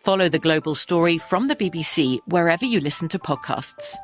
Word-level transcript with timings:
Follow 0.00 0.30
the 0.30 0.38
global 0.38 0.74
story 0.74 1.18
from 1.18 1.48
the 1.48 1.54
BBC 1.54 2.20
wherever 2.24 2.64
you 2.64 2.80
listen 2.80 3.06
to 3.08 3.18
podcasts. 3.18 3.96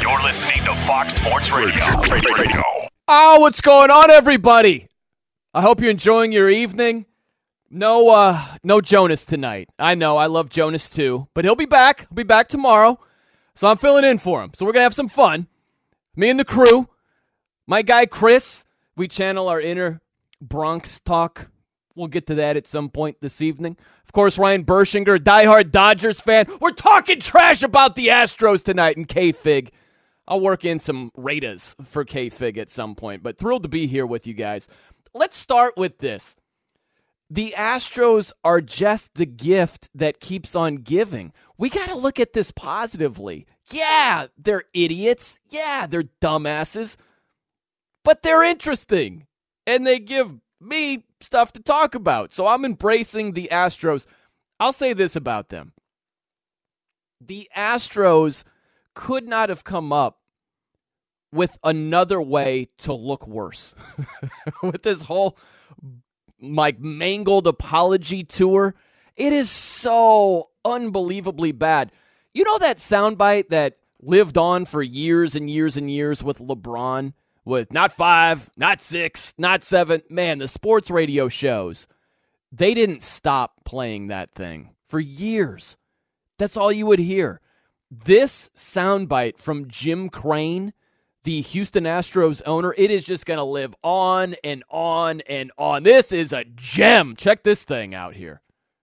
You're 0.00 0.22
listening 0.22 0.56
to 0.64 0.74
Fox 0.86 1.16
Sports 1.16 1.52
Radio. 1.52 1.84
Radio. 2.10 2.62
Oh, 3.06 3.38
what's 3.40 3.60
going 3.60 3.90
on, 3.90 4.10
everybody? 4.10 4.88
I 5.52 5.60
hope 5.60 5.82
you're 5.82 5.90
enjoying 5.90 6.32
your 6.32 6.48
evening. 6.48 7.04
No, 7.70 8.08
uh, 8.08 8.42
no 8.64 8.80
Jonas 8.80 9.26
tonight. 9.26 9.68
I 9.78 9.94
know 9.94 10.16
I 10.16 10.24
love 10.24 10.48
Jonas 10.48 10.88
too, 10.88 11.28
but 11.34 11.44
he'll 11.44 11.54
be 11.54 11.66
back. 11.66 12.08
He'll 12.08 12.16
be 12.16 12.22
back 12.22 12.48
tomorrow, 12.48 12.98
so 13.54 13.68
I'm 13.68 13.76
filling 13.76 14.04
in 14.04 14.16
for 14.16 14.42
him. 14.42 14.52
So 14.54 14.64
we're 14.64 14.72
gonna 14.72 14.84
have 14.84 14.94
some 14.94 15.08
fun. 15.08 15.48
Me 16.16 16.30
and 16.30 16.40
the 16.40 16.46
crew, 16.46 16.88
my 17.66 17.82
guy 17.82 18.06
Chris. 18.06 18.64
We 18.96 19.06
channel 19.06 19.48
our 19.48 19.60
inner 19.60 20.00
Bronx 20.40 21.00
talk. 21.00 21.50
We'll 21.94 22.06
get 22.06 22.28
to 22.28 22.36
that 22.36 22.56
at 22.56 22.66
some 22.66 22.90
point 22.90 23.20
this 23.20 23.42
evening. 23.42 23.76
Of 24.04 24.12
course, 24.12 24.38
Ryan 24.38 24.64
Bershinger, 24.64 25.18
diehard 25.18 25.72
Dodgers 25.72 26.20
fan. 26.20 26.46
We're 26.60 26.70
talking 26.70 27.18
trash 27.18 27.62
about 27.62 27.96
the 27.96 28.06
Astros 28.08 28.62
tonight 28.62 28.96
in 28.96 29.04
K-Fig. 29.04 29.72
I'll 30.28 30.40
work 30.40 30.64
in 30.64 30.78
some 30.78 31.10
Raiders 31.16 31.74
for 31.84 32.04
K-Fig 32.04 32.56
at 32.58 32.70
some 32.70 32.94
point, 32.94 33.22
but 33.22 33.38
thrilled 33.38 33.64
to 33.64 33.68
be 33.68 33.86
here 33.86 34.06
with 34.06 34.26
you 34.26 34.34
guys. 34.34 34.68
Let's 35.12 35.36
start 35.36 35.76
with 35.76 35.98
this. 35.98 36.36
The 37.30 37.54
Astros 37.56 38.32
are 38.44 38.60
just 38.60 39.14
the 39.14 39.26
gift 39.26 39.90
that 39.94 40.20
keeps 40.20 40.54
on 40.54 40.76
giving. 40.76 41.32
We 41.58 41.68
got 41.68 41.88
to 41.88 41.96
look 41.96 42.20
at 42.20 42.32
this 42.32 42.52
positively. 42.52 43.46
Yeah, 43.70 44.28
they're 44.38 44.64
idiots. 44.72 45.40
Yeah, 45.50 45.86
they're 45.86 46.04
dumbasses. 46.22 46.96
But 48.04 48.22
they're 48.22 48.44
interesting. 48.44 49.26
And 49.68 49.86
they 49.86 49.98
give 49.98 50.34
me 50.60 51.04
stuff 51.20 51.52
to 51.52 51.60
talk 51.60 51.94
about. 51.94 52.32
So 52.32 52.46
I'm 52.46 52.64
embracing 52.64 53.32
the 53.32 53.50
Astros. 53.52 54.06
I'll 54.58 54.72
say 54.72 54.94
this 54.94 55.14
about 55.14 55.50
them 55.50 55.74
the 57.20 57.48
Astros 57.56 58.44
could 58.94 59.26
not 59.26 59.48
have 59.48 59.64
come 59.64 59.92
up 59.92 60.20
with 61.32 61.58
another 61.62 62.20
way 62.22 62.68
to 62.78 62.92
look 62.94 63.28
worse. 63.28 63.74
with 64.62 64.82
this 64.82 65.02
whole 65.02 65.36
like 66.40 66.80
mangled 66.80 67.46
apology 67.46 68.24
tour, 68.24 68.74
it 69.16 69.32
is 69.32 69.50
so 69.50 70.50
unbelievably 70.64 71.52
bad. 71.52 71.92
You 72.32 72.44
know 72.44 72.58
that 72.58 72.76
soundbite 72.78 73.48
that 73.48 73.78
lived 74.00 74.38
on 74.38 74.64
for 74.64 74.82
years 74.82 75.34
and 75.34 75.50
years 75.50 75.76
and 75.76 75.90
years 75.90 76.22
with 76.22 76.38
LeBron? 76.38 77.12
With 77.48 77.72
not 77.72 77.92
five, 77.92 78.50
not 78.56 78.80
six, 78.80 79.34
not 79.38 79.62
seven. 79.64 80.02
Man, 80.10 80.38
the 80.38 80.46
sports 80.46 80.90
radio 80.90 81.28
shows, 81.28 81.88
they 82.52 82.74
didn't 82.74 83.02
stop 83.02 83.64
playing 83.64 84.08
that 84.08 84.30
thing 84.30 84.74
for 84.84 85.00
years. 85.00 85.76
That's 86.38 86.56
all 86.56 86.70
you 86.70 86.86
would 86.86 86.98
hear. 86.98 87.40
This 87.90 88.50
soundbite 88.54 89.38
from 89.38 89.66
Jim 89.66 90.10
Crane, 90.10 90.74
the 91.24 91.40
Houston 91.40 91.84
Astros 91.84 92.42
owner, 92.44 92.74
it 92.76 92.90
is 92.90 93.02
just 93.02 93.24
going 93.24 93.38
to 93.38 93.44
live 93.44 93.74
on 93.82 94.36
and 94.44 94.62
on 94.68 95.22
and 95.22 95.50
on. 95.56 95.84
This 95.84 96.12
is 96.12 96.34
a 96.34 96.44
gem. 96.54 97.16
Check 97.16 97.44
this 97.44 97.64
thing 97.64 97.94
out 97.94 98.14
here. 98.14 98.42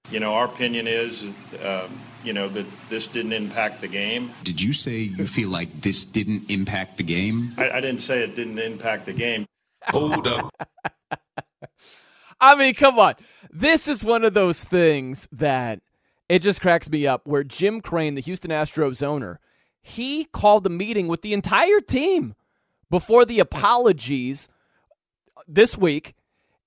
You 0.09 0.19
know, 0.19 0.33
our 0.33 0.45
opinion 0.45 0.87
is, 0.87 1.23
um, 1.63 1.91
you 2.25 2.33
know, 2.33 2.47
that 2.49 2.65
this 2.89 3.07
didn't 3.07 3.33
impact 3.33 3.81
the 3.81 3.87
game. 3.87 4.31
Did 4.43 4.61
you 4.61 4.73
say 4.73 4.97
you 4.97 5.27
feel 5.27 5.49
like 5.49 5.71
this 5.81 6.05
didn't 6.05 6.49
impact 6.49 6.97
the 6.97 7.03
game? 7.03 7.51
I, 7.57 7.71
I 7.71 7.81
didn't 7.81 8.01
say 8.01 8.23
it 8.23 8.35
didn't 8.35 8.59
impact 8.59 9.05
the 9.05 9.13
game. 9.13 9.45
Hold 9.83 10.27
up. 10.27 10.51
I 12.39 12.55
mean, 12.55 12.73
come 12.73 12.99
on. 12.99 13.15
This 13.51 13.87
is 13.87 14.03
one 14.03 14.23
of 14.23 14.33
those 14.33 14.63
things 14.63 15.27
that 15.31 15.79
it 16.27 16.39
just 16.39 16.61
cracks 16.61 16.89
me 16.89 17.07
up 17.07 17.25
where 17.25 17.43
Jim 17.43 17.81
Crane, 17.81 18.15
the 18.15 18.21
Houston 18.21 18.51
Astros 18.51 19.03
owner, 19.03 19.39
he 19.81 20.25
called 20.25 20.65
a 20.65 20.69
meeting 20.69 21.07
with 21.07 21.21
the 21.21 21.33
entire 21.33 21.79
team 21.79 22.35
before 22.89 23.25
the 23.25 23.39
apologies 23.39 24.49
this 25.47 25.77
week. 25.77 26.15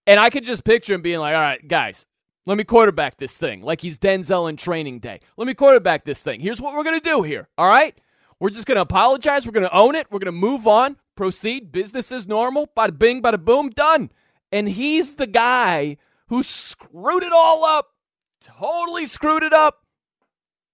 And 0.06 0.18
I 0.18 0.30
could 0.30 0.44
just 0.44 0.64
picture 0.64 0.94
him 0.94 1.02
being 1.02 1.18
like, 1.18 1.34
all 1.34 1.40
right, 1.40 1.66
guys, 1.66 2.06
let 2.48 2.56
me 2.56 2.64
quarterback 2.64 3.18
this 3.18 3.36
thing 3.36 3.60
like 3.60 3.82
he's 3.82 3.98
Denzel 3.98 4.48
in 4.48 4.56
training 4.56 5.00
day. 5.00 5.20
Let 5.36 5.46
me 5.46 5.52
quarterback 5.52 6.06
this 6.06 6.22
thing. 6.22 6.40
Here's 6.40 6.62
what 6.62 6.72
we're 6.72 6.82
going 6.82 6.98
to 6.98 7.04
do 7.04 7.22
here. 7.22 7.46
All 7.58 7.68
right? 7.68 7.94
We're 8.40 8.48
just 8.48 8.66
going 8.66 8.76
to 8.76 8.82
apologize. 8.82 9.44
We're 9.44 9.52
going 9.52 9.68
to 9.68 9.76
own 9.76 9.94
it. 9.94 10.06
We're 10.10 10.18
going 10.18 10.32
to 10.34 10.40
move 10.40 10.66
on, 10.66 10.96
proceed. 11.14 11.70
Business 11.70 12.10
is 12.10 12.26
normal. 12.26 12.66
Bada 12.74 12.98
bing, 12.98 13.20
bada 13.20 13.44
boom, 13.44 13.68
done. 13.68 14.10
And 14.50 14.66
he's 14.66 15.16
the 15.16 15.26
guy 15.26 15.98
who 16.28 16.42
screwed 16.42 17.22
it 17.22 17.34
all 17.34 17.66
up. 17.66 17.88
Totally 18.40 19.04
screwed 19.04 19.42
it 19.42 19.52
up. 19.52 19.84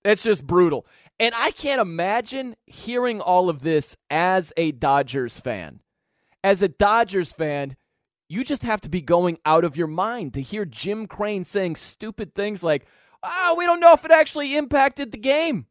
It's 0.04 0.22
just 0.22 0.46
brutal. 0.46 0.86
And 1.18 1.34
I 1.36 1.50
can't 1.50 1.80
imagine 1.80 2.54
hearing 2.66 3.20
all 3.20 3.48
of 3.48 3.60
this 3.64 3.96
as 4.10 4.52
a 4.56 4.70
Dodgers 4.70 5.40
fan. 5.40 5.80
As 6.44 6.62
a 6.62 6.68
Dodgers 6.68 7.32
fan, 7.32 7.74
you 8.28 8.44
just 8.44 8.62
have 8.62 8.80
to 8.82 8.88
be 8.88 9.00
going 9.00 9.38
out 9.44 9.64
of 9.64 9.76
your 9.76 9.86
mind 9.86 10.34
to 10.34 10.42
hear 10.42 10.64
Jim 10.64 11.06
Crane 11.06 11.44
saying 11.44 11.76
stupid 11.76 12.34
things 12.34 12.64
like, 12.64 12.86
oh, 13.22 13.54
we 13.58 13.66
don't 13.66 13.80
know 13.80 13.92
if 13.92 14.04
it 14.04 14.10
actually 14.10 14.56
impacted 14.56 15.12
the 15.12 15.18
game. 15.18 15.66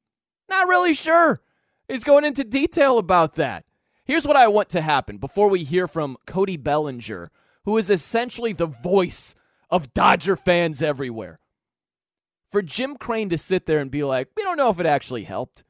Not 0.50 0.68
really 0.68 0.94
sure. 0.94 1.42
He's 1.88 2.04
going 2.04 2.26
into 2.26 2.44
detail 2.44 2.98
about 2.98 3.36
that. 3.36 3.66
Here's 4.06 4.28
what 4.28 4.38
I 4.38 4.48
want 4.48 4.70
to 4.70 4.82
happen 4.82 5.18
before 5.18 5.50
we 5.50 5.64
hear 5.64 5.88
from 5.88 6.18
Cody 6.26 6.58
Bellinger, 6.58 7.32
who 7.66 7.78
is 7.78 7.90
essentially 7.90 8.54
the 8.54 8.66
voice 8.66 9.36
of 9.70 9.94
Dodger 9.94 10.36
fans 10.36 10.84
everywhere. 10.84 11.40
For 12.50 12.62
Jim 12.62 12.98
Crane 12.98 13.30
to 13.30 13.38
sit 13.38 13.66
there 13.66 13.80
and 13.80 13.90
be 13.90 14.04
like, 14.04 14.30
we 14.36 14.44
don't 14.44 14.58
know 14.58 14.70
if 14.70 14.80
it 14.80 14.86
actually 14.86 15.24
helped. 15.24 15.64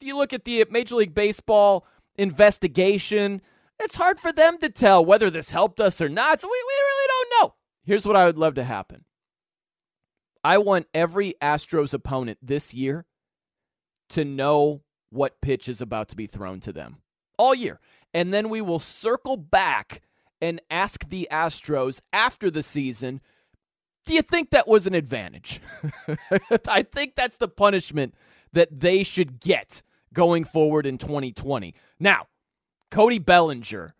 You 0.00 0.16
look 0.16 0.32
at 0.32 0.44
the 0.44 0.66
Major 0.70 0.96
League 0.96 1.14
Baseball 1.14 1.86
investigation 2.16 3.40
it's 3.80 3.96
hard 3.96 4.18
for 4.18 4.32
them 4.32 4.58
to 4.58 4.68
tell 4.68 5.04
whether 5.04 5.30
this 5.30 5.50
helped 5.50 5.80
us 5.80 6.00
or 6.00 6.08
not. 6.08 6.40
So 6.40 6.48
we, 6.48 6.50
we 6.50 6.74
really 6.74 7.08
don't 7.08 7.42
know. 7.42 7.54
Here's 7.84 8.06
what 8.06 8.16
I 8.16 8.26
would 8.26 8.38
love 8.38 8.54
to 8.54 8.64
happen 8.64 9.04
I 10.44 10.58
want 10.58 10.86
every 10.94 11.34
Astros 11.42 11.94
opponent 11.94 12.38
this 12.42 12.74
year 12.74 13.06
to 14.10 14.24
know 14.24 14.82
what 15.10 15.40
pitch 15.40 15.68
is 15.68 15.80
about 15.80 16.08
to 16.08 16.16
be 16.16 16.26
thrown 16.26 16.60
to 16.60 16.72
them 16.72 16.98
all 17.38 17.54
year. 17.54 17.80
And 18.14 18.32
then 18.32 18.48
we 18.48 18.60
will 18.60 18.80
circle 18.80 19.36
back 19.36 20.02
and 20.40 20.60
ask 20.70 21.08
the 21.08 21.28
Astros 21.30 22.00
after 22.12 22.50
the 22.50 22.62
season 22.62 23.20
do 24.06 24.14
you 24.14 24.22
think 24.22 24.50
that 24.50 24.66
was 24.66 24.86
an 24.86 24.94
advantage? 24.94 25.60
I 26.68 26.82
think 26.82 27.14
that's 27.14 27.36
the 27.36 27.46
punishment 27.46 28.14
that 28.54 28.80
they 28.80 29.02
should 29.02 29.38
get 29.38 29.82
going 30.14 30.44
forward 30.44 30.86
in 30.86 30.96
2020. 30.96 31.74
Now, 32.00 32.26
Cody 32.90 33.18
Bellinger, 33.18 33.94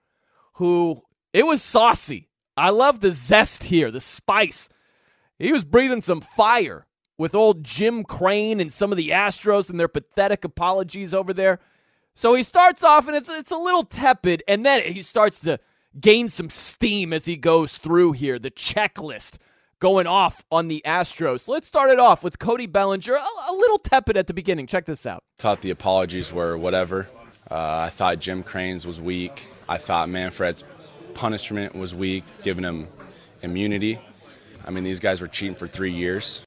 who 0.55 1.03
it 1.33 1.47
was 1.47 1.63
saucy. 1.63 2.29
I 2.57 2.71
love 2.71 3.01
the 3.01 3.13
zest 3.13 3.65
here, 3.65 3.91
the 3.91 4.01
spice. 4.01 4.69
He 5.39 5.53
was 5.53 5.65
breathing 5.65 6.03
some 6.03 6.21
fire 6.21 6.87
with 7.17 7.35
old 7.35 7.65
Jim 7.65 8.05
Crane 8.05 8.61
and 8.61 8.73
some 8.73 8.91
of 8.91 8.97
the 8.97 9.11
Astros 9.11 9.71
and 9.71 9.79
their 9.79 9.89
pathetic 9.89 10.45
apologies 10.45 11.15
over 11.15 11.33
there. 11.33 11.61
So 12.15 12.35
he 12.35 12.43
starts 12.43 12.83
off 12.83 13.07
and 13.07 13.17
it's 13.17 13.29
it's 13.29 13.53
a 13.53 13.57
little 13.57 13.85
tepid, 13.85 14.43
and 14.49 14.67
then 14.67 14.83
he 14.93 15.03
starts 15.03 15.41
to 15.41 15.61
gain 16.01 16.29
some 16.29 16.51
steam 16.51 17.13
as 17.13 17.27
he 17.27 17.37
goes 17.37 17.79
through 17.79 18.13
here. 18.13 18.39
The 18.39 18.51
checklist 18.51 19.39
going 19.81 20.07
off 20.07 20.45
on 20.51 20.69
the 20.69 20.83
Astros. 20.85 21.49
Let's 21.49 21.69
start 21.69 21.91
it 21.91 22.01
off 22.01 22.25
with 22.25 22.39
Cody 22.39 22.67
Bellinger, 22.67 23.15
a, 23.15 23.53
a 23.53 23.55
little 23.55 23.79
tepid 23.79 24.17
at 24.17 24.27
the 24.27 24.35
beginning. 24.35 24.67
Check 24.67 24.87
this 24.87 25.07
out. 25.07 25.23
Thought 25.39 25.61
the 25.61 25.71
apologies 25.71 26.33
were 26.33 26.59
whatever. 26.59 27.09
Uh, 27.51 27.87
I 27.87 27.91
thought 27.91 28.19
Jim 28.19 28.43
Crane's 28.43 28.87
was 28.87 29.01
weak. 29.01 29.49
I 29.69 29.79
thought 29.79 30.09
Manfred's 30.09 30.65
punishment 31.15 31.75
was 31.75 31.95
weak, 31.95 32.25
giving 32.43 32.65
him 32.65 32.89
immunity. 33.43 33.99
I 34.67 34.71
mean, 34.71 34.85
these 34.85 35.01
guys 35.01 35.21
were 35.21 35.27
cheating 35.27 35.55
for 35.55 35.67
three 35.67 35.93
years. 35.93 36.45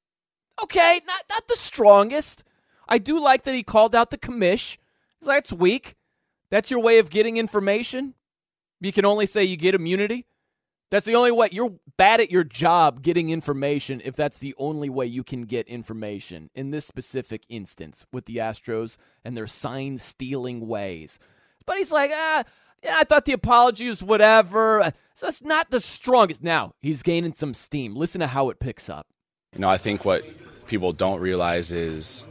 Okay, 0.64 1.02
not 1.08 1.24
not 1.30 1.48
the 1.48 1.56
strongest. 1.56 2.44
I 2.88 2.98
do 2.98 3.20
like 3.20 3.44
that 3.44 3.56
he 3.56 3.64
called 3.64 3.96
out 3.96 4.12
the 4.12 4.18
commish. 4.18 4.78
That's 5.22 5.52
weak. 5.52 5.96
That's 6.50 6.70
your 6.70 6.82
way 6.82 7.00
of 7.00 7.10
getting 7.10 7.38
information. 7.38 8.14
You 8.80 8.92
can 8.92 9.06
only 9.06 9.26
say 9.26 9.44
you 9.44 9.58
get 9.58 9.74
immunity. 9.74 10.26
That's 10.92 11.06
the 11.06 11.16
only 11.16 11.32
way. 11.32 11.48
You're 11.52 11.74
bad 11.96 12.20
at 12.20 12.30
your 12.30 12.44
job 12.44 13.02
getting 13.02 13.30
information 13.30 14.02
if 14.04 14.16
that's 14.16 14.38
the 14.40 14.54
only 14.58 14.90
way 14.90 15.06
you 15.06 15.24
can 15.24 15.44
get 15.44 15.68
information 15.68 16.50
in 16.54 16.72
this 16.72 16.86
specific 16.86 17.44
instance 17.48 18.06
with 18.12 18.26
the 18.26 18.38
Astros 18.38 18.98
and 19.24 19.36
their 19.36 19.48
sign 19.48 19.98
stealing 19.98 20.68
ways. 20.68 21.18
But 21.66 21.78
he's 21.78 21.94
like, 21.94 22.12
ah, 22.14 22.44
yeah, 22.84 22.96
I 22.98 23.06
thought 23.06 23.24
the 23.24 23.32
apology 23.32 23.88
was 23.88 24.04
whatever. 24.04 24.92
So 25.16 25.28
that's 25.28 25.42
not 25.42 25.70
the 25.70 25.80
strongest. 25.80 26.44
Now, 26.44 26.74
he's 26.82 27.04
gaining 27.04 27.34
some 27.34 27.54
steam. 27.54 27.96
Listen 27.96 28.20
to 28.20 28.28
how 28.28 28.50
it 28.50 28.60
picks 28.60 28.90
up. 28.90 29.08
You 29.54 29.60
know, 29.60 29.70
I 29.70 29.78
think 29.78 30.04
what 30.04 30.26
people 30.68 30.92
don't 30.92 31.22
realize 31.22 31.72
is 31.72 32.26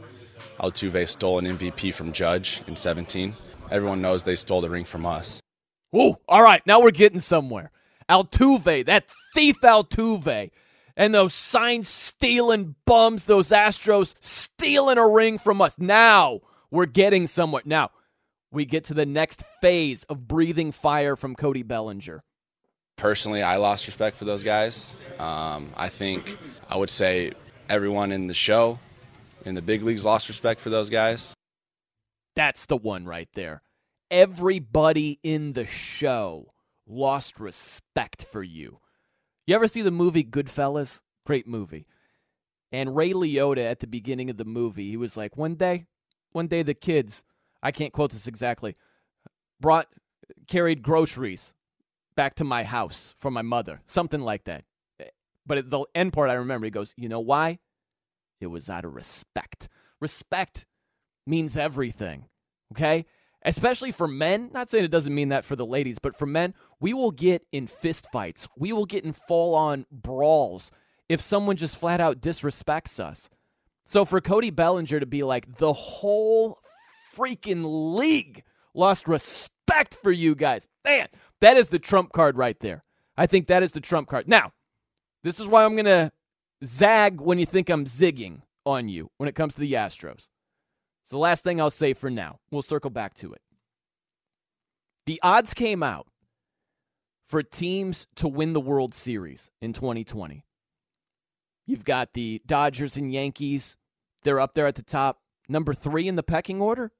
Altuve 0.59 1.07
stole 1.07 1.39
an 1.39 1.45
MVP 1.45 1.93
from 1.95 2.11
Judge 2.11 2.61
in 2.67 2.75
17. 2.75 3.33
Everyone 3.71 4.01
knows 4.01 4.23
they 4.23 4.35
stole 4.35 4.61
the 4.61 4.69
ring 4.69 4.85
from 4.85 5.05
us. 5.07 5.41
Ooh, 5.95 6.15
all 6.27 6.43
right, 6.43 6.65
now 6.67 6.79
we're 6.79 6.91
getting 6.91 7.19
somewhere. 7.19 7.71
Altuve, 8.11 8.85
that 8.85 9.09
thief 9.33 9.61
Altuve, 9.61 10.51
and 10.97 11.15
those 11.15 11.33
sign 11.33 11.83
stealing 11.83 12.75
bums, 12.85 13.25
those 13.25 13.49
Astros 13.49 14.15
stealing 14.19 14.97
a 14.97 15.07
ring 15.07 15.37
from 15.37 15.61
us. 15.61 15.77
Now 15.79 16.41
we're 16.69 16.85
getting 16.85 17.27
somewhere. 17.27 17.63
Now 17.65 17.91
we 18.51 18.65
get 18.65 18.83
to 18.85 18.93
the 18.93 19.05
next 19.05 19.43
phase 19.61 20.03
of 20.03 20.27
breathing 20.27 20.71
fire 20.71 21.15
from 21.15 21.35
Cody 21.35 21.63
Bellinger. 21.63 22.23
Personally, 22.97 23.41
I 23.41 23.55
lost 23.55 23.87
respect 23.87 24.17
for 24.17 24.25
those 24.25 24.43
guys. 24.43 24.93
Um, 25.17 25.71
I 25.75 25.89
think 25.89 26.37
I 26.69 26.77
would 26.77 26.89
say 26.89 27.31
everyone 27.69 28.11
in 28.11 28.27
the 28.27 28.33
show 28.33 28.77
in 29.45 29.55
the 29.55 29.61
big 29.61 29.83
leagues 29.83 30.03
lost 30.03 30.27
respect 30.27 30.59
for 30.59 30.69
those 30.69 30.89
guys. 30.89 31.33
That's 32.35 32.65
the 32.65 32.77
one 32.77 33.05
right 33.05 33.29
there. 33.33 33.63
Everybody 34.11 35.19
in 35.23 35.53
the 35.53 35.65
show 35.65 36.50
lost 36.91 37.39
respect 37.39 38.23
for 38.23 38.43
you. 38.43 38.79
You 39.47 39.55
ever 39.55 39.67
see 39.67 39.81
the 39.81 39.91
movie 39.91 40.23
Goodfellas? 40.23 41.01
Great 41.25 41.47
movie. 41.47 41.87
And 42.71 42.95
Ray 42.95 43.13
Liotta 43.13 43.69
at 43.69 43.79
the 43.79 43.87
beginning 43.87 44.29
of 44.29 44.37
the 44.37 44.45
movie, 44.45 44.89
he 44.89 44.97
was 44.97 45.17
like, 45.17 45.37
one 45.37 45.55
day, 45.55 45.85
one 46.31 46.47
day 46.47 46.63
the 46.63 46.73
kids, 46.73 47.23
I 47.63 47.71
can't 47.71 47.93
quote 47.93 48.11
this 48.11 48.27
exactly, 48.27 48.75
brought, 49.59 49.87
carried 50.47 50.81
groceries 50.81 51.53
back 52.15 52.35
to 52.35 52.43
my 52.43 52.63
house 52.63 53.13
for 53.17 53.31
my 53.31 53.41
mother, 53.41 53.81
something 53.85 54.21
like 54.21 54.45
that. 54.45 54.63
But 55.45 55.57
at 55.57 55.69
the 55.69 55.85
end 55.95 56.13
part, 56.13 56.29
I 56.29 56.35
remember, 56.35 56.65
he 56.65 56.71
goes, 56.71 56.93
you 56.95 57.09
know 57.09 57.19
why? 57.19 57.59
It 58.39 58.47
was 58.47 58.69
out 58.69 58.85
of 58.85 58.95
respect. 58.95 59.69
Respect 59.99 60.65
means 61.27 61.57
everything, 61.57 62.25
okay? 62.73 63.05
Especially 63.43 63.91
for 63.91 64.07
men. 64.07 64.51
Not 64.53 64.69
saying 64.69 64.85
it 64.85 64.91
doesn't 64.91 65.15
mean 65.15 65.29
that 65.29 65.45
for 65.45 65.55
the 65.55 65.65
ladies, 65.65 65.99
but 65.99 66.15
for 66.15 66.25
men, 66.25 66.53
we 66.79 66.93
will 66.93 67.11
get 67.11 67.45
in 67.51 67.67
fistfights. 67.67 68.47
We 68.57 68.71
will 68.71 68.85
get 68.85 69.03
in 69.03 69.13
full 69.13 69.55
on 69.55 69.85
brawls 69.91 70.71
if 71.09 71.21
someone 71.21 71.57
just 71.57 71.77
flat 71.77 71.99
out 71.99 72.21
disrespects 72.21 72.99
us. 72.99 73.29
So 73.83 74.05
for 74.05 74.21
Cody 74.21 74.51
Bellinger 74.51 74.99
to 74.99 75.05
be 75.05 75.23
like, 75.23 75.57
the 75.57 75.73
whole 75.73 76.59
freaking 77.13 77.95
league 77.97 78.43
lost 78.73 79.07
respect 79.07 79.97
for 80.01 80.11
you 80.11 80.35
guys, 80.35 80.67
man, 80.85 81.07
that 81.41 81.57
is 81.57 81.69
the 81.69 81.79
trump 81.79 82.13
card 82.13 82.37
right 82.37 82.59
there. 82.59 82.83
I 83.17 83.27
think 83.27 83.47
that 83.47 83.63
is 83.63 83.73
the 83.73 83.81
trump 83.81 84.07
card. 84.07 84.27
Now, 84.27 84.53
this 85.23 85.39
is 85.39 85.47
why 85.47 85.65
I'm 85.65 85.75
going 85.75 85.85
to 85.85 86.11
zag 86.63 87.19
when 87.19 87.39
you 87.39 87.45
think 87.45 87.69
I'm 87.69 87.85
zigging 87.85 88.41
on 88.65 88.87
you 88.87 89.09
when 89.17 89.27
it 89.27 89.35
comes 89.35 89.55
to 89.55 89.61
the 89.61 89.73
Astros. 89.73 90.29
It's 91.01 91.11
the 91.11 91.17
last 91.17 91.43
thing 91.43 91.59
I'll 91.59 91.71
say 91.71 91.93
for 91.93 92.09
now. 92.09 92.39
We'll 92.51 92.61
circle 92.61 92.89
back 92.89 93.13
to 93.15 93.33
it. 93.33 93.41
The 95.05 95.19
odds 95.23 95.53
came 95.53 95.81
out 95.83 96.07
for 97.23 97.41
teams 97.41 98.07
to 98.15 98.27
win 98.27 98.53
the 98.53 98.61
World 98.61 98.93
Series 98.93 99.49
in 99.61 99.73
2020. 99.73 100.45
You've 101.65 101.85
got 101.85 102.13
the 102.13 102.41
Dodgers 102.45 102.97
and 102.97 103.11
Yankees. 103.11 103.77
They're 104.23 104.39
up 104.39 104.53
there 104.53 104.67
at 104.67 104.75
the 104.75 104.83
top. 104.83 105.19
Number 105.47 105.73
three 105.73 106.07
in 106.07 106.15
the 106.15 106.23
pecking 106.23 106.61
order, 106.61 106.91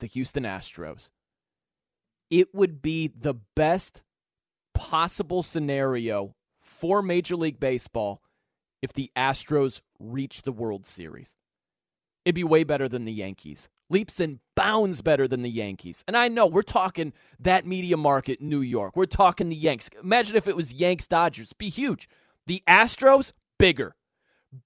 the 0.00 0.06
Houston 0.06 0.44
Astros. 0.44 1.10
It 2.30 2.54
would 2.54 2.80
be 2.80 3.08
the 3.08 3.34
best 3.54 4.02
possible 4.74 5.42
scenario 5.42 6.34
for 6.60 7.02
Major 7.02 7.36
League 7.36 7.60
Baseball 7.60 8.22
if 8.80 8.92
the 8.92 9.10
Astros 9.16 9.82
reach 10.00 10.42
the 10.42 10.52
World 10.52 10.86
Series. 10.86 11.36
It'd 12.24 12.34
be 12.34 12.44
way 12.44 12.64
better 12.64 12.88
than 12.88 13.04
the 13.04 13.12
Yankees. 13.12 13.68
Leaps 13.90 14.20
and 14.20 14.38
bounds 14.54 15.02
better 15.02 15.26
than 15.26 15.42
the 15.42 15.50
Yankees. 15.50 16.04
And 16.06 16.16
I 16.16 16.28
know 16.28 16.46
we're 16.46 16.62
talking 16.62 17.12
that 17.40 17.66
media 17.66 17.96
market 17.96 18.40
New 18.40 18.60
York. 18.60 18.96
We're 18.96 19.06
talking 19.06 19.48
the 19.48 19.56
Yanks. 19.56 19.90
Imagine 20.02 20.36
if 20.36 20.48
it 20.48 20.56
was 20.56 20.72
Yanks 20.72 21.06
Dodgers. 21.06 21.52
Be 21.52 21.68
huge. 21.68 22.08
The 22.46 22.62
Astros, 22.66 23.32
bigger. 23.58 23.94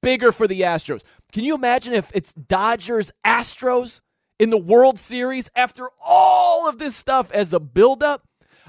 Bigger 0.03 0.33
for 0.33 0.47
the 0.47 0.61
Astros. 0.63 1.03
Can 1.33 1.45
you 1.45 1.55
imagine 1.55 1.93
if 1.93 2.11
it's 2.15 2.33
Dodgers 2.33 3.11
Astros 3.25 4.01
in 4.39 4.51
the 4.51 4.59
World 4.59 4.99
Series 4.99 5.51
after 5.57 5.89
all 6.05 6.69
of 6.69 6.79
this 6.79 6.95
stuff 6.95 7.31
as 7.33 7.53
a 7.53 7.61
buildup? 7.61 8.27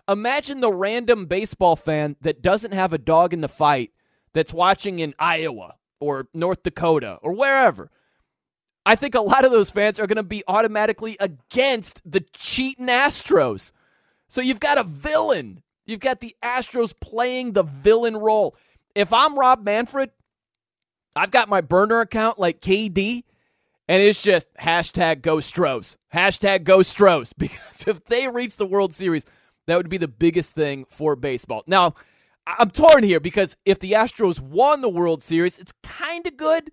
Imagine 0.07 0.61
the 0.61 0.71
random 0.71 1.25
baseball 1.25 1.75
fan 1.75 2.15
that 2.21 2.41
doesn't 2.41 2.73
have 2.73 2.93
a 2.93 2.97
dog 2.97 3.33
in 3.33 3.41
the 3.41 3.49
fight 3.49 3.91
that's 4.33 4.53
watching 4.53 4.99
in 4.99 5.13
Iowa 5.19 5.75
or 5.99 6.27
North 6.33 6.63
Dakota 6.63 7.19
or 7.21 7.33
wherever, 7.33 7.89
I 8.87 8.95
think 8.95 9.15
a 9.15 9.21
lot 9.21 9.43
of 9.43 9.51
those 9.51 9.69
fans 9.69 9.99
are 9.99 10.07
going 10.07 10.15
to 10.15 10.23
be 10.23 10.45
automatically 10.47 11.17
against 11.19 12.01
the 12.09 12.21
cheating 12.31 12.87
Astros. 12.87 13.73
So 14.29 14.39
you've 14.39 14.61
got 14.61 14.77
a 14.77 14.83
villain. 14.85 15.61
You've 15.85 15.99
got 15.99 16.21
the 16.21 16.33
Astros 16.41 16.93
playing 16.97 17.51
the 17.51 17.63
villain 17.63 18.15
role. 18.15 18.55
If 18.95 19.11
I'm 19.11 19.37
Rob 19.37 19.65
Manfred, 19.65 20.11
I've 21.17 21.31
got 21.31 21.49
my 21.49 21.59
burner 21.59 21.99
account 21.99 22.39
like 22.39 22.61
KD, 22.61 23.25
and 23.89 24.01
it's 24.01 24.23
just 24.23 24.47
hashtag 24.53 25.21
go 25.21 25.41
Stros. 25.41 25.97
Hashtag 26.13 26.63
go 26.63 26.81
Stros. 26.81 27.33
Because 27.37 27.87
if 27.87 28.05
they 28.05 28.29
reach 28.29 28.55
the 28.55 28.65
World 28.65 28.93
Series, 28.93 29.25
that 29.65 29.75
would 29.75 29.89
be 29.89 29.97
the 29.97 30.07
biggest 30.07 30.53
thing 30.53 30.85
for 30.87 31.17
baseball. 31.17 31.65
Now, 31.67 31.95
I'm 32.45 32.69
torn 32.69 33.03
here 33.03 33.19
because 33.19 33.57
if 33.65 33.79
the 33.79 33.91
Astros 33.91 34.39
won 34.39 34.79
the 34.79 34.87
World 34.87 35.21
Series, 35.21 35.59
it's 35.59 35.73
kind 35.83 36.25
of 36.25 36.37
good 36.37 36.71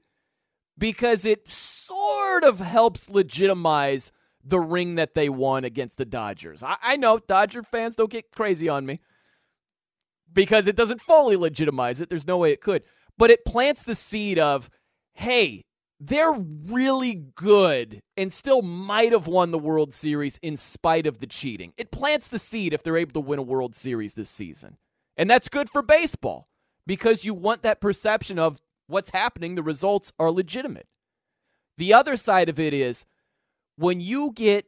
because 0.77 1.25
it 1.25 1.49
sort 1.49 2.45
of 2.45 2.59
helps 2.59 3.09
legitimize 3.09 4.13
the 4.45 4.61
ring 4.61 4.97
that 4.97 5.15
they 5.15 5.29
won 5.29 5.65
against 5.65 5.97
the 5.97 6.05
Dodgers. 6.05 6.63
I, 6.63 6.77
I 6.83 6.97
know 6.97 7.19
Dodger 7.19 7.63
fans 7.63 7.97
don't 7.97 8.11
get 8.11 8.31
crazy 8.31 8.69
on 8.69 8.85
me 8.85 9.01
because 10.33 10.67
it 10.67 10.77
doesn't 10.77 11.01
fully 11.01 11.37
legitimize 11.37 12.01
it. 12.01 12.11
There's 12.11 12.27
no 12.27 12.39
way 12.39 12.53
it 12.53 12.61
could. 12.61 12.83
But 13.17 13.31
it 13.31 13.45
plants 13.45 13.85
the 13.85 13.95
seed 13.95 14.39
of, 14.39 14.69
hey, 15.15 15.63
they're 16.01 16.33
really 16.33 17.15
good 17.35 18.01
and 18.17 18.33
still 18.33 18.61
might 18.61 19.13
have 19.13 19.27
won 19.27 19.53
the 19.53 19.59
World 19.59 19.95
Series 19.95 20.39
in 20.43 20.57
spite 20.57 21.07
of 21.07 21.19
the 21.19 21.27
cheating. 21.27 21.73
It 21.79 21.93
plants 21.93 22.29
the 22.29 22.39
seed 22.39 22.75
if 22.75 22.83
they're 22.83 22.97
able 22.97 23.13
to 23.13 23.21
win 23.21 23.39
a 23.39 23.43
World 23.43 23.75
Series 23.75 24.15
this 24.15 24.29
season. 24.29 24.77
And 25.17 25.31
that's 25.31 25.49
good 25.49 25.71
for 25.71 25.83
baseball 25.83 26.49
because 26.87 27.25
you 27.25 27.33
want 27.33 27.63
that 27.63 27.81
perception 27.81 28.39
of 28.39 28.61
what's 28.87 29.11
happening, 29.11 29.55
the 29.55 29.63
results 29.63 30.13
are 30.19 30.31
legitimate. 30.31 30.87
The 31.77 31.93
other 31.93 32.17
side 32.17 32.49
of 32.49 32.61
it 32.61 32.73
is 32.73 33.07
when 33.77 34.01
you 34.01 34.33
get 34.33 34.67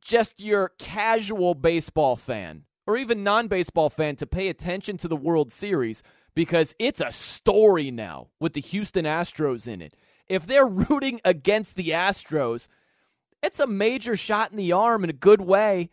just 0.00 0.40
your 0.40 0.72
casual 0.78 1.54
baseball 1.54 2.16
fan 2.16 2.64
or 2.86 2.96
even 2.96 3.24
non 3.24 3.48
baseball 3.48 3.90
fan 3.90 4.16
to 4.16 4.26
pay 4.26 4.48
attention 4.48 4.96
to 4.98 5.08
the 5.08 5.16
World 5.16 5.52
Series 5.52 6.02
because 6.34 6.74
it's 6.78 7.00
a 7.00 7.12
story 7.12 7.90
now 7.90 8.28
with 8.40 8.52
the 8.52 8.60
Houston 8.60 9.04
Astros 9.04 9.66
in 9.66 9.80
it. 9.80 9.94
If 10.28 10.46
they're 10.46 10.66
rooting 10.88 11.20
against 11.24 11.76
the 11.76 11.90
Astros, 11.90 12.68
it's 13.42 13.60
a 13.60 13.66
major 13.66 14.16
shot 14.16 14.50
in 14.50 14.56
the 14.56 14.72
arm 14.72 15.04
in 15.04 15.10
a 15.10 15.14
good 15.14 15.40
way 15.40 15.90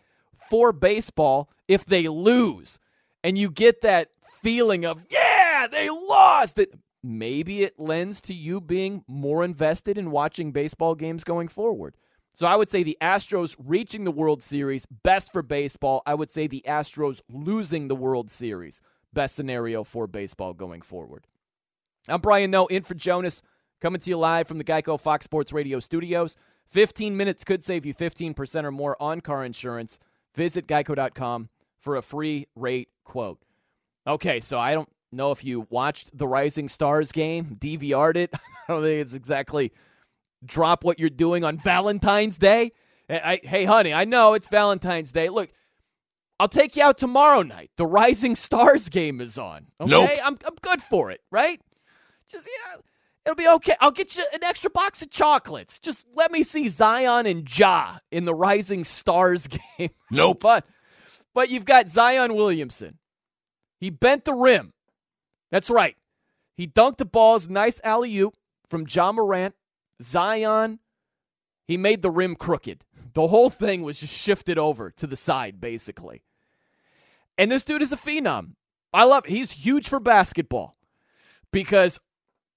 for 0.49 0.71
baseball 0.71 1.49
if 1.67 1.85
they 1.85 2.07
lose. 2.07 2.79
And 3.23 3.37
you 3.37 3.51
get 3.51 3.81
that 3.81 4.09
feeling 4.41 4.85
of, 4.85 5.05
yeah, 5.09 5.67
they 5.71 5.89
lost. 5.89 6.57
It 6.59 6.73
maybe 7.03 7.63
it 7.63 7.79
lends 7.79 8.21
to 8.21 8.33
you 8.33 8.61
being 8.61 9.03
more 9.07 9.43
invested 9.43 9.97
in 9.97 10.11
watching 10.11 10.51
baseball 10.51 10.95
games 10.95 11.23
going 11.23 11.47
forward. 11.47 11.95
So 12.33 12.47
I 12.47 12.55
would 12.55 12.69
say 12.69 12.83
the 12.83 12.97
Astros 13.01 13.55
reaching 13.59 14.03
the 14.03 14.11
World 14.11 14.41
Series, 14.41 14.85
best 14.85 15.33
for 15.33 15.41
baseball. 15.41 16.01
I 16.05 16.13
would 16.13 16.29
say 16.29 16.47
the 16.47 16.63
Astros 16.67 17.21
losing 17.29 17.87
the 17.87 17.95
World 17.95 18.31
Series, 18.31 18.81
best 19.13 19.35
scenario 19.35 19.83
for 19.83 20.07
baseball 20.07 20.53
going 20.53 20.81
forward. 20.81 21.27
I'm 22.07 22.21
Brian 22.21 22.51
Noe, 22.51 22.65
in 22.67 22.83
for 22.83 22.95
Jonas, 22.95 23.41
coming 23.79 23.99
to 24.01 24.09
you 24.09 24.17
live 24.17 24.47
from 24.47 24.57
the 24.57 24.63
Geico 24.63 24.99
Fox 24.99 25.25
Sports 25.25 25.51
Radio 25.51 25.79
studios. 25.79 26.35
15 26.67 27.17
minutes 27.17 27.43
could 27.43 27.63
save 27.63 27.85
you 27.85 27.93
15% 27.93 28.63
or 28.63 28.71
more 28.71 28.95
on 29.01 29.19
car 29.19 29.43
insurance. 29.43 29.99
Visit 30.33 30.67
geico.com 30.67 31.49
for 31.79 31.97
a 31.97 32.01
free 32.01 32.47
rate 32.55 32.89
quote. 33.03 33.39
Okay, 34.07 34.39
so 34.39 34.57
I 34.57 34.73
don't 34.73 34.89
know 35.11 35.31
if 35.31 35.43
you 35.43 35.67
watched 35.69 36.17
the 36.17 36.27
Rising 36.27 36.67
Stars 36.67 37.11
game, 37.11 37.57
DVR'd 37.59 38.17
it. 38.17 38.33
I 38.67 38.73
don't 38.73 38.83
think 38.83 39.01
it's 39.01 39.13
exactly 39.13 39.71
drop 40.45 40.83
what 40.83 40.99
you're 40.99 41.09
doing 41.09 41.43
on 41.43 41.57
Valentine's 41.57 42.37
Day. 42.37 42.71
Eh, 43.09 43.19
I, 43.23 43.39
hey, 43.43 43.65
honey, 43.65 43.93
I 43.93 44.05
know 44.05 44.33
it's 44.33 44.47
Valentine's 44.47 45.11
Day. 45.11 45.29
Look, 45.29 45.49
I'll 46.39 46.47
take 46.47 46.75
you 46.75 46.83
out 46.83 46.97
tomorrow 46.97 47.43
night. 47.43 47.69
The 47.77 47.85
Rising 47.85 48.35
Stars 48.35 48.89
game 48.89 49.21
is 49.21 49.37
on. 49.37 49.67
Okay, 49.79 49.91
nope. 49.91 50.09
I'm 50.23 50.37
I'm 50.45 50.55
good 50.61 50.81
for 50.81 51.11
it, 51.11 51.21
right? 51.29 51.61
Just 52.27 52.47
yeah, 52.47 52.77
it'll 53.25 53.35
be 53.35 53.47
okay. 53.47 53.75
I'll 53.79 53.91
get 53.91 54.17
you 54.17 54.25
an 54.33 54.43
extra 54.43 54.71
box 54.71 55.01
of 55.01 55.11
chocolates. 55.11 55.77
Just 55.77 56.07
let 56.15 56.31
me 56.31 56.41
see 56.43 56.67
Zion 56.67 57.27
and 57.27 57.59
Ja 57.59 57.97
in 58.11 58.25
the 58.25 58.33
Rising 58.33 58.85
Stars 58.85 59.47
game. 59.77 59.89
Nope. 60.09 60.39
but 60.41 60.65
but 61.33 61.49
you've 61.49 61.65
got 61.65 61.89
Zion 61.89 62.35
Williamson. 62.35 62.97
He 63.79 63.89
bent 63.89 64.25
the 64.25 64.33
rim. 64.33 64.73
That's 65.51 65.69
right. 65.69 65.97
He 66.55 66.67
dunked 66.67 66.97
the 66.97 67.05
balls, 67.05 67.47
nice 67.47 67.79
alley 67.83 68.17
oop 68.17 68.35
from 68.67 68.85
John 68.85 69.15
Morant 69.15 69.55
Zion, 70.01 70.79
he 71.67 71.77
made 71.77 72.01
the 72.01 72.09
rim 72.09 72.35
crooked. 72.35 72.85
The 73.13 73.27
whole 73.27 73.49
thing 73.49 73.81
was 73.81 73.99
just 73.99 74.17
shifted 74.17 74.57
over 74.57 74.89
to 74.91 75.07
the 75.07 75.15
side, 75.15 75.59
basically. 75.59 76.23
And 77.37 77.51
this 77.51 77.63
dude 77.63 77.81
is 77.81 77.93
a 77.93 77.97
phenom. 77.97 78.55
I 78.93 79.03
love 79.05 79.25
it. 79.25 79.31
He's 79.31 79.51
huge 79.51 79.87
for 79.87 79.99
basketball 79.99 80.75
because 81.51 81.99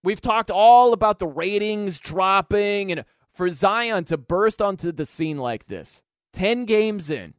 we've 0.03 0.21
talked 0.21 0.51
all 0.51 0.93
about 0.93 1.19
the 1.19 1.27
ratings 1.27 2.01
dropping 2.01 2.91
and 2.91 3.05
for 3.31 3.49
Zion 3.49 4.05
to 4.05 4.17
burst 4.17 4.63
onto 4.63 4.93
the 4.93 5.07
scene 5.07 5.39
like 5.39 5.67
this, 5.67 6.03
10 6.33 6.67
games 6.67 7.11
in, 7.11 7.35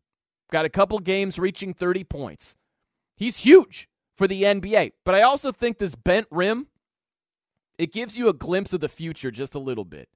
got 0.52 0.66
a 0.66 0.70
couple 0.70 1.00
games 1.00 1.40
reaching 1.40 1.74
30 1.74 2.04
points. 2.04 2.58
He's 3.16 3.40
huge 3.40 3.88
for 4.16 4.28
the 4.28 4.44
NBA. 4.44 4.94
But 5.04 5.16
I 5.16 5.22
also 5.22 5.52
think 5.52 5.78
this 5.78 5.96
bent 5.96 6.28
rim 6.32 6.68
it 7.78 7.92
gives 7.92 8.18
you 8.18 8.30
a 8.30 8.34
glimpse 8.34 8.74
of 8.74 8.80
the 8.80 8.90
future 8.90 9.32
just 9.32 9.56
a 9.56 9.60
little 9.60 9.86
bit. 9.86 10.10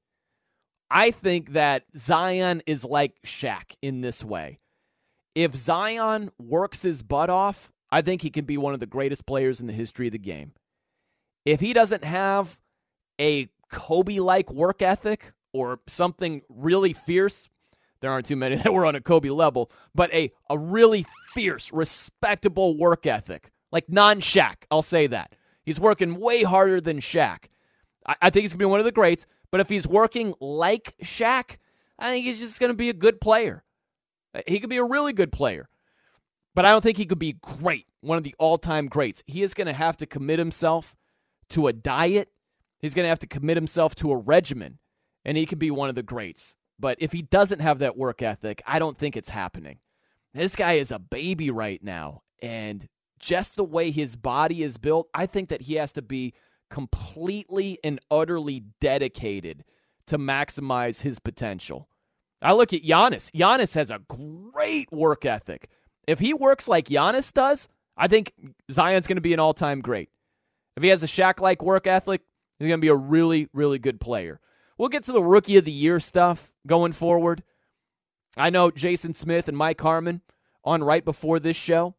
I 0.89 1.11
think 1.11 1.51
that 1.53 1.83
Zion 1.95 2.63
is 2.65 2.83
like 2.83 3.21
Shaq 3.23 3.75
in 3.81 4.01
this 4.01 4.23
way. 4.23 4.59
If 5.35 5.55
Zion 5.55 6.31
works 6.39 6.83
his 6.83 7.03
butt 7.03 7.29
off, 7.29 7.71
I 7.91 8.01
think 8.01 8.21
he 8.21 8.29
can 8.29 8.45
be 8.45 8.57
one 8.57 8.73
of 8.73 8.79
the 8.79 8.87
greatest 8.87 9.25
players 9.25 9.61
in 9.61 9.67
the 9.67 9.73
history 9.73 10.07
of 10.07 10.13
the 10.13 10.19
game. 10.19 10.53
If 11.45 11.59
he 11.59 11.73
doesn't 11.73 12.03
have 12.03 12.59
a 13.19 13.49
Kobe 13.71 14.19
like 14.19 14.51
work 14.51 14.81
ethic 14.81 15.31
or 15.53 15.79
something 15.87 16.41
really 16.49 16.93
fierce, 16.93 17.49
there 17.99 18.11
aren't 18.11 18.25
too 18.25 18.35
many 18.35 18.55
that 18.57 18.73
were 18.73 18.85
on 18.85 18.95
a 18.95 19.01
Kobe 19.01 19.29
level, 19.29 19.71
but 19.93 20.11
a, 20.13 20.31
a 20.49 20.57
really 20.57 21.05
fierce, 21.33 21.71
respectable 21.71 22.77
work 22.77 23.05
ethic, 23.05 23.51
like 23.71 23.89
non 23.89 24.19
Shaq, 24.19 24.63
I'll 24.71 24.81
say 24.81 25.07
that. 25.07 25.35
He's 25.63 25.79
working 25.79 26.19
way 26.19 26.43
harder 26.43 26.81
than 26.81 26.99
Shaq. 26.99 27.45
I, 28.05 28.15
I 28.23 28.29
think 28.29 28.43
he's 28.43 28.53
going 28.53 28.59
to 28.59 28.65
be 28.65 28.71
one 28.71 28.79
of 28.79 28.85
the 28.85 28.91
greats, 28.91 29.27
but 29.51 29.61
if 29.61 29.69
he's 29.69 29.88
working 29.88 30.33
like 30.39 30.95
Shaq, 31.03 31.57
I 31.97 32.11
think 32.11 32.25
he's 32.25 32.39
just 32.39 32.59
going 32.59 32.71
to 32.71 32.77
be 32.77 32.89
a 32.89 32.93
good 32.93 33.21
player. 33.21 33.63
Uh, 34.33 34.41
he 34.47 34.59
could 34.59 34.69
be 34.69 34.77
a 34.77 34.83
really 34.83 35.13
good 35.13 35.31
player, 35.31 35.69
but 36.55 36.65
I 36.65 36.71
don't 36.71 36.81
think 36.81 36.97
he 36.97 37.05
could 37.05 37.19
be 37.19 37.33
great, 37.33 37.88
one 38.01 38.17
of 38.17 38.23
the 38.23 38.35
all 38.39 38.57
time 38.57 38.88
greats. 38.88 39.23
He 39.27 39.43
is 39.43 39.53
going 39.53 39.67
to 39.67 39.73
have 39.73 39.97
to 39.97 40.05
commit 40.05 40.39
himself 40.39 40.95
to 41.49 41.67
a 41.67 41.73
diet, 41.73 42.29
he's 42.77 42.93
going 42.93 43.05
to 43.05 43.09
have 43.09 43.19
to 43.19 43.27
commit 43.27 43.57
himself 43.57 43.95
to 43.95 44.11
a 44.11 44.17
regimen, 44.17 44.77
and 45.25 45.35
he 45.35 45.47
could 45.47 45.59
be 45.59 45.71
one 45.71 45.89
of 45.89 45.95
the 45.95 46.03
greats. 46.03 46.55
But 46.79 46.97
if 47.01 47.11
he 47.11 47.21
doesn't 47.21 47.59
have 47.59 47.79
that 47.79 47.97
work 47.97 48.21
ethic, 48.21 48.61
I 48.65 48.79
don't 48.79 48.97
think 48.97 49.17
it's 49.17 49.29
happening. 49.29 49.79
This 50.33 50.55
guy 50.55 50.73
is 50.73 50.91
a 50.91 50.99
baby 50.99 51.49
right 51.49 51.83
now, 51.83 52.21
and 52.41 52.88
just 53.19 53.55
the 53.55 53.63
way 53.63 53.91
his 53.91 54.15
body 54.15 54.63
is 54.63 54.77
built, 54.77 55.09
I 55.13 55.25
think 55.25 55.49
that 55.49 55.63
he 55.63 55.75
has 55.75 55.91
to 55.93 56.01
be 56.01 56.33
completely 56.69 57.79
and 57.83 57.99
utterly 58.09 58.63
dedicated 58.79 59.63
to 60.07 60.17
maximize 60.17 61.01
his 61.01 61.19
potential. 61.19 61.88
I 62.41 62.53
look 62.53 62.73
at 62.73 62.83
Giannis. 62.83 63.31
Giannis 63.31 63.75
has 63.75 63.91
a 63.91 63.99
great 63.99 64.91
work 64.91 65.25
ethic. 65.25 65.69
If 66.07 66.19
he 66.19 66.33
works 66.33 66.67
like 66.67 66.85
Giannis 66.85 67.33
does, 67.33 67.67
I 67.97 68.07
think 68.07 68.33
Zion's 68.71 69.07
going 69.07 69.17
to 69.17 69.21
be 69.21 69.33
an 69.33 69.39
all 69.39 69.53
time 69.53 69.81
great. 69.81 70.09
If 70.77 70.83
he 70.83 70.89
has 70.89 71.03
a 71.03 71.07
Shaq 71.07 71.41
like 71.41 71.61
work 71.61 71.85
ethic, 71.85 72.21
he's 72.57 72.67
going 72.67 72.79
to 72.79 72.81
be 72.81 72.88
a 72.88 72.95
really, 72.95 73.49
really 73.53 73.77
good 73.77 73.99
player. 73.99 74.39
We'll 74.77 74.89
get 74.89 75.03
to 75.03 75.11
the 75.11 75.21
rookie 75.21 75.57
of 75.57 75.65
the 75.65 75.71
year 75.71 75.99
stuff 75.99 76.53
going 76.65 76.93
forward. 76.93 77.43
I 78.38 78.49
know 78.49 78.71
Jason 78.71 79.13
Smith 79.13 79.49
and 79.49 79.57
Mike 79.57 79.81
Harmon 79.81 80.21
on 80.63 80.83
right 80.83 81.03
before 81.03 81.39
this 81.39 81.57
show 81.57 81.95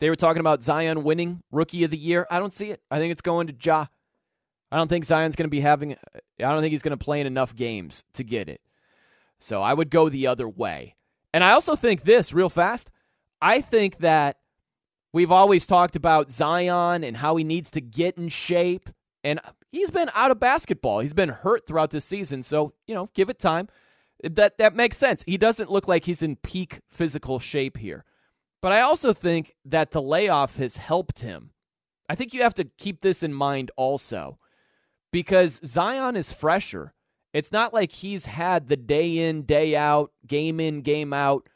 they 0.00 0.10
were 0.10 0.16
talking 0.16 0.40
about 0.40 0.62
Zion 0.62 1.04
winning 1.04 1.42
Rookie 1.52 1.84
of 1.84 1.90
the 1.90 1.98
Year. 1.98 2.26
I 2.30 2.38
don't 2.38 2.52
see 2.52 2.70
it. 2.70 2.82
I 2.90 2.98
think 2.98 3.12
it's 3.12 3.20
going 3.20 3.46
to 3.46 3.54
Ja. 3.62 3.86
I 4.72 4.76
don't 4.76 4.88
think 4.88 5.04
Zion's 5.04 5.36
going 5.36 5.48
to 5.48 5.50
be 5.50 5.60
having. 5.60 5.92
I 5.92 5.98
don't 6.38 6.60
think 6.60 6.72
he's 6.72 6.82
going 6.82 6.98
to 6.98 7.04
play 7.04 7.20
in 7.20 7.26
enough 7.26 7.54
games 7.54 8.02
to 8.14 8.24
get 8.24 8.48
it. 8.48 8.60
So 9.38 9.62
I 9.62 9.74
would 9.74 9.90
go 9.90 10.08
the 10.08 10.26
other 10.26 10.48
way. 10.48 10.96
And 11.32 11.44
I 11.44 11.52
also 11.52 11.76
think 11.76 12.02
this 12.02 12.32
real 12.32 12.48
fast. 12.48 12.90
I 13.42 13.60
think 13.60 13.98
that 13.98 14.38
we've 15.12 15.32
always 15.32 15.66
talked 15.66 15.96
about 15.96 16.30
Zion 16.30 17.04
and 17.04 17.16
how 17.16 17.36
he 17.36 17.44
needs 17.44 17.70
to 17.72 17.80
get 17.80 18.16
in 18.16 18.28
shape. 18.28 18.90
And 19.22 19.40
he's 19.70 19.90
been 19.90 20.10
out 20.14 20.30
of 20.30 20.40
basketball. 20.40 21.00
He's 21.00 21.14
been 21.14 21.28
hurt 21.28 21.66
throughout 21.66 21.90
the 21.90 22.00
season. 22.00 22.42
So, 22.42 22.74
you 22.86 22.94
know, 22.94 23.08
give 23.14 23.28
it 23.28 23.38
time. 23.38 23.68
That 24.22 24.58
that 24.58 24.74
makes 24.74 24.98
sense. 24.98 25.24
He 25.26 25.38
doesn't 25.38 25.70
look 25.70 25.88
like 25.88 26.04
he's 26.04 26.22
in 26.22 26.36
peak 26.36 26.80
physical 26.88 27.38
shape 27.38 27.78
here. 27.78 28.04
But 28.60 28.72
I 28.72 28.80
also 28.80 29.12
think 29.12 29.54
that 29.64 29.90
the 29.90 30.02
layoff 30.02 30.56
has 30.56 30.76
helped 30.76 31.20
him. 31.20 31.50
I 32.08 32.14
think 32.14 32.34
you 32.34 32.42
have 32.42 32.54
to 32.54 32.64
keep 32.64 33.00
this 33.00 33.22
in 33.22 33.32
mind 33.32 33.70
also 33.76 34.38
because 35.12 35.60
Zion 35.64 36.16
is 36.16 36.32
fresher. 36.32 36.92
It's 37.32 37.52
not 37.52 37.72
like 37.72 37.92
he's 37.92 38.26
had 38.26 38.66
the 38.66 38.76
day 38.76 39.18
in, 39.18 39.42
day 39.42 39.76
out, 39.76 40.12
game 40.26 40.60
in, 40.60 40.82
game 40.82 41.12
out 41.12 41.48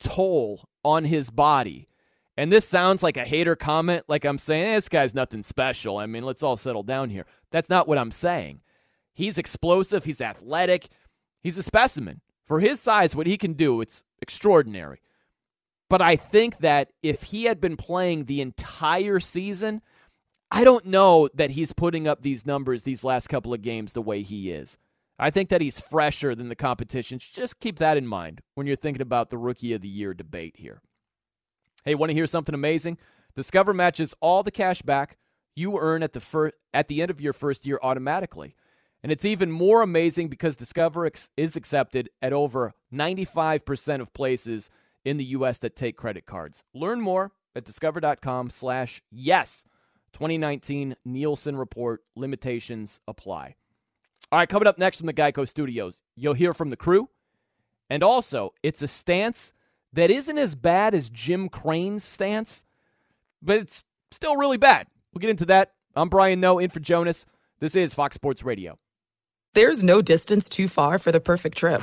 toll 0.00 0.68
on 0.84 1.04
his 1.04 1.30
body. 1.30 1.88
And 2.36 2.50
this 2.50 2.66
sounds 2.66 3.02
like 3.02 3.16
a 3.16 3.24
hater 3.24 3.54
comment, 3.54 4.04
like 4.08 4.24
I'm 4.24 4.38
saying, 4.38 4.74
this 4.74 4.88
guy's 4.88 5.14
nothing 5.14 5.42
special. 5.42 5.98
I 5.98 6.06
mean, 6.06 6.24
let's 6.24 6.42
all 6.42 6.56
settle 6.56 6.82
down 6.82 7.10
here. 7.10 7.26
That's 7.50 7.70
not 7.70 7.86
what 7.86 7.98
I'm 7.98 8.10
saying. 8.10 8.62
He's 9.14 9.38
explosive, 9.38 10.04
he's 10.04 10.20
athletic, 10.20 10.88
he's 11.42 11.58
a 11.58 11.62
specimen. 11.62 12.22
For 12.44 12.60
his 12.60 12.80
size, 12.80 13.14
what 13.14 13.26
he 13.26 13.36
can 13.36 13.52
do, 13.52 13.80
it's 13.80 14.02
extraordinary. 14.20 15.00
But 15.92 16.00
I 16.00 16.16
think 16.16 16.60
that 16.60 16.90
if 17.02 17.22
he 17.22 17.44
had 17.44 17.60
been 17.60 17.76
playing 17.76 18.24
the 18.24 18.40
entire 18.40 19.20
season, 19.20 19.82
I 20.50 20.64
don't 20.64 20.86
know 20.86 21.28
that 21.34 21.50
he's 21.50 21.74
putting 21.74 22.08
up 22.08 22.22
these 22.22 22.46
numbers 22.46 22.84
these 22.84 23.04
last 23.04 23.26
couple 23.26 23.52
of 23.52 23.60
games 23.60 23.92
the 23.92 24.00
way 24.00 24.22
he 24.22 24.50
is. 24.50 24.78
I 25.18 25.28
think 25.28 25.50
that 25.50 25.60
he's 25.60 25.82
fresher 25.82 26.34
than 26.34 26.48
the 26.48 26.56
competition. 26.56 27.18
Just 27.18 27.60
keep 27.60 27.76
that 27.76 27.98
in 27.98 28.06
mind 28.06 28.40
when 28.54 28.66
you're 28.66 28.74
thinking 28.74 29.02
about 29.02 29.28
the 29.28 29.36
rookie 29.36 29.74
of 29.74 29.82
the 29.82 29.88
year 29.88 30.14
debate 30.14 30.54
here. 30.56 30.80
Hey, 31.84 31.94
want 31.94 32.08
to 32.08 32.14
hear 32.14 32.26
something 32.26 32.54
amazing? 32.54 32.96
Discover 33.36 33.74
matches 33.74 34.14
all 34.22 34.42
the 34.42 34.50
cash 34.50 34.80
back 34.80 35.18
you 35.54 35.78
earn 35.78 36.02
at 36.02 36.14
the 36.14 36.20
fir- 36.20 36.52
at 36.72 36.88
the 36.88 37.02
end 37.02 37.10
of 37.10 37.20
your 37.20 37.34
first 37.34 37.66
year 37.66 37.78
automatically. 37.82 38.56
And 39.02 39.12
it's 39.12 39.26
even 39.26 39.50
more 39.50 39.82
amazing 39.82 40.28
because 40.28 40.56
Discover 40.56 41.10
is 41.36 41.54
accepted 41.54 42.08
at 42.22 42.32
over 42.32 42.72
95% 42.94 44.00
of 44.00 44.14
places 44.14 44.70
in 45.04 45.16
the 45.16 45.24
U.S. 45.26 45.58
that 45.58 45.76
take 45.76 45.96
credit 45.96 46.26
cards. 46.26 46.64
Learn 46.74 47.00
more 47.00 47.32
at 47.54 47.64
discover.com 47.64 48.50
slash 48.50 49.02
yes. 49.10 49.64
2019 50.12 50.96
Nielsen 51.04 51.56
Report 51.56 52.02
limitations 52.14 53.00
apply. 53.08 53.56
All 54.30 54.38
right, 54.38 54.48
coming 54.48 54.68
up 54.68 54.78
next 54.78 54.98
from 54.98 55.06
the 55.06 55.14
Geico 55.14 55.46
Studios, 55.46 56.02
you'll 56.16 56.34
hear 56.34 56.54
from 56.54 56.70
the 56.70 56.76
crew. 56.76 57.08
And 57.90 58.02
also, 58.02 58.54
it's 58.62 58.82
a 58.82 58.88
stance 58.88 59.52
that 59.92 60.10
isn't 60.10 60.38
as 60.38 60.54
bad 60.54 60.94
as 60.94 61.10
Jim 61.10 61.48
Crane's 61.48 62.04
stance, 62.04 62.64
but 63.42 63.58
it's 63.58 63.84
still 64.10 64.36
really 64.36 64.56
bad. 64.56 64.86
We'll 65.12 65.20
get 65.20 65.30
into 65.30 65.44
that. 65.46 65.72
I'm 65.94 66.08
Brian 66.08 66.40
Noe, 66.40 66.58
in 66.58 66.70
for 66.70 66.80
Jonas. 66.80 67.26
This 67.60 67.76
is 67.76 67.92
Fox 67.92 68.14
Sports 68.14 68.42
Radio. 68.42 68.78
There's 69.54 69.82
no 69.82 70.00
distance 70.00 70.48
too 70.48 70.68
far 70.68 70.98
for 70.98 71.12
the 71.12 71.20
perfect 71.20 71.58
trip. 71.58 71.82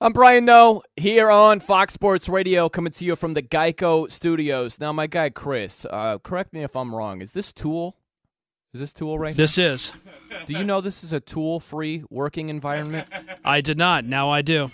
I'm 0.00 0.12
Brian 0.12 0.44
Noe 0.44 0.82
here 0.96 1.28
on 1.28 1.58
Fox 1.58 1.92
Sports 1.92 2.28
Radio, 2.28 2.68
coming 2.68 2.92
to 2.92 3.04
you 3.04 3.16
from 3.16 3.32
the 3.32 3.42
Geico 3.42 4.10
Studios. 4.12 4.78
Now, 4.78 4.92
my 4.92 5.08
guy 5.08 5.28
Chris, 5.30 5.84
uh, 5.90 6.18
correct 6.18 6.52
me 6.52 6.62
if 6.62 6.76
I'm 6.76 6.94
wrong. 6.94 7.20
Is 7.20 7.32
this 7.32 7.52
Tool? 7.52 7.96
Is 8.72 8.78
this 8.80 8.92
Tool 8.92 9.18
right? 9.18 9.34
This 9.34 9.56
here? 9.56 9.72
is. 9.72 9.92
Do 10.46 10.52
you 10.52 10.62
know 10.62 10.80
this 10.80 11.02
is 11.02 11.12
a 11.12 11.18
tool-free 11.18 12.04
working 12.10 12.48
environment? 12.48 13.08
I 13.44 13.60
did 13.60 13.76
not. 13.76 14.04
Now 14.04 14.30
I 14.30 14.40
do. 14.42 14.70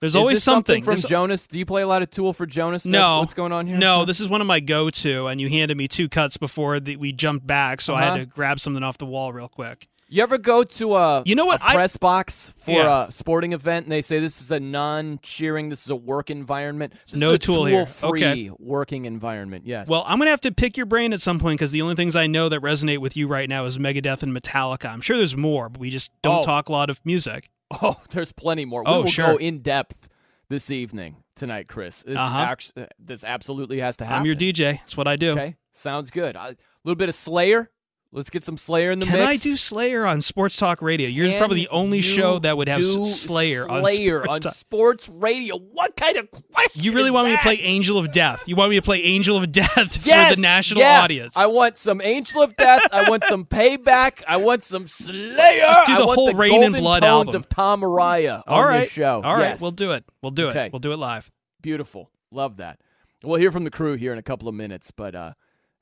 There's 0.00 0.12
Is 0.12 0.16
always 0.16 0.38
this 0.38 0.44
something, 0.44 0.82
from 0.82 0.94
This- 0.94 1.04
Jonas. 1.04 1.46
Do 1.46 1.58
you 1.58 1.66
play 1.66 1.82
a 1.82 1.86
lot 1.86 2.00
of 2.02 2.10
Tool 2.10 2.32
for 2.32 2.46
Jonas? 2.46 2.84
No, 2.86 3.20
what's 3.20 3.34
going 3.34 3.52
on 3.52 3.66
here? 3.66 3.76
No, 3.76 4.06
this 4.06 4.18
is 4.18 4.28
one 4.30 4.40
of 4.40 4.46
my 4.46 4.58
go-to, 4.58 5.26
and 5.26 5.38
you 5.40 5.48
handed 5.50 5.76
me 5.76 5.86
two 5.86 6.08
cuts 6.08 6.36
before 6.38 6.80
the, 6.80 6.96
we 6.96 7.12
jumped 7.12 7.46
back, 7.46 7.80
so 7.82 7.94
I 7.94 8.02
Uh-huh. 8.04 8.10
had 8.16 8.18
to 8.20 8.26
grab 8.26 8.58
something 8.58 8.82
off 8.82 8.96
the 8.98 9.04
wall 9.06 9.30
real 9.32 9.48
quick. 9.48 9.88
You 10.12 10.24
ever 10.24 10.38
go 10.38 10.64
to 10.64 10.96
a 10.96 11.22
You 11.24 11.36
know 11.36 11.46
what? 11.46 11.62
I- 11.62 11.74
press 11.76 11.96
box 11.96 12.52
for 12.56 12.72
Yeah. 12.72 13.06
a 13.06 13.12
sporting 13.12 13.52
event 13.52 13.86
and 13.86 13.92
they 13.92 14.02
say 14.02 14.18
this 14.18 14.40
is 14.40 14.50
a 14.50 14.58
non-cheering, 14.58 15.68
this 15.68 15.84
is 15.84 15.90
a 15.90 15.94
work 15.94 16.30
environment. 16.30 16.94
This 17.06 17.14
No 17.20 17.28
is 17.30 17.34
a 17.36 17.38
tool 17.38 17.66
tool-free 17.68 18.08
Okay. 18.24 18.50
working 18.58 19.04
environment. 19.04 19.66
Yes. 19.66 19.88
Well, 19.88 20.04
I'm 20.08 20.18
gonna 20.18 20.30
have 20.30 20.40
to 20.42 20.52
pick 20.52 20.76
your 20.76 20.86
brain 20.86 21.12
at 21.12 21.20
some 21.20 21.38
point 21.38 21.58
because 21.58 21.70
the 21.70 21.80
only 21.82 21.94
things 21.94 22.16
I 22.16 22.26
know 22.26 22.48
that 22.48 22.60
resonate 22.60 22.98
with 22.98 23.16
you 23.16 23.28
right 23.28 23.48
now 23.48 23.64
is 23.66 23.78
Megadeth 23.78 24.22
and 24.24 24.36
Metallica. 24.36 24.92
I'm 24.92 25.00
sure 25.00 25.16
there's 25.16 25.36
more, 25.36 25.68
but 25.68 25.80
we 25.80 25.90
just 25.90 26.10
don't 26.22 26.40
Oh. 26.40 26.42
talk 26.42 26.68
a 26.68 26.72
lot 26.72 26.90
of 26.90 27.00
music. 27.04 27.48
oh, 27.82 27.96
there's 28.10 28.32
plenty 28.32 28.64
more. 28.64 28.82
We 28.82 28.90
Oh, 28.90 29.00
will 29.02 29.06
sure. 29.06 29.26
go 29.28 29.36
in 29.36 29.60
depth 29.62 30.08
this 30.48 30.72
evening 30.72 31.18
tonight, 31.36 31.68
Chris. 31.68 32.02
This 32.02 32.18
Uh-huh. 32.18 32.36
act- 32.36 32.72
this 32.98 33.22
absolutely 33.22 33.78
has 33.78 33.96
to 33.98 34.04
happen. 34.04 34.20
I'm 34.20 34.26
your 34.26 34.34
DJ. 34.34 34.72
That's 34.78 34.96
what 34.96 35.06
I 35.06 35.14
do. 35.14 35.30
Okay, 35.32 35.54
sounds 35.72 36.10
good. 36.10 36.34
A 36.34 36.56
little 36.84 36.96
bit 36.96 37.08
of 37.08 37.14
Slayer. 37.14 37.70
Let's 38.12 38.28
get 38.28 38.42
some 38.42 38.56
Slayer 38.56 38.90
in 38.90 38.98
the 38.98 39.06
Can 39.06 39.14
mix. 39.18 39.24
Can 39.24 39.32
I 39.32 39.36
do 39.36 39.56
Slayer 39.56 40.04
on 40.04 40.20
Sports 40.20 40.56
Talk 40.56 40.82
Radio? 40.82 41.08
You're 41.08 41.28
Can 41.28 41.38
probably 41.38 41.60
the 41.60 41.68
only 41.68 42.00
show 42.00 42.40
that 42.40 42.56
would 42.56 42.66
have 42.68 42.80
do 42.82 43.02
S- 43.02 43.20
Slayer, 43.20 43.70
on 43.70 43.84
Sports 43.86 44.46
on 44.46 44.52
sports 44.52 45.08
radio. 45.08 45.56
What 45.56 45.94
kind 45.94 46.16
of 46.16 46.28
question? 46.32 46.82
You 46.82 46.92
really 46.92 47.12
want 47.12 47.28
me 47.28 47.36
to 47.36 47.40
play 47.42 47.60
Angel 47.60 47.96
of 47.98 48.10
Death? 48.10 48.42
You 48.48 48.56
want 48.56 48.70
me 48.70 48.76
to 48.76 48.82
play 48.82 49.00
Angel 49.04 49.36
of 49.36 49.52
Death 49.52 50.04
Yes, 50.06 50.30
for 50.30 50.34
the 50.34 50.42
national 50.42 50.80
yeah. 50.80 51.02
audience? 51.02 51.36
I 51.36 51.46
want 51.46 51.76
some 51.76 52.00
Angel 52.00 52.42
of 52.42 52.56
Death. 52.56 52.84
I 52.90 53.08
want 53.08 53.22
some 53.28 53.44
Payback. 53.44 54.24
I 54.26 54.38
want 54.38 54.64
some 54.64 54.88
Slayer. 54.88 55.60
Just 55.60 55.86
do 55.86 55.96
the 55.96 56.06
want 56.06 56.18
whole 56.18 56.26
the 56.32 56.34
Reign 56.34 56.64
in 56.64 56.72
Blood 56.72 57.02
tones 57.02 57.28
album. 57.28 57.36
of 57.36 57.48
Tom 57.48 57.82
Araya 57.82 58.42
All 58.48 58.62
on 58.62 58.66
right, 58.66 58.80
this 58.80 58.90
show. 58.90 59.22
All 59.22 59.34
right, 59.36 59.50
Yes. 59.50 59.60
we'll 59.60 59.70
do 59.70 59.92
it. 59.92 60.04
We'll 60.20 60.32
do 60.32 60.48
it. 60.48 60.50
Okay. 60.50 60.66
it. 60.66 60.72
We'll 60.72 60.80
do 60.80 60.90
it 60.92 60.96
live. 60.98 61.30
Beautiful. 61.62 62.10
Love 62.32 62.56
that. 62.56 62.80
We'll 63.22 63.38
hear 63.38 63.52
from 63.52 63.62
the 63.62 63.70
crew 63.70 63.94
here 63.94 64.12
in 64.12 64.18
a 64.18 64.22
couple 64.22 64.48
of 64.48 64.54
minutes, 64.56 64.90
but 64.90 65.14
uh, 65.14 65.34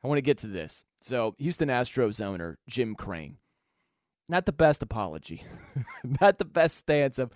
I 0.05 0.07
want 0.07 0.19
to 0.19 0.23
get 0.23 0.37
to 0.39 0.47
this. 0.47 0.85
So, 1.09 1.35
Houston 1.39 1.71
Astros 1.71 2.23
owner 2.23 2.59
Jim 2.69 2.95
Crane. 2.95 3.39
Not 4.29 4.45
the 4.45 4.53
best 4.53 4.83
apology. 4.83 5.43
not 6.21 6.37
the 6.37 6.45
best 6.45 6.77
stance 6.77 7.19
of, 7.19 7.33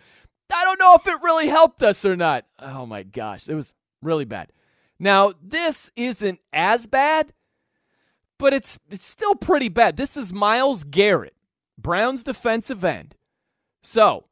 I 0.54 0.62
don't 0.62 0.78
know 0.78 0.94
if 0.96 1.06
it 1.06 1.24
really 1.24 1.48
helped 1.48 1.82
us 1.82 2.04
or 2.04 2.14
not. 2.14 2.44
Oh 2.58 2.84
my 2.84 3.02
gosh. 3.02 3.48
It 3.48 3.54
was 3.54 3.74
really 4.02 4.26
bad. 4.26 4.52
Now, 4.98 5.32
this 5.42 5.90
isn't 5.96 6.40
as 6.52 6.86
bad, 6.86 7.32
but 8.38 8.52
it's, 8.52 8.78
it's 8.90 9.06
still 9.06 9.36
pretty 9.36 9.70
bad. 9.70 9.96
This 9.96 10.18
is 10.18 10.34
Myles 10.34 10.84
Garrett, 10.84 11.34
Browns 11.78 12.22
defensive 12.22 12.84
end. 12.84 13.16
So, 13.80 14.26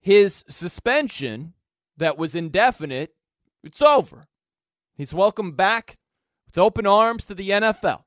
his 0.00 0.44
suspension 0.46 1.54
that 1.96 2.16
was 2.16 2.36
indefinite, 2.36 3.12
it's 3.64 3.82
over. 3.82 4.28
He's 4.94 5.12
welcome 5.12 5.50
back 5.50 5.96
with 6.46 6.58
open 6.58 6.86
arms 6.86 7.26
to 7.26 7.34
the 7.34 7.50
NFL. 7.50 8.04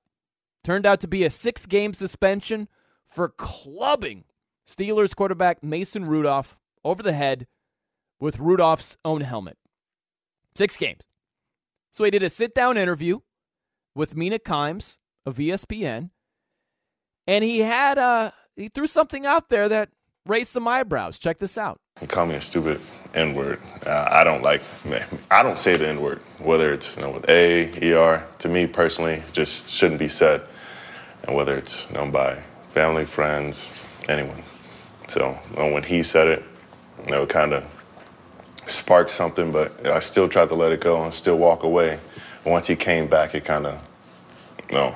Turned 0.66 0.88
out 0.88 1.00
to 1.02 1.08
be 1.08 1.24
a 1.24 1.30
six 1.30 1.68
game 1.68 1.94
suspension 1.94 2.68
for 3.06 3.30
clubbing 3.30 4.24
Steelers 4.66 5.16
quarterback 5.16 5.64
Mason 5.64 6.06
Rudolph 6.06 6.58
over 6.84 7.04
the 7.04 7.14
head 7.14 7.46
with 8.20 8.40
Rudolph's 8.40 8.98
own 9.06 9.22
helmet. 9.22 9.60
Six 10.56 10.76
games. 10.76 11.02
So 11.92 12.04
he 12.04 12.10
did 12.10 12.24
a 12.24 12.32
sit 12.32 12.56
down 12.56 12.78
interview 12.78 13.20
with 13.94 14.16
Mina 14.16 14.40
Kimes 14.40 14.98
of 15.24 15.40
E 15.40 15.50
ESPN, 15.50 16.10
and 17.28 17.44
he 17.44 17.60
had 17.60 18.00
uh 18.00 18.32
he 18.56 18.68
threw 18.70 18.88
something 18.88 19.24
out 19.24 19.50
there 19.50 19.70
that 19.70 19.90
raised 20.26 20.50
some 20.50 20.68
eyebrows. 20.68 21.20
Check 21.20 21.38
this 21.38 21.60
out. 21.60 21.80
He 22.00 22.08
called 22.08 22.30
me 22.30 22.36
a 22.36 22.42
stupid 22.42 22.82
N 23.14 23.36
word. 23.36 23.60
Uh, 23.86 24.08
I 24.10 24.24
don't 24.24 24.42
like, 24.42 24.64
I 25.30 25.44
don't 25.44 25.60
say 25.60 25.78
the 25.78 25.88
N 25.88 26.02
word, 26.02 26.22
whether 26.40 26.74
it's 26.74 26.96
you 26.96 27.04
know 27.04 27.12
with 27.12 27.30
A, 27.30 27.94
ER. 27.94 28.24
To 28.40 28.50
me 28.50 28.66
personally, 28.66 29.22
just 29.32 29.70
shouldn't 29.70 30.00
be 30.00 30.08
said. 30.08 30.42
And 31.28 31.36
whether 31.36 31.58
it's 31.58 31.90
known 31.92 32.12
by 32.12 32.42
family, 32.70 33.06
friends, 33.06 33.70
anyone. 34.08 34.44
So 35.08 35.32
when 35.56 35.84
he 35.84 36.04
said 36.04 36.28
it, 36.28 36.44
you 37.06 37.12
know, 37.12 37.24
it 37.24 37.30
kind 37.30 37.54
of 37.54 37.64
sparked 38.68 39.12
something, 39.12 39.52
but 39.52 39.86
I 39.86 40.00
still 40.00 40.28
tried 40.30 40.50
to 40.50 40.56
let 40.56 40.72
it 40.72 40.82
go 40.82 41.04
and 41.04 41.14
still 41.14 41.38
walk 41.38 41.64
away. 41.64 42.00
And 42.44 42.52
once 42.52 42.68
he 42.68 42.76
came 42.76 43.08
back, 43.08 43.36
it 43.36 43.46
kind 43.46 43.66
of, 43.66 43.84
you 44.70 44.76
know, 44.76 44.96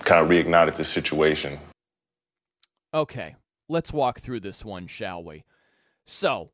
kind 0.00 0.22
of 0.24 0.30
reignited 0.30 0.76
the 0.76 0.84
situation. 0.84 1.58
Okay, 2.92 3.36
let's 3.68 3.92
walk 3.92 4.20
through 4.20 4.40
this 4.40 4.64
one, 4.64 4.86
shall 4.86 5.22
we? 5.22 5.44
So, 6.06 6.50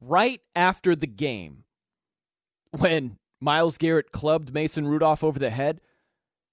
right 0.00 0.40
after 0.54 0.94
the 0.94 1.06
game, 1.06 1.64
when 2.70 3.16
Myles 3.40 3.78
Garrett 3.78 4.12
clubbed 4.12 4.52
Mason 4.52 4.86
Rudolph 4.86 5.24
over 5.24 5.38
the 5.38 5.50
head, 5.50 5.80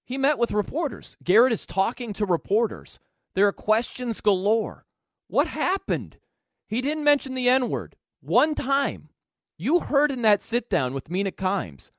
he 0.06 0.16
met 0.16 0.38
with 0.38 0.52
reporters. 0.52 1.16
Garrett 1.22 1.52
is 1.52 1.66
talking 1.66 2.12
to 2.12 2.24
reporters. 2.24 3.00
There 3.34 3.46
are 3.48 3.52
questions 3.52 4.20
galore. 4.20 4.86
What 5.26 5.48
happened? 5.48 6.18
He 6.68 6.80
didn't 6.80 7.04
mention 7.04 7.34
the 7.34 7.48
N 7.48 7.68
word 7.68 7.96
one 8.20 8.54
time. 8.54 9.08
You 9.58 9.80
heard 9.80 10.12
in 10.12 10.22
that 10.22 10.44
sit 10.44 10.70
down 10.70 10.94
with 10.94 11.10
Mina 11.10 11.32
Kimes. 11.32 11.90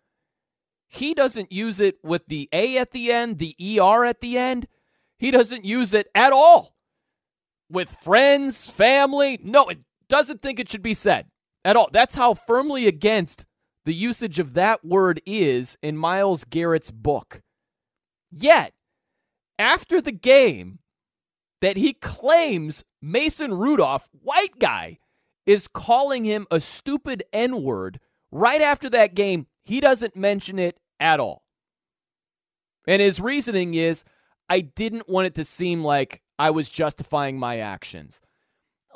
He 0.87 1.13
doesn't 1.13 1.51
use 1.51 1.81
it 1.81 1.97
with 2.01 2.27
the 2.27 2.47
A 2.53 2.77
at 2.77 2.91
the 2.91 3.11
end, 3.11 3.39
the 3.39 3.55
ER 3.59 4.05
at 4.05 4.21
the 4.21 4.37
end. 4.37 4.67
He 5.19 5.29
doesn't 5.29 5.65
use 5.65 5.93
it 5.93 6.07
at 6.15 6.31
all. 6.31 6.75
With 7.69 7.89
friends, 7.89 8.69
family. 8.69 9.37
No, 9.43 9.67
it 9.67 9.79
doesn't 10.07 10.41
think 10.41 10.59
it 10.59 10.69
should 10.69 10.81
be 10.81 10.93
said 10.93 11.27
at 11.65 11.75
all. 11.75 11.89
That's 11.91 12.15
how 12.15 12.33
firmly 12.33 12.87
against 12.87 13.45
the 13.83 13.93
usage 13.93 14.39
of 14.39 14.53
that 14.53 14.85
word 14.85 15.21
is 15.25 15.77
in 15.81 15.97
Myles 15.97 16.45
Garrett's 16.45 16.91
book. 16.91 17.41
Yet, 18.31 18.73
after 19.57 20.01
the 20.01 20.11
game 20.11 20.79
that 21.61 21.77
he 21.77 21.93
claims 21.93 22.83
Mason 23.01 23.53
Rudolph, 23.53 24.09
white 24.11 24.59
guy, 24.59 24.99
is 25.45 25.67
calling 25.67 26.25
him 26.25 26.45
a 26.51 26.59
stupid 26.59 27.23
N 27.31 27.63
word, 27.63 27.99
right 28.31 28.61
after 28.61 28.89
that 28.89 29.15
game, 29.15 29.47
he 29.63 29.79
doesn't 29.79 30.15
mention 30.15 30.59
it 30.59 30.77
at 30.99 31.19
all. 31.19 31.43
And 32.87 33.01
his 33.01 33.19
reasoning 33.19 33.73
is 33.73 34.03
I 34.49 34.61
didn't 34.61 35.09
want 35.09 35.27
it 35.27 35.35
to 35.35 35.43
seem 35.43 35.83
like 35.83 36.21
I 36.39 36.51
was 36.51 36.69
justifying 36.69 37.39
my 37.39 37.57
actions. 37.57 38.21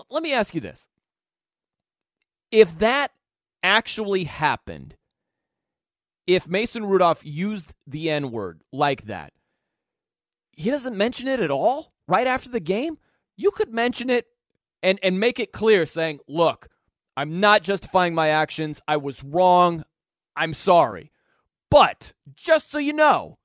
Let 0.10 0.24
me 0.24 0.34
ask 0.34 0.56
you 0.56 0.62
this. 0.62 0.88
If 2.52 2.80
that 2.80 3.12
actually 3.64 4.26
happened, 4.26 4.96
if 6.28 6.48
Mason 6.48 6.86
Rudolph 6.86 7.26
used 7.26 7.74
the 7.88 8.10
N 8.10 8.32
word 8.32 8.62
like 8.72 9.04
that, 9.04 9.34
he 10.52 10.70
doesn't 10.70 10.98
mention 10.98 11.28
it 11.28 11.40
at 11.40 11.52
all 11.52 11.94
right 12.08 12.28
after 12.28 12.50
the 12.50 12.60
game. 12.60 12.98
You 13.36 13.52
could 13.52 13.74
mention 13.74 14.10
it 14.10 14.28
and, 14.84 15.00
and 15.02 15.20
make 15.20 15.40
it 15.40 15.52
clear 15.52 15.86
saying, 15.86 16.20
look, 16.28 16.68
I'm 17.18 17.40
not 17.40 17.64
justifying 17.64 18.14
my 18.14 18.28
actions. 18.30 18.82
I 18.88 18.98
was 18.98 19.24
wrong. 19.24 19.84
I'm 20.36 20.54
sorry. 20.54 21.12
But 21.70 22.14
just 22.36 22.70
so 22.70 22.78
you 22.78 22.94
know, 22.94 23.38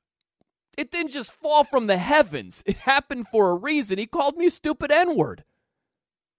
it 0.76 0.90
didn't 0.90 1.12
just 1.12 1.32
fall 1.32 1.64
from 1.64 1.86
the 1.86 1.96
heavens. 1.96 2.62
It 2.66 2.78
happened 2.78 3.28
for 3.28 3.50
a 3.50 3.56
reason. 3.56 3.98
He 3.98 4.06
called 4.06 4.36
me 4.36 4.46
a 4.46 4.50
stupid 4.50 4.92
N 4.92 5.16
word. 5.16 5.44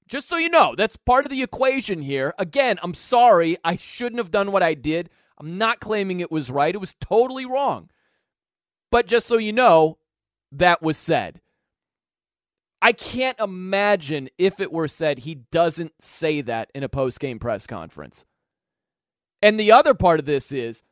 Just 0.08 0.30
so 0.30 0.38
you 0.38 0.50
know, 0.50 0.74
that's 0.76 0.96
part 0.96 1.26
of 1.26 1.32
the 1.32 1.44
equation 1.44 2.02
here. 2.02 2.34
Again, 2.38 2.80
I'm 2.82 2.94
sorry. 2.94 3.58
I 3.64 3.76
shouldn't 3.76 4.20
have 4.20 4.32
done 4.32 4.52
what 4.52 4.64
I 4.64 4.74
did. 4.74 5.10
I'm 5.40 5.58
not 5.58 5.80
claiming 5.80 6.20
it 6.20 6.32
was 6.32 6.50
right. 6.50 6.74
It 6.74 6.80
was 6.80 6.96
totally 7.00 7.46
wrong. 7.46 7.90
But 8.92 9.08
just 9.08 9.28
so 9.28 9.38
you 9.38 9.54
know, 9.54 9.98
that 10.52 10.82
was 10.82 10.98
said. 10.98 11.42
I 12.82 12.92
can't 12.94 13.40
imagine 13.40 14.30
if 14.38 14.60
it 14.60 14.72
were 14.72 14.88
said 14.88 15.20
he 15.20 15.36
doesn't 15.52 15.94
say 16.00 16.42
that 16.42 16.72
in 16.76 16.84
a 16.84 16.90
post 16.90 17.20
game 17.20 17.40
press 17.40 17.68
conference. 17.68 18.26
And 19.42 19.60
the 19.60 19.72
other 19.72 19.94
part 19.94 20.20
of 20.20 20.26
this 20.26 20.52
is 20.52 20.84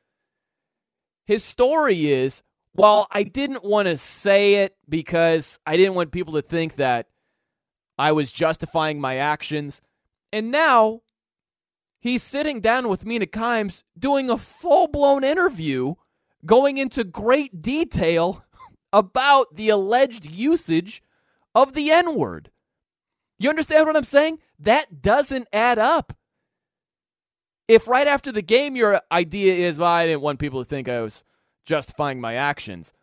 his 1.26 1.44
story 1.44 2.08
is 2.08 2.44
while 2.74 3.08
I 3.12 3.24
didn't 3.24 3.64
want 3.64 3.88
to 3.88 3.98
say 3.98 4.56
it 4.56 4.76
because 4.88 5.60
I 5.66 5.78
didn't 5.78 5.96
want 5.96 6.12
people 6.12 6.34
to 6.34 6.42
think 6.42 6.76
that 6.76 7.08
I 7.98 8.12
was 8.12 8.32
justifying 8.32 9.00
my 9.00 9.18
actions. 9.18 9.82
And 10.34 10.52
now 10.52 11.02
he's 12.06 12.22
sitting 12.22 12.62
down 12.62 12.88
with 12.88 13.04
Mina 13.04 13.26
Kimes 13.26 13.82
doing 13.98 14.30
a 14.30 14.38
full 14.38 14.88
blown 14.88 15.24
interview, 15.24 15.96
going 16.46 16.78
into 16.78 17.04
great 17.04 17.63
detail 17.63 18.46
about 18.94 19.56
the 19.56 19.70
alleged 19.70 20.30
usage 20.30 21.02
of 21.56 21.74
the 21.74 21.89
N 21.89 22.15
word. 22.15 22.52
You 23.39 23.50
understand 23.50 23.88
what 23.88 23.98
I'm 23.98 24.04
saying? 24.04 24.38
That 24.60 25.02
doesn't 25.02 25.48
add 25.52 25.80
up. 25.80 26.13
If 27.68 27.88
right 27.88 28.08
after 28.08 28.32
the 28.32 28.44
game 28.44 28.76
your 28.76 29.02
idea 29.12 29.68
is, 29.68 29.80
well, 29.80 29.89
I 29.89 30.06
didn't 30.06 30.22
want 30.22 30.39
people 30.39 30.63
to 30.63 30.70
think 30.70 30.88
I 30.88 31.02
was 31.02 31.24
justifying 31.65 32.22
my 32.22 32.36
actions, 32.36 32.94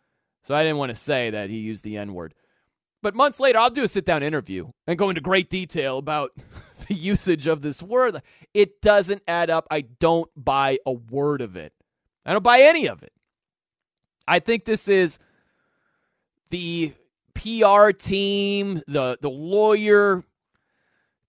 so 0.43 0.55
I 0.55 0.63
didn't 0.63 0.77
want 0.77 0.91
to 0.91 0.95
say 0.95 1.29
that 1.29 1.49
he 1.49 1.57
used 1.57 1.83
the 1.83 1.97
N 1.97 2.13
word. 2.13 2.33
But 3.03 3.15
months 3.15 3.41
later, 3.41 3.59
I'll 3.59 3.69
do 3.69 3.83
a 3.83 3.87
sit 3.87 4.05
down 4.05 4.23
interview 4.23 4.71
and 4.87 4.97
go 4.97 5.09
into 5.09 5.19
great 5.19 5.49
detail 5.49 5.97
about 5.97 6.31
the 6.87 6.93
usage 6.93 7.47
of 7.47 7.61
this 7.61 7.83
word. 7.83 8.21
It 8.53 8.81
doesn't 8.81 9.21
add 9.27 9.49
up. 9.49 9.67
I 9.69 9.81
don't 9.81 10.31
buy 10.37 10.79
a 10.85 10.93
word 10.93 11.41
of 11.41 11.57
it. 11.57 11.73
I 12.25 12.31
don't 12.31 12.43
buy 12.43 12.61
any 12.61 12.87
of 12.87 13.03
it. 13.03 13.11
I 14.25 14.39
think 14.39 14.63
this 14.63 14.87
is 14.87 15.19
the 16.49 16.93
PR 17.33 17.89
team, 17.91 18.81
the 18.87 19.17
the 19.19 19.29
lawyer 19.29 20.23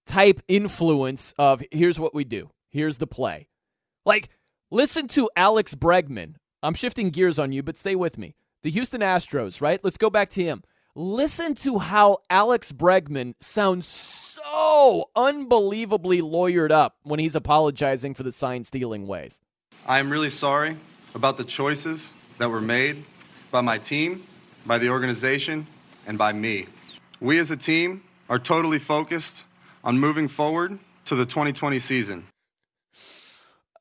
type 0.07 0.43
influence 0.47 1.35
of 1.39 1.61
here's 1.73 1.99
what 1.99 2.15
we 2.15 2.23
do. 2.23 2.51
Here's 2.71 2.99
the 2.99 3.09
play. 3.09 3.49
Like 4.07 4.29
listen 4.71 5.09
to 5.09 5.29
Alex 5.35 5.75
Bregman. 5.75 6.37
I'm 6.63 6.75
shifting 6.75 7.11
gears 7.11 7.41
on 7.41 7.51
you, 7.51 7.65
but 7.65 7.77
stay 7.77 7.97
with 7.97 8.17
me. 8.17 8.37
The 8.63 8.71
Houston 8.71 9.01
Astros, 9.01 9.61
right? 9.61 9.81
Let's 9.83 9.99
go 9.99 10.09
back 10.09 10.31
to 10.31 10.45
him. 10.45 10.63
Listen 10.97 11.57
to 11.57 11.81
how 11.81 12.19
Alex 12.31 12.71
Bregman 12.71 13.35
sounds 13.41 13.85
so 13.85 15.11
unbelievably 15.17 16.23
lawyered 16.23 16.71
up 16.71 16.99
when 17.03 17.19
he's 17.19 17.35
apologizing 17.35 18.15
for 18.15 18.23
the 18.23 18.31
sign 18.31 18.63
stealing 18.63 19.09
ways. 19.09 19.41
I 19.89 19.99
am 19.99 20.09
really 20.09 20.31
sorry 20.31 20.77
about 21.17 21.37
the 21.37 21.43
choices 21.43 22.13
that 22.39 22.49
were 22.49 22.61
made 22.61 23.05
by 23.51 23.61
my 23.61 23.77
team, 23.77 24.23
by 24.67 24.79
the 24.79 24.89
organization, 24.89 25.67
and 26.07 26.17
by 26.17 26.33
me. 26.33 26.67
We 27.21 27.41
as 27.41 27.51
a 27.51 27.57
team 27.57 28.05
are 28.29 28.39
totally 28.39 28.79
focused 28.79 29.47
on 29.83 29.99
moving 29.99 30.29
forward 30.29 30.79
to 31.07 31.17
the 31.17 31.27
2020 31.27 31.81
season. 31.81 32.25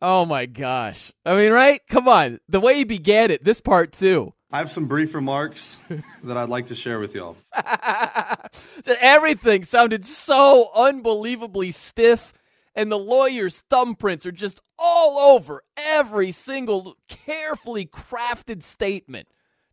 Oh 0.01 0.25
my 0.25 0.47
gosh. 0.47 1.11
I 1.27 1.35
mean, 1.35 1.51
right? 1.51 1.79
Come 1.87 2.07
on. 2.07 2.39
The 2.49 2.59
way 2.59 2.73
he 2.73 2.85
began 2.85 3.29
it, 3.29 3.43
this 3.43 3.61
part 3.61 3.91
too. 3.91 4.33
I 4.53 4.59
have 4.59 4.69
some 4.69 4.85
brief 4.85 5.15
remarks 5.15 5.79
that 6.23 6.37
I'd 6.37 6.47
like 6.47 6.67
to 6.67 6.75
share 6.75 6.99
with 6.99 7.15
y'all. 7.15 7.35
Everything 9.01 9.63
sounded 9.63 10.05
so 10.05 10.69
unbelievably 10.75 11.71
stiff, 11.71 12.33
and 12.75 12.91
the 12.91 12.99
lawyer's 12.99 13.63
thumbprints 13.71 14.27
are 14.27 14.31
just 14.31 14.61
all 14.77 15.17
over 15.17 15.63
every 15.75 16.31
single 16.31 16.95
carefully 17.07 17.87
crafted 17.87 18.61
statement 18.61 19.27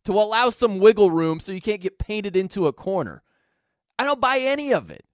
to 0.05 0.13
allow 0.13 0.49
some 0.49 0.79
wiggle 0.79 1.11
room 1.11 1.39
so 1.39 1.51
you 1.51 1.61
can't 1.61 1.81
get 1.81 1.99
painted 1.99 2.35
into 2.35 2.65
a 2.65 2.73
corner. 2.73 3.21
I 3.99 4.03
don't 4.03 4.19
buy 4.19 4.39
any 4.39 4.73
of 4.73 4.89
it. 4.89 5.05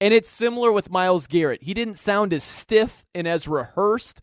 And 0.00 0.14
it's 0.14 0.30
similar 0.30 0.72
with 0.72 0.90
Myles 0.90 1.26
Garrett. 1.26 1.62
He 1.62 1.74
didn't 1.74 1.98
sound 1.98 2.32
as 2.32 2.44
stiff 2.44 3.04
and 3.14 3.28
as 3.28 3.46
rehearsed, 3.46 4.22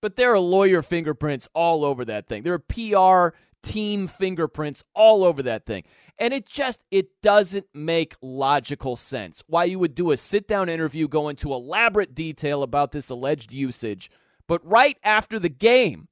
but 0.00 0.16
there 0.16 0.32
are 0.32 0.40
lawyer 0.40 0.80
fingerprints 0.80 1.50
all 1.52 1.84
over 1.84 2.06
that 2.06 2.28
thing. 2.28 2.44
There 2.44 2.54
are 2.54 2.58
PR 2.58 3.36
team 3.62 4.06
fingerprints 4.06 4.82
all 4.94 5.24
over 5.24 5.42
that 5.42 5.66
thing. 5.66 5.84
And 6.18 6.32
it 6.32 6.46
just 6.46 6.82
it 6.90 7.20
doesn't 7.22 7.66
make 7.74 8.14
logical 8.20 8.96
sense 8.96 9.42
why 9.46 9.64
you 9.64 9.78
would 9.78 9.94
do 9.94 10.10
a 10.10 10.16
sit-down 10.16 10.68
interview 10.68 11.08
go 11.08 11.28
into 11.28 11.52
elaborate 11.52 12.14
detail 12.14 12.62
about 12.62 12.92
this 12.92 13.10
alleged 13.10 13.52
usage, 13.52 14.10
but 14.46 14.64
right 14.66 14.96
after 15.02 15.38
the 15.38 15.48
game 15.48 16.08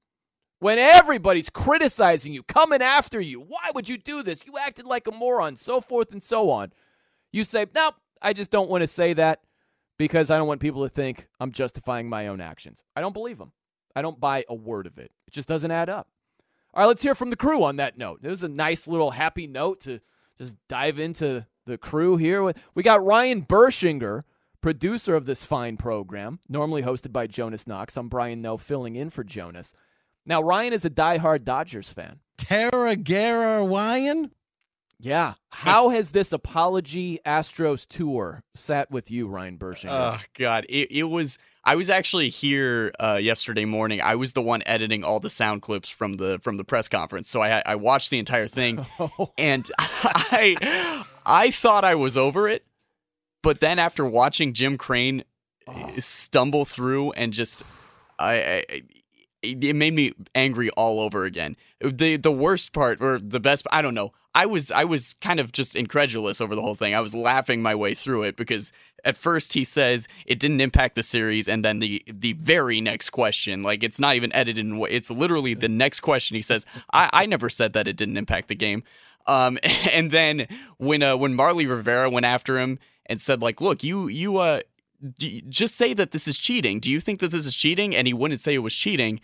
when 0.60 0.78
everybody's 0.78 1.48
criticizing 1.48 2.34
you, 2.34 2.42
coming 2.42 2.82
after 2.82 3.18
you, 3.20 3.40
why 3.40 3.70
would 3.74 3.88
you 3.88 3.96
do 3.96 4.22
this? 4.22 4.44
You 4.44 4.58
acted 4.58 4.84
like 4.84 5.06
a 5.06 5.12
moron, 5.12 5.56
so 5.56 5.80
forth 5.80 6.12
and 6.12 6.22
so 6.22 6.50
on. 6.50 6.72
You 7.32 7.44
say, 7.44 7.66
"Nope, 7.74 7.94
I 8.20 8.32
just 8.32 8.50
don't 8.50 8.70
want 8.70 8.82
to 8.82 8.86
say 8.86 9.14
that 9.14 9.40
because 9.98 10.30
I 10.30 10.36
don't 10.36 10.48
want 10.48 10.60
people 10.60 10.82
to 10.82 10.88
think 10.88 11.28
I'm 11.40 11.50
justifying 11.50 12.08
my 12.08 12.26
own 12.26 12.40
actions." 12.40 12.82
I 12.94 13.00
don't 13.00 13.14
believe 13.14 13.38
them. 13.38 13.52
I 13.96 14.02
don't 14.02 14.20
buy 14.20 14.44
a 14.48 14.54
word 14.54 14.86
of 14.86 14.98
it. 14.98 15.12
It 15.26 15.32
just 15.32 15.48
doesn't 15.48 15.70
add 15.70 15.88
up. 15.88 16.08
All 16.72 16.82
right, 16.82 16.86
let's 16.86 17.02
hear 17.02 17.14
from 17.14 17.30
the 17.30 17.36
crew 17.36 17.64
on 17.64 17.76
that 17.76 17.98
note. 17.98 18.20
It 18.22 18.28
was 18.28 18.44
a 18.44 18.48
nice 18.48 18.86
little 18.86 19.10
happy 19.10 19.46
note 19.46 19.80
to 19.82 20.00
just 20.38 20.56
dive 20.68 20.98
into 21.00 21.46
the 21.66 21.76
crew 21.76 22.16
here. 22.16 22.52
We 22.74 22.82
got 22.82 23.04
Ryan 23.04 23.42
Bershinger, 23.42 24.22
producer 24.60 25.14
of 25.16 25.26
this 25.26 25.44
fine 25.44 25.76
program, 25.76 26.38
normally 26.48 26.82
hosted 26.82 27.12
by 27.12 27.26
Jonas 27.26 27.66
Knox. 27.66 27.96
I'm 27.96 28.08
Brian 28.08 28.40
Noe, 28.40 28.56
filling 28.56 28.96
in 28.96 29.10
for 29.10 29.24
Jonas. 29.24 29.74
Now, 30.24 30.42
Ryan 30.42 30.72
is 30.72 30.84
a 30.84 30.90
diehard 30.90 31.44
Dodgers 31.44 31.92
fan. 31.92 32.20
Tara 32.36 32.94
Gara 32.96 33.64
Ryan? 33.64 34.30
Yeah. 35.00 35.34
How 35.48 35.88
has 35.88 36.10
this 36.10 36.32
apology 36.32 37.18
Astros 37.26 37.86
tour 37.88 38.44
sat 38.54 38.90
with 38.90 39.10
you, 39.10 39.26
Ryan 39.28 39.58
Bershinger? 39.58 40.18
Oh 40.20 40.22
God, 40.34 40.66
it, 40.68 40.90
it 40.90 41.04
was. 41.04 41.38
I 41.62 41.76
was 41.76 41.90
actually 41.90 42.30
here 42.30 42.92
uh, 42.98 43.18
yesterday 43.20 43.64
morning. 43.66 44.00
I 44.00 44.14
was 44.14 44.32
the 44.32 44.40
one 44.42 44.62
editing 44.64 45.04
all 45.04 45.20
the 45.20 45.28
sound 45.30 45.62
clips 45.62 45.88
from 45.90 46.14
the 46.14 46.38
from 46.42 46.56
the 46.56 46.64
press 46.64 46.88
conference, 46.88 47.28
so 47.28 47.42
I 47.42 47.62
I 47.66 47.74
watched 47.76 48.10
the 48.10 48.18
entire 48.18 48.46
thing, 48.48 48.86
and 49.38 49.70
I 49.78 51.04
I 51.26 51.50
thought 51.50 51.84
I 51.84 51.94
was 51.94 52.16
over 52.16 52.48
it, 52.48 52.64
but 53.42 53.60
then 53.60 53.78
after 53.78 54.04
watching 54.04 54.54
Jim 54.54 54.76
Crane 54.78 55.24
Oh. 55.68 55.92
stumble 55.98 56.64
through 56.64 57.12
and 57.12 57.32
just 57.32 57.62
I, 58.18 58.34
I 58.34 58.64
it 59.42 59.62
it 59.62 59.76
made 59.76 59.94
me 59.94 60.14
angry 60.34 60.70
all 60.70 60.98
over 61.00 61.24
again. 61.24 61.56
The 61.80 62.16
the 62.16 62.32
worst 62.32 62.72
part 62.72 63.00
or 63.00 63.20
the 63.20 63.38
best 63.38 63.66
I 63.70 63.80
don't 63.82 63.94
know. 63.94 64.12
I 64.34 64.46
was 64.46 64.70
I 64.70 64.84
was 64.84 65.14
kind 65.14 65.40
of 65.40 65.50
just 65.52 65.74
incredulous 65.74 66.40
over 66.40 66.54
the 66.54 66.62
whole 66.62 66.74
thing. 66.76 66.94
I 66.94 67.00
was 67.00 67.14
laughing 67.14 67.62
my 67.62 67.74
way 67.74 67.94
through 67.94 68.22
it 68.22 68.36
because 68.36 68.72
at 69.04 69.16
first 69.16 69.54
he 69.54 69.64
says 69.64 70.06
it 70.26 70.38
didn't 70.38 70.60
impact 70.60 70.94
the 70.94 71.02
series 71.02 71.48
and 71.48 71.64
then 71.64 71.78
the 71.80 72.02
the 72.06 72.34
very 72.34 72.80
next 72.80 73.10
question 73.10 73.62
like 73.62 73.82
it's 73.82 73.98
not 73.98 74.14
even 74.14 74.32
edited 74.32 74.64
in 74.64 74.80
it's 74.88 75.10
literally 75.10 75.54
the 75.54 75.68
next 75.68 76.00
question 76.00 76.36
he 76.36 76.42
says 76.42 76.64
I 76.92 77.10
I 77.12 77.26
never 77.26 77.48
said 77.50 77.72
that 77.72 77.88
it 77.88 77.96
didn't 77.96 78.18
impact 78.18 78.48
the 78.48 78.54
game. 78.54 78.84
Um 79.26 79.58
and 79.92 80.10
then 80.12 80.46
when 80.78 81.02
uh 81.02 81.16
when 81.16 81.34
Marly 81.34 81.66
Rivera 81.66 82.08
went 82.08 82.26
after 82.26 82.58
him 82.58 82.78
and 83.06 83.20
said 83.20 83.42
like 83.42 83.60
look 83.60 83.82
you 83.82 84.06
you 84.06 84.36
uh 84.36 84.60
you- 85.18 85.42
just 85.42 85.74
say 85.74 85.92
that 85.94 86.12
this 86.12 86.28
is 86.28 86.38
cheating. 86.38 86.78
Do 86.78 86.90
you 86.90 87.00
think 87.00 87.18
that 87.20 87.30
this 87.32 87.46
is 87.46 87.56
cheating? 87.56 87.96
And 87.96 88.06
he 88.06 88.12
wouldn't 88.12 88.40
say 88.42 88.54
it 88.54 88.58
was 88.58 88.74
cheating. 88.74 89.20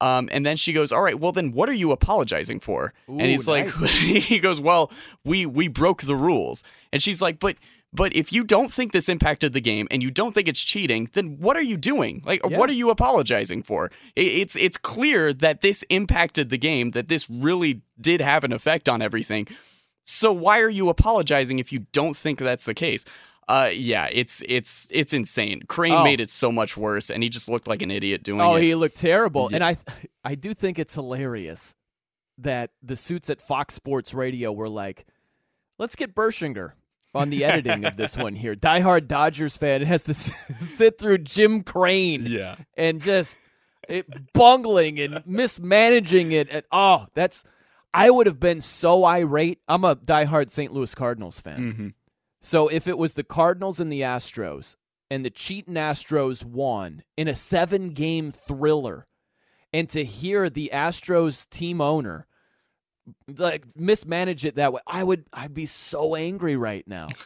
Um, 0.00 0.28
and 0.32 0.46
then 0.46 0.56
she 0.56 0.72
goes, 0.72 0.92
"All 0.92 1.02
right, 1.02 1.18
well 1.18 1.32
then, 1.32 1.52
what 1.52 1.68
are 1.68 1.72
you 1.74 1.90
apologizing 1.92 2.60
for?" 2.60 2.92
and 3.08 3.20
Ooh, 3.22 3.24
he's 3.26 3.48
like, 3.48 3.74
he 3.74 4.38
goes, 4.38 4.60
"Well, 4.60 4.90
we 5.24 5.44
we 5.46 5.66
broke 5.68 6.02
the 6.02 6.14
rules." 6.16 6.62
And 6.92 7.02
she's 7.02 7.20
like, 7.20 7.40
"But 7.40 7.56
but 7.92 8.14
if 8.14 8.32
you 8.32 8.44
don't 8.44 8.70
think 8.72 8.92
this 8.92 9.08
impacted 9.08 9.54
the 9.54 9.60
game 9.60 9.88
and 9.90 10.02
you 10.02 10.10
don't 10.10 10.34
think 10.34 10.46
it's 10.46 10.62
cheating, 10.62 11.08
then 11.14 11.38
what 11.38 11.56
are 11.56 11.62
you 11.62 11.76
doing? 11.78 12.22
Like, 12.24 12.42
Yeah. 12.48 12.58
what 12.58 12.68
are 12.68 12.74
you 12.74 12.90
apologizing 12.90 13.62
for? 13.62 13.90
It's 14.14 14.54
it's 14.56 14.76
clear 14.76 15.32
that 15.32 15.62
this 15.62 15.82
impacted 15.88 16.50
the 16.50 16.58
game, 16.58 16.90
that 16.92 17.08
this 17.08 17.28
really 17.30 17.80
did 18.00 18.20
have 18.20 18.44
an 18.44 18.52
effect 18.52 18.88
on 18.88 19.02
everything. 19.02 19.48
So 20.04 20.32
why 20.32 20.60
are 20.60 20.70
you 20.70 20.88
apologizing 20.88 21.58
if 21.58 21.72
you 21.72 21.86
don't 21.92 22.16
think 22.16 22.38
that's 22.38 22.64
the 22.66 22.74
case?" 22.74 23.04
Uh, 23.48 23.70
yeah, 23.72 24.08
it's 24.12 24.42
it's 24.46 24.86
it's 24.90 25.12
insane. 25.14 25.62
Crane 25.68 25.92
Oh. 25.94 26.04
made 26.04 26.20
it 26.20 26.30
so 26.30 26.52
much 26.52 26.76
worse, 26.76 27.10
and 27.10 27.22
he 27.22 27.28
just 27.30 27.48
looked 27.48 27.66
like 27.66 27.80
an 27.82 27.90
idiot 27.90 28.22
doing 28.22 28.40
Oh, 28.42 28.56
it. 28.56 28.62
he 28.62 28.74
looked 28.74 28.96
terrible. 28.98 29.48
Yeah. 29.50 29.56
And 29.56 29.64
I 29.64 29.76
I 30.22 30.34
do 30.34 30.52
think 30.52 30.78
it's 30.78 30.94
hilarious 30.94 31.74
that 32.36 32.70
the 32.82 32.96
suits 32.96 33.30
at 33.30 33.40
Fox 33.40 33.74
Sports 33.74 34.12
Radio 34.14 34.52
were 34.52 34.68
like, 34.68 35.06
let's 35.78 35.96
get 35.96 36.14
Bershinger 36.14 36.72
on 37.14 37.30
the 37.30 37.44
editing 37.44 37.84
of 37.86 37.96
this 37.96 38.16
one 38.18 38.34
here. 38.34 38.54
Diehard 38.54 39.08
Dodgers 39.08 39.56
fan 39.56 39.82
has 39.82 40.02
to 40.04 40.14
sit 40.60 40.98
through 40.98 41.18
Jim 41.18 41.62
Crane 41.62 42.26
Yeah. 42.26 42.56
and 42.76 43.00
just 43.00 43.36
it, 43.88 44.06
bungling 44.34 45.00
and 45.00 45.22
mismanaging 45.26 46.32
it. 46.32 46.48
And 46.50 46.62
oh, 46.70 47.06
that's 47.14 47.44
I 47.94 48.10
would 48.10 48.26
have 48.26 48.38
been 48.38 48.60
so 48.60 49.04
irate. 49.06 49.60
I'm 49.66 49.84
a 49.84 49.96
diehard 49.96 50.50
St. 50.50 50.70
Louis 50.72 50.94
Cardinals 50.94 51.40
fan. 51.40 51.72
Mhm. 51.74 51.94
So 52.40 52.68
if 52.68 52.86
it 52.86 52.98
was 52.98 53.14
the 53.14 53.24
Cardinals 53.24 53.80
and 53.80 53.90
the 53.90 54.02
Astros 54.02 54.76
and 55.10 55.24
the 55.24 55.30
cheating 55.30 55.74
Astros 55.74 56.44
won 56.44 57.02
in 57.16 57.28
a 57.28 57.34
seven 57.34 57.90
game 57.90 58.30
thriller, 58.32 59.06
and 59.72 59.88
to 59.90 60.04
hear 60.04 60.48
the 60.48 60.70
Astros 60.72 61.48
team 61.48 61.80
owner 61.80 62.26
like 63.38 63.64
mismanage 63.76 64.44
it 64.44 64.56
that 64.56 64.72
way, 64.72 64.80
I 64.86 65.02
would 65.04 65.24
I'd 65.32 65.54
be 65.54 65.66
so 65.66 66.14
angry 66.14 66.56
right 66.56 66.86
now. 66.86 67.08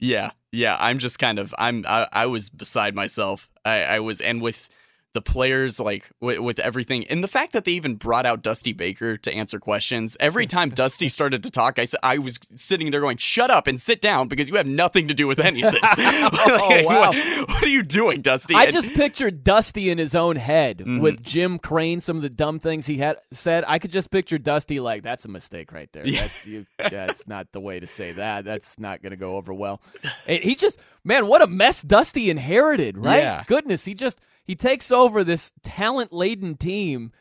Yeah, 0.00 0.32
yeah. 0.50 0.76
I'm 0.80 0.98
just 0.98 1.20
kind 1.20 1.38
of 1.38 1.54
I'm 1.56 1.84
I, 1.86 2.08
I 2.10 2.26
was 2.26 2.50
beside 2.50 2.96
myself. 2.96 3.48
I, 3.64 3.84
I 3.84 4.00
was 4.00 4.20
and 4.20 4.42
with 4.42 4.68
the 5.14 5.20
players 5.22 5.78
like 5.78 6.10
with, 6.20 6.38
with 6.38 6.58
everything 6.58 7.06
and 7.08 7.22
the 7.22 7.28
fact 7.28 7.52
that 7.52 7.64
they 7.66 7.72
even 7.72 7.96
brought 7.96 8.24
out 8.24 8.42
Dusty 8.42 8.72
Baker 8.72 9.16
to 9.18 9.32
answer 9.32 9.58
questions. 9.60 10.16
Every 10.18 10.46
time 10.46 10.70
Dusty 10.74 11.08
started 11.08 11.42
to 11.42 11.50
talk, 11.50 11.78
I 11.78 11.84
said 11.84 12.00
I 12.02 12.16
was 12.18 12.38
sitting 12.56 12.90
there 12.90 13.00
going, 13.00 13.18
"Shut 13.18 13.50
up 13.50 13.66
and 13.66 13.78
sit 13.80 14.00
down 14.00 14.28
because 14.28 14.48
you 14.48 14.56
have 14.56 14.66
nothing 14.66 15.08
to 15.08 15.14
do 15.14 15.26
with 15.26 15.38
any 15.38 15.62
of 15.62 15.72
this." 15.72 15.82
Oh, 16.44 16.82
wow. 16.84 17.10
what, 17.10 17.48
what 17.48 17.62
are 17.62 17.68
you 17.68 17.82
doing, 17.82 18.20
Dusty? 18.22 18.54
I 18.54 18.64
And- 18.64 18.72
just 18.72 18.94
pictured 18.94 19.44
Dusty 19.44 19.90
in 19.90 19.98
his 19.98 20.14
own 20.14 20.36
head 20.36 20.78
Mhm. 20.78 21.00
with 21.00 21.22
Jim 21.22 21.58
Crane, 21.58 22.00
some 22.00 22.16
of 22.16 22.22
the 22.22 22.30
dumb 22.30 22.58
things 22.58 22.86
he 22.86 22.96
had 22.98 23.18
said. 23.32 23.64
I 23.68 23.78
could 23.78 23.90
just 23.90 24.10
picture 24.10 24.38
Dusty 24.38 24.80
like, 24.80 25.02
"That's 25.02 25.24
a 25.24 25.28
mistake 25.28 25.72
right 25.72 25.90
there. 25.92 26.06
Yeah. 26.06 26.22
That's 26.22 26.46
you. 26.46 26.66
That's 26.78 27.26
not 27.28 27.52
the 27.52 27.60
way 27.60 27.80
to 27.80 27.86
say 27.86 28.12
that. 28.12 28.44
That's 28.44 28.78
not 28.78 29.02
going 29.02 29.10
to 29.10 29.16
go 29.16 29.36
over 29.36 29.52
well." 29.52 29.82
And 30.26 30.42
he 30.42 30.54
just, 30.54 30.80
man, 31.04 31.26
what 31.26 31.42
a 31.42 31.46
mess 31.46 31.82
Dusty 31.82 32.30
inherited, 32.30 32.96
right? 32.96 33.18
Yeah. 33.18 33.44
Goodness, 33.46 33.84
he 33.84 33.94
just 33.94 34.18
he 34.44 34.54
takes 34.54 34.90
over 34.90 35.24
this 35.24 35.52
talent 35.62 36.12
laden 36.12 36.56
team, 36.56 37.12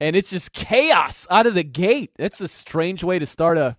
and 0.00 0.16
it's 0.16 0.30
just 0.30 0.52
chaos 0.52 1.26
out 1.30 1.46
of 1.46 1.54
the 1.54 1.64
gate. 1.64 2.10
That's 2.16 2.40
a 2.40 2.48
strange 2.48 3.04
way 3.04 3.18
to 3.18 3.26
start 3.26 3.58
a. 3.58 3.76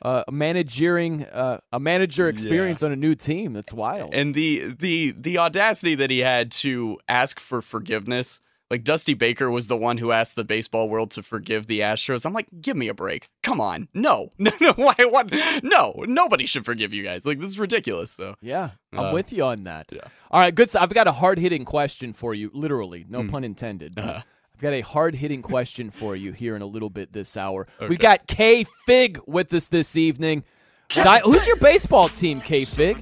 Uh, 0.00 0.22
a 0.28 0.30
managering 0.30 1.24
uh, 1.24 1.58
a 1.72 1.80
manager 1.80 2.28
experience 2.28 2.84
on 2.84 2.92
a 2.92 2.96
new 2.96 3.16
team 3.16 3.52
that's 3.52 3.74
wild 3.74 4.14
and 4.14 4.32
the 4.32 4.72
the 4.78 5.12
the 5.18 5.38
audacity 5.38 5.96
that 5.96 6.08
he 6.08 6.20
had 6.20 6.52
to 6.52 6.96
ask 7.08 7.40
for 7.40 7.60
forgiveness 7.60 8.40
like 8.70 8.84
dusty 8.84 9.14
baker 9.14 9.50
was 9.50 9.66
the 9.66 9.76
one 9.76 9.98
who 9.98 10.12
asked 10.12 10.36
the 10.36 10.44
baseball 10.44 10.88
world 10.88 11.10
to 11.10 11.22
forgive 11.22 11.66
the 11.66 11.80
astros 11.80 12.24
i'm 12.26 12.32
like 12.32 12.46
give 12.60 12.76
me 12.76 12.88
a 12.88 12.94
break 12.94 13.28
come 13.42 13.60
on 13.60 13.88
no 13.94 14.32
no 14.38 14.50
no 14.60 14.72
why 14.74 14.94
what 15.10 15.32
no 15.62 16.04
nobody 16.06 16.44
should 16.46 16.64
forgive 16.64 16.92
you 16.92 17.02
guys 17.02 17.24
like 17.24 17.38
this 17.40 17.50
is 17.50 17.58
ridiculous 17.58 18.10
so 18.10 18.34
Yeah, 18.42 18.70
I'm 18.92 18.98
Uh, 19.06 19.12
with 19.12 19.32
you 19.32 19.44
on 19.44 19.64
that. 19.64 19.86
Yeah. 19.90 20.00
All 20.30 20.40
right, 20.40 20.54
good. 20.54 20.70
So 20.70 20.80
I've 20.80 20.92
got 20.94 21.06
a 21.06 21.12
hard 21.12 21.38
hitting 21.38 21.64
question 21.64 22.12
for 22.12 22.34
you, 22.34 22.50
literally, 22.54 23.04
no 23.08 23.20
Hmm. 23.22 23.28
pun 23.28 23.44
intended. 23.44 23.94
but 23.94 24.04
Uh-huh. 24.04 24.22
I've 24.54 24.60
got 24.60 24.72
a 24.72 24.80
hard 24.80 25.14
hitting 25.16 25.42
question 25.42 25.90
for 25.90 26.16
you 26.16 26.32
here 26.32 26.56
in 26.56 26.62
a 26.62 26.66
little 26.66 26.90
bit 26.90 27.12
this 27.12 27.36
hour. 27.36 27.66
Okay. 27.78 27.88
We 27.88 27.96
got 27.96 28.26
K 28.26 28.64
Fig 28.86 29.20
with 29.26 29.52
us 29.52 29.66
this 29.66 29.96
evening. 29.96 30.42
Di- 30.88 31.20
who's 31.20 31.46
your 31.46 31.56
baseball 31.56 32.08
team, 32.08 32.40
K 32.40 32.64
Fig? 32.64 32.96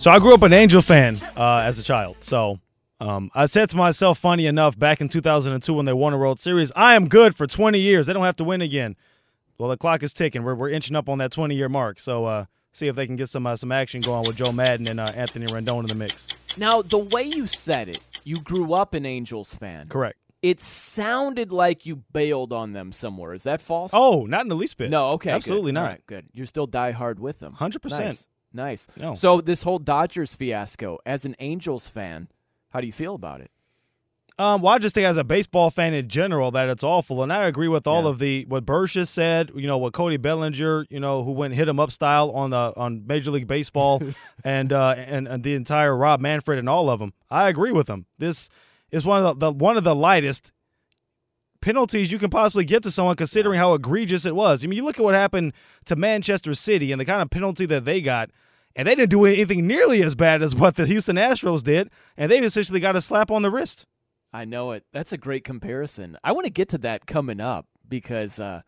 So 0.00 0.10
I 0.10 0.18
grew 0.18 0.34
up 0.34 0.42
an 0.42 0.52
Angel 0.52 0.80
fan 0.82 1.18
uh, 1.36 1.58
as 1.64 1.78
a 1.78 1.82
child. 1.82 2.16
So 2.20 2.58
um, 3.00 3.30
I 3.34 3.46
said 3.46 3.70
to 3.70 3.76
myself, 3.76 4.18
funny 4.18 4.46
enough, 4.46 4.78
back 4.78 5.00
in 5.00 5.08
2002 5.08 5.72
when 5.74 5.86
they 5.86 5.92
won 5.92 6.12
a 6.12 6.18
World 6.18 6.40
Series, 6.40 6.70
I 6.76 6.94
am 6.94 7.08
good 7.08 7.34
for 7.34 7.46
20 7.46 7.78
years. 7.78 8.06
They 8.06 8.12
don't 8.12 8.24
have 8.24 8.36
to 8.36 8.44
win 8.44 8.60
again. 8.60 8.96
Well, 9.58 9.68
the 9.68 9.76
clock 9.76 10.02
is 10.02 10.12
ticking. 10.12 10.42
We're, 10.42 10.54
we're 10.54 10.70
inching 10.70 10.96
up 10.96 11.08
on 11.08 11.18
that 11.18 11.30
20 11.30 11.54
year 11.54 11.68
mark. 11.68 11.98
So 12.00 12.24
uh, 12.24 12.44
see 12.72 12.86
if 12.86 12.96
they 12.96 13.06
can 13.06 13.16
get 13.16 13.28
some 13.28 13.46
uh, 13.46 13.56
some 13.56 13.72
action 13.72 14.00
going 14.00 14.26
with 14.26 14.36
Joe 14.36 14.52
Maddon 14.52 14.88
and 14.88 15.00
uh, 15.00 15.12
Anthony 15.14 15.46
Rendon 15.46 15.80
in 15.80 15.86
the 15.86 15.94
mix. 15.94 16.28
Now, 16.56 16.82
the 16.82 16.98
way 16.98 17.22
you 17.22 17.46
said 17.46 17.88
it, 17.88 18.00
you 18.24 18.40
grew 18.40 18.72
up 18.74 18.94
an 18.94 19.06
Angels 19.06 19.54
fan. 19.54 19.88
Correct. 19.88 20.18
It 20.42 20.60
sounded 20.60 21.52
like 21.52 21.86
you 21.86 21.96
bailed 22.12 22.52
on 22.52 22.74
them 22.74 22.92
somewhere. 22.92 23.32
Is 23.32 23.44
that 23.44 23.62
false? 23.62 23.92
Oh, 23.94 24.26
not 24.26 24.42
in 24.42 24.48
the 24.48 24.56
least 24.56 24.76
bit. 24.76 24.90
No, 24.90 25.10
okay. 25.12 25.30
good. 25.30 25.36
Absolutely 25.36 25.72
not. 25.72 25.80
All 25.80 25.88
right, 25.88 26.06
good. 26.06 26.26
You're 26.34 26.44
still 26.44 26.66
die 26.66 26.90
hard 26.90 27.18
with 27.18 27.40
them. 27.40 27.56
100%. 27.58 27.90
Nice. 27.90 28.26
Nice. 28.52 28.86
No. 28.96 29.14
So 29.14 29.40
this 29.40 29.62
whole 29.62 29.78
Dodgers 29.78 30.34
fiasco, 30.34 30.98
as 31.06 31.24
an 31.24 31.34
Angels 31.38 31.88
fan, 31.88 32.28
how 32.74 32.80
do 32.80 32.86
you 32.86 32.92
feel 32.92 33.14
about 33.14 33.40
it? 33.40 33.52
Um, 34.36 34.62
well, 34.62 34.74
I 34.74 34.78
just 34.78 34.96
think 34.96 35.06
as 35.06 35.16
a 35.16 35.22
baseball 35.22 35.70
fan 35.70 35.94
in 35.94 36.08
general 36.08 36.50
that 36.50 36.68
it's 36.68 36.82
awful, 36.82 37.22
and 37.22 37.32
I 37.32 37.44
agree 37.46 37.68
with 37.68 37.86
all 37.86 38.08
of 38.08 38.18
the 38.18 38.44
what 38.46 38.66
Burgess 38.66 39.08
said. 39.08 39.52
You 39.54 39.68
know 39.68 39.78
what 39.78 39.92
Cody 39.92 40.16
Bellinger, 40.16 40.86
you 40.90 40.98
know, 40.98 41.22
who 41.22 41.30
went 41.30 41.54
hit 41.54 41.68
him 41.68 41.78
up 41.78 41.92
style 41.92 42.32
on 42.32 42.50
the 42.50 42.72
on 42.76 43.06
Major 43.06 43.30
League 43.30 43.46
Baseball, 43.46 44.02
and, 44.44 44.72
uh, 44.72 44.96
and 44.98 45.28
and 45.28 45.44
the 45.44 45.54
entire 45.54 45.96
Rob 45.96 46.20
Manfred 46.20 46.58
and 46.58 46.68
all 46.68 46.90
of 46.90 46.98
them. 46.98 47.12
I 47.30 47.48
agree 47.48 47.70
with 47.70 47.86
them. 47.86 48.06
This 48.18 48.48
is 48.90 49.06
one 49.06 49.24
of 49.24 49.38
the, 49.38 49.52
the 49.52 49.56
one 49.56 49.76
of 49.76 49.84
the 49.84 49.94
lightest 49.94 50.50
penalties 51.60 52.10
you 52.10 52.18
can 52.18 52.28
possibly 52.28 52.64
give 52.64 52.82
to 52.82 52.90
someone, 52.90 53.14
considering 53.14 53.60
how 53.60 53.74
egregious 53.74 54.26
it 54.26 54.34
was. 54.34 54.64
I 54.64 54.66
mean, 54.66 54.76
you 54.76 54.84
look 54.84 54.98
at 54.98 55.04
what 55.04 55.14
happened 55.14 55.52
to 55.84 55.94
Manchester 55.94 56.54
City 56.54 56.90
and 56.90 57.00
the 57.00 57.04
kind 57.04 57.22
of 57.22 57.30
penalty 57.30 57.66
that 57.66 57.84
they 57.84 58.00
got. 58.00 58.30
And 58.76 58.88
they 58.88 58.94
didn't 58.94 59.10
do 59.10 59.24
anything 59.24 59.66
nearly 59.66 60.02
as 60.02 60.14
bad 60.14 60.42
as 60.42 60.54
what 60.54 60.76
the 60.76 60.86
Houston 60.86 61.16
Astros 61.16 61.62
did, 61.62 61.90
and 62.16 62.30
they've 62.30 62.42
essentially 62.42 62.80
got 62.80 62.96
a 62.96 63.00
slap 63.00 63.30
on 63.30 63.42
the 63.42 63.50
wrist. 63.50 63.86
I 64.32 64.44
know 64.44 64.72
it. 64.72 64.84
That's 64.92 65.12
a 65.12 65.18
great 65.18 65.44
comparison. 65.44 66.18
I 66.24 66.32
want 66.32 66.46
to 66.46 66.50
get 66.52 66.68
to 66.70 66.78
that 66.78 67.06
coming 67.06 67.40
up 67.40 67.66
because 67.88 68.40
uh, 68.40 68.62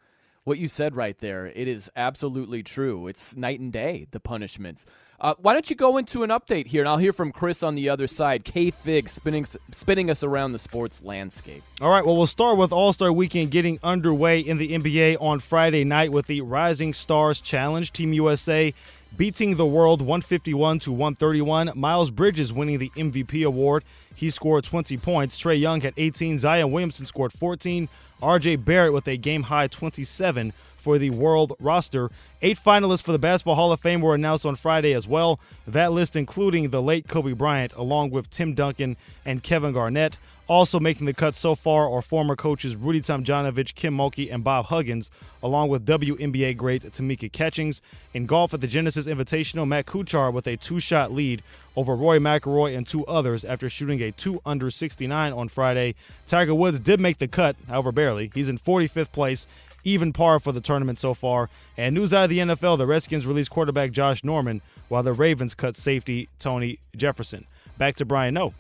what 0.45 0.59
you 0.59 0.69
said 0.69 0.95
right 0.95 1.19
there, 1.19 1.47
it 1.47 1.67
is 1.67 1.91
absolutely 1.97 2.63
true. 2.63 3.09
It's 3.09 3.35
night 3.37 3.59
and 3.59 3.73
day, 3.73 4.07
the 4.13 4.21
punishments. 4.21 4.87
Uh, 5.19 5.35
why 5.39 5.55
don't 5.55 5.69
you 5.69 5.75
go 5.75 5.97
into 5.97 6.23
an 6.23 6.31
update 6.31 6.69
here, 6.69 6.83
and 6.83 6.89
I'll 6.89 6.99
hear 6.99 7.13
from 7.13 7.33
Chris 7.33 7.65
on 7.65 7.75
the 7.75 7.89
other 7.89 8.07
side. 8.07 8.45
K 8.45 8.71
Fig 8.71 9.09
spinning, 9.09 9.45
spinning 9.73 10.09
us 10.09 10.23
around 10.23 10.53
the 10.53 10.61
sports 10.61 11.03
landscape. 11.03 11.65
All 11.81 11.91
right, 11.91 12.07
well, 12.07 12.17
we'll 12.17 12.29
start 12.29 12.59
with 12.59 12.71
All 12.71 12.93
Star 12.93 13.13
Weekend 13.13 13.51
getting 13.51 13.81
underway 13.83 14.39
in 14.39 14.59
the 14.59 14.71
NBA 14.71 15.21
on 15.21 15.41
Friday 15.41 15.83
night 15.83 16.13
with 16.13 16.27
the 16.27 16.43
Rising 16.43 16.95
Stars 16.95 17.41
Challenge. 17.41 17.93
Team 17.93 18.13
USA 18.13 18.73
beating 19.17 19.57
the 19.57 19.67
world 19.67 20.01
151 20.01 20.79
to 20.81 20.93
131. 20.93 21.73
Miles 21.75 22.11
Bridges 22.11 22.53
winning 22.53 22.79
the 22.79 22.91
MVP 22.91 23.47
award. 23.47 23.85
He 24.15 24.31
scored 24.31 24.65
20 24.65 24.97
points. 24.99 25.39
Trae 25.39 25.61
Young 25.61 25.81
had 25.81 25.95
18. 25.97 26.39
Zion 26.39 26.71
Williamson 26.71 27.07
scored 27.07 27.33
14. 27.33 27.89
RJ 28.23 28.65
Barrett 28.65 28.93
with 28.93 29.07
a 29.09 29.17
game 29.17 29.45
high 29.45 29.69
27 29.69 30.53
for 30.87 30.99
the 31.01 31.11
world 31.11 31.53
roster. 31.59 32.13
Eight 32.43 32.61
finalists 32.65 33.03
for 33.03 33.11
the 33.11 33.19
Basketball 33.19 33.57
Hall 33.57 33.73
of 33.73 33.81
Fame 33.81 34.01
were 34.01 34.15
announced 34.15 34.47
on 34.47 34.55
Friday 34.55 34.93
as 34.93 35.09
well. 35.09 35.41
That 35.67 35.91
list 35.91 36.15
including 36.15 36.71
the 36.71 36.81
late 36.81 37.09
Kobe 37.09 37.33
Bryant, 37.33 37.73
along 37.73 38.11
with 38.11 38.31
Tim 38.31 38.55
Duncan 38.55 38.97
and 39.25 39.43
Kevin 39.43 39.73
Garnett. 39.73 40.17
Also 40.49 40.79
making 40.79 41.07
the 41.07 41.13
cut 41.13 41.35
so 41.35 41.57
far 41.57 41.91
are 41.91 42.03
former 42.03 42.37
coaches 42.37 42.77
Rudy 42.77 43.01
Tomjanovich, 43.01 43.75
Kim 43.75 43.97
Mulkey, 43.97 44.33
and 44.33 44.45
Bob 44.45 44.67
Huggins, 44.67 45.11
along 45.43 45.71
with 45.71 45.85
WNBA 45.85 46.57
great 46.57 46.85
Tamika 46.85 47.33
Catchings. 47.33 47.83
In 48.15 48.27
golf 48.27 48.55
at 48.55 48.61
the 48.61 48.69
Genesis 48.69 49.09
Invitational, 49.09 49.67
Matt 49.67 49.87
Kuchar 49.87 50.33
with 50.33 50.47
a 50.47 50.57
two-shot 50.57 51.11
lead 51.11 51.43
over 51.75 51.97
Rory 51.97 52.21
McIlroy 52.21 52.77
and 52.77 52.87
two 52.87 53.05
others 53.07 53.45
after 53.45 53.69
shooting 53.69 54.01
a 54.01 54.13
2 54.13 54.41
under 54.47 54.71
69 54.71 55.33
on 55.33 55.49
Friday. 55.49 55.97
Tiger 56.29 56.55
Woods 56.55 56.79
did 56.79 57.01
make 57.01 57.19
the 57.19 57.27
cut, 57.27 57.57
however 57.67 57.91
barely. 57.91 58.31
He's 58.33 58.49
in 58.49 58.57
45th 58.57 59.11
place, 59.11 59.49
even 59.85 60.13
par 60.13 60.41
for 60.41 60.53
the 60.53 60.61
tournament 60.61 60.99
so 60.99 61.15
far. 61.15 61.49
And 61.77 61.95
news 61.95 62.13
out 62.15 62.25
of 62.25 62.31
the 62.31 62.39
NFL, 62.39 62.79
the 62.79 62.87
Redskins 62.87 63.27
released 63.27 63.51
quarterback 63.51 63.93
Josh 63.93 64.25
Norman, 64.25 64.63
while 64.89 65.03
the 65.03 65.13
Ravens 65.13 65.55
cut 65.55 65.77
safety 65.77 66.29
Tony 66.39 66.79
Jefferson. 66.97 67.47
Back 67.79 67.97
to 67.97 68.05
Brian 68.05 68.35
Noe. 68.35 68.55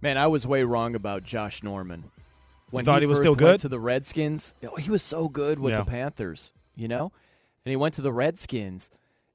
Man, 0.00 0.16
I 0.16 0.26
was 0.28 0.46
way 0.46 0.62
wrong 0.62 0.94
about 0.94 1.24
Josh 1.24 1.62
Norman. 1.62 2.04
When 2.70 2.84
thought 2.84 3.02
he 3.02 3.06
was 3.06 3.18
first 3.18 3.24
still 3.26 3.32
went 3.32 3.54
good? 3.54 3.60
to 3.60 3.68
the 3.68 3.80
Redskins, 3.80 4.54
he 4.78 4.90
was 4.90 5.02
so 5.02 5.28
good 5.28 5.58
with 5.58 5.72
Yeah. 5.72 5.78
the 5.80 5.84
Panthers, 5.90 6.52
you 6.76 6.86
know? 6.88 7.12
And 7.64 7.70
he 7.70 7.76
went 7.76 7.94
to 7.94 8.02
the 8.02 8.12
Redskins, 8.12 8.90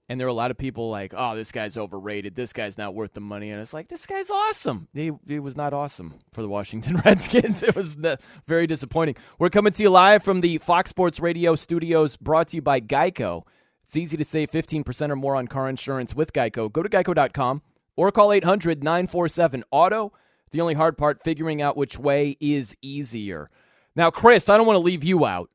and 0.07 0.19
there 0.19 0.27
were 0.27 0.31
a 0.31 0.33
lot 0.33 0.51
of 0.51 0.57
people 0.57 0.89
like, 0.89 1.13
oh, 1.17 1.35
this 1.35 1.51
guy's 1.51 1.77
overrated. 1.77 2.35
This 2.35 2.53
guy's 2.53 2.77
not 2.77 2.93
worth 2.93 3.13
the 3.13 3.21
money. 3.21 3.49
And 3.49 3.59
it's 3.59 3.73
like, 3.73 3.87
this 3.87 4.05
guy's 4.05 4.29
awesome. 4.29 4.87
He, 4.93 5.11
he 5.27 5.39
was 5.39 5.57
not 5.57 5.73
awesome 5.73 6.13
for 6.31 6.43
the 6.43 6.47
Washington 6.47 6.97
Redskins. 7.05 7.63
It 7.63 7.75
was 7.75 7.95
the, 7.95 8.19
very 8.47 8.67
disappointing. 8.67 9.15
We're 9.39 9.49
coming 9.49 9.73
to 9.73 9.83
you 9.83 9.89
live 9.89 10.23
from 10.23 10.41
the 10.41 10.59
Fox 10.59 10.91
Sports 10.91 11.19
Radio 11.19 11.55
studios, 11.55 12.17
brought 12.17 12.49
to 12.49 12.57
you 12.57 12.61
by 12.61 12.81
Geico. 12.81 13.43
It's 13.83 13.97
easy 13.97 14.15
to 14.17 14.23
save 14.23 14.51
15% 14.51 15.09
or 15.09 15.15
more 15.15 15.35
on 15.35 15.47
car 15.47 15.67
insurance 15.67 16.15
with 16.15 16.33
Geico. 16.33 16.71
Go 16.71 16.83
to 16.83 16.89
geico.com 16.89 17.63
or 17.95 18.11
call 18.11 18.31
800 18.31 18.83
947 18.83 19.63
Auto. 19.71 20.13
The 20.51 20.61
only 20.61 20.75
hard 20.75 20.97
part, 20.97 21.23
figuring 21.23 21.61
out 21.61 21.75
which 21.75 21.97
way 21.97 22.37
is 22.39 22.75
easier. 22.81 23.47
Now, 23.95 24.11
Chris, 24.11 24.49
I 24.49 24.57
don't 24.57 24.67
want 24.67 24.77
to 24.77 24.81
leave 24.81 25.03
you 25.03 25.25
out 25.25 25.49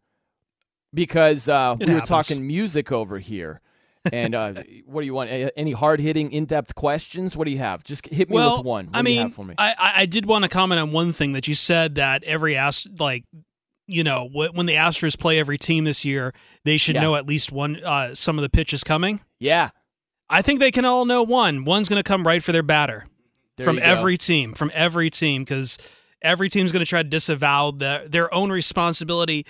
because 0.93 1.49
uh, 1.49 1.77
we 1.79 1.95
were 1.95 2.01
talking 2.01 2.47
music 2.47 2.91
over 2.91 3.19
here. 3.19 3.61
And 4.13 4.35
uh, 4.35 4.55
what 4.87 5.03
do 5.03 5.07
you 5.07 5.15
want? 5.15 5.31
A- 5.31 5.59
Any 5.59 5.73
hard 5.73 6.01
hitting, 6.01 6.33
in 6.33 6.47
depth 6.47 6.75
questions? 6.75 7.37
What 7.37 7.45
do 7.45 7.51
you 7.51 7.59
have? 7.59 7.85
Just 7.85 8.07
hit 8.07 8.31
me 8.31 8.35
well, 8.35 8.59
with 8.59 8.67
one. 8.67 8.87
What 8.87 8.97
I 8.97 9.03
do 9.03 9.11
you 9.11 9.17
mean, 9.17 9.23
have 9.27 9.35
for 9.35 9.45
me? 9.45 9.55
I, 9.59 9.93
I 9.97 10.07
did 10.07 10.25
want 10.27 10.45
to 10.45 10.49
comment 10.49 10.81
on 10.81 10.91
one 10.91 11.13
thing 11.13 11.33
that 11.35 11.47
you 11.47 11.55
said 11.55 11.97
that 11.97 12.25
every 12.25 12.57
ast 12.57 12.89
like 12.99 13.25
you 13.87 14.03
know 14.05 14.29
wh- 14.29 14.55
when 14.55 14.67
the 14.67 14.75
Astros 14.75 15.19
play 15.19 15.39
every 15.39 15.59
team 15.59 15.85
this 15.85 16.05
year, 16.05 16.33
they 16.65 16.77
should 16.79 16.95
Yeah. 16.95 17.03
know 17.03 17.17
at 17.17 17.27
least 17.27 17.53
one 17.53 17.77
uh, 17.85 18.15
some 18.15 18.39
of 18.39 18.43
the 18.43 18.49
pitches 18.49 18.83
coming. 18.85 19.21
Yeah, 19.39 19.71
I 20.31 20.41
think 20.43 20.61
they 20.61 20.71
can 20.71 20.85
all 20.85 21.05
know 21.05 21.23
one. 21.23 21.65
One's 21.65 21.89
going 21.89 22.03
to 22.03 22.09
come 22.09 22.27
right 22.27 22.43
for 22.43 22.53
their 22.53 22.63
batter 22.63 23.07
There 23.59 23.65
from 23.65 23.79
every 23.81 24.17
team, 24.17 24.55
from 24.55 24.71
every 24.73 25.11
team, 25.11 25.43
because 25.43 25.77
every 26.23 26.49
team's 26.49 26.73
going 26.73 26.85
to 26.85 26.89
try 26.89 27.03
to 27.03 27.09
disavow 27.09 27.71
the, 27.73 28.07
their 28.11 28.33
own 28.33 28.51
responsibility. 28.51 29.45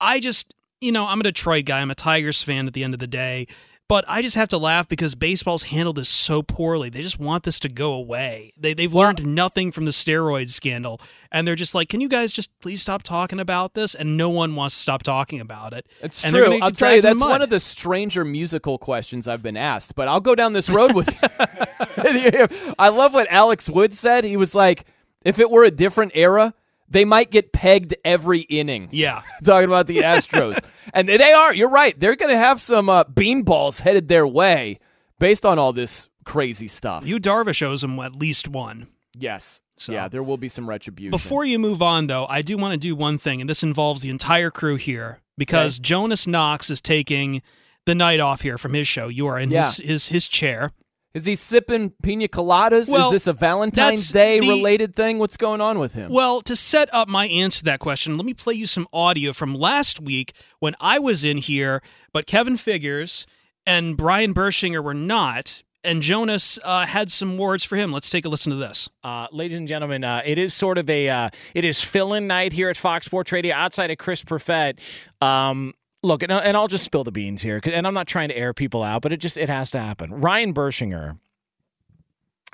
I 0.00 0.20
just, 0.20 0.54
you 0.80 0.92
know, 0.92 1.06
I'm 1.06 1.20
a 1.20 1.24
Detroit 1.24 1.64
guy. 1.66 1.80
I'm 1.80 1.90
a 1.90 1.94
Tigers 1.94 2.42
fan 2.42 2.66
at 2.66 2.72
the 2.74 2.84
end 2.84 2.94
of 2.94 3.00
the 3.00 3.06
day. 3.06 3.46
But 3.90 4.04
I 4.06 4.22
just 4.22 4.36
have 4.36 4.48
to 4.50 4.56
laugh 4.56 4.88
because 4.88 5.16
baseball's 5.16 5.64
handled 5.64 5.96
this 5.96 6.08
so 6.08 6.42
poorly. 6.42 6.90
They 6.90 7.02
just 7.02 7.18
want 7.18 7.42
this 7.42 7.58
to 7.58 7.68
go 7.68 7.92
away. 7.92 8.52
They, 8.56 8.72
they've 8.72 8.94
learned 8.94 9.26
nothing 9.26 9.72
from 9.72 9.84
the 9.84 9.90
steroid 9.90 10.48
scandal. 10.48 11.00
And 11.32 11.44
they're 11.44 11.56
just 11.56 11.74
like, 11.74 11.88
can 11.88 12.00
you 12.00 12.08
guys 12.08 12.32
just 12.32 12.56
please 12.60 12.80
stop 12.80 13.02
talking 13.02 13.40
about 13.40 13.74
this? 13.74 13.96
And 13.96 14.16
no 14.16 14.30
one 14.30 14.54
wants 14.54 14.76
to 14.76 14.82
stop 14.82 15.02
talking 15.02 15.40
about 15.40 15.72
it. 15.72 15.88
It's 16.00 16.24
And 16.24 16.32
true. 16.32 16.60
I'll 16.62 16.70
tell 16.70 16.94
you, 16.94 17.02
that's 17.02 17.18
one 17.18 17.42
of 17.42 17.50
the 17.50 17.58
stranger 17.58 18.24
musical 18.24 18.78
questions 18.78 19.26
I've 19.26 19.42
been 19.42 19.56
asked, 19.56 19.96
but 19.96 20.06
I'll 20.06 20.20
go 20.20 20.36
down 20.36 20.52
this 20.52 20.70
road 20.70 20.94
with 20.94 21.08
you. 21.20 22.46
I 22.78 22.90
love 22.90 23.12
what 23.12 23.26
Alex 23.28 23.68
Wood 23.68 23.92
said. 23.92 24.22
He 24.22 24.36
was 24.36 24.54
like, 24.54 24.84
if 25.24 25.40
it 25.40 25.50
were 25.50 25.64
a 25.64 25.70
different 25.72 26.12
era, 26.14 26.54
they 26.90 27.04
might 27.04 27.30
get 27.30 27.52
pegged 27.52 27.94
every 28.04 28.40
inning. 28.40 28.88
Yeah. 28.92 29.22
Talking 29.44 29.68
about 29.68 29.86
the 29.86 29.98
Astros. 29.98 30.62
and 30.94 31.08
they 31.08 31.32
are, 31.32 31.54
you're 31.54 31.70
right. 31.70 31.98
They're 31.98 32.16
going 32.16 32.30
to 32.32 32.38
have 32.38 32.60
some 32.60 32.88
uh, 32.88 33.04
beanballs 33.04 33.80
headed 33.80 34.08
their 34.08 34.26
way 34.26 34.78
based 35.18 35.46
on 35.46 35.58
all 35.58 35.72
this 35.72 36.08
crazy 36.24 36.68
stuff. 36.68 37.06
You 37.06 37.18
Darvish 37.18 37.62
owes 37.62 37.80
them 37.82 37.98
at 38.00 38.14
least 38.16 38.48
one. 38.48 38.88
yes. 39.16 39.60
So- 39.76 39.92
Yeah, 39.94 40.08
there 40.08 40.22
will 40.22 40.36
be 40.36 40.50
some 40.50 40.68
retribution. 40.68 41.10
Before 41.12 41.42
you 41.42 41.58
move 41.58 41.80
on, 41.80 42.06
though, 42.06 42.26
I 42.28 42.42
do 42.42 42.58
want 42.58 42.72
to 42.72 42.78
do 42.78 42.94
one 42.94 43.16
thing, 43.16 43.40
and 43.40 43.48
this 43.48 43.62
involves 43.62 44.02
the 44.02 44.10
entire 44.10 44.50
crew 44.50 44.76
here 44.76 45.20
because 45.38 45.78
Jonas 45.78 46.26
Knox 46.26 46.68
is 46.68 46.82
taking 46.82 47.40
the 47.86 47.94
night 47.94 48.20
off 48.20 48.42
here 48.42 48.58
from 48.58 48.74
his 48.74 48.86
show. 48.86 49.08
You 49.08 49.26
are 49.28 49.38
in 49.38 49.50
his, 49.62 49.78
his 49.78 50.08
his 50.10 50.28
chair. 50.28 50.72
Is 51.12 51.24
he 51.26 51.34
sipping 51.34 51.90
pina 52.02 52.28
coladas? 52.28 52.92
Well, 52.92 53.06
Is 53.06 53.12
this 53.12 53.26
a 53.26 53.32
Valentine's 53.32 54.10
Day 54.12 54.38
the- 54.38 54.48
related 54.48 54.94
thing? 54.94 55.18
What's 55.18 55.36
going 55.36 55.60
on 55.60 55.78
with 55.80 55.94
him? 55.94 56.12
Well, 56.12 56.40
to 56.42 56.54
set 56.54 56.88
up 56.94 57.08
my 57.08 57.26
answer 57.26 57.58
to 57.60 57.64
that 57.64 57.80
question, 57.80 58.16
let 58.16 58.24
me 58.24 58.34
play 58.34 58.54
you 58.54 58.66
some 58.66 58.86
audio 58.92 59.32
from 59.32 59.54
last 59.54 60.00
week 60.00 60.32
when 60.60 60.76
I 60.80 60.98
was 61.00 61.24
in 61.24 61.38
here, 61.38 61.82
but 62.12 62.26
Kevin 62.26 62.56
Figures 62.56 63.26
and 63.66 63.96
Brian 63.96 64.32
Bershinger 64.32 64.82
were 64.84 64.94
not, 64.94 65.64
and 65.82 66.00
Jonas 66.00 66.58
uh, 66.62 66.86
had 66.86 67.10
some 67.10 67.36
words 67.38 67.64
for 67.64 67.74
him. 67.74 67.90
Let's 67.92 68.08
take 68.10 68.24
a 68.24 68.28
listen 68.28 68.50
to 68.50 68.56
this. 68.56 68.88
Uh, 69.02 69.26
ladies 69.32 69.58
and 69.58 69.66
gentlemen, 69.66 70.04
uh, 70.04 70.22
it 70.24 70.38
is 70.38 70.54
sort 70.54 70.78
of 70.78 70.88
a 70.88 71.08
uh, 71.08 71.30
it 71.54 71.64
is 71.64 71.82
fill-in 71.82 72.26
night 72.28 72.52
here 72.52 72.68
at 72.68 72.76
Fox 72.76 73.06
Sports 73.06 73.32
Radio. 73.32 73.54
Outside 73.54 73.90
of 73.90 73.98
Chris 73.98 74.22
Perfett, 74.22 74.78
um, 75.20 75.72
look, 76.02 76.22
and, 76.22 76.32
and 76.32 76.56
I'll 76.56 76.68
just 76.68 76.84
spill 76.84 77.04
the 77.04 77.12
beans 77.12 77.42
here, 77.42 77.60
and 77.64 77.86
I'm 77.86 77.94
not 77.94 78.06
trying 78.06 78.28
to 78.28 78.36
air 78.36 78.54
people 78.54 78.82
out, 78.82 79.02
but 79.02 79.12
it 79.12 79.18
just 79.18 79.36
it 79.36 79.48
has 79.48 79.70
to 79.72 79.78
happen. 79.78 80.12
Ryan 80.14 80.54
Bershinger 80.54 81.18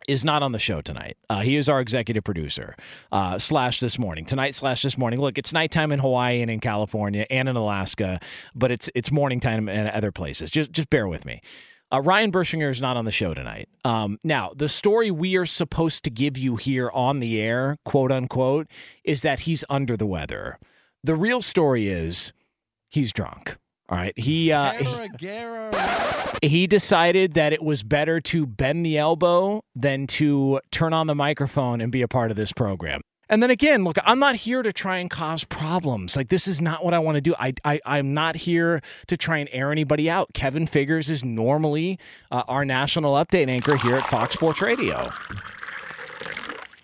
is 0.09 0.25
not 0.25 0.43
on 0.43 0.53
the 0.53 0.59
show 0.59 0.81
tonight. 0.81 1.17
Uh, 1.29 1.41
he 1.41 1.57
is 1.57 1.69
our 1.69 1.81
executive 1.81 2.23
producer 2.23 2.77
uh, 3.11 3.39
slash 3.39 3.81
this 3.81 3.99
morning 3.99 4.25
tonight 4.25 4.55
slash 4.55 4.83
this 4.83 4.97
morning. 4.97 5.21
Look, 5.21 5.39
it's 5.39 5.53
nighttime 5.53 5.91
in 5.93 5.99
Hawaii 5.99 6.43
and 6.43 6.51
in 6.51 6.61
California 6.61 7.27
and 7.31 7.49
in 7.49 7.57
Alaska, 7.57 8.21
but 8.55 8.71
it's 8.71 8.91
it's 8.95 9.11
morning 9.11 9.41
time 9.41 9.69
in 9.69 9.89
other 9.89 10.13
places. 10.13 10.51
Just 10.51 10.73
just 10.73 10.91
bear 10.91 11.09
with 11.09 11.25
me. 11.25 11.41
Uh, 11.93 12.01
Ryan 12.01 12.33
Bershinger 12.33 12.69
is 12.69 12.81
not 12.81 12.97
on 12.97 13.05
the 13.05 13.13
show 13.13 13.33
tonight. 13.33 13.69
Um, 13.85 14.19
now, 14.25 14.51
the 14.57 14.69
story 14.69 15.13
we 15.13 15.37
are 15.37 15.47
supposed 15.47 16.03
to 16.03 16.11
give 16.11 16.37
you 16.37 16.57
here 16.57 16.91
on 16.93 17.21
the 17.21 17.41
air, 17.41 17.79
quote 17.85 18.11
unquote, 18.11 18.67
is 19.05 19.23
that 19.23 19.41
he's 19.41 19.65
under 19.71 19.97
the 19.97 20.07
weather. 20.07 20.59
The 21.05 21.15
real 21.15 21.41
story 21.41 21.89
is 21.89 22.33
he's 22.91 23.13
drunk. 23.13 23.57
All 23.89 23.99
right. 23.99 24.19
He 24.19 24.51
uh, 24.51 24.73
he, 24.73 26.49
he 26.49 26.67
decided 26.67 27.35
that 27.35 27.53
it 27.53 27.63
was 27.63 27.83
better 27.85 28.21
to 28.21 28.47
bend 28.47 28.85
the 28.85 28.99
elbow 28.99 29.63
than 29.75 30.07
to 30.09 30.61
turn 30.73 30.93
on 30.93 31.07
the 31.07 31.15
microphone 31.15 31.81
and 31.81 31.93
be 31.93 32.03
a 32.03 32.09
part 32.09 32.31
of 32.31 32.37
this 32.37 32.53
program. 32.53 33.01
And 33.29 33.43
then 33.43 33.51
again, 33.51 33.83
look, 33.83 33.97
I'm 34.05 34.21
not 34.21 34.37
here 34.37 34.63
to 34.63 34.73
try 34.73 34.99
and 34.99 35.11
cause 35.11 35.43
problems. 35.45 36.17
Like 36.17 36.29
this 36.29 36.47
is 36.47 36.61
not 36.61 36.85
what 36.85 36.95
I 36.95 37.01
want 37.01 37.17
to 37.17 37.21
do. 37.21 37.35
I, 37.39 37.55
I 37.65 37.81
I'm 37.85 38.15
not 38.15 38.37
here 38.37 38.81
to 39.09 39.17
try 39.17 39.39
and 39.39 39.49
air 39.53 39.73
anybody 39.73 40.09
out. 40.09 40.33
Kevin 40.33 40.67
Figures 40.67 41.11
is 41.11 41.25
normally 41.25 41.99
uh, 42.31 42.43
our 42.47 42.65
national 42.65 43.15
update 43.15 43.49
anchor 43.49 43.77
here 43.77 43.97
at 43.97 44.07
Fox 44.07 44.35
Sports 44.35 44.61
Radio. 44.63 45.11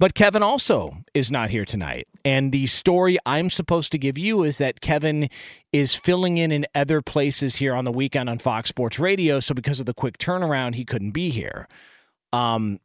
But 0.02 0.14
Kevin 0.14 0.42
also 0.42 0.96
is 1.14 1.30
not 1.30 1.50
here 1.50 1.64
tonight. 1.64 2.08
And 2.24 2.50
the 2.50 2.66
story 2.66 3.18
I'm 3.24 3.48
supposed 3.48 3.92
to 3.92 3.98
give 3.98 4.18
you 4.18 4.42
is 4.42 4.58
that 4.58 4.80
Kevin 4.80 5.30
is 5.72 5.94
filling 5.94 6.38
in 6.38 6.50
in 6.50 6.66
other 6.74 7.00
places 7.00 7.54
here 7.54 7.72
on 7.72 7.84
the 7.84 7.92
weekend 7.92 8.28
on 8.28 8.40
Fox 8.40 8.68
Sports 8.68 8.98
Radio. 8.98 9.38
So 9.38 9.54
because 9.54 9.78
of 9.78 9.86
the 9.86 9.94
quick 9.94 10.18
turnaround, 10.18 10.74
he 10.74 10.84
couldn't 10.84 11.12
be 11.12 11.30
here. 11.30 11.68
Um, 12.32 12.80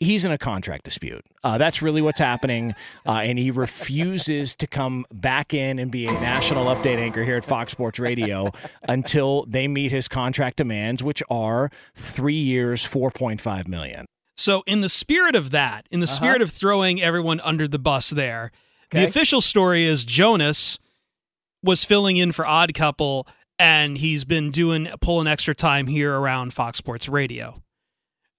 he's 0.00 0.24
in 0.24 0.32
a 0.32 0.36
contract 0.36 0.82
dispute. 0.82 1.24
Uh, 1.44 1.58
that's 1.58 1.80
really 1.80 2.02
what's 2.02 2.18
happening. 2.18 2.74
Uh, 3.06 3.20
and 3.22 3.38
he 3.38 3.52
refuses 3.52 4.56
to 4.56 4.66
come 4.66 5.06
back 5.12 5.54
in 5.54 5.78
and 5.78 5.92
be 5.92 6.08
a 6.08 6.12
national 6.12 6.64
update 6.64 6.98
anchor 6.98 7.22
here 7.22 7.36
at 7.36 7.44
Fox 7.44 7.70
Sports 7.70 8.00
Radio 8.00 8.50
until 8.88 9.44
they 9.46 9.68
meet 9.68 9.92
his 9.92 10.08
contract 10.08 10.56
demands, 10.56 11.04
which 11.04 11.22
are 11.30 11.70
three 11.94 12.34
years, 12.34 12.84
4.5 12.84 13.68
million. 13.68 14.06
So, 14.46 14.62
in 14.64 14.80
the 14.80 14.88
spirit 14.88 15.34
of 15.34 15.50
that, 15.50 15.88
in 15.90 15.98
the 15.98 16.06
spirit 16.06 16.40
of 16.40 16.52
throwing 16.52 17.02
everyone 17.02 17.40
under 17.40 17.66
the 17.66 17.80
bus 17.80 18.10
there, 18.10 18.52
the 18.92 19.04
official 19.04 19.40
story 19.40 19.86
is 19.86 20.04
Jonas 20.04 20.78
was 21.64 21.84
filling 21.84 22.16
in 22.16 22.30
for 22.30 22.46
Odd 22.46 22.72
Couple 22.72 23.26
and 23.58 23.98
he's 23.98 24.24
been 24.24 24.52
doing 24.52 24.88
pulling 25.00 25.26
extra 25.26 25.52
time 25.52 25.88
here 25.88 26.14
around 26.14 26.54
Fox 26.54 26.78
Sports 26.78 27.08
Radio. 27.08 27.60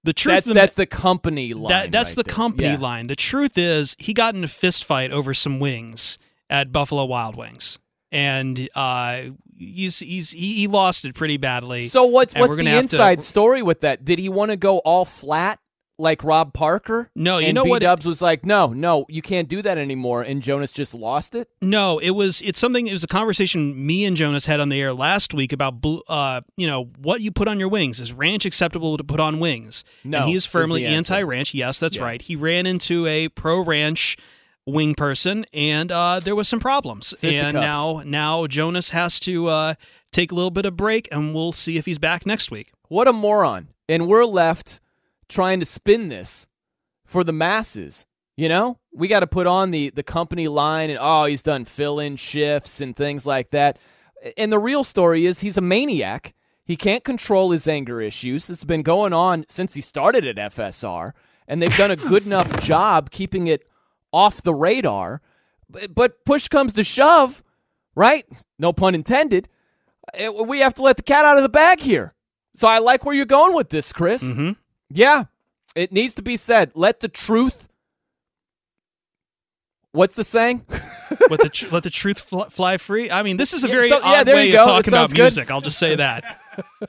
The 0.06 0.14
truth 0.14 0.36
that's, 0.36 0.46
the, 0.46 0.54
that's 0.54 0.74
the 0.76 0.86
company 0.86 1.54
line. 1.54 1.72
that, 1.72 1.92
that's 1.92 2.12
right 2.12 2.16
the 2.16 2.24
there. 2.24 2.34
company 2.36 2.70
Yeah. 2.70 2.78
line. 2.78 3.08
The 3.08 3.18
truth 3.18 3.58
is, 3.58 3.94
he 4.00 4.14
got 4.14 4.34
in 4.34 4.46
a 4.46 4.48
fist 4.48 4.86
fight 4.86 5.12
over 5.12 5.34
some 5.34 5.60
wings 5.60 6.18
at 6.50 6.72
Buffalo 6.72 7.04
Wild 7.04 7.36
Wings, 7.36 7.80
and 8.14 8.70
uh, 8.76 9.24
he's 9.58 10.00
he's 10.00 10.32
he, 10.32 10.54
he 10.54 10.68
lost 10.68 11.04
it 11.04 11.16
pretty 11.16 11.36
badly. 11.36 11.90
So 11.90 12.06
what's 12.06 12.34
what's 12.34 12.56
the 12.56 12.64
have 12.64 12.76
to- 12.76 12.96
inside 12.96 13.24
story 13.24 13.62
with 13.62 13.82
that? 13.82 14.06
Did 14.06 14.20
he 14.20 14.30
want 14.30 14.52
to 14.52 14.56
go 14.56 14.78
all 14.78 15.04
flat 15.04 15.60
like 16.00 16.24
Rob 16.24 16.54
Parker? 16.54 17.10
No, 17.16 17.38
you 17.40 17.54
know 17.54 17.64
what 17.64 17.82
it- 17.82 17.86
Dubs 17.86 18.06
was 18.06 18.22
like, 18.22 18.46
no, 18.46 18.68
no, 18.68 19.06
you 19.10 19.22
can't 19.22 19.50
do 19.50 19.62
that 19.62 19.78
anymore, 19.78 20.22
and 20.22 20.42
Jonas 20.42 20.72
just 20.72 20.94
lost 20.94 21.34
it. 21.36 21.50
No, 21.62 21.98
it 22.00 22.12
was 22.12 22.42
it's 22.42 22.60
something. 22.60 22.88
It 22.88 22.94
was 22.94 23.04
a 23.04 23.08
conversation 23.08 23.86
me 23.86 24.06
and 24.06 24.16
Jonas 24.16 24.46
had 24.46 24.60
on 24.60 24.70
the 24.70 24.80
air 24.82 24.94
last 24.94 25.34
week 25.34 25.52
about 25.52 25.84
uh, 26.08 26.42
you 26.56 26.68
know 26.68 26.86
what 27.00 27.22
you 27.22 27.32
put 27.32 27.48
on 27.48 27.60
your 27.60 27.70
wings. 27.70 28.00
Is 28.00 28.14
ranch 28.14 28.46
acceptable 28.46 28.98
to 28.98 29.04
put 29.04 29.20
on 29.20 29.40
wings? 29.40 29.84
No, 30.04 30.20
and 30.20 30.28
he 30.28 30.36
is 30.36 30.44
is 30.44 30.46
firmly 30.46 30.86
anti-ranch. 30.86 31.54
Yes, 31.54 31.80
that's 31.80 31.98
Yeah. 31.98 32.04
right. 32.04 32.22
He 32.22 32.36
ran 32.36 32.66
into 32.66 33.06
a 33.08 33.30
pro-ranch 33.30 34.18
wing 34.66 34.94
person, 34.96 35.46
and 35.54 35.92
uh, 35.92 36.20
there 36.20 36.36
was 36.36 36.48
some 36.48 36.60
problems. 36.60 37.16
And 37.24 37.54
now 37.56 38.04
now 38.06 38.46
Jonas 38.48 38.90
has 38.92 39.20
to 39.22 39.48
uh, 39.48 39.74
take 40.12 40.32
a 40.32 40.36
little 40.36 40.52
bit 40.52 40.66
of 40.66 40.76
break, 40.76 41.08
and 41.12 41.34
we'll 41.34 41.54
see 41.54 41.78
if 41.78 41.86
he's 41.86 41.98
back 41.98 42.26
next 42.26 42.52
week. 42.52 42.72
What 42.90 43.08
a 43.08 43.14
moron! 43.14 43.70
And 43.90 44.08
we're 44.08 44.26
left 44.26 44.80
trying 45.30 45.60
to 45.60 45.66
spin 45.66 46.10
this 46.10 46.48
for 47.06 47.24
the 47.24 47.34
masses. 47.34 48.06
You 48.36 48.50
know, 48.50 48.78
we 48.94 49.08
got 49.08 49.22
to 49.22 49.28
put 49.28 49.48
on 49.48 49.72
the 49.72 49.90
the 49.90 50.04
company 50.04 50.48
line, 50.48 50.90
and 50.90 51.00
oh, 51.02 51.26
he's 51.26 51.42
done 51.44 51.66
fill-in 51.66 52.16
shifts 52.18 52.82
and 52.82 52.96
things 52.96 53.26
like 53.26 53.50
that. 53.50 53.80
And 54.38 54.52
the 54.52 54.60
real 54.60 54.84
story 54.84 55.26
is 55.26 55.40
he's 55.42 55.58
a 55.58 55.62
maniac. 55.62 56.34
He 56.64 56.76
can't 56.76 57.04
control 57.04 57.52
his 57.52 57.68
anger 57.68 58.02
issues. 58.02 58.48
This 58.48 58.60
has 58.60 58.66
been 58.66 58.82
going 58.84 59.14
on 59.14 59.46
since 59.48 59.74
he 59.74 59.82
started 59.82 60.26
at 60.26 60.36
FSR, 60.54 61.14
and 61.48 61.62
they've 61.62 61.76
done 61.78 61.92
a 61.92 61.96
good 61.96 62.26
enough 62.28 62.52
job 62.60 63.10
keeping 63.10 63.48
it 63.48 63.68
off 64.12 64.42
the 64.42 64.54
radar. 64.54 65.22
But, 65.90 66.24
push 66.26 66.48
comes 66.48 66.74
to 66.74 66.84
shove, 66.84 67.44
right? 67.96 68.26
No 68.60 68.72
pun 68.72 68.96
intended. 68.96 69.50
eh, 70.14 70.30
We 70.30 70.60
have 70.60 70.74
to 70.76 70.82
let 70.82 70.98
the 70.98 71.04
cat 71.04 71.26
out 71.26 71.38
of 71.38 71.44
the 71.44 71.50
bag 71.50 71.80
here. 71.80 72.12
So 72.56 72.68
I 72.68 72.80
like 72.80 73.06
where 73.06 73.16
you're 73.16 73.26
going 73.26 73.56
with 73.56 73.70
this, 73.70 73.92
Chris. 73.94 74.24
Mm-hmm. 74.24 74.52
Yeah, 74.90 75.26
it 75.76 75.92
needs 75.92 76.16
to 76.16 76.22
be 76.22 76.38
said. 76.38 76.72
Let 76.76 77.00
the 77.00 77.08
truth. 77.08 77.68
What's 79.92 80.16
the 80.16 80.24
saying? 80.24 80.66
let 81.30 81.40
the 81.40 81.50
tr- 81.50 81.68
let 81.72 81.84
the 81.84 81.90
truth 81.90 82.20
fl- 82.20 82.44
fly 82.44 82.78
free. 82.78 83.10
I 83.10 83.24
mean, 83.24 83.38
this 83.38 83.54
is 83.54 83.64
a 83.64 83.68
very 83.68 83.90
so- 83.90 84.00
yeah, 84.00 84.20
odd 84.22 84.28
there 84.28 84.36
way 84.36 84.50
you 84.50 84.60
of 84.60 84.66
go. 84.66 84.72
It 84.72 84.74
talking 84.76 84.94
about 84.94 85.10
good. 85.10 85.18
music. 85.24 85.52
I'll 85.52 85.62
just 85.62 85.80
say 85.80 85.96
that. 85.96 86.40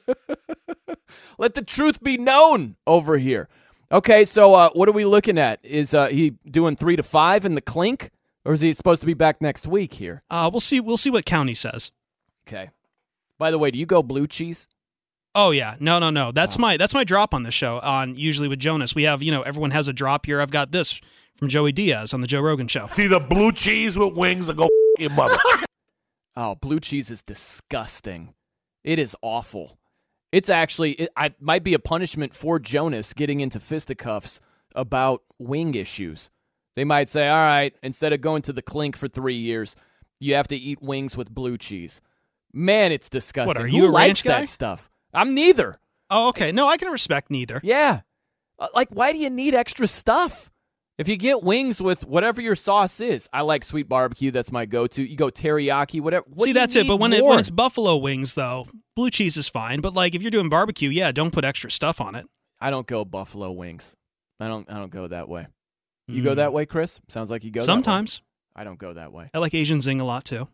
Let 1.38 1.54
the 1.54 1.62
truth 1.62 2.02
be 2.02 2.18
known 2.18 2.76
over 2.86 3.16
here. 3.16 3.48
Okay, 3.90 4.24
so 4.24 4.54
uh, 4.54 4.70
what 4.72 4.88
are 4.88 4.92
we 4.92 5.04
looking 5.04 5.38
at? 5.38 5.60
Is 5.62 5.94
uh, 5.94 6.08
he 6.08 6.34
doing 6.50 6.76
three 6.76 6.96
to 6.96 7.02
five 7.02 7.44
in 7.44 7.54
the 7.54 7.60
clink, 7.62 8.10
or 8.44 8.52
is 8.52 8.60
he 8.60 8.72
supposed 8.72 9.00
to 9.02 9.06
be 9.06 9.14
back 9.14 9.40
next 9.40 9.66
week 9.66 9.94
here? 9.94 10.22
Uh, 10.28 10.50
we'll 10.52 10.60
see. 10.60 10.80
We'll 10.80 10.96
see 10.96 11.10
what 11.10 11.24
County 11.24 11.54
says. 11.54 11.90
Okay. 12.46 12.70
By 13.38 13.50
the 13.50 13.58
way, 13.58 13.70
do 13.70 13.78
you 13.78 13.86
go 13.86 14.02
blue 14.02 14.26
cheese? 14.26 14.66
Oh 15.40 15.52
yeah, 15.52 15.76
no, 15.78 16.00
no, 16.00 16.10
no. 16.10 16.32
That's 16.32 16.58
my 16.58 16.76
that's 16.76 16.94
my 16.94 17.04
drop 17.04 17.32
on 17.32 17.44
the 17.44 17.52
show. 17.52 17.78
On 17.78 18.16
usually 18.16 18.48
with 18.48 18.58
Jonas, 18.58 18.96
we 18.96 19.04
have 19.04 19.22
you 19.22 19.30
know 19.30 19.42
everyone 19.42 19.70
has 19.70 19.86
a 19.86 19.92
drop 19.92 20.26
here. 20.26 20.40
I've 20.40 20.50
got 20.50 20.72
this 20.72 21.00
from 21.36 21.46
Joey 21.46 21.70
Diaz 21.70 22.12
on 22.12 22.20
the 22.22 22.26
Joe 22.26 22.40
Rogan 22.40 22.66
show. 22.66 22.86
It's 22.86 22.98
either 22.98 23.20
blue 23.20 23.52
cheese 23.52 23.96
with 23.96 24.14
wings 24.14 24.50
or 24.50 24.54
go 24.54 24.64
f- 24.64 24.70
your 24.98 25.10
mother. 25.10 25.38
Oh, 26.40 26.54
blue 26.54 26.78
cheese 26.78 27.10
is 27.10 27.24
disgusting. 27.24 28.32
It 28.84 29.00
is 29.00 29.16
awful. 29.22 29.76
It's 30.30 30.48
actually 30.48 30.92
it 30.92 31.10
I, 31.16 31.34
might 31.40 31.64
be 31.64 31.74
a 31.74 31.80
punishment 31.80 32.32
for 32.32 32.60
Jonas 32.60 33.12
getting 33.12 33.40
into 33.40 33.58
fisticuffs 33.58 34.40
about 34.72 35.24
wing 35.38 35.74
issues. 35.74 36.30
They 36.76 36.84
might 36.84 37.08
say, 37.08 37.28
"All 37.28 37.36
right, 37.36 37.74
instead 37.82 38.12
of 38.12 38.20
going 38.20 38.42
to 38.42 38.52
the 38.52 38.62
clink 38.62 38.96
for 38.96 39.08
three 39.08 39.34
years, 39.34 39.74
you 40.20 40.34
have 40.34 40.46
to 40.48 40.56
eat 40.56 40.80
wings 40.80 41.16
with 41.16 41.32
blue 41.32 41.58
cheese." 41.58 42.00
Man, 42.52 42.92
it's 42.92 43.08
disgusting. 43.08 43.48
What, 43.48 43.56
are 43.56 43.68
Who 43.68 43.76
you 43.76 43.86
a 43.86 43.90
likes 43.90 44.24
ranch 44.24 44.24
guy? 44.24 44.40
that 44.42 44.48
stuff? 44.48 44.90
I'm 45.12 45.34
neither. 45.34 45.78
Oh, 46.10 46.28
okay. 46.28 46.52
No, 46.52 46.66
I 46.68 46.76
can 46.76 46.88
respect 46.90 47.30
neither. 47.30 47.60
Yeah. 47.62 48.00
Uh, 48.58 48.68
Like, 48.74 48.88
why 48.90 49.12
do 49.12 49.18
you 49.18 49.30
need 49.30 49.54
extra 49.54 49.86
stuff? 49.86 50.50
If 50.98 51.06
you 51.06 51.16
get 51.16 51.44
wings 51.44 51.80
with 51.80 52.06
whatever 52.06 52.42
your 52.42 52.56
sauce 52.56 52.98
is, 53.00 53.28
I 53.32 53.42
like 53.42 53.62
sweet 53.62 53.88
barbecue. 53.88 54.32
That's 54.32 54.50
my 54.50 54.66
go-to. 54.66 55.08
You 55.08 55.14
go 55.16 55.28
teriyaki, 55.28 56.00
whatever. 56.00 56.24
What 56.28 56.42
See, 56.42 56.52
that's 56.52 56.74
it. 56.74 56.88
But 56.88 56.96
when 56.96 57.12
it, 57.12 57.24
when 57.24 57.38
it's 57.38 57.50
buffalo 57.50 57.96
wings, 57.96 58.34
though, 58.34 58.66
blue 58.96 59.08
cheese 59.10 59.36
is 59.36 59.48
fine. 59.48 59.80
But 59.80 59.94
like 59.94 60.16
if 60.16 60.22
you're 60.22 60.32
doing 60.32 60.48
barbecue, 60.48 60.88
yeah, 60.88 61.12
don't 61.12 61.30
put 61.30 61.44
extra 61.44 61.70
stuff 61.70 62.00
on 62.00 62.16
it. 62.16 62.26
I 62.60 62.70
don't 62.70 62.86
go 62.86 63.04
buffalo 63.04 63.52
wings. 63.52 63.94
I 64.40 64.48
don't. 64.48 64.68
I 64.68 64.78
don't 64.78 64.90
go 64.90 65.06
that 65.06 65.28
way. 65.28 65.46
You 66.08 66.22
go 66.22 66.34
that 66.34 66.52
way, 66.52 66.66
Chris? 66.66 67.00
Sounds 67.08 67.30
like 67.30 67.44
you 67.44 67.50
go. 67.52 67.60
that 67.60 67.66
way. 67.66 67.66
Hmm. 67.66 67.82
Sometimes 67.82 68.22
I 68.56 68.64
don't 68.64 68.78
go 68.78 68.94
that 68.94 69.12
way. 69.12 69.30
I 69.32 69.38
like 69.38 69.54
Asian 69.54 69.80
zing 69.80 70.00
a 70.00 70.04
lot 70.04 70.24
too. 70.24 70.48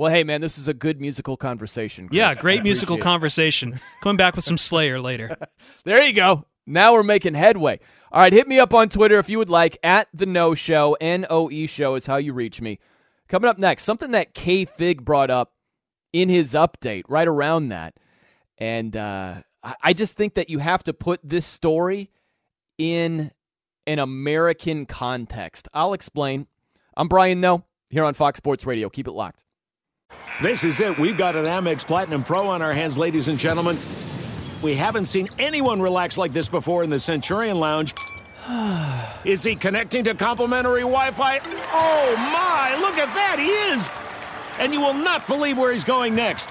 Well, 0.00 0.10
hey 0.10 0.24
man, 0.24 0.40
this 0.40 0.56
is 0.56 0.66
a 0.66 0.72
good 0.72 0.98
musical 0.98 1.36
conversation. 1.36 2.08
Chris. 2.08 2.16
Yeah, 2.16 2.32
great 2.32 2.62
musical 2.62 2.96
it. 2.96 3.02
conversation. 3.02 3.78
Coming 4.00 4.16
back 4.16 4.34
with 4.34 4.46
some 4.46 4.56
Slayer 4.56 4.98
later. 4.98 5.36
There 5.84 6.02
you 6.02 6.14
go. 6.14 6.46
Now 6.66 6.94
we're 6.94 7.02
making 7.02 7.34
headway. 7.34 7.80
All 8.10 8.22
right, 8.22 8.32
hit 8.32 8.48
me 8.48 8.58
up 8.58 8.72
on 8.72 8.88
Twitter 8.88 9.18
if 9.18 9.28
you 9.28 9.36
would 9.36 9.50
like. 9.50 9.76
At 9.82 10.08
the 10.14 10.24
No 10.24 10.54
Show, 10.54 10.96
N 11.02 11.26
O 11.28 11.50
E 11.50 11.66
Show 11.66 11.96
is 11.96 12.06
how 12.06 12.16
you 12.16 12.32
reach 12.32 12.62
me. 12.62 12.78
Coming 13.28 13.50
up 13.50 13.58
next, 13.58 13.82
something 13.82 14.12
that 14.12 14.32
K 14.32 14.64
Fig 14.64 15.04
brought 15.04 15.28
up 15.28 15.52
in 16.14 16.30
his 16.30 16.54
update, 16.54 17.02
right 17.06 17.28
around 17.28 17.68
that, 17.68 17.92
and 18.56 18.96
uh, 18.96 19.42
I- 19.62 19.74
I 19.82 19.92
just 19.92 20.14
think 20.14 20.32
that 20.32 20.48
you 20.48 20.60
have 20.60 20.82
to 20.84 20.94
put 20.94 21.20
this 21.22 21.44
story 21.44 22.10
in 22.78 23.32
an 23.86 23.98
American 23.98 24.86
context. 24.86 25.68
I'll 25.74 25.92
explain. 25.92 26.46
I'm 26.96 27.08
Brian 27.08 27.42
Noe 27.42 27.66
here 27.90 28.04
on 28.04 28.14
Fox 28.14 28.38
Sports 28.38 28.64
Radio. 28.64 28.88
Keep 28.88 29.06
it 29.06 29.12
locked. 29.12 29.44
This 30.42 30.64
is 30.64 30.80
it. 30.80 30.98
We've 30.98 31.18
got 31.18 31.36
an 31.36 31.44
Amex 31.44 31.86
Platinum 31.86 32.24
Pro 32.24 32.48
on 32.48 32.62
our 32.62 32.72
hands, 32.72 32.96
ladies 32.96 33.28
and 33.28 33.38
gentlemen. 33.38 33.78
We 34.62 34.74
haven't 34.74 35.04
seen 35.04 35.28
anyone 35.38 35.82
relax 35.82 36.16
like 36.16 36.32
this 36.32 36.48
before 36.48 36.82
in 36.82 36.90
the 36.90 36.98
Centurion 36.98 37.58
Lounge. 37.60 37.94
Is 39.24 39.42
he 39.42 39.54
connecting 39.54 40.04
to 40.04 40.14
complimentary 40.14 40.80
Wi 40.80 41.10
Fi? 41.10 41.40
Oh 41.72 42.16
my, 42.16 42.76
look 42.80 42.96
at 42.96 43.12
that, 43.14 43.38
he 43.38 43.48
is! 43.74 43.90
And 44.58 44.72
you 44.72 44.80
will 44.80 44.94
not 44.94 45.26
believe 45.26 45.58
where 45.58 45.72
he's 45.72 45.84
going 45.84 46.14
next. 46.14 46.50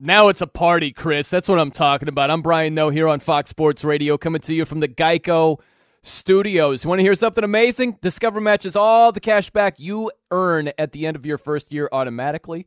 Now 0.00 0.26
it's 0.26 0.40
a 0.40 0.48
party, 0.48 0.90
Chris. 0.92 1.30
That's 1.30 1.48
what 1.48 1.60
I'm 1.60 1.70
talking 1.70 2.08
about. 2.08 2.28
I'm 2.28 2.42
Brian 2.42 2.74
Noe 2.74 2.90
here 2.90 3.06
on 3.06 3.20
Fox 3.20 3.50
Sports 3.50 3.84
Radio, 3.84 4.18
coming 4.18 4.40
to 4.40 4.52
you 4.52 4.64
from 4.64 4.80
the 4.80 4.88
Geico 4.88 5.60
Studios. 6.02 6.84
Want 6.84 6.98
to 6.98 7.04
hear 7.04 7.14
something 7.14 7.44
amazing? 7.44 7.98
Discover 8.02 8.40
matches 8.40 8.74
all 8.74 9.12
the 9.12 9.20
cash 9.20 9.50
back 9.50 9.78
you 9.78 10.10
earn 10.32 10.72
at 10.78 10.90
the 10.90 11.06
end 11.06 11.14
of 11.16 11.24
your 11.24 11.38
first 11.38 11.72
year 11.72 11.88
automatically. 11.92 12.66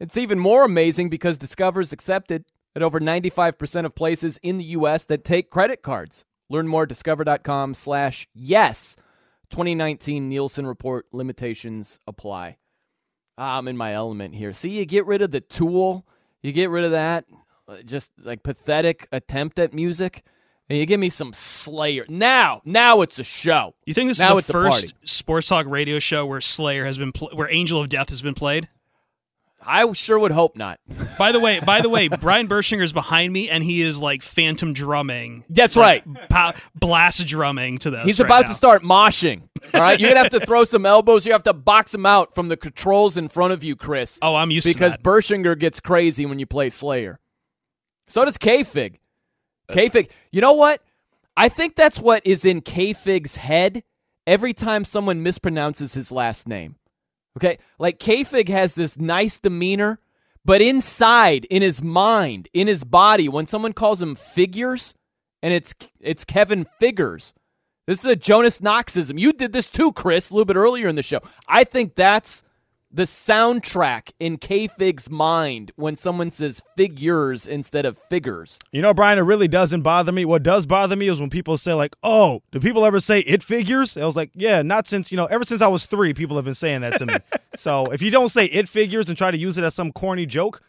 It's 0.00 0.16
even 0.16 0.40
more 0.40 0.64
amazing 0.64 1.08
because 1.08 1.38
Discover's 1.38 1.92
accepted 1.92 2.44
at 2.74 2.82
over 2.82 2.98
95% 2.98 3.84
of 3.84 3.94
places 3.94 4.38
in 4.42 4.58
the 4.58 4.64
U.S. 4.64 5.04
that 5.04 5.24
take 5.24 5.50
credit 5.50 5.82
cards. 5.82 6.24
Learn 6.50 6.66
more 6.66 6.82
at 6.82 6.88
discover.com 6.88 7.74
slash 7.74 8.26
yes. 8.34 8.96
2019 9.50 10.28
Nielsen 10.28 10.66
Report 10.66 11.06
limitations 11.12 12.00
apply. 12.08 12.56
Ah, 13.38 13.58
I'm 13.58 13.68
in 13.68 13.76
my 13.76 13.94
element 13.94 14.34
here. 14.34 14.52
See, 14.52 14.70
you 14.70 14.84
get 14.84 15.06
rid 15.06 15.22
of 15.22 15.30
the 15.30 15.40
tool, 15.40 16.04
you 16.44 16.52
get 16.52 16.70
rid 16.70 16.84
of 16.84 16.92
that 16.92 17.24
uh, 17.66 17.78
just 17.82 18.12
like 18.22 18.42
pathetic 18.42 19.08
attempt 19.10 19.58
at 19.58 19.72
music, 19.72 20.22
and 20.68 20.78
you 20.78 20.86
give 20.86 21.00
me 21.00 21.08
some 21.08 21.32
Slayer. 21.32 22.04
Now, 22.08 22.60
now 22.64 23.00
it's 23.00 23.18
a 23.18 23.24
show. 23.24 23.74
You 23.86 23.94
think 23.94 24.10
this 24.10 24.20
now 24.20 24.36
is 24.38 24.46
the 24.46 24.52
first 24.52 24.94
sports 25.04 25.48
talk 25.48 25.66
radio 25.66 25.98
show 25.98 26.26
where 26.26 26.40
Slayer 26.40 26.84
has 26.84 26.98
been, 26.98 27.12
pl- 27.12 27.30
where 27.32 27.50
Angel 27.50 27.80
of 27.80 27.88
Death 27.88 28.10
has 28.10 28.22
been 28.22 28.34
played? 28.34 28.68
I 29.66 29.90
sure 29.92 30.18
would 30.18 30.32
hope 30.32 30.56
not. 30.56 30.80
By 31.18 31.32
the 31.32 31.40
way, 31.40 31.60
by 31.60 31.80
the 31.80 31.88
way, 31.88 32.08
Brian 32.08 32.48
Bershinger 32.48 32.82
is 32.82 32.92
behind 32.92 33.32
me, 33.32 33.48
and 33.48 33.62
he 33.62 33.82
is 33.82 34.00
like 34.00 34.22
phantom 34.22 34.72
drumming. 34.72 35.44
That's 35.48 35.76
like, 35.76 36.04
right. 36.06 36.28
pow- 36.28 36.54
blast 36.74 37.26
drumming 37.26 37.78
to 37.78 37.90
this. 37.90 38.04
He's 38.04 38.20
right 38.20 38.26
about 38.26 38.42
now. 38.42 38.48
to 38.48 38.54
start 38.54 38.82
moshing. 38.82 39.42
All 39.72 39.80
right, 39.80 39.98
you're 39.98 40.10
gonna 40.10 40.22
have 40.22 40.32
to 40.32 40.44
throw 40.44 40.64
some 40.64 40.84
elbows. 40.84 41.24
You 41.26 41.32
have 41.32 41.42
to 41.44 41.52
box 41.54 41.94
him 41.94 42.04
out 42.06 42.34
from 42.34 42.48
the 42.48 42.56
controls 42.56 43.16
in 43.16 43.28
front 43.28 43.52
of 43.52 43.64
you, 43.64 43.76
Chris. 43.76 44.18
Oh, 44.20 44.34
I'm 44.34 44.50
used 44.50 44.66
to 44.66 44.74
because 44.74 44.92
that. 44.92 45.02
Bershinger 45.02 45.58
gets 45.58 45.80
crazy 45.80 46.26
when 46.26 46.38
you 46.38 46.46
play 46.46 46.68
Slayer. 46.68 47.18
So 48.06 48.24
does 48.24 48.36
K-Fig. 48.36 49.00
K-Fig. 49.72 50.10
You 50.30 50.40
know 50.40 50.52
what? 50.52 50.82
I 51.36 51.48
think 51.48 51.74
that's 51.74 51.98
what 51.98 52.26
is 52.26 52.44
in 52.44 52.60
K-Fig's 52.60 53.36
head 53.36 53.82
every 54.26 54.52
time 54.52 54.84
someone 54.84 55.24
mispronounces 55.24 55.94
his 55.94 56.12
last 56.12 56.46
name. 56.46 56.76
Okay, 57.36 57.58
like 57.78 57.98
K-Fig 57.98 58.48
has 58.48 58.74
this 58.74 58.96
nice 58.96 59.40
demeanor, 59.40 59.98
but 60.44 60.62
inside, 60.62 61.46
in 61.46 61.62
his 61.62 61.82
mind, 61.82 62.48
in 62.52 62.68
his 62.68 62.84
body, 62.84 63.28
when 63.28 63.46
someone 63.46 63.72
calls 63.72 64.00
him 64.00 64.14
figures, 64.14 64.94
and 65.42 65.52
it's 65.52 65.74
it's 66.00 66.24
Kevin 66.24 66.64
Figures. 66.78 67.34
This 67.86 67.98
is 67.98 68.06
a 68.06 68.16
Jonas 68.16 68.60
Knoxism. 68.60 69.18
You 69.18 69.32
did 69.32 69.52
this 69.52 69.68
too, 69.68 69.92
Chris, 69.92 70.30
a 70.30 70.34
little 70.34 70.46
bit 70.46 70.56
earlier 70.56 70.86
in 70.86 70.94
the 70.94 71.02
show. 71.02 71.20
I 71.48 71.64
think 71.64 71.96
that's 71.96 72.43
the 72.94 73.02
soundtrack 73.02 74.12
in 74.20 74.36
K-Fig's 74.36 75.10
mind 75.10 75.72
when 75.74 75.96
someone 75.96 76.30
says 76.30 76.62
figures 76.76 77.44
instead 77.44 77.84
of 77.84 77.98
figures. 77.98 78.60
You 78.70 78.82
know, 78.82 78.94
Brian, 78.94 79.18
it 79.18 79.22
really 79.22 79.48
doesn't 79.48 79.82
bother 79.82 80.12
me. 80.12 80.24
What 80.24 80.44
does 80.44 80.64
bother 80.64 80.94
me 80.94 81.08
is 81.08 81.20
when 81.20 81.28
people 81.28 81.58
say, 81.58 81.74
like, 81.74 81.96
oh, 82.04 82.40
do 82.52 82.60
people 82.60 82.84
ever 82.84 83.00
say 83.00 83.18
it 83.20 83.42
figures? 83.42 83.96
I 83.96 84.06
was 84.06 84.14
like, 84.14 84.30
yeah, 84.34 84.62
not 84.62 84.86
since, 84.86 85.10
you 85.10 85.16
know, 85.16 85.26
ever 85.26 85.44
since 85.44 85.60
I 85.60 85.66
was 85.66 85.86
three, 85.86 86.14
people 86.14 86.36
have 86.36 86.44
been 86.44 86.54
saying 86.54 86.82
that 86.82 86.96
to 86.98 87.06
me. 87.06 87.14
so 87.56 87.86
if 87.86 88.00
you 88.00 88.12
don't 88.12 88.28
say 88.28 88.44
it 88.44 88.68
figures 88.68 89.08
and 89.08 89.18
try 89.18 89.32
to 89.32 89.38
use 89.38 89.58
it 89.58 89.64
as 89.64 89.74
some 89.74 89.90
corny 89.90 90.24
joke, 90.24 90.62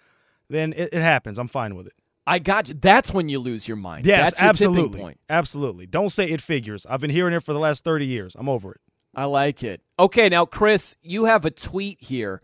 then 0.49 0.73
it, 0.73 0.89
it 0.93 1.01
happens. 1.01 1.37
I'm 1.37 1.47
fine 1.47 1.75
with 1.75 1.85
it. 1.85 1.93
I 2.25 2.39
got 2.39 2.69
you. 2.69 2.73
That's 2.73 3.13
when 3.13 3.29
you 3.29 3.37
lose 3.37 3.67
your 3.67 3.77
mind. 3.77 4.07
Yes, 4.07 4.31
That's 4.31 4.41
your 4.41 4.49
absolutely. 4.49 4.99
point. 4.99 5.19
Absolutely. 5.29 5.85
Don't 5.85 6.09
say 6.09 6.31
it 6.31 6.41
figures. 6.41 6.87
I've 6.89 7.01
been 7.01 7.11
hearing 7.11 7.35
it 7.35 7.43
for 7.43 7.53
the 7.53 7.59
last 7.59 7.83
30 7.83 8.07
years. 8.07 8.35
I'm 8.35 8.49
over 8.49 8.71
it. 8.71 8.81
I 9.15 9.25
like 9.25 9.63
it. 9.63 9.81
Okay, 9.97 10.29
now, 10.29 10.45
Chris, 10.45 10.97
you 11.01 11.25
have 11.25 11.45
a 11.45 11.51
tweet 11.51 12.01
here. 12.01 12.41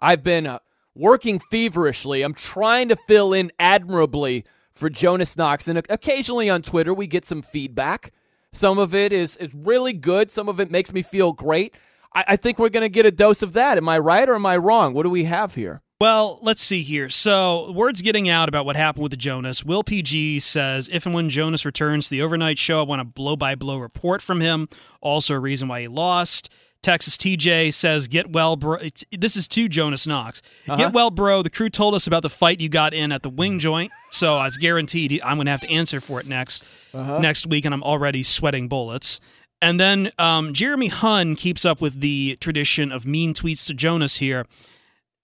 I've 0.00 0.22
been 0.22 0.46
uh, 0.46 0.58
working 0.94 1.38
feverishly. 1.38 2.22
I'm 2.22 2.34
trying 2.34 2.88
to 2.88 2.96
fill 2.96 3.32
in 3.32 3.52
admirably 3.58 4.44
for 4.72 4.90
Jonas 4.90 5.36
Knox. 5.36 5.68
And 5.68 5.78
occasionally 5.88 6.48
on 6.50 6.62
Twitter, 6.62 6.94
we 6.94 7.06
get 7.06 7.24
some 7.24 7.42
feedback. 7.42 8.12
Some 8.52 8.78
of 8.78 8.94
it 8.94 9.12
is, 9.12 9.36
is 9.36 9.52
really 9.54 9.92
good, 9.92 10.30
some 10.30 10.48
of 10.48 10.60
it 10.60 10.70
makes 10.70 10.92
me 10.92 11.02
feel 11.02 11.32
great. 11.32 11.74
I, 12.14 12.24
I 12.28 12.36
think 12.36 12.58
we're 12.58 12.68
going 12.68 12.84
to 12.84 12.88
get 12.88 13.06
a 13.06 13.10
dose 13.10 13.42
of 13.42 13.52
that. 13.54 13.76
Am 13.76 13.88
I 13.88 13.98
right 13.98 14.28
or 14.28 14.34
am 14.34 14.46
I 14.46 14.56
wrong? 14.56 14.94
What 14.94 15.02
do 15.02 15.10
we 15.10 15.24
have 15.24 15.54
here? 15.56 15.82
Well, 16.04 16.38
let's 16.42 16.60
see 16.60 16.82
here. 16.82 17.08
So, 17.08 17.72
word's 17.72 18.02
getting 18.02 18.28
out 18.28 18.50
about 18.50 18.66
what 18.66 18.76
happened 18.76 19.04
with 19.04 19.12
the 19.12 19.16
Jonas. 19.16 19.64
Will 19.64 19.82
PG 19.82 20.40
says, 20.40 20.90
if 20.92 21.06
and 21.06 21.14
when 21.14 21.30
Jonas 21.30 21.64
returns 21.64 22.04
to 22.04 22.10
the 22.10 22.20
overnight 22.20 22.58
show, 22.58 22.80
I 22.80 22.82
want 22.82 23.00
a 23.00 23.04
blow 23.04 23.36
by 23.36 23.54
blow 23.54 23.78
report 23.78 24.20
from 24.20 24.42
him. 24.42 24.68
Also, 25.00 25.32
a 25.34 25.38
reason 25.38 25.66
why 25.66 25.80
he 25.80 25.88
lost. 25.88 26.50
Texas 26.82 27.16
TJ 27.16 27.72
says, 27.72 28.06
get 28.06 28.30
well, 28.32 28.54
bro. 28.54 28.80
This 29.12 29.34
is 29.34 29.48
to 29.48 29.66
Jonas 29.66 30.06
Knox. 30.06 30.42
Uh-huh. 30.68 30.76
Get 30.76 30.92
well, 30.92 31.10
bro. 31.10 31.40
The 31.42 31.48
crew 31.48 31.70
told 31.70 31.94
us 31.94 32.06
about 32.06 32.20
the 32.22 32.28
fight 32.28 32.60
you 32.60 32.68
got 32.68 32.92
in 32.92 33.10
at 33.10 33.22
the 33.22 33.30
wing 33.30 33.58
joint. 33.58 33.90
So, 34.10 34.38
it's 34.42 34.58
guaranteed 34.58 35.22
I'm 35.24 35.38
going 35.38 35.46
to 35.46 35.52
have 35.52 35.60
to 35.62 35.70
answer 35.70 36.02
for 36.02 36.20
it 36.20 36.26
next, 36.26 36.64
Uh-huh. 36.92 37.18
next 37.18 37.46
week, 37.46 37.64
and 37.64 37.72
I'm 37.72 37.82
already 37.82 38.22
sweating 38.22 38.68
bullets. 38.68 39.20
And 39.62 39.80
then 39.80 40.12
um, 40.18 40.52
Jeremy 40.52 40.88
Hunn 40.88 41.34
keeps 41.34 41.64
up 41.64 41.80
with 41.80 42.02
the 42.02 42.36
tradition 42.42 42.92
of 42.92 43.06
mean 43.06 43.32
tweets 43.32 43.66
to 43.68 43.72
Jonas 43.72 44.18
here. 44.18 44.44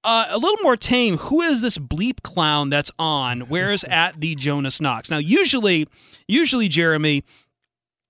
Uh, 0.02 0.26
a 0.30 0.38
little 0.38 0.62
more 0.62 0.76
tame. 0.76 1.18
Who 1.18 1.42
is 1.42 1.60
this 1.60 1.76
bleep 1.78 2.22
clown 2.22 2.70
that's 2.70 2.90
on? 2.98 3.42
Where's 3.42 3.84
at 3.88 4.20
the 4.20 4.34
Jonas 4.34 4.80
Knox? 4.80 5.10
Now, 5.10 5.18
usually, 5.18 5.86
usually, 6.26 6.68
Jeremy, 6.68 7.22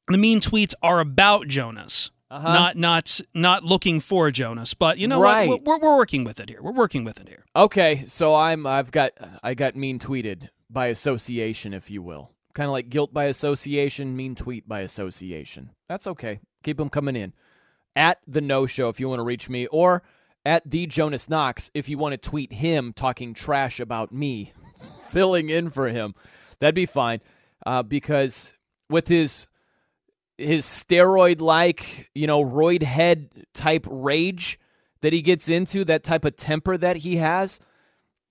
the 0.09 0.18
mean 0.18 0.41
tweets 0.41 0.72
are 0.82 1.01
about 1.01 1.49
Jonas, 1.49 2.11
Uh-huh. 2.30 2.53
not 2.53 2.76
not 2.76 3.20
not 3.34 3.64
looking 3.64 3.99
for 3.99 4.30
Jonas. 4.30 4.72
But 4.74 4.99
you 4.99 5.09
know 5.09 5.20
Right. 5.20 5.49
what? 5.49 5.64
We're, 5.64 5.78
we're 5.80 5.97
working 5.97 6.22
with 6.24 6.38
it 6.38 6.49
here. 6.49 6.62
We're 6.62 6.72
working 6.72 7.03
with 7.05 7.20
it 7.20 7.28
here. 7.28 7.45
Okay, 7.57 8.05
so 8.07 8.34
I'm 8.36 8.66
I've 8.66 8.93
got 8.93 9.11
I 9.43 9.55
got 9.55 9.74
mean 9.74 9.99
tweeted 9.99 10.49
by 10.68 10.86
association, 10.88 11.74
if 11.74 11.91
you 11.91 12.03
will. 12.03 12.30
Kind 12.55 12.66
of 12.66 12.72
like 12.72 12.88
guilt 12.88 13.12
by 13.12 13.24
association, 13.24 14.16
mean 14.16 14.34
tweet 14.36 14.68
by 14.68 14.80
association. 14.80 15.70
That's 15.88 16.07
okay. 16.07 16.38
Keep 16.62 16.76
them 16.78 16.88
coming 16.88 17.16
in. 17.16 17.32
At 17.97 18.18
the 18.28 18.41
no 18.41 18.66
show 18.66 18.88
if 18.88 19.01
you 19.01 19.09
want 19.09 19.18
to 19.18 19.24
reach 19.24 19.49
me, 19.51 19.66
or 19.66 20.03
at 20.45 20.68
the 20.70 20.86
Jonas 20.86 21.28
Knox 21.28 21.70
if 21.74 21.88
you 21.88 21.99
want 21.99 22.12
to 22.12 22.18
tweet 22.18 22.53
him 22.53 22.93
talking 22.93 23.34
trash 23.34 23.80
about 23.80 24.12
me, 24.12 24.53
filling 25.09 25.51
in 25.51 25.70
for 25.70 25.88
him. 25.88 26.14
That'd 26.59 26.74
be 26.74 26.86
fine. 26.86 27.20
Uh, 27.66 27.82
because 27.82 28.55
with 28.88 29.09
his 29.09 29.47
his 30.38 30.64
steroid 30.64 31.41
like, 31.41 32.11
you 32.14 32.26
know, 32.26 32.43
roid 32.43 32.82
head 32.82 33.30
type 33.53 33.86
rage 33.91 34.59
that 35.03 35.12
he 35.12 35.20
gets 35.20 35.49
into, 35.51 35.84
that 35.84 36.03
type 36.03 36.24
of 36.24 36.36
temper 36.36 36.78
that 36.78 36.97
he 36.97 37.16
has, 37.16 37.61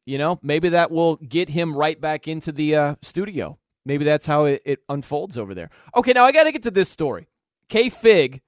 you 0.06 0.18
know, 0.18 0.40
maybe 0.42 0.70
that 0.70 0.90
will 0.90 1.18
get 1.18 1.50
him 1.50 1.76
right 1.76 2.02
back 2.02 2.28
into 2.28 2.52
the 2.52 2.76
uh, 2.76 2.96
studio. 3.04 3.60
Maybe 3.86 4.06
that's 4.06 4.26
how 4.26 4.46
it, 4.46 4.62
it 4.66 4.80
unfolds 4.90 5.38
over 5.38 5.54
there. 5.54 5.70
Okay, 5.96 6.14
now 6.14 6.26
I 6.26 6.32
got 6.32 6.46
to 6.46 6.52
get 6.52 6.64
to 6.64 6.72
this 6.72 6.90
story. 6.90 7.28
K 7.70 7.90
Fig, 7.90 8.42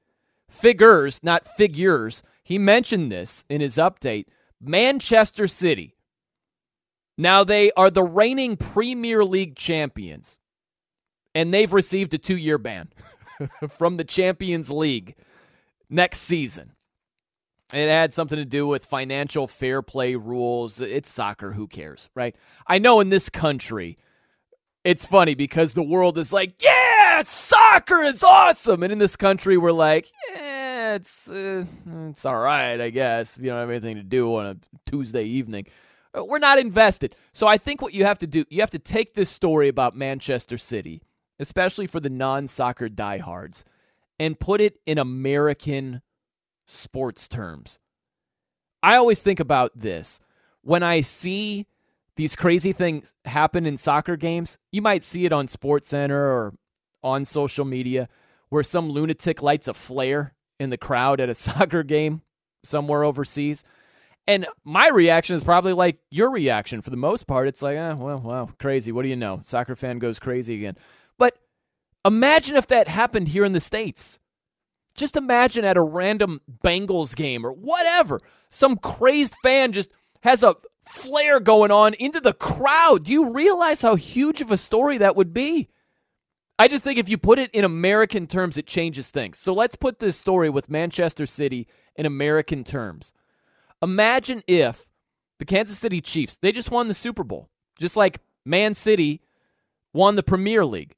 figures, 0.49 1.23
not 1.23 1.47
figures, 1.47 2.23
he 2.51 2.57
mentioned 2.57 3.09
this 3.09 3.45
in 3.49 3.61
his 3.61 3.77
update. 3.77 4.25
Manchester 4.59 5.47
City. 5.47 5.95
Now 7.17 7.45
they 7.45 7.71
are 7.77 7.89
the 7.89 8.03
reigning 8.03 8.57
Premier 8.57 9.23
League 9.23 9.55
champions, 9.55 10.37
and 11.33 11.53
they've 11.53 11.71
received 11.71 12.13
a 12.13 12.17
two 12.17 12.35
year 12.35 12.57
ban 12.57 12.89
from 13.69 13.95
the 13.95 14.03
Champions 14.03 14.69
League 14.69 15.15
next 15.89 16.19
season. 16.19 16.73
It 17.73 17.87
had 17.87 18.13
something 18.13 18.37
to 18.37 18.43
do 18.43 18.67
with 18.67 18.83
financial 18.83 19.47
fair 19.47 19.81
play 19.81 20.15
rules. 20.15 20.81
It's 20.81 21.09
soccer. 21.09 21.53
Who 21.53 21.67
cares, 21.67 22.09
right? 22.15 22.35
I 22.67 22.79
know 22.79 22.99
in 22.99 23.07
this 23.07 23.29
country, 23.29 23.95
it's 24.83 25.05
funny 25.05 25.35
because 25.35 25.71
the 25.71 25.83
world 25.83 26.17
is 26.17 26.33
like, 26.33 26.61
yeah, 26.61 27.21
soccer 27.21 28.01
is 28.01 28.23
awesome. 28.23 28.83
And 28.83 28.91
in 28.91 28.99
this 28.99 29.15
country, 29.15 29.57
we're 29.57 29.71
like, 29.71 30.11
it's, 30.95 31.29
uh, 31.29 31.65
it's 32.09 32.25
all 32.25 32.37
right, 32.37 32.79
I 32.79 32.89
guess. 32.89 33.37
You 33.37 33.49
don't 33.49 33.59
have 33.59 33.69
anything 33.69 33.97
to 33.97 34.03
do 34.03 34.35
on 34.35 34.45
a 34.45 34.57
Tuesday 34.89 35.23
evening. 35.23 35.67
Uh, 36.17 36.25
We're 36.25 36.39
not 36.39 36.59
invested. 36.59 37.15
So 37.33 37.47
I 37.47 37.57
think 37.57 37.81
what 37.81 37.93
you 37.93 38.05
have 38.05 38.19
to 38.19 38.27
do, 38.27 38.45
you 38.49 38.61
have 38.61 38.71
to 38.71 38.79
take 38.79 39.13
this 39.13 39.29
story 39.29 39.69
about 39.69 39.95
Manchester 39.95 40.57
City, 40.57 41.01
especially 41.39 41.87
for 41.87 41.99
the 41.99 42.09
non 42.09 42.47
soccer 42.47 42.89
diehards, 42.89 43.63
and 44.19 44.39
put 44.39 44.61
it 44.61 44.79
in 44.85 44.97
American 44.97 46.01
sports 46.67 47.27
terms. 47.27 47.79
I 48.83 48.95
always 48.95 49.21
think 49.21 49.39
about 49.39 49.71
this. 49.75 50.19
When 50.63 50.83
I 50.83 51.01
see 51.01 51.67
these 52.15 52.35
crazy 52.35 52.73
things 52.73 53.13
happen 53.25 53.65
in 53.65 53.77
soccer 53.77 54.15
games, 54.17 54.57
you 54.71 54.81
might 54.81 55.03
see 55.03 55.25
it 55.25 55.33
on 55.33 55.47
Sports 55.47 55.87
Center 55.89 56.23
or 56.23 56.53
on 57.03 57.25
social 57.25 57.65
media 57.65 58.09
where 58.49 58.63
some 58.63 58.89
lunatic 58.89 59.41
lights 59.41 59.67
a 59.67 59.73
flare 59.73 60.33
in 60.61 60.69
the 60.69 60.77
crowd 60.77 61.19
at 61.19 61.29
a 61.29 61.35
soccer 61.47 61.83
game 61.83 62.21
somewhere 62.63 63.03
overseas. 63.03 63.63
And 64.27 64.45
my 64.63 64.87
reaction 64.87 65.35
is 65.35 65.43
probably 65.43 65.73
like 65.73 65.97
your 66.11 66.31
reaction 66.31 66.81
for 66.81 66.91
the 66.91 66.97
most 66.97 67.25
part. 67.27 67.47
It's 67.47 67.61
like, 67.61 67.75
eh, 67.75 67.93
well, 67.93 68.19
wow, 68.19 68.49
crazy. 68.59 68.91
What 68.91 69.01
do 69.01 69.09
you 69.09 69.15
know? 69.15 69.41
Soccer 69.43 69.75
fan 69.75 69.97
goes 69.97 70.19
crazy 70.19 70.55
again. 70.55 70.77
But 71.17 71.37
imagine 72.05 72.55
if 72.55 72.67
that 72.67 72.87
happened 72.87 73.29
here 73.29 73.43
in 73.43 73.53
the 73.53 73.59
States. 73.59 74.19
Just 74.93 75.15
imagine 75.15 75.65
at 75.65 75.77
a 75.77 75.81
random 75.81 76.41
Bengals 76.63 77.15
game 77.15 77.45
or 77.45 77.51
whatever, 77.51 78.21
some 78.49 78.77
crazed 78.77 79.35
fan 79.41 79.71
just 79.71 79.89
has 80.21 80.43
a 80.43 80.55
flare 80.83 81.39
going 81.39 81.71
on 81.71 81.95
into 81.95 82.19
the 82.19 82.33
crowd. 82.33 83.05
Do 83.05 83.11
you 83.11 83.31
realize 83.31 83.81
how 83.81 83.95
huge 83.95 84.41
of 84.41 84.51
a 84.51 84.57
story 84.57 84.99
that 84.99 85.15
would 85.15 85.33
be? 85.33 85.69
I 86.61 86.67
just 86.67 86.83
think 86.83 86.99
if 86.99 87.09
you 87.09 87.17
put 87.17 87.39
it 87.39 87.49
in 87.55 87.65
American 87.65 88.27
terms, 88.27 88.55
it 88.55 88.67
changes 88.67 89.07
things. 89.07 89.39
So 89.39 89.51
let's 89.51 89.75
put 89.75 89.97
this 89.97 90.15
story 90.15 90.47
with 90.47 90.69
Manchester 90.69 91.25
City 91.25 91.67
in 91.95 92.05
American 92.05 92.63
terms. 92.63 93.13
Imagine 93.81 94.43
if 94.45 94.91
the 95.39 95.45
Kansas 95.45 95.79
City 95.79 96.01
Chiefs, 96.01 96.37
they 96.39 96.51
just 96.51 96.69
won 96.69 96.87
the 96.87 96.93
Super 96.93 97.23
Bowl, 97.23 97.49
just 97.79 97.97
like 97.97 98.19
Man 98.45 98.75
City 98.75 99.21
won 99.91 100.15
the 100.15 100.21
Premier 100.21 100.63
League. 100.63 100.93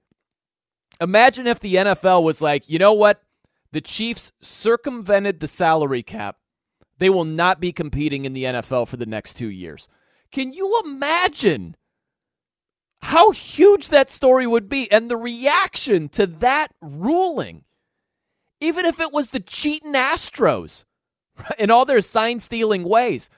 Imagine 0.99 1.47
if 1.47 1.61
the 1.61 1.75
NFL 1.75 2.23
was 2.23 2.41
like, 2.41 2.69
you 2.69 2.77
know 2.77 2.91
what? 2.91 3.23
The 3.71 3.79
Chiefs 3.79 4.33
circumvented 4.41 5.39
the 5.39 5.47
salary 5.47 6.03
cap. 6.03 6.39
They 6.97 7.09
will 7.09 7.23
not 7.23 7.61
be 7.61 7.71
competing 7.71 8.25
in 8.25 8.33
the 8.33 8.43
NFL 8.43 8.89
for 8.89 8.97
the 8.97 9.05
next 9.05 9.35
two 9.35 9.49
years. 9.49 9.87
Can 10.29 10.51
you 10.51 10.81
imagine 10.83 11.77
how 13.03 13.31
huge 13.31 13.89
that 13.89 14.09
story 14.09 14.47
would 14.47 14.69
be 14.69 14.89
and 14.89 15.11
the 15.11 15.17
reaction 15.17 16.07
to 16.09 16.25
that 16.25 16.69
ruling? 16.81 17.65
Even 18.61 18.85
if 18.85 19.01
it 19.01 19.11
was 19.11 19.27
the 19.27 19.41
cheating 19.41 19.93
Astros 19.93 20.85
in 21.59 21.69
all 21.69 21.83
their 21.83 21.99
sign 21.99 22.39
stealing 22.39 22.85
ways, 22.85 23.29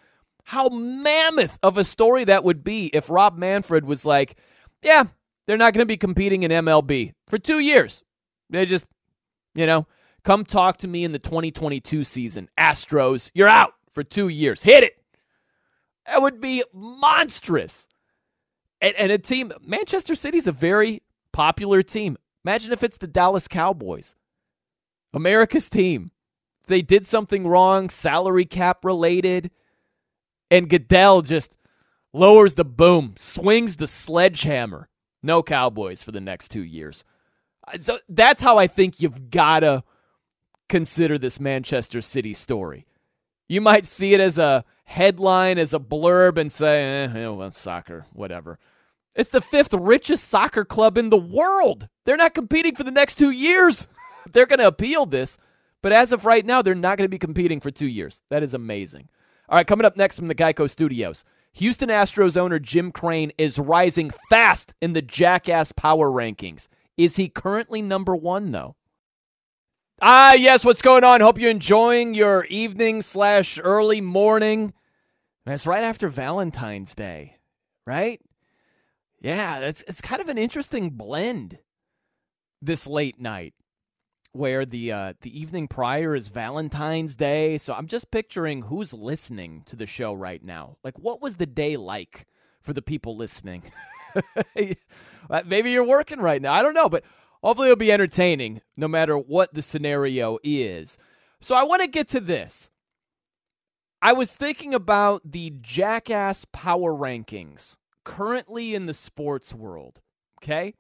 how 0.44 0.70
mammoth 0.70 1.58
of 1.64 1.80
a 1.80 1.84
story 1.84 2.26
that 2.26 2.44
would 2.44 2.64
be 2.64 2.92
if 2.94 3.10
Rob 3.10 3.38
Manfred 3.38 3.86
was 3.86 4.06
like, 4.06 4.38
yeah, 4.84 5.06
they're 5.48 5.58
not 5.58 5.74
going 5.74 5.82
to 5.82 5.88
be 5.88 5.98
competing 5.98 6.44
in 6.44 6.52
MLB 6.52 7.14
for 7.28 7.40
two 7.40 7.58
years. 7.58 8.04
They 8.52 8.68
just, 8.68 8.86
you 9.56 9.66
know, 9.66 9.88
come 10.24 10.44
talk 10.44 10.78
to 10.78 10.88
me 10.88 11.04
in 11.04 11.12
the 11.12 11.18
2022 11.18 12.04
season. 12.04 12.50
Astros, 12.56 13.32
you're 13.34 13.48
out 13.48 13.74
for 13.90 14.04
two 14.04 14.28
years. 14.28 14.62
Hit 14.62 14.84
it. 14.84 15.04
That 16.06 16.22
would 16.22 16.40
be 16.40 16.64
monstrous. 16.72 17.88
And, 18.86 18.96
and 18.98 19.12
a 19.12 19.18
team, 19.18 19.52
Manchester 19.66 20.14
City's 20.14 20.46
a 20.46 20.52
very 20.52 21.02
popular 21.34 21.82
team. 21.82 22.18
Imagine 22.44 22.72
if 22.72 22.84
it's 22.84 23.00
the 23.00 23.08
Dallas 23.08 23.48
Cowboys, 23.48 24.16
America's 25.12 25.70
team. 25.70 26.12
They 26.68 26.84
did 26.84 27.08
something 27.08 27.48
wrong, 27.48 27.90
salary 27.90 28.46
cap 28.46 28.86
related, 28.86 29.50
and 30.52 30.70
Goodell 30.70 31.24
just 31.24 31.58
lowers 32.14 32.54
the 32.54 32.64
boom, 32.64 33.16
swings 33.18 33.78
the 33.78 33.88
sledgehammer 33.88 34.88
no 35.24 35.42
Cowboys 35.42 36.04
for 36.04 36.12
the 36.12 36.22
next 36.22 36.50
two 36.50 36.64
years. 36.64 37.04
Uh, 37.68 37.80
so 37.80 37.98
that's 38.08 38.44
how 38.44 38.60
I 38.60 38.68
think 38.68 39.00
you've 39.00 39.32
got 39.32 39.62
to 39.62 39.84
consider 40.70 41.18
this 41.18 41.40
Manchester 41.40 42.02
City 42.02 42.36
story. 42.36 42.86
You 43.50 43.62
might 43.62 43.88
see 43.88 44.14
it 44.14 44.22
as 44.22 44.38
a 44.38 44.64
headline, 44.84 45.58
as 45.58 45.74
a 45.74 45.80
blurb, 45.80 46.38
and 46.38 46.52
say, 46.52 47.06
eh, 47.06 47.28
well, 47.28 47.50
soccer, 47.50 48.06
whatever. 48.14 48.60
It's 49.16 49.30
the 49.30 49.42
fifth 49.42 49.74
richest 49.74 50.28
soccer 50.28 50.66
club 50.66 50.98
in 50.98 51.10
the 51.10 51.18
world. 51.18 51.88
They're 52.06 52.18
not 52.18 52.34
competing 52.34 52.76
for 52.76 52.84
the 52.84 52.92
next 52.92 53.16
two 53.16 53.32
years. 53.32 53.88
they're 54.32 54.46
going 54.46 54.60
to 54.60 54.68
appeal 54.68 55.06
this, 55.06 55.38
but 55.82 55.92
as 55.92 56.12
of 56.12 56.26
right 56.26 56.46
now, 56.46 56.62
they're 56.62 56.76
not 56.76 56.98
going 56.98 57.06
to 57.06 57.10
be 57.10 57.18
competing 57.18 57.60
for 57.60 57.72
two 57.72 57.88
years. 57.88 58.22
That 58.30 58.44
is 58.44 58.54
amazing. 58.54 59.10
All 59.48 59.58
right, 59.58 59.68
coming 59.68 59.86
up 59.86 59.96
next 59.96 60.18
from 60.18 60.28
the 60.28 60.36
Geico 60.36 60.70
Studios. 60.70 61.24
Houston 61.54 61.88
Astros 61.88 62.36
owner 62.36 62.60
Jim 62.60 62.92
Crane 62.92 63.32
is 63.38 63.58
rising 63.58 64.12
fast 64.30 64.74
in 64.82 64.92
the 64.92 65.02
Jackass 65.02 65.72
Power 65.72 66.10
Rankings. 66.10 66.68
Is 66.98 67.16
he 67.16 67.30
currently 67.30 67.82
number 67.82 68.16
one, 68.16 68.52
though? 68.52 68.76
Ah, 70.02 70.34
yes, 70.34 70.66
what's 70.66 70.82
going 70.82 71.06
on? 71.06 71.22
Hope 71.22 71.40
you're 71.40 71.50
enjoying 71.50 72.14
your 72.14 72.44
evening 72.46 73.02
slash 73.02 73.58
early 73.64 74.02
morning. 74.02 74.74
That's 75.46 75.66
right 75.66 75.84
after 75.84 76.10
Valentine's 76.10 76.94
Day, 76.94 77.38
right? 77.86 78.20
Yeah, 79.26 79.58
it's, 79.58 79.84
it's 79.88 80.02
kind 80.02 80.22
of 80.22 80.30
an 80.30 80.38
interesting 80.38 80.92
blend 80.92 81.58
this 82.62 82.86
late 82.86 83.20
night 83.20 83.56
where 84.34 84.68
the 84.68 84.92
uh, 84.92 85.14
the 85.22 85.40
evening 85.40 85.68
prior 85.68 86.14
is 86.14 86.28
Valentine's 86.28 87.16
Day. 87.16 87.58
So 87.58 87.74
I'm 87.74 87.88
just 87.88 88.12
picturing 88.12 88.62
who's 88.62 88.94
listening 88.94 89.64
to 89.66 89.76
the 89.76 89.88
show 89.88 90.14
right 90.14 90.44
now. 90.44 90.78
Like, 90.84 91.00
what 91.00 91.24
was 91.24 91.38
the 91.38 91.48
day 91.48 91.76
like 91.76 92.28
for 92.62 92.72
the 92.72 92.84
people 92.84 93.18
listening? 93.18 93.64
Maybe 95.46 95.72
you're 95.72 95.88
working 95.88 96.20
right 96.20 96.40
now. 96.42 96.54
I 96.54 96.62
don't 96.62 96.76
know, 96.76 96.88
but 96.88 97.04
hopefully 97.42 97.70
it'll 97.70 97.78
be 97.78 97.92
entertaining 97.92 98.62
no 98.78 98.88
matter 98.88 99.18
what 99.18 99.56
the 99.56 99.64
scenario 99.64 100.38
is. 100.44 101.00
So 101.42 101.56
I 101.56 101.64
want 101.64 101.82
to 101.82 101.90
get 101.90 102.08
to 102.10 102.20
this. 102.20 102.70
I 104.04 104.14
was 104.14 104.32
thinking 104.32 104.76
about 104.76 105.24
the 105.26 105.52
Jackass 105.64 106.46
Power 106.52 106.94
Rankings 106.94 107.78
currently 108.06 108.74
in 108.74 108.86
the 108.86 108.94
sports 108.94 109.54
world. 109.54 110.00
Okay? 110.42 110.76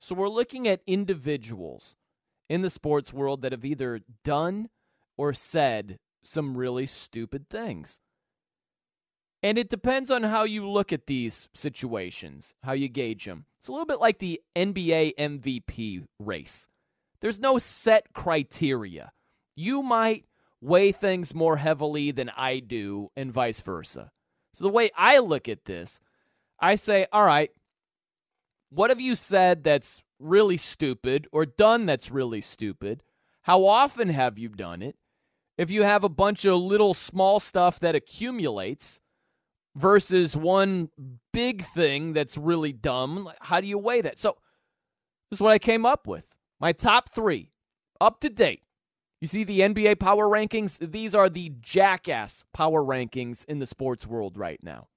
So 0.00 0.14
we're 0.14 0.28
looking 0.28 0.66
at 0.66 0.80
individuals 0.86 1.96
in 2.48 2.62
the 2.62 2.70
sports 2.70 3.12
world 3.12 3.42
that 3.42 3.52
have 3.52 3.64
either 3.64 4.00
done 4.24 4.70
or 5.18 5.34
said 5.34 5.98
some 6.22 6.56
really 6.56 6.86
stupid 6.86 7.50
things. 7.50 8.00
And 9.42 9.58
it 9.58 9.68
depends 9.68 10.10
on 10.10 10.24
how 10.24 10.44
you 10.44 10.68
look 10.68 10.92
at 10.92 11.06
these 11.06 11.48
situations, 11.54 12.54
how 12.62 12.72
you 12.72 12.88
gauge 12.88 13.24
them. 13.24 13.44
It's 13.58 13.68
a 13.68 13.72
little 13.72 13.86
bit 13.86 14.00
like 14.00 14.18
the 14.18 14.40
NBA 14.56 15.14
MVP 15.16 16.06
race. 16.18 16.68
There's 17.20 17.38
no 17.38 17.58
set 17.58 18.12
criteria. 18.12 19.12
You 19.54 19.82
might 19.82 20.24
weigh 20.60 20.92
things 20.92 21.34
more 21.34 21.56
heavily 21.56 22.10
than 22.10 22.30
I 22.36 22.58
do, 22.60 23.10
and 23.16 23.32
vice 23.32 23.60
versa. 23.60 24.10
So, 24.52 24.64
the 24.64 24.70
way 24.70 24.90
I 24.96 25.18
look 25.18 25.48
at 25.48 25.66
this, 25.66 26.00
I 26.60 26.74
say, 26.74 27.06
all 27.12 27.24
right, 27.24 27.50
what 28.70 28.90
have 28.90 29.00
you 29.00 29.14
said 29.14 29.64
that's 29.64 30.02
really 30.18 30.56
stupid 30.56 31.26
or 31.32 31.46
done 31.46 31.86
that's 31.86 32.10
really 32.10 32.40
stupid? 32.40 33.02
How 33.42 33.64
often 33.64 34.08
have 34.08 34.38
you 34.38 34.48
done 34.48 34.82
it? 34.82 34.96
If 35.56 35.70
you 35.70 35.82
have 35.82 36.04
a 36.04 36.08
bunch 36.08 36.44
of 36.44 36.56
little 36.56 36.94
small 36.94 37.40
stuff 37.40 37.80
that 37.80 37.94
accumulates 37.94 39.00
versus 39.74 40.36
one 40.36 40.90
big 41.32 41.62
thing 41.62 42.12
that's 42.12 42.36
really 42.36 42.72
dumb, 42.72 43.28
how 43.40 43.60
do 43.60 43.66
you 43.66 43.78
weigh 43.78 44.00
that? 44.02 44.18
So, 44.18 44.36
this 45.30 45.38
is 45.38 45.42
what 45.42 45.52
I 45.52 45.58
came 45.58 45.84
up 45.84 46.06
with. 46.06 46.36
My 46.60 46.72
top 46.72 47.10
three, 47.10 47.52
up 48.00 48.20
to 48.20 48.28
date. 48.28 48.62
You 49.20 49.26
see 49.26 49.44
the 49.44 49.60
NBA 49.60 49.98
power 49.98 50.26
rankings? 50.26 50.78
These 50.78 51.14
are 51.14 51.28
the 51.28 51.52
jackass 51.60 52.44
power 52.52 52.82
rankings 52.82 53.44
in 53.46 53.58
the 53.58 53.66
sports 53.66 54.06
world 54.06 54.36
right 54.36 54.62
now. 54.62 54.88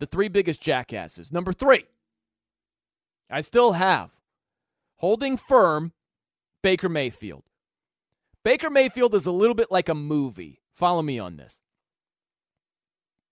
The 0.00 0.06
three 0.06 0.28
biggest 0.28 0.60
jackasses. 0.60 1.30
Number 1.30 1.52
three, 1.52 1.84
I 3.30 3.42
still 3.42 3.72
have 3.72 4.18
holding 4.96 5.36
firm 5.36 5.92
Baker 6.62 6.88
Mayfield. 6.88 7.44
Baker 8.42 8.70
Mayfield 8.70 9.14
is 9.14 9.26
a 9.26 9.32
little 9.32 9.54
bit 9.54 9.70
like 9.70 9.88
a 9.88 9.94
movie. 9.94 10.62
Follow 10.72 11.02
me 11.02 11.18
on 11.18 11.36
this. 11.36 11.60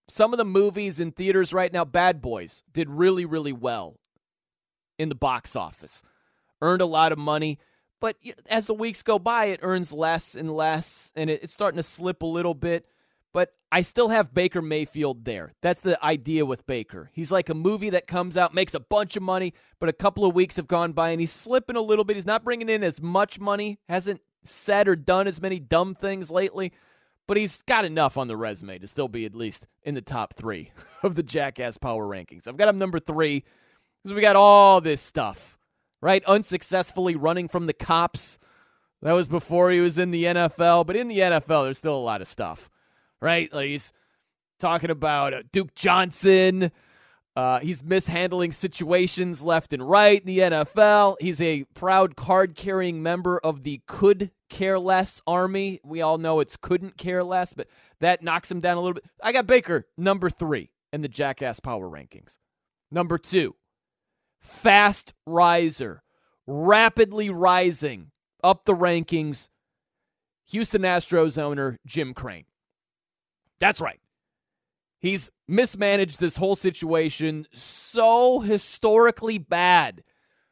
Some 0.08 0.32
of 0.32 0.38
the 0.38 0.44
movies 0.44 1.00
in 1.00 1.12
theaters 1.12 1.52
right 1.52 1.72
now, 1.72 1.84
Bad 1.84 2.22
Boys, 2.22 2.62
did 2.72 2.88
really, 2.88 3.24
really 3.24 3.52
well 3.52 3.98
in 4.98 5.08
the 5.08 5.14
box 5.14 5.56
office, 5.56 6.02
earned 6.60 6.82
a 6.82 6.86
lot 6.86 7.12
of 7.12 7.18
money. 7.18 7.58
But 8.00 8.16
as 8.48 8.66
the 8.66 8.74
weeks 8.74 9.02
go 9.02 9.18
by, 9.18 9.46
it 9.46 9.60
earns 9.62 9.92
less 9.92 10.34
and 10.34 10.50
less, 10.50 11.12
and 11.16 11.28
it's 11.30 11.52
starting 11.52 11.78
to 11.78 11.82
slip 11.82 12.22
a 12.22 12.26
little 12.26 12.54
bit 12.54 12.86
but 13.32 13.52
I 13.70 13.82
still 13.82 14.08
have 14.08 14.32
Baker 14.32 14.62
Mayfield 14.62 15.24
there. 15.24 15.52
That's 15.60 15.80
the 15.80 16.02
idea 16.04 16.46
with 16.46 16.66
Baker. 16.66 17.10
He's 17.12 17.30
like 17.30 17.48
a 17.48 17.54
movie 17.54 17.90
that 17.90 18.06
comes 18.06 18.36
out, 18.36 18.54
makes 18.54 18.74
a 18.74 18.80
bunch 18.80 19.16
of 19.16 19.22
money, 19.22 19.52
but 19.78 19.88
a 19.88 19.92
couple 19.92 20.24
of 20.24 20.34
weeks 20.34 20.56
have 20.56 20.66
gone 20.66 20.92
by 20.92 21.10
and 21.10 21.20
he's 21.20 21.32
slipping 21.32 21.76
a 21.76 21.80
little 21.80 22.04
bit. 22.04 22.16
He's 22.16 22.26
not 22.26 22.44
bringing 22.44 22.68
in 22.68 22.82
as 22.82 23.02
much 23.02 23.38
money, 23.38 23.78
hasn't 23.88 24.22
said 24.42 24.88
or 24.88 24.96
done 24.96 25.26
as 25.26 25.42
many 25.42 25.60
dumb 25.60 25.94
things 25.94 26.30
lately, 26.30 26.72
but 27.26 27.36
he's 27.36 27.62
got 27.62 27.84
enough 27.84 28.16
on 28.16 28.28
the 28.28 28.36
resume 28.36 28.78
to 28.78 28.86
still 28.86 29.08
be 29.08 29.26
at 29.26 29.34
least 29.34 29.66
in 29.82 29.94
the 29.94 30.00
top 30.00 30.34
three 30.34 30.72
of 31.02 31.14
the 31.14 31.22
Jackass 31.22 31.76
Power 31.76 32.06
Rankings. 32.06 32.48
I've 32.48 32.56
got 32.56 32.68
him 32.68 32.78
number 32.78 32.98
three 32.98 33.44
because 34.02 34.14
we 34.14 34.22
got 34.22 34.36
all 34.36 34.80
this 34.80 35.02
stuff, 35.02 35.58
right? 36.00 36.24
Unsuccessfully 36.24 37.14
running 37.14 37.48
from 37.48 37.66
the 37.66 37.74
cops. 37.74 38.38
That 39.02 39.12
was 39.12 39.28
before 39.28 39.70
he 39.70 39.80
was 39.80 39.98
in 39.98 40.10
the 40.10 40.24
NFL, 40.24 40.86
but 40.86 40.96
in 40.96 41.08
the 41.08 41.18
NFL, 41.18 41.64
there's 41.64 41.78
still 41.78 41.96
a 41.96 41.98
lot 41.98 42.22
of 42.22 42.26
stuff 42.26 42.68
right? 43.20 43.52
Like 43.52 43.68
he's 43.68 43.92
talking 44.58 44.90
about 44.90 45.34
uh, 45.34 45.42
Duke 45.52 45.74
Johnson. 45.74 46.70
Uh, 47.36 47.60
he's 47.60 47.84
mishandling 47.84 48.50
situations 48.50 49.42
left 49.42 49.72
and 49.72 49.88
right 49.88 50.20
in 50.20 50.26
the 50.26 50.38
NFL. 50.38 51.16
He's 51.20 51.40
a 51.40 51.62
proud 51.74 52.16
card 52.16 52.56
carrying 52.56 53.00
member 53.00 53.38
of 53.38 53.62
the 53.62 53.80
Could 53.86 54.32
Care 54.50 54.78
Less 54.78 55.22
Army. 55.24 55.78
We 55.84 56.02
all 56.02 56.18
know 56.18 56.40
it's 56.40 56.56
couldn't 56.56 56.96
care 56.96 57.22
less, 57.22 57.54
but 57.54 57.68
that 58.00 58.24
knocks 58.24 58.50
him 58.50 58.58
down 58.58 58.76
a 58.76 58.80
little 58.80 58.94
bit. 58.94 59.04
I 59.22 59.30
got 59.30 59.46
Baker 59.46 59.86
number 59.96 60.30
three 60.30 60.70
in 60.92 61.02
the 61.02 61.08
Jackass 61.08 61.60
Power 61.60 61.88
Rankings. 61.88 62.38
Number 62.90 63.18
two, 63.18 63.54
fast 64.40 65.14
riser, 65.24 66.02
rapidly 66.46 67.30
rising 67.30 68.10
up 68.42 68.64
the 68.64 68.74
rankings. 68.74 69.48
Houston 70.50 70.82
Astros 70.82 71.40
owner 71.40 71.78
Jim 71.86 72.14
Crane. 72.14 72.46
That's 73.60 73.80
right. 73.80 74.00
He's 75.00 75.30
mismanaged 75.46 76.18
this 76.18 76.36
whole 76.36 76.56
situation 76.56 77.46
so 77.52 78.40
historically 78.40 79.38
bad 79.38 80.02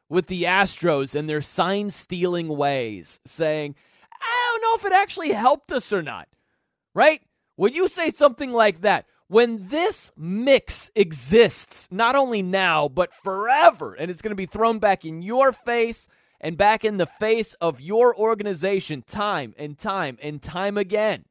with 0.09 0.27
the 0.27 0.43
Astros 0.43 1.15
and 1.15 1.27
their 1.27 1.41
sign 1.41 1.91
stealing 1.91 2.47
ways, 2.47 3.19
saying, 3.25 3.75
I 4.21 4.49
don't 4.51 4.61
know 4.61 4.75
if 4.75 4.85
it 4.91 4.95
actually 4.95 5.31
helped 5.31 5.71
us 5.71 5.91
or 5.91 6.01
not. 6.01 6.27
Right? 6.95 7.21
When 7.57 7.73
you 7.73 7.87
say 7.89 8.09
something 8.09 8.53
like 8.53 8.81
that, 8.81 9.07
when 9.27 9.67
this 9.67 10.11
mix 10.15 10.89
exists, 10.95 11.89
not 11.91 12.15
only 12.15 12.41
now, 12.41 12.87
but 12.87 13.13
forever, 13.13 13.93
and 13.93 14.09
it's 14.09 14.21
going 14.21 14.31
to 14.31 14.35
be 14.35 14.45
thrown 14.45 14.79
back 14.79 15.03
in 15.03 15.21
your 15.21 15.51
face 15.51 16.07
and 16.39 16.57
back 16.57 16.85
in 16.85 16.97
the 16.97 17.05
face 17.05 17.53
of 17.55 17.81
your 17.81 18.15
organization 18.15 19.01
time 19.01 19.53
and 19.57 19.77
time 19.77 20.17
and 20.21 20.41
time 20.41 20.77
again. 20.77 21.25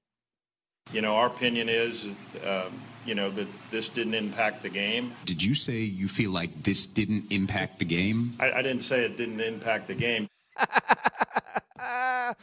You 0.92 1.00
know, 1.00 1.16
our 1.16 1.26
opinion 1.26 1.68
is, 1.68 2.04
um, 2.44 2.72
you 3.04 3.14
know, 3.14 3.30
that 3.30 3.48
this 3.70 3.88
didn't 3.88 4.14
impact 4.14 4.62
the 4.62 4.68
game. 4.68 5.12
Did 5.24 5.42
you 5.42 5.54
say 5.54 5.80
you 5.80 6.08
feel 6.08 6.30
like 6.30 6.62
this 6.62 6.86
didn't 6.86 7.32
impact 7.32 7.78
the 7.78 7.84
game? 7.84 8.34
I, 8.38 8.52
I 8.52 8.62
didn't 8.62 8.82
say 8.82 9.04
it 9.04 9.16
didn't 9.16 9.40
impact 9.40 9.88
the 9.88 9.94
game. 9.94 10.28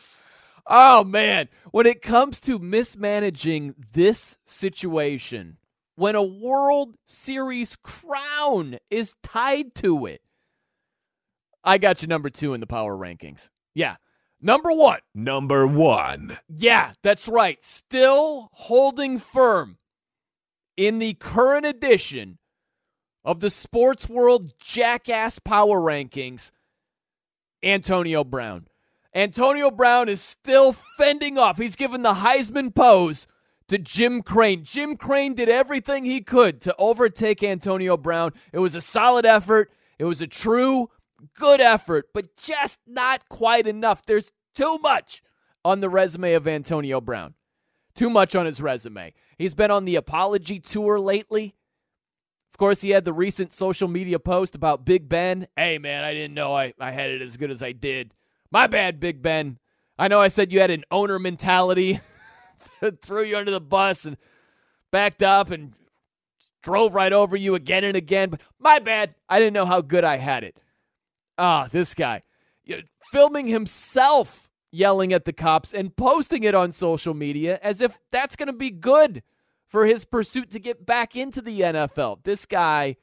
oh, 0.68 1.04
man. 1.06 1.48
When 1.72 1.86
it 1.86 2.02
comes 2.02 2.42
to 2.42 2.60
mismanaging 2.60 3.76
this 3.94 4.38
situation, 4.46 5.58
when 5.96 6.16
a 6.16 6.24
World 6.24 6.98
Series 7.06 7.78
crown 7.78 8.78
is 8.90 9.16
tied 9.24 9.74
to 9.76 10.06
it, 10.06 10.22
I 11.64 11.78
got 11.78 12.02
you 12.02 12.10
number 12.10 12.30
two 12.30 12.54
in 12.54 12.60
the 12.60 12.68
power 12.68 12.96
rankings. 12.98 13.50
Yeah. 13.74 13.96
Number 14.46 14.74
one. 14.74 15.00
Number 15.16 15.66
one. 15.66 16.38
Yeah, 16.50 16.92
that's 17.02 17.30
right. 17.30 17.64
Still 17.64 18.50
holding 18.52 19.18
firm 19.18 19.78
in 20.76 21.00
the 21.00 21.14
current 21.14 21.66
edition 21.66 22.40
of 23.24 23.40
the 23.40 23.50
Sports 23.50 24.10
World 24.10 24.54
Jackass 24.60 25.40
Power 25.40 25.80
Rankings, 25.80 26.52
Antonio 27.64 28.26
Brown. 28.26 28.68
Antonio 29.16 29.72
Brown 29.72 30.10
is 30.10 30.20
still 30.20 30.74
fending 30.74 31.38
off. 31.38 31.58
He's 31.58 31.78
given 31.78 32.02
the 32.02 32.16
Heisman 32.16 32.76
pose 32.76 33.28
to 33.70 33.78
Jim 33.78 34.22
Crane. 34.22 34.66
Jim 34.66 34.98
Crane 34.98 35.36
did 35.36 35.48
everything 35.48 36.04
he 36.04 36.20
could 36.20 36.60
to 36.62 36.76
overtake 36.78 37.44
Antonio 37.44 37.96
Brown. 37.96 38.32
It 38.52 38.60
was 38.60 38.76
a 38.76 38.82
solid 38.82 39.26
effort. 39.26 39.72
It 39.98 40.04
was 40.04 40.20
a 40.20 40.28
true 40.28 40.90
good 41.36 41.62
effort, 41.62 42.08
but 42.14 42.36
just 42.36 42.80
not 42.88 43.28
quite 43.30 43.68
enough. 43.68 44.06
There's 44.06 44.32
too 44.56 44.78
much 44.80 45.22
on 45.66 45.80
the 45.80 45.90
resume 45.90 46.34
of 46.34 46.48
Antonio 46.48 47.02
Brown. 47.02 47.34
Too 47.96 48.10
much 48.10 48.36
on 48.36 48.46
his 48.46 48.62
resume. 48.62 49.14
He's 49.38 49.54
been 49.54 49.72
on 49.72 49.86
the 49.86 49.96
apology 49.96 50.60
tour 50.60 51.00
lately. 51.00 51.56
Of 52.52 52.58
course, 52.58 52.82
he 52.82 52.92
had 52.92 53.06
the 53.06 53.14
recent 53.14 53.54
social 53.54 53.88
media 53.88 54.20
post 54.20 54.56
about 54.56 54.86
Big 54.86 55.10
Ben. 55.10 55.48
Hey, 55.56 55.80
man, 55.80 56.04
I 56.04 56.14
didn't 56.14 56.36
know 56.36 56.56
I, 56.56 56.74
I 56.80 56.92
had 56.92 57.10
it 57.10 57.22
as 57.22 57.38
good 57.38 57.50
as 57.50 57.64
I 57.64 57.72
did. 57.72 58.14
My 58.52 58.68
bad, 58.68 59.00
Big 59.00 59.22
Ben. 59.22 59.58
I 59.98 60.08
know 60.08 60.22
I 60.22 60.28
said 60.28 60.52
you 60.52 60.60
had 60.60 60.72
an 60.72 60.84
owner 60.92 61.18
mentality, 61.20 62.00
threw 63.02 63.24
you 63.24 63.38
under 63.38 63.52
the 63.52 63.62
bus 63.62 64.06
and 64.06 64.18
backed 64.92 65.24
up 65.24 65.50
and 65.50 65.74
drove 66.62 66.96
right 66.96 67.14
over 67.14 67.36
you 67.36 67.56
again 67.56 67.84
and 67.84 67.98
again. 67.98 68.30
But 68.30 68.42
my 68.60 68.80
bad. 68.80 69.16
I 69.30 69.40
didn't 69.40 69.54
know 69.54 69.66
how 69.66 69.82
good 69.82 70.04
I 70.04 70.18
had 70.18 70.44
it. 70.44 70.58
Ah, 71.46 71.68
this 71.70 71.94
guy 71.94 72.24
filming 73.12 73.48
himself 73.48 74.50
yelling 74.72 75.12
at 75.12 75.26
the 75.26 75.34
cops 75.34 75.74
and 75.74 75.94
posting 75.94 76.44
it 76.44 76.56
on 76.56 76.72
social 76.72 77.14
media 77.14 77.60
as 77.62 77.82
if 77.82 77.98
that's 78.12 78.38
going 78.38 78.48
to 78.48 78.54
be 78.54 78.72
good 78.72 79.22
for 79.68 79.86
his 79.86 80.06
pursuit 80.06 80.50
to 80.52 80.58
get 80.58 80.86
back 80.86 81.18
into 81.18 81.42
the 81.42 81.60
NFL. 81.60 82.24
This 82.24 82.46
guy, 82.46 82.96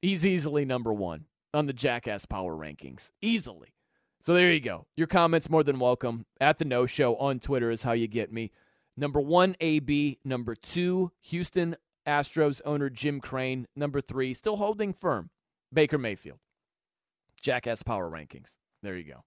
he's 0.00 0.24
easily 0.24 0.64
number 0.64 0.90
one 0.90 1.26
on 1.52 1.66
the 1.66 1.74
Jackass 1.74 2.24
Power 2.24 2.56
Rankings. 2.56 3.10
Easily. 3.20 3.74
So 4.22 4.32
there 4.32 4.54
you 4.54 4.60
go. 4.60 4.86
Your 4.96 5.06
comments 5.06 5.50
more 5.50 5.62
than 5.62 5.78
welcome. 5.78 6.24
At 6.40 6.56
the 6.56 6.64
No 6.64 6.86
Show 6.86 7.16
on 7.16 7.40
Twitter 7.40 7.70
is 7.70 7.82
how 7.82 7.92
you 7.92 8.08
get 8.08 8.32
me. 8.32 8.52
Number 8.96 9.20
one, 9.20 9.54
AB. 9.60 10.18
Number 10.24 10.54
two, 10.54 11.12
Houston 11.24 11.76
Astros 12.06 12.62
owner 12.64 12.88
Jim 12.88 13.20
Crane. 13.20 13.66
Number 13.76 14.00
three, 14.00 14.32
still 14.32 14.56
holding 14.56 14.94
firm, 14.94 15.28
Baker 15.70 15.98
Mayfield. 15.98 16.38
Jackass 17.40 17.82
Power 17.82 18.10
Rankings. 18.10 18.56
There 18.82 18.96
you 18.96 19.04
go. 19.04 19.24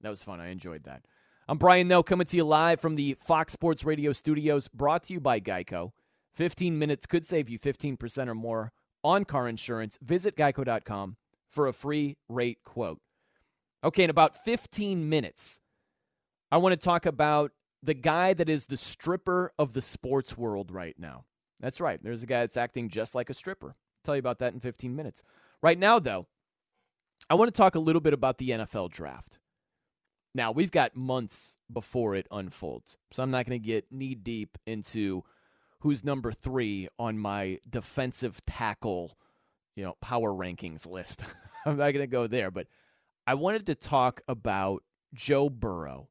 That 0.00 0.10
was 0.10 0.22
fun. 0.22 0.40
I 0.40 0.48
enjoyed 0.48 0.84
that. 0.84 1.04
I'm 1.48 1.58
Brian 1.58 1.88
Noe 1.88 2.02
coming 2.02 2.26
to 2.26 2.36
you 2.36 2.44
live 2.44 2.80
from 2.80 2.94
the 2.94 3.14
Fox 3.14 3.52
Sports 3.52 3.84
Radio 3.84 4.12
studios, 4.12 4.68
brought 4.68 5.04
to 5.04 5.14
you 5.14 5.20
by 5.20 5.40
Geico. 5.40 5.90
15 6.34 6.78
minutes 6.78 7.06
could 7.06 7.26
save 7.26 7.48
you 7.48 7.58
15% 7.58 8.28
or 8.28 8.34
more 8.34 8.72
on 9.04 9.24
car 9.24 9.48
insurance. 9.48 9.98
Visit 10.02 10.36
geico.com 10.36 11.16
for 11.48 11.66
a 11.66 11.72
free 11.72 12.16
rate 12.28 12.58
quote. 12.64 13.00
Okay, 13.84 14.04
in 14.04 14.10
about 14.10 14.36
15 14.36 15.08
minutes, 15.08 15.60
I 16.50 16.58
want 16.58 16.72
to 16.72 16.76
talk 16.76 17.04
about 17.06 17.52
the 17.82 17.94
guy 17.94 18.32
that 18.34 18.48
is 18.48 18.66
the 18.66 18.76
stripper 18.76 19.52
of 19.58 19.72
the 19.72 19.82
sports 19.82 20.38
world 20.38 20.70
right 20.70 20.94
now. 20.98 21.24
That's 21.60 21.80
right. 21.80 22.00
There's 22.02 22.22
a 22.22 22.26
guy 22.26 22.40
that's 22.40 22.56
acting 22.56 22.88
just 22.88 23.14
like 23.14 23.28
a 23.28 23.34
stripper. 23.34 23.68
I'll 23.68 24.04
tell 24.04 24.14
you 24.16 24.20
about 24.20 24.38
that 24.38 24.52
in 24.52 24.60
15 24.60 24.94
minutes. 24.94 25.22
Right 25.62 25.78
now, 25.78 25.98
though, 25.98 26.28
I 27.30 27.34
want 27.34 27.52
to 27.52 27.56
talk 27.56 27.74
a 27.74 27.80
little 27.80 28.00
bit 28.00 28.12
about 28.12 28.38
the 28.38 28.50
NFL 28.50 28.90
draft. 28.90 29.38
Now, 30.34 30.50
we've 30.50 30.70
got 30.70 30.96
months 30.96 31.56
before 31.70 32.14
it 32.14 32.26
unfolds, 32.30 32.96
so 33.12 33.22
I'm 33.22 33.30
not 33.30 33.46
going 33.46 33.60
to 33.60 33.66
get 33.66 33.86
knee 33.90 34.14
deep 34.14 34.56
into 34.66 35.24
who's 35.80 36.04
number 36.04 36.32
three 36.32 36.88
on 36.98 37.18
my 37.18 37.58
defensive 37.68 38.40
tackle, 38.46 39.18
you 39.76 39.84
know, 39.84 39.94
power 40.00 40.30
rankings 40.30 40.86
list. 40.86 41.22
I'm 41.66 41.76
not 41.76 41.92
going 41.92 42.04
to 42.04 42.06
go 42.06 42.26
there, 42.26 42.50
but 42.50 42.66
I 43.26 43.34
wanted 43.34 43.66
to 43.66 43.74
talk 43.74 44.22
about 44.26 44.82
Joe 45.14 45.50
Burrow. 45.50 46.08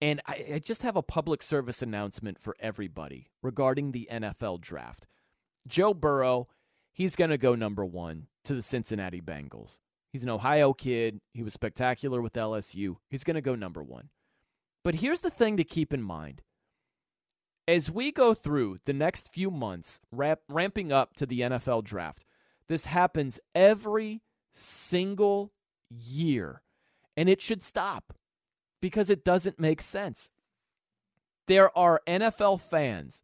And 0.00 0.22
I, 0.26 0.46
I, 0.54 0.58
just 0.58 0.82
have 0.82 0.96
a 0.96 1.02
public 1.02 1.42
service 1.42 1.82
announcement 1.82 2.40
for 2.40 2.56
everybody 2.58 3.28
regarding 3.42 3.92
the 3.92 4.08
NFL 4.10 4.62
draft. 4.62 5.06
Joe 5.68 5.92
Burrow, 5.92 6.48
he's 6.90 7.16
going 7.16 7.30
to 7.30 7.36
go 7.36 7.54
number 7.54 7.84
one 7.84 8.28
to 8.44 8.54
the 8.54 8.62
Cincinnati 8.62 9.20
Bengals. 9.20 9.78
He's 10.10 10.24
an 10.24 10.28
Ohio 10.28 10.72
kid. 10.72 11.20
He 11.32 11.42
was 11.42 11.54
spectacular 11.54 12.20
with 12.20 12.32
LSU. 12.32 12.96
He's 13.08 13.24
going 13.24 13.36
to 13.36 13.40
go 13.40 13.54
number 13.54 13.82
one. 13.82 14.10
But 14.82 14.96
here's 14.96 15.20
the 15.20 15.30
thing 15.30 15.56
to 15.56 15.64
keep 15.64 15.92
in 15.92 16.02
mind. 16.02 16.42
As 17.68 17.90
we 17.90 18.10
go 18.10 18.34
through 18.34 18.78
the 18.84 18.92
next 18.92 19.32
few 19.32 19.50
months, 19.50 20.00
ramp, 20.10 20.40
ramping 20.48 20.90
up 20.90 21.14
to 21.14 21.26
the 21.26 21.40
NFL 21.40 21.84
draft, 21.84 22.24
this 22.66 22.86
happens 22.86 23.38
every 23.54 24.22
single 24.50 25.52
year. 25.88 26.62
And 27.16 27.28
it 27.28 27.40
should 27.40 27.62
stop 27.62 28.12
because 28.80 29.10
it 29.10 29.24
doesn't 29.24 29.60
make 29.60 29.80
sense. 29.80 30.30
There 31.46 31.76
are 31.76 32.00
NFL 32.08 32.60
fans 32.60 33.22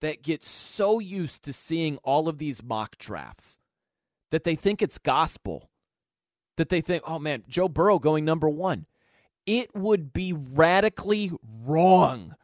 that 0.00 0.22
get 0.22 0.44
so 0.44 0.98
used 0.98 1.44
to 1.44 1.52
seeing 1.52 1.98
all 1.98 2.28
of 2.28 2.38
these 2.38 2.62
mock 2.62 2.96
drafts 2.96 3.58
that 4.30 4.44
they 4.44 4.54
think 4.54 4.80
it's 4.80 4.98
gospel 4.98 5.70
that 6.56 6.68
they 6.68 6.80
think, 6.80 7.02
oh 7.06 7.18
man, 7.18 7.44
Joe 7.48 7.68
Burrow 7.68 7.98
going 7.98 8.24
number 8.24 8.48
one. 8.48 8.86
It 9.46 9.74
would 9.74 10.12
be 10.12 10.32
radically 10.32 11.30
wrong 11.64 12.34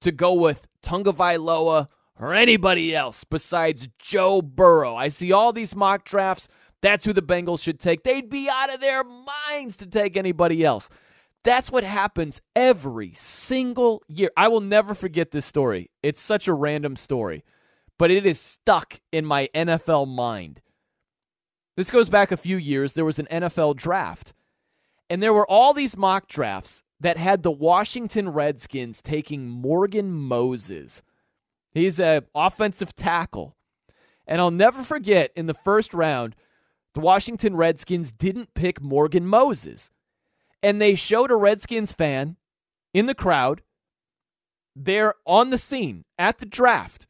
to 0.00 0.10
go 0.10 0.34
with 0.34 0.66
Tagovailoa 0.82 1.88
or 2.18 2.34
anybody 2.34 2.94
else 2.94 3.24
besides 3.24 3.88
Joe 3.98 4.42
Burrow. 4.42 4.96
I 4.96 5.08
see 5.08 5.32
all 5.32 5.52
these 5.52 5.76
mock 5.76 6.04
drafts. 6.04 6.48
That's 6.80 7.04
who 7.04 7.12
the 7.12 7.22
Bengals 7.22 7.62
should 7.62 7.80
take. 7.80 8.02
They'd 8.02 8.30
be 8.30 8.48
out 8.50 8.72
of 8.72 8.80
their 8.80 9.04
minds 9.04 9.76
to 9.78 9.86
take 9.86 10.16
anybody 10.16 10.64
else. 10.64 10.88
That's 11.44 11.70
what 11.70 11.84
happens 11.84 12.40
every 12.54 13.12
single 13.12 14.02
year. 14.08 14.30
I 14.36 14.48
will 14.48 14.60
never 14.60 14.94
forget 14.94 15.30
this 15.30 15.46
story. 15.46 15.90
It's 16.02 16.20
such 16.20 16.48
a 16.48 16.52
random 16.52 16.96
story, 16.96 17.44
but 17.98 18.10
it 18.10 18.26
is 18.26 18.40
stuck 18.40 19.00
in 19.12 19.24
my 19.24 19.48
NFL 19.54 20.08
mind. 20.08 20.60
This 21.78 21.92
goes 21.92 22.08
back 22.08 22.32
a 22.32 22.36
few 22.36 22.56
years. 22.56 22.94
There 22.94 23.04
was 23.04 23.20
an 23.20 23.28
NFL 23.30 23.76
draft, 23.76 24.32
and 25.08 25.22
there 25.22 25.32
were 25.32 25.48
all 25.48 25.72
these 25.72 25.96
mock 25.96 26.26
drafts 26.26 26.82
that 26.98 27.16
had 27.16 27.44
the 27.44 27.52
Washington 27.52 28.30
Redskins 28.30 29.00
taking 29.00 29.48
Morgan 29.48 30.10
Moses. 30.10 31.04
He's 31.70 32.00
an 32.00 32.22
offensive 32.34 32.96
tackle. 32.96 33.54
And 34.26 34.40
I'll 34.40 34.50
never 34.50 34.82
forget 34.82 35.30
in 35.36 35.46
the 35.46 35.54
first 35.54 35.94
round, 35.94 36.34
the 36.94 37.00
Washington 37.00 37.54
Redskins 37.54 38.10
didn't 38.10 38.54
pick 38.54 38.82
Morgan 38.82 39.24
Moses. 39.24 39.92
And 40.60 40.82
they 40.82 40.96
showed 40.96 41.30
a 41.30 41.36
Redskins 41.36 41.92
fan 41.92 42.38
in 42.92 43.06
the 43.06 43.14
crowd 43.14 43.62
there 44.74 45.14
on 45.24 45.50
the 45.50 45.58
scene 45.58 46.04
at 46.18 46.38
the 46.38 46.46
draft 46.46 47.06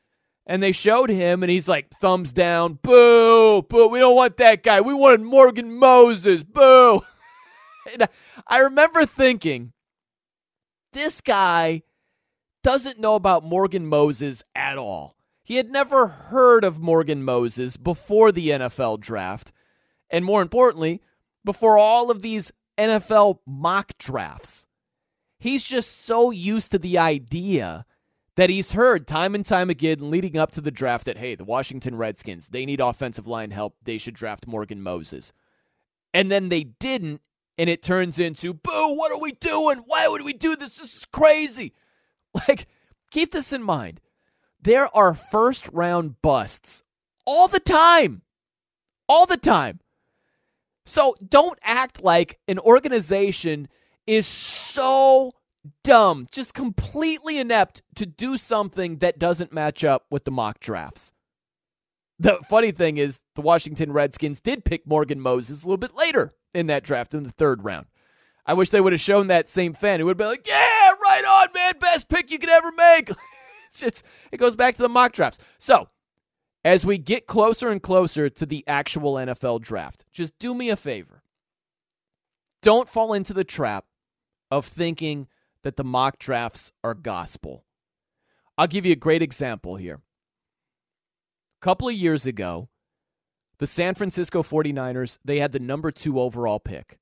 and 0.49 0.63
they 0.63 0.73
showed 0.73 1.11
him, 1.11 1.43
and 1.43 1.51
he's 1.51 1.69
like, 1.69 1.91
thumbs 1.91 2.33
down, 2.33 2.79
boo, 2.83 3.63
boo. 3.63 3.89
We 3.89 3.99
don't 3.99 4.17
want 4.17 4.39
that 4.39 4.63
guy. 4.63 4.81
We 4.81 4.95
wanted 4.95 5.21
Morgan 5.21 5.75
Moses, 5.75 6.43
boo. 6.43 7.03
I 8.47 8.59
remember 8.59 9.05
thinking, 9.05 9.75
this 10.95 11.21
guy 11.21 11.83
doesn't 12.63 12.99
know 12.99 13.15
about 13.15 13.45
Morgan 13.45 13.87
Moses 13.87 14.43
at 14.55 14.79
all. 14.79 15.17
He 15.43 15.57
had 15.57 15.71
never 15.71 16.07
heard 16.07 16.65
of 16.65 16.81
Morgan 16.81 17.23
Moses 17.23 17.77
before 17.77 18.33
the 18.33 18.49
NFL 18.49 19.01
draft. 19.01 19.53
And 20.11 20.25
more 20.25 20.41
importantly, 20.41 21.03
before 21.45 21.79
all 21.79 22.11
of 22.11 22.23
these 22.23 22.51
NFL 22.79 23.41
mock 23.47 23.93
drafts. 23.99 24.67
He's 25.39 25.65
just 25.65 26.05
so 26.05 26.31
used 26.31 26.73
to 26.73 26.79
the 26.79 26.99
idea 26.99 27.85
that 28.39 28.51
he's 28.51 28.71
heard 28.71 29.09
time 29.09 29.35
and 29.35 29.45
time 29.45 29.69
again 29.69 30.13
leading 30.13 30.39
up 30.39 30.53
to 30.53 30.61
the 30.61 30.71
draft 30.71 31.07
that, 31.07 31.19
hey, 31.19 31.35
the 31.35 31.45
Washington 31.45 31.97
Redskins, 31.97 32.47
they 32.47 32.65
need 32.65 32.79
offensive 32.79 33.27
line 33.27 33.51
help. 33.51 33.75
They 33.83 33.99
should 33.99 34.15
draft 34.15 34.47
Morgan 34.47 34.81
Moses. 34.81 35.33
And 36.15 36.31
then 36.31 36.49
they 36.49 36.63
didn't, 36.63 37.21
and 37.59 37.69
it 37.69 37.83
turns 37.83 38.21
into, 38.21 38.55
boo, 38.55 38.95
what 38.95 39.11
are 39.11 39.19
we 39.19 39.33
doing? 39.33 39.79
Why 39.87 40.07
would 40.07 40.23
we 40.23 40.35
do 40.35 40.55
this? 40.55 40.77
This 40.77 40.97
is 40.99 41.05
crazy. 41.05 41.75
Like, 42.47 42.69
keep 43.11 43.33
this 43.33 43.53
in 43.53 43.63
mind. 43.65 44.01
There 44.63 44.95
are 44.97 45.15
first 45.15 45.69
round 45.73 46.23
busts 46.23 46.85
all 47.27 47.49
the 47.49 47.59
time. 47.59 48.23
All 49.09 49.27
the 49.27 49.39
time. 49.39 49.81
So 50.87 51.17
don't 51.27 51.59
act 51.65 52.05
like 52.05 52.39
an 52.47 52.61
organization 52.61 53.67
is 54.07 54.27
so 54.27 55.33
dumb, 55.85 56.27
just 56.31 56.55
completely 56.55 57.39
inept 57.39 57.83
to 57.97 58.07
do 58.07 58.37
something 58.37 58.99
that 58.99 59.19
doesn't 59.19 59.53
match 59.53 59.85
up 59.85 60.07
with 60.11 60.25
the 60.25 60.31
mock 60.31 60.61
drafts. 60.61 61.13
The 62.19 62.39
funny 62.49 62.73
thing 62.73 62.97
is, 62.97 63.21
the 63.37 63.43
Washington 63.43 63.93
Redskins 63.93 64.41
did 64.41 64.65
pick 64.65 64.87
Morgan 64.87 65.21
Moses 65.21 65.63
a 65.63 65.67
little 65.67 65.79
bit 65.79 65.95
later 65.95 66.33
in 66.53 66.67
that 66.67 66.83
draft 66.83 67.15
in 67.15 67.23
the 67.23 67.31
third 67.31 67.65
round. 67.65 67.87
I 68.45 68.55
wish 68.55 68.71
they 68.71 68.81
would 68.81 68.93
have 68.93 69.01
shown 69.01 69.27
that 69.29 69.49
same 69.49 69.73
fan 69.73 70.01
who 70.01 70.07
would 70.07 70.13
have 70.13 70.19
been 70.19 70.29
like, 70.29 70.49
yeah, 70.49 70.91
right 71.03 71.25
on, 71.25 71.49
man, 71.55 71.75
best 71.79 72.09
pick 72.09 72.31
you 72.31 72.39
could 72.39 72.51
ever 72.51 72.73
make. 72.73 73.11
it's 73.69 73.81
just, 73.81 74.05
it 74.33 74.39
goes 74.39 74.57
back 74.57 74.75
to 74.77 74.83
the 74.83 74.89
mock 74.89 75.13
drafts. 75.13 75.39
So, 75.59 75.87
as 76.65 76.85
we 76.85 76.99
get 76.99 77.27
closer 77.27 77.69
and 77.69 77.83
closer 77.83 78.29
to 78.29 78.47
the 78.47 78.65
actual 78.67 79.15
NFL 79.15 79.61
draft, 79.61 80.05
just 80.11 80.39
do 80.39 80.55
me 80.55 80.71
a 80.71 80.77
favor. 80.77 81.23
Don't 82.63 82.89
fall 82.89 83.13
into 83.13 83.33
the 83.33 83.45
trap 83.45 83.85
of 84.51 84.65
thinking 84.65 85.29
that 85.63 85.77
the 85.77 85.85
mock 85.85 86.19
drafts 86.19 86.73
are 86.83 86.95
gospel. 86.95 87.65
I'll 88.57 88.67
give 88.67 88.87
you 88.87 88.93
a 88.93 88.97
great 88.97 89.23
example 89.23 89.77
here. 89.77 90.01
A 91.61 91.65
couple 91.65 91.89
of 91.89 91.95
years 91.95 92.27
ago, 92.27 92.69
the 93.59 93.67
San 93.67 93.95
Francisco 93.95 94.43
49ers, 94.43 95.19
they 95.25 95.39
had 95.39 95.53
the 95.53 95.59
number 95.59 95.91
2 95.91 96.21
overall 96.21 96.61
pick. 96.61 96.99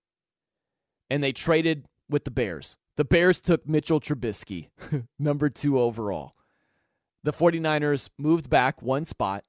And 1.11 1.23
they 1.23 1.33
traded 1.33 1.87
with 2.09 2.25
the 2.25 2.31
Bears. 2.31 2.77
The 2.97 3.05
Bears 3.05 3.41
took 3.41 3.69
Mitchell 3.69 4.01
Trubisky, 4.01 4.69
number 5.19 5.49
2 5.51 5.79
overall. 5.79 6.35
The 7.23 7.33
49ers 7.33 8.11
moved 8.19 8.49
back 8.49 8.83
one 8.83 9.05
spot 9.05 9.45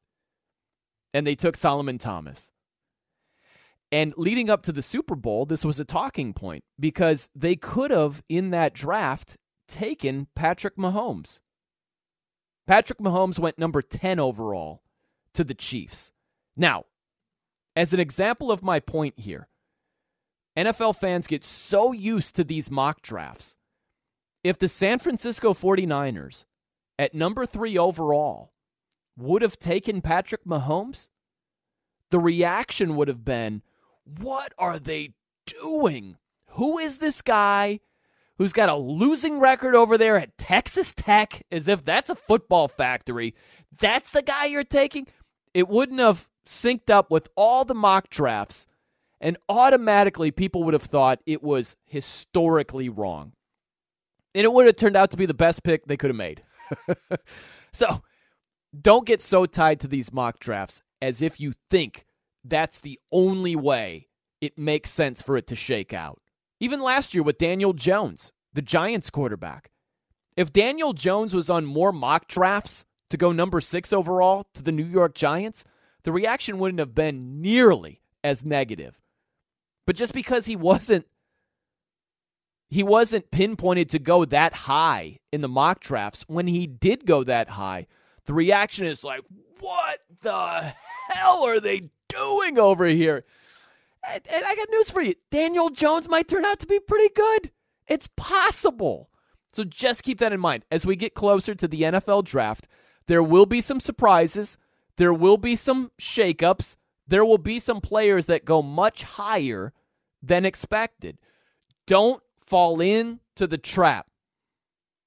and 1.13 1.25
they 1.25 1.35
took 1.35 1.55
Solomon 1.55 1.97
Thomas. 1.97 2.51
And 3.91 4.13
leading 4.17 4.49
up 4.49 4.63
to 4.63 4.71
the 4.71 4.81
Super 4.81 5.15
Bowl, 5.15 5.45
this 5.45 5.63
was 5.63 5.79
a 5.79 5.85
talking 5.85 6.33
point 6.33 6.63
because 6.79 7.29
they 7.33 7.55
could 7.55 7.91
have, 7.91 8.21
in 8.27 8.49
that 8.51 8.73
draft, 8.73 9.37
taken 9.67 10.27
Patrick 10.35 10.75
Mahomes. 10.75 11.39
Patrick 12.65 12.99
Mahomes 12.99 13.39
went 13.39 13.57
number 13.57 13.81
10 13.81 14.19
overall 14.19 14.81
to 15.33 15.43
the 15.45 15.53
Chiefs. 15.53 16.11
Now, 16.57 16.83
as 17.75 17.93
an 17.93 17.99
example 17.99 18.51
of 18.51 18.63
my 18.63 18.79
point 18.79 19.17
here, 19.17 19.47
NFL 20.57 20.97
fans 20.97 21.27
get 21.27 21.45
so 21.45 21.91
used 21.93 22.35
to 22.35 22.43
these 22.43 22.71
mock 22.71 23.01
drafts. 23.01 23.57
If 24.43 24.57
the 24.57 24.67
San 24.67 24.99
Francisco 24.99 25.53
49ers 25.53 26.45
at 26.97 27.13
number 27.13 27.45
three 27.45 27.77
overall 27.77 28.51
would 29.15 29.41
have 29.41 29.59
taken 29.59 30.01
Patrick 30.01 30.43
Mahomes, 30.45 31.09
the 32.09 32.19
reaction 32.19 32.95
would 32.95 33.07
have 33.07 33.23
been, 33.23 33.61
What 34.19 34.53
are 34.57 34.79
they 34.79 35.13
doing? 35.45 36.17
Who 36.51 36.77
is 36.77 36.97
this 36.97 37.21
guy 37.21 37.79
who's 38.37 38.53
got 38.53 38.69
a 38.69 38.75
losing 38.75 39.39
record 39.39 39.75
over 39.75 39.97
there 39.97 40.17
at 40.17 40.37
Texas 40.37 40.93
Tech? 40.93 41.45
As 41.51 41.67
if 41.67 41.83
that's 41.83 42.09
a 42.09 42.15
football 42.15 42.67
factory. 42.67 43.35
That's 43.79 44.11
the 44.11 44.21
guy 44.21 44.45
you're 44.45 44.63
taking? 44.63 45.07
It 45.53 45.67
wouldn't 45.67 45.99
have 45.99 46.29
synced 46.45 46.89
up 46.89 47.11
with 47.11 47.27
all 47.35 47.65
the 47.65 47.75
mock 47.75 48.09
drafts, 48.09 48.67
and 49.19 49.37
automatically 49.49 50.31
people 50.31 50.63
would 50.63 50.73
have 50.73 50.83
thought 50.83 51.19
it 51.25 51.43
was 51.43 51.75
historically 51.85 52.89
wrong. 52.89 53.33
And 54.33 54.45
it 54.45 54.53
would 54.53 54.67
have 54.67 54.77
turned 54.77 54.95
out 54.95 55.11
to 55.11 55.17
be 55.17 55.25
the 55.25 55.33
best 55.33 55.63
pick 55.63 55.85
they 55.85 55.97
could 55.97 56.09
have 56.09 56.17
made. 56.17 56.43
so 57.73 58.03
don't 58.79 59.05
get 59.05 59.21
so 59.21 59.45
tied 59.45 59.79
to 59.81 59.87
these 59.87 60.13
mock 60.13 60.39
drafts 60.39 60.81
as 61.01 61.21
if 61.21 61.39
you 61.39 61.53
think 61.69 62.05
that's 62.49 62.79
the 62.79 62.99
only 63.11 63.55
way 63.55 64.07
it 64.41 64.57
makes 64.57 64.89
sense 64.89 65.21
for 65.21 65.37
it 65.37 65.47
to 65.47 65.55
shake 65.55 65.93
out. 65.93 66.21
Even 66.59 66.81
last 66.81 67.13
year 67.13 67.23
with 67.23 67.37
Daniel 67.37 67.73
Jones, 67.73 68.33
the 68.53 68.61
Giants 68.61 69.09
quarterback. 69.09 69.71
If 70.35 70.53
Daniel 70.53 70.93
Jones 70.93 71.33
was 71.33 71.49
on 71.49 71.65
more 71.65 71.91
mock 71.91 72.27
drafts 72.27 72.85
to 73.09 73.17
go 73.17 73.31
number 73.31 73.61
six 73.61 73.91
overall 73.91 74.45
to 74.53 74.61
the 74.61 74.71
New 74.71 74.85
York 74.85 75.15
Giants, 75.15 75.65
the 76.03 76.11
reaction 76.11 76.57
wouldn't 76.57 76.79
have 76.79 76.95
been 76.95 77.41
nearly 77.41 78.01
as 78.23 78.45
negative. 78.45 79.01
But 79.85 79.95
just 79.95 80.13
because 80.13 80.45
he 80.45 80.55
wasn't 80.55 81.05
he 82.69 82.83
wasn't 82.83 83.31
pinpointed 83.31 83.89
to 83.89 83.99
go 83.99 84.25
that 84.25 84.53
high 84.53 85.19
in 85.31 85.41
the 85.41 85.47
mock 85.47 85.79
drafts, 85.79 86.25
when 86.27 86.47
he 86.47 86.67
did 86.67 87.05
go 87.05 87.23
that 87.23 87.49
high, 87.49 87.87
the 88.25 88.33
reaction 88.33 88.85
is 88.85 89.05
like, 89.05 89.21
what 89.61 89.99
the 90.21 90.73
hell 91.09 91.43
are 91.43 91.61
they 91.61 91.89
doing 92.09 92.57
over 92.57 92.85
here? 92.85 93.23
And, 94.09 94.21
and 94.33 94.45
I 94.45 94.55
got 94.55 94.69
news 94.71 94.91
for 94.91 95.01
you 95.01 95.15
Daniel 95.31 95.69
Jones 95.69 96.09
might 96.09 96.27
turn 96.27 96.45
out 96.45 96.59
to 96.59 96.67
be 96.67 96.79
pretty 96.79 97.13
good. 97.13 97.51
It's 97.87 98.09
possible. 98.15 99.09
So 99.53 99.63
just 99.63 100.03
keep 100.03 100.19
that 100.19 100.33
in 100.33 100.39
mind. 100.39 100.65
As 100.69 100.85
we 100.85 100.95
get 100.95 101.15
closer 101.15 101.55
to 101.55 101.67
the 101.67 101.81
NFL 101.81 102.25
draft, 102.25 102.67
there 103.07 103.23
will 103.23 103.45
be 103.45 103.61
some 103.61 103.79
surprises, 103.79 104.57
there 104.97 105.13
will 105.13 105.37
be 105.37 105.55
some 105.55 105.91
shakeups, 105.99 106.75
there 107.07 107.25
will 107.25 107.37
be 107.37 107.57
some 107.57 107.81
players 107.81 108.25
that 108.27 108.45
go 108.45 108.61
much 108.61 109.03
higher 109.03 109.73
than 110.21 110.45
expected. 110.45 111.17
Don't 111.87 112.21
fall 112.45 112.81
into 112.81 113.47
the 113.47 113.57
trap 113.57 114.07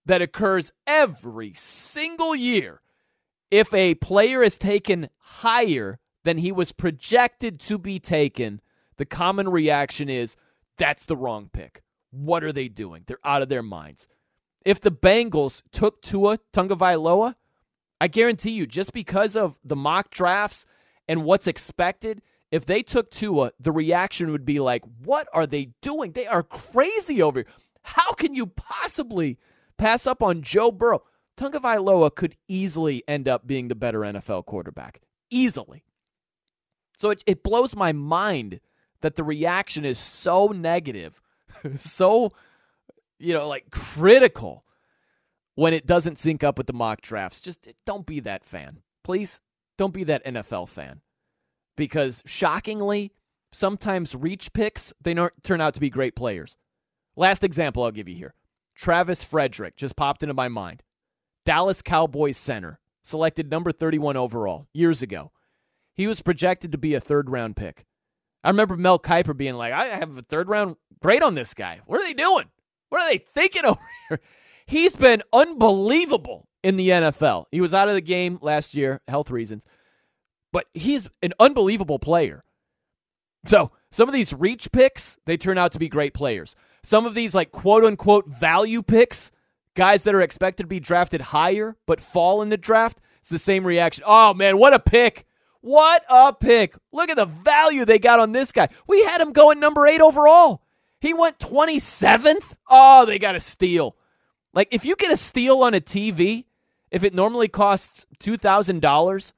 that 0.06 0.22
occurs 0.22 0.72
every 0.86 1.52
single 1.52 2.34
year 2.34 2.80
if 3.50 3.72
a 3.72 3.94
player 3.96 4.42
is 4.42 4.58
taken 4.58 5.08
higher 5.18 5.99
than 6.24 6.38
he 6.38 6.52
was 6.52 6.72
projected 6.72 7.60
to 7.60 7.78
be 7.78 7.98
taken, 7.98 8.60
the 8.96 9.06
common 9.06 9.48
reaction 9.48 10.08
is 10.08 10.36
that's 10.76 11.04
the 11.04 11.16
wrong 11.16 11.48
pick. 11.52 11.82
What 12.10 12.44
are 12.44 12.52
they 12.52 12.68
doing? 12.68 13.04
They're 13.06 13.18
out 13.24 13.42
of 13.42 13.48
their 13.48 13.62
minds. 13.62 14.08
If 14.64 14.80
the 14.80 14.90
Bengals 14.90 15.62
took 15.72 16.02
Tua 16.02 16.38
Tagovailoa, 16.52 17.34
I 18.00 18.08
guarantee 18.08 18.52
you, 18.52 18.66
just 18.66 18.92
because 18.92 19.36
of 19.36 19.58
the 19.64 19.76
mock 19.76 20.10
drafts 20.10 20.66
and 21.08 21.24
what's 21.24 21.46
expected, 21.46 22.22
if 22.50 22.66
they 22.66 22.82
took 22.82 23.10
Tua, 23.10 23.52
the 23.60 23.72
reaction 23.72 24.32
would 24.32 24.44
be 24.44 24.58
like, 24.58 24.84
"What 25.02 25.28
are 25.32 25.46
they 25.46 25.72
doing? 25.80 26.12
They 26.12 26.26
are 26.26 26.42
crazy 26.42 27.22
over 27.22 27.40
here. 27.40 27.52
How 27.82 28.12
can 28.12 28.34
you 28.34 28.46
possibly 28.46 29.38
pass 29.76 30.06
up 30.06 30.22
on 30.22 30.42
Joe 30.42 30.70
Burrow?" 30.70 31.02
Tagovailoa 31.36 32.14
could 32.14 32.36
easily 32.48 33.02
end 33.08 33.28
up 33.28 33.46
being 33.46 33.68
the 33.68 33.74
better 33.74 34.00
NFL 34.00 34.44
quarterback. 34.44 35.00
Easily. 35.30 35.84
So 37.00 37.08
it, 37.08 37.24
it 37.26 37.42
blows 37.42 37.74
my 37.74 37.92
mind 37.92 38.60
that 39.00 39.16
the 39.16 39.24
reaction 39.24 39.86
is 39.86 39.98
so 39.98 40.48
negative, 40.48 41.22
so, 41.74 42.30
you 43.18 43.32
know, 43.32 43.48
like 43.48 43.70
critical 43.70 44.66
when 45.54 45.72
it 45.72 45.86
doesn't 45.86 46.18
sync 46.18 46.44
up 46.44 46.58
with 46.58 46.66
the 46.66 46.74
mock 46.74 47.00
drafts. 47.00 47.40
Just 47.40 47.66
don't 47.86 48.04
be 48.04 48.20
that 48.20 48.44
fan. 48.44 48.80
Please 49.02 49.40
don't 49.78 49.94
be 49.94 50.04
that 50.04 50.22
NFL 50.26 50.68
fan. 50.68 51.00
Because 51.74 52.22
shockingly, 52.26 53.12
sometimes 53.50 54.14
reach 54.14 54.52
picks, 54.52 54.92
they 55.00 55.14
turn 55.42 55.62
out 55.62 55.72
to 55.72 55.80
be 55.80 55.88
great 55.88 56.14
players. 56.14 56.58
Last 57.16 57.42
example 57.42 57.82
I'll 57.82 57.92
give 57.92 58.10
you 58.10 58.14
here 58.14 58.34
Travis 58.74 59.24
Frederick 59.24 59.74
just 59.74 59.96
popped 59.96 60.22
into 60.22 60.34
my 60.34 60.48
mind. 60.48 60.82
Dallas 61.46 61.80
Cowboys 61.80 62.36
center, 62.36 62.78
selected 63.02 63.50
number 63.50 63.72
31 63.72 64.18
overall 64.18 64.66
years 64.74 65.00
ago. 65.00 65.32
He 66.00 66.06
was 66.06 66.22
projected 66.22 66.72
to 66.72 66.78
be 66.78 66.94
a 66.94 67.00
third 67.00 67.28
round 67.28 67.56
pick. 67.56 67.84
I 68.42 68.48
remember 68.48 68.74
Mel 68.74 68.98
Kiper 68.98 69.36
being 69.36 69.56
like, 69.56 69.74
I 69.74 69.84
have 69.84 70.16
a 70.16 70.22
third 70.22 70.48
round 70.48 70.76
grade 71.02 71.22
on 71.22 71.34
this 71.34 71.52
guy. 71.52 71.80
What 71.84 72.00
are 72.00 72.06
they 72.06 72.14
doing? 72.14 72.46
What 72.88 73.02
are 73.02 73.10
they 73.10 73.18
thinking 73.18 73.64
over 73.66 73.78
here? 74.08 74.18
He's 74.64 74.96
been 74.96 75.22
unbelievable 75.30 76.48
in 76.64 76.76
the 76.76 76.88
NFL. 76.88 77.44
He 77.52 77.60
was 77.60 77.74
out 77.74 77.88
of 77.88 77.94
the 77.96 78.00
game 78.00 78.38
last 78.40 78.74
year, 78.74 79.02
health 79.08 79.30
reasons, 79.30 79.66
but 80.54 80.68
he's 80.72 81.06
an 81.22 81.34
unbelievable 81.38 81.98
player. 81.98 82.44
So 83.44 83.70
some 83.90 84.08
of 84.08 84.14
these 84.14 84.32
reach 84.32 84.72
picks, 84.72 85.18
they 85.26 85.36
turn 85.36 85.58
out 85.58 85.72
to 85.72 85.78
be 85.78 85.90
great 85.90 86.14
players. 86.14 86.56
Some 86.82 87.04
of 87.04 87.12
these, 87.12 87.34
like 87.34 87.52
quote 87.52 87.84
unquote 87.84 88.26
value 88.26 88.80
picks, 88.82 89.32
guys 89.76 90.04
that 90.04 90.14
are 90.14 90.22
expected 90.22 90.62
to 90.62 90.66
be 90.66 90.80
drafted 90.80 91.20
higher 91.20 91.76
but 91.86 92.00
fall 92.00 92.40
in 92.40 92.48
the 92.48 92.56
draft, 92.56 93.02
It's 93.18 93.28
the 93.28 93.38
same 93.38 93.66
reaction. 93.66 94.04
Oh 94.06 94.32
man, 94.32 94.56
what 94.56 94.72
a 94.72 94.78
pick! 94.78 95.26
What 95.60 96.04
a 96.08 96.32
pick! 96.32 96.74
Look 96.92 97.10
at 97.10 97.16
the 97.16 97.26
value 97.26 97.84
they 97.84 97.98
got 97.98 98.20
on 98.20 98.32
this 98.32 98.50
guy. 98.52 98.68
We 98.86 99.04
had 99.04 99.20
him 99.20 99.32
going 99.32 99.60
number 99.60 99.86
eight 99.86 100.00
overall. 100.00 100.62
He 101.00 101.14
went 101.14 101.38
27th. 101.38 102.56
Oh, 102.68 103.06
they 103.06 103.18
got 103.18 103.34
a 103.34 103.40
steal. 103.40 103.96
Like 104.52 104.68
if 104.70 104.84
you 104.84 104.96
get 104.96 105.12
a 105.12 105.16
steal 105.16 105.62
on 105.62 105.74
a 105.74 105.80
TV, 105.80 106.44
if 106.90 107.04
it 107.04 107.14
normally 107.14 107.48
costs 107.48 108.06
two 108.18 108.36
thousand 108.36 108.80
dollars, 108.82 109.32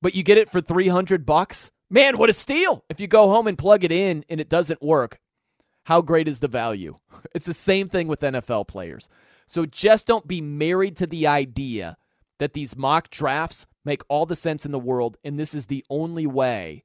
but 0.00 0.14
you 0.14 0.22
get 0.22 0.38
it 0.38 0.50
for 0.50 0.60
three 0.60 0.88
hundred 0.88 1.26
bucks, 1.26 1.70
man, 1.90 2.18
what 2.18 2.30
a 2.30 2.34
steal! 2.34 2.84
If 2.88 3.00
you 3.00 3.06
go 3.06 3.28
home 3.28 3.46
and 3.46 3.58
plug 3.58 3.84
it 3.84 3.92
in 3.92 4.24
and 4.28 4.40
it 4.40 4.48
doesn't 4.48 4.82
work, 4.82 5.20
how 5.84 6.02
great 6.02 6.28
is 6.28 6.40
the 6.40 6.48
value? 6.48 6.98
It's 7.34 7.46
the 7.46 7.54
same 7.54 7.88
thing 7.88 8.06
with 8.06 8.20
NFL 8.20 8.68
players. 8.68 9.08
So 9.48 9.66
just 9.66 10.06
don't 10.06 10.26
be 10.28 10.40
married 10.40 10.96
to 10.96 11.06
the 11.06 11.26
idea 11.26 11.96
that 12.38 12.52
these 12.52 12.76
mock 12.76 13.10
drafts 13.10 13.66
make 13.88 14.02
all 14.08 14.26
the 14.26 14.36
sense 14.36 14.64
in 14.64 14.70
the 14.70 14.78
world, 14.78 15.16
and 15.24 15.38
this 15.38 15.54
is 15.54 15.66
the 15.66 15.84
only 15.90 16.26
way 16.26 16.84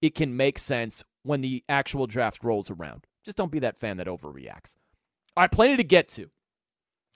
it 0.00 0.14
can 0.14 0.36
make 0.36 0.58
sense 0.58 1.04
when 1.22 1.40
the 1.40 1.64
actual 1.68 2.06
draft 2.06 2.44
rolls 2.44 2.70
around. 2.70 3.06
Just 3.24 3.36
don't 3.36 3.52
be 3.52 3.58
that 3.58 3.76
fan 3.76 3.96
that 3.98 4.06
overreacts. 4.06 4.76
All 5.36 5.42
right, 5.42 5.50
plenty 5.52 5.76
to 5.76 5.84
get 5.84 6.08
to. 6.10 6.30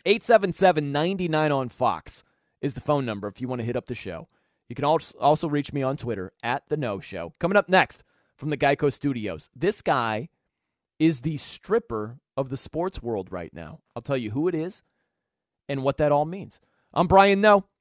877 0.04 0.92
99 0.92 1.52
on 1.52 1.68
Fox 1.68 2.24
is 2.60 2.74
the 2.74 2.80
phone 2.80 3.04
number 3.04 3.28
if 3.28 3.40
you 3.40 3.48
want 3.48 3.60
to 3.60 3.66
hit 3.66 3.76
up 3.76 3.86
the 3.86 3.94
show. 3.94 4.28
You 4.68 4.74
can 4.74 4.84
also 4.84 5.48
reach 5.48 5.72
me 5.72 5.82
on 5.82 5.96
Twitter 5.96 6.32
at 6.42 6.68
The 6.68 6.76
No 6.76 7.00
Show. 7.00 7.32
Coming 7.38 7.56
up 7.56 7.68
next 7.68 8.04
from 8.36 8.50
the 8.50 8.56
Geico 8.56 8.92
Studios, 8.92 9.48
this 9.56 9.80
guy 9.80 10.28
is 10.98 11.20
the 11.20 11.36
stripper 11.38 12.18
of 12.36 12.50
the 12.50 12.56
sports 12.56 13.02
world 13.02 13.32
right 13.32 13.52
now. 13.54 13.80
I'll 13.96 14.02
tell 14.02 14.16
you 14.16 14.32
who 14.32 14.48
it 14.48 14.54
is 14.54 14.82
and 15.68 15.82
what 15.82 15.96
that 15.98 16.12
all 16.12 16.24
means. 16.24 16.60
I'm 16.92 17.06
Brian 17.06 17.40
Noe. 17.40 17.64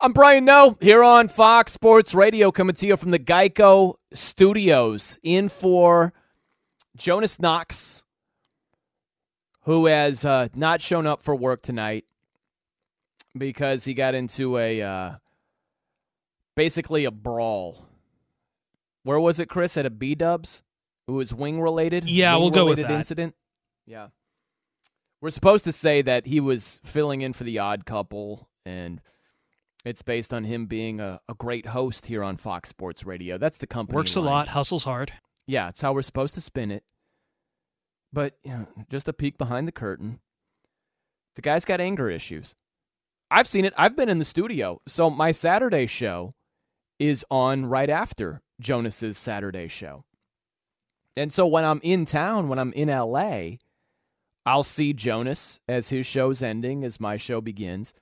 I'm 0.00 0.12
Brian 0.12 0.44
Noe 0.44 0.76
here 0.80 1.02
on 1.02 1.26
Fox 1.26 1.72
Sports 1.72 2.14
Radio, 2.14 2.52
coming 2.52 2.76
to 2.76 2.86
you 2.86 2.96
from 2.96 3.10
the 3.10 3.18
Geico 3.18 3.94
Studios. 4.12 5.18
In 5.24 5.48
for 5.48 6.12
Jonas 6.96 7.40
Knox, 7.40 8.04
who 9.62 9.86
has 9.86 10.24
uh, 10.24 10.48
not 10.54 10.80
shown 10.80 11.04
up 11.04 11.20
for 11.20 11.34
work 11.34 11.62
tonight 11.62 12.04
because 13.36 13.86
he 13.86 13.94
got 13.94 14.14
into 14.14 14.56
a 14.56 14.80
uh, 14.80 15.12
basically 16.54 17.04
a 17.04 17.10
brawl. 17.10 17.88
Where 19.02 19.18
was 19.18 19.40
it, 19.40 19.48
Chris? 19.48 19.76
At 19.76 19.84
a 19.84 19.90
B 19.90 20.14
Dubs? 20.14 20.62
It 21.08 21.10
was 21.10 21.34
wing 21.34 21.60
related. 21.60 22.08
Yeah, 22.08 22.34
wing 22.34 22.42
we'll 22.42 22.50
go 22.52 22.66
with 22.66 22.78
that 22.78 22.92
incident. 22.92 23.34
Yeah, 23.84 24.10
we're 25.20 25.30
supposed 25.30 25.64
to 25.64 25.72
say 25.72 26.02
that 26.02 26.26
he 26.26 26.38
was 26.38 26.80
filling 26.84 27.22
in 27.22 27.32
for 27.32 27.42
the 27.42 27.58
Odd 27.58 27.84
Couple 27.84 28.48
and 28.64 29.00
it's 29.88 30.02
based 30.02 30.34
on 30.34 30.44
him 30.44 30.66
being 30.66 31.00
a, 31.00 31.20
a 31.28 31.34
great 31.34 31.66
host 31.66 32.06
here 32.06 32.22
on 32.22 32.36
Fox 32.36 32.68
Sports 32.68 33.04
Radio. 33.04 33.38
That's 33.38 33.58
the 33.58 33.66
company. 33.66 33.96
Works 33.96 34.16
a 34.16 34.20
lot, 34.20 34.48
hustles 34.48 34.84
hard. 34.84 35.12
Yeah, 35.46 35.68
it's 35.68 35.80
how 35.80 35.92
we're 35.92 36.02
supposed 36.02 36.34
to 36.34 36.40
spin 36.40 36.70
it. 36.70 36.84
But 38.12 38.36
you 38.44 38.50
know, 38.50 38.66
just 38.90 39.08
a 39.08 39.12
peek 39.12 39.38
behind 39.38 39.66
the 39.66 39.72
curtain. 39.72 40.20
The 41.36 41.42
guy's 41.42 41.64
got 41.64 41.80
anger 41.80 42.10
issues. 42.10 42.54
I've 43.30 43.48
seen 43.48 43.64
it. 43.64 43.74
I've 43.76 43.96
been 43.96 44.08
in 44.08 44.18
the 44.18 44.24
studio. 44.24 44.80
So 44.86 45.10
my 45.10 45.32
Saturday 45.32 45.86
show 45.86 46.32
is 46.98 47.24
on 47.30 47.66
right 47.66 47.90
after 47.90 48.42
Jonas's 48.60 49.16
Saturday 49.16 49.68
show. 49.68 50.04
And 51.16 51.32
so 51.32 51.46
when 51.46 51.64
I'm 51.64 51.80
in 51.82 52.04
town, 52.04 52.48
when 52.48 52.58
I'm 52.58 52.72
in 52.72 52.88
LA, 52.88 53.58
I'll 54.44 54.62
see 54.62 54.92
Jonas 54.92 55.60
as 55.68 55.90
his 55.90 56.06
show's 56.06 56.42
ending, 56.42 56.84
as 56.84 57.00
my 57.00 57.16
show 57.16 57.40
begins 57.40 57.94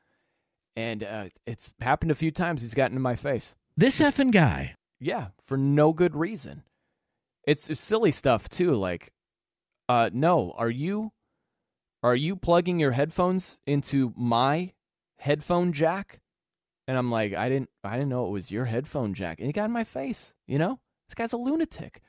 and 0.76 1.02
uh, 1.02 1.28
it's 1.46 1.72
happened 1.80 2.10
a 2.10 2.14
few 2.14 2.30
times. 2.30 2.62
He's 2.62 2.74
gotten 2.74 2.96
in 2.96 3.02
my 3.02 3.16
face. 3.16 3.56
This 3.76 3.98
Just, 3.98 4.16
effing 4.16 4.30
guy. 4.30 4.74
Yeah, 5.00 5.28
for 5.40 5.56
no 5.56 5.92
good 5.92 6.14
reason. 6.14 6.62
It's, 7.44 7.70
it's 7.70 7.80
silly 7.80 8.10
stuff 8.10 8.48
too. 8.48 8.74
Like, 8.74 9.12
uh, 9.88 10.10
no, 10.12 10.54
are 10.56 10.70
you 10.70 11.12
are 12.02 12.16
you 12.16 12.36
plugging 12.36 12.78
your 12.78 12.92
headphones 12.92 13.60
into 13.66 14.12
my 14.16 14.72
headphone 15.18 15.72
jack? 15.72 16.20
And 16.86 16.96
I'm 16.96 17.10
like, 17.10 17.34
I 17.34 17.48
didn't 17.48 17.70
I 17.82 17.92
didn't 17.96 18.10
know 18.10 18.26
it 18.26 18.30
was 18.30 18.52
your 18.52 18.66
headphone 18.66 19.14
jack. 19.14 19.38
And 19.38 19.46
he 19.46 19.52
got 19.52 19.64
in 19.64 19.72
my 19.72 19.84
face. 19.84 20.34
You 20.46 20.58
know, 20.58 20.78
this 21.08 21.14
guy's 21.14 21.32
a 21.32 21.36
lunatic. 21.36 22.00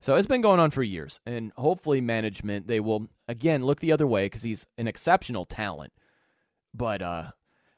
So 0.00 0.16
it's 0.16 0.26
been 0.26 0.40
going 0.40 0.58
on 0.58 0.72
for 0.72 0.82
years, 0.82 1.20
and 1.26 1.52
hopefully 1.56 2.00
management 2.00 2.66
they 2.66 2.80
will 2.80 3.08
again 3.28 3.64
look 3.64 3.80
the 3.80 3.92
other 3.92 4.06
way 4.06 4.26
because 4.26 4.42
he's 4.42 4.66
an 4.76 4.88
exceptional 4.88 5.44
talent. 5.44 5.92
But 6.74 7.02
uh, 7.02 7.30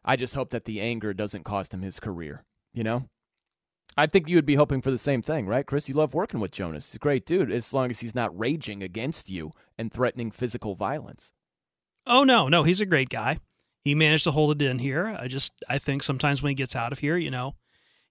I 0.04 0.16
just 0.16 0.34
hope 0.34 0.50
that 0.50 0.64
the 0.64 0.80
anger 0.80 1.14
doesn't 1.14 1.44
cost 1.44 1.72
him 1.72 1.82
his 1.82 2.00
career, 2.00 2.44
you 2.72 2.84
know? 2.84 3.08
I 3.96 4.06
think 4.06 4.28
you 4.28 4.36
would 4.36 4.46
be 4.46 4.56
hoping 4.56 4.82
for 4.82 4.90
the 4.90 4.98
same 4.98 5.22
thing, 5.22 5.46
right, 5.46 5.64
Chris? 5.66 5.88
You 5.88 5.94
love 5.94 6.14
working 6.14 6.40
with 6.40 6.50
Jonas. 6.50 6.88
He's 6.88 6.96
a 6.96 6.98
great 6.98 7.24
dude, 7.24 7.52
as 7.52 7.72
long 7.72 7.90
as 7.90 8.00
he's 8.00 8.14
not 8.14 8.36
raging 8.36 8.82
against 8.82 9.30
you 9.30 9.52
and 9.78 9.92
threatening 9.92 10.30
physical 10.30 10.74
violence. 10.74 11.32
Oh 12.06 12.24
no, 12.24 12.48
no, 12.48 12.64
he's 12.64 12.80
a 12.80 12.86
great 12.86 13.08
guy. 13.08 13.38
He 13.84 13.94
managed 13.94 14.24
to 14.24 14.32
hold 14.32 14.60
it 14.60 14.64
in 14.64 14.78
here. 14.78 15.16
I 15.18 15.28
just, 15.28 15.52
I 15.68 15.78
think 15.78 16.02
sometimes 16.02 16.42
when 16.42 16.50
he 16.50 16.54
gets 16.54 16.74
out 16.74 16.92
of 16.92 16.98
here, 16.98 17.16
you 17.16 17.30
know, 17.30 17.54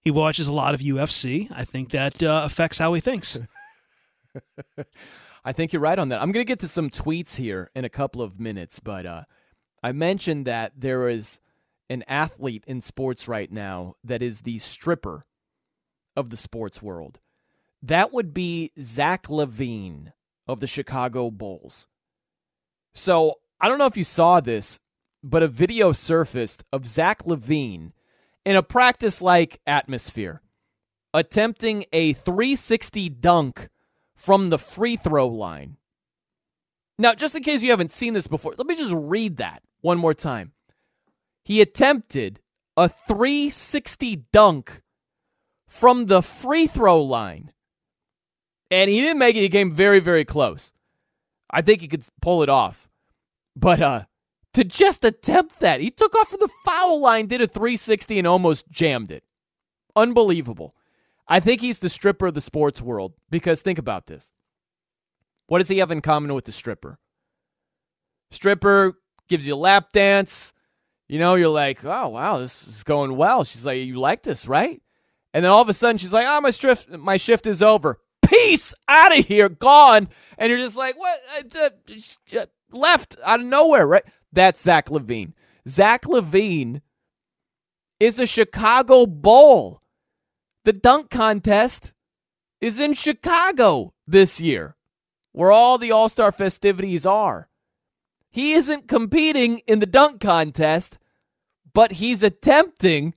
he 0.00 0.10
watches 0.10 0.48
a 0.48 0.52
lot 0.52 0.74
of 0.74 0.80
UFC. 0.80 1.50
I 1.52 1.64
think 1.64 1.90
that 1.90 2.22
uh, 2.22 2.42
affects 2.44 2.78
how 2.78 2.94
he 2.94 3.00
thinks. 3.00 3.38
I 5.44 5.52
think 5.52 5.72
you're 5.72 5.82
right 5.82 5.98
on 5.98 6.08
that. 6.08 6.22
I'm 6.22 6.32
going 6.32 6.44
to 6.44 6.48
get 6.48 6.60
to 6.60 6.68
some 6.68 6.90
tweets 6.90 7.36
here 7.36 7.70
in 7.74 7.84
a 7.84 7.88
couple 7.88 8.22
of 8.22 8.40
minutes, 8.40 8.80
but 8.80 9.06
uh, 9.06 9.22
I 9.82 9.92
mentioned 9.92 10.46
that 10.46 10.72
there 10.76 11.08
is 11.08 11.40
an 11.88 12.04
athlete 12.08 12.64
in 12.66 12.80
sports 12.80 13.28
right 13.28 13.50
now 13.50 13.94
that 14.02 14.22
is 14.22 14.40
the 14.40 14.58
stripper 14.58 15.26
of 16.16 16.30
the 16.30 16.36
sports 16.36 16.82
world. 16.82 17.20
That 17.82 18.12
would 18.12 18.32
be 18.32 18.72
Zach 18.80 19.24
LaVine 19.24 20.12
of 20.46 20.60
the 20.60 20.66
Chicago 20.66 21.30
Bulls. 21.30 21.86
So 22.94 23.34
I 23.60 23.68
don't 23.68 23.78
know 23.78 23.86
if 23.86 23.96
you 23.96 24.04
saw 24.04 24.40
this, 24.40 24.78
but 25.22 25.42
a 25.42 25.48
video 25.48 25.92
surfaced 25.92 26.64
of 26.72 26.86
Zach 26.86 27.24
LaVine 27.24 27.92
in 28.44 28.56
a 28.56 28.62
practice 28.62 29.20
like 29.20 29.60
atmosphere 29.66 30.40
attempting 31.14 31.84
a 31.92 32.12
360 32.12 33.08
dunk 33.08 33.68
from 34.16 34.50
the 34.50 34.58
free 34.58 34.96
throw 34.96 35.28
line. 35.28 35.76
Now, 36.98 37.14
just 37.14 37.36
in 37.36 37.42
case 37.42 37.62
you 37.62 37.70
haven't 37.70 37.92
seen 37.92 38.14
this 38.14 38.26
before, 38.26 38.54
let 38.58 38.66
me 38.66 38.76
just 38.76 38.92
read 38.94 39.38
that 39.38 39.62
one 39.80 39.98
more 39.98 40.14
time. 40.14 40.52
He 41.44 41.60
attempted 41.60 42.40
a 42.76 42.88
360 42.88 44.24
dunk 44.32 44.82
from 45.68 46.06
the 46.06 46.22
free 46.22 46.66
throw 46.66 47.02
line. 47.02 47.52
And 48.70 48.90
he 48.90 49.00
didn't 49.00 49.18
make 49.18 49.36
it. 49.36 49.40
He 49.40 49.48
came 49.48 49.74
very, 49.74 50.00
very 50.00 50.24
close. 50.24 50.72
I 51.50 51.62
think 51.62 51.80
he 51.80 51.88
could 51.88 52.06
pull 52.20 52.42
it 52.42 52.48
off. 52.48 52.88
But 53.54 53.80
uh 53.80 54.04
to 54.54 54.64
just 54.64 55.04
attempt 55.04 55.58
that, 55.60 55.80
he 55.80 55.90
took 55.90 56.14
off 56.14 56.28
from 56.28 56.38
the 56.40 56.50
foul 56.64 57.00
line, 57.00 57.26
did 57.26 57.40
a 57.40 57.46
360, 57.48 58.18
and 58.20 58.26
almost 58.26 58.70
jammed 58.70 59.10
it. 59.10 59.24
Unbelievable. 59.96 60.76
I 61.26 61.40
think 61.40 61.60
he's 61.60 61.80
the 61.80 61.88
stripper 61.88 62.28
of 62.28 62.34
the 62.34 62.40
sports 62.40 62.80
world 62.80 63.14
because 63.30 63.62
think 63.62 63.80
about 63.80 64.06
this. 64.06 64.32
What 65.48 65.58
does 65.58 65.68
he 65.68 65.78
have 65.78 65.90
in 65.90 66.00
common 66.00 66.34
with 66.34 66.44
the 66.44 66.52
stripper? 66.52 66.98
Stripper 68.30 68.94
gives 69.28 69.46
you 69.46 69.54
a 69.54 69.56
lap 69.56 69.90
dance. 69.92 70.53
You 71.08 71.18
know, 71.18 71.34
you're 71.34 71.48
like, 71.48 71.84
oh, 71.84 72.08
wow, 72.08 72.38
this 72.38 72.66
is 72.66 72.82
going 72.82 73.16
well. 73.16 73.44
She's 73.44 73.66
like, 73.66 73.84
you 73.84 74.00
like 74.00 74.22
this, 74.22 74.48
right? 74.48 74.80
And 75.32 75.44
then 75.44 75.50
all 75.50 75.60
of 75.60 75.68
a 75.68 75.74
sudden 75.74 75.98
she's 75.98 76.12
like, 76.12 76.26
oh, 76.26 76.40
my 76.40 76.50
shift, 76.50 76.90
my 76.90 77.16
shift 77.16 77.46
is 77.46 77.62
over. 77.62 78.00
Peace 78.24 78.72
out 78.88 79.16
of 79.16 79.26
here, 79.26 79.48
gone. 79.48 80.08
And 80.38 80.50
you're 80.50 80.58
just 80.58 80.78
like, 80.78 80.98
what? 80.98 81.20
Left 82.72 83.16
out 83.24 83.40
of 83.40 83.46
nowhere, 83.46 83.86
right? 83.86 84.04
That's 84.32 84.62
Zach 84.62 84.88
LaVine. 84.88 85.34
Zach 85.68 86.02
LaVine 86.02 86.80
is 88.00 88.18
a 88.18 88.26
Chicago 88.26 89.06
Bull. 89.06 89.82
The 90.64 90.72
dunk 90.72 91.10
contest 91.10 91.92
is 92.60 92.80
in 92.80 92.94
Chicago 92.94 93.92
this 94.06 94.40
year, 94.40 94.76
where 95.32 95.52
all 95.52 95.76
the 95.76 95.92
All 95.92 96.08
Star 96.08 96.32
festivities 96.32 97.04
are. 97.04 97.48
He 98.34 98.54
isn't 98.54 98.88
competing 98.88 99.60
in 99.68 99.78
the 99.78 99.86
dunk 99.86 100.20
contest, 100.20 100.98
but 101.72 101.92
he's 101.92 102.24
attempting, 102.24 103.14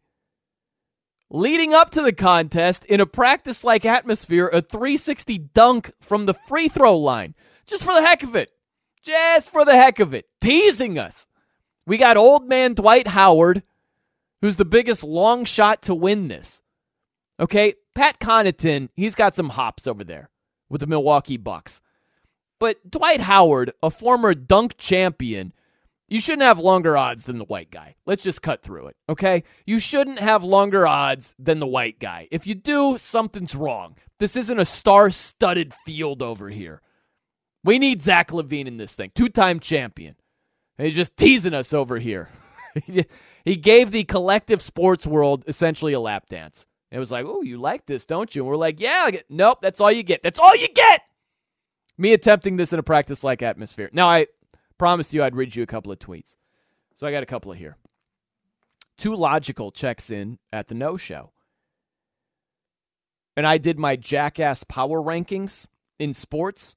leading 1.32 1.74
up 1.74 1.90
to 1.92 2.04
the 2.04 2.14
contest 2.14 2.86
in 2.86 3.02
a 3.02 3.08
practice 3.08 3.64
like 3.64 3.84
atmosphere, 3.84 4.48
a 4.54 4.62
360 4.62 5.40
dunk 5.56 5.92
from 6.00 6.28
the 6.28 6.36
free 6.36 6.68
throw 6.68 6.96
line, 6.96 7.34
just 7.66 7.84
for 7.84 7.96
the 7.96 8.06
heck 8.06 8.22
of 8.22 8.36
it. 8.36 8.52
Just 9.02 9.50
for 9.50 9.66
the 9.66 9.76
heck 9.76 10.00
of 10.00 10.14
it. 10.14 10.26
Teasing 10.40 11.00
us. 11.00 11.26
We 11.88 11.98
got 11.98 12.16
old 12.16 12.48
man 12.48 12.76
Dwight 12.76 13.08
Howard, 13.08 13.64
who's 14.42 14.58
the 14.58 14.66
biggest 14.66 15.04
long 15.04 15.46
shot 15.46 15.82
to 15.82 15.96
win 15.96 16.28
this. 16.28 16.62
Okay, 17.40 17.74
Pat 17.96 18.20
Connaughton, 18.20 18.90
he's 18.96 19.16
got 19.16 19.34
some 19.34 19.50
hops 19.50 19.88
over 19.88 20.04
there 20.04 20.30
with 20.70 20.82
the 20.82 20.86
Milwaukee 20.88 21.38
Bucks. 21.38 21.82
But 22.60 22.90
Dwight 22.90 23.22
Howard, 23.22 23.72
a 23.84 23.90
former 23.90 24.34
dunk 24.34 24.78
champion, 24.78 25.54
you 26.08 26.22
shouldn't 26.22 26.44
have 26.44 26.60
longer 26.60 26.96
odds 26.98 27.26
than 27.26 27.38
the 27.38 27.44
white 27.44 27.70
guy. 27.70 27.96
Let's 28.06 28.24
just 28.24 28.42
cut 28.42 28.64
through 28.64 28.88
it, 28.88 28.96
okay? 29.10 29.44
You 29.66 29.78
shouldn't 29.78 30.20
have 30.20 30.44
longer 30.44 30.88
odds 30.88 31.36
than 31.38 31.60
the 31.60 31.68
white 31.68 32.00
guy. 32.00 32.28
If 32.32 32.48
you 32.48 32.56
do, 32.56 32.98
something's 32.98 33.56
wrong. 33.56 33.98
This 34.20 34.36
isn't 34.38 34.60
a 34.60 34.66
star 34.66 35.12
studded 35.12 35.74
field 35.86 36.24
over 36.24 36.50
here. 36.50 36.82
We 37.64 37.78
need 37.78 38.02
Zach 38.02 38.32
LaVine 38.32 38.68
in 38.68 38.78
this 38.78 38.96
thing, 38.96 39.12
two 39.14 39.30
time 39.30 39.60
champion. 39.60 40.16
And 40.78 40.86
he's 40.86 40.96
just 40.96 41.18
teasing 41.18 41.54
us 41.54 41.74
over 41.74 42.00
here. 42.00 42.30
he 43.46 43.56
gave 43.58 43.92
the 43.92 44.04
collective 44.04 44.62
sports 44.62 45.06
world 45.06 45.44
essentially 45.48 45.94
a 45.94 46.00
lap 46.00 46.28
dance. 46.28 46.66
It 46.92 47.00
was 47.00 47.12
like, 47.12 47.26
oh, 47.28 47.42
you 47.42 47.60
like 47.60 47.86
this, 47.86 48.06
don't 48.06 48.34
you? 48.34 48.44
And 48.44 48.50
we're 48.50 48.56
like, 48.56 48.80
yeah. 48.80 49.10
Nope, 49.30 49.60
that's 49.62 49.82
all 49.82 49.92
you 49.92 50.04
get. 50.04 50.24
That's 50.24 50.40
all 50.40 50.56
you 50.56 50.70
get. 50.74 51.02
Me 51.98 52.14
attempting 52.14 52.58
this 52.58 52.74
in 52.74 52.80
a 52.80 52.84
practice 52.84 53.24
like 53.24 53.42
atmosphere. 53.42 53.90
Now, 53.92 54.08
I 54.08 54.28
promised 54.78 55.14
you 55.14 55.24
I'd 55.24 55.36
read 55.36 55.56
you 55.56 55.64
a 55.64 55.68
couple 55.68 55.92
of 55.92 56.00
tweets. 56.00 56.36
So 56.94 57.08
I 57.08 57.12
got 57.12 57.24
a 57.24 57.28
couple 57.28 57.52
of 57.52 57.58
here. 57.58 57.78
Too 58.98 59.16
Logical 59.16 59.72
checks 59.72 60.10
in 60.10 60.40
at 60.52 60.68
the 60.68 60.76
no 60.76 60.98
show. 60.98 61.32
And 63.36 63.46
I 63.46 63.60
did 63.60 63.78
my 63.78 63.96
jackass 63.96 64.64
power 64.64 65.00
rankings 65.00 65.68
in 66.00 66.14
sports. 66.14 66.76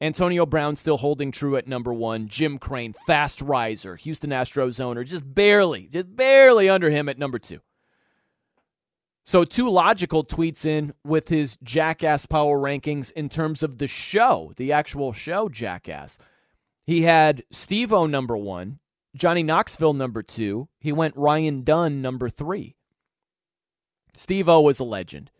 Antonio 0.00 0.46
Brown 0.46 0.76
still 0.76 0.96
holding 0.96 1.30
true 1.30 1.56
at 1.56 1.68
number 1.68 1.92
one. 1.92 2.26
Jim 2.26 2.58
Crane, 2.58 2.92
fast 3.06 3.40
riser. 3.42 3.96
Houston 3.96 4.30
Astros 4.30 4.80
owner, 4.80 5.04
just 5.04 5.34
barely, 5.34 5.86
just 5.86 6.16
barely 6.16 6.68
under 6.68 6.90
him 6.90 7.08
at 7.08 7.18
number 7.18 7.38
two. 7.38 7.60
So, 9.30 9.44
two 9.44 9.70
Logical 9.70 10.24
tweets 10.24 10.66
in 10.66 10.92
with 11.04 11.28
his 11.28 11.56
Jackass 11.62 12.26
Power 12.26 12.58
rankings 12.58 13.12
in 13.12 13.28
terms 13.28 13.62
of 13.62 13.78
the 13.78 13.86
show, 13.86 14.52
the 14.56 14.72
actual 14.72 15.12
show 15.12 15.48
Jackass. 15.48 16.18
He 16.84 17.02
had 17.02 17.44
Steve 17.52 17.92
O 17.92 18.06
number 18.06 18.36
one, 18.36 18.80
Johnny 19.14 19.44
Knoxville 19.44 19.92
number 19.92 20.24
two. 20.24 20.66
He 20.80 20.90
went 20.90 21.16
Ryan 21.16 21.62
Dunn 21.62 22.02
number 22.02 22.28
three. 22.28 22.74
Steve 24.14 24.48
O 24.48 24.62
was 24.62 24.80
a 24.80 24.84
legend. 24.84 25.30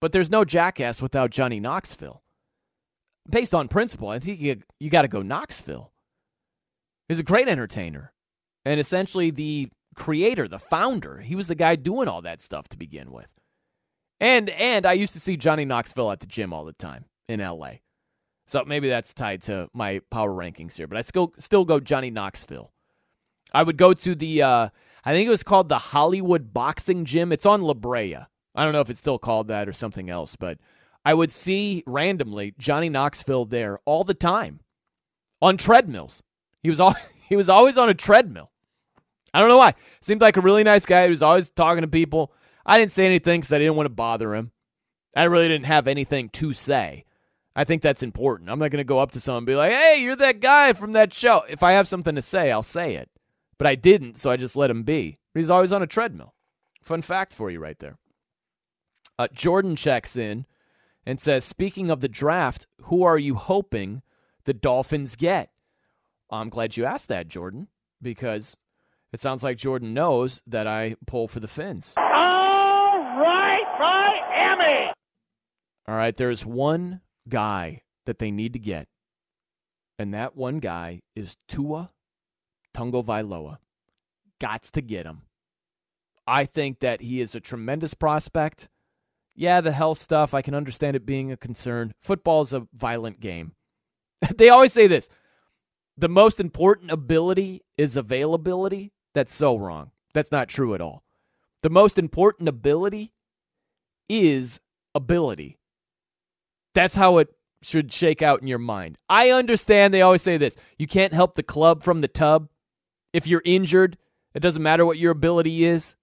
But 0.00 0.10
there's 0.10 0.28
no 0.28 0.44
Jackass 0.44 1.00
without 1.00 1.30
Johnny 1.30 1.60
Knoxville. 1.60 2.24
Based 3.30 3.54
on 3.54 3.68
principle, 3.68 4.08
I 4.08 4.18
think 4.18 4.40
you, 4.40 4.62
you 4.80 4.90
got 4.90 5.02
to 5.02 5.08
go 5.08 5.22
Knoxville. 5.22 5.92
He's 7.06 7.20
a 7.20 7.22
great 7.22 7.46
entertainer 7.46 8.12
and 8.64 8.80
essentially 8.80 9.30
the 9.30 9.70
creator, 9.98 10.48
the 10.48 10.58
founder. 10.58 11.18
He 11.18 11.34
was 11.34 11.48
the 11.48 11.54
guy 11.54 11.76
doing 11.76 12.08
all 12.08 12.22
that 12.22 12.40
stuff 12.40 12.68
to 12.68 12.78
begin 12.78 13.10
with. 13.10 13.34
And 14.20 14.50
and 14.50 14.86
I 14.86 14.94
used 14.94 15.12
to 15.12 15.20
see 15.20 15.36
Johnny 15.36 15.64
Knoxville 15.64 16.10
at 16.10 16.20
the 16.20 16.26
gym 16.26 16.52
all 16.52 16.64
the 16.64 16.72
time 16.72 17.04
in 17.28 17.40
LA. 17.40 17.72
So 18.46 18.64
maybe 18.64 18.88
that's 18.88 19.12
tied 19.12 19.42
to 19.42 19.68
my 19.74 20.00
power 20.10 20.30
rankings 20.30 20.76
here, 20.76 20.86
but 20.86 20.96
I 20.96 21.02
still 21.02 21.34
still 21.38 21.64
go 21.64 21.80
Johnny 21.80 22.10
Knoxville. 22.10 22.72
I 23.52 23.62
would 23.62 23.76
go 23.76 23.94
to 23.94 24.14
the 24.14 24.42
uh, 24.42 24.68
I 25.04 25.12
think 25.12 25.26
it 25.26 25.30
was 25.30 25.42
called 25.42 25.68
the 25.68 25.78
Hollywood 25.78 26.52
Boxing 26.52 27.04
Gym. 27.04 27.32
It's 27.32 27.46
on 27.46 27.62
La 27.62 27.74
Brea. 27.74 28.16
I 28.54 28.64
don't 28.64 28.72
know 28.72 28.80
if 28.80 28.90
it's 28.90 29.00
still 29.00 29.18
called 29.18 29.48
that 29.48 29.68
or 29.68 29.72
something 29.72 30.10
else, 30.10 30.36
but 30.36 30.58
I 31.04 31.14
would 31.14 31.30
see 31.30 31.84
randomly 31.86 32.54
Johnny 32.58 32.88
Knoxville 32.88 33.44
there 33.44 33.78
all 33.84 34.04
the 34.04 34.14
time 34.14 34.60
on 35.40 35.56
treadmills. 35.56 36.22
He 36.62 36.68
was 36.68 36.80
all 36.80 36.94
he 37.28 37.36
was 37.36 37.48
always 37.48 37.78
on 37.78 37.88
a 37.88 37.94
treadmill. 37.94 38.50
I 39.34 39.40
don't 39.40 39.48
know 39.48 39.58
why. 39.58 39.74
Seemed 40.00 40.20
like 40.20 40.36
a 40.36 40.42
really 40.42 40.64
nice 40.64 40.86
guy 40.86 41.04
who 41.04 41.10
was 41.10 41.22
always 41.22 41.50
talking 41.50 41.82
to 41.82 41.88
people. 41.88 42.32
I 42.64 42.78
didn't 42.78 42.92
say 42.92 43.06
anything 43.06 43.40
because 43.40 43.52
I 43.52 43.58
didn't 43.58 43.76
want 43.76 43.86
to 43.86 43.94
bother 43.94 44.34
him. 44.34 44.52
I 45.16 45.24
really 45.24 45.48
didn't 45.48 45.66
have 45.66 45.88
anything 45.88 46.28
to 46.30 46.52
say. 46.52 47.04
I 47.56 47.64
think 47.64 47.82
that's 47.82 48.02
important. 48.02 48.50
I'm 48.50 48.58
not 48.58 48.70
going 48.70 48.78
to 48.78 48.84
go 48.84 49.00
up 49.00 49.10
to 49.12 49.20
someone 49.20 49.38
and 49.38 49.46
be 49.46 49.56
like, 49.56 49.72
hey, 49.72 50.00
you're 50.00 50.16
that 50.16 50.40
guy 50.40 50.72
from 50.74 50.92
that 50.92 51.12
show. 51.12 51.42
If 51.48 51.62
I 51.62 51.72
have 51.72 51.88
something 51.88 52.14
to 52.14 52.22
say, 52.22 52.52
I'll 52.52 52.62
say 52.62 52.94
it. 52.94 53.10
But 53.58 53.66
I 53.66 53.74
didn't, 53.74 54.18
so 54.18 54.30
I 54.30 54.36
just 54.36 54.54
let 54.54 54.70
him 54.70 54.84
be. 54.84 55.16
He's 55.34 55.50
always 55.50 55.72
on 55.72 55.82
a 55.82 55.86
treadmill. 55.86 56.34
Fun 56.82 57.02
fact 57.02 57.34
for 57.34 57.50
you 57.50 57.58
right 57.58 57.78
there. 57.80 57.98
Uh, 59.18 59.26
Jordan 59.34 59.74
checks 59.74 60.16
in 60.16 60.46
and 61.04 61.18
says, 61.18 61.44
speaking 61.44 61.90
of 61.90 62.00
the 62.00 62.08
draft, 62.08 62.68
who 62.82 63.02
are 63.02 63.18
you 63.18 63.34
hoping 63.34 64.02
the 64.44 64.54
Dolphins 64.54 65.16
get? 65.16 65.50
I'm 66.30 66.50
glad 66.50 66.76
you 66.76 66.84
asked 66.84 67.08
that, 67.08 67.26
Jordan, 67.26 67.68
because 68.00 68.56
it 69.12 69.20
sounds 69.20 69.42
like 69.42 69.56
Jordan 69.56 69.94
knows 69.94 70.42
that 70.46 70.66
I 70.66 70.96
pull 71.06 71.28
for 71.28 71.40
the 71.40 71.48
Fins. 71.48 71.94
All 71.96 72.04
right, 72.04 73.64
Miami. 73.78 74.92
All 75.86 75.96
right, 75.96 76.16
there's 76.16 76.44
one 76.44 77.00
guy 77.28 77.82
that 78.06 78.18
they 78.18 78.30
need 78.30 78.52
to 78.52 78.58
get, 78.58 78.88
and 79.98 80.12
that 80.12 80.36
one 80.36 80.58
guy 80.58 81.00
is 81.16 81.36
Tua 81.48 81.90
Tagovailoa. 82.74 83.58
Gots 84.40 84.70
to 84.72 84.82
get 84.82 85.06
him. 85.06 85.22
I 86.26 86.44
think 86.44 86.80
that 86.80 87.00
he 87.00 87.20
is 87.20 87.34
a 87.34 87.40
tremendous 87.40 87.94
prospect. 87.94 88.68
Yeah, 89.34 89.60
the 89.60 89.72
health 89.72 89.98
stuff, 89.98 90.34
I 90.34 90.42
can 90.42 90.54
understand 90.54 90.94
it 90.94 91.06
being 91.06 91.32
a 91.32 91.36
concern. 91.36 91.92
Football 92.02 92.42
is 92.42 92.52
a 92.52 92.68
violent 92.74 93.20
game. 93.20 93.54
they 94.36 94.50
always 94.50 94.72
say 94.72 94.86
this 94.86 95.08
the 95.96 96.08
most 96.08 96.38
important 96.38 96.90
ability 96.92 97.62
is 97.76 97.96
availability. 97.96 98.92
That's 99.14 99.34
so 99.34 99.56
wrong. 99.56 99.90
That's 100.14 100.32
not 100.32 100.48
true 100.48 100.74
at 100.74 100.80
all. 100.80 101.04
The 101.62 101.70
most 101.70 101.98
important 101.98 102.48
ability 102.48 103.12
is 104.08 104.60
ability. 104.94 105.58
That's 106.74 106.94
how 106.94 107.18
it 107.18 107.28
should 107.62 107.92
shake 107.92 108.22
out 108.22 108.40
in 108.40 108.46
your 108.46 108.58
mind. 108.58 108.98
I 109.08 109.30
understand 109.30 109.92
they 109.92 110.02
always 110.02 110.22
say 110.22 110.36
this 110.36 110.56
you 110.78 110.86
can't 110.86 111.12
help 111.12 111.34
the 111.34 111.42
club 111.42 111.82
from 111.82 112.00
the 112.00 112.08
tub. 112.08 112.48
If 113.12 113.26
you're 113.26 113.42
injured, 113.44 113.96
it 114.34 114.40
doesn't 114.40 114.62
matter 114.62 114.86
what 114.86 114.98
your 114.98 115.12
ability 115.12 115.64
is. 115.64 115.96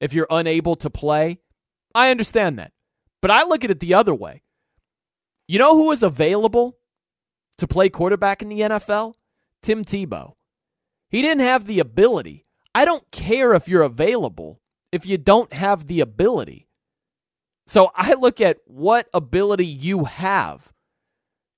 If 0.00 0.14
you're 0.14 0.26
unable 0.30 0.76
to 0.76 0.90
play, 0.90 1.38
I 1.94 2.10
understand 2.10 2.58
that. 2.58 2.72
But 3.20 3.30
I 3.30 3.44
look 3.44 3.64
at 3.64 3.70
it 3.70 3.80
the 3.80 3.94
other 3.94 4.14
way. 4.14 4.42
You 5.46 5.58
know 5.58 5.76
who 5.76 5.92
is 5.92 6.02
available 6.02 6.78
to 7.58 7.68
play 7.68 7.88
quarterback 7.88 8.40
in 8.40 8.48
the 8.48 8.60
NFL? 8.60 9.14
Tim 9.62 9.84
Tebow. 9.84 10.34
He 11.10 11.22
didn't 11.22 11.42
have 11.42 11.64
the 11.64 11.80
ability. 11.80 12.46
I 12.74 12.84
don't 12.84 13.10
care 13.10 13.52
if 13.52 13.68
you're 13.68 13.82
available 13.82 14.60
if 14.92 15.06
you 15.06 15.18
don't 15.18 15.52
have 15.52 15.86
the 15.86 16.00
ability. 16.00 16.68
So 17.66 17.90
I 17.94 18.14
look 18.14 18.40
at 18.40 18.58
what 18.64 19.08
ability 19.14 19.66
you 19.66 20.04
have 20.04 20.72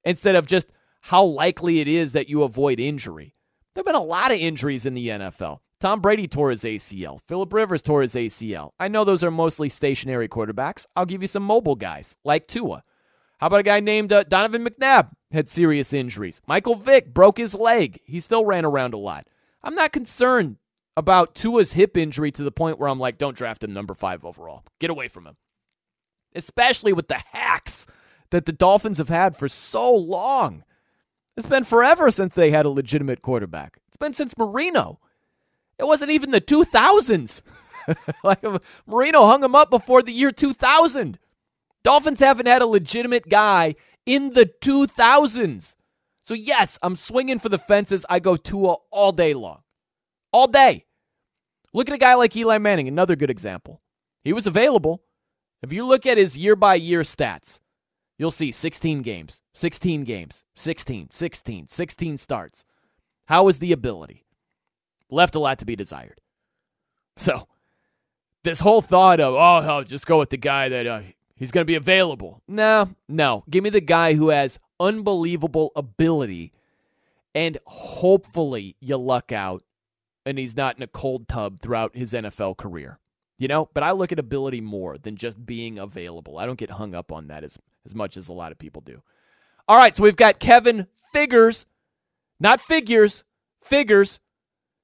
instead 0.05 0.37
of 0.37 0.47
just 0.47 0.73
how 1.01 1.25
likely 1.25 1.81
it 1.81 1.89
is 1.89 2.13
that 2.13 2.29
you 2.29 2.43
avoid 2.43 2.79
injury. 2.79 3.35
There 3.75 3.81
have 3.81 3.87
been 3.87 3.95
a 3.95 4.03
lot 4.03 4.31
of 4.31 4.39
injuries 4.39 4.85
in 4.85 4.95
the 4.95 5.09
NFL. 5.09 5.61
Tom 5.81 6.01
Brady 6.01 6.29
tore 6.29 6.51
his 6.51 6.63
ACL. 6.63 7.21
Philip 7.27 7.53
Rivers 7.53 7.83
tore 7.83 8.03
his 8.03 8.15
ACL. 8.15 8.71
I 8.79 8.89
know 8.89 9.05
those 9.05 9.25
are 9.25 9.31
mostly 9.31 9.69
stationary 9.69 10.29
quarterbacks. 10.29 10.87
I'll 10.95 11.07
give 11.07 11.23
you 11.23 11.29
some 11.29 11.43
mobile 11.43 11.75
guys 11.75 12.17
like 12.25 12.47
Tua. 12.47 12.85
How 13.39 13.49
about 13.49 13.61
a 13.61 13.65
guy 13.65 13.81
named 13.81 14.13
uh, 14.13 14.23
Donovan 14.23 14.65
McNabb 14.65 15.11
had 15.33 15.49
serious 15.49 15.93
injuries. 15.93 16.41
Michael 16.47 16.77
Vick 16.77 17.13
broke 17.13 17.39
his 17.39 17.55
leg. 17.55 17.99
He 18.05 18.21
still 18.21 18.45
ran 18.45 18.65
around 18.65 18.95
a 18.95 18.99
lot. 18.99 19.27
I'm 19.65 19.75
not 19.75 19.93
concerned 19.93 20.57
about 20.97 21.35
Tua's 21.35 21.73
hip 21.73 21.97
injury 21.97 22.31
to 22.33 22.43
the 22.43 22.53
point 22.53 22.79
where 22.79 22.89
I'm 22.89 22.99
like, 22.99 23.19
don't 23.19 23.37
draft 23.37 23.65
him 23.65 23.73
number 23.73 23.95
five 23.95 24.25
overall. 24.25 24.65
Get 24.81 24.91
away 24.91 25.09
from 25.09 25.27
him. 25.27 25.37
Especially 26.35 26.93
with 26.93 27.09
the 27.09 27.23
hacks 27.33 27.87
that 28.31 28.47
the 28.47 28.53
Dolphins 28.53 28.99
have 28.99 29.09
had 29.09 29.37
for 29.37 29.49
so 29.49 29.95
long. 29.95 30.65
It's 31.37 31.47
been 31.47 31.65
forever 31.65 32.11
since 32.11 32.35
they 32.35 32.51
had 32.51 32.67
a 32.67 32.71
legitimate 32.71 33.23
quarterback. 33.23 33.79
It's 33.89 33.97
been 33.97 34.13
since 34.13 34.37
Marino. 34.37 35.01
It 35.79 35.85
wasn't 35.85 36.11
even 36.11 36.31
the 36.31 36.41
2000s. 36.41 37.43
like 38.25 38.45
Marino 38.87 39.27
hung 39.27 39.43
him 39.43 39.55
up 39.55 39.71
before 39.71 40.03
the 40.03 40.13
year 40.13 40.33
2000. 40.33 41.19
Dolphins 41.83 42.21
haven't 42.21 42.47
had 42.47 42.63
a 42.63 42.67
legitimate 42.67 43.29
guy 43.29 43.75
in 44.07 44.35
the 44.35 44.47
2000s. 44.47 45.77
So, 46.23 46.35
yes, 46.35 46.79
I'm 46.83 46.97
swinging 46.97 47.41
for 47.41 47.49
the 47.49 47.59
fences. 47.59 48.07
I 48.09 48.21
go 48.21 48.37
Tua 48.37 48.77
all 48.91 49.13
day 49.13 49.35
long. 49.35 49.63
All 50.33 50.47
day. 50.47 50.87
Look 51.75 51.89
at 51.89 51.95
a 51.95 51.99
guy 51.99 52.15
like 52.15 52.37
Eli 52.37 52.59
Manning, 52.59 52.89
another 52.89 53.17
good 53.17 53.31
example. 53.31 53.83
He 54.23 54.33
was 54.33 54.47
available. 54.47 55.03
If 55.63 55.73
you 55.73 55.85
look 55.85 56.07
at 56.07 56.19
his 56.19 56.39
year 56.39 56.55
by 56.55 56.77
year 56.77 57.01
stats, 57.01 57.61
you'll 58.19 58.31
see 58.31 58.53
16 58.53 59.03
games, 59.03 59.43
16 59.55 60.05
games, 60.05 60.45
16, 60.55 61.11
16, 61.11 61.69
16 61.69 62.17
starts. 62.17 62.65
How 63.27 63.49
is 63.49 63.59
the 63.59 63.73
ability? 63.73 64.27
Left 65.11 65.35
a 65.35 65.41
lot 65.41 65.59
to 65.59 65.67
be 65.67 65.77
desired. 65.77 66.21
So, 67.19 67.47
this 68.43 68.61
whole 68.61 68.81
thought 68.81 69.21
of, 69.21 69.35
oh, 69.35 69.39
I'll 69.39 69.85
just 69.85 70.07
go 70.07 70.19
with 70.19 70.31
the 70.31 70.39
guy 70.39 70.71
that 70.71 70.87
uh, 70.87 71.03
he's 71.37 71.51
going 71.53 71.61
to 71.61 71.71
be 71.71 71.75
available. 71.75 72.41
No, 72.49 72.89
no. 73.07 73.45
Give 73.51 73.63
me 73.63 73.69
the 73.69 73.83
guy 73.83 74.15
who 74.15 74.31
has 74.31 74.59
unbelievable 74.83 75.73
ability 75.77 76.53
and 77.35 77.59
hopefully 77.67 78.77
you 78.81 78.97
luck 78.97 79.33
out 79.33 79.63
and 80.27 80.39
he's 80.39 80.57
not 80.57 80.77
in 80.77 80.83
a 80.83 80.87
cold 80.87 81.29
tub 81.29 81.61
throughout 81.61 81.97
his 81.97 82.13
NFL 82.13 82.57
career. 82.57 82.99
You 83.39 83.49
know, 83.49 83.69
but 83.75 83.83
I 83.83 83.91
look 83.91 84.13
at 84.13 84.19
ability 84.19 84.61
more 84.61 84.99
than 84.99 85.17
just 85.17 85.45
being 85.45 85.79
available. 85.79 86.39
I 86.39 86.47
don't 86.47 86.59
get 86.59 86.71
hung 86.71 86.95
up 86.95 87.11
on 87.11 87.27
that 87.29 87.43
as, 87.43 87.59
as 87.85 87.95
much 87.95 88.17
as 88.17 88.29
a 88.29 88.33
lot 88.33 88.53
of 88.53 88.59
people 88.59 88.83
do. 88.83 89.03
All 89.67 89.77
right, 89.77 89.97
so 89.97 90.03
we've 90.03 90.17
got 90.17 90.39
Kevin 90.39 90.87
Figures, 91.13 91.67
not 92.39 92.61
figures, 92.61 93.25
figures, 93.61 94.21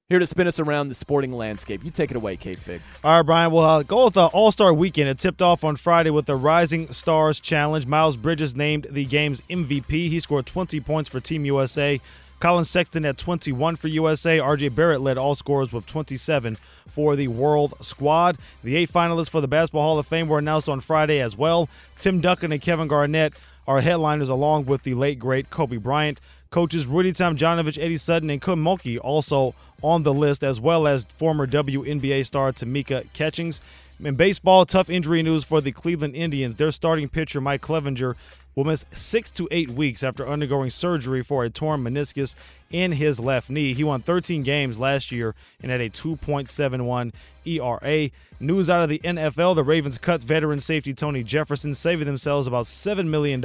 here 0.09 0.17
to 0.17 0.25
spin 0.25 0.47
us 0.47 0.59
around 0.59 0.89
the 0.89 0.95
sporting 0.95 1.31
landscape. 1.31 1.85
You 1.85 1.91
take 1.91 2.09
it 2.09 2.17
away, 2.17 2.35
K 2.35 2.53
Fig. 2.53 2.81
All 3.03 3.17
right, 3.17 3.21
Brian. 3.21 3.51
We'll 3.51 3.63
uh, 3.63 3.83
go 3.83 4.05
with 4.05 4.15
the 4.15 4.25
All 4.25 4.51
Star 4.51 4.73
Weekend. 4.73 5.07
It 5.07 5.19
tipped 5.19 5.39
off 5.39 5.63
on 5.63 5.75
Friday 5.75 6.09
with 6.09 6.25
the 6.25 6.35
Rising 6.35 6.91
Stars 6.91 7.39
Challenge. 7.39 7.85
Miles 7.85 8.17
Bridges 8.17 8.55
named 8.55 8.87
the 8.89 9.05
game's 9.05 9.41
MVP. 9.41 9.89
He 9.89 10.19
scored 10.19 10.47
20 10.47 10.79
points 10.79 11.11
for 11.11 11.19
Team 11.19 11.45
USA. 11.45 12.01
Collin 12.39 12.65
Sexton 12.65 13.05
at 13.05 13.19
21 13.19 13.75
for 13.75 13.87
USA. 13.87 14.39
RJ 14.39 14.73
Barrett 14.73 15.01
led 15.01 15.19
all 15.19 15.35
scorers 15.35 15.71
with 15.71 15.85
27 15.85 16.57
for 16.87 17.15
the 17.15 17.27
World 17.27 17.75
Squad. 17.81 18.39
The 18.63 18.77
eight 18.77 18.91
finalists 18.91 19.29
for 19.29 19.41
the 19.41 19.47
Basketball 19.47 19.83
Hall 19.83 19.99
of 19.99 20.07
Fame 20.07 20.27
were 20.27 20.39
announced 20.39 20.69
on 20.69 20.81
Friday 20.81 21.21
as 21.21 21.37
well. 21.37 21.69
Tim 21.99 22.19
Duncan 22.19 22.51
and 22.51 22.61
Kevin 22.61 22.87
Garnett 22.87 23.33
are 23.67 23.81
headliners 23.81 24.29
along 24.29 24.65
with 24.65 24.81
the 24.81 24.95
late, 24.95 25.19
great 25.19 25.51
Kobe 25.51 25.77
Bryant. 25.77 26.19
Coaches 26.51 26.87
Rudy 26.87 27.11
Tomjanovich, 27.11 27.77
Eddie 27.77 27.97
Sutton, 27.97 28.31
and 28.31 28.41
Kim 28.41 28.63
Mulkey 28.63 28.97
also 28.99 29.53
on 29.83 30.01
the 30.01 30.13
list, 30.13 30.43
as 30.43 30.59
well 30.59 30.87
as 30.87 31.05
former 31.15 31.45
WNBA 31.45 32.25
star 32.25 32.51
Tamika 32.51 33.05
Catchings. 33.13 33.61
In 34.03 34.15
baseball, 34.15 34.65
tough 34.65 34.89
injury 34.89 35.21
news 35.21 35.43
for 35.43 35.61
the 35.61 35.71
Cleveland 35.71 36.15
Indians. 36.15 36.55
Their 36.55 36.71
starting 36.71 37.07
pitcher, 37.07 37.39
Mike 37.39 37.61
Clevinger, 37.61 38.15
will 38.59 38.65
miss 38.65 38.83
six 38.91 39.31
to 39.31 39.47
eight 39.51 39.69
weeks 39.69 40.03
after 40.03 40.27
undergoing 40.27 40.69
surgery 40.69 41.23
for 41.23 41.45
a 41.45 41.49
torn 41.49 41.81
meniscus 41.81 42.35
in 42.69 42.91
his 42.91 43.17
left 43.17 43.49
knee. 43.49 43.73
He 43.73 43.85
won 43.85 44.01
13 44.01 44.43
games 44.43 44.77
last 44.77 45.13
year 45.13 45.33
and 45.63 45.71
had 45.71 45.79
a 45.79 45.89
2.71 45.89 47.13
ERA. 47.45 48.09
News 48.41 48.69
out 48.69 48.83
of 48.83 48.89
the 48.89 48.99
NFL 48.99 49.55
the 49.55 49.63
Ravens 49.63 49.97
cut 49.97 50.21
veteran 50.21 50.59
safety 50.59 50.93
Tony 50.93 51.23
Jefferson, 51.23 51.73
saving 51.73 52.05
themselves 52.05 52.47
about 52.47 52.65
$7 52.65 53.07
million 53.07 53.41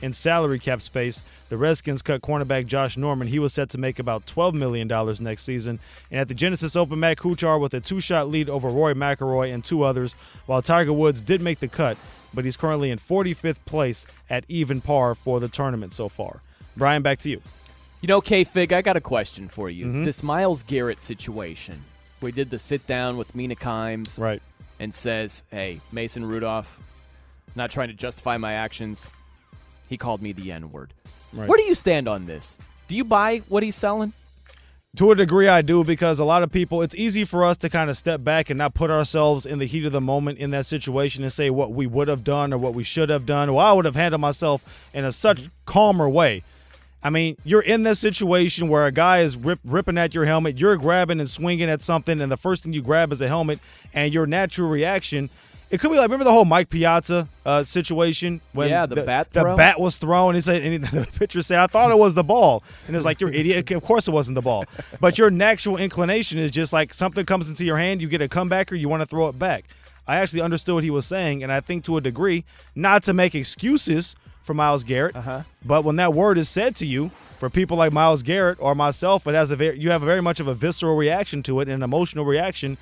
in 0.00 0.12
salary 0.12 0.60
cap 0.60 0.80
space. 0.80 1.22
The 1.48 1.56
Redskins 1.56 2.02
cut 2.02 2.22
cornerback 2.22 2.66
Josh 2.66 2.96
Norman. 2.96 3.26
He 3.26 3.40
was 3.40 3.52
set 3.52 3.70
to 3.70 3.78
make 3.78 3.98
about 3.98 4.26
$12 4.26 4.54
million 4.54 4.86
next 5.20 5.42
season. 5.42 5.80
And 6.12 6.20
at 6.20 6.28
the 6.28 6.34
Genesis 6.34 6.76
Open, 6.76 7.00
Matt 7.00 7.18
Kuchar 7.18 7.60
with 7.60 7.74
a 7.74 7.80
two 7.80 8.00
shot 8.00 8.28
lead 8.28 8.48
over 8.48 8.68
Rory 8.68 8.94
McIlroy 8.94 9.52
and 9.52 9.64
two 9.64 9.82
others, 9.82 10.14
while 10.46 10.62
Tiger 10.62 10.92
Woods 10.92 11.20
did 11.20 11.40
make 11.40 11.58
the 11.58 11.66
cut, 11.68 11.96
but 12.36 12.44
he's 12.44 12.56
currently 12.56 12.92
in 12.92 13.00
45th 13.00 13.64
place 13.64 14.06
at 14.30 14.44
even 14.48 14.80
par 14.80 15.16
for 15.16 15.40
the 15.40 15.48
tournament 15.48 15.92
so 15.92 16.08
far. 16.08 16.40
Brian, 16.76 17.02
back 17.02 17.18
to 17.20 17.30
you. 17.30 17.40
You 18.02 18.06
know, 18.06 18.20
K 18.20 18.44
Fig, 18.44 18.72
I 18.72 18.82
got 18.82 18.96
a 18.96 19.00
question 19.00 19.48
for 19.48 19.68
you. 19.68 19.86
Mm-hmm. 19.86 20.02
This 20.04 20.22
Myles 20.22 20.62
Garrett 20.62 21.00
situation 21.00 21.82
we 22.20 22.32
did 22.32 22.50
the 22.50 22.58
sit 22.58 22.86
down 22.86 23.16
with 23.16 23.34
Mina 23.34 23.54
Kimes, 23.54 24.18
right, 24.18 24.42
and 24.78 24.94
says, 24.94 25.42
"Hey, 25.50 25.80
Mason 25.92 26.24
Rudolph, 26.24 26.82
not 27.54 27.70
trying 27.70 27.88
to 27.88 27.94
justify 27.94 28.36
my 28.36 28.52
actions. 28.52 29.06
He 29.88 29.96
called 29.96 30.22
me 30.22 30.32
the 30.32 30.52
N 30.52 30.70
word. 30.70 30.92
Right. 31.32 31.48
Where 31.48 31.58
do 31.58 31.64
you 31.64 31.74
stand 31.74 32.08
on 32.08 32.26
this? 32.26 32.58
Do 32.88 32.96
you 32.96 33.04
buy 33.04 33.38
what 33.48 33.62
he's 33.62 33.76
selling?" 33.76 34.12
To 34.96 35.10
a 35.10 35.14
degree, 35.14 35.46
I 35.46 35.60
do 35.60 35.84
because 35.84 36.18
a 36.18 36.24
lot 36.24 36.42
of 36.42 36.50
people, 36.50 36.80
it's 36.80 36.94
easy 36.94 37.26
for 37.26 37.44
us 37.44 37.58
to 37.58 37.68
kind 37.68 37.90
of 37.90 37.98
step 37.98 38.24
back 38.24 38.48
and 38.48 38.56
not 38.56 38.72
put 38.72 38.90
ourselves 38.90 39.44
in 39.44 39.58
the 39.58 39.66
heat 39.66 39.84
of 39.84 39.92
the 39.92 40.00
moment 40.00 40.38
in 40.38 40.52
that 40.52 40.64
situation 40.64 41.22
and 41.22 41.30
say 41.30 41.50
what 41.50 41.72
we 41.72 41.86
would 41.86 42.08
have 42.08 42.24
done 42.24 42.50
or 42.50 42.56
what 42.56 42.72
we 42.72 42.82
should 42.82 43.10
have 43.10 43.26
done. 43.26 43.52
Well, 43.52 43.66
I 43.66 43.72
would 43.72 43.84
have 43.84 43.94
handled 43.94 44.22
myself 44.22 44.90
in 44.94 45.04
a 45.04 45.12
such 45.12 45.38
mm-hmm. 45.38 45.48
calmer 45.66 46.08
way. 46.08 46.44
I 47.02 47.10
mean, 47.10 47.36
you're 47.44 47.60
in 47.60 47.82
this 47.82 48.00
situation 48.00 48.68
where 48.68 48.86
a 48.86 48.90
guy 48.90 49.20
is 49.20 49.36
rip, 49.36 49.60
ripping 49.64 49.98
at 49.98 50.14
your 50.14 50.24
helmet, 50.24 50.58
you're 50.58 50.76
grabbing 50.76 51.20
and 51.20 51.28
swinging 51.28 51.68
at 51.68 51.82
something, 51.82 52.22
and 52.22 52.32
the 52.32 52.38
first 52.38 52.62
thing 52.62 52.72
you 52.72 52.80
grab 52.80 53.12
is 53.12 53.20
a 53.20 53.28
helmet, 53.28 53.58
and 53.92 54.14
your 54.14 54.26
natural 54.26 54.70
reaction. 54.70 55.28
It 55.68 55.80
could 55.80 55.90
be 55.90 55.96
like 55.96 56.04
remember 56.04 56.24
the 56.24 56.32
whole 56.32 56.44
Mike 56.44 56.70
Piazza 56.70 57.28
uh, 57.44 57.64
situation 57.64 58.40
when 58.52 58.68
yeah, 58.68 58.86
the, 58.86 58.94
the 58.96 59.02
bat 59.02 59.30
the 59.32 59.42
bat 59.56 59.80
was 59.80 59.96
thrown. 59.96 60.34
He 60.34 60.40
said, 60.40 60.62
and 60.62 60.84
the 60.84 61.08
pitcher 61.18 61.42
said, 61.42 61.58
"I 61.58 61.66
thought 61.66 61.90
it 61.90 61.98
was 61.98 62.14
the 62.14 62.22
ball," 62.22 62.62
and 62.86 62.94
it 62.94 62.98
was 62.98 63.04
like, 63.04 63.20
"You're 63.20 63.32
idiot." 63.34 63.70
Of 63.72 63.82
course, 63.82 64.06
it 64.06 64.12
wasn't 64.12 64.36
the 64.36 64.42
ball. 64.42 64.64
But 65.00 65.18
your 65.18 65.30
natural 65.30 65.76
inclination 65.76 66.38
is 66.38 66.52
just 66.52 66.72
like 66.72 66.94
something 66.94 67.26
comes 67.26 67.48
into 67.48 67.64
your 67.64 67.78
hand, 67.78 68.00
you 68.00 68.08
get 68.08 68.22
a 68.22 68.28
comebacker, 68.28 68.78
you 68.78 68.88
want 68.88 69.00
to 69.00 69.06
throw 69.06 69.28
it 69.28 69.38
back. 69.38 69.64
I 70.06 70.16
actually 70.16 70.42
understood 70.42 70.76
what 70.76 70.84
he 70.84 70.90
was 70.90 71.04
saying, 71.04 71.42
and 71.42 71.50
I 71.50 71.60
think 71.60 71.84
to 71.86 71.96
a 71.96 72.00
degree, 72.00 72.44
not 72.76 73.02
to 73.04 73.12
make 73.12 73.34
excuses 73.34 74.14
for 74.44 74.54
Myles 74.54 74.84
Garrett. 74.84 75.16
Uh-huh. 75.16 75.42
But 75.64 75.82
when 75.82 75.96
that 75.96 76.14
word 76.14 76.38
is 76.38 76.48
said 76.48 76.76
to 76.76 76.86
you, 76.86 77.08
for 77.08 77.50
people 77.50 77.76
like 77.76 77.92
Myles 77.92 78.22
Garrett 78.22 78.58
or 78.60 78.76
myself, 78.76 79.26
it 79.26 79.34
has 79.34 79.50
a 79.50 79.56
very, 79.56 79.78
you 79.78 79.90
have 79.90 80.02
a 80.02 80.06
very 80.06 80.22
much 80.22 80.38
of 80.38 80.46
a 80.46 80.54
visceral 80.54 80.94
reaction 80.96 81.42
to 81.42 81.60
it, 81.60 81.68
an 81.68 81.82
emotional 81.82 82.24
reaction, 82.24 82.78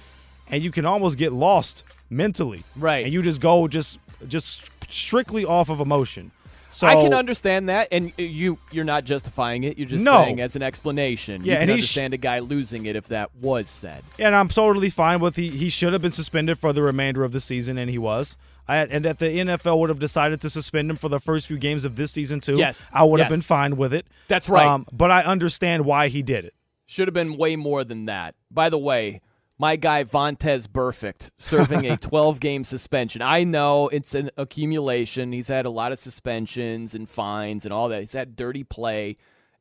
and 0.50 0.62
you 0.62 0.70
can 0.70 0.86
almost 0.86 1.18
get 1.18 1.32
lost 1.32 1.84
mentally. 2.10 2.62
Right. 2.76 3.04
And 3.04 3.12
you 3.12 3.22
just 3.22 3.40
go 3.40 3.68
just 3.68 3.98
just 4.28 4.62
strictly 4.90 5.44
off 5.44 5.68
of 5.68 5.80
emotion. 5.80 6.30
So 6.74 6.88
I 6.88 6.96
can 6.96 7.14
understand 7.14 7.68
that, 7.68 7.86
and 7.92 8.12
you 8.18 8.58
you're 8.72 8.84
not 8.84 9.04
justifying 9.04 9.62
it. 9.62 9.78
You're 9.78 9.86
just 9.86 10.04
no. 10.04 10.24
saying 10.24 10.40
as 10.40 10.56
an 10.56 10.62
explanation. 10.62 11.44
Yeah, 11.44 11.54
you 11.54 11.60
can 11.60 11.70
understand 11.70 12.14
a 12.14 12.16
guy 12.16 12.40
losing 12.40 12.86
it 12.86 12.96
if 12.96 13.06
that 13.08 13.30
was 13.36 13.68
said. 13.68 14.02
And 14.18 14.34
I'm 14.34 14.48
totally 14.48 14.90
fine 14.90 15.20
with 15.20 15.36
he 15.36 15.50
he 15.50 15.68
should 15.68 15.92
have 15.92 16.02
been 16.02 16.10
suspended 16.10 16.58
for 16.58 16.72
the 16.72 16.82
remainder 16.82 17.22
of 17.22 17.30
the 17.30 17.38
season, 17.38 17.78
and 17.78 17.88
he 17.88 17.98
was. 17.98 18.36
I, 18.66 18.78
and 18.78 19.04
that 19.04 19.18
the 19.18 19.26
NFL 19.26 19.78
would 19.78 19.90
have 19.90 19.98
decided 20.00 20.40
to 20.40 20.50
suspend 20.50 20.90
him 20.90 20.96
for 20.96 21.08
the 21.08 21.20
first 21.20 21.46
few 21.46 21.58
games 21.58 21.84
of 21.84 21.94
this 21.94 22.10
season 22.10 22.40
too. 22.40 22.56
Yes, 22.56 22.86
I 22.92 23.04
would 23.04 23.18
yes. 23.18 23.26
have 23.26 23.30
been 23.30 23.42
fine 23.42 23.76
with 23.76 23.94
it. 23.94 24.06
That's 24.26 24.48
right. 24.48 24.66
Um, 24.66 24.86
but 24.90 25.12
I 25.12 25.22
understand 25.22 25.84
why 25.84 26.08
he 26.08 26.22
did 26.22 26.44
it. 26.44 26.54
Should 26.86 27.06
have 27.06 27.14
been 27.14 27.36
way 27.36 27.54
more 27.54 27.84
than 27.84 28.06
that. 28.06 28.34
By 28.50 28.68
the 28.68 28.78
way, 28.78 29.20
my 29.58 29.76
guy 29.76 30.04
Vontaze 30.04 30.66
Burfict 30.66 31.30
serving 31.38 31.86
a 31.86 31.96
12 32.00 32.40
game 32.40 32.64
suspension. 32.64 33.22
I 33.22 33.44
know 33.44 33.88
it's 33.88 34.14
an 34.14 34.30
accumulation. 34.36 35.32
He's 35.32 35.48
had 35.48 35.66
a 35.66 35.70
lot 35.70 35.92
of 35.92 35.98
suspensions 35.98 36.94
and 36.94 37.08
fines 37.08 37.64
and 37.64 37.72
all 37.72 37.88
that. 37.88 38.00
He's 38.00 38.12
had 38.12 38.36
dirty 38.36 38.64
play 38.64 39.16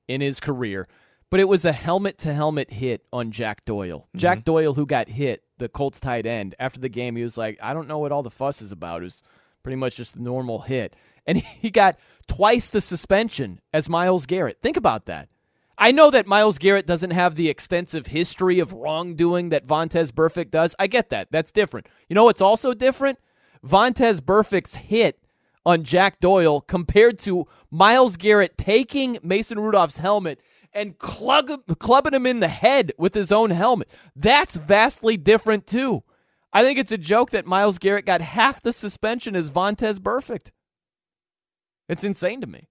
in 0.07 0.21
his 0.21 0.39
career. 0.39 0.87
But 1.29 1.39
it 1.39 1.47
was 1.47 1.65
a 1.65 1.71
helmet 1.71 2.19
to 2.19 2.33
helmet 2.33 2.71
hit 2.71 3.05
on 3.11 3.31
Jack 3.31 3.65
Doyle. 3.65 4.01
Mm-hmm. 4.01 4.17
Jack 4.17 4.43
Doyle, 4.43 4.75
who 4.75 4.85
got 4.85 5.09
hit, 5.09 5.43
the 5.57 5.69
Colts 5.69 5.99
tight 5.99 6.25
end, 6.25 6.53
after 6.59 6.79
the 6.79 6.89
game, 6.89 7.15
he 7.15 7.23
was 7.23 7.37
like, 7.37 7.57
I 7.61 7.73
don't 7.73 7.87
know 7.87 7.99
what 7.99 8.11
all 8.11 8.23
the 8.23 8.29
fuss 8.29 8.61
is 8.61 8.71
about. 8.71 9.01
It 9.01 9.05
was 9.05 9.23
pretty 9.63 9.77
much 9.77 9.95
just 9.95 10.15
a 10.15 10.21
normal 10.21 10.59
hit. 10.59 10.95
And 11.25 11.37
he 11.61 11.71
got 11.71 11.97
twice 12.27 12.69
the 12.69 12.81
suspension 12.81 13.61
as 13.73 13.89
Myles 13.89 14.25
Garrett. 14.25 14.61
Think 14.61 14.77
about 14.77 15.05
that. 15.05 15.29
I 15.83 15.91
know 15.91 16.09
that 16.11 16.27
Myles 16.27 16.59
Garrett 16.59 16.87
doesn't 16.87 17.11
have 17.11 17.35
the 17.35 17.49
extensive 17.49 18.07
history 18.07 18.59
of 18.59 18.71
wrongdoing 18.71 19.49
that 19.49 19.67
Vontaze 19.67 20.13
Burfict 20.13 20.49
does. 20.49 20.77
I 20.79 20.87
get 20.87 21.09
that. 21.09 21.27
That's 21.29 21.51
different. 21.51 21.89
You 22.07 22.13
know 22.13 22.23
what's 22.23 22.39
also 22.39 22.73
different? 22.73 23.19
Vontaze 23.67 24.21
Burfict's 24.21 24.75
hit 24.75 25.19
on 25.65 25.83
Jack 25.83 26.21
Doyle 26.21 26.61
compared 26.61 27.19
to 27.19 27.49
Myles 27.69 28.15
Garrett 28.15 28.57
taking 28.57 29.17
Mason 29.23 29.59
Rudolph's 29.59 29.97
helmet 29.97 30.39
and 30.71 30.97
clug- 30.97 31.77
clubbing 31.79 32.13
him 32.13 32.25
in 32.25 32.39
the 32.39 32.47
head 32.47 32.93
with 32.97 33.13
his 33.13 33.33
own 33.33 33.49
helmet. 33.49 33.91
That's 34.15 34.55
vastly 34.55 35.17
different 35.17 35.67
too. 35.67 36.03
I 36.53 36.63
think 36.63 36.79
it's 36.79 36.93
a 36.93 36.97
joke 36.97 37.31
that 37.31 37.45
Myles 37.45 37.77
Garrett 37.77 38.05
got 38.05 38.21
half 38.21 38.61
the 38.61 38.71
suspension 38.71 39.35
as 39.35 39.51
Vontaze 39.51 39.99
Burfict. 39.99 40.51
It's 41.89 42.05
insane 42.05 42.39
to 42.39 42.47
me. 42.47 42.69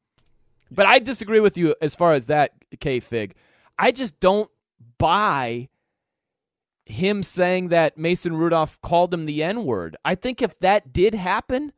But 0.74 0.86
I 0.86 0.98
disagree 0.98 1.40
with 1.40 1.58
you 1.58 1.74
as 1.82 1.94
far 1.94 2.14
as 2.14 2.26
that, 2.26 2.52
K 2.80 3.00
Fig. 3.00 3.34
I 3.78 3.92
just 3.92 4.18
don't 4.20 4.50
buy 4.98 5.68
him 6.84 7.22
saying 7.22 7.68
that 7.68 7.98
Mason 7.98 8.36
Rudolph 8.36 8.80
called 8.80 9.12
him 9.12 9.26
the 9.26 9.42
N 9.42 9.64
word. 9.64 9.96
I 10.04 10.14
think 10.14 10.42
if 10.42 10.58
that 10.60 10.92
did 10.92 11.14
happen, 11.14 11.72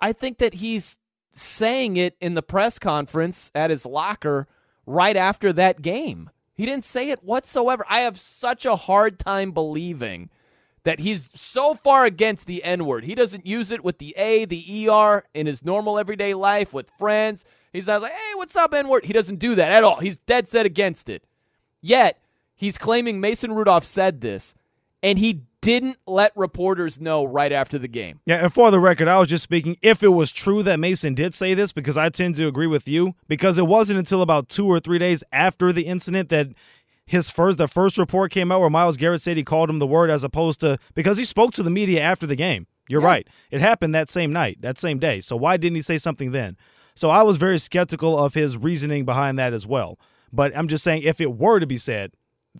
I 0.00 0.12
think 0.12 0.38
that 0.38 0.54
he's 0.54 0.98
saying 1.32 1.96
it 1.96 2.16
in 2.20 2.34
the 2.34 2.42
press 2.42 2.78
conference 2.78 3.50
at 3.54 3.70
his 3.70 3.84
locker 3.84 4.46
right 4.86 5.16
after 5.16 5.52
that 5.52 5.82
game. 5.82 6.30
He 6.54 6.66
didn't 6.66 6.84
say 6.84 7.10
it 7.10 7.22
whatsoever. 7.22 7.84
I 7.88 8.00
have 8.00 8.18
such 8.18 8.66
a 8.66 8.76
hard 8.76 9.18
time 9.18 9.52
believing 9.52 10.30
that 10.84 11.00
he's 11.00 11.28
so 11.38 11.74
far 11.74 12.04
against 12.04 12.46
the 12.46 12.64
N 12.64 12.84
word. 12.84 13.04
He 13.04 13.14
doesn't 13.14 13.46
use 13.46 13.70
it 13.70 13.84
with 13.84 13.98
the 13.98 14.14
A, 14.16 14.44
the 14.44 14.88
ER 14.88 15.24
in 15.34 15.46
his 15.46 15.64
normal 15.64 15.98
everyday 15.98 16.34
life 16.34 16.72
with 16.72 16.90
friends. 16.98 17.44
He's 17.72 17.86
not 17.86 18.02
like, 18.02 18.12
hey, 18.12 18.34
what's 18.34 18.56
up, 18.56 18.74
N 18.74 18.88
word? 18.88 19.04
He 19.04 19.12
doesn't 19.12 19.38
do 19.38 19.54
that 19.54 19.72
at 19.72 19.84
all. 19.84 20.00
He's 20.00 20.18
dead 20.18 20.48
set 20.48 20.66
against 20.66 21.08
it. 21.08 21.24
Yet, 21.80 22.20
he's 22.54 22.78
claiming 22.78 23.20
Mason 23.20 23.52
Rudolph 23.52 23.84
said 23.84 24.20
this, 24.20 24.54
and 25.02 25.18
he 25.18 25.42
didn't 25.60 25.96
let 26.06 26.32
reporters 26.36 27.00
know 27.00 27.24
right 27.24 27.52
after 27.52 27.78
the 27.78 27.88
game. 27.88 28.20
Yeah, 28.24 28.42
and 28.44 28.52
for 28.52 28.70
the 28.70 28.80
record, 28.80 29.08
I 29.08 29.18
was 29.18 29.28
just 29.28 29.42
speaking 29.42 29.76
if 29.82 30.02
it 30.02 30.08
was 30.08 30.32
true 30.32 30.62
that 30.62 30.78
Mason 30.78 31.14
did 31.14 31.34
say 31.34 31.54
this, 31.54 31.72
because 31.72 31.96
I 31.96 32.08
tend 32.08 32.36
to 32.36 32.46
agree 32.46 32.66
with 32.66 32.88
you, 32.88 33.14
because 33.26 33.58
it 33.58 33.66
wasn't 33.66 33.98
until 33.98 34.22
about 34.22 34.48
two 34.48 34.66
or 34.66 34.80
three 34.80 34.98
days 34.98 35.22
after 35.32 35.72
the 35.72 35.86
incident 35.86 36.28
that 36.30 36.48
his 37.06 37.30
first 37.30 37.58
the 37.58 37.68
first 37.68 37.96
report 37.96 38.30
came 38.30 38.52
out 38.52 38.60
where 38.60 38.70
Myles 38.70 38.98
Garrett 38.98 39.22
said 39.22 39.36
he 39.36 39.42
called 39.42 39.70
him 39.70 39.78
the 39.78 39.86
word 39.86 40.10
as 40.10 40.22
opposed 40.22 40.60
to 40.60 40.78
because 40.94 41.16
he 41.16 41.24
spoke 41.24 41.52
to 41.54 41.62
the 41.62 41.70
media 41.70 42.02
after 42.02 42.26
the 42.26 42.36
game. 42.36 42.66
You're 42.86 43.00
right. 43.00 43.26
It 43.50 43.60
happened 43.60 43.94
that 43.94 44.10
same 44.10 44.32
night, 44.32 44.58
that 44.60 44.78
same 44.78 44.98
day. 44.98 45.20
So 45.20 45.36
why 45.36 45.56
didn't 45.56 45.76
he 45.76 45.82
say 45.82 45.98
something 45.98 46.32
then? 46.32 46.56
So 46.98 47.10
I 47.10 47.22
was 47.22 47.36
very 47.36 47.60
skeptical 47.60 48.18
of 48.18 48.34
his 48.34 48.56
reasoning 48.56 49.04
behind 49.04 49.38
that 49.38 49.52
as 49.52 49.64
well. 49.64 50.00
But 50.32 50.56
I'm 50.56 50.66
just 50.66 50.82
saying 50.82 51.02
if 51.02 51.20
it 51.20 51.32
were 51.32 51.60
to 51.60 51.66
be 51.66 51.78
said, 51.78 52.10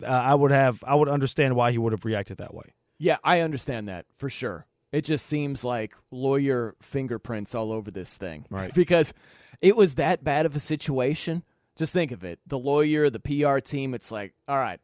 uh, 0.01 0.05
I 0.05 0.33
would 0.33 0.51
have 0.51 0.81
I 0.87 0.95
would 0.95 1.09
understand 1.09 1.57
why 1.57 1.73
he 1.73 1.77
would 1.77 1.91
have 1.91 2.05
reacted 2.05 2.37
that 2.37 2.53
way. 2.53 2.73
Yeah, 2.97 3.17
I 3.21 3.41
understand 3.41 3.89
that 3.89 4.05
for 4.15 4.29
sure. 4.29 4.65
It 4.93 5.03
just 5.03 5.25
seems 5.25 5.65
like 5.65 5.93
lawyer 6.09 6.75
fingerprints 6.81 7.53
all 7.53 7.73
over 7.73 7.91
this 7.91 8.15
thing. 8.15 8.45
Right. 8.49 8.73
because 8.73 9.13
it 9.59 9.75
was 9.75 9.95
that 9.95 10.23
bad 10.23 10.45
of 10.45 10.55
a 10.55 10.59
situation. 10.61 11.43
Just 11.75 11.91
think 11.91 12.13
of 12.13 12.23
it. 12.23 12.39
The 12.47 12.57
lawyer, 12.57 13.09
the 13.09 13.19
PR 13.19 13.59
team, 13.59 13.93
it's 13.93 14.09
like, 14.09 14.33
all 14.47 14.57
right. 14.57 14.79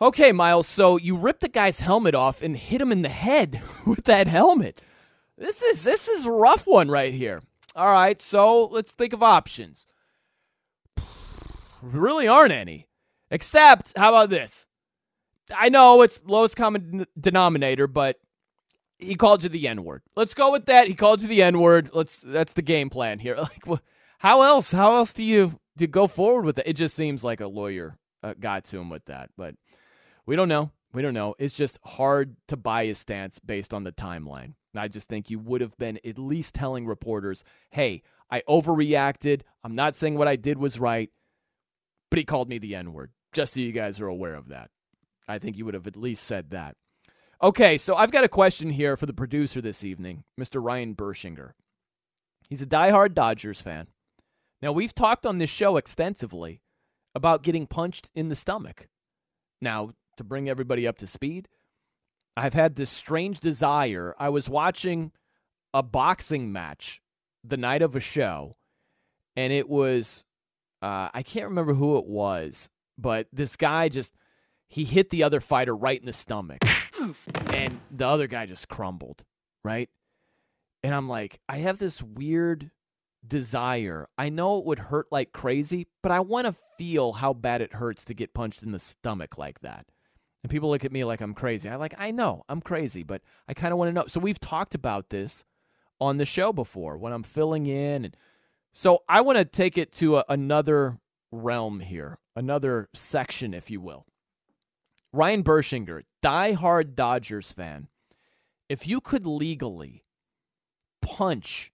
Okay, 0.00 0.30
Myles, 0.30 0.68
so 0.68 0.96
you 0.96 1.16
ripped 1.16 1.40
the 1.40 1.48
guy's 1.48 1.80
helmet 1.80 2.14
off 2.14 2.40
and 2.40 2.56
hit 2.56 2.80
him 2.80 2.92
in 2.92 3.02
the 3.02 3.08
head 3.08 3.60
with 3.86 4.04
that 4.04 4.28
helmet. 4.28 4.80
This 5.36 5.60
is 5.60 5.82
this 5.82 6.06
is 6.06 6.24
a 6.24 6.30
rough 6.30 6.68
one 6.68 6.88
right 6.88 7.12
here. 7.12 7.40
All 7.74 7.90
right, 7.90 8.20
so 8.20 8.66
let's 8.66 8.92
think 8.92 9.12
of 9.12 9.22
options. 9.22 9.86
Really 11.82 12.28
aren't 12.28 12.52
any. 12.52 12.86
Except, 13.28 13.92
how 13.96 14.10
about 14.10 14.30
this? 14.30 14.66
I 15.52 15.68
know 15.68 16.02
it's 16.02 16.20
lowest 16.24 16.54
common 16.54 17.06
denominator, 17.18 17.88
but 17.88 18.20
he 18.98 19.14
called 19.14 19.42
you 19.42 19.48
the 19.48 19.66
N 19.68 19.84
word. 19.84 20.02
Let's 20.14 20.34
go 20.34 20.52
with 20.52 20.66
that. 20.66 20.86
He 20.86 20.94
called 20.94 21.22
you 21.22 21.28
the 21.28 21.42
N 21.42 21.58
word. 21.58 21.90
Let's. 21.92 22.20
That's 22.20 22.52
the 22.52 22.62
game 22.62 22.90
plan 22.90 23.18
here. 23.18 23.36
Like, 23.66 23.80
how 24.18 24.42
else? 24.42 24.70
How 24.70 24.94
else 24.94 25.12
do 25.12 25.24
you 25.24 25.58
do 25.76 25.86
go 25.86 26.06
forward 26.06 26.44
with 26.44 26.58
it? 26.60 26.68
It 26.68 26.74
just 26.74 26.94
seems 26.94 27.24
like 27.24 27.40
a 27.40 27.48
lawyer 27.48 27.98
uh, 28.22 28.34
got 28.38 28.64
to 28.66 28.78
him 28.78 28.88
with 28.88 29.06
that, 29.06 29.30
but 29.36 29.56
we 30.26 30.36
don't 30.36 30.48
know. 30.48 30.70
We 30.92 31.02
don't 31.02 31.14
know. 31.14 31.34
It's 31.38 31.54
just 31.54 31.78
hard 31.84 32.36
to 32.48 32.56
buy 32.56 32.86
his 32.86 32.98
stance 32.98 33.40
based 33.40 33.74
on 33.74 33.82
the 33.82 33.92
timeline. 33.92 34.54
I 34.80 34.88
just 34.88 35.08
think 35.08 35.30
you 35.30 35.38
would 35.38 35.60
have 35.60 35.76
been 35.76 35.98
at 36.04 36.18
least 36.18 36.54
telling 36.54 36.86
reporters, 36.86 37.44
"Hey, 37.70 38.02
I 38.30 38.42
overreacted. 38.48 39.42
I'm 39.62 39.74
not 39.74 39.96
saying 39.96 40.16
what 40.16 40.28
I 40.28 40.36
did 40.36 40.58
was 40.58 40.80
right, 40.80 41.10
but 42.10 42.18
he 42.18 42.24
called 42.24 42.48
me 42.48 42.58
the 42.58 42.74
N 42.74 42.92
word." 42.92 43.12
Just 43.32 43.54
so 43.54 43.60
you 43.60 43.72
guys 43.72 44.00
are 44.00 44.06
aware 44.06 44.34
of 44.34 44.48
that. 44.48 44.70
I 45.28 45.38
think 45.38 45.56
you 45.56 45.64
would 45.64 45.74
have 45.74 45.86
at 45.86 45.96
least 45.96 46.24
said 46.24 46.50
that. 46.50 46.76
Okay, 47.42 47.76
so 47.76 47.96
I've 47.96 48.12
got 48.12 48.24
a 48.24 48.28
question 48.28 48.70
here 48.70 48.96
for 48.96 49.06
the 49.06 49.12
producer 49.12 49.60
this 49.60 49.82
evening, 49.82 50.24
Mr. 50.38 50.62
Ryan 50.62 50.94
Bershinger. 50.94 51.54
He's 52.48 52.62
a 52.62 52.66
diehard 52.66 53.14
Dodgers 53.14 53.62
fan. 53.62 53.88
Now, 54.60 54.70
we've 54.70 54.94
talked 54.94 55.26
on 55.26 55.38
this 55.38 55.50
show 55.50 55.76
extensively 55.76 56.60
about 57.14 57.42
getting 57.42 57.66
punched 57.66 58.10
in 58.14 58.28
the 58.28 58.34
stomach. 58.34 58.88
Now, 59.60 59.92
to 60.16 60.24
bring 60.24 60.48
everybody 60.48 60.86
up 60.86 60.98
to 60.98 61.06
speed, 61.06 61.48
I've 62.36 62.54
had 62.54 62.74
this 62.74 62.90
strange 62.90 63.40
desire. 63.40 64.14
I 64.18 64.28
was 64.30 64.48
watching 64.48 65.12
a 65.74 65.82
boxing 65.82 66.52
match 66.52 67.00
the 67.44 67.56
night 67.56 67.82
of 67.82 67.96
a 67.96 68.00
show, 68.00 68.54
and 69.36 69.52
it 69.52 69.68
was, 69.68 70.24
uh, 70.80 71.08
I 71.12 71.22
can't 71.22 71.48
remember 71.48 71.74
who 71.74 71.98
it 71.98 72.06
was, 72.06 72.70
but 72.98 73.26
this 73.32 73.56
guy 73.56 73.88
just 73.88 74.14
he 74.68 74.84
hit 74.84 75.10
the 75.10 75.22
other 75.22 75.40
fighter 75.40 75.76
right 75.76 76.00
in 76.00 76.06
the 76.06 76.12
stomach 76.14 76.58
and 77.46 77.78
the 77.90 78.06
other 78.06 78.26
guy 78.26 78.46
just 78.46 78.68
crumbled 78.68 79.24
right? 79.64 79.88
And 80.82 80.94
i'm 80.94 81.08
like 81.08 81.40
i 81.48 81.58
have 81.58 81.78
this 81.78 82.02
weird 82.02 82.70
desire. 83.24 84.08
I 84.18 84.30
know 84.30 84.58
it 84.58 84.64
would 84.64 84.80
hurt 84.80 85.06
like 85.12 85.32
crazy 85.32 85.86
but 86.02 86.10
i 86.10 86.20
want 86.20 86.46
to 86.46 86.56
feel 86.76 87.12
how 87.12 87.32
bad 87.32 87.60
it 87.60 87.74
hurts 87.74 88.04
to 88.06 88.14
get 88.14 88.34
punched 88.34 88.62
in 88.62 88.72
the 88.72 88.80
stomach 88.80 89.38
like 89.38 89.60
that 89.60 89.86
and 90.42 90.50
people 90.50 90.70
look 90.70 90.84
at 90.84 90.92
me 90.92 91.04
like 91.04 91.20
i'm 91.20 91.34
crazy 91.34 91.68
i 91.68 91.76
like 91.76 91.94
i 91.98 92.10
know 92.10 92.42
i'm 92.48 92.60
crazy 92.60 93.02
but 93.02 93.22
i 93.48 93.54
kind 93.54 93.72
of 93.72 93.78
want 93.78 93.88
to 93.88 93.92
know 93.92 94.04
so 94.06 94.20
we've 94.20 94.40
talked 94.40 94.74
about 94.74 95.10
this 95.10 95.44
on 96.00 96.16
the 96.16 96.24
show 96.24 96.52
before 96.52 96.96
when 96.96 97.12
i'm 97.12 97.22
filling 97.22 97.66
in 97.66 98.04
and 98.04 98.16
so 98.72 99.02
i 99.08 99.20
want 99.20 99.38
to 99.38 99.44
take 99.44 99.78
it 99.78 99.92
to 99.92 100.16
a, 100.16 100.24
another 100.28 100.98
realm 101.30 101.80
here 101.80 102.18
another 102.36 102.88
section, 102.94 103.54
if 103.54 103.70
you 103.70 103.80
will. 103.80 104.06
Ryan 105.12 105.42
Bershinger, 105.42 106.02
diehard 106.22 106.94
Dodgers 106.94 107.52
fan. 107.52 107.88
If 108.68 108.86
you 108.86 109.00
could 109.00 109.26
legally 109.26 110.04
punch 111.02 111.72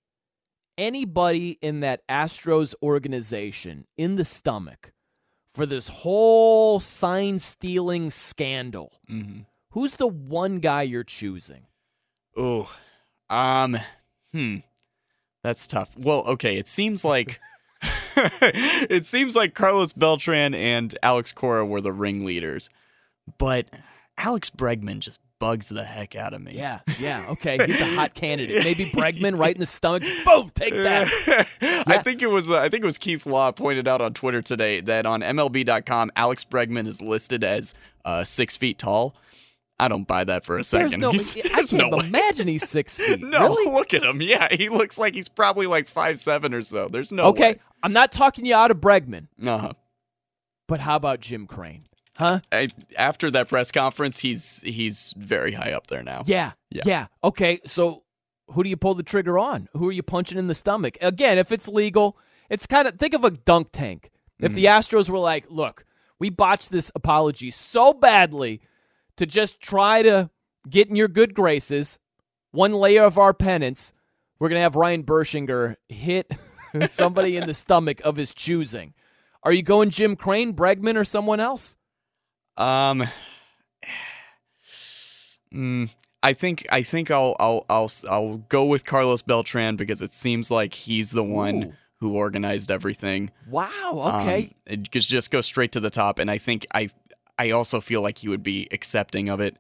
anybody 0.76 1.58
in 1.62 1.80
that 1.80 2.06
Astros 2.08 2.74
organization 2.82 3.86
in 3.96 4.16
the 4.16 4.24
stomach 4.24 4.92
for 5.59 5.66
this 5.66 5.89
whole 5.89 6.78
sign 6.78 7.40
stealing 7.40 8.10
scandal, 8.10 8.93
Mm-hmm. 9.10 9.40
who's 9.72 9.97
the 9.97 10.06
one 10.06 10.60
guy 10.60 10.82
you're 10.82 11.02
choosing? 11.02 11.66
Oh, 12.36 12.72
um, 13.28 13.76
hmm, 14.32 14.59
that's 15.43 15.66
tough. 15.66 15.90
Well, 15.98 16.20
okay, 16.26 16.56
it 16.59 16.68
seems 16.68 17.05
like 17.05 17.40
it 18.16 19.05
seems 19.05 19.35
like 19.35 19.55
Carlos 19.56 19.93
Beltran 19.93 20.55
and 20.55 20.97
Alex 21.02 21.32
Cora 21.32 21.66
were 21.66 21.80
the 21.80 21.93
ringleaders, 21.93 22.70
but 23.36 23.66
Alex 24.16 24.51
Bregman 24.51 25.01
just 25.01 25.18
bugs 25.39 25.69
the 25.69 25.85
heck 25.85 26.16
out 26.16 26.35
of 26.35 26.43
me. 26.43 26.52
Yeah, 26.55 26.81
yeah, 26.98 27.27
okay, 27.31 27.65
he's 27.66 27.81
a 27.81 27.86
hot 27.94 28.15
candidate. 28.15 28.62
Maybe 28.65 28.86
Bregman 28.90 29.39
right 29.39 29.55
in 29.55 29.60
the 29.60 29.66
stomach. 29.66 30.02
Boom, 30.24 30.51
take 30.55 30.74
that. 30.74 31.09
I 31.86 31.98
think 32.02 32.23
it 32.23 32.27
was 32.28 32.51
uh, 32.51 32.59
I 32.59 32.69
think 32.69 32.82
it 32.82 32.86
was 32.86 32.98
Keith 32.98 33.27
Law 33.27 33.52
pointed 33.52 33.86
out 33.89 34.01
on 34.01 34.15
Twitter 34.15 34.43
today 34.43 34.81
that 34.82 35.06
on 35.06 35.20
MLB.com 35.20 36.10
Alex 36.16 36.44
Bregman 36.44 36.86
is 36.86 37.01
listed 37.01 37.44
as 37.44 37.74
uh, 38.05 38.24
six 38.24 38.56
feet 38.56 38.78
tall. 38.78 39.15
I 39.81 39.86
don't 39.86 40.09
buy 40.09 40.24
that 40.24 40.44
for 40.44 40.55
a 40.55 40.56
There's 40.56 40.66
second. 40.69 40.98
no, 41.01 41.12
He's- 41.12 41.36
I 41.55 41.62
can't 41.62 41.93
no 41.93 42.01
imagine 42.01 42.48
he's 42.48 42.69
six 42.69 42.98
feet. 42.98 43.20
No, 43.23 43.43
really? 43.43 43.70
look 43.73 43.94
at 43.94 44.02
him. 44.02 44.20
Yeah, 44.20 44.48
he 44.51 44.69
looks 44.69 44.98
like 44.98 45.15
he's 45.15 45.28
probably 45.28 45.66
like 45.69 45.86
five 45.89 46.19
seven 46.19 46.52
or 46.52 46.62
so. 46.62 46.89
There's 46.89 47.12
no 47.12 47.24
okay, 47.27 47.52
way. 47.52 47.59
I'm 47.85 47.93
not 47.93 48.10
talking 48.10 48.44
you 48.44 48.56
out 48.56 48.73
of 48.73 48.78
Bregman, 48.78 49.28
Uh-huh. 49.40 49.74
but 50.66 50.81
how 50.81 50.97
about 50.97 51.20
Jim 51.20 51.47
Crane? 51.47 51.85
Huh? 52.18 52.40
I, 52.50 52.68
after 52.96 53.30
that 53.30 53.48
press 53.48 53.70
conference, 53.70 54.18
he's 54.18 54.60
he's 54.62 55.14
very 55.16 55.52
high 55.52 55.72
up 55.72 55.86
there 55.86 56.02
now. 56.02 56.22
Yeah, 56.26 56.52
Yeah. 56.70 56.82
yeah. 56.84 57.06
Okay, 57.22 57.60
so 57.64 58.02
who 58.48 58.64
do 58.64 58.68
you 58.68 58.76
pull 58.76 58.94
the 58.94 59.04
trigger 59.04 59.38
on? 59.38 59.68
Who 59.74 59.88
are 59.88 59.92
you 59.92 60.02
punching 60.02 60.36
in 60.36 60.48
the 60.48 60.54
stomach? 60.54 60.98
Again, 61.00 61.38
if 61.38 61.52
it's 61.52 61.68
legal, 61.68 62.18
it's 62.50 62.66
kind 62.66 62.88
of 62.88 62.98
think 62.98 63.14
of 63.14 63.22
a 63.22 63.30
dunk 63.30 63.68
tank. 63.72 64.10
If 64.40 64.52
the 64.52 64.64
mm. 64.64 64.78
Astros 64.78 65.08
were 65.08 65.18
like, 65.18 65.46
"Look, 65.48 65.84
we 66.18 66.28
botched 66.28 66.72
this 66.72 66.90
apology 66.96 67.52
so 67.52 67.92
badly 67.92 68.62
to 69.16 69.24
just 69.24 69.60
try 69.60 70.02
to 70.02 70.28
get 70.68 70.88
in 70.88 70.96
your 70.96 71.08
good 71.08 71.34
graces, 71.34 72.00
one 72.50 72.72
layer 72.72 73.04
of 73.04 73.16
our 73.16 73.32
penance, 73.32 73.92
we're 74.40 74.48
gonna 74.48 74.60
have 74.60 74.74
Ryan 74.74 75.04
Bershinger 75.04 75.76
hit 75.88 76.32
somebody 76.88 77.36
in 77.36 77.46
the 77.46 77.54
stomach 77.54 78.00
of 78.02 78.16
his 78.16 78.34
choosing." 78.34 78.94
Are 79.44 79.52
you 79.52 79.62
going 79.62 79.90
Jim 79.90 80.16
Crane, 80.16 80.52
Bregman, 80.52 80.96
or 80.96 81.04
someone 81.04 81.38
else? 81.38 81.77
Um, 82.59 83.09
mm, 85.55 85.90
I 86.22 86.32
think 86.35 86.66
I 86.70 86.82
think 86.82 87.10
I'll 87.10 87.36
I'll 87.39 87.64
I'll 87.70 87.90
I'll 88.10 88.36
go 88.48 88.64
with 88.64 88.85
Carlos 88.85 89.22
Beltran 89.22 89.76
because 89.76 90.02
it 90.02 90.12
seems 90.12 90.51
like 90.51 90.74
he's 90.74 91.12
the 91.12 91.24
one 91.24 91.62
Ooh. 91.62 91.72
who 92.01 92.14
organized 92.14 92.70
everything. 92.70 93.30
Wow. 93.48 94.20
Okay. 94.20 94.44
Um, 94.44 94.51
it 94.66 94.90
just 94.90 95.30
go 95.30 95.40
straight 95.40 95.72
to 95.72 95.80
the 95.80 95.90
top, 95.90 96.18
and 96.18 96.30
I 96.30 96.39
think 96.39 96.66
I 96.74 96.90
I 97.39 97.51
also 97.52 97.80
feel 97.80 98.02
like 98.02 98.18
he 98.18 98.28
would 98.28 98.43
be 98.43 98.68
accepting 98.72 99.28
of 99.28 99.40
it. 99.40 99.56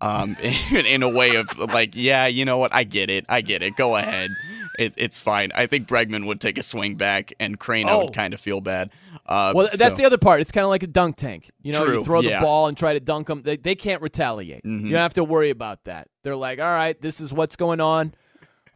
Um, 0.00 0.36
in, 0.42 0.86
in 0.86 1.02
a 1.02 1.08
way 1.08 1.36
of 1.36 1.56
like, 1.58 1.92
yeah, 1.94 2.26
you 2.26 2.44
know 2.44 2.58
what? 2.58 2.74
I 2.74 2.84
get 2.84 3.10
it. 3.10 3.24
I 3.28 3.40
get 3.40 3.62
it. 3.62 3.76
Go 3.76 3.96
ahead. 3.96 4.30
It, 4.78 4.92
it's 4.96 5.18
fine. 5.18 5.52
I 5.54 5.66
think 5.66 5.86
Bregman 5.86 6.26
would 6.26 6.40
take 6.40 6.58
a 6.58 6.62
swing 6.62 6.96
back, 6.96 7.32
and 7.38 7.58
Crane 7.60 7.88
Oh. 7.88 8.04
would 8.04 8.14
kind 8.14 8.34
of 8.34 8.40
feel 8.40 8.60
bad. 8.60 8.90
Uh, 9.24 9.52
Well, 9.54 9.68
that's 9.72 9.92
so- 9.92 9.96
the 9.96 10.04
other 10.04 10.18
part. 10.18 10.40
It's 10.40 10.50
kind 10.52 10.64
of 10.64 10.68
like 10.70 10.82
a 10.82 10.88
dunk 10.88 11.16
tank. 11.16 11.50
You 11.62 11.72
know, 11.72 11.84
you 11.84 11.92
True, 11.92 12.04
throw 12.04 12.22
the 12.22 12.30
yeah. 12.30 12.40
ball 12.42 12.66
and 12.66 12.76
try 12.76 12.92
to 12.92 13.00
dunk 13.00 13.28
them. 13.28 13.42
They, 13.42 13.56
they 13.56 13.76
can't 13.76 14.02
retaliate. 14.02 14.64
Mhm. 14.64 14.82
You 14.82 14.90
don't 14.90 15.00
have 15.00 15.14
to 15.14 15.24
worry 15.24 15.50
about 15.50 15.84
that. 15.84 16.08
They're 16.24 16.34
like, 16.36 16.58
all 16.58 16.72
right, 16.72 17.00
this 17.00 17.20
is 17.20 17.32
what's 17.32 17.54
going 17.56 17.80
on. 17.80 18.14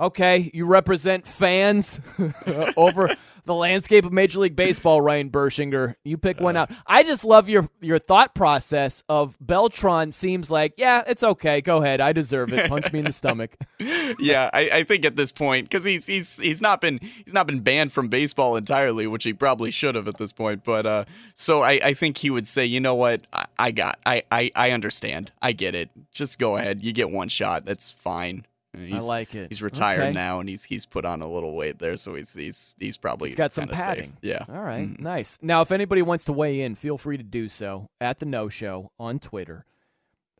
Okay, 0.01 0.51
you 0.55 0.65
represent 0.65 1.27
fans 1.27 2.01
over 2.77 3.17
the 3.47 3.55
landscape 3.55 4.05
of 4.05 4.13
Major 4.13 4.39
League 4.39 4.55
Baseball, 4.55 5.01
Ryan 5.01 5.31
Bershinger. 5.31 5.95
You 6.05 6.17
pick 6.19 6.39
one 6.39 6.57
out. 6.57 6.71
I 6.87 7.03
just 7.03 7.25
love 7.25 7.49
your 7.49 7.69
your 7.81 7.99
thought 7.99 8.35
process 8.35 9.03
of 9.09 9.37
Beltran. 9.41 10.13
Seems 10.13 10.53
like, 10.53 10.75
yeah, 10.77 11.03
it's 11.07 11.25
okay. 11.25 11.61
Go 11.61 11.79
ahead. 11.79 12.01
I 12.01 12.13
deserve 12.13 12.53
it. 12.53 12.69
Punch 12.69 12.93
me 12.93 13.01
in 13.01 13.07
the 13.07 13.13
stomach. 13.25 13.57
yeah, 13.81 14.51
I, 14.53 14.71
I 14.73 14.85
think 14.85 15.05
at 15.05 15.17
this 15.17 15.33
point 15.33 15.65
because 15.65 15.83
he's 15.83 16.07
he's 16.07 16.39
he's 16.39 16.61
not 16.63 16.81
been 16.81 17.01
he's 17.25 17.35
not 17.35 17.47
been 17.49 17.61
banned 17.61 17.91
from 17.93 18.09
baseball 18.09 18.55
entirely, 18.57 19.09
which 19.09 19.25
he 19.25 19.33
probably 19.33 19.73
should 19.73 19.97
have 19.97 20.07
at 20.07 20.19
this 20.19 20.31
point. 20.31 20.63
But 20.63 20.87
uh, 20.87 21.05
so 21.35 21.63
I, 21.63 21.81
I 21.83 21.95
think 21.95 22.19
he 22.19 22.31
would 22.31 22.47
say, 22.47 22.65
you 22.65 22.81
know 22.81 22.95
what, 22.95 23.27
I, 23.33 23.47
I 23.59 23.71
got 23.73 23.99
I, 24.07 24.23
I 24.31 24.53
I 24.55 24.71
understand, 24.71 25.33
I 25.43 25.51
get 25.53 25.75
it. 25.75 25.91
Just 26.13 26.39
go 26.39 26.57
ahead, 26.57 26.83
you 26.85 26.93
get 26.93 27.11
one 27.11 27.29
shot. 27.29 27.65
That's 27.65 27.93
fine. 27.93 28.45
He's, 28.87 29.03
like 29.05 29.35
it. 29.35 29.49
He's 29.51 29.63
retired 29.63 30.01
Okay. 30.01 30.13
now, 30.13 30.41
and 30.41 30.49
he's 30.49 30.65
he's 30.65 30.87
put 30.87 31.05
on 31.05 31.23
a 31.23 31.31
little 31.31 31.55
weight 31.55 31.79
there, 31.79 31.97
so 31.97 32.15
he's 32.15 32.33
he's 32.35 32.77
he's 32.79 32.97
probably 32.97 33.29
He's 33.31 33.37
got 33.37 33.53
some 33.53 33.65
kinda 33.65 33.77
safe. 33.77 33.85
padding. 33.87 34.17
Yeah. 34.23 34.45
All 34.49 34.63
right. 34.63 34.89
Mm. 34.89 35.01
Nice. 35.01 35.39
Now, 35.43 35.63
if 35.63 35.73
anybody 35.73 36.03
wants 36.03 36.25
to 36.27 36.33
weigh 36.33 36.61
in, 36.61 36.75
feel 36.75 36.99
free 36.99 37.17
to 37.17 37.23
do 37.23 37.49
so 37.49 37.89
at 38.01 38.19
the 38.19 38.27
No 38.27 38.49
Show 38.49 38.93
on 38.99 39.19
Twitter. 39.19 39.65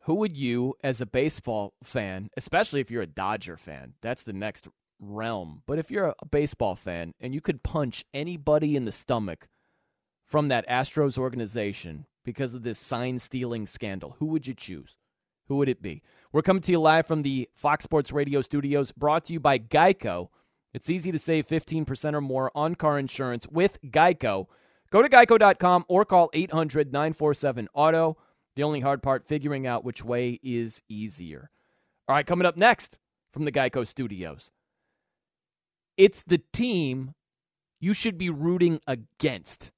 Who 0.03 0.15
would 0.15 0.37
you, 0.37 0.75
as 0.83 1.01
a 1.01 1.05
baseball 1.05 1.73
fan, 1.83 2.29
especially 2.37 2.79
if 2.79 2.89
you're 2.89 3.01
a 3.01 3.07
Dodger 3.07 3.57
fan, 3.57 3.93
that's 4.01 4.23
the 4.23 4.33
next 4.33 4.67
realm. 4.99 5.61
But 5.67 5.77
if 5.79 5.91
you're 5.91 6.15
a 6.21 6.25
baseball 6.25 6.75
fan 6.75 7.13
and 7.19 7.33
you 7.33 7.41
could 7.41 7.63
punch 7.63 8.05
anybody 8.13 8.75
in 8.75 8.85
the 8.85 8.91
stomach 8.91 9.47
from 10.25 10.47
that 10.47 10.67
Astros 10.67 11.17
organization 11.17 12.05
because 12.23 12.53
of 12.53 12.63
this 12.63 12.79
sign 12.79 13.19
stealing 13.19 13.65
scandal, 13.67 14.15
who 14.19 14.27
would 14.27 14.47
you 14.47 14.53
choose? 14.53 14.97
Who 15.47 15.55
would 15.57 15.69
it 15.69 15.81
be? 15.81 16.01
We're 16.31 16.43
coming 16.43 16.61
to 16.61 16.71
you 16.71 16.79
live 16.79 17.07
from 17.07 17.23
the 17.23 17.49
Fox 17.55 17.83
Sports 17.83 18.11
Radio 18.11 18.41
studios, 18.41 18.91
brought 18.91 19.23
to 19.25 19.33
you 19.33 19.39
by 19.39 19.57
Geico. 19.57 20.29
It's 20.75 20.87
easy 20.87 21.11
to 21.11 21.17
save 21.17 21.47
15% 21.47 22.13
or 22.13 22.21
more 22.21 22.51
on 22.53 22.75
car 22.75 22.99
insurance 22.99 23.47
with 23.49 23.81
Geico. 23.81 24.45
Go 24.91 25.01
to 25.01 25.09
geico.com 25.09 25.85
or 25.87 26.05
call 26.05 26.29
800 26.33 26.93
947 26.93 27.67
Auto. 27.73 28.15
The 28.55 28.61
only 28.61 28.81
hard 28.81 29.01
part, 29.01 29.27
figuring 29.27 29.65
out 29.65 29.83
which 29.83 30.05
way 30.05 30.39
is 30.43 30.83
easier. 30.87 31.49
All 32.07 32.15
right, 32.15 32.27
coming 32.27 32.45
up 32.45 32.55
next 32.55 32.99
from 33.33 33.45
the 33.45 33.51
Geico 33.51 33.87
studios. 33.87 34.51
It's 35.97 36.21
the 36.21 36.41
team 36.53 37.15
you 37.79 37.95
should 37.95 38.19
be 38.19 38.29
rooting 38.29 38.81
against. 38.85 39.71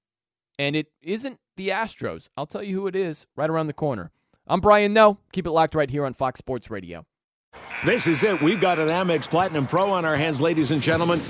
And 0.60 0.76
it 0.76 0.88
isn't 1.02 1.40
the 1.56 1.70
Astros. 1.70 2.28
I'll 2.36 2.46
tell 2.46 2.62
you 2.62 2.82
who 2.82 2.88
it 2.88 2.96
is 2.98 3.26
right 3.38 3.50
around 3.50 3.68
the 3.68 3.74
corner. 3.74 4.12
I'm 4.48 4.60
Brian 4.60 4.94
Noe. 4.94 5.18
Keep 5.32 5.48
it 5.48 5.52
locked 5.52 5.76
right 5.76 5.90
here 5.90 6.06
on 6.06 6.14
Fox 6.14 6.40
Sports 6.40 6.70
Radio. 6.70 7.06
This 7.86 8.08
is 8.08 8.24
it. 8.24 8.42
We've 8.42 8.62
got 8.62 8.80
an 8.80 8.88
Amex 8.88 9.30
Platinum 9.30 9.68
Pro 9.68 9.92
on 9.92 10.06
our 10.06 10.16
hands, 10.16 10.42
ladies 10.42 10.72
and 10.72 10.82
gentlemen. 10.82 11.22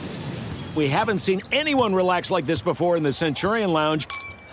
We 0.75 0.87
haven't 0.87 1.19
seen 1.19 1.41
anyone 1.51 1.93
relax 1.93 2.31
like 2.31 2.45
this 2.45 2.61
before 2.61 2.95
in 2.95 3.03
the 3.03 3.11
Centurion 3.11 3.73
Lounge. 3.73 4.07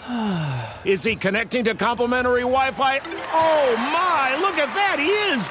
Is 0.85 1.03
he 1.05 1.15
connecting 1.17 1.65
to 1.65 1.75
complimentary 1.75 2.41
Wi 2.41 2.71
Fi? 2.73 2.99
Oh 3.33 3.77
my, 3.77 4.37
look 4.41 4.55
at 4.57 4.73
that, 4.75 4.99
he 4.99 5.07
is! 5.07 5.51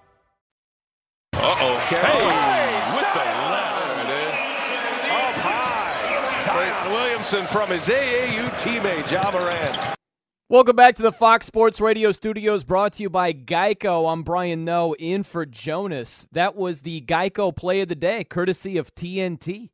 Uh-oh. 1.33 1.77
Hey, 1.87 1.97
with 2.93 3.13
the 3.13 3.25
left. 3.49 4.07
There 4.07 4.19
it 4.19 4.27
is. 4.27 4.35
Up 5.09 5.33
high. 5.41 6.41
Zion 6.43 6.91
Williamson 6.91 7.47
from 7.47 7.69
his 7.69 7.87
AAU 7.87 8.45
teammate, 8.59 9.09
Ja 9.09 9.31
Morant. 9.31 9.95
Welcome 10.49 10.75
back 10.75 10.95
to 10.97 11.01
the 11.01 11.11
Fox 11.13 11.45
Sports 11.45 11.79
Radio 11.79 12.11
studios 12.11 12.65
brought 12.65 12.93
to 12.93 13.03
you 13.03 13.09
by 13.09 13.31
Geico. 13.31 14.11
I'm 14.11 14.23
Brian 14.23 14.65
Noe 14.65 14.93
in 14.99 15.23
for 15.23 15.45
Jonas. 15.45 16.27
That 16.33 16.55
was 16.57 16.81
the 16.81 16.99
Geico 17.01 17.55
play 17.55 17.79
of 17.81 17.87
the 17.87 17.95
day, 17.95 18.25
courtesy 18.25 18.77
of 18.77 18.93
TNT. 18.93 19.69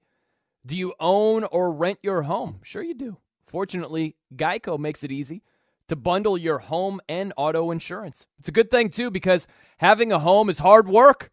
Do 0.64 0.76
you 0.78 0.94
own 1.00 1.44
or 1.46 1.74
rent 1.74 1.98
your 2.04 2.22
home? 2.24 2.60
Sure, 2.62 2.84
you 2.84 2.94
do. 2.94 3.18
Fortunately, 3.48 4.16
Geico 4.36 4.78
makes 4.78 5.04
it 5.04 5.12
easy 5.12 5.42
to 5.88 5.96
bundle 5.96 6.38
your 6.38 6.60
home 6.60 7.02
and 7.10 7.34
auto 7.36 7.72
insurance. 7.72 8.28
It's 8.38 8.50
a 8.50 8.52
good 8.54 8.70
thing, 8.70 8.90
too, 8.90 9.10
because 9.10 9.48
having 9.80 10.12
a 10.12 10.20
home 10.20 10.50
is 10.50 10.60
hard 10.60 10.88
work. 10.88 11.32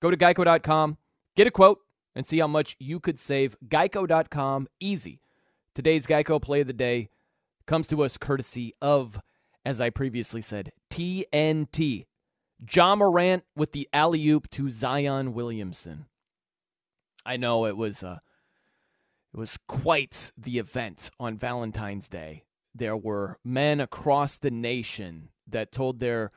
Go 0.00 0.10
to 0.10 0.16
geico.com, 0.16 0.98
get 1.34 1.46
a 1.46 1.50
quote, 1.50 1.80
and 2.14 2.26
see 2.26 2.38
how 2.38 2.46
much 2.46 2.76
you 2.78 3.00
could 3.00 3.18
save. 3.18 3.56
Geico.com, 3.66 4.68
easy. 4.80 5.20
Today's 5.74 6.06
Geico 6.06 6.40
play 6.40 6.62
of 6.62 6.66
the 6.66 6.72
day 6.72 7.10
comes 7.66 7.86
to 7.88 8.02
us 8.02 8.16
courtesy 8.16 8.74
of, 8.80 9.20
as 9.64 9.80
I 9.80 9.90
previously 9.90 10.40
said, 10.40 10.72
TNT. 10.90 12.06
Ja 12.72 12.94
Morant 12.94 13.44
with 13.54 13.72
the 13.72 13.86
alley 13.92 14.26
oop 14.28 14.48
to 14.50 14.70
Zion 14.70 15.34
Williamson. 15.34 16.06
I 17.26 17.36
know 17.36 17.66
it 17.66 17.76
was 17.76 18.02
uh, 18.02 18.20
it 19.34 19.38
was 19.38 19.58
quite 19.66 20.32
the 20.38 20.58
event 20.58 21.10
on 21.20 21.36
Valentine's 21.36 22.08
Day. 22.08 22.44
There 22.74 22.96
were 22.96 23.38
men 23.44 23.80
across 23.80 24.38
the 24.38 24.50
nation 24.50 25.28
that 25.46 25.72
told 25.72 25.98
their 25.98 26.32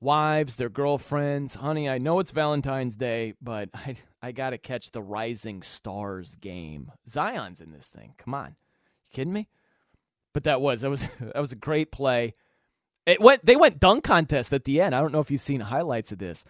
wives, 0.00 0.56
their 0.56 0.68
girlfriends, 0.68 1.54
honey, 1.54 1.88
I 1.88 1.98
know 1.98 2.18
it's 2.18 2.30
Valentine's 2.30 2.96
Day, 2.96 3.34
but 3.40 3.68
I, 3.74 3.94
I 4.22 4.32
got 4.32 4.50
to 4.50 4.58
catch 4.58 4.90
the 4.90 5.02
Rising 5.02 5.62
Stars 5.62 6.36
game. 6.36 6.90
Zion's 7.08 7.60
in 7.60 7.72
this 7.72 7.88
thing. 7.88 8.14
Come 8.18 8.34
on. 8.34 8.56
You 9.04 9.10
kidding 9.12 9.32
me? 9.32 9.48
But 10.32 10.44
that 10.44 10.60
was 10.60 10.82
that 10.82 10.90
was 10.90 11.08
that 11.20 11.40
was 11.40 11.52
a 11.52 11.56
great 11.56 11.90
play. 11.92 12.32
It 13.06 13.20
went 13.20 13.44
they 13.44 13.56
went 13.56 13.80
dunk 13.80 14.04
contest 14.04 14.52
at 14.52 14.64
the 14.64 14.80
end. 14.80 14.94
I 14.94 15.00
don't 15.00 15.12
know 15.12 15.20
if 15.20 15.30
you've 15.30 15.40
seen 15.40 15.60
highlights 15.60 16.12
of 16.12 16.18
this. 16.18 16.44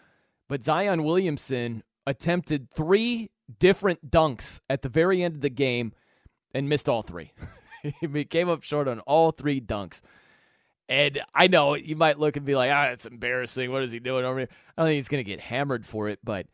But 0.48 0.62
Zion 0.62 1.04
Williamson 1.04 1.84
attempted 2.06 2.68
3 2.74 3.30
different 3.58 4.10
dunks 4.10 4.60
at 4.68 4.82
the 4.82 4.88
very 4.88 5.22
end 5.22 5.36
of 5.36 5.40
the 5.42 5.50
game 5.50 5.92
and 6.52 6.68
missed 6.68 6.88
all 6.88 7.02
three. 7.02 7.32
he 8.00 8.24
came 8.24 8.48
up 8.48 8.62
short 8.62 8.88
on 8.88 9.00
all 9.00 9.30
three 9.30 9.60
dunks. 9.60 10.02
And 10.90 11.22
I 11.32 11.46
know 11.46 11.74
you 11.74 11.94
might 11.94 12.18
look 12.18 12.36
and 12.36 12.44
be 12.44 12.56
like, 12.56 12.72
ah, 12.72 12.86
it's 12.86 13.06
embarrassing. 13.06 13.70
What 13.70 13.84
is 13.84 13.92
he 13.92 14.00
doing 14.00 14.24
over 14.24 14.40
here? 14.40 14.48
I 14.76 14.82
don't 14.82 14.88
think 14.88 14.96
he's 14.96 15.08
going 15.08 15.24
to 15.24 15.30
get 15.30 15.38
hammered 15.38 15.86
for 15.86 16.08
it, 16.08 16.18
but 16.24 16.46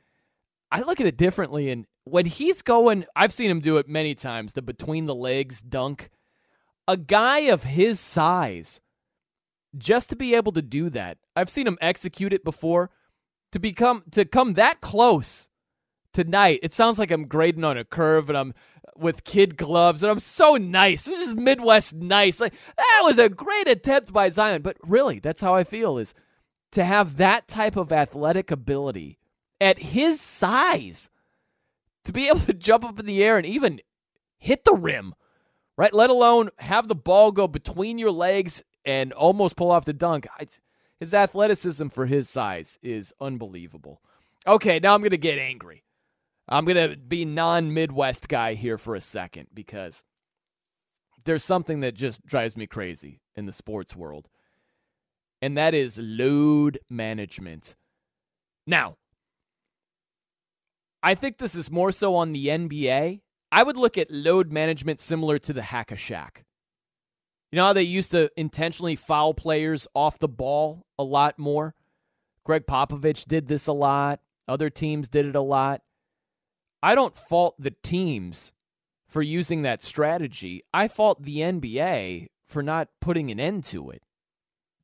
I 0.70 0.82
look 0.82 1.00
at 1.00 1.06
it 1.06 1.16
differently. 1.16 1.70
And 1.70 1.86
when 2.04 2.26
he's 2.26 2.60
going, 2.60 3.06
I've 3.16 3.32
seen 3.32 3.50
him 3.50 3.60
do 3.60 3.78
it 3.78 3.88
many 3.88 4.14
times 4.14 4.52
the 4.52 4.60
between 4.60 5.06
the 5.06 5.14
legs 5.14 5.62
dunk. 5.62 6.10
A 6.86 6.98
guy 6.98 7.38
of 7.48 7.62
his 7.64 7.98
size, 7.98 8.82
just 9.76 10.10
to 10.10 10.16
be 10.16 10.34
able 10.34 10.52
to 10.52 10.62
do 10.62 10.90
that, 10.90 11.16
I've 11.34 11.50
seen 11.50 11.66
him 11.66 11.78
execute 11.80 12.34
it 12.34 12.44
before. 12.44 12.90
To 13.52 13.58
become 13.58 14.02
to 14.10 14.26
come 14.26 14.52
that 14.54 14.82
close 14.82 15.48
tonight, 16.16 16.60
it 16.62 16.72
sounds 16.72 16.98
like 16.98 17.10
I'm 17.10 17.26
grading 17.28 17.64
on 17.64 17.76
a 17.76 17.84
curve 17.84 18.28
and 18.28 18.36
I'm 18.36 18.54
with 18.96 19.24
kid 19.24 19.56
gloves, 19.56 20.02
and 20.02 20.10
I'm 20.10 20.18
so 20.18 20.56
nice. 20.56 21.06
It's 21.06 21.18
just 21.18 21.36
Midwest 21.36 21.94
nice. 21.94 22.40
Like 22.40 22.54
that 22.76 23.00
was 23.04 23.18
a 23.18 23.28
great 23.28 23.68
attempt 23.68 24.12
by 24.12 24.30
Zion, 24.30 24.62
but 24.62 24.76
really, 24.82 25.18
that's 25.18 25.42
how 25.42 25.54
I 25.54 25.64
feel 25.64 25.98
is 25.98 26.14
to 26.72 26.84
have 26.84 27.18
that 27.18 27.46
type 27.46 27.76
of 27.76 27.92
athletic 27.92 28.50
ability 28.50 29.18
at 29.60 29.78
his 29.78 30.20
size 30.20 31.10
to 32.04 32.12
be 32.12 32.28
able 32.28 32.40
to 32.40 32.54
jump 32.54 32.84
up 32.84 32.98
in 32.98 33.06
the 33.06 33.22
air 33.22 33.36
and 33.36 33.46
even 33.46 33.80
hit 34.38 34.64
the 34.64 34.74
rim, 34.74 35.14
right? 35.76 35.92
Let 35.92 36.10
alone 36.10 36.48
have 36.58 36.88
the 36.88 36.94
ball 36.94 37.32
go 37.32 37.46
between 37.46 37.98
your 37.98 38.10
legs 38.10 38.64
and 38.84 39.12
almost 39.12 39.56
pull 39.56 39.70
off 39.70 39.84
the 39.84 39.92
dunk. 39.92 40.26
His 40.98 41.12
athleticism 41.12 41.88
for 41.88 42.06
his 42.06 42.28
size 42.28 42.78
is 42.82 43.12
unbelievable. 43.20 44.00
Okay, 44.46 44.78
now 44.78 44.94
I'm 44.94 45.00
going 45.00 45.10
to 45.10 45.18
get 45.18 45.38
angry. 45.38 45.82
I'm 46.48 46.64
going 46.64 46.90
to 46.90 46.96
be 46.96 47.24
non 47.24 47.74
Midwest 47.74 48.28
guy 48.28 48.54
here 48.54 48.78
for 48.78 48.94
a 48.94 49.00
second 49.00 49.48
because 49.52 50.04
there's 51.24 51.44
something 51.44 51.80
that 51.80 51.94
just 51.94 52.24
drives 52.24 52.56
me 52.56 52.66
crazy 52.66 53.20
in 53.34 53.46
the 53.46 53.52
sports 53.52 53.96
world, 53.96 54.28
and 55.42 55.56
that 55.56 55.74
is 55.74 55.98
load 55.98 56.78
management. 56.88 57.74
Now, 58.66 58.96
I 61.02 61.14
think 61.14 61.38
this 61.38 61.54
is 61.54 61.70
more 61.70 61.92
so 61.92 62.14
on 62.14 62.32
the 62.32 62.46
NBA. 62.48 63.20
I 63.52 63.62
would 63.62 63.76
look 63.76 63.98
at 63.98 64.10
load 64.10 64.52
management 64.52 65.00
similar 65.00 65.38
to 65.40 65.52
the 65.52 65.62
hack 65.62 65.90
a 65.92 65.94
Shaq. 65.94 66.42
You 67.50 67.56
know 67.56 67.66
how 67.66 67.72
they 67.72 67.82
used 67.82 68.10
to 68.10 68.30
intentionally 68.36 68.96
foul 68.96 69.32
players 69.34 69.86
off 69.94 70.18
the 70.18 70.28
ball 70.28 70.84
a 70.98 71.04
lot 71.04 71.38
more? 71.38 71.74
Gregg 72.44 72.66
Popovich 72.66 73.26
did 73.26 73.48
this 73.48 73.66
a 73.66 73.72
lot. 73.72 74.20
Other 74.48 74.70
teams 74.70 75.08
did 75.08 75.26
it 75.26 75.36
a 75.36 75.40
lot. 75.40 75.82
I 76.86 76.94
don't 76.94 77.16
fault 77.16 77.56
the 77.58 77.74
teams 77.82 78.52
for 79.08 79.20
using 79.20 79.62
that 79.62 79.82
strategy. 79.82 80.62
I 80.72 80.86
fault 80.86 81.20
the 81.20 81.38
NBA 81.38 82.28
for 82.46 82.62
not 82.62 82.90
putting 83.00 83.28
an 83.32 83.40
end 83.40 83.64
to 83.64 83.90
it. 83.90 84.04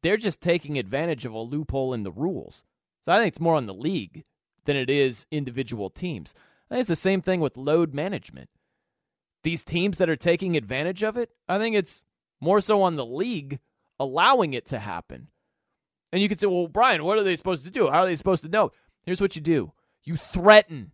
They're 0.02 0.16
just 0.16 0.42
taking 0.42 0.76
advantage 0.76 1.24
of 1.24 1.32
a 1.32 1.38
loophole 1.38 1.94
in 1.94 2.02
the 2.02 2.10
rules. 2.10 2.64
So 3.02 3.12
I 3.12 3.18
think 3.18 3.28
it's 3.28 3.38
more 3.38 3.54
on 3.54 3.66
the 3.66 3.72
league 3.72 4.24
than 4.64 4.74
it 4.74 4.90
is 4.90 5.28
individual 5.30 5.90
teams. 5.90 6.34
I 6.68 6.74
think 6.74 6.80
it's 6.80 6.88
the 6.88 6.96
same 6.96 7.22
thing 7.22 7.38
with 7.38 7.56
load 7.56 7.94
management. 7.94 8.50
These 9.44 9.62
teams 9.62 9.98
that 9.98 10.10
are 10.10 10.16
taking 10.16 10.56
advantage 10.56 11.04
of 11.04 11.16
it, 11.16 11.30
I 11.48 11.60
think 11.60 11.76
it's 11.76 12.02
more 12.40 12.60
so 12.60 12.82
on 12.82 12.96
the 12.96 13.06
league 13.06 13.60
allowing 14.00 14.54
it 14.54 14.66
to 14.66 14.80
happen. 14.80 15.28
And 16.12 16.20
you 16.20 16.28
could 16.28 16.40
say, 16.40 16.48
well, 16.48 16.66
Brian, 16.66 17.04
what 17.04 17.18
are 17.18 17.22
they 17.22 17.36
supposed 17.36 17.62
to 17.62 17.70
do? 17.70 17.90
How 17.90 18.00
are 18.00 18.06
they 18.06 18.16
supposed 18.16 18.42
to 18.42 18.48
know? 18.48 18.72
Here's 19.04 19.20
what 19.20 19.36
you 19.36 19.40
do 19.40 19.72
you 20.02 20.16
threaten 20.16 20.90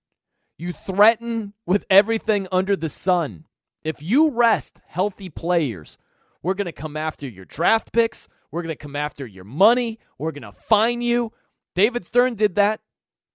you 0.59 0.73
threaten 0.73 1.55
with 1.65 1.87
everything 1.89 2.49
under 2.53 2.77
the 2.77 2.89
sun. 2.89 3.47
If 3.85 4.03
you 4.03 4.31
rest 4.31 4.81
healthy 4.87 5.29
players, 5.29 5.97
we're 6.43 6.55
going 6.55 6.67
to 6.67 6.73
come 6.73 6.97
after 6.97 7.27
your 7.27 7.45
draft 7.45 7.93
picks. 7.93 8.29
We're 8.51 8.63
going 8.63 8.75
to 8.75 8.77
come 8.77 8.97
after 8.97 9.27
your 9.27 9.45
money. 9.45 9.99
We're 10.19 10.33
going 10.33 10.43
to 10.43 10.53
fine 10.53 11.01
you. 11.01 11.33
David 11.75 12.05
Stern 12.05 12.35
did 12.35 12.57
that 12.57 12.81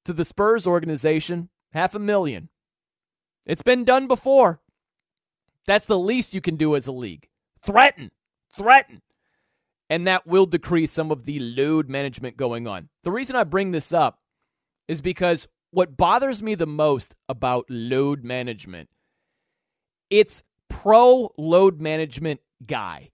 to 0.05 0.13
the 0.13 0.25
Spurs 0.25 0.67
organization, 0.67 1.49
half 1.71 1.95
a 1.95 1.99
million. 1.99 2.49
It's 3.47 3.61
been 3.61 3.85
done 3.85 4.07
before. 4.07 4.59
That's 5.65 5.85
the 5.85 5.99
least 5.99 6.33
you 6.33 6.41
can 6.41 6.57
do 6.57 6.75
as 6.75 6.87
a 6.87 6.91
league. 6.91 7.29
Threaten, 7.65 8.11
threaten. 8.57 9.01
And 9.89 10.07
that 10.07 10.27
will 10.27 10.45
decrease 10.45 10.91
some 10.91 11.11
of 11.11 11.23
the 11.23 11.39
load 11.39 11.89
management 11.89 12.35
going 12.35 12.67
on. 12.67 12.89
The 13.03 13.11
reason 13.11 13.35
I 13.35 13.43
bring 13.43 13.71
this 13.71 13.93
up 13.93 14.19
is 14.87 15.01
because 15.01 15.47
what 15.73 15.97
bothers 15.97 16.41
me 16.41 16.55
the 16.55 16.67
most 16.67 17.15
about 17.27 17.65
load 17.69 18.23
management 18.23 18.89
it's 20.09 20.43
pro 20.69 21.29
load 21.37 21.81
management 21.81 22.39
guy 22.65 23.09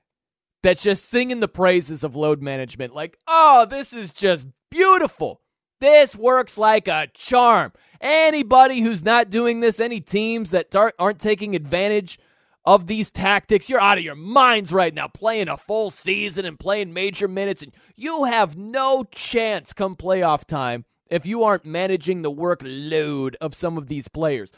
that's 0.62 0.84
just 0.84 1.06
singing 1.06 1.40
the 1.40 1.48
praises 1.48 2.04
of 2.04 2.16
load 2.16 2.42
management 2.42 2.94
like 2.94 3.18
oh 3.28 3.66
this 3.70 3.94
is 3.94 4.14
just 4.14 4.48
beautiful. 4.70 5.42
This 5.82 6.16
works 6.16 6.58
like 6.58 6.88
a 6.88 7.08
charm. 7.14 7.72
Anybody 8.02 8.82
who's 8.82 9.04
not 9.04 9.30
doing 9.30 9.60
this 9.60 9.80
any 9.80 10.00
teams 10.00 10.52
that 10.52 10.76
aren't 10.76 11.20
taking 11.20 11.56
advantage 11.56 12.20
of 12.66 12.88
these 12.88 13.10
tactics 13.10 13.70
you're 13.70 13.80
out 13.80 13.98
of 13.98 14.04
your 14.04 14.16
minds 14.16 14.74
right 14.74 14.94
now 14.94 15.08
playing 15.08 15.48
a 15.48 15.56
full 15.56 15.90
season 15.90 16.46
and 16.46 16.60
playing 16.60 16.94
major 16.94 17.28
minutes 17.28 17.64
and 17.64 17.72
you 17.96 18.26
have 18.26 18.58
no 18.58 19.06
chance 19.12 19.72
come 19.72 19.96
playoff 19.96 20.44
time 20.44 20.84
if 21.10 21.26
you 21.26 21.44
aren't 21.44 21.66
managing 21.66 22.22
the 22.22 22.32
workload 22.32 23.36
of 23.42 23.56
some 23.56 23.78
of 23.78 23.88
these 23.88 24.08
players. 24.08 24.52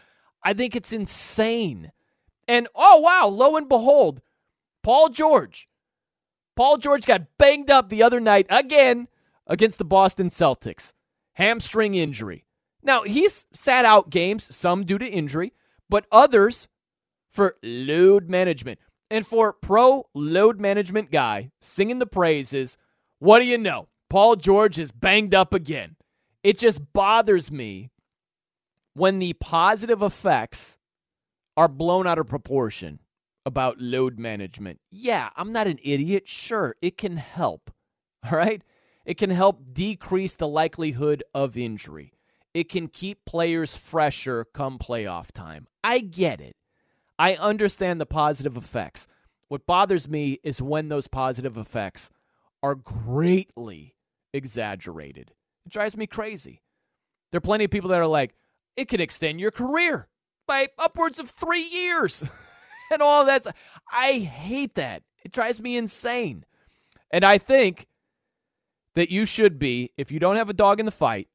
I 0.44 0.54
think 0.54 0.76
it's 0.76 0.94
insane. 0.94 1.92
And 2.48 2.68
oh, 2.76 3.00
wow, 3.00 3.28
lo 3.28 3.56
and 3.56 3.70
behold, 3.70 4.22
Paul 4.84 5.10
George. 5.10 5.70
Paul 6.56 6.78
George 6.78 7.06
got 7.06 7.38
banged 7.38 7.70
up 7.70 7.90
the 7.90 8.04
other 8.04 8.20
night 8.20 8.46
again 8.50 9.08
against 9.48 9.78
the 9.78 9.86
Boston 9.86 10.30
Celtics. 10.30 10.94
Hamstring 11.34 11.96
injury. 11.96 12.46
Now, 12.84 13.04
he's 13.04 13.46
sat 13.54 13.86
out 13.86 14.10
games, 14.10 14.54
some 14.56 14.84
due 14.84 14.98
to 14.98 15.08
injury, 15.08 15.54
but 15.90 16.06
others 16.12 16.68
for 17.30 17.56
load 17.64 18.30
management. 18.30 18.80
And 19.10 19.28
for 19.28 19.54
pro 19.54 20.08
load 20.14 20.60
management 20.60 21.12
guy 21.12 21.52
singing 21.60 22.00
the 22.00 22.06
praises, 22.06 22.78
what 23.20 23.40
do 23.40 23.46
you 23.46 23.58
know? 23.58 23.88
Paul 24.10 24.36
George 24.36 24.80
is 24.80 24.92
banged 24.92 25.36
up 25.36 25.54
again. 25.54 25.96
It 26.44 26.58
just 26.58 26.94
bothers 26.94 27.52
me 27.52 27.92
when 28.94 29.20
the 29.20 29.34
positive 29.34 30.02
effects 30.02 30.78
are 31.56 31.68
blown 31.68 32.08
out 32.08 32.18
of 32.18 32.28
proportion 32.28 33.00
about 33.46 33.80
load 33.80 34.20
management. 34.20 34.80
Yeah, 34.92 35.30
I'm 35.36 35.52
not 35.52 35.68
an 35.68 35.80
idiot. 35.84 36.28
Sure, 36.28 36.76
it 36.82 36.98
can 36.98 37.18
help. 37.18 37.72
All 38.32 38.38
right? 38.38 38.64
It 39.06 39.18
can 39.18 39.30
help 39.30 39.74
decrease 39.74 40.36
the 40.36 40.48
likelihood 40.48 41.24
of 41.34 41.58
injury. 41.58 42.14
It 42.54 42.70
can 42.70 42.88
keep 42.88 43.26
players 43.26 43.76
fresher 43.76 44.46
come 44.54 44.78
playoff 44.78 45.32
time. 45.32 45.68
I 45.84 46.00
get 46.00 46.42
it. 46.42 46.56
I 47.18 47.36
understand 47.36 48.02
the 48.02 48.06
positive 48.06 48.58
effects. 48.58 49.08
What 49.48 49.66
bothers 49.66 50.08
me 50.08 50.40
is 50.44 50.62
when 50.62 50.90
those 50.90 51.08
positive 51.08 51.58
effects 51.58 52.10
are 52.62 52.76
greatly 52.76 53.96
exaggerated. 54.34 55.32
It 55.72 55.74
drives 55.74 55.96
me 55.96 56.06
crazy. 56.06 56.62
There 57.32 57.38
are 57.38 57.42
plenty 57.42 57.64
of 57.64 57.72
people 57.72 57.92
that 57.92 58.02
are 58.02 58.06
like, 58.06 58.36
it 58.76 58.90
can 58.90 59.00
extend 59.00 59.40
your 59.40 59.52
career. 59.52 60.10
by 60.46 60.68
upwards 60.78 61.18
of 61.18 61.30
three 61.30 61.64
years. 61.64 62.26
and 62.92 63.02
all 63.02 63.24
that's 63.24 63.48
I 63.90 64.20
hate 64.20 64.76
that. 64.76 65.04
It 65.24 65.32
drives 65.32 65.62
me 65.62 65.78
insane. 65.78 66.44
And 67.10 67.24
I 67.24 67.38
think 67.38 67.88
that 68.96 69.12
you 69.12 69.26
should 69.26 69.60
be, 69.60 69.92
if 69.96 70.12
you 70.12 70.20
don't 70.20 70.36
have 70.36 70.50
a 70.50 70.54
dog 70.54 70.82
in 70.82 70.86
the 70.86 70.92
fight, 70.92 71.30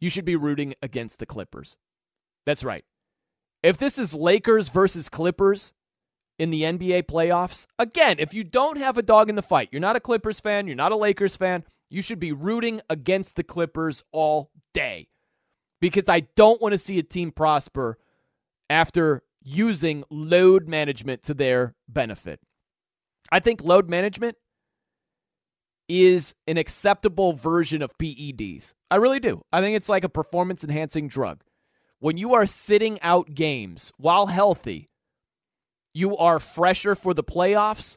you 0.00 0.08
should 0.08 0.24
be 0.24 0.36
rooting 0.36 0.74
against 0.80 1.18
the 1.18 1.26
Clippers. 1.26 1.76
That's 2.44 2.62
right. 2.62 2.84
If 3.60 3.76
this 3.76 3.98
is 3.98 4.14
Lakers 4.14 4.68
versus 4.68 5.08
Clippers 5.08 5.72
in 6.38 6.50
the 6.50 6.62
NBA 6.62 7.04
playoffs, 7.04 7.66
again, 7.76 8.16
if 8.20 8.32
you 8.32 8.44
don't 8.44 8.78
have 8.78 8.96
a 8.96 9.02
dog 9.02 9.28
in 9.28 9.34
the 9.34 9.42
fight, 9.42 9.70
you're 9.72 9.80
not 9.80 9.96
a 9.96 10.00
Clippers 10.00 10.38
fan, 10.38 10.68
you're 10.68 10.76
not 10.76 10.92
a 10.92 10.96
Lakers 10.96 11.36
fan, 11.36 11.64
you 11.88 12.02
should 12.02 12.18
be 12.18 12.32
rooting 12.32 12.80
against 12.90 13.36
the 13.36 13.44
Clippers 13.44 14.02
all 14.12 14.50
day. 14.74 15.08
Because 15.80 16.08
I 16.08 16.20
don't 16.20 16.60
want 16.60 16.72
to 16.72 16.78
see 16.78 16.98
a 16.98 17.02
team 17.02 17.30
prosper 17.30 17.98
after 18.70 19.22
using 19.42 20.04
load 20.10 20.68
management 20.68 21.22
to 21.22 21.34
their 21.34 21.74
benefit. 21.88 22.40
I 23.30 23.40
think 23.40 23.62
load 23.62 23.88
management 23.88 24.36
is 25.88 26.34
an 26.46 26.56
acceptable 26.56 27.32
version 27.32 27.82
of 27.82 27.96
PEDs. 27.98 28.72
I 28.90 28.96
really 28.96 29.20
do. 29.20 29.42
I 29.52 29.60
think 29.60 29.76
it's 29.76 29.88
like 29.88 30.04
a 30.04 30.08
performance 30.08 30.64
enhancing 30.64 31.08
drug. 31.08 31.42
When 31.98 32.16
you 32.16 32.34
are 32.34 32.46
sitting 32.46 33.00
out 33.02 33.34
games 33.34 33.92
while 33.96 34.26
healthy, 34.26 34.88
you 35.94 36.16
are 36.16 36.40
fresher 36.40 36.94
for 36.94 37.14
the 37.14 37.24
playoffs. 37.24 37.96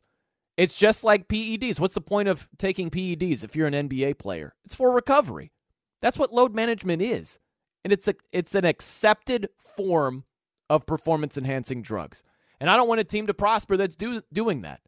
It's 0.59 0.77
just 0.77 1.05
like 1.05 1.29
PEDs. 1.29 1.79
What's 1.79 1.93
the 1.93 2.01
point 2.01 2.27
of 2.27 2.49
taking 2.57 2.89
PEDs 2.89 3.45
if 3.45 3.55
you're 3.55 3.65
an 3.65 3.87
NBA 3.87 4.19
player? 4.19 4.55
It's 4.65 4.75
for 4.75 4.91
recovery. 4.91 5.53
That's 6.01 6.19
what 6.19 6.33
load 6.33 6.53
management 6.53 7.01
is. 7.01 7.39
And 7.85 7.93
it's 7.93 8.09
a 8.09 8.15
it's 8.33 8.55
an 8.55 8.65
accepted 8.65 9.47
form 9.55 10.25
of 10.69 10.85
performance 10.85 11.37
enhancing 11.37 11.81
drugs. 11.81 12.25
And 12.59 12.69
I 12.69 12.75
don't 12.75 12.89
want 12.89 12.99
a 12.99 13.05
team 13.05 13.25
to 13.27 13.33
prosper 13.33 13.77
that's 13.77 13.95
do, 13.95 14.21
doing 14.33 14.59
that. 14.59 14.81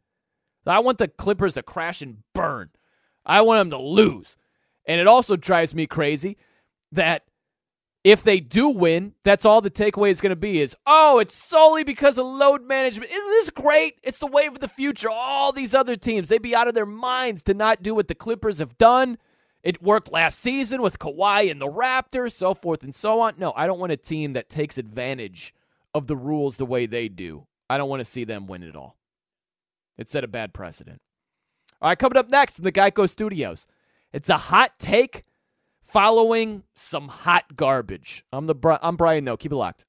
I 0.66 0.80
want 0.80 0.98
the 0.98 1.08
Clippers 1.08 1.54
to 1.54 1.62
crash 1.62 2.02
and 2.02 2.18
burn. 2.34 2.68
I 3.24 3.40
want 3.40 3.60
them 3.60 3.70
to 3.70 3.82
lose. 3.82 4.36
And 4.84 5.00
it 5.00 5.06
also 5.06 5.36
drives 5.36 5.74
me 5.74 5.86
crazy 5.86 6.36
that 6.92 7.22
if 8.04 8.22
they 8.22 8.40
do 8.40 8.68
win, 8.68 9.14
that's 9.22 9.46
all 9.46 9.60
the 9.60 9.70
takeaway 9.70 10.10
is 10.10 10.20
going 10.20 10.30
to 10.30 10.36
be 10.36 10.60
is, 10.60 10.76
oh, 10.86 11.18
it's 11.20 11.34
solely 11.34 11.84
because 11.84 12.18
of 12.18 12.26
load 12.26 12.66
management. 12.66 13.12
Isn't 13.12 13.30
this 13.30 13.50
great? 13.50 13.94
It's 14.02 14.18
the 14.18 14.26
wave 14.26 14.52
of 14.52 14.60
the 14.60 14.68
future. 14.68 15.08
All 15.10 15.52
these 15.52 15.74
other 15.74 15.96
teams, 15.96 16.28
they'd 16.28 16.42
be 16.42 16.54
out 16.54 16.66
of 16.66 16.74
their 16.74 16.86
minds 16.86 17.42
to 17.44 17.54
not 17.54 17.82
do 17.82 17.94
what 17.94 18.08
the 18.08 18.14
Clippers 18.14 18.58
have 18.58 18.76
done. 18.76 19.18
It 19.62 19.80
worked 19.80 20.10
last 20.10 20.40
season 20.40 20.82
with 20.82 20.98
Kawhi 20.98 21.48
and 21.48 21.60
the 21.60 21.68
Raptors, 21.68 22.32
so 22.32 22.54
forth 22.54 22.82
and 22.82 22.94
so 22.94 23.20
on. 23.20 23.34
No, 23.38 23.52
I 23.54 23.66
don't 23.66 23.78
want 23.78 23.92
a 23.92 23.96
team 23.96 24.32
that 24.32 24.50
takes 24.50 24.78
advantage 24.78 25.54
of 25.94 26.08
the 26.08 26.16
rules 26.16 26.56
the 26.56 26.66
way 26.66 26.86
they 26.86 27.08
do. 27.08 27.46
I 27.70 27.78
don't 27.78 27.88
want 27.88 28.00
to 28.00 28.04
see 28.04 28.24
them 28.24 28.48
win 28.48 28.64
it 28.64 28.74
all. 28.74 28.96
It 29.96 30.08
set 30.08 30.24
a 30.24 30.28
bad 30.28 30.52
precedent. 30.52 31.00
All 31.80 31.88
right, 31.88 31.98
coming 31.98 32.18
up 32.18 32.28
next 32.28 32.56
from 32.56 32.64
the 32.64 32.72
Geico 32.72 33.08
Studios, 33.08 33.68
it's 34.12 34.30
a 34.30 34.36
hot 34.36 34.72
take 34.78 35.24
following 35.82 36.62
some 36.74 37.08
hot 37.08 37.56
garbage. 37.56 38.24
I'm 38.32 38.46
the 38.46 38.78
I'm 38.82 38.96
Brian. 38.96 39.24
though. 39.24 39.36
keep 39.36 39.52
it 39.52 39.56
locked. 39.56 39.84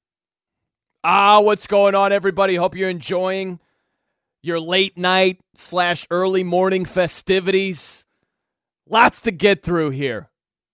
Ah, 1.02 1.40
what's 1.40 1.66
going 1.66 1.94
on, 1.94 2.12
everybody? 2.12 2.56
Hope 2.56 2.74
you're 2.76 2.88
enjoying 2.88 3.60
your 4.42 4.60
late 4.60 4.98
night 4.98 5.40
slash 5.54 6.06
early 6.10 6.44
morning 6.44 6.84
festivities. 6.84 8.04
Lots 8.88 9.20
to 9.22 9.30
get 9.30 9.62
through 9.62 9.90
here. 9.90 10.28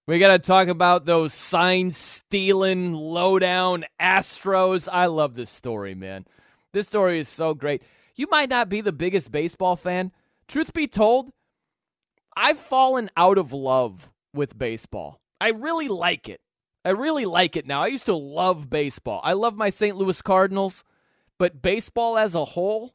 We 0.06 0.18
got 0.18 0.32
to 0.32 0.38
talk 0.40 0.66
about 0.66 1.04
those 1.04 1.32
sign 1.32 1.92
stealing, 1.92 2.92
lowdown 2.92 3.84
Astros. 4.00 4.88
I 4.90 5.06
love 5.06 5.34
this 5.34 5.50
story, 5.50 5.94
man. 5.94 6.26
This 6.72 6.88
story 6.88 7.20
is 7.20 7.28
so 7.28 7.54
great. 7.54 7.82
You 8.16 8.26
might 8.30 8.50
not 8.50 8.68
be 8.68 8.80
the 8.80 8.92
biggest 8.92 9.30
baseball 9.30 9.76
fan. 9.76 10.10
Truth 10.48 10.72
be 10.72 10.88
told, 10.88 11.30
I've 12.36 12.58
fallen 12.58 13.10
out 13.16 13.38
of 13.38 13.52
love 13.52 14.09
with 14.34 14.58
baseball. 14.58 15.20
I 15.40 15.48
really 15.50 15.88
like 15.88 16.28
it. 16.28 16.40
I 16.84 16.90
really 16.90 17.26
like 17.26 17.56
it 17.56 17.66
now. 17.66 17.82
I 17.82 17.88
used 17.88 18.06
to 18.06 18.16
love 18.16 18.70
baseball. 18.70 19.20
I 19.22 19.34
love 19.34 19.56
my 19.56 19.70
St. 19.70 19.96
Louis 19.96 20.20
Cardinals, 20.22 20.84
but 21.38 21.60
baseball 21.60 22.16
as 22.16 22.34
a 22.34 22.44
whole, 22.44 22.94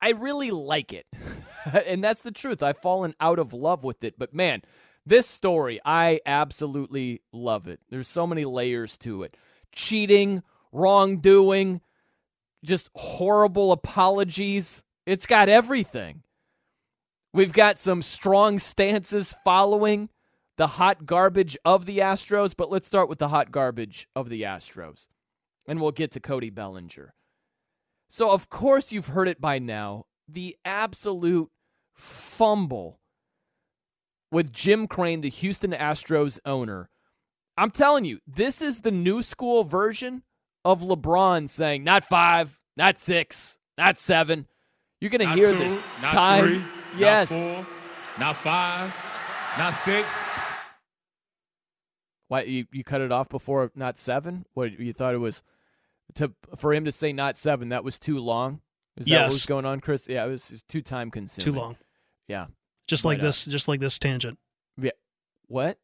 I 0.00 0.10
really 0.10 0.50
like 0.50 0.92
it. 0.92 1.06
and 1.86 2.02
that's 2.02 2.22
the 2.22 2.32
truth. 2.32 2.62
I've 2.62 2.78
fallen 2.78 3.14
out 3.20 3.38
of 3.38 3.52
love 3.52 3.84
with 3.84 4.02
it. 4.04 4.18
But 4.18 4.34
man, 4.34 4.62
this 5.06 5.28
story, 5.28 5.80
I 5.84 6.20
absolutely 6.26 7.22
love 7.32 7.68
it. 7.68 7.80
There's 7.90 8.08
so 8.08 8.26
many 8.26 8.44
layers 8.44 8.96
to 8.98 9.22
it 9.22 9.36
cheating, 9.72 10.42
wrongdoing, 10.72 11.80
just 12.64 12.90
horrible 12.94 13.72
apologies. 13.72 14.82
It's 15.06 15.26
got 15.26 15.48
everything. 15.48 16.22
We've 17.32 17.52
got 17.52 17.78
some 17.78 18.02
strong 18.02 18.60
stances 18.60 19.34
following 19.44 20.08
the 20.56 20.66
hot 20.66 21.06
garbage 21.06 21.56
of 21.64 21.86
the 21.86 21.98
Astros, 21.98 22.54
but 22.56 22.70
let's 22.70 22.86
start 22.86 23.08
with 23.08 23.18
the 23.18 23.28
hot 23.28 23.50
garbage 23.50 24.08
of 24.14 24.28
the 24.28 24.42
Astros. 24.42 25.08
And 25.66 25.80
we'll 25.80 25.92
get 25.92 26.10
to 26.12 26.20
Cody 26.20 26.50
Bellinger. 26.50 27.14
So, 28.08 28.30
of 28.30 28.50
course, 28.50 28.92
you've 28.92 29.08
heard 29.08 29.28
it 29.28 29.40
by 29.40 29.58
now 29.58 30.06
the 30.28 30.56
absolute 30.64 31.50
fumble 31.94 33.00
with 34.30 34.52
Jim 34.52 34.86
Crane, 34.86 35.20
the 35.20 35.30
Houston 35.30 35.72
Astros 35.72 36.38
owner. 36.44 36.90
I'm 37.56 37.70
telling 37.70 38.04
you, 38.04 38.18
this 38.26 38.60
is 38.60 38.80
the 38.80 38.90
new 38.90 39.22
school 39.22 39.64
version 39.64 40.22
of 40.64 40.82
LeBron 40.82 41.48
saying, 41.48 41.84
not 41.84 42.04
five, 42.04 42.58
not 42.76 42.98
six, 42.98 43.58
not 43.78 43.96
seven. 43.96 44.46
You're 45.00 45.10
going 45.10 45.28
to 45.28 45.34
hear 45.34 45.52
two, 45.52 45.58
this 45.58 45.80
not 46.02 46.12
time. 46.12 46.44
Three, 46.44 46.62
yes. 46.98 47.30
Not 47.30 47.38
four, 47.40 47.66
not 48.18 48.36
five, 48.38 48.94
not 49.56 49.74
six. 49.74 50.08
Why 52.28 52.42
you, 52.42 52.66
you 52.72 52.84
cut 52.84 53.00
it 53.00 53.12
off 53.12 53.28
before 53.28 53.70
not 53.74 53.98
seven? 53.98 54.46
What 54.54 54.78
you 54.78 54.92
thought 54.92 55.14
it 55.14 55.18
was 55.18 55.42
to 56.14 56.32
for 56.56 56.72
him 56.72 56.84
to 56.84 56.92
say 56.92 57.12
not 57.12 57.36
seven? 57.38 57.68
That 57.68 57.84
was 57.84 57.98
too 57.98 58.18
long. 58.18 58.60
Is 58.96 59.06
that 59.06 59.10
Yes. 59.12 59.20
what 59.22 59.28
was 59.28 59.46
going 59.46 59.64
on, 59.66 59.80
Chris? 59.80 60.08
Yeah, 60.08 60.24
it 60.24 60.28
was, 60.28 60.50
it 60.50 60.54
was 60.54 60.62
too 60.62 60.80
time 60.82 61.10
consuming. 61.10 61.52
Too 61.54 61.58
long. 61.60 61.76
Yeah. 62.28 62.46
Just 62.86 63.04
like 63.04 63.20
this, 63.20 63.44
just 63.46 63.66
like 63.68 63.80
this 63.80 63.98
tangent. 63.98 64.38
Yeah. 64.78 64.90
What? 65.48 65.78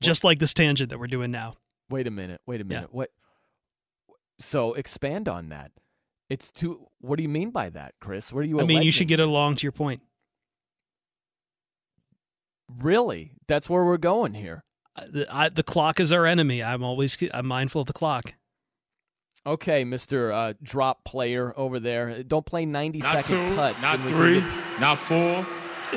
Just 0.00 0.24
like 0.24 0.38
this 0.38 0.54
tangent 0.54 0.90
that 0.90 0.98
we're 0.98 1.06
doing 1.08 1.30
now. 1.30 1.54
Wait 1.90 2.06
a 2.06 2.10
minute. 2.10 2.40
Wait 2.46 2.60
a 2.60 2.64
minute. 2.64 2.88
What? 2.92 3.10
So 4.38 4.74
expand 4.74 5.28
on 5.28 5.48
that. 5.48 5.72
It's 6.30 6.50
too. 6.50 6.86
What 7.00 7.16
do 7.16 7.22
you 7.22 7.28
mean 7.28 7.50
by 7.50 7.70
that, 7.70 7.94
Chris? 8.00 8.32
What 8.32 8.40
are 8.40 8.46
you? 8.46 8.60
I 8.60 8.64
mean, 8.64 8.82
you 8.82 8.92
should 8.92 9.08
get 9.08 9.18
along 9.20 9.56
to 9.56 9.62
your 9.64 9.72
point. 9.72 10.02
Really? 12.80 13.32
That's 13.46 13.68
where 13.70 13.84
we're 13.84 13.96
going 13.96 14.34
here. 14.34 14.64
The, 15.08 15.26
I, 15.30 15.48
the 15.48 15.62
clock 15.62 16.00
is 16.00 16.12
our 16.12 16.26
enemy. 16.26 16.62
I'm 16.62 16.82
always 16.82 17.16
I'm 17.34 17.46
mindful 17.46 17.80
of 17.82 17.86
the 17.86 17.92
clock. 17.92 18.34
Okay, 19.46 19.84
Mister 19.84 20.32
uh, 20.32 20.52
Drop 20.62 21.04
Player 21.04 21.54
over 21.56 21.78
there. 21.80 22.22
Don't 22.22 22.44
play 22.44 22.66
ninety 22.66 22.98
Not 22.98 23.12
second 23.24 23.50
two, 23.50 23.54
cuts. 23.54 23.80
not 23.82 23.94
and 23.96 24.04
we 24.04 24.10
can 24.10 24.18
three, 24.20 24.40
get- 24.40 24.80
not 24.80 24.98
four, 24.98 25.46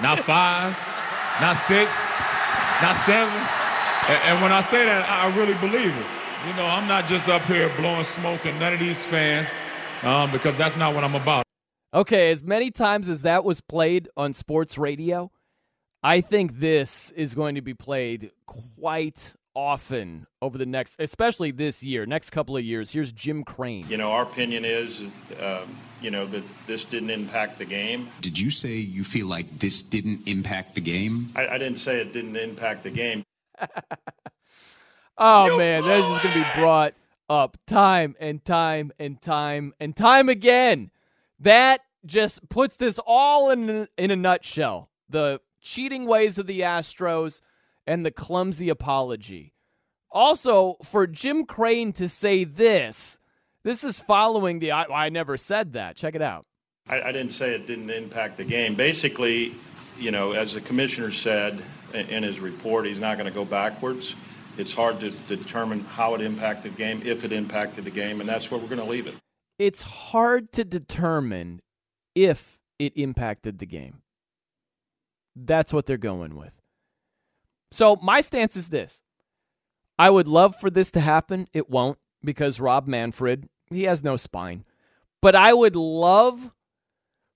not 0.01 0.19
five, 0.25 0.77
not 1.41 1.57
six, 1.57 1.91
not 2.81 2.95
seven. 3.05 3.33
And, 4.09 4.19
and 4.29 4.41
when 4.41 4.51
I 4.51 4.61
say 4.61 4.85
that, 4.85 5.05
I 5.09 5.27
I 5.29 5.37
really 5.37 5.55
believe 5.55 5.91
it. 5.95 6.05
You 6.47 6.53
know, 6.55 6.65
I'm 6.65 6.87
not 6.87 7.05
just 7.05 7.29
up 7.29 7.41
here 7.43 7.69
blowing 7.77 8.03
smoke 8.03 8.45
at 8.45 8.59
none 8.59 8.73
of 8.73 8.79
these 8.79 9.03
fans 9.05 9.47
um, 10.03 10.31
because 10.31 10.57
that's 10.57 10.75
not 10.77 10.95
what 10.95 11.03
I'm 11.03 11.13
about. 11.15 11.43
Okay, 11.93 12.31
as 12.31 12.41
many 12.41 12.71
times 12.71 13.09
as 13.09 13.21
that 13.23 13.43
was 13.43 13.59
played 13.61 14.07
on 14.15 14.33
sports 14.33 14.77
radio, 14.77 15.29
I 16.03 16.21
think 16.21 16.59
this 16.59 17.11
is 17.11 17.35
going 17.35 17.55
to 17.55 17.61
be 17.61 17.73
played 17.73 18.31
quite 18.45 19.33
often 19.53 20.27
over 20.41 20.57
the 20.57 20.65
next, 20.65 20.95
especially 20.99 21.51
this 21.51 21.83
year, 21.83 22.05
next 22.05 22.31
couple 22.31 22.57
of 22.57 22.63
years. 22.63 22.91
Here's 22.91 23.11
Jim 23.11 23.43
Crane. 23.43 23.85
You 23.87 23.97
know, 23.97 24.11
our 24.11 24.23
opinion 24.23 24.65
is, 24.65 25.01
um, 25.39 25.67
you 26.01 26.09
know, 26.09 26.25
that 26.27 26.43
this 26.65 26.85
didn't 26.85 27.11
impact 27.11 27.59
the 27.59 27.65
game. 27.65 28.07
Did 28.21 28.39
you 28.39 28.49
say 28.49 28.75
you 28.75 29.03
feel 29.03 29.27
like 29.27 29.49
this 29.59 29.83
didn't 29.83 30.27
impact 30.27 30.75
the 30.75 30.81
game? 30.81 31.29
I, 31.35 31.47
I 31.47 31.57
didn't 31.57 31.79
say 31.79 31.99
it 31.99 32.13
didn't 32.13 32.37
impact 32.37 32.83
the 32.83 32.91
game. 32.91 33.23
Oh 35.23 35.55
man, 35.55 35.83
that's 35.83 36.07
just 36.07 36.23
gonna 36.23 36.33
be 36.33 36.59
brought 36.59 36.95
up 37.29 37.55
time 37.67 38.15
and 38.19 38.43
time 38.43 38.91
and 38.97 39.21
time 39.21 39.71
and 39.79 39.95
time 39.95 40.29
again. 40.29 40.89
That 41.39 41.81
just 42.03 42.49
puts 42.49 42.77
this 42.77 42.99
all 43.05 43.51
in 43.51 43.87
in 43.99 44.09
a 44.09 44.15
nutshell. 44.15 44.89
The 45.09 45.39
cheating 45.61 46.05
ways 46.05 46.38
of 46.38 46.47
the 46.47 46.61
Astros 46.61 47.41
and 47.88 48.05
the 48.05 48.11
clumsy 48.11 48.69
apology. 48.69 49.53
Also, 50.11 50.77
for 50.83 51.07
Jim 51.07 51.45
Crane 51.45 51.93
to 51.93 52.09
say 52.09 52.43
this, 52.43 53.17
this 53.63 53.83
is 53.83 54.01
following 54.01 54.59
the 54.59 54.71
I, 54.71 55.05
I 55.05 55.09
never 55.09 55.38
said 55.38 55.73
that. 55.73 55.95
Check 55.95 56.15
it 56.15 56.21
out. 56.21 56.45
I, 56.89 57.01
I 57.01 57.11
didn't 57.11 57.31
say 57.33 57.53
it 57.53 57.67
didn't 57.67 57.89
impact 57.89 58.38
the 58.38 58.43
game. 58.43 58.75
Basically, 58.75 59.55
you 59.99 60.11
know, 60.11 60.31
as 60.33 60.53
the 60.53 60.61
commissioner 60.61 61.11
said 61.11 61.61
in, 61.93 62.09
in 62.09 62.23
his 62.23 62.39
report, 62.39 62.85
he's 62.85 62.99
not 62.99 63.17
going 63.17 63.29
to 63.29 63.33
go 63.33 63.45
backwards. 63.45 64.15
It's 64.57 64.73
hard 64.73 64.99
to 64.99 65.11
determine 65.11 65.81
how 65.81 66.15
it 66.15 66.21
impacted 66.21 66.73
the 66.73 66.77
game, 66.77 67.01
if 67.05 67.23
it 67.23 67.31
impacted 67.31 67.85
the 67.85 67.91
game, 67.91 68.19
and 68.19 68.27
that's 68.27 68.51
where 68.51 68.59
we're 68.59 68.67
going 68.67 68.81
to 68.81 68.89
leave 68.89 69.07
it. 69.07 69.15
It's 69.57 69.83
hard 69.83 70.51
to 70.53 70.65
determine 70.65 71.61
if 72.15 72.59
it 72.79 72.93
impacted 72.95 73.59
the 73.59 73.65
game. 73.65 74.00
That's 75.35 75.73
what 75.73 75.85
they're 75.85 75.97
going 75.97 76.35
with. 76.35 76.59
So 77.71 77.97
my 78.01 78.21
stance 78.21 78.55
is 78.55 78.69
this. 78.69 79.01
I 79.97 80.09
would 80.09 80.27
love 80.27 80.55
for 80.55 80.69
this 80.69 80.91
to 80.91 80.99
happen. 80.99 81.47
It 81.53 81.69
won't 81.69 81.97
because 82.23 82.59
Rob 82.59 82.87
Manfred, 82.87 83.47
he 83.69 83.83
has 83.83 84.03
no 84.03 84.17
spine. 84.17 84.65
But 85.21 85.35
I 85.35 85.53
would 85.53 85.75
love 85.75 86.51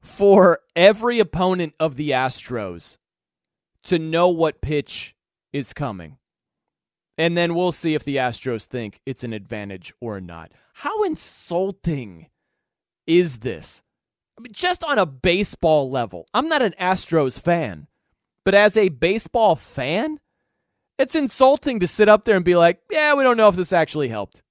for 0.01 0.59
every 0.75 1.19
opponent 1.19 1.73
of 1.79 1.95
the 1.95 2.09
Astros 2.11 2.97
to 3.83 3.99
know 3.99 4.29
what 4.29 4.61
pitch 4.61 5.15
is 5.53 5.73
coming. 5.73 6.17
And 7.17 7.37
then 7.37 7.55
we'll 7.55 7.71
see 7.71 7.93
if 7.93 8.03
the 8.03 8.17
Astros 8.17 8.65
think 8.65 8.99
it's 9.05 9.23
an 9.23 9.31
advantage 9.31 9.93
or 10.01 10.19
not. 10.19 10.51
How 10.73 11.03
insulting 11.03 12.27
is 13.07 13.39
this? 13.39 13.83
I 14.37 14.41
mean, 14.41 14.53
just 14.53 14.83
on 14.83 14.97
a 14.97 15.05
baseball 15.05 15.89
level, 15.89 16.27
I'm 16.33 16.47
not 16.47 16.61
an 16.61 16.75
Astros 16.79 17.41
fan, 17.41 17.87
but 18.43 18.53
as 18.53 18.77
a 18.77 18.89
baseball 18.89 19.55
fan, 19.55 20.19
it's 20.97 21.15
insulting 21.15 21.79
to 21.79 21.87
sit 21.87 22.09
up 22.09 22.25
there 22.25 22.35
and 22.35 22.45
be 22.45 22.55
like, 22.55 22.79
yeah, 22.91 23.13
we 23.13 23.23
don't 23.23 23.37
know 23.37 23.47
if 23.47 23.55
this 23.55 23.73
actually 23.73 24.09
helped. 24.09 24.43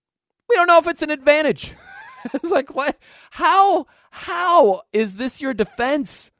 We 0.48 0.56
don't 0.56 0.66
know 0.66 0.78
if 0.78 0.88
it's 0.88 1.02
an 1.02 1.10
advantage. 1.10 1.74
it's 2.34 2.50
like, 2.50 2.74
what? 2.74 2.98
How? 3.30 3.86
How 4.10 4.82
is 4.92 5.16
this 5.16 5.40
your 5.40 5.54
defense? 5.54 6.30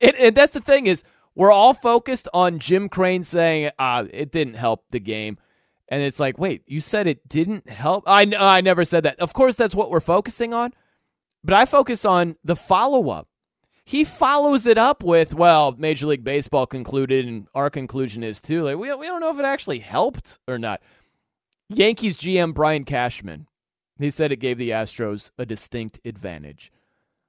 And, 0.00 0.14
and 0.16 0.34
that's 0.34 0.52
the 0.52 0.60
thing 0.60 0.86
is, 0.86 1.04
we're 1.34 1.52
all 1.52 1.74
focused 1.74 2.28
on 2.34 2.58
Jim 2.58 2.88
Crane 2.88 3.22
saying, 3.22 3.70
uh, 3.78 4.06
it 4.12 4.30
didn't 4.30 4.54
help 4.54 4.84
the 4.90 5.00
game. 5.00 5.38
And 5.88 6.02
it's 6.02 6.20
like, 6.20 6.38
wait, 6.38 6.62
you 6.66 6.80
said 6.80 7.06
it 7.06 7.28
didn't 7.28 7.68
help? 7.68 8.04
I, 8.06 8.30
I 8.38 8.60
never 8.60 8.84
said 8.84 9.02
that. 9.04 9.18
Of 9.20 9.32
course, 9.32 9.56
that's 9.56 9.74
what 9.74 9.90
we're 9.90 10.00
focusing 10.00 10.52
on. 10.54 10.72
But 11.44 11.54
I 11.54 11.64
focus 11.64 12.04
on 12.04 12.36
the 12.44 12.56
follow 12.56 13.10
up. 13.10 13.28
He 13.84 14.04
follows 14.04 14.66
it 14.66 14.78
up 14.78 15.02
with, 15.02 15.34
well, 15.34 15.74
Major 15.76 16.06
League 16.06 16.22
Baseball 16.22 16.66
concluded, 16.66 17.26
and 17.26 17.48
our 17.54 17.68
conclusion 17.68 18.22
is 18.22 18.40
too. 18.40 18.62
Like, 18.62 18.76
we, 18.76 18.94
we 18.94 19.06
don't 19.06 19.20
know 19.20 19.30
if 19.30 19.40
it 19.40 19.44
actually 19.44 19.80
helped 19.80 20.38
or 20.46 20.56
not. 20.56 20.80
Yankees 21.68 22.16
GM 22.18 22.54
Brian 22.54 22.84
Cashman, 22.84 23.48
he 23.98 24.10
said 24.10 24.30
it 24.30 24.36
gave 24.36 24.58
the 24.58 24.70
Astros 24.70 25.30
a 25.36 25.44
distinct 25.44 26.00
advantage. 26.04 26.70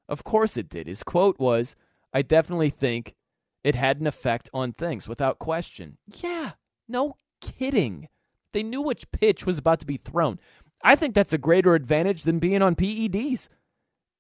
Of 0.08 0.24
course 0.24 0.58
it 0.58 0.70
did. 0.70 0.88
His 0.88 1.02
quote 1.02 1.40
was, 1.40 1.76
I 2.14 2.22
definitely 2.22 2.70
think 2.70 3.16
it 3.64 3.74
had 3.74 4.00
an 4.00 4.08
effect 4.08 4.50
on 4.54 4.74
things 4.74 5.08
without 5.08 5.40
question. 5.40 5.98
Yeah, 6.22 6.52
no 6.88 7.16
kidding. 7.42 8.10
They 8.52 8.64
knew 8.64 8.82
which 8.82 9.12
pitch 9.12 9.46
was 9.46 9.58
about 9.58 9.80
to 9.80 9.86
be 9.88 9.98
thrown. 9.98 10.40
I 10.84 10.96
think 10.96 11.16
that's 11.16 11.34
a 11.34 11.38
greater 11.38 11.74
advantage 11.74 12.24
than 12.24 12.40
being 12.40 12.62
on 12.62 12.76
PEDs. 12.76 13.48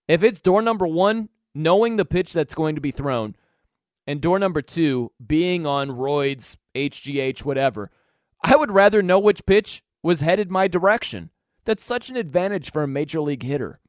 If 0.08 0.24
it's 0.24 0.42
door 0.42 0.62
number 0.62 0.88
one, 0.88 1.30
knowing 1.56 1.96
the 1.96 2.06
pitch 2.06 2.34
that's 2.34 2.56
going 2.56 2.76
to 2.76 2.82
be 2.82 2.92
thrown, 2.92 3.36
and 4.06 4.22
door 4.22 4.38
number 4.40 4.62
two, 4.62 5.12
being 5.26 5.66
on 5.66 5.90
roids, 5.90 6.58
HGH, 6.76 7.46
whatever, 7.46 7.90
I 8.44 8.56
would 8.56 8.72
rather 8.72 9.02
know 9.02 9.20
which 9.20 9.46
pitch 9.46 9.82
was 10.02 10.22
headed 10.22 10.52
my 10.52 10.68
direction. 10.68 11.30
That's 11.66 11.86
such 11.86 12.10
an 12.10 12.18
advantage 12.18 12.72
for 12.72 12.84
a 12.84 12.88
major 12.88 13.22
league 13.22 13.44
hitter. 13.44 13.80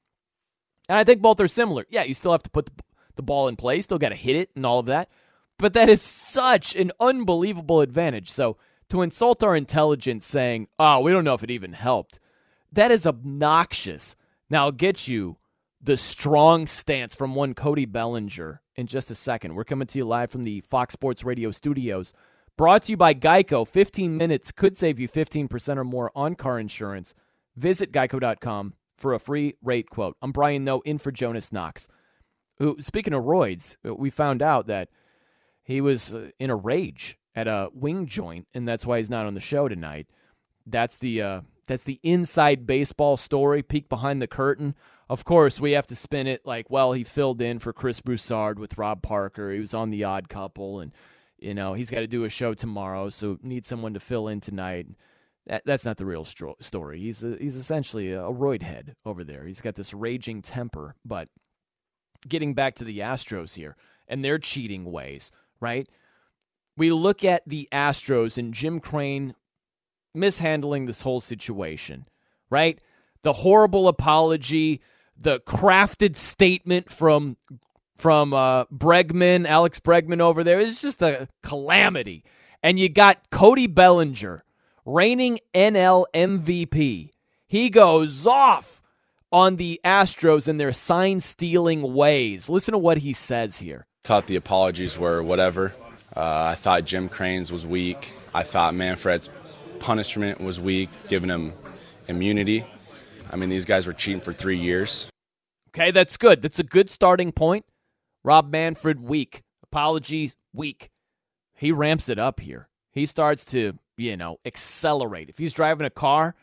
And 0.88 0.96
I 0.96 1.04
think 1.04 1.20
both 1.20 1.40
are 1.40 1.48
similar. 1.48 1.86
Yeah, 1.90 2.04
you 2.04 2.14
still 2.14 2.32
have 2.32 2.42
to 2.44 2.50
put 2.50 2.70
the 3.16 3.22
ball 3.22 3.48
in 3.48 3.56
play, 3.56 3.80
still 3.80 3.98
got 3.98 4.10
to 4.10 4.14
hit 4.14 4.36
it 4.36 4.50
and 4.54 4.64
all 4.64 4.78
of 4.78 4.86
that. 4.86 5.08
But 5.58 5.72
that 5.74 5.88
is 5.88 6.02
such 6.02 6.76
an 6.76 6.92
unbelievable 7.00 7.80
advantage. 7.80 8.30
So 8.30 8.56
to 8.90 9.02
insult 9.02 9.42
our 9.42 9.56
intelligence 9.56 10.26
saying, 10.26 10.68
oh, 10.78 11.00
we 11.00 11.10
don't 11.10 11.24
know 11.24 11.34
if 11.34 11.42
it 11.42 11.50
even 11.50 11.72
helped, 11.72 12.20
that 12.72 12.90
is 12.90 13.06
obnoxious. 13.06 14.14
Now, 14.50 14.70
get 14.70 15.08
you 15.08 15.38
the 15.84 15.96
strong 15.98 16.66
stance 16.66 17.14
from 17.14 17.34
one 17.34 17.52
Cody 17.52 17.84
Bellinger 17.84 18.62
in 18.74 18.86
just 18.86 19.10
a 19.10 19.14
second. 19.14 19.54
We're 19.54 19.64
coming 19.64 19.86
to 19.88 19.98
you 19.98 20.06
live 20.06 20.30
from 20.30 20.44
the 20.44 20.62
Fox 20.62 20.94
Sports 20.94 21.24
Radio 21.24 21.50
studios. 21.50 22.14
Brought 22.56 22.84
to 22.84 22.92
you 22.92 22.96
by 22.96 23.12
Geico. 23.12 23.68
15 23.68 24.16
minutes 24.16 24.50
could 24.50 24.78
save 24.78 24.98
you 24.98 25.08
15% 25.08 25.76
or 25.76 25.84
more 25.84 26.10
on 26.14 26.36
car 26.36 26.58
insurance. 26.58 27.14
Visit 27.54 27.92
geico.com 27.92 28.72
for 28.96 29.12
a 29.12 29.18
free 29.18 29.56
rate 29.62 29.90
quote. 29.90 30.16
I'm 30.22 30.32
Brian 30.32 30.64
Noe 30.64 30.80
in 30.86 30.96
for 30.96 31.12
Jonas 31.12 31.52
Knox. 31.52 31.86
Who, 32.58 32.76
speaking 32.80 33.12
of 33.12 33.24
roids, 33.24 33.76
we 33.82 34.08
found 34.08 34.40
out 34.40 34.66
that 34.68 34.88
he 35.62 35.82
was 35.82 36.14
uh, 36.14 36.30
in 36.38 36.48
a 36.48 36.56
rage 36.56 37.18
at 37.34 37.46
a 37.46 37.68
wing 37.74 38.06
joint, 38.06 38.46
and 38.54 38.66
that's 38.66 38.86
why 38.86 38.98
he's 38.98 39.10
not 39.10 39.26
on 39.26 39.34
the 39.34 39.40
show 39.40 39.68
tonight. 39.68 40.06
That's 40.64 40.96
the 40.96 41.20
uh, 41.20 41.40
that's 41.66 41.84
the 41.84 42.00
inside 42.02 42.66
baseball 42.66 43.16
story, 43.18 43.62
peek 43.62 43.88
behind 43.88 44.22
the 44.22 44.26
curtain. 44.26 44.76
Of 45.08 45.24
course, 45.24 45.60
we 45.60 45.72
have 45.72 45.86
to 45.88 45.96
spin 45.96 46.26
it 46.26 46.46
like, 46.46 46.70
well, 46.70 46.92
he 46.92 47.04
filled 47.04 47.42
in 47.42 47.58
for 47.58 47.72
Chris 47.72 48.00
Broussard 48.00 48.58
with 48.58 48.78
Rob 48.78 49.02
Parker. 49.02 49.52
He 49.52 49.60
was 49.60 49.74
on 49.74 49.90
The 49.90 50.04
Odd 50.04 50.28
Couple, 50.28 50.80
and 50.80 50.92
you 51.38 51.52
know 51.54 51.74
he's 51.74 51.90
got 51.90 52.00
to 52.00 52.06
do 52.06 52.24
a 52.24 52.30
show 52.30 52.54
tomorrow, 52.54 53.10
so 53.10 53.38
need 53.42 53.66
someone 53.66 53.94
to 53.94 54.00
fill 54.00 54.28
in 54.28 54.40
tonight. 54.40 54.86
That, 55.46 55.62
that's 55.66 55.84
not 55.84 55.98
the 55.98 56.06
real 56.06 56.24
stro- 56.24 56.62
story. 56.62 57.00
He's 57.00 57.22
a, 57.22 57.36
he's 57.38 57.56
essentially 57.56 58.12
a 58.12 58.22
roid 58.22 58.62
head 58.62 58.96
over 59.04 59.22
there. 59.24 59.44
He's 59.44 59.60
got 59.60 59.74
this 59.74 59.92
raging 59.92 60.40
temper. 60.40 60.94
But 61.04 61.28
getting 62.26 62.54
back 62.54 62.74
to 62.76 62.84
the 62.84 63.00
Astros 63.00 63.56
here 63.56 63.76
and 64.08 64.24
their 64.24 64.38
cheating 64.38 64.90
ways, 64.90 65.30
right? 65.60 65.86
We 66.76 66.90
look 66.90 67.24
at 67.24 67.42
the 67.46 67.68
Astros 67.70 68.38
and 68.38 68.54
Jim 68.54 68.80
Crane 68.80 69.34
mishandling 70.14 70.86
this 70.86 71.02
whole 71.02 71.20
situation, 71.20 72.06
right? 72.50 72.78
The 73.22 73.32
horrible 73.34 73.86
apology, 73.88 74.80
the 75.16 75.40
crafted 75.40 76.16
statement 76.16 76.90
from 76.90 77.36
from 77.96 78.32
uh, 78.34 78.64
Bregman, 78.66 79.46
Alex 79.46 79.80
Bregman 79.80 80.20
over 80.20 80.42
there 80.42 80.58
is 80.58 80.82
just 80.82 81.00
a 81.00 81.28
calamity. 81.42 82.24
And 82.62 82.78
you 82.78 82.88
got 82.88 83.30
Cody 83.30 83.66
Bellinger, 83.66 84.44
reigning 84.84 85.38
NL 85.54 86.04
MVP. 86.14 87.10
He 87.46 87.70
goes 87.70 88.26
off 88.26 88.82
on 89.30 89.56
the 89.56 89.80
Astros 89.84 90.48
and 90.48 90.58
their 90.58 90.72
sign 90.72 91.20
stealing 91.20 91.94
ways. 91.94 92.48
Listen 92.48 92.72
to 92.72 92.78
what 92.78 92.98
he 92.98 93.12
says 93.12 93.58
here. 93.58 93.84
Thought 94.02 94.26
the 94.26 94.36
apologies 94.36 94.98
were 94.98 95.22
whatever. 95.22 95.74
Uh, 96.16 96.50
I 96.52 96.54
thought 96.54 96.84
Jim 96.84 97.08
Crane's 97.08 97.50
was 97.50 97.66
weak. 97.66 98.12
I 98.32 98.42
thought 98.42 98.74
Manfred's 98.74 99.30
punishment 99.78 100.40
was 100.40 100.60
weak, 100.60 100.88
giving 101.08 101.30
him 101.30 101.52
immunity. 102.08 102.64
I 103.32 103.36
mean, 103.36 103.48
these 103.48 103.64
guys 103.64 103.86
were 103.86 103.92
cheating 103.92 104.20
for 104.20 104.32
three 104.32 104.58
years. 104.58 105.08
Okay, 105.68 105.90
that's 105.90 106.16
good. 106.16 106.40
That's 106.40 106.58
a 106.58 106.64
good 106.64 106.88
starting 106.90 107.32
point. 107.32 107.64
Rob 108.22 108.50
Manfred, 108.50 109.00
weak. 109.00 109.42
Apologies, 109.62 110.36
weak. 110.52 110.90
He 111.56 111.72
ramps 111.72 112.08
it 112.08 112.18
up 112.18 112.40
here. 112.40 112.68
He 112.92 113.06
starts 113.06 113.44
to, 113.46 113.78
you 113.96 114.16
know, 114.16 114.38
accelerate. 114.44 115.28
If 115.28 115.38
he's 115.38 115.52
driving 115.52 115.86
a 115.86 115.90
car, 115.90 116.34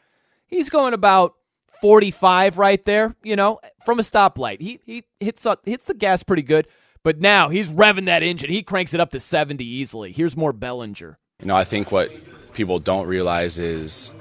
he's 0.47 0.69
going 0.69 0.93
about 0.93 1.35
45 1.81 2.57
right 2.57 2.83
there, 2.85 3.15
you 3.23 3.35
know, 3.35 3.59
from 3.85 3.99
a 3.99 4.03
stoplight. 4.03 4.61
He 4.61 4.79
he 4.85 5.03
hits 5.19 5.45
up, 5.45 5.65
hits 5.65 5.85
the 5.85 5.93
gas 5.93 6.23
pretty 6.23 6.43
good, 6.43 6.67
but 7.03 7.19
now 7.19 7.49
he's 7.49 7.69
revving 7.69 8.05
that 8.05 8.23
engine. 8.23 8.49
He 8.49 8.63
cranks 8.63 8.93
it 8.93 8.99
up 8.99 9.11
to 9.11 9.19
70 9.19 9.63
easily. 9.65 10.11
Here's 10.11 10.37
more 10.37 10.53
Bellinger. 10.53 11.17
You 11.39 11.45
know, 11.47 11.55
I 11.55 11.63
think 11.63 11.91
what 11.91 12.11
people 12.53 12.79
don't 12.79 13.07
realize 13.07 13.57
is 13.57 14.13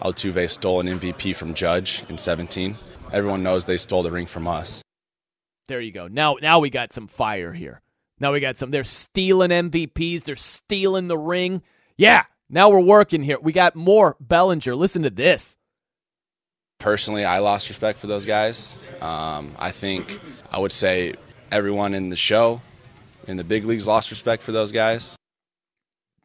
Altuve 0.00 0.48
stole 0.50 0.80
an 0.80 0.86
MVP 0.86 1.34
from 1.34 1.54
Judge 1.54 2.04
in 2.08 2.18
17. 2.18 2.76
Everyone 3.12 3.42
knows 3.42 3.64
they 3.64 3.76
stole 3.76 4.02
the 4.02 4.10
ring 4.10 4.26
from 4.26 4.46
us. 4.46 4.82
There 5.68 5.80
you 5.80 5.92
go. 5.92 6.06
Now 6.06 6.36
now 6.40 6.58
we 6.58 6.70
got 6.70 6.92
some 6.92 7.06
fire 7.06 7.52
here. 7.52 7.82
Now 8.20 8.32
we 8.32 8.40
got 8.40 8.56
some 8.56 8.70
they're 8.70 8.84
stealing 8.84 9.50
MVPs, 9.50 10.24
they're 10.24 10.36
stealing 10.36 11.08
the 11.08 11.18
ring. 11.18 11.62
Yeah, 11.96 12.24
now 12.48 12.70
we're 12.70 12.80
working 12.80 13.22
here. 13.22 13.38
We 13.40 13.52
got 13.52 13.74
more 13.74 14.16
Bellinger. 14.20 14.74
Listen 14.76 15.02
to 15.02 15.10
this. 15.10 15.56
Personally, 16.78 17.24
I 17.24 17.38
lost 17.38 17.68
respect 17.68 17.98
for 17.98 18.06
those 18.06 18.26
guys. 18.26 18.78
Um, 19.00 19.54
I 19.58 19.70
think 19.70 20.20
I 20.50 20.58
would 20.58 20.72
say 20.72 21.14
everyone 21.50 21.94
in 21.94 22.10
the 22.10 22.16
show, 22.16 22.60
in 23.26 23.38
the 23.38 23.44
big 23.44 23.64
leagues, 23.64 23.86
lost 23.86 24.10
respect 24.10 24.42
for 24.42 24.52
those 24.52 24.72
guys. 24.72 25.16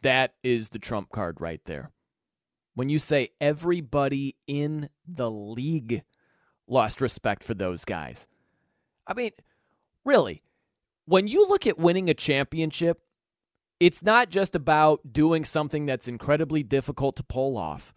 That 0.02 0.34
is 0.43 0.69
the 0.69 0.80
trump 0.80 1.10
card 1.10 1.39
right 1.39 1.61
there. 1.65 1.91
When 2.73 2.89
you 2.89 2.99
say 2.99 3.30
everybody 3.39 4.35
in 4.48 4.89
the 5.07 5.30
league 5.30 6.03
lost 6.68 7.02
respect 7.02 7.43
for 7.43 7.53
those 7.53 7.84
guys. 7.84 8.27
I 9.06 9.14
mean, 9.14 9.31
really, 10.06 10.41
when 11.06 11.27
you 11.27 11.48
look 11.48 11.68
at 11.68 11.77
winning 11.77 12.10
a 12.10 12.14
championship, 12.14 13.02
it's 13.80 14.03
not 14.03 14.30
just 14.30 14.56
about 14.56 15.11
doing 15.11 15.43
something 15.43 15.85
that's 15.85 16.07
incredibly 16.07 16.64
difficult 16.64 17.18
to 17.18 17.23
pull 17.23 17.57
off 17.57 17.93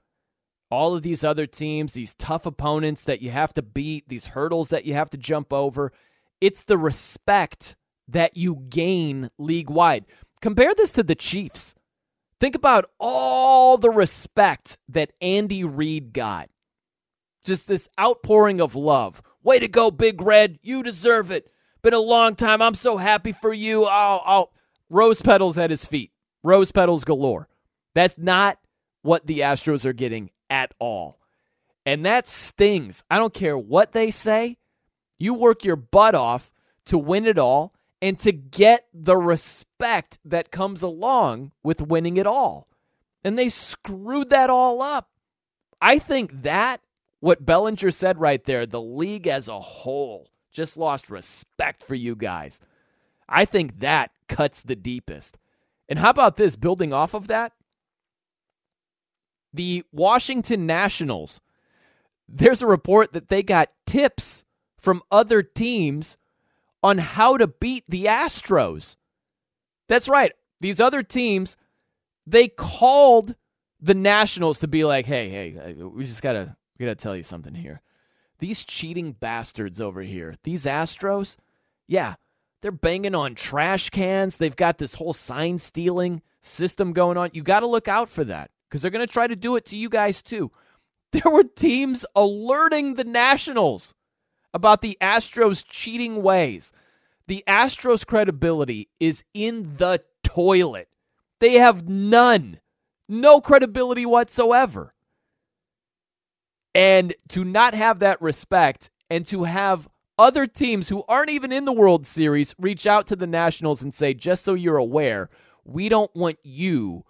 all 0.70 0.94
of 0.94 1.02
these 1.02 1.22
other 1.22 1.46
teams, 1.46 1.92
these 1.92 2.14
tough 2.14 2.46
opponents 2.46 3.04
that 3.04 3.22
you 3.22 3.30
have 3.30 3.52
to 3.54 3.62
beat, 3.62 4.08
these 4.08 4.28
hurdles 4.28 4.70
that 4.70 4.84
you 4.84 4.94
have 4.94 5.10
to 5.10 5.16
jump 5.16 5.52
over. 5.52 5.92
It's 6.40 6.62
the 6.62 6.76
respect 6.76 7.76
that 8.08 8.36
you 8.36 8.64
gain 8.68 9.30
league 9.38 9.70
wide. 9.70 10.06
Compare 10.42 10.74
this 10.74 10.92
to 10.94 11.02
the 11.02 11.14
Chiefs. 11.14 11.74
Think 12.44 12.56
about 12.56 12.90
all 13.00 13.78
the 13.78 13.88
respect 13.88 14.76
that 14.90 15.14
Andy 15.22 15.64
Reid 15.64 16.12
got. 16.12 16.50
Just 17.42 17.66
this 17.66 17.88
outpouring 17.98 18.60
of 18.60 18.74
love. 18.74 19.22
Way 19.42 19.60
to 19.60 19.66
go, 19.66 19.90
Big 19.90 20.20
Red. 20.20 20.58
You 20.60 20.82
deserve 20.82 21.30
it. 21.30 21.50
Been 21.80 21.94
a 21.94 21.98
long 21.98 22.34
time. 22.34 22.60
I'm 22.60 22.74
so 22.74 22.98
happy 22.98 23.32
for 23.32 23.50
you. 23.50 23.86
Oh, 23.86 24.20
oh. 24.26 24.50
Rose 24.90 25.22
petals 25.22 25.56
at 25.56 25.70
his 25.70 25.86
feet. 25.86 26.12
Rose 26.42 26.70
petals 26.70 27.04
galore. 27.04 27.48
That's 27.94 28.18
not 28.18 28.58
what 29.00 29.26
the 29.26 29.38
Astros 29.38 29.86
are 29.86 29.94
getting 29.94 30.30
at 30.50 30.74
all. 30.78 31.18
And 31.86 32.04
that 32.04 32.26
stings. 32.26 33.04
I 33.10 33.16
don't 33.16 33.32
care 33.32 33.56
what 33.56 33.92
they 33.92 34.10
say. 34.10 34.58
You 35.18 35.32
work 35.32 35.64
your 35.64 35.76
butt 35.76 36.14
off 36.14 36.52
to 36.84 36.98
win 36.98 37.24
it 37.24 37.38
all 37.38 37.73
and 38.04 38.18
to 38.18 38.32
get 38.32 38.86
the 38.92 39.16
respect 39.16 40.18
that 40.26 40.50
comes 40.50 40.82
along 40.82 41.52
with 41.62 41.80
winning 41.80 42.18
it 42.18 42.26
all. 42.26 42.68
And 43.24 43.38
they 43.38 43.48
screwed 43.48 44.28
that 44.28 44.50
all 44.50 44.82
up. 44.82 45.08
I 45.80 45.98
think 45.98 46.42
that, 46.42 46.82
what 47.20 47.46
Bellinger 47.46 47.90
said 47.90 48.20
right 48.20 48.44
there, 48.44 48.66
the 48.66 48.82
league 48.82 49.26
as 49.26 49.48
a 49.48 49.58
whole 49.58 50.28
just 50.52 50.76
lost 50.76 51.08
respect 51.08 51.82
for 51.82 51.94
you 51.94 52.14
guys. 52.14 52.60
I 53.26 53.46
think 53.46 53.80
that 53.80 54.10
cuts 54.28 54.60
the 54.60 54.76
deepest. 54.76 55.38
And 55.88 55.98
how 55.98 56.10
about 56.10 56.36
this, 56.36 56.56
building 56.56 56.92
off 56.92 57.14
of 57.14 57.28
that? 57.28 57.54
The 59.54 59.82
Washington 59.92 60.66
Nationals, 60.66 61.40
there's 62.28 62.60
a 62.60 62.66
report 62.66 63.14
that 63.14 63.30
they 63.30 63.42
got 63.42 63.70
tips 63.86 64.44
from 64.76 65.00
other 65.10 65.42
teams 65.42 66.18
on 66.84 66.98
how 66.98 67.38
to 67.38 67.46
beat 67.46 67.82
the 67.88 68.04
Astros. 68.04 68.96
That's 69.88 70.06
right. 70.06 70.32
These 70.60 70.80
other 70.80 71.02
teams, 71.02 71.56
they 72.26 72.46
called 72.46 73.36
the 73.80 73.94
Nationals 73.94 74.58
to 74.60 74.68
be 74.68 74.84
like, 74.84 75.06
"Hey, 75.06 75.30
hey, 75.30 75.74
we 75.82 76.04
just 76.04 76.22
got 76.22 76.34
to 76.34 76.56
we 76.78 76.84
got 76.84 76.98
to 76.98 77.02
tell 77.02 77.16
you 77.16 77.22
something 77.22 77.54
here. 77.54 77.80
These 78.38 78.64
cheating 78.64 79.12
bastards 79.12 79.80
over 79.80 80.02
here, 80.02 80.34
these 80.42 80.66
Astros, 80.66 81.38
yeah, 81.86 82.16
they're 82.60 82.70
banging 82.70 83.14
on 83.14 83.34
trash 83.34 83.88
cans. 83.88 84.36
They've 84.36 84.54
got 84.54 84.76
this 84.76 84.96
whole 84.96 85.14
sign 85.14 85.58
stealing 85.58 86.20
system 86.42 86.92
going 86.92 87.16
on. 87.16 87.30
You 87.32 87.42
got 87.42 87.60
to 87.60 87.66
look 87.66 87.88
out 87.88 88.10
for 88.10 88.24
that 88.24 88.50
because 88.68 88.82
they're 88.82 88.90
to 88.90 89.06
try 89.06 89.26
to 89.26 89.36
do 89.36 89.56
it 89.56 89.64
to 89.66 89.76
you 89.76 89.88
guys 89.88 90.22
too. 90.22 90.50
There 91.12 91.30
were 91.32 91.44
teams 91.44 92.04
alerting 92.16 92.94
the 92.94 93.04
Nationals 93.04 93.94
about 94.54 94.80
the 94.80 94.96
Astros' 95.00 95.64
cheating 95.66 96.22
ways. 96.22 96.72
The 97.26 97.42
Astros' 97.46 98.06
credibility 98.06 98.88
is 99.00 99.24
in 99.34 99.76
the 99.76 100.02
toilet. 100.22 100.88
They 101.40 101.54
have 101.54 101.88
none, 101.88 102.60
no 103.08 103.40
credibility 103.40 104.06
whatsoever. 104.06 104.92
And 106.74 107.14
to 107.28 107.44
not 107.44 107.74
have 107.74 107.98
that 107.98 108.22
respect 108.22 108.90
and 109.10 109.26
to 109.26 109.44
have 109.44 109.88
other 110.18 110.46
teams 110.46 110.88
who 110.88 111.04
aren't 111.08 111.30
even 111.30 111.52
in 111.52 111.64
the 111.64 111.72
World 111.72 112.06
Series 112.06 112.54
reach 112.58 112.86
out 112.86 113.06
to 113.08 113.16
the 113.16 113.26
Nationals 113.26 113.82
and 113.82 113.92
say, 113.92 114.14
just 114.14 114.44
so 114.44 114.54
you're 114.54 114.76
aware, 114.76 115.28
we 115.64 115.88
don't 115.88 116.14
want 116.14 116.38
you 116.42 117.04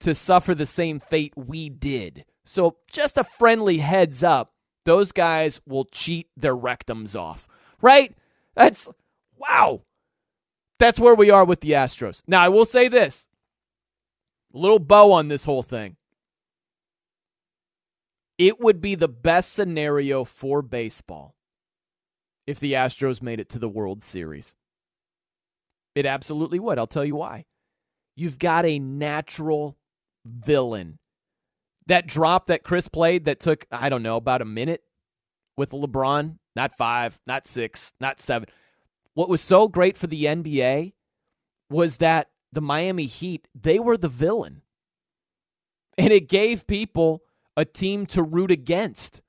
to 0.00 0.14
suffer 0.14 0.54
the 0.54 0.66
same 0.66 0.98
fate 0.98 1.34
we 1.36 1.68
did. 1.68 2.24
So, 2.44 2.76
just 2.90 3.18
a 3.18 3.24
friendly 3.24 3.78
heads 3.78 4.24
up 4.24 4.50
those 4.88 5.12
guys 5.12 5.60
will 5.66 5.84
cheat 5.84 6.28
their 6.34 6.56
rectums 6.56 7.14
off, 7.14 7.46
right? 7.82 8.16
That's 8.54 8.88
wow. 9.36 9.82
That's 10.78 10.98
where 10.98 11.14
we 11.14 11.30
are 11.30 11.44
with 11.44 11.60
the 11.60 11.72
Astros. 11.72 12.22
Now, 12.26 12.40
I 12.40 12.48
will 12.48 12.64
say 12.64 12.88
this 12.88 13.26
a 14.54 14.56
little 14.56 14.78
bow 14.78 15.12
on 15.12 15.28
this 15.28 15.44
whole 15.44 15.62
thing. 15.62 15.96
It 18.38 18.60
would 18.60 18.80
be 18.80 18.94
the 18.94 19.08
best 19.08 19.52
scenario 19.52 20.24
for 20.24 20.62
baseball 20.62 21.34
if 22.46 22.58
the 22.58 22.72
Astros 22.72 23.20
made 23.20 23.40
it 23.40 23.50
to 23.50 23.58
the 23.58 23.68
World 23.68 24.02
Series. 24.02 24.56
It 25.94 26.06
absolutely 26.06 26.60
would. 26.60 26.78
I'll 26.78 26.86
tell 26.86 27.04
you 27.04 27.16
why. 27.16 27.44
You've 28.16 28.38
got 28.38 28.64
a 28.64 28.78
natural 28.78 29.76
villain. 30.24 30.98
That 31.88 32.06
drop 32.06 32.46
that 32.46 32.62
Chris 32.62 32.88
played 32.88 33.24
that 33.24 33.40
took, 33.40 33.66
I 33.72 33.88
don't 33.88 34.02
know, 34.02 34.16
about 34.16 34.42
a 34.42 34.46
minute 34.46 34.82
with 35.56 35.72
LeBron, 35.72 36.38
not 36.54 36.72
five, 36.72 37.20
not 37.26 37.46
six, 37.46 37.92
not 38.00 38.20
seven. 38.20 38.48
What 39.14 39.28
was 39.28 39.40
so 39.40 39.68
great 39.68 39.96
for 39.96 40.06
the 40.06 40.24
NBA 40.24 40.92
was 41.70 41.96
that 41.96 42.28
the 42.52 42.60
Miami 42.60 43.06
Heat, 43.06 43.48
they 43.54 43.78
were 43.78 43.96
the 43.96 44.08
villain. 44.08 44.62
And 45.96 46.12
it 46.12 46.28
gave 46.28 46.66
people 46.66 47.22
a 47.56 47.64
team 47.64 48.06
to 48.06 48.22
root 48.22 48.50
against. 48.50 49.22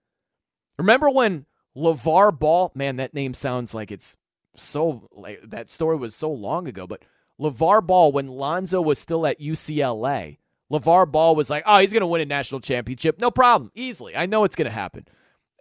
Remember 0.78 1.10
when 1.10 1.46
LeVar 1.76 2.38
Ball, 2.38 2.72
man, 2.76 2.98
that 2.98 3.14
name 3.14 3.34
sounds 3.34 3.74
like 3.74 3.90
it's 3.92 4.18
so, 4.56 5.08
like, 5.14 5.42
that 5.50 5.70
story 5.70 5.96
was 5.96 6.14
so 6.14 6.30
long 6.30 6.68
ago, 6.68 6.86
but 6.86 7.04
LeVar 7.40 7.88
Ball, 7.88 8.12
when 8.12 8.28
Lonzo 8.28 8.82
was 8.82 9.00
still 9.00 9.26
at 9.26 9.40
UCLA, 9.40 10.39
LeVar 10.72 11.12
Ball 11.12 11.36
was 11.36 11.50
like, 11.50 11.64
oh, 11.66 11.80
he's 11.80 11.94
going 11.94 12.02
to 12.02 12.08
win 12.08 12.22
a 12.22 12.26
national 12.26 12.62
championship. 12.62 13.20
No 13.20 13.32
problem. 13.32 13.72
Easily. 13.74 14.16
I 14.16 14.26
know 14.26 14.44
it's 14.44 14.56
going 14.56 14.68
to 14.68 14.72
happen. 14.72 15.06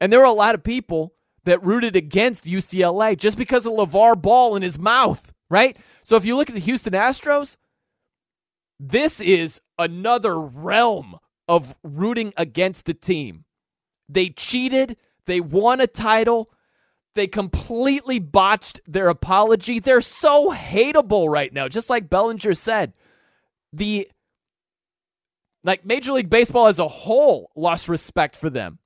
And 0.00 0.12
there 0.12 0.20
were 0.20 0.26
a 0.26 0.32
lot 0.32 0.54
of 0.54 0.62
people 0.62 1.14
that 1.44 1.62
rooted 1.62 1.96
against 1.96 2.44
UCLA 2.44 3.16
just 3.16 3.38
because 3.38 3.66
of 3.66 3.72
LeVar 3.72 4.20
Ball 4.20 4.54
in 4.54 4.62
his 4.62 4.78
mouth, 4.78 5.32
right? 5.50 5.76
So 6.04 6.16
if 6.16 6.24
you 6.24 6.36
look 6.36 6.50
at 6.50 6.54
the 6.54 6.60
Houston 6.60 6.92
Astros, 6.92 7.56
this 8.78 9.20
is 9.20 9.60
another 9.78 10.38
realm 10.38 11.16
of 11.48 11.74
rooting 11.82 12.34
against 12.36 12.84
the 12.84 12.94
team. 12.94 13.44
They 14.08 14.28
cheated, 14.28 14.96
they 15.26 15.40
won 15.40 15.80
a 15.80 15.86
title, 15.86 16.50
they 17.14 17.26
completely 17.26 18.18
botched 18.18 18.80
their 18.86 19.08
apology. 19.08 19.80
They're 19.80 20.00
so 20.00 20.52
hateable 20.52 21.28
right 21.28 21.52
now, 21.52 21.66
just 21.66 21.90
like 21.90 22.10
Bellinger 22.10 22.54
said. 22.54 22.94
The 23.72 24.08
like 25.64 25.84
Major 25.84 26.12
League 26.12 26.30
Baseball 26.30 26.66
as 26.66 26.78
a 26.78 26.88
whole 26.88 27.50
lost 27.54 27.88
respect 27.88 28.36
for 28.36 28.50
them. 28.50 28.78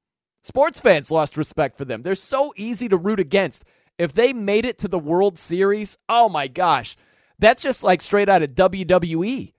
Sports 0.42 0.80
fans 0.80 1.10
lost 1.10 1.36
respect 1.36 1.76
for 1.76 1.84
them. 1.84 2.02
They're 2.02 2.14
so 2.14 2.52
easy 2.56 2.88
to 2.88 2.96
root 2.96 3.20
against. 3.20 3.64
If 3.98 4.12
they 4.12 4.32
made 4.32 4.64
it 4.64 4.78
to 4.78 4.88
the 4.88 4.98
World 4.98 5.38
Series, 5.38 5.98
oh 6.08 6.28
my 6.28 6.48
gosh, 6.48 6.96
that's 7.38 7.62
just 7.62 7.84
like 7.84 8.02
straight 8.02 8.28
out 8.28 8.42
of 8.42 8.54
WWE. 8.54 9.52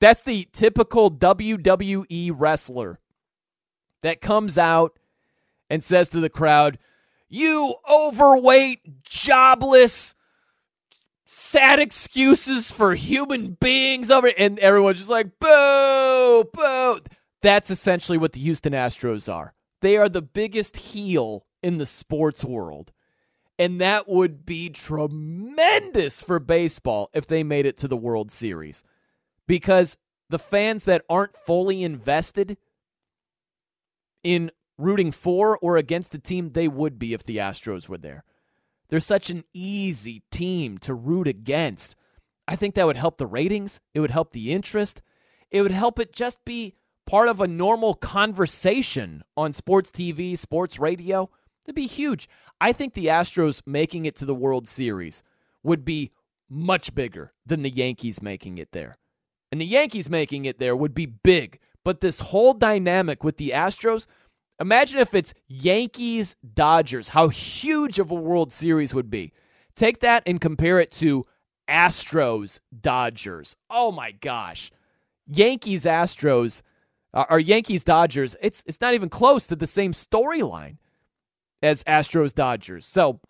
That's 0.00 0.22
the 0.22 0.48
typical 0.52 1.10
WWE 1.10 2.32
wrestler 2.34 3.00
that 4.02 4.20
comes 4.20 4.58
out 4.58 4.98
and 5.70 5.82
says 5.82 6.08
to 6.10 6.20
the 6.20 6.28
crowd, 6.28 6.78
You 7.28 7.76
overweight, 7.88 9.02
jobless, 9.04 10.15
sad 11.26 11.80
excuses 11.80 12.70
for 12.70 12.94
human 12.94 13.52
beings 13.60 14.10
over 14.10 14.32
and 14.38 14.58
everyone's 14.60 14.98
just 14.98 15.10
like 15.10 15.38
boo 15.40 16.44
boo. 16.52 17.00
That's 17.42 17.70
essentially 17.70 18.16
what 18.16 18.32
the 18.32 18.40
Houston 18.40 18.72
Astros 18.72 19.32
are. 19.32 19.52
They 19.82 19.96
are 19.96 20.08
the 20.08 20.22
biggest 20.22 20.76
heel 20.76 21.44
in 21.62 21.78
the 21.78 21.86
sports 21.86 22.44
world. 22.44 22.92
And 23.58 23.80
that 23.80 24.08
would 24.08 24.46
be 24.46 24.68
tremendous 24.68 26.22
for 26.22 26.38
baseball 26.38 27.10
if 27.14 27.26
they 27.26 27.42
made 27.42 27.66
it 27.66 27.76
to 27.78 27.88
the 27.88 27.96
World 27.96 28.30
Series. 28.30 28.84
Because 29.46 29.96
the 30.28 30.38
fans 30.38 30.84
that 30.84 31.04
aren't 31.08 31.36
fully 31.36 31.82
invested 31.82 32.58
in 34.22 34.50
rooting 34.78 35.10
for 35.10 35.58
or 35.58 35.76
against 35.76 36.12
the 36.12 36.18
team 36.18 36.50
they 36.50 36.68
would 36.68 36.98
be 36.98 37.14
if 37.14 37.24
the 37.24 37.38
Astros 37.38 37.88
were 37.88 37.98
there 37.98 38.24
they're 38.88 39.00
such 39.00 39.30
an 39.30 39.44
easy 39.52 40.22
team 40.30 40.78
to 40.78 40.94
root 40.94 41.26
against. 41.26 41.96
I 42.48 42.56
think 42.56 42.74
that 42.74 42.86
would 42.86 42.96
help 42.96 43.18
the 43.18 43.26
ratings. 43.26 43.80
It 43.94 44.00
would 44.00 44.10
help 44.10 44.32
the 44.32 44.52
interest. 44.52 45.02
It 45.50 45.62
would 45.62 45.72
help 45.72 45.98
it 45.98 46.12
just 46.12 46.44
be 46.44 46.74
part 47.06 47.28
of 47.28 47.40
a 47.40 47.46
normal 47.46 47.94
conversation 47.94 49.22
on 49.36 49.52
sports 49.52 49.90
TV, 49.90 50.36
sports 50.36 50.78
radio. 50.78 51.30
It'd 51.64 51.74
be 51.74 51.86
huge. 51.86 52.28
I 52.60 52.72
think 52.72 52.94
the 52.94 53.06
Astros 53.06 53.62
making 53.66 54.06
it 54.06 54.14
to 54.16 54.24
the 54.24 54.34
World 54.34 54.68
Series 54.68 55.22
would 55.62 55.84
be 55.84 56.12
much 56.48 56.94
bigger 56.94 57.32
than 57.44 57.62
the 57.62 57.70
Yankees 57.70 58.22
making 58.22 58.58
it 58.58 58.72
there. 58.72 58.94
And 59.50 59.60
the 59.60 59.66
Yankees 59.66 60.08
making 60.08 60.44
it 60.44 60.58
there 60.58 60.76
would 60.76 60.94
be 60.94 61.06
big. 61.06 61.58
But 61.84 62.00
this 62.00 62.20
whole 62.20 62.52
dynamic 62.52 63.22
with 63.22 63.36
the 63.36 63.50
Astros, 63.50 64.06
Imagine 64.60 65.00
if 65.00 65.14
it's 65.14 65.34
Yankees 65.48 66.36
Dodgers, 66.54 67.10
how 67.10 67.28
huge 67.28 67.98
of 67.98 68.10
a 68.10 68.14
World 68.14 68.52
Series 68.52 68.94
would 68.94 69.10
be. 69.10 69.32
Take 69.74 70.00
that 70.00 70.22
and 70.26 70.40
compare 70.40 70.80
it 70.80 70.90
to 70.92 71.24
Astros 71.68 72.60
Dodgers. 72.78 73.56
Oh 73.68 73.92
my 73.92 74.12
gosh. 74.12 74.70
Yankees 75.26 75.84
Astros 75.84 76.62
uh, 77.12 77.24
or 77.28 77.40
Yankees 77.40 77.84
Dodgers, 77.84 78.36
it's 78.40 78.62
it's 78.66 78.80
not 78.80 78.94
even 78.94 79.08
close 79.08 79.46
to 79.46 79.56
the 79.56 79.66
same 79.66 79.92
storyline 79.92 80.78
as 81.62 81.82
Astros 81.84 82.34
Dodgers. 82.34 82.86
So, 82.86 83.20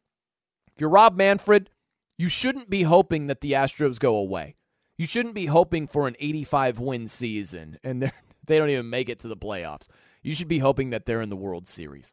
if 0.74 0.80
you're 0.80 0.90
Rob 0.90 1.16
Manfred, 1.16 1.70
you 2.18 2.28
shouldn't 2.28 2.68
be 2.68 2.82
hoping 2.82 3.28
that 3.28 3.40
the 3.40 3.52
Astros 3.52 3.98
go 3.98 4.16
away. 4.16 4.54
You 4.98 5.06
shouldn't 5.06 5.34
be 5.34 5.46
hoping 5.46 5.86
for 5.86 6.08
an 6.08 6.16
85 6.18 6.78
win 6.78 7.08
season 7.08 7.78
and 7.82 8.02
they 8.02 8.12
they 8.46 8.58
don't 8.58 8.70
even 8.70 8.90
make 8.90 9.08
it 9.08 9.18
to 9.20 9.28
the 9.28 9.36
playoffs. 9.36 9.88
You 10.26 10.34
should 10.34 10.48
be 10.48 10.58
hoping 10.58 10.90
that 10.90 11.06
they're 11.06 11.22
in 11.22 11.28
the 11.28 11.36
World 11.36 11.68
Series 11.68 12.12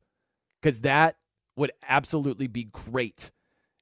because 0.61 0.81
that 0.81 1.15
would 1.55 1.71
absolutely 1.89 2.45
be 2.45 2.65
great. 2.65 3.31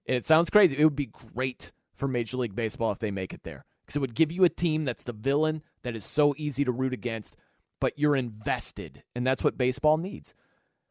And 0.08 0.16
it 0.16 0.24
sounds 0.24 0.50
crazy. 0.50 0.78
It 0.78 0.86
would 0.86 0.96
be 0.96 1.12
great 1.34 1.74
for 1.94 2.08
Major 2.08 2.38
League 2.38 2.56
Baseball 2.56 2.94
if 2.94 3.00
they 3.00 3.12
make 3.12 3.34
it 3.34 3.44
there 3.44 3.66
because 3.82 3.98
it 3.98 4.00
would 4.00 4.16
give 4.16 4.32
you 4.32 4.46
a 4.46 4.50
team 4.50 4.86
that's 4.86 5.04
the 5.04 5.12
villain 5.12 5.64
that 5.84 5.98
is 5.98 6.06
so 6.06 6.34
easy 6.38 6.64
to 6.64 6.72
root 6.72 6.94
against, 6.94 7.36
but 7.82 8.00
you're 8.00 8.16
invested. 8.16 9.04
And 9.14 9.26
that's 9.26 9.44
what 9.44 9.58
baseball 9.58 9.98
needs. 9.98 10.34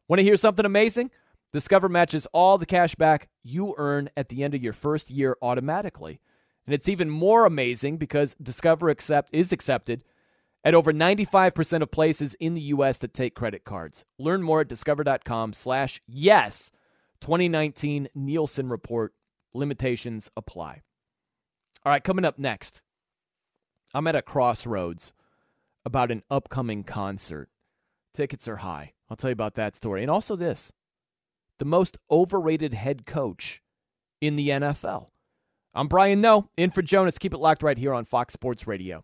Want 0.07 0.19
to 0.19 0.23
hear 0.23 0.35
something 0.35 0.65
amazing? 0.65 1.09
Discover 1.51 1.89
matches 1.89 2.27
all 2.33 2.59
the 2.59 2.67
cash 2.67 2.93
back 2.93 3.27
you 3.41 3.73
earn 3.79 4.11
at 4.15 4.29
the 4.29 4.43
end 4.43 4.53
of 4.53 4.61
your 4.61 4.71
first 4.71 5.09
year 5.09 5.35
automatically. 5.41 6.21
And 6.67 6.75
it's 6.75 6.87
even 6.87 7.09
more 7.09 7.47
amazing 7.47 7.97
because 7.97 8.35
Discover 8.35 8.89
accept 8.89 9.33
is 9.33 9.51
accepted 9.51 10.03
at 10.63 10.75
over 10.75 10.93
95% 10.93 11.81
of 11.81 11.91
places 11.91 12.35
in 12.35 12.53
the 12.53 12.61
US 12.61 12.97
that 12.99 13.13
take 13.13 13.35
credit 13.35 13.63
cards. 13.63 14.05
Learn 14.19 14.43
more 14.43 14.61
at 14.61 14.67
discover.com 14.67 15.53
slash 15.53 16.01
yes 16.07 16.71
2019 17.21 18.07
Nielsen 18.15 18.69
Report. 18.69 19.13
Limitations 19.53 20.31
apply. 20.37 20.81
All 21.85 21.91
right, 21.91 22.03
coming 22.03 22.25
up 22.25 22.37
next, 22.37 22.81
I'm 23.93 24.07
at 24.07 24.15
a 24.15 24.21
crossroads 24.21 25.13
about 25.83 26.11
an 26.11 26.21
upcoming 26.29 26.83
concert. 26.83 27.49
Tickets 28.13 28.47
are 28.47 28.57
high. 28.57 28.93
I'll 29.09 29.17
tell 29.17 29.29
you 29.29 29.33
about 29.33 29.55
that 29.55 29.75
story. 29.75 30.01
And 30.01 30.11
also 30.11 30.35
this 30.35 30.71
the 31.59 31.65
most 31.65 31.97
overrated 32.09 32.73
head 32.73 33.05
coach 33.05 33.61
in 34.19 34.35
the 34.35 34.49
NFL. 34.49 35.07
I'm 35.73 35.87
Brian 35.87 36.19
Noe, 36.21 36.49
in 36.57 36.69
for 36.69 36.81
Jonas. 36.81 37.17
Keep 37.17 37.33
it 37.33 37.39
locked 37.39 37.63
right 37.63 37.77
here 37.77 37.93
on 37.93 38.03
Fox 38.03 38.33
Sports 38.33 38.67
Radio. 38.67 39.03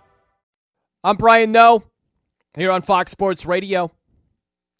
I'm 1.03 1.17
Brian 1.17 1.51
Noe 1.51 1.81
here 2.55 2.69
on 2.69 2.83
Fox 2.83 3.11
Sports 3.11 3.43
Radio, 3.47 3.89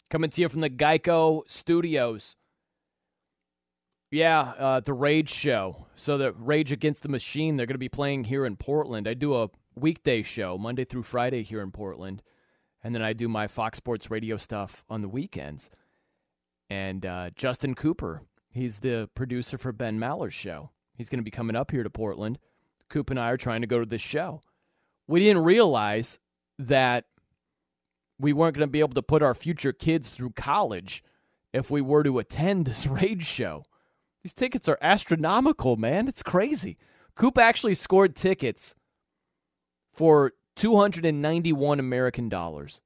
coming 0.08 0.30
to 0.30 0.40
you 0.40 0.48
from 0.48 0.60
the 0.60 0.70
Geico 0.70 1.42
Studios. 1.48 2.36
Yeah, 4.12 4.52
uh, 4.56 4.78
the 4.78 4.92
Rage 4.92 5.30
show. 5.30 5.88
So 5.96 6.16
the 6.18 6.32
Rage 6.34 6.70
Against 6.70 7.02
the 7.02 7.08
Machine, 7.08 7.56
they're 7.56 7.66
going 7.66 7.74
to 7.74 7.78
be 7.78 7.88
playing 7.88 8.22
here 8.24 8.46
in 8.46 8.54
Portland. 8.54 9.08
I 9.08 9.14
do 9.14 9.34
a 9.34 9.48
weekday 9.74 10.22
show 10.22 10.56
Monday 10.56 10.84
through 10.84 11.02
Friday 11.02 11.42
here 11.42 11.60
in 11.60 11.72
Portland, 11.72 12.22
and 12.84 12.94
then 12.94 13.02
I 13.02 13.14
do 13.14 13.28
my 13.28 13.48
Fox 13.48 13.78
Sports 13.78 14.08
Radio 14.08 14.36
stuff 14.36 14.84
on 14.88 15.00
the 15.00 15.08
weekends. 15.08 15.70
And 16.70 17.04
uh, 17.04 17.30
Justin 17.34 17.74
Cooper, 17.74 18.22
he's 18.48 18.78
the 18.78 19.10
producer 19.16 19.58
for 19.58 19.72
Ben 19.72 19.98
Maller's 19.98 20.34
show. 20.34 20.70
He's 20.94 21.10
going 21.10 21.18
to 21.18 21.24
be 21.24 21.32
coming 21.32 21.56
up 21.56 21.72
here 21.72 21.82
to 21.82 21.90
Portland. 21.90 22.38
Coop 22.88 23.10
and 23.10 23.18
I 23.18 23.30
are 23.30 23.36
trying 23.36 23.62
to 23.62 23.66
go 23.66 23.80
to 23.80 23.86
this 23.86 24.02
show 24.02 24.40
we 25.06 25.20
didn't 25.20 25.44
realize 25.44 26.18
that 26.58 27.04
we 28.18 28.32
weren't 28.32 28.54
going 28.54 28.66
to 28.66 28.70
be 28.72 28.80
able 28.80 28.94
to 28.94 29.02
put 29.02 29.22
our 29.22 29.34
future 29.34 29.72
kids 29.72 30.10
through 30.10 30.30
college 30.30 31.02
if 31.52 31.70
we 31.70 31.80
were 31.80 32.02
to 32.02 32.18
attend 32.18 32.64
this 32.64 32.86
Rage 32.86 33.26
show. 33.26 33.64
These 34.22 34.34
tickets 34.34 34.68
are 34.68 34.78
astronomical, 34.80 35.76
man. 35.76 36.06
It's 36.06 36.22
crazy. 36.22 36.78
Coop 37.16 37.36
actually 37.36 37.74
scored 37.74 38.14
tickets 38.14 38.74
for 39.92 40.32
291 40.56 41.80
American 41.80 42.28
dollars. 42.28 42.82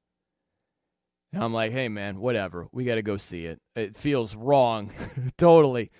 And 1.32 1.44
I'm 1.44 1.52
like, 1.52 1.72
hey, 1.72 1.88
man, 1.88 2.18
whatever. 2.18 2.68
We 2.72 2.84
got 2.84 2.94
to 2.94 3.02
go 3.02 3.16
see 3.16 3.44
it. 3.44 3.60
It 3.74 3.96
feels 3.96 4.34
wrong, 4.34 4.90
totally, 5.36 5.90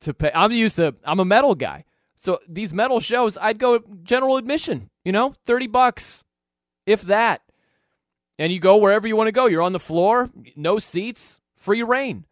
to 0.00 0.12
pay. 0.12 0.30
I'm 0.34 0.50
used 0.50 0.76
to, 0.76 0.94
I'm 1.04 1.20
a 1.20 1.24
metal 1.24 1.54
guy. 1.54 1.84
So 2.16 2.40
these 2.48 2.74
metal 2.74 2.98
shows, 2.98 3.38
I'd 3.40 3.58
go 3.58 3.80
general 4.02 4.36
admission, 4.38 4.90
you 5.06 5.12
know, 5.12 5.32
30 5.44 5.68
bucks, 5.68 6.24
if 6.84 7.02
that. 7.02 7.40
And 8.40 8.52
you 8.52 8.58
go 8.58 8.76
wherever 8.76 9.06
you 9.06 9.14
want 9.14 9.28
to 9.28 9.32
go. 9.32 9.46
You're 9.46 9.62
on 9.62 9.72
the 9.72 9.78
floor, 9.78 10.28
no 10.56 10.80
seats, 10.80 11.40
free 11.54 11.84
rein. 11.84 12.24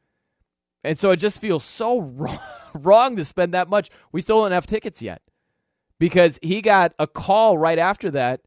And 0.83 0.99
so 0.99 1.13
it 1.13 1.19
just 1.19 1.41
feels 1.41 1.63
so 1.63 2.01
wrong, 2.75 3.15
to 3.15 3.25
spend 3.25 3.55
that 3.55 3.69
much. 3.69 3.91
We 4.11 4.21
still 4.21 4.43
don't 4.43 4.51
have 4.51 4.67
tickets 4.67 5.01
yet 5.01 5.23
because 6.01 6.41
he 6.43 6.61
got 6.61 6.95
a 6.99 7.07
call 7.07 7.57
right 7.57 7.79
after 7.79 8.11
that. 8.11 8.41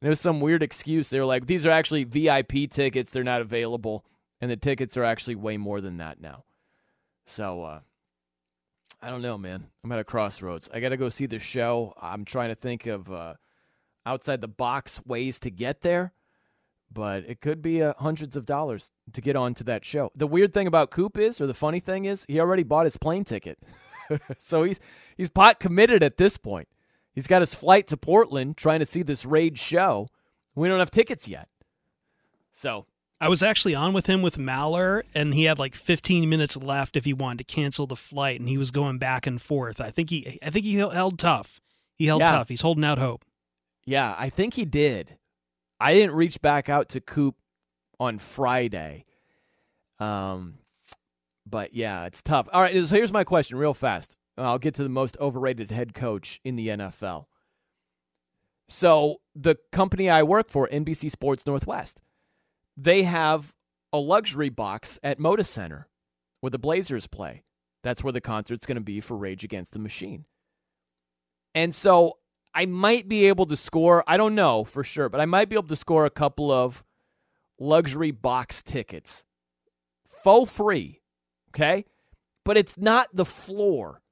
And 0.00 0.06
it 0.06 0.10
was 0.10 0.20
some 0.20 0.42
weird 0.42 0.62
excuse. 0.62 1.08
They 1.08 1.18
were 1.18 1.24
like, 1.24 1.46
these 1.46 1.64
are 1.64 1.70
actually 1.70 2.04
VIP 2.04 2.68
tickets. 2.68 3.10
They're 3.10 3.24
not 3.24 3.40
available. 3.40 4.04
And 4.42 4.50
the 4.50 4.56
tickets 4.58 4.98
are 4.98 5.04
actually 5.04 5.36
way 5.36 5.56
more 5.56 5.80
than 5.80 5.96
that 5.96 6.20
now. 6.20 6.44
So, 7.24 7.62
uh, 7.62 7.80
I 9.00 9.08
don't 9.08 9.22
know, 9.22 9.38
man. 9.38 9.68
I'm 9.82 9.92
at 9.92 9.98
a 9.98 10.04
crossroads. 10.04 10.68
I 10.74 10.80
got 10.80 10.90
to 10.90 10.98
go 10.98 11.08
see 11.08 11.24
the 11.24 11.38
show. 11.38 11.94
I'm 12.00 12.26
trying 12.26 12.50
to 12.50 12.54
think 12.54 12.86
of 12.86 13.10
uh, 13.10 13.34
outside 14.06 14.40
the 14.40 14.48
box 14.48 15.00
ways 15.06 15.38
to 15.40 15.50
get 15.50 15.82
there, 15.82 16.12
but 16.92 17.24
it 17.26 17.40
could 17.40 17.62
be 17.62 17.82
uh, 17.82 17.94
hundreds 17.98 18.36
of 18.36 18.46
dollars 18.46 18.90
to 19.12 19.20
get 19.20 19.36
onto 19.36 19.64
that 19.64 19.84
show. 19.84 20.10
The 20.14 20.26
weird 20.26 20.52
thing 20.52 20.66
about 20.66 20.90
Coop 20.90 21.18
is, 21.18 21.40
or 21.40 21.46
the 21.46 21.54
funny 21.54 21.80
thing 21.80 22.04
is, 22.04 22.24
he 22.28 22.40
already 22.40 22.62
bought 22.62 22.84
his 22.84 22.96
plane 22.96 23.24
ticket, 23.24 23.58
so 24.38 24.62
he's 24.64 24.80
he's 25.16 25.30
pot 25.30 25.60
committed 25.60 26.02
at 26.02 26.16
this 26.16 26.36
point. 26.36 26.68
He's 27.14 27.26
got 27.26 27.42
his 27.42 27.54
flight 27.54 27.86
to 27.88 27.96
Portland, 27.96 28.56
trying 28.56 28.80
to 28.80 28.86
see 28.86 29.02
this 29.02 29.24
Rage 29.26 29.58
show. 29.58 30.08
We 30.54 30.68
don't 30.68 30.78
have 30.78 30.90
tickets 30.90 31.28
yet, 31.28 31.48
so 32.50 32.86
I 33.20 33.28
was 33.28 33.42
actually 33.42 33.74
on 33.74 33.92
with 33.92 34.06
him 34.06 34.20
with 34.20 34.36
Maller, 34.36 35.02
and 35.14 35.32
he 35.32 35.44
had 35.44 35.58
like 35.58 35.74
15 35.74 36.28
minutes 36.28 36.56
left 36.56 36.96
if 36.96 37.04
he 37.04 37.12
wanted 37.12 37.46
to 37.46 37.54
cancel 37.54 37.86
the 37.86 37.96
flight, 37.96 38.40
and 38.40 38.48
he 38.48 38.58
was 38.58 38.70
going 38.70 38.98
back 38.98 39.26
and 39.26 39.40
forth. 39.40 39.80
I 39.80 39.90
think 39.90 40.10
he, 40.10 40.38
I 40.42 40.50
think 40.50 40.64
he 40.64 40.74
held 40.74 41.18
tough. 41.18 41.60
He 41.94 42.06
held 42.06 42.22
Yeah. 42.22 42.26
tough. 42.30 42.48
He's 42.48 42.62
holding 42.62 42.84
out 42.84 42.98
hope. 42.98 43.24
Yeah, 43.84 44.14
I 44.18 44.28
think 44.28 44.54
he 44.54 44.64
did. 44.64 45.18
I 45.80 45.94
didn't 45.94 46.14
reach 46.14 46.40
back 46.40 46.68
out 46.68 46.88
to 46.90 47.00
Coop 47.00 47.34
on 47.98 48.18
Friday. 48.18 49.04
Um, 49.98 50.58
but 51.46 51.74
yeah, 51.74 52.06
it's 52.06 52.22
tough. 52.22 52.48
All 52.52 52.62
right, 52.62 52.76
so 52.86 52.94
here's 52.94 53.12
my 53.12 53.24
question, 53.24 53.58
real 53.58 53.74
fast. 53.74 54.16
I'll 54.38 54.58
get 54.58 54.74
to 54.76 54.82
the 54.82 54.88
most 54.88 55.16
overrated 55.20 55.70
head 55.70 55.94
coach 55.94 56.40
in 56.44 56.56
the 56.56 56.68
NFL. 56.68 57.26
So 58.68 59.20
the 59.34 59.56
company 59.70 60.08
I 60.08 60.22
work 60.22 60.48
for, 60.48 60.68
NBC 60.68 61.10
Sports 61.10 61.46
Northwest, 61.46 62.00
they 62.76 63.02
have 63.02 63.54
a 63.92 63.98
luxury 63.98 64.48
box 64.48 64.98
at 65.02 65.18
Moda 65.18 65.44
Center 65.44 65.88
where 66.40 66.50
the 66.50 66.58
Blazers 66.58 67.06
play. 67.06 67.42
That's 67.82 68.02
where 68.02 68.12
the 68.12 68.20
concert's 68.20 68.64
going 68.64 68.76
to 68.76 68.82
be 68.82 69.00
for 69.00 69.16
Rage 69.16 69.44
Against 69.44 69.72
the 69.72 69.78
Machine. 69.78 70.24
And 71.54 71.74
so 71.74 72.18
I 72.54 72.66
might 72.66 73.08
be 73.08 73.26
able 73.26 73.46
to 73.46 73.56
score, 73.56 74.04
I 74.06 74.16
don't 74.16 74.34
know 74.34 74.64
for 74.64 74.84
sure, 74.84 75.08
but 75.08 75.20
I 75.20 75.26
might 75.26 75.48
be 75.48 75.56
able 75.56 75.68
to 75.68 75.76
score 75.76 76.04
a 76.04 76.10
couple 76.10 76.50
of 76.50 76.84
luxury 77.58 78.10
box 78.10 78.62
tickets. 78.62 79.24
Faux 80.06 80.52
free, 80.52 81.00
okay? 81.50 81.84
But 82.44 82.56
it's 82.56 82.76
not 82.76 83.08
the 83.14 83.24
floor. 83.24 84.02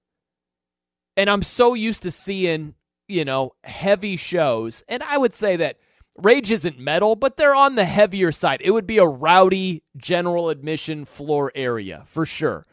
And 1.17 1.29
I'm 1.29 1.43
so 1.43 1.75
used 1.75 2.03
to 2.03 2.11
seeing, 2.11 2.75
you 3.09 3.25
know, 3.25 3.53
heavy 3.65 4.17
shows. 4.17 4.83
And 4.89 5.03
I 5.03 5.19
would 5.19 5.35
say 5.35 5.57
that 5.57 5.77
Rage 6.17 6.51
isn't 6.51 6.79
metal, 6.79 7.17
but 7.17 7.37
they're 7.37 7.55
on 7.55 7.75
the 7.75 7.85
heavier 7.85 8.33
side. 8.33 8.61
It 8.63 8.71
would 8.71 8.87
be 8.87 8.99
a 8.99 9.07
rowdy 9.07 9.83
general 9.97 10.49
admission 10.49 11.05
floor 11.05 11.53
area 11.55 12.03
for 12.07 12.25
sure. 12.25 12.65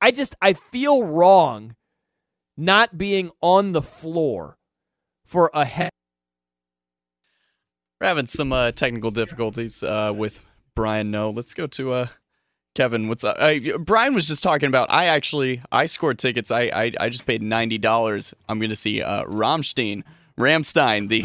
I 0.00 0.10
just, 0.10 0.34
I 0.40 0.52
feel 0.52 1.04
wrong 1.04 1.76
not 2.56 2.98
being 2.98 3.30
on 3.40 3.72
the 3.72 3.82
floor 3.82 4.58
for 5.30 5.50
a 5.54 5.64
head. 5.64 5.90
We're 8.00 8.08
having 8.08 8.26
some 8.26 8.52
uh, 8.52 8.72
technical 8.72 9.12
difficulties 9.12 9.82
uh, 9.82 10.12
with 10.14 10.42
Brian. 10.74 11.10
No, 11.10 11.30
let's 11.30 11.54
go 11.54 11.66
to 11.68 11.92
uh, 11.92 12.06
Kevin. 12.74 13.08
What's 13.08 13.22
up? 13.22 13.36
Uh, 13.38 13.78
Brian 13.78 14.14
was 14.14 14.26
just 14.26 14.42
talking 14.42 14.66
about. 14.66 14.90
I 14.90 15.04
actually 15.06 15.62
I 15.70 15.86
scored 15.86 16.18
tickets. 16.18 16.50
I 16.50 16.62
I, 16.62 16.92
I 16.98 17.08
just 17.10 17.26
paid 17.26 17.42
ninety 17.42 17.78
dollars. 17.78 18.34
I'm 18.48 18.58
going 18.58 18.70
to 18.70 18.76
see 18.76 19.02
uh, 19.02 19.24
Rammstein. 19.24 20.02
Ramstein, 20.38 21.08
the 21.10 21.20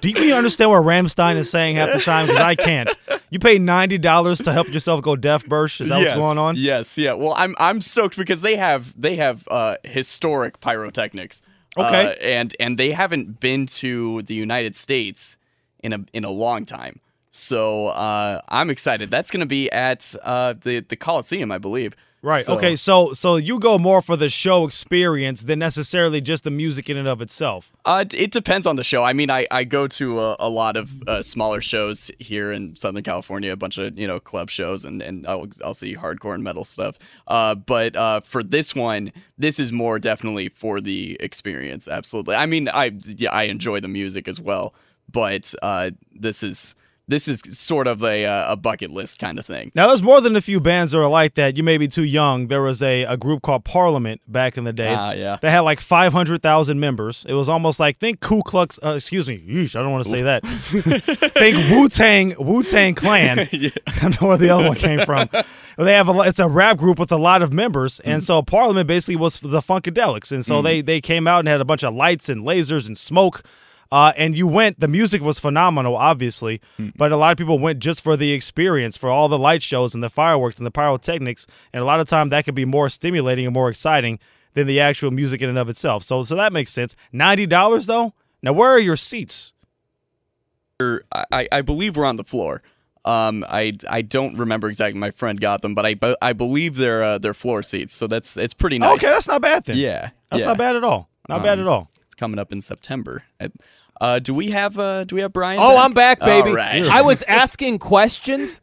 Do 0.00 0.08
you 0.10 0.34
understand 0.34 0.70
what 0.70 0.82
Rammstein 0.84 1.34
is 1.36 1.50
saying 1.50 1.74
half 1.74 1.92
the 1.92 2.00
time? 2.00 2.26
Because 2.26 2.40
I 2.40 2.54
can't. 2.54 2.88
You 3.30 3.40
pay 3.40 3.58
ninety 3.58 3.98
dollars 3.98 4.38
to 4.42 4.52
help 4.52 4.68
yourself 4.68 5.02
go 5.02 5.16
deaf, 5.16 5.44
Bursch. 5.44 5.80
Is 5.80 5.88
that 5.88 6.00
yes, 6.00 6.10
what's 6.10 6.18
going 6.18 6.38
on? 6.38 6.54
Yes, 6.56 6.96
yeah. 6.96 7.14
Well, 7.14 7.34
I'm 7.36 7.56
I'm 7.58 7.80
stoked 7.80 8.16
because 8.16 8.42
they 8.42 8.54
have 8.54 8.94
they 9.00 9.16
have 9.16 9.48
uh, 9.48 9.76
historic 9.82 10.60
pyrotechnics. 10.60 11.42
Okay. 11.76 12.06
Uh, 12.06 12.14
and 12.20 12.56
and 12.58 12.78
they 12.78 12.90
haven't 12.90 13.40
been 13.40 13.66
to 13.66 14.22
the 14.22 14.34
United 14.34 14.76
States 14.76 15.36
in 15.82 15.92
a 15.92 16.04
in 16.12 16.24
a 16.24 16.30
long 16.30 16.64
time. 16.64 17.00
So 17.30 17.88
uh, 17.88 18.40
I'm 18.48 18.70
excited. 18.70 19.10
That's 19.10 19.30
going 19.30 19.40
to 19.40 19.46
be 19.46 19.70
at 19.70 20.14
uh, 20.22 20.54
the 20.60 20.80
the 20.80 20.96
Coliseum, 20.96 21.52
I 21.52 21.58
believe. 21.58 21.94
Right. 22.22 22.44
So- 22.44 22.54
Okay. 22.56 22.76
So 22.76 23.12
so 23.14 23.36
you 23.36 23.58
go 23.58 23.78
more 23.78 24.02
for 24.02 24.14
the 24.16 24.28
show 24.28 24.66
experience 24.66 25.42
than 25.42 25.58
necessarily 25.58 26.20
just 26.20 26.44
the 26.44 26.50
music 26.50 26.90
in 26.90 26.96
and 26.98 27.08
of 27.08 27.22
itself. 27.22 27.72
Uh, 27.86 28.04
it 28.12 28.30
depends 28.30 28.66
on 28.66 28.76
the 28.76 28.84
show. 28.84 29.02
I 29.02 29.14
mean, 29.14 29.30
I, 29.30 29.46
I 29.50 29.64
go 29.64 29.86
to 29.88 30.20
a, 30.20 30.36
a 30.38 30.48
lot 30.50 30.76
of 30.76 30.90
uh, 31.08 31.22
smaller 31.22 31.62
shows 31.62 32.10
here 32.18 32.52
in 32.52 32.76
Southern 32.76 33.02
California, 33.02 33.50
a 33.52 33.56
bunch 33.56 33.78
of 33.78 33.98
you 33.98 34.06
know 34.06 34.20
club 34.20 34.50
shows, 34.50 34.84
and, 34.84 35.00
and 35.00 35.26
I'll 35.26 35.46
I'll 35.64 35.72
see 35.74 35.96
hardcore 35.96 36.34
and 36.34 36.44
metal 36.44 36.64
stuff. 36.64 36.98
Uh, 37.26 37.54
but 37.54 37.96
uh, 37.96 38.20
for 38.20 38.42
this 38.42 38.74
one, 38.74 39.12
this 39.38 39.58
is 39.58 39.72
more 39.72 39.98
definitely 39.98 40.50
for 40.50 40.80
the 40.82 41.16
experience. 41.20 41.88
Absolutely. 41.88 42.34
I 42.34 42.44
mean, 42.44 42.68
I 42.68 42.92
yeah, 43.16 43.30
I 43.32 43.44
enjoy 43.44 43.80
the 43.80 43.88
music 43.88 44.28
as 44.28 44.38
well, 44.38 44.74
but 45.10 45.54
uh, 45.62 45.90
this 46.14 46.42
is 46.42 46.74
this 47.10 47.28
is 47.28 47.42
sort 47.52 47.86
of 47.86 48.02
a 48.02 48.24
uh, 48.24 48.52
a 48.52 48.56
bucket 48.56 48.90
list 48.90 49.18
kind 49.18 49.38
of 49.38 49.44
thing. 49.46 49.70
Now, 49.74 49.88
there's 49.88 50.02
more 50.02 50.20
than 50.20 50.36
a 50.36 50.40
few 50.40 50.60
bands 50.60 50.92
that 50.92 50.98
are 50.98 51.06
like 51.08 51.34
that. 51.34 51.56
You 51.56 51.62
may 51.62 51.76
be 51.76 51.88
too 51.88 52.04
young. 52.04 52.46
There 52.46 52.62
was 52.62 52.82
a, 52.82 53.02
a 53.04 53.16
group 53.16 53.42
called 53.42 53.64
Parliament 53.64 54.20
back 54.26 54.56
in 54.56 54.64
the 54.64 54.72
day. 54.72 54.94
Ah, 54.94 55.12
yeah. 55.12 55.38
They 55.42 55.50
had 55.50 55.60
like 55.60 55.80
500,000 55.80 56.80
members. 56.80 57.24
It 57.28 57.34
was 57.34 57.48
almost 57.48 57.78
like, 57.80 57.98
think 57.98 58.20
Ku 58.20 58.42
Klux, 58.42 58.78
uh, 58.84 58.90
excuse 58.96 59.28
me, 59.28 59.38
yeesh, 59.46 59.76
I 59.76 59.82
don't 59.82 59.92
want 59.92 60.04
to 60.04 60.10
say 60.10 60.22
that. 60.22 60.42
think 61.34 61.56
Wu 61.70 61.88
Tang, 61.88 62.34
Wu 62.38 62.62
Tang 62.62 62.94
Clan. 62.94 63.40
I 63.52 63.70
don't 64.00 64.20
know 64.20 64.28
where 64.28 64.36
the 64.38 64.50
other 64.50 64.64
one 64.64 64.76
came 64.76 65.04
from. 65.04 65.28
They 65.78 65.94
have 65.94 66.08
a, 66.08 66.20
it's 66.22 66.38
a 66.40 66.48
rap 66.48 66.76
group 66.76 66.98
with 66.98 67.10
a 67.12 67.16
lot 67.16 67.42
of 67.42 67.52
members, 67.52 68.00
and 68.00 68.22
so 68.22 68.42
Parliament 68.42 68.86
basically 68.86 69.16
was 69.16 69.40
the 69.40 69.60
Funkadelics, 69.62 70.30
and 70.30 70.44
so 70.44 70.60
Mhm. 70.60 70.64
they 70.64 70.80
they 70.82 71.00
came 71.00 71.26
out 71.26 71.38
and 71.40 71.48
had 71.48 71.60
a 71.60 71.64
bunch 71.64 71.82
of 71.84 71.94
lights 71.94 72.28
and 72.28 72.42
lasers 72.44 72.86
and 72.86 72.98
smoke, 72.98 73.42
uh, 73.92 74.12
and 74.16 74.36
you 74.36 74.46
went. 74.46 74.78
The 74.80 74.88
music 74.88 75.20
was 75.22 75.38
phenomenal, 75.38 75.96
obviously, 75.96 76.60
but 76.96 77.12
a 77.12 77.16
lot 77.16 77.32
of 77.32 77.38
people 77.38 77.58
went 77.58 77.78
just 77.80 78.00
for 78.02 78.16
the 78.16 78.32
experience, 78.32 78.96
for 78.96 79.10
all 79.10 79.28
the 79.28 79.38
light 79.38 79.62
shows 79.62 79.94
and 79.94 80.02
the 80.02 80.10
fireworks 80.10 80.58
and 80.58 80.66
the 80.66 80.70
pyrotechnics, 80.70 81.46
and 81.72 81.82
a 81.82 81.84
lot 81.86 82.00
of 82.00 82.08
time 82.08 82.28
that 82.30 82.44
could 82.44 82.54
be 82.54 82.64
more 82.64 82.88
stimulating 82.88 83.46
and 83.46 83.54
more 83.54 83.68
exciting 83.70 84.18
than 84.54 84.66
the 84.66 84.80
actual 84.80 85.10
music 85.10 85.42
in 85.42 85.48
and 85.48 85.58
of 85.58 85.68
itself. 85.68 86.02
So, 86.04 86.22
so 86.24 86.34
that 86.36 86.52
makes 86.52 86.72
sense. 86.72 86.94
Ninety 87.12 87.46
dollars 87.46 87.86
though. 87.86 88.14
Now, 88.42 88.52
where 88.52 88.70
are 88.70 88.78
your 88.78 88.96
seats? 88.96 89.52
I, 90.80 91.46
I 91.52 91.60
believe 91.62 91.96
we're 91.96 92.06
on 92.06 92.16
the 92.16 92.24
floor. 92.24 92.62
Um, 93.04 93.44
I 93.48 93.72
I 93.88 94.02
don't 94.02 94.36
remember 94.36 94.68
exactly. 94.68 94.98
My 94.98 95.10
friend 95.10 95.40
got 95.40 95.62
them, 95.62 95.74
but 95.74 95.86
I 95.86 95.96
I 96.22 96.32
believe 96.32 96.76
they're 96.76 97.02
uh, 97.02 97.18
they're 97.18 97.34
floor 97.34 97.62
seats, 97.62 97.94
so 97.94 98.06
that's 98.06 98.36
it's 98.36 98.54
pretty 98.54 98.78
nice. 98.78 98.96
Okay, 98.96 99.06
that's 99.08 99.28
not 99.28 99.40
bad 99.42 99.64
then. 99.64 99.76
Yeah, 99.78 100.10
That's 100.30 100.42
yeah. 100.42 100.48
not 100.48 100.58
bad 100.58 100.76
at 100.76 100.84
all. 100.84 101.08
Not 101.28 101.42
bad 101.42 101.58
Um, 101.58 101.66
at 101.66 101.68
all. 101.68 101.90
It's 102.06 102.14
coming 102.14 102.38
up 102.38 102.52
in 102.52 102.60
September. 102.60 103.24
I- 103.40 103.50
Uh, 104.00 104.18
do 104.18 104.32
we 104.32 104.50
have 104.50 104.78
uh, 104.78 105.04
do 105.04 105.14
we 105.16 105.20
have 105.20 105.32
Brian? 105.32 105.58
Oh, 105.60 105.76
I'm 105.76 105.92
back, 105.92 106.20
baby. 106.20 106.50
All 106.50 106.54
right. 106.56 106.84
I 106.86 107.02
was 107.02 107.22
asking 107.24 107.78
questions. 107.78 108.60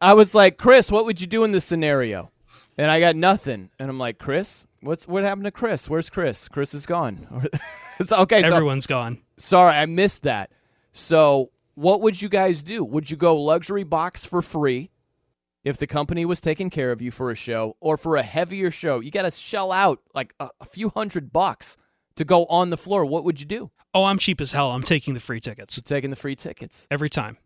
I 0.00 0.12
was 0.14 0.34
like, 0.34 0.58
Chris, 0.58 0.90
what 0.92 1.06
would 1.06 1.20
you 1.20 1.26
do 1.26 1.44
in 1.44 1.52
this 1.52 1.64
scenario? 1.64 2.30
And 2.76 2.90
I 2.90 3.00
got 3.00 3.16
nothing. 3.16 3.70
And 3.78 3.88
I'm 3.88 3.98
like, 3.98 4.18
Chris, 4.18 4.66
what's 4.80 5.08
what 5.08 5.22
happened 5.22 5.44
to 5.44 5.50
Chris? 5.50 5.88
Where's 5.88 6.10
Chris? 6.10 6.48
Chris 6.48 6.74
is 6.74 6.84
gone. 6.86 7.48
it's 7.98 8.12
okay. 8.12 8.42
so- 8.42 8.54
Everyone's 8.54 8.86
gone. 8.86 9.22
Sorry, 9.38 9.74
I 9.74 9.86
missed 9.86 10.22
that. 10.24 10.50
So, 10.92 11.50
what 11.74 12.00
would 12.02 12.20
you 12.20 12.28
guys 12.28 12.62
do? 12.62 12.84
Would 12.84 13.10
you 13.10 13.16
go 13.16 13.36
luxury 13.40 13.82
box 13.84 14.24
for 14.26 14.42
free 14.42 14.90
if 15.64 15.76
the 15.78 15.86
company 15.86 16.24
was 16.24 16.40
taking 16.40 16.68
care 16.70 16.92
of 16.92 17.00
you 17.00 17.10
for 17.10 17.30
a 17.30 17.34
show, 17.34 17.74
or 17.80 17.96
for 17.96 18.16
a 18.16 18.22
heavier 18.22 18.70
show, 18.70 19.00
you 19.00 19.10
got 19.10 19.22
to 19.22 19.30
shell 19.30 19.72
out 19.72 20.00
like 20.14 20.34
a, 20.38 20.50
a 20.60 20.66
few 20.66 20.90
hundred 20.90 21.32
bucks 21.32 21.76
to 22.16 22.24
go 22.24 22.44
on 22.46 22.68
the 22.70 22.76
floor? 22.76 23.04
What 23.06 23.24
would 23.24 23.40
you 23.40 23.46
do? 23.46 23.70
Oh, 23.94 24.04
I'm 24.04 24.18
cheap 24.18 24.40
as 24.40 24.52
hell. 24.52 24.72
I'm 24.72 24.82
taking 24.82 25.14
the 25.14 25.20
free 25.20 25.40
tickets. 25.40 25.80
taking 25.84 26.10
the 26.10 26.16
free 26.16 26.34
tickets 26.36 26.86
every 26.90 27.08
time. 27.08 27.38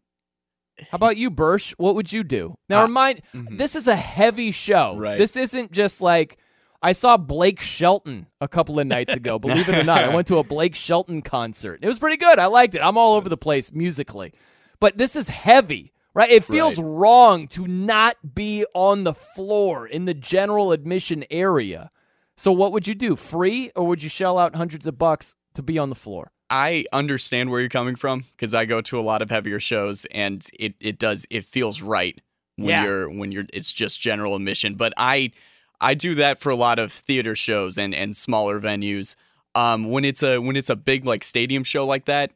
How 0.91 0.97
about 0.97 1.17
you, 1.17 1.31
Bursch? 1.31 1.75
What 1.77 1.95
would 1.95 2.13
you 2.13 2.23
do? 2.25 2.57
Now, 2.69 2.83
Uh, 2.83 2.87
remind 2.87 3.21
this 3.35 3.75
is 3.77 3.89
a 3.89 3.97
heavy 3.97 4.51
show. 4.53 4.97
Right. 4.97 5.19
This 5.19 5.37
isn't 5.37 5.73
just 5.73 6.01
like 6.01 6.39
I 6.81 6.93
saw 6.93 7.17
Blake 7.17 7.61
Shelton 7.61 8.29
a 8.41 8.47
couple 8.49 8.79
of 8.79 8.87
nights 8.87 9.13
ago. 9.15 9.39
Believe 9.41 9.69
it 9.69 9.75
or 9.77 9.83
not, 9.83 10.05
I 10.05 10.15
went 10.15 10.29
to 10.29 10.39
a 10.39 10.45
Blake 10.45 10.77
Shelton 10.77 11.21
concert. 11.21 11.81
It 11.83 11.89
was 11.89 11.99
pretty 11.99 12.17
good. 12.17 12.39
I 12.39 12.47
liked 12.47 12.75
it. 12.77 12.81
I'm 12.81 12.97
all 12.97 13.15
over 13.17 13.29
the 13.29 13.37
place 13.37 13.73
musically, 13.73 14.33
but 14.79 14.97
this 14.97 15.17
is 15.17 15.29
heavy, 15.31 15.93
right? 16.15 16.31
It 16.31 16.45
feels 16.45 16.79
wrong 16.79 17.49
to 17.49 17.67
not 17.67 18.17
be 18.35 18.65
on 18.73 19.03
the 19.03 19.15
floor 19.15 19.87
in 19.87 20.05
the 20.05 20.15
general 20.15 20.71
admission 20.71 21.25
area. 21.31 21.91
So, 22.37 22.53
what 22.53 22.71
would 22.71 22.87
you 22.87 22.95
do? 22.95 23.17
Free, 23.17 23.73
or 23.75 23.85
would 23.89 24.05
you 24.05 24.09
shell 24.09 24.39
out 24.39 24.55
hundreds 24.55 24.87
of 24.87 24.97
bucks 24.97 25.35
to 25.55 25.63
be 25.65 25.77
on 25.77 25.89
the 25.89 25.97
floor? 25.97 26.31
I 26.51 26.85
understand 26.93 27.51
where 27.51 27.61
you're 27.61 27.69
coming 27.69 27.97
from 27.97 28.25
because 28.37 28.55
I 28.55 28.65
go 28.65 28.81
to 28.81 28.99
a 28.99 29.03
lot 29.03 29.23
of 29.23 29.31
heavier 29.31 29.61
shows 29.61 30.07
and 30.07 30.47
it, 30.59 30.75
it 30.81 30.99
does 30.99 31.27
it 31.31 31.45
feels 31.45 31.83
right 31.83 32.21
when 32.57 32.69
Yeah. 32.71 32.85
you're 32.85 33.11
when 33.11 33.33
you're 33.33 33.45
it's 33.53 33.73
just 33.73 34.01
general 34.01 34.35
admission. 34.35 34.75
But 34.75 34.93
I 34.97 35.33
I 35.81 35.95
do 35.95 36.15
that 36.17 36.41
for 36.41 36.51
a 36.51 36.57
lot 36.57 36.79
of 36.79 36.93
theater 36.93 37.37
shows 37.37 37.77
and, 37.79 37.95
and 37.95 38.17
smaller 38.17 38.61
venues. 38.61 39.15
Um 39.55 39.91
when 39.91 40.05
it's 40.05 40.23
a 40.23 40.39
when 40.41 40.57
it's 40.57 40.71
a 40.71 40.77
big 40.77 41.05
like 41.05 41.23
stadium 41.23 41.65
show 41.65 41.85
like 41.87 42.07
that, 42.07 42.31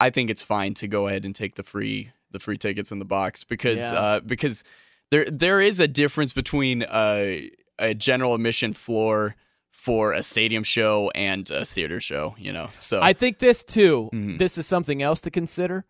I 0.00 0.10
think 0.10 0.30
it's 0.30 0.42
fine 0.42 0.74
to 0.74 0.88
go 0.88 1.08
ahead 1.08 1.24
and 1.26 1.34
take 1.34 1.56
the 1.56 1.62
free 1.62 2.10
the 2.30 2.38
free 2.38 2.56
tickets 2.58 2.90
in 2.90 2.98
the 2.98 3.04
box 3.04 3.44
because 3.44 3.78
Yeah. 3.78 3.92
uh 4.00 4.20
because 4.20 4.64
there 5.10 5.24
there 5.26 5.60
is 5.60 5.80
a 5.80 5.88
difference 5.88 6.32
between 6.32 6.84
a 6.90 7.50
a 7.78 7.94
general 7.94 8.34
admission 8.34 8.72
floor 8.72 9.36
for 9.80 10.12
a 10.12 10.22
stadium 10.22 10.62
show 10.62 11.10
and 11.14 11.50
a 11.50 11.64
theater 11.64 12.02
show, 12.02 12.34
you 12.38 12.52
know. 12.52 12.68
So 12.72 13.00
I 13.00 13.14
think 13.14 13.38
this 13.38 13.62
too. 13.62 14.10
Mhm. 14.12 14.36
This 14.36 14.58
is 14.58 14.66
something 14.66 15.00
else 15.00 15.22
to 15.22 15.30
consider. 15.30 15.86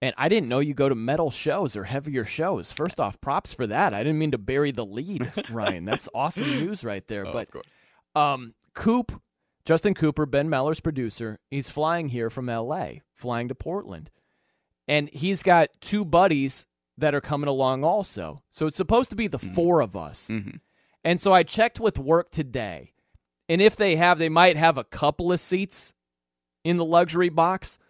And 0.00 0.14
I 0.16 0.30
didn't 0.30 0.48
know 0.48 0.60
you 0.60 0.72
go 0.72 0.88
to 0.88 0.94
metal 0.94 1.30
shows 1.30 1.76
or 1.76 1.84
heavier 1.84 2.24
shows. 2.24 2.72
First 2.72 2.98
off, 2.98 3.20
props 3.20 3.52
for 3.52 3.66
that. 3.66 3.92
I 3.92 3.98
didn't 3.98 4.18
mean 4.18 4.30
to 4.30 4.38
bury 4.38 4.70
the 4.70 4.86
lead, 4.86 5.30
Ryan. 5.50 5.84
That's 5.84 6.08
awesome 6.14 6.48
news 6.48 6.82
right 6.82 7.06
there. 7.08 7.26
Oh, 7.26 7.32
but 7.34 7.48
um, 8.18 8.54
Coop, 8.72 9.20
Justin 9.66 9.92
Cooper, 9.92 10.24
Ben 10.24 10.48
Maller's 10.48 10.80
producer, 10.80 11.38
he's 11.50 11.68
flying 11.68 12.08
here 12.08 12.30
from 12.30 12.48
L.A., 12.48 13.02
flying 13.12 13.48
to 13.48 13.54
Portland, 13.54 14.10
and 14.88 15.10
he's 15.10 15.42
got 15.42 15.68
two 15.82 16.06
buddies 16.06 16.64
that 16.96 17.14
are 17.14 17.20
coming 17.20 17.48
along 17.48 17.84
also. 17.84 18.42
So 18.50 18.66
it's 18.66 18.78
supposed 18.78 19.10
to 19.10 19.16
be 19.16 19.26
the 19.26 19.38
four 19.38 19.82
of 19.82 19.94
us. 19.94 20.28
Mm-hmm. 20.28 20.56
And 21.04 21.20
so 21.20 21.34
I 21.34 21.42
checked 21.42 21.78
with 21.80 21.98
work 21.98 22.30
today, 22.30 22.94
and 23.50 23.60
if 23.60 23.74
they 23.74 23.96
have, 23.96 24.20
they 24.20 24.28
might 24.28 24.56
have 24.56 24.78
a 24.78 24.84
couple 24.84 25.32
of 25.32 25.40
seats 25.40 25.92
in 26.62 26.76
the 26.76 26.84
luxury 26.84 27.30
box. 27.30 27.80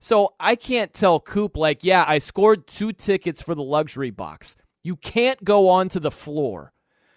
So 0.00 0.34
I 0.40 0.56
can't 0.56 0.92
tell 0.92 1.20
Coop, 1.20 1.56
like, 1.56 1.84
yeah, 1.84 2.04
I 2.06 2.18
scored 2.18 2.66
two 2.66 2.92
tickets 2.92 3.40
for 3.40 3.54
the 3.54 3.62
luxury 3.62 4.10
box. 4.10 4.56
You 4.82 4.96
can't 4.96 5.44
go 5.44 5.68
onto 5.68 6.00
the 6.00 6.10
floor. 6.10 6.72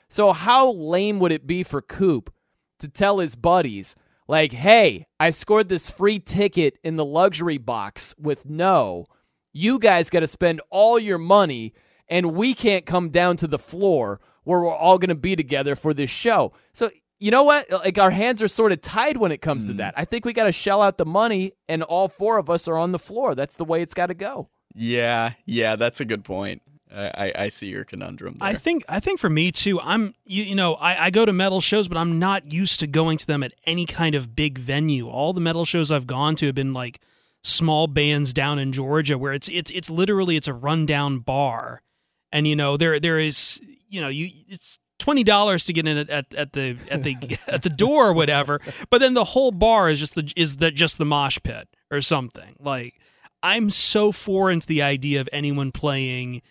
So 0.09 0.31
how 0.31 0.73
lame 0.73 1.17
would 1.17 1.31
it 1.31 1.47
be 1.47 1.63
for 1.63 1.81
Coop 1.81 2.31
to 2.77 2.87
tell 2.87 3.17
his 3.17 3.35
buddies, 3.35 3.95
like, 4.27 4.51
hey, 4.51 5.07
I 5.19 5.31
scored 5.31 5.67
this 5.67 5.89
free 5.89 6.19
ticket 6.19 6.77
in 6.83 6.97
the 6.97 7.05
luxury 7.05 7.57
box 7.57 8.13
with 8.19 8.45
no. 8.45 9.07
You 9.53 9.79
guys 9.79 10.11
got 10.11 10.19
to 10.19 10.27
spend 10.27 10.61
all 10.69 10.99
your 10.99 11.17
money, 11.17 11.73
and 12.07 12.35
we 12.35 12.53
can't 12.53 12.85
come 12.85 13.09
down 13.09 13.37
to 13.37 13.47
the 13.47 13.57
floor 13.57 14.21
where 14.43 14.61
we're 14.61 14.75
all 14.75 14.99
going 14.99 15.09
to 15.09 15.15
be 15.15 15.35
together 15.35 15.75
for 15.75 15.95
this 15.95 16.11
show. 16.11 16.53
So 16.73 16.91
you 17.19 17.31
know 17.31 17.43
what? 17.43 17.71
Like 17.71 17.97
our 17.97 18.11
hands 18.11 18.41
are 18.41 18.47
sort 18.47 18.71
of 18.71 18.81
tied 18.81 19.17
when 19.17 19.31
it 19.31 19.41
comes 19.41 19.65
to 19.65 19.73
mm. 19.73 19.77
that. 19.77 19.93
I 19.97 20.05
think 20.05 20.25
we 20.25 20.33
got 20.33 20.43
to 20.43 20.51
shell 20.51 20.81
out 20.81 20.97
the 20.97 21.05
money, 21.05 21.53
and 21.67 21.83
all 21.83 22.07
four 22.07 22.37
of 22.37 22.49
us 22.49 22.67
are 22.67 22.77
on 22.77 22.91
the 22.91 22.99
floor. 22.99 23.35
That's 23.35 23.55
the 23.55 23.65
way 23.65 23.81
it's 23.81 23.93
got 23.93 24.07
to 24.07 24.13
go. 24.13 24.49
Yeah, 24.75 25.33
yeah, 25.45 25.75
that's 25.75 25.99
a 25.99 26.05
good 26.05 26.23
point. 26.23 26.61
I, 26.93 27.07
I, 27.07 27.33
I 27.43 27.49
see 27.49 27.67
your 27.67 27.83
conundrum. 27.83 28.37
There. 28.39 28.47
I 28.47 28.53
think 28.53 28.85
I 28.87 28.99
think 28.99 29.19
for 29.19 29.29
me 29.29 29.51
too, 29.51 29.79
I'm 29.81 30.13
you, 30.25 30.43
you 30.43 30.55
know 30.55 30.75
I, 30.75 31.05
I 31.05 31.09
go 31.09 31.25
to 31.25 31.33
metal 31.33 31.61
shows, 31.61 31.87
but 31.87 31.97
I'm 31.97 32.19
not 32.19 32.53
used 32.53 32.79
to 32.81 32.87
going 32.87 33.17
to 33.17 33.27
them 33.27 33.43
at 33.43 33.53
any 33.65 33.85
kind 33.85 34.15
of 34.15 34.35
big 34.35 34.57
venue. 34.57 35.09
All 35.09 35.33
the 35.33 35.41
metal 35.41 35.65
shows 35.65 35.91
I've 35.91 36.07
gone 36.07 36.35
to 36.37 36.45
have 36.45 36.55
been 36.55 36.73
like 36.73 36.99
small 37.43 37.87
bands 37.87 38.33
down 38.33 38.59
in 38.59 38.71
Georgia, 38.71 39.17
where 39.17 39.33
it's 39.33 39.49
it's 39.49 39.71
it's 39.71 39.89
literally 39.89 40.37
it's 40.37 40.47
a 40.47 40.53
rundown 40.53 41.19
bar, 41.19 41.81
and 42.31 42.47
you 42.47 42.55
know 42.55 42.77
there 42.77 42.99
there 42.99 43.19
is 43.19 43.59
you 43.89 43.99
know 43.99 44.09
you 44.09 44.29
it's 44.47 44.79
twenty 44.99 45.23
dollars 45.23 45.65
to 45.65 45.73
get 45.73 45.87
in 45.87 45.97
at, 45.97 46.09
at, 46.09 46.33
at 46.33 46.53
the 46.53 46.77
at 46.89 47.03
the 47.03 47.37
at 47.47 47.63
the 47.63 47.69
door 47.69 48.07
or 48.07 48.13
whatever, 48.13 48.59
but 48.89 48.99
then 48.99 49.13
the 49.13 49.23
whole 49.23 49.51
bar 49.51 49.89
is 49.89 49.99
just 49.99 50.15
the 50.15 50.31
is 50.35 50.57
the 50.57 50.71
just 50.71 50.97
the 50.97 51.05
mosh 51.05 51.37
pit 51.43 51.67
or 51.91 52.01
something. 52.01 52.55
Like 52.59 52.99
I'm 53.43 53.69
so 53.69 54.11
foreign 54.11 54.59
to 54.59 54.67
the 54.67 54.81
idea 54.81 55.21
of 55.21 55.29
anyone 55.31 55.71
playing 55.71 56.41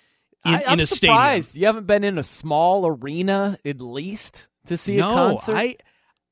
in, 0.45 0.55
I, 0.55 0.61
in 0.61 0.69
I'm 0.69 0.81
a 0.81 0.87
surprised 0.87 1.51
stadium. 1.51 1.61
you 1.61 1.67
haven't 1.67 1.87
been 1.87 2.05
in 2.05 2.19
a 2.19 2.23
small 2.23 2.87
arena 2.87 3.59
at 3.65 3.81
least 3.81 4.49
to 4.67 4.77
see 4.77 4.97
no, 4.97 5.11
a 5.11 5.15
concert. 5.15 5.55
I 5.55 5.77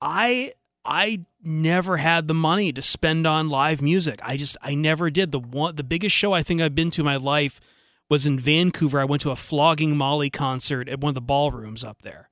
I 0.00 0.52
I 0.84 1.24
never 1.42 1.96
had 1.96 2.28
the 2.28 2.34
money 2.34 2.72
to 2.72 2.82
spend 2.82 3.26
on 3.26 3.48
live 3.48 3.80
music. 3.82 4.20
I 4.22 4.36
just 4.36 4.56
I 4.62 4.74
never 4.74 5.10
did. 5.10 5.32
The 5.32 5.40
one 5.40 5.76
the 5.76 5.84
biggest 5.84 6.14
show 6.14 6.32
I 6.32 6.42
think 6.42 6.60
I've 6.60 6.74
been 6.74 6.90
to 6.92 7.00
in 7.00 7.06
my 7.06 7.16
life 7.16 7.60
was 8.08 8.26
in 8.26 8.38
Vancouver. 8.38 9.00
I 9.00 9.04
went 9.04 9.22
to 9.22 9.30
a 9.30 9.36
Flogging 9.36 9.96
Molly 9.96 10.30
concert 10.30 10.88
at 10.88 11.00
one 11.00 11.10
of 11.10 11.14
the 11.14 11.20
ballrooms 11.20 11.84
up 11.84 12.02
there. 12.02 12.30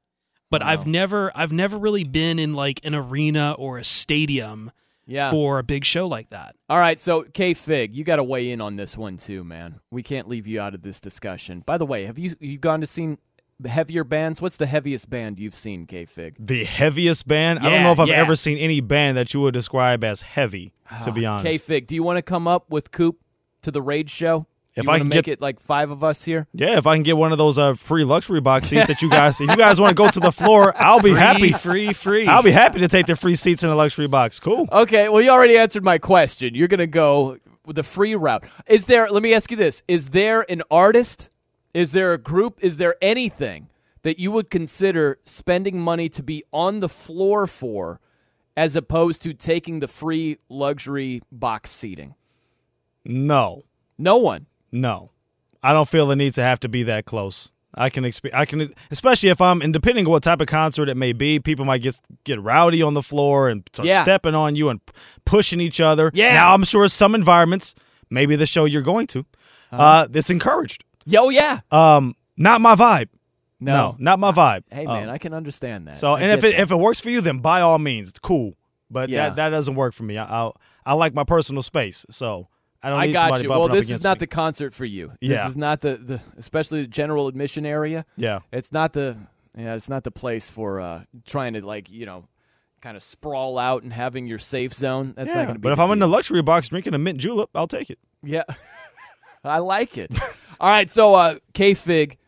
But 0.50 0.62
I've 0.62 0.86
never 0.86 1.32
I've 1.34 1.52
never 1.52 1.78
really 1.78 2.04
been 2.04 2.38
in 2.38 2.52
like 2.52 2.78
an 2.84 2.94
arena 2.94 3.54
or 3.58 3.78
a 3.78 3.84
stadium 3.84 4.70
Yeah. 5.06 5.30
for 5.30 5.58
a 5.58 5.62
big 5.62 5.82
show 5.86 6.06
like 6.06 6.28
that. 6.28 6.56
All 6.68 6.78
right, 6.78 7.00
so 7.00 7.22
K 7.22 7.54
Fig, 7.54 7.96
you 7.96 8.04
got 8.04 8.16
to 8.16 8.24
weigh 8.24 8.50
in 8.50 8.60
on 8.60 8.76
this 8.76 8.98
one 8.98 9.16
too, 9.16 9.44
man. 9.44 9.80
We 9.90 10.02
can't 10.02 10.28
leave 10.28 10.46
you 10.46 10.60
out 10.60 10.74
of 10.74 10.82
this 10.82 11.00
discussion. 11.00 11.62
By 11.64 11.78
the 11.78 11.86
way, 11.86 12.04
have 12.04 12.18
you 12.18 12.34
you 12.38 12.58
gone 12.58 12.82
to 12.82 12.86
seen 12.86 13.16
heavier 13.64 14.04
bands? 14.04 14.42
What's 14.42 14.58
the 14.58 14.66
heaviest 14.66 15.08
band 15.08 15.40
you've 15.40 15.54
seen, 15.54 15.86
K 15.86 16.04
Fig? 16.04 16.36
The 16.38 16.64
heaviest 16.64 17.26
band? 17.26 17.60
I 17.60 17.70
don't 17.70 17.82
know 17.82 17.92
if 17.92 17.98
I've 17.98 18.08
yeah. 18.08 18.16
ever 18.16 18.36
seen 18.36 18.58
any 18.58 18.82
band 18.82 19.16
that 19.16 19.32
you 19.32 19.40
would 19.40 19.54
describe 19.54 20.04
as 20.04 20.20
heavy, 20.20 20.74
to 21.04 21.12
be 21.12 21.24
ah, 21.24 21.32
honest. 21.32 21.46
K 21.46 21.56
Fig, 21.56 21.86
do 21.86 21.94
you 21.94 22.02
want 22.02 22.18
to 22.18 22.22
come 22.22 22.46
up 22.46 22.70
with 22.70 22.90
Coop 22.90 23.20
to 23.62 23.70
the 23.70 23.80
Rage 23.80 24.10
show? 24.10 24.46
If 24.74 24.84
you 24.84 24.90
I 24.90 24.98
can 24.98 25.08
make 25.08 25.24
get- 25.26 25.32
it 25.34 25.40
like 25.42 25.60
five 25.60 25.90
of 25.90 26.02
us 26.02 26.24
here. 26.24 26.46
Yeah, 26.54 26.78
if 26.78 26.86
I 26.86 26.96
can 26.96 27.02
get 27.02 27.16
one 27.18 27.30
of 27.32 27.38
those 27.38 27.58
uh, 27.58 27.74
free 27.74 28.04
luxury 28.04 28.40
box 28.40 28.68
seats 28.68 28.86
that 28.86 29.02
you 29.02 29.10
guys, 29.20 29.40
if 29.40 29.50
you 29.50 29.56
guys 29.56 29.78
want 29.80 29.90
to 29.90 29.94
go 29.94 30.08
to 30.08 30.20
the 30.20 30.32
floor, 30.32 30.72
I'll 30.76 31.00
be 31.00 31.10
Free, 31.10 31.18
happy. 31.20 31.52
free, 31.52 31.92
free. 31.92 32.26
I'll 32.26 32.42
be 32.42 32.52
happy 32.52 32.80
to 32.80 32.88
take 32.88 33.04
the 33.06 33.14
free 33.16 33.34
seats 33.36 33.62
in 33.62 33.68
the 33.68 33.74
luxury 33.74 34.08
box. 34.08 34.40
Cool. 34.40 34.66
Okay, 34.72 35.08
well, 35.10 35.20
you 35.20 35.28
already 35.30 35.58
answered 35.58 35.84
my 35.84 35.98
question. 35.98 36.54
You're 36.54 36.68
going 36.68 36.78
to 36.78 36.86
go 36.86 37.36
the 37.66 37.82
free 37.82 38.14
route. 38.14 38.48
Is 38.66 38.86
there, 38.86 39.08
let 39.10 39.22
me 39.22 39.34
ask 39.34 39.50
you 39.50 39.56
this 39.58 39.82
Is 39.88 40.10
there 40.10 40.50
an 40.50 40.62
artist? 40.70 41.28
Is 41.74 41.92
there 41.92 42.12
a 42.14 42.18
group? 42.18 42.58
Is 42.62 42.78
there 42.78 42.96
anything 43.02 43.68
that 44.02 44.18
you 44.18 44.32
would 44.32 44.48
consider 44.50 45.18
spending 45.26 45.80
money 45.80 46.08
to 46.08 46.22
be 46.22 46.44
on 46.52 46.80
the 46.80 46.88
floor 46.88 47.46
for 47.46 48.00
as 48.56 48.74
opposed 48.74 49.22
to 49.22 49.32
taking 49.32 49.78
the 49.80 49.88
free 49.88 50.38
luxury 50.48 51.22
box 51.30 51.70
seating? 51.70 52.14
No, 53.04 53.62
No 53.98 54.16
one. 54.16 54.46
No, 54.72 55.10
I 55.62 55.72
don't 55.72 55.88
feel 55.88 56.06
the 56.06 56.16
need 56.16 56.34
to 56.34 56.42
have 56.42 56.58
to 56.60 56.68
be 56.68 56.82
that 56.84 57.04
close. 57.04 57.50
I 57.74 57.88
can 57.88 58.04
exp- 58.04 58.34
I 58.34 58.44
can, 58.44 58.74
especially 58.90 59.30
if 59.30 59.40
I'm, 59.40 59.62
and 59.62 59.72
depending 59.72 60.04
on 60.06 60.10
what 60.12 60.22
type 60.22 60.40
of 60.42 60.46
concert 60.46 60.88
it 60.90 60.96
may 60.96 61.12
be, 61.14 61.38
people 61.40 61.64
might 61.64 61.80
get 61.82 61.98
get 62.24 62.40
rowdy 62.40 62.82
on 62.82 62.92
the 62.94 63.02
floor 63.02 63.48
and 63.48 63.62
start 63.72 63.86
Yeah. 63.86 64.02
stepping 64.02 64.34
on 64.34 64.56
you 64.56 64.68
and 64.68 64.84
p- 64.84 64.92
pushing 65.24 65.58
each 65.60 65.80
other. 65.80 66.10
Yeah. 66.12 66.34
Now 66.34 66.52
I'm 66.54 66.64
sure 66.64 66.86
some 66.88 67.14
environments, 67.14 67.74
maybe 68.10 68.36
the 68.36 68.44
show 68.46 68.66
you're 68.66 68.82
going 68.82 69.06
to, 69.08 69.24
uh, 69.70 70.06
it's 70.12 70.28
encouraged. 70.28 70.84
Yo, 71.06 71.30
yeah. 71.30 71.60
Um, 71.70 72.14
not 72.36 72.60
my 72.60 72.74
vibe. 72.74 73.08
No. 73.58 73.94
not 73.98 74.18
my 74.18 74.32
vibe. 74.32 74.64
Hey, 74.70 74.84
Um, 74.84 74.94
man, 74.94 75.08
I 75.08 75.16
can 75.18 75.32
understand 75.32 75.86
that. 75.86 75.96
So, 75.96 76.14
I 76.14 76.20
and 76.20 76.32
if 76.32 76.44
it 76.44 76.54
that. 76.56 76.60
if 76.60 76.72
it 76.72 76.76
works 76.76 77.00
for 77.00 77.08
you, 77.10 77.20
then 77.22 77.38
by 77.38 77.60
all 77.62 77.78
means, 77.78 78.10
it's 78.10 78.18
cool. 78.18 78.54
But 78.90 79.08
Yeah. 79.08 79.28
that 79.30 79.36
that 79.36 79.48
doesn't 79.50 79.76
work 79.76 79.94
for 79.94 80.02
me. 80.02 80.18
I 80.18 80.24
I, 80.46 80.50
I 80.84 80.92
like 80.92 81.14
my 81.14 81.24
personal 81.24 81.62
space, 81.62 82.04
so 82.10 82.48
I 82.82 82.90
don't 82.90 82.98
I 82.98 83.12
got 83.12 83.42
you. 83.42 83.48
Well, 83.48 83.68
this 83.68 83.90
is 83.90 84.02
not 84.02 84.16
me. 84.16 84.20
the 84.20 84.26
concert 84.26 84.74
for 84.74 84.84
you. 84.84 85.12
This 85.20 85.30
Yeah. 85.30 85.46
is 85.48 85.56
not 85.56 85.80
the, 85.80 85.96
the 85.96 86.22
especially 86.36 86.82
the 86.82 86.88
general 86.88 87.28
admission 87.28 87.64
area. 87.64 88.04
Yeah. 88.16 88.40
It's 88.52 88.72
not 88.72 88.92
the 88.92 89.16
yeah, 89.56 89.74
it's 89.74 89.88
not 89.88 90.02
the 90.04 90.10
place 90.10 90.50
for 90.50 90.80
uh 90.80 91.04
trying 91.24 91.52
to 91.54 91.64
like, 91.64 91.90
you 91.90 92.06
know, 92.06 92.24
kind 92.80 92.96
of 92.96 93.02
sprawl 93.02 93.58
out 93.58 93.82
and 93.84 93.92
having 93.92 94.26
your 94.26 94.38
safe 94.40 94.74
zone. 94.74 95.14
That's 95.16 95.28
yeah. 95.28 95.36
not 95.36 95.42
going 95.44 95.54
to 95.54 95.58
be 95.60 95.62
But 95.62 95.72
if 95.74 95.78
I'm 95.78 95.90
in 95.92 96.00
the 96.00 96.08
luxury 96.08 96.42
box 96.42 96.68
drinking 96.68 96.94
a 96.94 96.98
mint 96.98 97.18
julep, 97.18 97.50
I'll 97.54 97.68
take 97.68 97.88
it. 97.90 97.98
Yeah. 98.22 98.44
I 99.44 99.58
like 99.58 99.96
it. 99.98 100.10
All 100.60 100.68
right, 100.70 100.88
so 100.90 101.14
uh 101.14 101.38
K 101.54 101.74
Fig, 101.74 102.18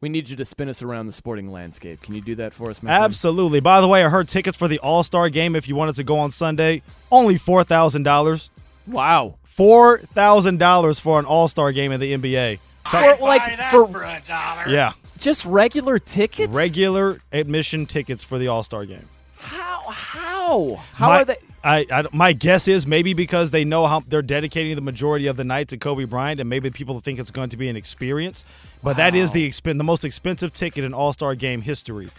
we 0.00 0.08
need 0.08 0.28
you 0.30 0.36
to 0.36 0.44
spin 0.44 0.68
us 0.68 0.82
around 0.82 1.06
the 1.06 1.12
sporting 1.12 1.50
landscape. 1.50 2.00
Can 2.02 2.14
you 2.14 2.20
do 2.22 2.34
that 2.36 2.54
for 2.54 2.70
us, 2.70 2.78
friend? 2.78 2.94
Absolutely. 3.04 3.60
By 3.60 3.80
the 3.82 3.88
way, 3.88 4.04
I 4.04 4.08
heard 4.08 4.28
tickets 4.28 4.56
for 4.56 4.68
the 4.68 4.78
All 4.78 5.02
Star 5.02 5.28
game 5.28 5.54
if 5.56 5.68
you 5.68 5.74
wanted 5.76 5.96
to 5.96 6.04
go 6.04 6.18
on 6.18 6.30
Sunday, 6.30 6.82
only 7.10 7.36
four 7.36 7.62
thousand 7.64 8.04
dollars. 8.04 8.48
Wow. 8.86 9.36
Four 9.58 9.98
thousand 9.98 10.60
dollars 10.60 11.00
for 11.00 11.18
an 11.18 11.24
All 11.24 11.48
Star 11.48 11.72
game 11.72 11.90
in 11.90 11.98
the 11.98 12.14
NBA. 12.14 12.60
For, 12.88 13.16
like 13.20 13.42
for 13.72 13.90
Yeah. 14.70 14.92
just 15.18 15.44
regular 15.44 15.98
tickets? 15.98 16.54
Regular 16.54 17.20
admission 17.32 17.84
tickets 17.84 18.22
for 18.22 18.38
the 18.38 18.46
All 18.46 18.62
Star 18.62 18.84
game. 18.84 19.08
How? 19.36 19.90
How 20.94 21.08
my, 21.08 21.20
are 21.22 21.24
they 21.24 21.36
I, 21.64 21.86
I, 21.90 22.04
my 22.12 22.32
guess 22.34 22.68
is 22.68 22.86
maybe 22.86 23.14
because 23.14 23.50
they 23.50 23.64
know 23.64 23.88
how 23.88 23.98
they're 24.06 24.22
dedicating 24.22 24.76
the 24.76 24.80
majority 24.80 25.26
of 25.26 25.36
the 25.36 25.42
night 25.42 25.66
to 25.68 25.76
Kobe 25.76 26.04
Bryant, 26.04 26.38
and 26.38 26.48
maybe 26.48 26.70
people 26.70 27.00
think 27.00 27.18
it's 27.18 27.32
going 27.32 27.50
to 27.50 27.56
be 27.56 27.68
an 27.68 27.74
experience. 27.74 28.44
But 28.84 28.96
that 28.98 29.16
is 29.16 29.32
the 29.32 29.48
expen- 29.48 29.76
the 29.76 29.82
most 29.82 30.04
expensive 30.04 30.52
ticket 30.52 30.84
in 30.84 30.94
All 30.94 31.12
Star 31.12 31.34
game 31.34 31.62
history, 31.62 32.10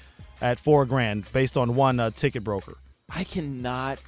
at 0.41 0.59
four 0.59 0.85
grand, 0.85 1.31
based 1.31 1.55
on 1.55 1.75
one 1.75 2.01
uh, 2.01 2.09
ticket 2.09 2.43
broker. 2.43 2.75
I 3.09 3.23
cannot 3.23 3.99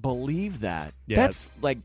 believe 0.00 0.60
that. 0.60 0.94
Yeah. 1.08 1.16
That's 1.16 1.50
like 1.60 1.78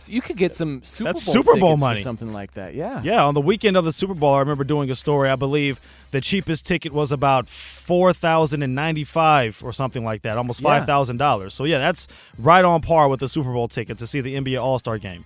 so 0.00 0.12
you 0.12 0.20
could 0.22 0.36
get 0.36 0.54
some 0.54 0.82
Super 0.82 1.12
That's 1.12 1.24
Bowl 1.26 1.32
Super 1.34 1.56
Bowl 1.60 1.76
money. 1.76 2.00
something 2.00 2.32
like 2.32 2.52
that. 2.52 2.74
Yeah. 2.74 3.02
Yeah, 3.02 3.24
on 3.24 3.34
the 3.34 3.40
weekend 3.40 3.76
of 3.76 3.84
the 3.84 3.92
Super 3.92 4.14
Bowl, 4.14 4.34
I 4.34 4.40
remember 4.40 4.64
doing 4.64 4.90
a 4.90 4.94
story. 4.94 5.28
I 5.30 5.36
believe 5.36 5.78
the 6.10 6.20
cheapest 6.20 6.66
ticket 6.66 6.92
was 6.92 7.12
about 7.12 7.48
four 7.48 8.12
thousand 8.12 8.62
and 8.62 8.74
ninety-five 8.74 9.62
or 9.64 9.72
something 9.72 10.04
like 10.04 10.22
that, 10.22 10.36
almost 10.38 10.60
Yeah. 10.60 10.68
five 10.78 10.86
thousand 10.86 11.18
dollars. 11.18 11.54
So 11.54 11.64
yeah, 11.64 11.78
that's 11.78 12.08
right 12.38 12.64
on 12.64 12.80
par 12.80 13.08
with 13.08 13.20
the 13.20 13.28
Super 13.28 13.52
Bowl 13.52 13.68
ticket 13.68 13.98
to 13.98 14.06
see 14.06 14.20
the 14.20 14.34
NBA 14.34 14.60
All 14.62 14.78
Star 14.78 14.98
game. 14.98 15.24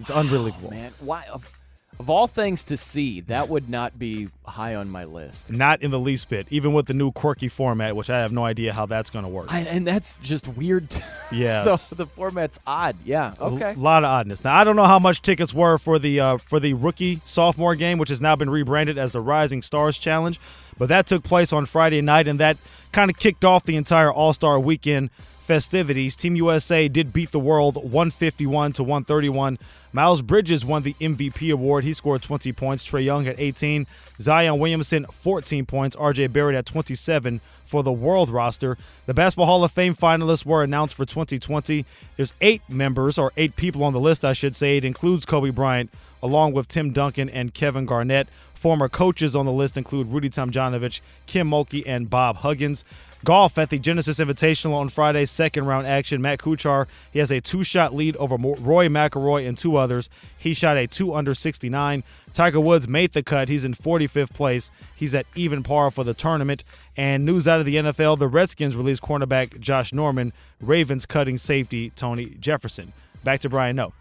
It's 0.00 0.10
unbelievable. 0.10 0.68
Oh, 0.72 0.74
man, 0.74 0.92
why 1.00 1.24
of, 1.32 1.50
of 1.98 2.10
all 2.10 2.26
things 2.26 2.62
to 2.64 2.76
see, 2.76 3.20
that 3.22 3.48
would 3.48 3.70
not 3.70 3.98
be 3.98 4.28
high 4.44 4.74
on 4.74 4.88
my 4.90 5.04
list. 5.04 5.50
Not 5.50 5.82
in 5.82 5.90
the 5.90 5.98
least 5.98 6.28
bit, 6.28 6.46
even 6.50 6.72
with 6.72 6.86
the 6.86 6.94
new 6.94 7.10
quirky 7.12 7.48
format, 7.48 7.96
which 7.96 8.10
I 8.10 8.20
have 8.20 8.32
no 8.32 8.44
idea 8.44 8.72
how 8.72 8.86
that's 8.86 9.10
going 9.10 9.24
to 9.24 9.30
work. 9.30 9.52
I, 9.52 9.60
and 9.60 9.86
that's 9.86 10.14
just 10.22 10.48
weird. 10.48 10.88
Yeah, 11.32 11.64
the, 11.64 11.94
the 11.96 12.06
format's 12.06 12.60
odd. 12.68 12.94
Yeah. 13.04 13.34
Okay. 13.40 13.72
A 13.72 13.76
lot 13.76 14.04
of 14.04 14.10
oddness. 14.10 14.44
Now 14.44 14.54
I 14.54 14.62
don't 14.62 14.76
know 14.76 14.84
how 14.84 15.00
much 15.00 15.22
tickets 15.22 15.52
were 15.52 15.76
for 15.76 15.98
the 15.98 16.20
uh, 16.20 16.36
for 16.36 16.60
the 16.60 16.74
rookie 16.74 17.20
sophomore 17.24 17.74
game, 17.74 17.98
which 17.98 18.10
has 18.10 18.20
now 18.20 18.36
been 18.36 18.48
rebranded 18.48 18.96
as 18.96 19.10
the 19.10 19.20
Rising 19.20 19.60
Stars 19.62 19.98
Challenge, 19.98 20.38
but 20.78 20.88
that 20.88 21.08
took 21.08 21.24
place 21.24 21.52
on 21.52 21.66
Friday 21.66 22.00
night, 22.00 22.28
and 22.28 22.38
that 22.38 22.58
kind 22.92 23.10
of 23.10 23.18
kicked 23.18 23.44
off 23.44 23.64
the 23.64 23.74
entire 23.74 24.12
All 24.12 24.32
Star 24.32 24.60
weekend 24.60 25.10
festivities. 25.46 26.14
Team 26.14 26.36
USA 26.36 26.86
did 26.88 27.12
beat 27.12 27.32
the 27.32 27.40
world 27.40 27.74
151 27.76 28.74
to 28.74 28.84
131. 28.84 29.58
Miles 29.92 30.22
Bridges 30.22 30.64
won 30.64 30.82
the 30.82 30.94
MVP 30.94 31.52
award. 31.52 31.84
He 31.84 31.92
scored 31.92 32.22
20 32.22 32.52
points. 32.52 32.84
Trae 32.84 33.04
Young 33.04 33.24
had 33.24 33.36
18. 33.38 33.86
Zion 34.20 34.58
Williamson 34.58 35.06
14 35.20 35.66
points. 35.66 35.96
RJ 35.96 36.32
Barrett 36.32 36.56
had 36.56 36.66
27 36.66 37.40
for 37.66 37.82
the 37.82 37.92
world 37.92 38.30
roster. 38.30 38.78
The 39.06 39.14
Basketball 39.14 39.46
Hall 39.46 39.64
of 39.64 39.72
Fame 39.72 39.94
finalists 39.94 40.46
were 40.46 40.62
announced 40.62 40.94
for 40.94 41.04
2020. 41.04 41.84
There's 42.16 42.32
eight 42.40 42.62
members, 42.68 43.18
or 43.18 43.32
eight 43.36 43.56
people 43.56 43.84
on 43.84 43.92
the 43.92 44.00
list, 44.00 44.24
I 44.24 44.32
should 44.32 44.56
say. 44.56 44.76
It 44.76 44.84
includes 44.84 45.24
Kobe 45.24 45.50
Bryant, 45.50 45.90
along 46.22 46.52
with 46.52 46.68
Tim 46.68 46.92
Duncan 46.92 47.28
and 47.28 47.52
Kevin 47.52 47.86
Garnett. 47.86 48.28
Former 48.54 48.88
coaches 48.88 49.36
on 49.36 49.44
the 49.44 49.52
list 49.52 49.76
include 49.76 50.08
Rudy 50.08 50.30
Tomjanovich, 50.30 51.00
Kim 51.26 51.50
Mulkey, 51.50 51.82
and 51.86 52.08
Bob 52.08 52.36
Huggins. 52.36 52.84
Golf 53.24 53.58
at 53.58 53.70
the 53.70 53.78
Genesis 53.78 54.18
Invitational 54.18 54.74
on 54.74 54.88
Friday, 54.88 55.26
second 55.26 55.66
round 55.66 55.86
action. 55.86 56.22
Matt 56.22 56.38
Kuchar, 56.38 56.86
he 57.10 57.18
has 57.18 57.30
a 57.30 57.40
two 57.40 57.64
shot 57.64 57.94
lead 57.94 58.16
over 58.16 58.36
Rory 58.36 58.88
McIlroy 58.88 59.48
and 59.48 59.56
two 59.56 59.76
others. 59.76 60.08
He 60.36 60.54
shot 60.54 60.76
a 60.76 60.86
2 60.86 61.14
under 61.14 61.34
69. 61.34 62.04
Tiger 62.32 62.60
Woods 62.60 62.86
made 62.86 63.12
the 63.12 63.22
cut. 63.22 63.48
He's 63.48 63.64
in 63.64 63.74
45th 63.74 64.32
place. 64.32 64.70
He's 64.94 65.14
at 65.14 65.26
even 65.34 65.62
par 65.62 65.90
for 65.90 66.04
the 66.04 66.14
tournament. 66.14 66.62
And 66.96 67.24
news 67.24 67.48
out 67.48 67.60
of 67.60 67.66
the 67.66 67.76
NFL 67.76 68.18
the 68.18 68.28
Redskins 68.28 68.76
released 68.76 69.02
cornerback 69.02 69.58
Josh 69.60 69.92
Norman, 69.92 70.32
Ravens 70.60 71.06
cutting 71.06 71.38
safety 71.38 71.90
Tony 71.90 72.36
Jefferson. 72.40 72.92
Back 73.24 73.40
to 73.40 73.48
Brian 73.48 73.76
Noe. 73.76 73.92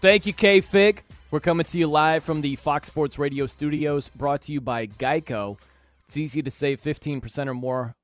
Thank 0.00 0.26
you, 0.26 0.32
K 0.32 0.60
Fig. 0.60 1.02
We're 1.30 1.40
coming 1.40 1.64
to 1.66 1.78
you 1.78 1.88
live 1.88 2.22
from 2.22 2.40
the 2.40 2.56
Fox 2.56 2.86
Sports 2.86 3.18
Radio 3.18 3.46
studios, 3.46 4.10
brought 4.10 4.42
to 4.42 4.52
you 4.52 4.60
by 4.60 4.86
Geico. 4.86 5.58
It's 6.04 6.16
easy 6.16 6.40
to 6.40 6.50
save 6.52 6.80
15% 6.80 7.48
or 7.48 7.54
more 7.54 7.95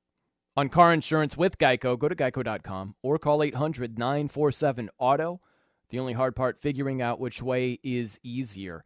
on 0.55 0.69
car 0.69 0.93
insurance 0.93 1.35
with 1.35 1.57
Geico, 1.57 1.97
go 1.97 2.07
to 2.07 2.15
geico.com 2.15 2.95
or 3.01 3.17
call 3.17 3.43
800 3.43 3.97
947 3.97 4.89
Auto. 4.97 5.41
The 5.89 5.99
only 5.99 6.13
hard 6.13 6.35
part, 6.35 6.59
figuring 6.59 7.01
out 7.01 7.19
which 7.19 7.41
way 7.41 7.79
is 7.83 8.19
easier. 8.23 8.83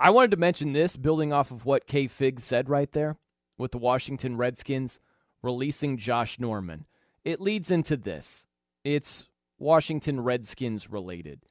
I 0.00 0.10
wanted 0.10 0.32
to 0.32 0.36
mention 0.36 0.72
this, 0.72 0.96
building 0.96 1.32
off 1.32 1.50
of 1.50 1.64
what 1.64 1.86
K 1.86 2.06
Fig 2.06 2.40
said 2.40 2.68
right 2.68 2.90
there 2.90 3.16
with 3.56 3.70
the 3.70 3.78
Washington 3.78 4.36
Redskins 4.36 5.00
releasing 5.42 5.96
Josh 5.96 6.40
Norman. 6.40 6.86
It 7.24 7.40
leads 7.40 7.70
into 7.70 7.96
this. 7.96 8.46
It's 8.82 9.28
Washington 9.58 10.20
Redskins 10.20 10.90
related. 10.90 11.42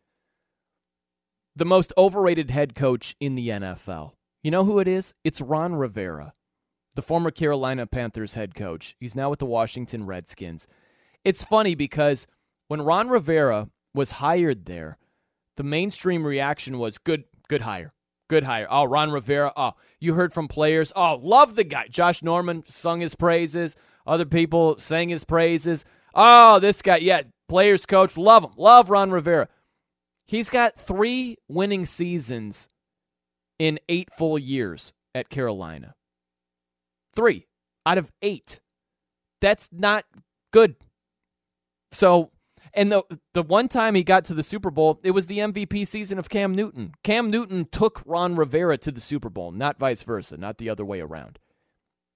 The 1.55 1.65
most 1.65 1.93
overrated 1.97 2.51
head 2.51 2.75
coach 2.75 3.15
in 3.19 3.35
the 3.35 3.49
NFL. 3.49 4.13
You 4.41 4.51
know 4.51 4.65
who 4.65 4.79
it 4.79 4.87
is? 4.87 5.13
It's 5.23 5.39
Ron 5.39 5.75
Rivera 5.75 6.33
the 6.95 7.01
former 7.01 7.31
Carolina 7.31 7.87
Panthers 7.87 8.35
head 8.35 8.55
coach. 8.55 8.95
He's 8.99 9.15
now 9.15 9.29
with 9.29 9.39
the 9.39 9.45
Washington 9.45 10.05
Redskins. 10.05 10.67
It's 11.23 11.43
funny 11.43 11.75
because 11.75 12.27
when 12.67 12.81
Ron 12.81 13.09
Rivera 13.09 13.69
was 13.93 14.13
hired 14.13 14.65
there, 14.65 14.97
the 15.57 15.63
mainstream 15.63 16.25
reaction 16.25 16.79
was 16.79 16.97
good, 16.97 17.25
good 17.47 17.61
hire. 17.61 17.93
Good 18.29 18.43
hire. 18.43 18.67
Oh, 18.69 18.85
Ron 18.85 19.11
Rivera. 19.11 19.51
Oh, 19.55 19.73
you 19.99 20.13
heard 20.13 20.33
from 20.33 20.47
players. 20.47 20.91
Oh, 20.95 21.19
love 21.21 21.55
the 21.55 21.63
guy. 21.63 21.87
Josh 21.87 22.23
Norman 22.23 22.63
sung 22.65 23.01
his 23.01 23.15
praises. 23.15 23.75
Other 24.07 24.25
people 24.25 24.77
sang 24.77 25.09
his 25.09 25.23
praises. 25.23 25.85
Oh, 26.15 26.59
this 26.59 26.81
guy. 26.81 26.97
Yeah, 26.97 27.23
players 27.47 27.85
coach. 27.85 28.17
Love 28.17 28.43
him. 28.43 28.51
Love 28.57 28.89
Ron 28.89 29.11
Rivera. 29.11 29.49
He's 30.25 30.49
got 30.49 30.79
three 30.79 31.37
winning 31.47 31.85
seasons 31.85 32.69
in 33.59 33.79
eight 33.89 34.09
full 34.11 34.39
years 34.39 34.93
at 35.13 35.29
Carolina. 35.29 35.93
Three 37.15 37.47
out 37.85 37.97
of 37.97 38.11
eight. 38.21 38.59
That's 39.41 39.69
not 39.71 40.05
good. 40.51 40.75
So, 41.91 42.31
and 42.73 42.91
the 42.91 43.03
the 43.33 43.43
one 43.43 43.67
time 43.67 43.95
he 43.95 44.03
got 44.03 44.25
to 44.25 44.33
the 44.33 44.43
Super 44.43 44.71
Bowl, 44.71 44.99
it 45.03 45.11
was 45.11 45.27
the 45.27 45.39
MVP 45.39 45.85
season 45.85 46.17
of 46.17 46.29
Cam 46.29 46.55
Newton. 46.55 46.93
Cam 47.03 47.29
Newton 47.29 47.67
took 47.71 48.01
Ron 48.05 48.35
Rivera 48.35 48.77
to 48.79 48.91
the 48.91 49.01
Super 49.01 49.29
Bowl, 49.29 49.51
not 49.51 49.77
vice 49.77 50.01
versa, 50.03 50.37
not 50.37 50.57
the 50.57 50.69
other 50.69 50.85
way 50.85 51.01
around. 51.01 51.39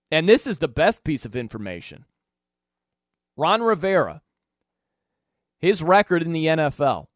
And 0.09 0.27
this 0.27 0.47
is 0.47 0.59
the 0.59 0.67
best 0.67 1.03
piece 1.03 1.25
of 1.25 1.35
information. 1.35 2.05
Ron 3.35 3.61
Rivera, 3.61 4.21
his 5.59 5.83
record 5.83 6.23
in 6.23 6.33
the 6.33 6.45
NFL 6.45 7.07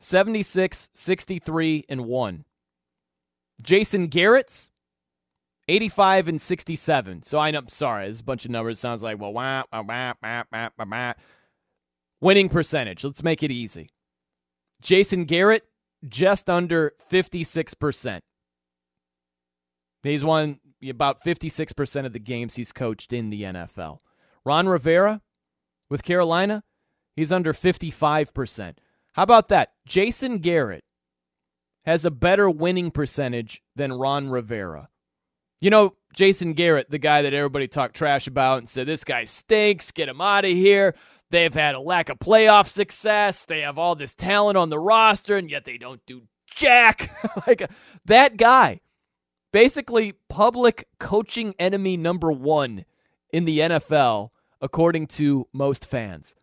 76, 0.00 0.90
63, 0.92 1.84
and 1.88 2.04
1. 2.04 2.44
Jason 3.62 4.06
Garrett's 4.08 4.70
85 5.68 6.28
and 6.28 6.40
67. 6.40 7.22
So 7.22 7.38
I 7.38 7.50
know, 7.50 7.62
sorry, 7.68 8.04
there's 8.04 8.20
a 8.20 8.24
bunch 8.24 8.44
of 8.44 8.50
numbers. 8.50 8.78
Sounds 8.78 9.02
like, 9.02 9.20
well, 9.20 9.32
wah, 9.32 9.64
wah, 9.72 9.82
wah, 9.82 10.14
wah, 10.22 10.44
wah, 10.52 10.68
wah, 10.78 10.84
wah. 10.90 11.12
winning 12.20 12.48
percentage. 12.48 13.04
Let's 13.04 13.22
make 13.22 13.42
it 13.42 13.50
easy. 13.50 13.90
Jason 14.80 15.24
Garrett, 15.24 15.64
just 16.08 16.48
under 16.48 16.92
56%. 17.10 18.20
He's 20.02 20.24
won 20.24 20.60
about 20.88 21.20
56% 21.20 22.06
of 22.06 22.12
the 22.12 22.20
games 22.20 22.54
he's 22.54 22.72
coached 22.72 23.12
in 23.12 23.30
the 23.30 23.42
NFL. 23.42 23.98
Ron 24.44 24.68
Rivera 24.68 25.22
with 25.90 26.04
Carolina, 26.04 26.62
he's 27.16 27.32
under 27.32 27.52
55%. 27.52 28.76
How 29.14 29.22
about 29.22 29.48
that? 29.48 29.72
Jason 29.86 30.38
Garrett 30.38 30.84
has 31.84 32.04
a 32.04 32.10
better 32.10 32.50
winning 32.50 32.90
percentage 32.90 33.62
than 33.74 33.92
Ron 33.92 34.28
Rivera. 34.28 34.90
You 35.60 35.70
know, 35.70 35.94
Jason 36.14 36.52
Garrett, 36.52 36.90
the 36.90 36.98
guy 36.98 37.22
that 37.22 37.34
everybody 37.34 37.68
talked 37.68 37.96
trash 37.96 38.26
about 38.26 38.58
and 38.58 38.68
said, 38.68 38.86
this 38.86 39.04
guy 39.04 39.24
stinks, 39.24 39.90
get 39.90 40.08
him 40.08 40.20
out 40.20 40.44
of 40.44 40.50
here. 40.50 40.94
They've 41.30 41.52
had 41.52 41.74
a 41.74 41.80
lack 41.80 42.08
of 42.08 42.18
playoff 42.18 42.66
success. 42.66 43.44
They 43.44 43.60
have 43.60 43.78
all 43.78 43.94
this 43.94 44.14
talent 44.14 44.56
on 44.56 44.70
the 44.70 44.78
roster, 44.78 45.36
and 45.36 45.50
yet 45.50 45.64
they 45.64 45.76
don't 45.76 46.04
do 46.06 46.22
jack. 46.46 47.10
like 47.46 47.68
that 48.04 48.36
guy, 48.36 48.80
basically 49.52 50.14
public 50.28 50.88
coaching 50.98 51.54
enemy 51.58 51.96
number 51.96 52.30
one 52.30 52.84
in 53.32 53.44
the 53.44 53.58
NFL, 53.58 54.30
according 54.60 55.08
to 55.08 55.48
most 55.52 55.84
fans. 55.84 56.34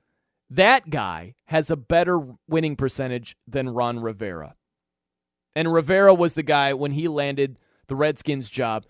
That 0.49 0.89
guy 0.89 1.35
has 1.45 1.71
a 1.71 1.77
better 1.77 2.19
winning 2.47 2.75
percentage 2.75 3.35
than 3.47 3.69
Ron 3.69 4.01
Rivera. 4.01 4.55
And 5.55 5.71
Rivera 5.71 6.13
was 6.13 6.33
the 6.33 6.43
guy 6.43 6.73
when 6.73 6.91
he 6.91 7.07
landed 7.07 7.59
the 7.87 7.95
Redskins 7.95 8.49
job 8.49 8.85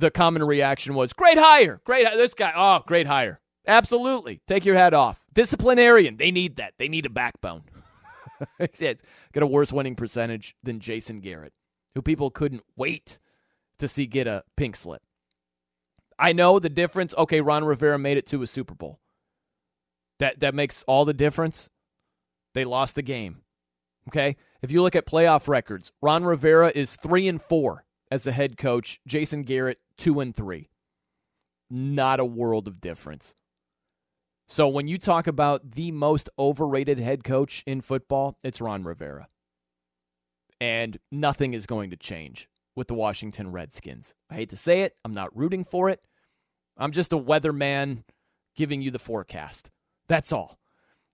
the 0.00 0.10
common 0.10 0.42
reaction 0.42 0.94
was, 0.94 1.12
great 1.12 1.38
hire. 1.38 1.80
Great. 1.84 2.06
This 2.14 2.34
guy, 2.34 2.52
oh, 2.56 2.82
great 2.86 3.06
hire. 3.06 3.40
Absolutely. 3.66 4.40
Take 4.46 4.64
your 4.64 4.76
hat 4.76 4.94
off. 4.94 5.26
Disciplinarian. 5.32 6.16
They 6.16 6.30
need 6.30 6.56
that. 6.56 6.74
They 6.78 6.88
need 6.88 7.06
a 7.06 7.10
backbone. 7.10 7.62
got 8.58 9.42
a 9.42 9.46
worse 9.46 9.72
winning 9.72 9.96
percentage 9.96 10.56
than 10.62 10.80
Jason 10.80 11.20
Garrett, 11.20 11.52
who 11.94 12.02
people 12.02 12.30
couldn't 12.30 12.62
wait 12.76 13.18
to 13.78 13.86
see 13.86 14.06
get 14.06 14.26
a 14.26 14.44
pink 14.56 14.76
slip. 14.76 15.02
I 16.18 16.32
know 16.32 16.58
the 16.58 16.68
difference. 16.68 17.14
Okay, 17.16 17.40
Ron 17.40 17.64
Rivera 17.64 17.98
made 17.98 18.16
it 18.16 18.26
to 18.28 18.42
a 18.42 18.46
Super 18.46 18.74
Bowl. 18.74 19.00
That 20.18 20.40
that 20.40 20.54
makes 20.54 20.82
all 20.84 21.04
the 21.04 21.14
difference. 21.14 21.70
They 22.54 22.64
lost 22.64 22.94
the 22.94 23.02
game. 23.02 23.42
Okay? 24.08 24.36
If 24.62 24.70
you 24.70 24.82
look 24.82 24.96
at 24.96 25.06
playoff 25.06 25.48
records, 25.48 25.92
Ron 26.02 26.24
Rivera 26.24 26.72
is 26.74 26.96
3 26.96 27.28
and 27.28 27.40
4 27.40 27.84
as 28.10 28.26
a 28.26 28.32
head 28.32 28.56
coach, 28.56 29.00
Jason 29.06 29.42
Garrett, 29.42 29.78
two 30.00 30.18
and 30.18 30.34
three. 30.34 30.70
Not 31.70 32.18
a 32.18 32.24
world 32.24 32.66
of 32.66 32.80
difference. 32.80 33.36
So 34.48 34.66
when 34.66 34.88
you 34.88 34.98
talk 34.98 35.28
about 35.28 35.72
the 35.72 35.92
most 35.92 36.28
overrated 36.36 36.98
head 36.98 37.22
coach 37.22 37.62
in 37.66 37.80
football, 37.80 38.36
it's 38.42 38.60
Ron 38.60 38.82
Rivera. 38.82 39.28
And 40.60 40.98
nothing 41.12 41.54
is 41.54 41.66
going 41.66 41.90
to 41.90 41.96
change 41.96 42.48
with 42.74 42.88
the 42.88 42.94
Washington 42.94 43.52
Redskins. 43.52 44.14
I 44.28 44.34
hate 44.34 44.50
to 44.50 44.56
say 44.56 44.82
it, 44.82 44.96
I'm 45.04 45.14
not 45.14 45.36
rooting 45.36 45.62
for 45.62 45.88
it. 45.88 46.00
I'm 46.76 46.90
just 46.90 47.12
a 47.12 47.18
weatherman 47.18 48.02
giving 48.56 48.82
you 48.82 48.90
the 48.90 48.98
forecast. 48.98 49.70
That's 50.08 50.32
all. 50.32 50.58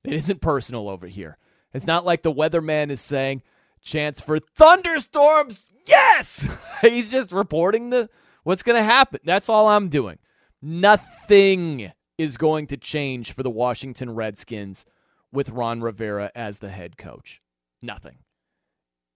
It 0.05 0.13
isn't 0.15 0.41
personal 0.41 0.89
over 0.89 1.07
here. 1.07 1.37
It's 1.75 1.87
not 1.87 2.07
like 2.07 2.23
the 2.23 2.33
weatherman 2.33 2.91
is 2.91 3.01
saying, 3.01 3.43
chance 3.83 4.21
for 4.21 4.39
thunderstorms. 4.39 5.73
Yes! 5.87 6.47
He's 6.81 7.11
just 7.11 7.33
reporting 7.33 7.91
the 7.91 8.09
what's 8.47 8.63
going 8.63 8.77
to 8.77 8.85
happen. 8.85 9.19
That's 9.25 9.49
all 9.49 9.67
I'm 9.67 9.89
doing. 9.89 10.19
Nothing 10.63 11.91
is 12.17 12.37
going 12.37 12.69
to 12.69 12.77
change 12.77 13.33
for 13.33 13.43
the 13.43 13.51
Washington 13.51 14.15
Redskins 14.15 14.85
with 15.33 15.51
Ron 15.51 15.83
Rivera 15.83 16.31
as 16.33 16.61
the 16.61 16.71
head 16.71 16.97
coach. 16.97 17.43
Nothing. 17.83 18.19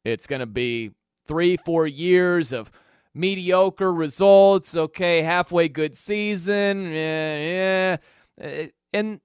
It's 0.05 0.27
going 0.27 0.41
to 0.41 0.47
be 0.47 0.91
3 1.27 1.57
4 1.59 1.87
years 1.87 2.53
of 2.53 2.73
mediocre 3.15 3.93
results, 3.93 4.77
okay, 4.77 5.23
halfway 5.23 5.69
good 5.69 5.97
season, 5.97 6.91
yeah, 6.93 7.97
yeah. 8.37 8.67
and 8.93 9.21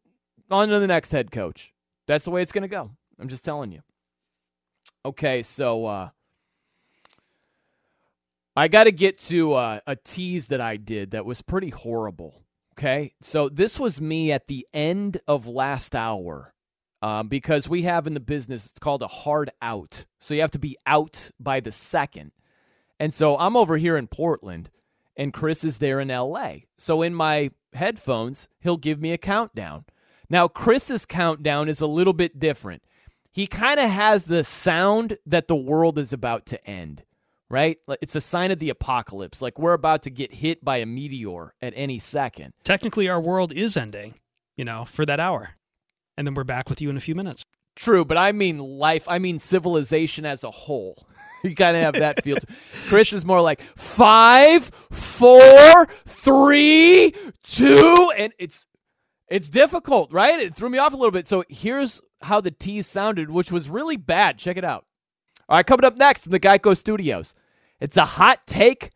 on 0.51 0.67
to 0.67 0.79
the 0.79 0.87
next 0.87 1.11
head 1.11 1.31
coach. 1.31 1.73
That's 2.05 2.25
the 2.25 2.31
way 2.31 2.43
it's 2.43 2.51
going 2.51 2.61
to 2.61 2.67
go. 2.67 2.91
I'm 3.19 3.27
just 3.27 3.43
telling 3.43 3.71
you. 3.71 3.81
Okay, 5.03 5.41
so 5.41 5.85
uh, 5.87 6.09
I 8.55 8.67
got 8.67 8.85
to 8.85 8.91
get 8.91 9.19
to 9.21 9.53
uh, 9.53 9.79
a 9.85 9.95
tease 9.95 10.47
that 10.47 10.61
I 10.61 10.77
did 10.77 11.11
that 11.11 11.25
was 11.25 11.41
pretty 11.41 11.69
horrible. 11.69 12.43
Okay. 12.77 13.13
So 13.21 13.49
this 13.49 13.79
was 13.79 14.01
me 14.01 14.31
at 14.31 14.47
the 14.47 14.67
end 14.73 15.17
of 15.27 15.47
last 15.47 15.95
hour 15.95 16.53
um, 17.01 17.27
because 17.27 17.69
we 17.69 17.83
have 17.83 18.07
in 18.07 18.13
the 18.13 18.19
business, 18.19 18.65
it's 18.65 18.79
called 18.79 19.01
a 19.01 19.07
hard 19.07 19.51
out. 19.61 20.05
So 20.19 20.33
you 20.33 20.41
have 20.41 20.51
to 20.51 20.59
be 20.59 20.77
out 20.85 21.31
by 21.39 21.59
the 21.59 21.71
second. 21.71 22.31
And 22.99 23.13
so 23.13 23.37
I'm 23.37 23.55
over 23.55 23.77
here 23.77 23.97
in 23.97 24.07
Portland 24.07 24.69
and 25.17 25.33
Chris 25.33 25.63
is 25.63 25.77
there 25.77 25.99
in 25.99 26.09
LA. 26.09 26.55
So 26.77 27.01
in 27.01 27.13
my 27.13 27.51
headphones, 27.73 28.47
he'll 28.59 28.77
give 28.77 29.01
me 29.01 29.11
a 29.11 29.17
countdown. 29.17 29.85
Now, 30.29 30.47
Chris's 30.47 31.05
countdown 31.05 31.69
is 31.69 31.81
a 31.81 31.87
little 31.87 32.13
bit 32.13 32.39
different. 32.39 32.83
He 33.31 33.47
kind 33.47 33.79
of 33.79 33.89
has 33.89 34.23
the 34.23 34.43
sound 34.43 35.17
that 35.25 35.47
the 35.47 35.55
world 35.55 35.97
is 35.97 36.13
about 36.13 36.45
to 36.47 36.67
end, 36.67 37.03
right? 37.49 37.77
It's 38.01 38.15
a 38.15 38.21
sign 38.21 38.51
of 38.51 38.59
the 38.59 38.69
apocalypse. 38.69 39.41
Like 39.41 39.59
we're 39.59 39.73
about 39.73 40.03
to 40.03 40.09
get 40.09 40.33
hit 40.33 40.63
by 40.63 40.77
a 40.77 40.85
meteor 40.85 41.53
at 41.61 41.73
any 41.75 41.99
second. 41.99 42.53
Technically, 42.63 43.07
our 43.09 43.21
world 43.21 43.51
is 43.51 43.77
ending, 43.77 44.15
you 44.57 44.65
know, 44.65 44.85
for 44.85 45.05
that 45.05 45.19
hour. 45.19 45.51
And 46.17 46.25
then 46.25 46.33
we're 46.33 46.43
back 46.43 46.69
with 46.69 46.81
you 46.81 46.89
in 46.89 46.97
a 46.97 47.01
few 47.01 47.15
minutes. 47.15 47.43
True, 47.75 48.05
but 48.05 48.17
I 48.17 48.31
mean 48.31 48.57
life, 48.57 49.05
I 49.07 49.19
mean 49.19 49.37
civilization 49.39 50.25
as 50.25 50.43
a 50.43 50.51
whole. 50.51 51.05
you 51.43 51.55
kind 51.55 51.75
of 51.75 51.83
have 51.83 51.93
that 51.95 52.23
feel. 52.23 52.37
Chris 52.87 53.11
is 53.13 53.25
more 53.25 53.41
like 53.41 53.61
five, 53.61 54.65
four, 54.65 55.85
three, 56.05 57.13
two, 57.43 58.11
and 58.17 58.33
it's 58.39 58.65
it's 59.27 59.49
difficult, 59.49 60.13
right? 60.13 60.39
It 60.39 60.55
threw 60.55 60.69
me 60.69 60.77
off 60.77 60.93
a 60.93 60.95
little 60.95 61.11
bit. 61.11 61.27
So 61.27 61.43
here's 61.49 62.01
how 62.21 62.41
the 62.41 62.51
tease 62.51 62.87
sounded, 62.87 63.29
which 63.29 63.51
was 63.51 63.69
really 63.69 63.97
bad. 63.97 64.37
Check 64.37 64.57
it 64.57 64.63
out. 64.63 64.85
All 65.47 65.57
right, 65.57 65.65
coming 65.65 65.85
up 65.85 65.97
next 65.97 66.23
from 66.23 66.31
the 66.31 66.39
Geico 66.39 66.75
Studios. 66.75 67.35
It's 67.79 67.97
a 67.97 68.05
hot 68.05 68.47
take 68.47 68.91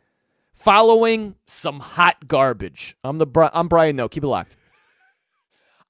following 0.53 1.35
some 1.47 1.79
hot 1.79 2.27
garbage. 2.27 2.95
I'm 3.03 3.17
the 3.17 3.49
I'm 3.53 3.67
Brian 3.67 3.95
Noe, 3.95 4.09
keep 4.09 4.23
it 4.23 4.27
locked. 4.27 4.57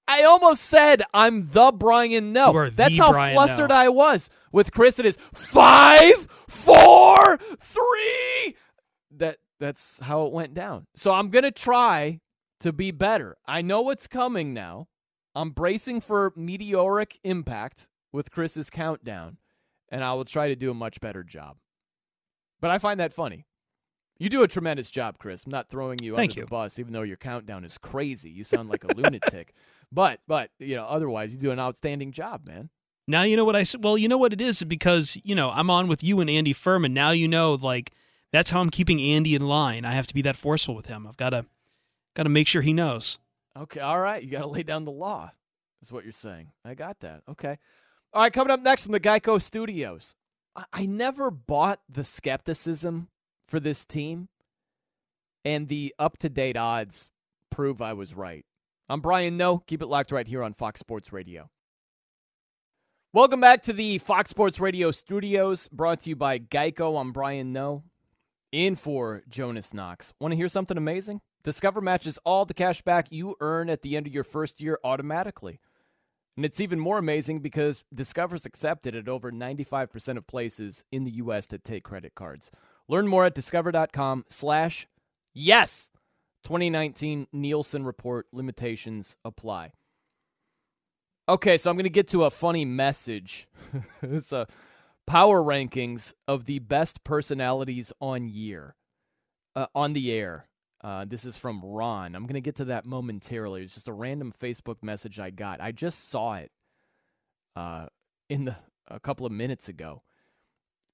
I 0.07 0.23
almost 0.23 0.63
said 0.63 1.03
I'm 1.13 1.41
the 1.51 1.71
Brian 1.71 2.33
Noe. 2.33 2.69
That's 2.71 2.97
how 2.97 3.11
Brian 3.11 3.35
flustered 3.35 3.69
No. 3.69 3.75
I 3.75 3.89
was 3.89 4.29
with 4.51 4.71
Chris. 4.71 4.97
It 4.97 5.05
is 5.05 5.17
five, 5.33 6.27
four, 6.47 7.37
three. 7.59 8.55
That 9.11 9.37
that's 9.59 9.99
how 9.99 10.25
it 10.25 10.33
went 10.33 10.55
down. 10.55 10.87
So 10.95 11.13
I'm 11.13 11.29
gonna 11.29 11.51
try 11.51 12.21
to 12.59 12.73
be 12.73 12.91
better. 12.91 13.37
I 13.45 13.61
know 13.61 13.81
what's 13.81 14.07
coming 14.07 14.53
now. 14.53 14.87
I'm 15.35 15.51
bracing 15.51 16.01
for 16.01 16.33
meteoric 16.35 17.19
impact 17.23 17.87
with 18.11 18.31
Chris's 18.31 18.69
countdown, 18.71 19.37
and 19.91 20.03
I 20.03 20.13
will 20.13 20.25
try 20.25 20.47
to 20.49 20.55
do 20.55 20.71
a 20.71 20.73
much 20.73 20.99
better 21.01 21.23
job. 21.23 21.57
But 22.61 22.71
I 22.71 22.77
find 22.77 22.99
that 22.99 23.13
funny. 23.13 23.45
You 24.17 24.29
do 24.29 24.43
a 24.43 24.47
tremendous 24.47 24.91
job, 24.91 25.17
Chris. 25.17 25.45
I'm 25.45 25.51
not 25.51 25.69
throwing 25.69 25.99
you 26.03 26.15
Thank 26.15 26.31
under 26.31 26.41
you. 26.41 26.45
the 26.45 26.49
bus, 26.49 26.77
even 26.77 26.91
though 26.91 27.03
your 27.03 27.15
countdown 27.15 27.63
is 27.63 27.77
crazy. 27.77 28.29
You 28.29 28.43
sound 28.43 28.69
like 28.69 28.83
a 28.83 28.95
lunatic. 28.95 29.53
But 29.91 30.19
but 30.27 30.51
you 30.59 30.75
know, 30.75 30.85
otherwise 30.85 31.33
you 31.33 31.39
do 31.39 31.49
an 31.49 31.59
outstanding 31.59 32.11
job, 32.11 32.45
man. 32.45 32.69
Now 33.07 33.23
you 33.23 33.35
know 33.35 33.43
what 33.43 33.55
I 33.55 33.63
said. 33.63 33.83
Well, 33.83 33.97
you 33.97 34.07
know 34.07 34.19
what 34.19 34.33
it 34.33 34.39
is 34.39 34.61
because 34.61 35.17
you 35.23 35.33
know 35.33 35.49
I'm 35.49 35.71
on 35.71 35.87
with 35.87 36.03
you 36.03 36.19
and 36.19 36.29
Andy 36.29 36.53
Furman. 36.53 36.93
Now 36.93 37.09
you 37.09 37.27
know 37.27 37.53
like 37.55 37.91
that's 38.31 38.51
how 38.51 38.61
I'm 38.61 38.69
keeping 38.69 39.01
Andy 39.01 39.33
in 39.33 39.47
line. 39.47 39.85
I 39.85 39.93
have 39.93 40.05
to 40.05 40.13
be 40.13 40.21
that 40.21 40.35
forceful 40.35 40.75
with 40.75 40.85
him. 40.85 41.07
I've 41.07 41.17
got 41.17 41.31
to 41.31 41.47
got 42.15 42.23
to 42.23 42.29
make 42.29 42.47
sure 42.47 42.61
he 42.61 42.71
knows. 42.71 43.17
Okay, 43.57 43.79
all 43.79 43.99
right. 43.99 44.21
You 44.21 44.29
got 44.29 44.41
to 44.41 44.47
lay 44.47 44.61
down 44.61 44.85
the 44.85 44.91
law, 44.91 45.31
is 45.81 45.91
what 45.91 46.03
you're 46.03 46.11
saying. 46.13 46.51
I 46.63 46.75
got 46.75 46.99
that. 46.99 47.23
Okay. 47.27 47.57
All 48.11 48.23
right, 48.23 48.33
coming 48.33 48.49
up 48.49 48.61
next 48.61 48.85
from 48.85 48.93
the 48.93 48.99
Geico 48.99 49.39
Studios. 49.39 50.15
I, 50.73 50.87
never 50.87 51.29
bought 51.29 51.79
the 51.87 52.03
skepticism 52.03 53.09
for 53.45 53.59
this 53.59 53.85
team, 53.85 54.29
and 55.45 55.67
the 55.67 55.93
up 55.99 56.17
to 56.17 56.29
date 56.29 56.57
odds 56.57 57.11
prove 57.51 57.83
I 57.83 57.93
was 57.93 58.15
right. 58.15 58.45
I'm 58.89 58.99
Brian 58.99 59.37
Noe. 59.37 59.59
Keep 59.59 59.83
it 59.83 59.87
locked 59.89 60.11
right 60.11 60.27
here 60.27 60.41
on 60.41 60.53
Fox 60.53 60.79
Sports 60.79 61.13
Radio. 61.13 61.51
Welcome 63.13 63.41
back 63.41 63.61
to 63.63 63.73
the 63.73 63.99
Fox 63.99 64.31
Sports 64.31 64.59
Radio 64.59 64.89
studios, 64.89 65.67
brought 65.67 65.99
to 66.01 66.09
you 66.09 66.15
by 66.15 66.39
Geico. 66.39 66.99
I'm 66.99 67.11
Brian 67.11 67.53
Noe. 67.53 67.83
In 68.51 68.75
for 68.75 69.21
Jonas 69.29 69.71
Knox. 69.71 70.15
Want 70.19 70.31
to 70.31 70.35
hear 70.35 70.49
something 70.49 70.77
amazing? 70.77 71.21
Discover 71.43 71.81
matches 71.81 72.17
all 72.25 72.45
the 72.45 72.55
cash 72.55 72.81
back 72.81 73.11
you 73.11 73.35
earn 73.39 73.69
at 73.69 73.83
the 73.83 73.95
end 73.95 74.07
of 74.07 74.13
your 74.15 74.23
first 74.23 74.61
year 74.61 74.79
automatically. 74.83 75.59
And 76.39 76.45
it's 76.45 76.61
even 76.61 76.79
more 76.79 76.97
amazing 76.97 77.39
because 77.41 77.83
Discover's 77.93 78.45
accepted 78.45 78.95
at 78.95 79.09
over 79.09 79.29
95% 79.29 80.15
of 80.15 80.25
places 80.25 80.85
in 80.89 81.03
the 81.03 81.11
U.S. 81.15 81.47
that 81.47 81.65
take 81.65 81.83
credit 81.83 82.15
cards. 82.15 82.49
Learn 82.87 83.09
more 83.09 83.25
at 83.25 83.35
discover.com 83.35 84.23
slash 84.29 84.87
yes. 85.33 85.91
2019 86.45 87.27
Nielsen 87.33 87.83
Report 87.83 88.25
limitations 88.31 89.17
apply. 89.25 89.73
Okay, 91.27 91.57
so 91.57 91.69
I'm 91.69 91.75
going 91.75 91.83
to 91.83 91.89
get 91.89 92.07
to 92.07 92.23
a 92.23 92.31
funny 92.31 92.63
message. 92.63 93.49
it's 94.01 94.31
a 94.31 94.47
power 95.05 95.43
rankings 95.43 96.13
of 96.25 96.45
the 96.45 96.59
best 96.59 97.03
personalities 97.03 97.91
on 97.99 98.29
year, 98.29 98.77
uh, 99.57 99.67
on 99.75 99.91
the 99.91 100.09
air. 100.13 100.47
Uh, 100.81 101.05
this 101.05 101.25
is 101.25 101.35
from 101.35 101.61
Ron. 101.63 102.15
I'm 102.15 102.23
going 102.23 102.35
to 102.35 102.41
get 102.41 102.55
to 102.57 102.65
that 102.65 102.85
momentarily. 102.85 103.63
It's 103.63 103.73
just 103.73 103.87
a 103.87 103.93
random 103.93 104.31
Facebook 104.31 104.81
message 104.81 105.19
I 105.19 105.29
got. 105.29 105.59
I 105.59 105.71
just 105.71 106.09
saw 106.09 106.35
it 106.35 106.51
uh, 107.55 107.87
in 108.29 108.45
the 108.45 108.55
a 108.87 108.99
couple 108.99 109.25
of 109.25 109.31
minutes 109.31 109.67
ago, 109.67 110.01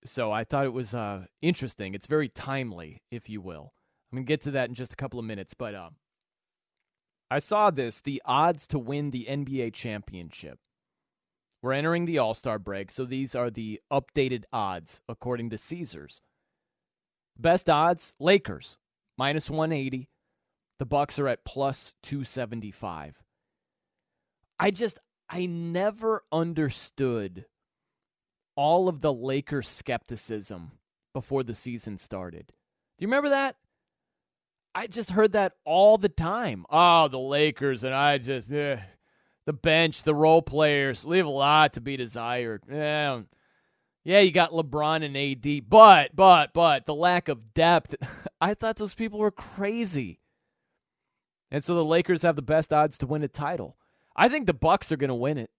so 0.03 0.31
I 0.31 0.43
thought 0.43 0.65
it 0.65 0.73
was 0.73 0.93
uh, 0.93 1.25
interesting. 1.41 1.93
It's 1.93 2.07
very 2.07 2.27
timely, 2.27 3.03
if 3.11 3.29
you 3.29 3.41
will. 3.41 3.73
I'm 4.11 4.17
going 4.17 4.25
to 4.25 4.27
get 4.27 4.41
to 4.41 4.51
that 4.51 4.69
in 4.69 4.75
just 4.75 4.93
a 4.93 4.97
couple 4.97 5.19
of 5.19 5.25
minutes, 5.25 5.53
but 5.53 5.75
um, 5.75 5.95
I 7.29 7.39
saw 7.39 7.69
this 7.69 8.01
the 8.01 8.21
odds 8.25 8.67
to 8.67 8.79
win 8.79 9.11
the 9.11 9.27
NBA 9.29 9.73
championship. 9.73 10.59
We're 11.61 11.73
entering 11.73 12.05
the 12.05 12.17
All 12.19 12.33
Star 12.33 12.59
break, 12.59 12.91
so 12.91 13.05
these 13.05 13.35
are 13.35 13.49
the 13.49 13.81
updated 13.91 14.43
odds 14.51 15.01
according 15.07 15.49
to 15.51 15.57
Caesars. 15.57 16.21
Best 17.37 17.69
odds 17.69 18.13
Lakers, 18.19 18.77
minus 19.17 19.49
180. 19.49 20.09
The 20.77 20.85
Bucks 20.85 21.19
are 21.19 21.27
at 21.27 21.45
plus 21.45 21.93
275. 22.03 23.23
I 24.59 24.71
just, 24.71 24.99
I 25.29 25.45
never 25.45 26.23
understood 26.31 27.45
all 28.55 28.87
of 28.87 29.01
the 29.01 29.13
Lakers 29.13 29.67
skepticism 29.67 30.71
before 31.13 31.43
the 31.43 31.55
season 31.55 31.97
started. 31.97 32.47
Do 32.97 33.03
you 33.03 33.07
remember 33.07 33.29
that? 33.29 33.55
I 34.73 34.87
just 34.87 35.11
heard 35.11 35.31
that 35.31 35.53
all 35.63 35.97
the 35.97 36.09
time. 36.09 36.65
Oh, 36.69 37.07
the 37.07 37.19
Lakers, 37.19 37.83
and 37.85 37.93
I 37.93 38.17
just, 38.17 38.51
eh, 38.51 38.79
the 39.45 39.53
bench, 39.53 40.03
the 40.03 40.15
role 40.15 40.41
players, 40.41 41.05
leave 41.05 41.25
a 41.25 41.29
lot 41.29 41.73
to 41.73 41.81
be 41.81 41.95
desired. 41.95 42.63
Yeah, 44.05 44.19
you 44.19 44.31
got 44.31 44.51
LeBron 44.51 45.03
and 45.03 45.17
AD, 45.17 45.67
but, 45.67 46.15
but, 46.15 46.53
but 46.53 46.85
the 46.85 46.93
lack 46.93 47.27
of 47.27 47.53
depth. 47.55 47.95
I 48.41 48.53
thought 48.53 48.77
those 48.77 48.93
people 48.93 49.17
were 49.17 49.31
crazy. 49.31 50.19
And 51.49 51.63
so 51.63 51.73
the 51.73 51.83
Lakers 51.83 52.21
have 52.21 52.35
the 52.35 52.43
best 52.43 52.71
odds 52.71 52.99
to 52.99 53.07
win 53.07 53.23
a 53.23 53.27
title. 53.27 53.77
I 54.15 54.29
think 54.29 54.45
the 54.45 54.53
Bucks 54.53 54.91
are 54.91 54.97
going 54.97 55.09
to 55.09 55.15
win 55.15 55.39
it. 55.39 55.49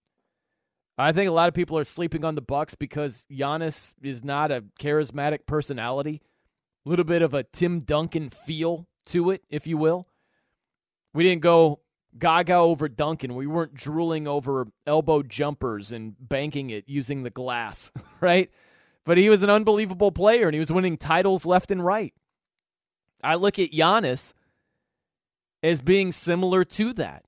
I 0.97 1.11
think 1.11 1.29
a 1.29 1.33
lot 1.33 1.49
of 1.49 1.53
people 1.53 1.77
are 1.77 1.83
sleeping 1.83 2.23
on 2.23 2.35
the 2.35 2.41
Bucks 2.41 2.73
because 2.73 3.23
Giannis 3.29 3.93
is 4.01 4.23
not 4.23 4.49
a 4.49 4.63
charismatic 4.79 5.45
personality. 5.45 6.21
A 6.85 6.89
little 6.89 7.05
bit 7.05 7.21
of 7.21 7.33
a 7.33 7.43
Tim 7.43 7.79
Duncan 7.79 8.29
feel 8.29 8.87
to 9.07 9.29
it, 9.29 9.43
if 9.49 9.67
you 9.67 9.77
will. 9.77 10.07
We 11.13 11.23
didn't 11.23 11.41
go 11.41 11.81
gaga 12.17 12.55
over 12.55 12.87
Duncan. 12.87 13.35
We 13.35 13.47
weren't 13.47 13.73
drooling 13.73 14.27
over 14.27 14.67
elbow 14.85 15.23
jumpers 15.23 15.91
and 15.91 16.15
banking 16.19 16.69
it 16.69 16.85
using 16.87 17.23
the 17.23 17.29
glass, 17.29 17.91
right? 18.21 18.49
But 19.05 19.17
he 19.17 19.29
was 19.29 19.43
an 19.43 19.49
unbelievable 19.49 20.11
player 20.11 20.47
and 20.47 20.53
he 20.53 20.59
was 20.59 20.71
winning 20.71 20.97
titles 20.97 21.45
left 21.45 21.71
and 21.71 21.83
right. 21.83 22.13
I 23.23 23.35
look 23.35 23.57
at 23.57 23.71
Giannis 23.71 24.33
as 25.63 25.81
being 25.81 26.11
similar 26.11 26.63
to 26.63 26.93
that. 26.93 27.23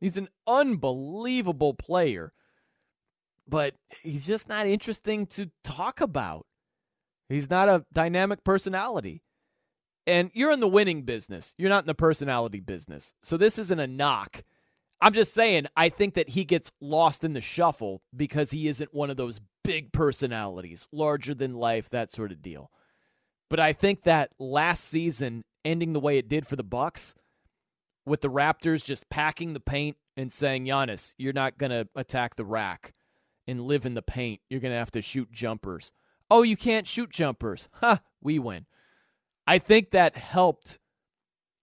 He's 0.00 0.16
an 0.16 0.28
unbelievable 0.46 1.74
player, 1.74 2.32
but 3.46 3.74
he's 4.02 4.26
just 4.26 4.48
not 4.48 4.66
interesting 4.66 5.26
to 5.26 5.50
talk 5.62 6.00
about. 6.00 6.46
He's 7.28 7.48
not 7.48 7.68
a 7.68 7.84
dynamic 7.92 8.44
personality. 8.44 9.22
And 10.06 10.30
you're 10.34 10.52
in 10.52 10.60
the 10.60 10.68
winning 10.68 11.02
business. 11.02 11.54
You're 11.58 11.68
not 11.68 11.84
in 11.84 11.86
the 11.86 11.94
personality 11.94 12.60
business. 12.60 13.14
So 13.22 13.36
this 13.36 13.58
isn't 13.58 13.80
a 13.80 13.86
knock. 13.86 14.42
I'm 15.00 15.12
just 15.12 15.34
saying, 15.34 15.66
I 15.76 15.88
think 15.88 16.14
that 16.14 16.30
he 16.30 16.44
gets 16.44 16.70
lost 16.80 17.24
in 17.24 17.32
the 17.32 17.40
shuffle 17.40 18.02
because 18.14 18.52
he 18.52 18.68
isn't 18.68 18.94
one 18.94 19.10
of 19.10 19.16
those 19.16 19.40
big 19.64 19.92
personalities, 19.92 20.88
larger 20.92 21.34
than 21.34 21.54
life, 21.54 21.90
that 21.90 22.10
sort 22.10 22.32
of 22.32 22.42
deal. 22.42 22.70
But 23.50 23.60
I 23.60 23.72
think 23.72 24.02
that 24.02 24.30
last 24.38 24.84
season 24.84 25.44
ending 25.64 25.92
the 25.92 26.00
way 26.00 26.18
it 26.18 26.28
did 26.28 26.46
for 26.46 26.56
the 26.56 26.64
Bucks, 26.64 27.14
with 28.06 28.20
the 28.20 28.30
Raptors 28.30 28.84
just 28.84 29.08
packing 29.10 29.52
the 29.52 29.60
paint 29.60 29.96
and 30.16 30.32
saying, 30.32 30.66
Giannis, 30.66 31.14
you're 31.18 31.32
not 31.32 31.58
going 31.58 31.70
to 31.70 31.88
attack 31.94 32.34
the 32.36 32.44
rack 32.44 32.92
and 33.46 33.60
live 33.60 33.86
in 33.86 33.94
the 33.94 34.02
paint. 34.02 34.40
You're 34.48 34.60
going 34.60 34.72
to 34.72 34.78
have 34.78 34.90
to 34.92 35.02
shoot 35.02 35.30
jumpers. 35.30 35.92
Oh, 36.30 36.42
you 36.42 36.56
can't 36.56 36.86
shoot 36.86 37.10
jumpers. 37.10 37.68
Ha, 37.80 38.00
we 38.20 38.38
win. 38.38 38.66
I 39.46 39.58
think 39.58 39.90
that 39.90 40.16
helped 40.16 40.78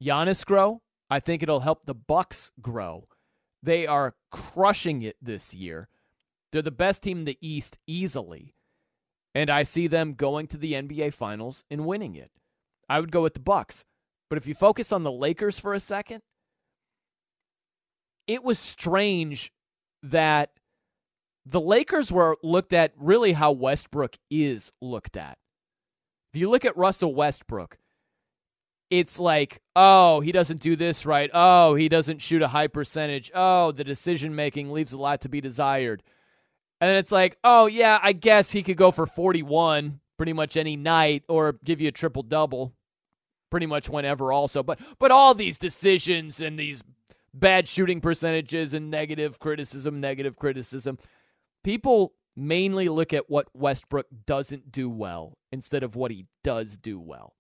Giannis 0.04 0.46
grow. 0.46 0.82
I 1.10 1.20
think 1.20 1.42
it'll 1.42 1.62
help 1.62 1.86
the 1.86 1.96
Bucks 1.96 2.52
grow. 2.62 3.08
They 3.64 3.88
are 3.88 4.16
crushing 4.32 5.02
it 5.02 5.18
this 5.22 5.54
year. 5.54 5.90
They're 6.52 6.62
the 6.62 6.72
best 6.72 7.04
team 7.04 7.20
in 7.20 7.26
the 7.26 7.38
East 7.42 7.78
easily. 7.88 8.54
And 9.36 9.50
I 9.50 9.64
see 9.64 9.88
them 9.88 10.14
going 10.14 10.48
to 10.48 10.58
the 10.58 10.74
NBA 10.74 11.14
finals 11.14 11.64
and 11.70 11.86
winning 11.86 12.16
it. 12.16 12.32
I 12.88 13.00
would 13.00 13.12
go 13.12 13.22
with 13.22 13.34
the 13.36 13.40
Bucks. 13.40 13.86
But 14.30 14.38
if 14.38 14.48
you 14.48 14.54
focus 14.54 14.92
on 14.92 15.04
the 15.04 15.12
Lakers 15.12 15.60
for 15.60 15.74
a 15.74 15.80
second, 15.80 16.22
it 18.28 18.44
was 18.44 18.60
strange 18.60 19.52
that 20.04 20.52
the 21.46 21.62
Lakers 21.62 22.12
were 22.12 22.38
looked 22.44 22.74
at 22.74 22.94
really 22.96 23.34
how 23.34 23.52
Westbrook 23.52 24.18
is 24.30 24.72
looked 24.82 25.18
at. 25.18 25.38
If 26.34 26.40
you 26.40 26.50
look 26.50 26.66
at 26.66 26.78
Russell 26.78 27.14
Westbrook, 27.14 27.78
it's 28.90 29.20
like, 29.20 29.62
oh, 29.76 30.20
he 30.20 30.32
doesn't 30.32 30.62
do 30.62 30.76
this 30.76 31.06
right. 31.06 31.30
Oh, 31.34 31.76
he 31.76 31.90
doesn't 31.90 32.22
shoot 32.22 32.42
a 32.42 32.48
high 32.48 32.68
percentage. 32.68 33.32
Oh, 33.34 33.72
the 33.72 33.84
decision 33.84 34.36
making 34.36 34.72
leaves 34.72 34.94
a 34.94 35.00
lot 35.00 35.22
to 35.22 35.30
be 35.30 35.42
desired. 35.42 36.04
And 36.82 36.98
it's 36.98 37.12
like, 37.12 37.38
oh, 37.44 37.68
yeah, 37.68 38.00
I 38.02 38.14
guess 38.14 38.52
he 38.52 38.64
could 38.64 38.78
go 38.78 38.92
for 38.92 39.06
41 39.06 40.00
pretty 40.18 40.34
much 40.34 40.58
any 40.58 40.76
night 40.76 41.24
or 41.28 41.58
give 41.64 41.82
you 41.82 41.88
a 41.88 41.92
triple 41.92 42.24
double 42.24 42.74
pretty 43.50 43.66
much 43.66 43.90
whenever 43.90 44.32
also. 44.32 44.64
But 44.64 44.80
but 45.00 45.12
all 45.12 45.34
these 45.34 45.58
decisions 45.58 46.42
and 46.42 46.58
these 46.58 46.84
bad 47.34 47.68
shooting 47.68 48.02
percentages 48.02 48.74
and 48.74 48.90
negative 48.90 49.40
criticism, 49.40 50.00
negative 50.00 50.38
criticism. 50.38 50.98
People 51.64 52.14
mainly 52.36 52.90
look 52.90 53.14
at 53.14 53.30
what 53.30 53.48
Westbrook 53.54 54.08
doesn't 54.26 54.72
do 54.72 54.90
well 54.90 55.38
instead 55.52 55.84
of 55.84 55.96
what 55.96 56.12
he 56.12 56.26
does 56.44 56.78
do 56.78 57.00
well. 57.00 57.36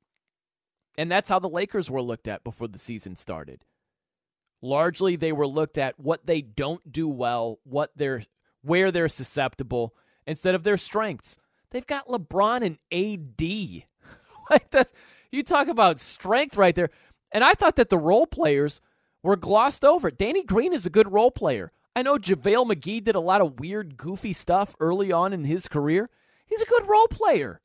And 0.98 1.10
that's 1.12 1.30
how 1.30 1.40
the 1.40 1.50
Lakers 1.50 1.90
were 1.90 2.02
looked 2.02 2.28
at 2.28 2.44
before 2.44 2.68
the 2.68 2.80
season 2.80 3.16
started. 3.16 3.64
Largely 4.62 5.16
they 5.16 5.32
were 5.32 5.48
looked 5.48 5.78
at 5.78 6.00
what 6.00 6.26
they 6.26 6.42
don't 6.42 6.92
do 6.92 7.08
well, 7.08 7.60
what 7.64 7.92
they're 7.96 8.24
where 8.62 8.92
they're 8.92 9.08
susceptible 9.08 9.96
instead 10.28 10.56
of 10.56 10.64
their 10.64 10.76
strengths. 10.76 11.38
They've 11.72 11.88
got 11.88 12.08
LeBron 12.08 12.62
and 12.62 12.78
AD. 12.92 13.84
like 14.50 14.88
you 15.32 15.44
talk 15.44 15.68
about 15.68 16.00
strength 16.00 16.58
right 16.58 16.76
there. 16.76 16.90
And 17.32 17.44
I 17.44 17.54
thought 17.54 17.78
that 17.78 17.90
the 17.90 17.98
role 17.98 18.28
players 18.28 18.82
were 19.24 19.36
glossed 19.36 19.86
over. 19.86 20.12
Danny 20.12 20.44
Green 20.44 20.74
is 20.74 20.86
a 20.86 20.90
good 20.90 21.12
role 21.12 21.32
player. 21.32 21.72
I 22.00 22.02
know 22.02 22.18
JaVale 22.18 22.72
McGee 22.72 23.04
did 23.04 23.16
a 23.16 23.20
lot 23.20 23.42
of 23.42 23.60
weird, 23.60 23.98
goofy 23.98 24.32
stuff 24.32 24.74
early 24.80 25.12
on 25.12 25.34
in 25.34 25.44
his 25.44 25.68
career. 25.68 26.10
He's 26.46 26.62
a 26.62 26.66
good 26.66 26.88
role 26.88 27.10
player. 27.10 27.60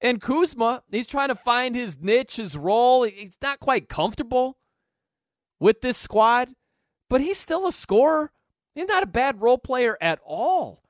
And 0.00 0.22
Kuzma, 0.22 0.84
he's 0.90 1.06
trying 1.06 1.28
to 1.28 1.34
find 1.34 1.74
his 1.74 1.98
niche, 2.00 2.36
his 2.36 2.56
role. 2.56 3.02
He's 3.02 3.36
not 3.42 3.60
quite 3.60 3.90
comfortable 3.90 4.56
with 5.60 5.82
this 5.82 5.98
squad, 5.98 6.48
but 7.10 7.20
he's 7.20 7.36
still 7.36 7.66
a 7.66 7.72
scorer. 7.72 8.32
He's 8.74 8.88
not 8.88 9.02
a 9.02 9.06
bad 9.06 9.42
role 9.42 9.58
player 9.58 9.98
at 10.00 10.18
all. 10.24 10.82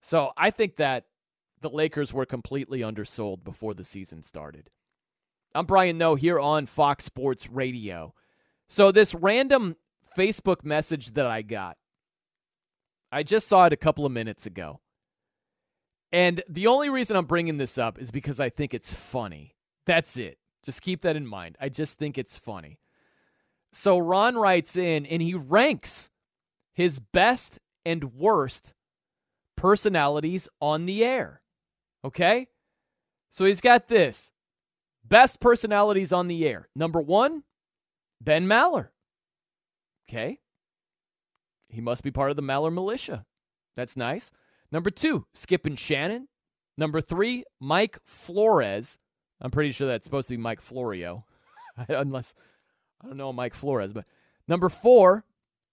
So 0.00 0.30
I 0.36 0.50
think 0.50 0.76
that 0.76 1.06
the 1.62 1.68
Lakers 1.68 2.14
were 2.14 2.26
completely 2.26 2.80
undersold 2.80 3.42
before 3.42 3.74
the 3.74 3.82
season 3.82 4.22
started. 4.22 4.70
I'm 5.52 5.66
Brian 5.66 5.98
Noe 5.98 6.14
here 6.14 6.38
on 6.38 6.66
Fox 6.66 7.04
Sports 7.04 7.50
Radio. 7.50 8.14
So, 8.68 8.92
this 8.92 9.16
random 9.16 9.74
Facebook 10.16 10.62
message 10.62 11.12
that 11.12 11.26
I 11.26 11.42
got, 11.42 11.76
I 13.10 13.22
just 13.22 13.48
saw 13.48 13.66
it 13.66 13.72
a 13.72 13.76
couple 13.76 14.04
of 14.04 14.12
minutes 14.12 14.46
ago. 14.46 14.80
And 16.12 16.42
the 16.48 16.66
only 16.66 16.88
reason 16.88 17.16
I'm 17.16 17.26
bringing 17.26 17.58
this 17.58 17.78
up 17.78 17.98
is 17.98 18.10
because 18.10 18.40
I 18.40 18.48
think 18.48 18.72
it's 18.72 18.92
funny. 18.92 19.54
That's 19.86 20.16
it. 20.16 20.38
Just 20.64 20.82
keep 20.82 21.02
that 21.02 21.16
in 21.16 21.26
mind. 21.26 21.56
I 21.60 21.68
just 21.68 21.98
think 21.98 22.18
it's 22.18 22.38
funny. 22.38 22.78
So, 23.72 23.98
Ron 23.98 24.36
writes 24.36 24.76
in 24.76 25.04
and 25.06 25.20
he 25.20 25.34
ranks 25.34 26.10
his 26.72 26.98
best 26.98 27.60
and 27.84 28.14
worst 28.14 28.74
personalities 29.56 30.48
on 30.60 30.86
the 30.86 31.04
air. 31.04 31.42
Okay? 32.04 32.48
So, 33.30 33.44
he's 33.44 33.60
got 33.60 33.88
this 33.88 34.32
best 35.04 35.40
personalities 35.40 36.12
on 36.12 36.28
the 36.28 36.46
air. 36.46 36.68
Number 36.74 37.00
one, 37.00 37.44
Ben 38.20 38.46
Maller. 38.46 38.88
Okay. 40.08 40.40
He 41.68 41.80
must 41.80 42.02
be 42.02 42.10
part 42.10 42.30
of 42.30 42.36
the 42.36 42.42
Maller 42.42 42.72
militia. 42.72 43.26
That's 43.76 43.96
nice. 43.96 44.32
Number 44.72 44.90
two, 44.90 45.26
Skip 45.34 45.66
and 45.66 45.78
Shannon. 45.78 46.28
Number 46.76 47.00
three, 47.00 47.44
Mike 47.60 47.98
Flores. 48.04 48.98
I'm 49.40 49.50
pretty 49.50 49.72
sure 49.72 49.86
that's 49.86 50.04
supposed 50.04 50.28
to 50.28 50.34
be 50.34 50.42
Mike 50.42 50.60
Florio, 50.60 51.22
unless 51.88 52.34
I 53.02 53.06
don't 53.06 53.16
know 53.16 53.32
Mike 53.32 53.54
Flores. 53.54 53.92
But 53.92 54.06
number 54.46 54.68
four, 54.68 55.24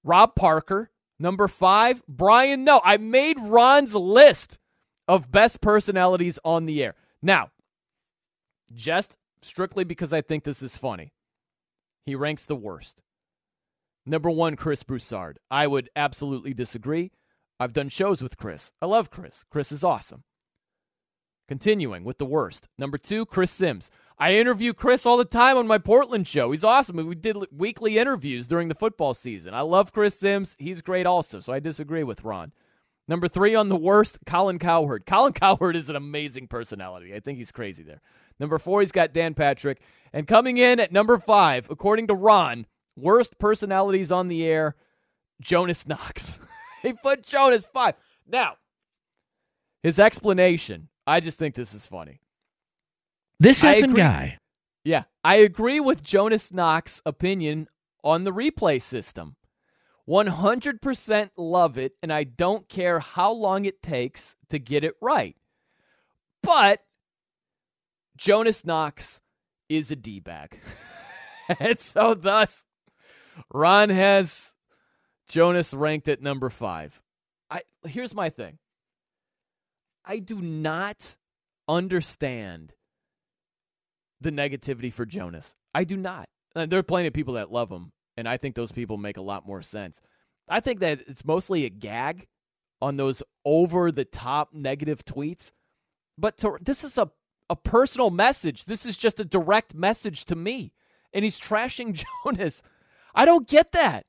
Rob 0.03 0.35
Parker. 0.35 0.91
Number 1.17 1.47
five, 1.47 2.03
Brian 2.07 2.65
Noe, 2.65 2.81
I 2.83 2.97
made 2.97 3.39
Ron's 3.39 3.95
list 3.95 4.59
of 5.07 5.31
best 5.31 5.61
personalities 5.61 6.39
on 6.43 6.65
the 6.65 6.83
air. 6.83 6.95
Now, 7.21 7.51
just 8.73 9.17
strictly 9.41 9.85
because 9.85 10.11
I 10.11 10.21
think 10.21 10.43
this 10.43 10.61
is 10.61 10.75
funny. 10.75 11.13
He 12.05 12.15
ranks 12.15 12.45
the 12.45 12.55
worst. 12.55 13.01
Number 14.05 14.29
one, 14.29 14.55
Chris 14.55 14.83
Broussard. 14.83 15.39
I 15.49 15.67
would 15.67 15.89
absolutely 15.95 16.53
disagree. 16.53 17.11
I've 17.59 17.73
done 17.73 17.89
shows 17.89 18.21
with 18.21 18.37
Chris. 18.37 18.71
I 18.81 18.85
love 18.85 19.09
Chris. 19.09 19.43
Chris 19.49 19.71
is 19.71 19.83
awesome. 19.83 20.23
Continuing 21.47 22.03
with 22.03 22.17
the 22.17 22.25
worst. 22.25 22.67
Number 22.77 22.97
two, 22.97 23.25
Chris 23.25 23.51
Sims. 23.51 23.89
I 24.17 24.35
interview 24.35 24.73
Chris 24.73 25.05
all 25.05 25.17
the 25.17 25.25
time 25.25 25.57
on 25.57 25.67
my 25.67 25.77
Portland 25.77 26.27
show. 26.27 26.51
He's 26.51 26.63
awesome. 26.63 26.97
We 26.97 27.15
did 27.15 27.37
weekly 27.51 27.97
interviews 27.97 28.47
during 28.47 28.67
the 28.67 28.75
football 28.75 29.13
season. 29.13 29.53
I 29.53 29.61
love 29.61 29.91
Chris 29.91 30.17
Sims. 30.17 30.55
He's 30.57 30.81
great 30.81 31.05
also, 31.05 31.39
so 31.39 31.53
I 31.53 31.59
disagree 31.59 32.03
with 32.03 32.23
Ron. 32.23 32.51
Number 33.07 33.27
three 33.27 33.53
on 33.53 33.69
the 33.69 33.75
worst, 33.75 34.19
Colin 34.25 34.57
Cowherd. 34.57 35.05
Colin 35.07 35.33
Cowherd 35.33 35.75
is 35.75 35.89
an 35.89 35.95
amazing 35.95 36.47
personality. 36.47 37.13
I 37.13 37.19
think 37.19 37.37
he's 37.37 37.51
crazy 37.51 37.83
there. 37.83 38.01
Number 38.39 38.57
four, 38.57 38.81
he's 38.81 38.91
got 38.91 39.13
Dan 39.13 39.33
Patrick. 39.33 39.81
And 40.11 40.27
coming 40.27 40.57
in 40.57 40.79
at 40.79 40.91
number 40.91 41.17
five, 41.17 41.67
according 41.69 42.07
to 42.07 42.15
Ron, 42.15 42.65
worst 42.95 43.37
personalities 43.39 44.11
on 44.11 44.27
the 44.27 44.45
air, 44.45 44.75
Jonas 45.41 45.87
Knox. 45.87 46.39
he 46.81 46.93
put 46.93 47.23
Jonas 47.23 47.67
five. 47.71 47.95
Now, 48.27 48.55
his 49.83 49.99
explanation, 49.99 50.89
I 51.05 51.19
just 51.19 51.37
think 51.37 51.55
this 51.55 51.73
is 51.73 51.85
funny. 51.85 52.21
This 53.39 53.63
effing 53.63 53.95
guy. 53.95 54.39
Yeah, 54.83 55.03
I 55.23 55.37
agree 55.37 55.79
with 55.79 56.03
Jonas 56.03 56.53
Knox's 56.53 57.01
opinion 57.05 57.67
on 58.03 58.23
the 58.23 58.31
replay 58.31 58.81
system. 58.81 59.35
100% 60.07 61.29
love 61.35 61.77
it, 61.77 61.93
and 62.03 62.13
I 62.13 62.23
don't 62.23 62.69
care 62.69 62.99
how 62.99 63.31
long 63.31 63.65
it 63.65 63.81
takes 63.81 64.35
to 64.49 64.59
get 64.59 64.83
it 64.83 64.93
right. 65.01 65.35
But 66.43 66.81
Jonas 68.15 68.63
Knox 68.63 69.21
is 69.67 69.91
a 69.91 69.95
D 69.95 70.19
bag. 70.19 70.59
and 71.59 71.79
so, 71.79 72.13
thus, 72.13 72.64
Ron 73.53 73.89
has 73.89 74.53
Jonas 75.27 75.73
ranked 75.73 76.07
at 76.07 76.21
number 76.21 76.49
five. 76.49 77.01
I 77.49 77.61
here's 77.87 78.13
my 78.15 78.29
thing. 78.29 78.57
I 80.03 80.19
do 80.19 80.41
not 80.41 81.17
understand 81.67 82.73
the 84.21 84.31
negativity 84.31 84.93
for 84.93 85.05
Jonas. 85.05 85.55
I 85.73 85.83
do 85.83 85.97
not. 85.97 86.29
Uh, 86.55 86.65
there 86.65 86.79
are 86.79 86.83
plenty 86.83 87.07
of 87.07 87.13
people 87.13 87.33
that 87.35 87.51
love 87.51 87.69
him, 87.69 87.91
and 88.17 88.29
I 88.29 88.37
think 88.37 88.55
those 88.55 88.71
people 88.71 88.97
make 88.97 89.17
a 89.17 89.21
lot 89.21 89.45
more 89.45 89.61
sense. 89.61 90.01
I 90.47 90.59
think 90.59 90.79
that 90.79 91.01
it's 91.07 91.25
mostly 91.25 91.65
a 91.65 91.69
gag 91.69 92.27
on 92.81 92.97
those 92.97 93.23
over 93.43 93.91
the 93.91 94.05
top 94.05 94.53
negative 94.53 95.03
tweets. 95.03 95.51
But 96.17 96.37
to, 96.37 96.57
this 96.61 96.83
is 96.83 96.97
a 96.97 97.11
a 97.49 97.55
personal 97.55 98.09
message. 98.09 98.65
This 98.65 98.85
is 98.85 98.97
just 98.97 99.19
a 99.19 99.25
direct 99.25 99.75
message 99.75 100.25
to 100.25 100.35
me. 100.35 100.73
And 101.13 101.23
he's 101.23 101.39
trashing 101.39 102.03
Jonas. 102.25 102.63
I 103.15 103.25
don't 103.25 103.47
get 103.47 103.71
that. 103.71 104.05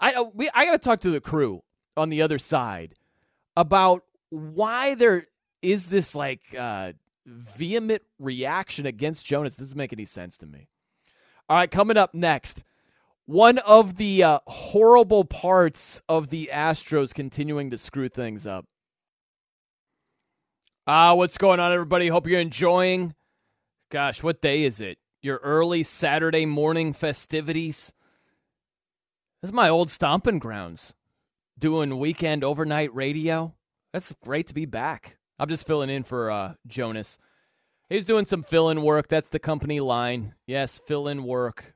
I 0.00 0.14
uh, 0.14 0.24
we 0.34 0.50
I 0.54 0.64
got 0.64 0.72
to 0.72 0.78
talk 0.78 1.00
to 1.00 1.10
the 1.10 1.20
crew 1.20 1.62
on 1.96 2.08
the 2.08 2.22
other 2.22 2.38
side 2.38 2.94
about 3.56 4.02
why 4.30 4.94
there 4.94 5.26
is 5.62 5.88
this 5.88 6.14
like 6.14 6.40
uh, 6.58 6.94
vehement 7.26 8.02
reaction 8.18 8.86
against 8.86 9.26
Jonas. 9.26 9.56
This 9.56 9.68
doesn't 9.68 9.78
make 9.78 9.92
any 9.92 10.06
sense 10.06 10.38
to 10.38 10.46
me. 10.46 10.68
All 11.48 11.56
right, 11.56 11.70
coming 11.70 11.96
up 11.96 12.14
next, 12.14 12.64
one 13.26 13.58
of 13.58 13.96
the 13.96 14.22
uh, 14.22 14.38
horrible 14.46 15.24
parts 15.24 16.00
of 16.08 16.28
the 16.28 16.48
Astros 16.52 17.12
continuing 17.12 17.70
to 17.70 17.78
screw 17.78 18.08
things 18.08 18.46
up. 18.46 18.66
Ah, 20.86 21.10
uh, 21.10 21.14
what's 21.16 21.36
going 21.36 21.60
on, 21.60 21.72
everybody? 21.72 22.08
Hope 22.08 22.26
you're 22.26 22.40
enjoying. 22.40 23.14
Gosh, 23.90 24.22
what 24.22 24.40
day 24.40 24.64
is 24.64 24.80
it? 24.80 24.98
Your 25.22 25.36
early 25.38 25.82
Saturday 25.82 26.46
morning 26.46 26.92
festivities. 26.92 27.92
This 29.42 29.50
is 29.50 29.52
my 29.52 29.68
old 29.68 29.90
stomping 29.90 30.38
grounds. 30.38 30.94
Doing 31.58 31.98
weekend 31.98 32.42
overnight 32.42 32.94
radio. 32.94 33.54
That's 33.92 34.14
great 34.24 34.46
to 34.46 34.54
be 34.54 34.64
back. 34.64 35.18
I'm 35.38 35.48
just 35.48 35.66
filling 35.66 35.90
in 35.90 36.04
for 36.04 36.30
uh, 36.30 36.54
Jonas. 36.66 37.18
He's 37.90 38.04
doing 38.04 38.24
some 38.24 38.42
fill 38.42 38.70
in 38.70 38.82
work. 38.82 39.08
That's 39.08 39.28
the 39.28 39.38
company 39.38 39.80
line. 39.80 40.34
Yes, 40.46 40.78
fill 40.78 41.06
in 41.08 41.24
work. 41.24 41.74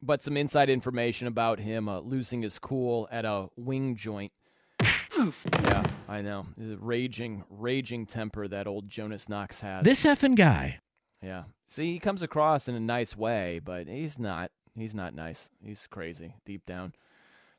but 0.00 0.22
some 0.22 0.36
inside 0.36 0.70
information 0.70 1.28
about 1.28 1.60
him 1.60 1.88
uh, 1.88 2.00
losing 2.00 2.42
his 2.42 2.58
cool 2.58 3.08
at 3.12 3.24
a 3.24 3.48
wing 3.56 3.94
joint. 3.96 4.32
yeah, 4.80 5.86
I 6.08 6.22
know. 6.22 6.46
A 6.58 6.76
raging, 6.76 7.44
raging 7.50 8.06
temper 8.06 8.48
that 8.48 8.66
old 8.66 8.88
Jonas 8.88 9.28
Knox 9.28 9.60
has. 9.60 9.84
This 9.84 10.04
effing 10.04 10.34
guy. 10.36 10.78
Yeah. 11.22 11.44
See, 11.68 11.92
he 11.92 11.98
comes 11.98 12.22
across 12.22 12.68
in 12.68 12.74
a 12.74 12.80
nice 12.80 13.16
way, 13.16 13.60
but 13.64 13.86
he's 13.86 14.18
not. 14.18 14.50
He's 14.76 14.94
not 14.94 15.14
nice. 15.14 15.50
He's 15.64 15.86
crazy 15.86 16.34
deep 16.46 16.64
down. 16.66 16.94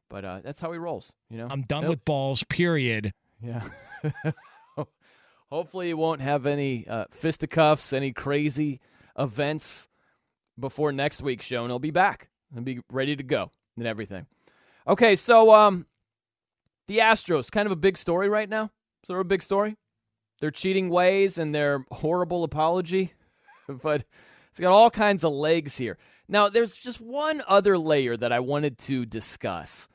But 0.09 0.25
uh, 0.25 0.41
that's 0.43 0.61
how 0.61 0.71
he 0.71 0.77
rolls. 0.77 1.15
You 1.29 1.37
know. 1.37 1.47
I'm 1.49 1.63
done 1.63 1.83
Nope. 1.83 1.89
with 1.89 2.05
balls. 2.05 2.43
Period. 2.43 3.13
Yeah. 3.41 3.63
Hopefully, 5.49 5.87
he 5.87 5.93
won't 5.93 6.21
have 6.21 6.45
any 6.47 6.87
uh, 6.87 7.05
fisticuffs, 7.11 7.93
any 7.93 8.11
crazy 8.11 8.79
events 9.17 9.87
before 10.59 10.91
next 10.91 11.21
week's 11.21 11.45
show, 11.45 11.61
and 11.61 11.69
he'll 11.69 11.77
be 11.79 11.91
back. 11.91 12.29
He'll 12.53 12.63
be 12.63 12.79
ready 12.91 13.15
to 13.15 13.23
go 13.23 13.51
and 13.77 13.85
everything. 13.85 14.25
Okay, 14.87 15.15
so 15.15 15.53
um, 15.53 15.85
the 16.87 16.97
Astros, 16.99 17.51
kind 17.51 17.65
of 17.67 17.71
a 17.71 17.75
big 17.75 17.97
story 17.97 18.29
right 18.29 18.49
now. 18.49 18.71
Sort 19.05 19.19
of 19.19 19.25
a 19.25 19.29
big 19.29 19.43
story. 19.43 19.75
Their 20.41 20.51
cheating 20.51 20.89
ways 20.89 21.37
and 21.37 21.53
their 21.53 21.85
horrible 21.91 22.43
apology, 22.43 23.13
but 23.81 24.05
it's 24.49 24.59
got 24.59 24.73
all 24.73 24.89
kinds 24.89 25.23
of 25.23 25.33
legs 25.33 25.77
here. 25.77 25.97
Now, 26.27 26.49
there's 26.49 26.75
just 26.75 27.01
one 27.01 27.43
other 27.47 27.77
layer 27.77 28.15
that 28.15 28.31
I 28.31 28.39
wanted 28.39 28.77
to 28.79 29.05
discuss 29.05 29.89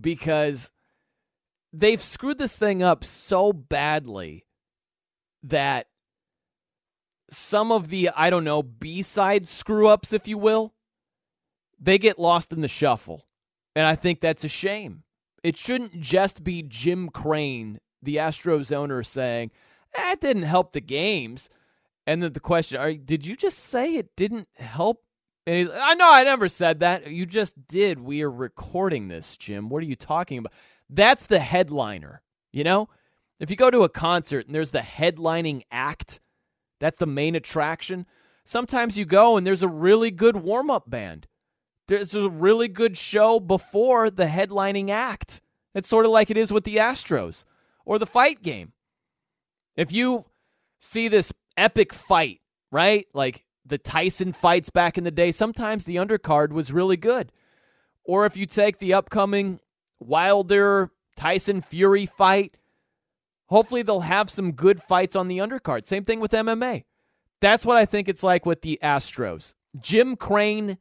because 0.00 0.70
they've 1.72 2.00
screwed 2.00 2.38
this 2.38 2.56
thing 2.56 2.82
up 2.82 3.04
so 3.04 3.52
badly 3.52 4.46
that 5.42 5.86
some 7.30 7.72
of 7.72 7.88
the, 7.88 8.10
I 8.16 8.30
don't 8.30 8.44
know, 8.44 8.62
B 8.62 9.02
side 9.02 9.48
screw 9.48 9.88
ups, 9.88 10.12
if 10.12 10.28
you 10.28 10.38
will, 10.38 10.74
they 11.78 11.98
get 11.98 12.18
lost 12.18 12.52
in 12.52 12.60
the 12.60 12.68
shuffle. 12.68 13.24
And 13.76 13.86
I 13.86 13.96
think 13.96 14.20
that's 14.20 14.44
a 14.44 14.48
shame. 14.48 15.02
It 15.42 15.56
shouldn't 15.56 16.00
just 16.00 16.44
be 16.44 16.62
Jim 16.62 17.08
Crane, 17.08 17.80
the 18.02 18.16
Astros 18.16 18.74
owner, 18.74 19.02
saying, 19.02 19.50
eh, 19.94 20.02
that 20.02 20.20
didn't 20.20 20.44
help 20.44 20.72
the 20.72 20.80
games. 20.80 21.50
And 22.06 22.22
then 22.22 22.32
the 22.32 22.40
question, 22.40 22.78
are, 22.78 22.92
did 22.92 23.26
you 23.26 23.36
just 23.36 23.58
say 23.58 23.94
it 23.96 24.14
didn't 24.16 24.48
help? 24.56 25.02
And 25.46 25.56
he's, 25.56 25.70
I 25.70 25.94
know 25.94 26.10
I 26.10 26.24
never 26.24 26.48
said 26.48 26.80
that. 26.80 27.10
You 27.10 27.26
just 27.26 27.66
did. 27.66 28.00
We 28.00 28.22
are 28.22 28.30
recording 28.30 29.08
this, 29.08 29.36
Jim. 29.36 29.68
What 29.68 29.82
are 29.82 29.86
you 29.86 29.96
talking 29.96 30.38
about? 30.38 30.52
That's 30.88 31.26
the 31.26 31.38
headliner, 31.38 32.22
you 32.52 32.64
know? 32.64 32.88
If 33.40 33.50
you 33.50 33.56
go 33.56 33.70
to 33.70 33.82
a 33.82 33.88
concert 33.88 34.46
and 34.46 34.54
there's 34.54 34.70
the 34.70 34.78
headlining 34.80 35.62
act, 35.70 36.20
that's 36.78 36.98
the 36.98 37.06
main 37.06 37.34
attraction. 37.34 38.06
Sometimes 38.44 38.96
you 38.98 39.04
go 39.04 39.36
and 39.36 39.46
there's 39.46 39.62
a 39.62 39.68
really 39.68 40.10
good 40.10 40.36
warm 40.36 40.70
up 40.70 40.88
band. 40.88 41.26
There's 41.88 42.14
a 42.14 42.30
really 42.30 42.68
good 42.68 42.96
show 42.96 43.40
before 43.40 44.10
the 44.10 44.26
headlining 44.26 44.90
act. 44.90 45.40
It's 45.74 45.88
sort 45.88 46.06
of 46.06 46.12
like 46.12 46.30
it 46.30 46.36
is 46.36 46.52
with 46.52 46.64
the 46.64 46.76
Astros 46.76 47.44
or 47.84 47.98
the 47.98 48.06
fight 48.06 48.42
game. 48.42 48.72
If 49.76 49.92
you 49.92 50.26
see 50.78 51.08
this 51.08 51.32
epic 51.56 51.92
fight, 51.92 52.40
right? 52.70 53.06
Like 53.14 53.44
the 53.64 53.78
Tyson 53.78 54.32
fights 54.32 54.70
back 54.70 54.98
in 54.98 55.04
the 55.04 55.10
day, 55.10 55.32
sometimes 55.32 55.84
the 55.84 55.96
undercard 55.96 56.50
was 56.50 56.72
really 56.72 56.96
good. 56.96 57.32
Or 58.04 58.26
if 58.26 58.36
you 58.36 58.46
take 58.46 58.78
the 58.78 58.94
upcoming 58.94 59.60
Wilder 59.98 60.90
Tyson 61.16 61.60
Fury 61.60 62.06
fight, 62.06 62.56
hopefully 63.46 63.82
they'll 63.82 64.00
have 64.00 64.30
some 64.30 64.52
good 64.52 64.82
fights 64.82 65.16
on 65.16 65.28
the 65.28 65.38
undercard. 65.38 65.84
Same 65.84 66.04
thing 66.04 66.20
with 66.20 66.32
MMA. 66.32 66.84
That's 67.40 67.66
what 67.66 67.76
I 67.76 67.84
think 67.86 68.08
it's 68.08 68.22
like 68.22 68.46
with 68.46 68.62
the 68.62 68.78
Astros. 68.82 69.54
Jim 69.80 70.16
Crane, 70.16 70.78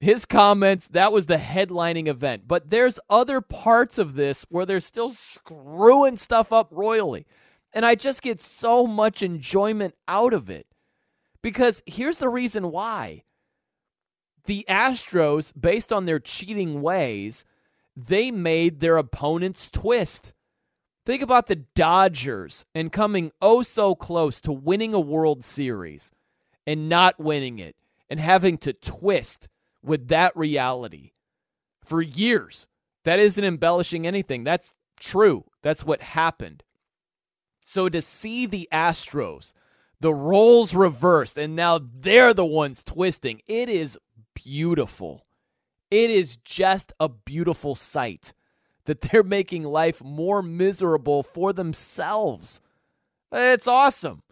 his 0.00 0.24
comments, 0.24 0.88
that 0.88 1.12
was 1.12 1.26
the 1.26 1.36
headlining 1.36 2.08
event. 2.08 2.44
But 2.46 2.70
there's 2.70 3.00
other 3.08 3.40
parts 3.40 3.98
of 3.98 4.14
this 4.14 4.44
where 4.48 4.66
they're 4.66 4.80
still 4.80 5.10
screwing 5.10 6.16
stuff 6.16 6.52
up 6.52 6.68
royally. 6.70 7.26
And 7.76 7.84
I 7.84 7.94
just 7.94 8.22
get 8.22 8.40
so 8.40 8.86
much 8.86 9.22
enjoyment 9.22 9.94
out 10.08 10.32
of 10.32 10.48
it. 10.48 10.66
Because 11.42 11.82
here's 11.84 12.16
the 12.16 12.30
reason 12.30 12.72
why. 12.72 13.24
The 14.46 14.64
Astros, 14.66 15.52
based 15.60 15.92
on 15.92 16.06
their 16.06 16.18
cheating 16.18 16.80
ways, 16.80 17.44
they 17.94 18.30
made 18.30 18.80
their 18.80 18.96
opponents 18.96 19.68
twist. 19.70 20.32
Think 21.04 21.20
about 21.20 21.48
the 21.48 21.64
Dodgers 21.74 22.64
and 22.74 22.90
coming 22.90 23.30
oh 23.42 23.60
so 23.60 23.94
close 23.94 24.40
to 24.40 24.52
winning 24.52 24.94
a 24.94 24.98
World 24.98 25.44
Series 25.44 26.10
and 26.66 26.88
not 26.88 27.20
winning 27.20 27.58
it 27.58 27.76
and 28.08 28.18
having 28.18 28.56
to 28.58 28.72
twist 28.72 29.50
with 29.82 30.08
that 30.08 30.34
reality 30.34 31.12
for 31.84 32.00
years. 32.00 32.68
That 33.04 33.18
isn't 33.18 33.44
embellishing 33.44 34.06
anything. 34.06 34.44
That's 34.44 34.72
true. 34.98 35.44
That's 35.60 35.84
what 35.84 36.00
happened. 36.00 36.62
So 37.68 37.88
to 37.88 38.00
see 38.00 38.46
the 38.46 38.68
Astros, 38.70 39.52
the 39.98 40.14
roles 40.14 40.72
reversed, 40.72 41.36
and 41.36 41.56
now 41.56 41.80
they're 41.80 42.32
the 42.32 42.46
ones 42.46 42.84
twisting, 42.84 43.42
it 43.48 43.68
is 43.68 43.98
beautiful. 44.34 45.26
It 45.90 46.10
is 46.10 46.36
just 46.36 46.92
a 47.00 47.08
beautiful 47.08 47.74
sight 47.74 48.32
that 48.84 49.00
they're 49.00 49.22
making 49.24 49.64
life 49.64 50.00
more 50.00 50.42
miserable 50.42 51.24
for 51.24 51.52
themselves. 51.52 52.60
It's 53.32 53.66
awesome. 53.66 54.22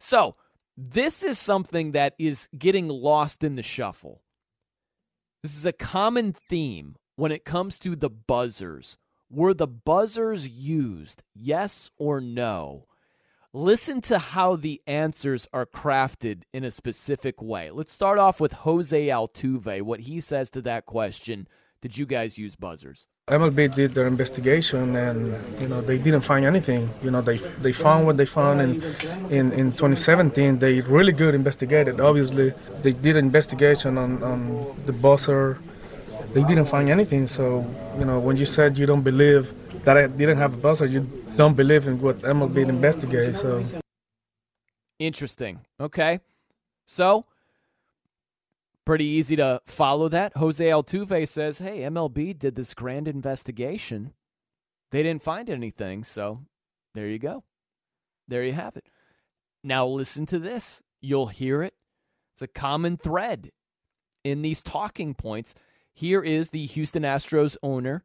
So, 0.00 0.34
this 0.76 1.22
is 1.22 1.38
something 1.38 1.92
that 1.92 2.14
is 2.18 2.48
getting 2.58 2.88
lost 2.88 3.44
in 3.44 3.54
the 3.54 3.62
shuffle. 3.62 4.22
This 5.44 5.56
is 5.56 5.66
a 5.66 5.72
common 5.72 6.32
theme 6.32 6.96
when 7.14 7.30
it 7.30 7.44
comes 7.44 7.78
to 7.78 7.94
the 7.94 8.10
buzzers. 8.10 8.98
Were 9.28 9.54
the 9.54 9.66
buzzers 9.66 10.48
used, 10.48 11.24
yes 11.34 11.90
or 11.98 12.20
no? 12.20 12.86
Listen 13.52 14.00
to 14.02 14.18
how 14.18 14.54
the 14.54 14.80
answers 14.86 15.48
are 15.52 15.66
crafted 15.66 16.42
in 16.52 16.62
a 16.62 16.70
specific 16.70 17.42
way. 17.42 17.70
Let's 17.70 17.92
start 17.92 18.18
off 18.18 18.40
with 18.40 18.52
Jose 18.52 19.08
Altuve, 19.08 19.82
what 19.82 20.00
he 20.00 20.20
says 20.20 20.50
to 20.52 20.62
that 20.62 20.86
question. 20.86 21.48
Did 21.80 21.98
you 21.98 22.06
guys 22.06 22.38
use 22.38 22.54
buzzers? 22.54 23.08
MLB 23.28 23.74
did 23.74 23.94
their 23.94 24.06
investigation, 24.06 24.94
and 24.94 25.34
you 25.60 25.66
know 25.66 25.80
they 25.80 25.98
didn't 25.98 26.20
find 26.20 26.44
anything. 26.46 26.88
You 27.02 27.10
know 27.10 27.20
they 27.20 27.38
they 27.38 27.72
found 27.72 28.06
what 28.06 28.16
they 28.16 28.24
found 28.24 28.60
in 28.60 28.82
in, 29.30 29.52
in 29.52 29.72
2017. 29.72 30.60
They 30.60 30.80
really 30.82 31.10
good 31.10 31.34
investigated. 31.34 32.00
Obviously, 32.00 32.52
they 32.82 32.92
did 32.92 33.16
an 33.16 33.24
investigation 33.24 33.98
on, 33.98 34.22
on 34.22 34.76
the 34.86 34.92
buzzer. 34.92 35.58
They 36.32 36.42
didn't 36.44 36.66
find 36.66 36.88
anything. 36.90 37.26
So 37.26 37.64
you 37.98 38.04
know 38.04 38.18
when 38.18 38.36
you 38.36 38.46
said 38.46 38.78
you 38.78 38.86
don't 38.86 39.02
believe 39.02 39.54
that 39.84 39.96
I 39.96 40.06
didn't 40.06 40.38
have 40.38 40.54
a 40.54 40.56
buzzer, 40.56 40.86
you 40.86 41.00
don't 41.36 41.54
believe 41.54 41.86
in 41.86 42.00
what 42.00 42.18
MLB 42.20 42.68
investigated. 42.68 43.36
So 43.36 43.64
Interesting. 44.98 45.60
Okay. 45.80 46.20
So, 46.86 47.26
pretty 48.84 49.04
easy 49.04 49.36
to 49.36 49.60
follow 49.66 50.08
that. 50.08 50.36
Jose 50.36 50.64
Altuve 50.64 51.28
says, 51.28 51.58
hey, 51.58 51.80
MLB 51.80 52.38
did 52.38 52.54
this 52.54 52.74
grand 52.74 53.08
investigation. 53.08 54.12
They 54.92 55.02
didn't 55.02 55.22
find 55.22 55.50
anything. 55.50 56.04
So, 56.04 56.42
there 56.94 57.08
you 57.08 57.18
go. 57.18 57.44
There 58.28 58.44
you 58.44 58.52
have 58.52 58.76
it. 58.76 58.86
Now, 59.62 59.86
listen 59.86 60.26
to 60.26 60.38
this. 60.38 60.82
You'll 61.00 61.26
hear 61.26 61.62
it. 61.62 61.74
It's 62.32 62.42
a 62.42 62.46
common 62.46 62.96
thread 62.96 63.50
in 64.24 64.42
these 64.42 64.62
talking 64.62 65.14
points. 65.14 65.54
Here 65.96 66.22
is 66.22 66.50
the 66.50 66.66
Houston 66.66 67.04
Astros 67.04 67.56
owner, 67.62 68.04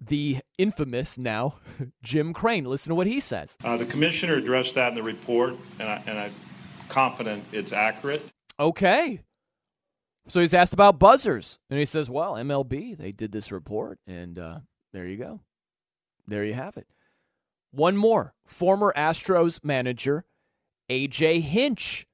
the 0.00 0.38
infamous 0.58 1.16
now 1.16 1.58
Jim 2.02 2.32
Crane. 2.32 2.64
Listen 2.64 2.90
to 2.90 2.96
what 2.96 3.06
he 3.06 3.20
says. 3.20 3.56
Uh, 3.62 3.76
the 3.76 3.86
commissioner 3.86 4.34
addressed 4.34 4.74
that 4.74 4.88
in 4.88 4.94
the 4.96 5.04
report, 5.04 5.54
and, 5.78 5.88
I, 5.88 6.02
and 6.08 6.18
I'm 6.18 6.32
confident 6.88 7.44
it's 7.52 7.72
accurate. 7.72 8.22
Okay. 8.58 9.20
So 10.26 10.40
he's 10.40 10.52
asked 10.52 10.72
about 10.72 10.98
buzzers, 10.98 11.60
and 11.70 11.78
he 11.78 11.84
says, 11.84 12.10
"Well, 12.10 12.34
MLB 12.34 12.96
they 12.96 13.12
did 13.12 13.30
this 13.30 13.52
report, 13.52 14.00
and 14.04 14.36
uh, 14.36 14.58
there 14.92 15.06
you 15.06 15.16
go, 15.16 15.40
there 16.26 16.44
you 16.44 16.54
have 16.54 16.76
it." 16.76 16.88
One 17.70 17.96
more, 17.96 18.34
former 18.44 18.92
Astros 18.96 19.64
manager 19.64 20.24
AJ 20.90 21.42
Hinch. 21.42 22.07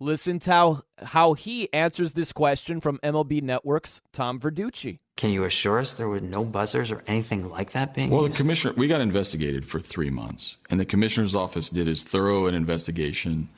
Listen 0.00 0.38
to 0.38 0.50
how, 0.50 0.82
how 1.02 1.32
he 1.34 1.72
answers 1.72 2.12
this 2.12 2.32
question 2.32 2.80
from 2.80 2.98
MLB 2.98 3.42
Network's 3.42 4.00
Tom 4.12 4.38
Verducci. 4.38 4.98
Can 5.16 5.30
you 5.30 5.42
assure 5.42 5.80
us 5.80 5.94
there 5.94 6.08
were 6.08 6.20
no 6.20 6.44
buzzers 6.44 6.92
or 6.92 7.02
anything 7.08 7.48
like 7.48 7.72
that 7.72 7.94
being 7.94 8.10
Well, 8.10 8.22
the 8.22 8.30
commissioner, 8.30 8.74
we 8.76 8.86
got 8.86 9.00
investigated 9.00 9.66
for 9.66 9.80
three 9.80 10.10
months, 10.10 10.58
and 10.70 10.78
the 10.78 10.84
commissioner's 10.84 11.34
office 11.34 11.68
did 11.68 11.88
as 11.88 12.04
thorough 12.04 12.46
an 12.46 12.54
investigation 12.54 13.48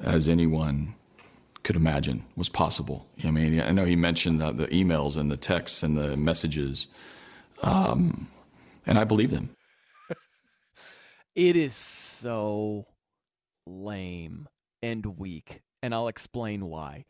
as 0.00 0.28
anyone 0.28 0.94
could 1.64 1.74
imagine 1.74 2.24
was 2.36 2.48
possible. 2.48 3.06
I 3.24 3.30
mean, 3.32 3.60
I 3.60 3.70
know 3.70 3.84
he 3.84 3.96
mentioned 3.96 4.40
the, 4.40 4.52
the 4.52 4.68
emails 4.68 5.16
and 5.16 5.30
the 5.30 5.36
texts 5.36 5.82
and 5.82 5.96
the 5.96 6.16
messages, 6.16 6.86
um, 7.62 8.28
and 8.86 8.98
I 8.98 9.04
believe 9.04 9.30
them. 9.30 9.50
It 11.34 11.56
is 11.56 11.74
so 11.74 12.84
lame 13.66 14.48
and 14.82 15.18
weak, 15.18 15.62
and 15.82 15.94
I'll 15.94 16.08
explain 16.08 16.66
why. 16.66 17.04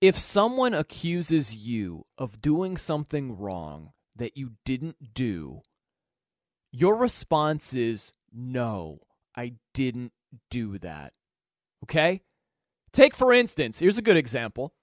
If 0.00 0.16
someone 0.16 0.74
accuses 0.74 1.56
you 1.56 2.04
of 2.16 2.40
doing 2.40 2.76
something 2.76 3.36
wrong 3.36 3.92
that 4.14 4.36
you 4.36 4.52
didn't 4.64 5.14
do, 5.14 5.62
your 6.70 6.96
response 6.96 7.74
is 7.74 8.12
no, 8.32 9.00
I 9.34 9.54
didn't 9.74 10.12
do 10.50 10.78
that. 10.78 11.14
Okay? 11.84 12.22
Take, 12.92 13.14
for 13.14 13.32
instance, 13.32 13.80
here's 13.80 13.98
a 13.98 14.02
good 14.02 14.16
example 14.16 14.74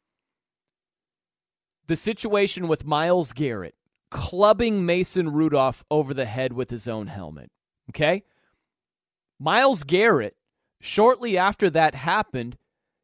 the 1.88 1.96
situation 1.96 2.68
with 2.68 2.86
Myles 2.86 3.32
Garrett 3.32 3.76
clubbing 4.12 4.86
Mason 4.86 5.32
Rudolph 5.32 5.84
over 5.92 6.14
the 6.14 6.26
head 6.26 6.54
with 6.54 6.70
his 6.70 6.88
own 6.88 7.08
helmet. 7.08 7.52
Okay? 7.90 8.24
Myles 9.40 9.84
Garrett, 9.84 10.36
shortly 10.86 11.38
after 11.38 11.70
that 11.70 11.96
happened, 11.96 12.58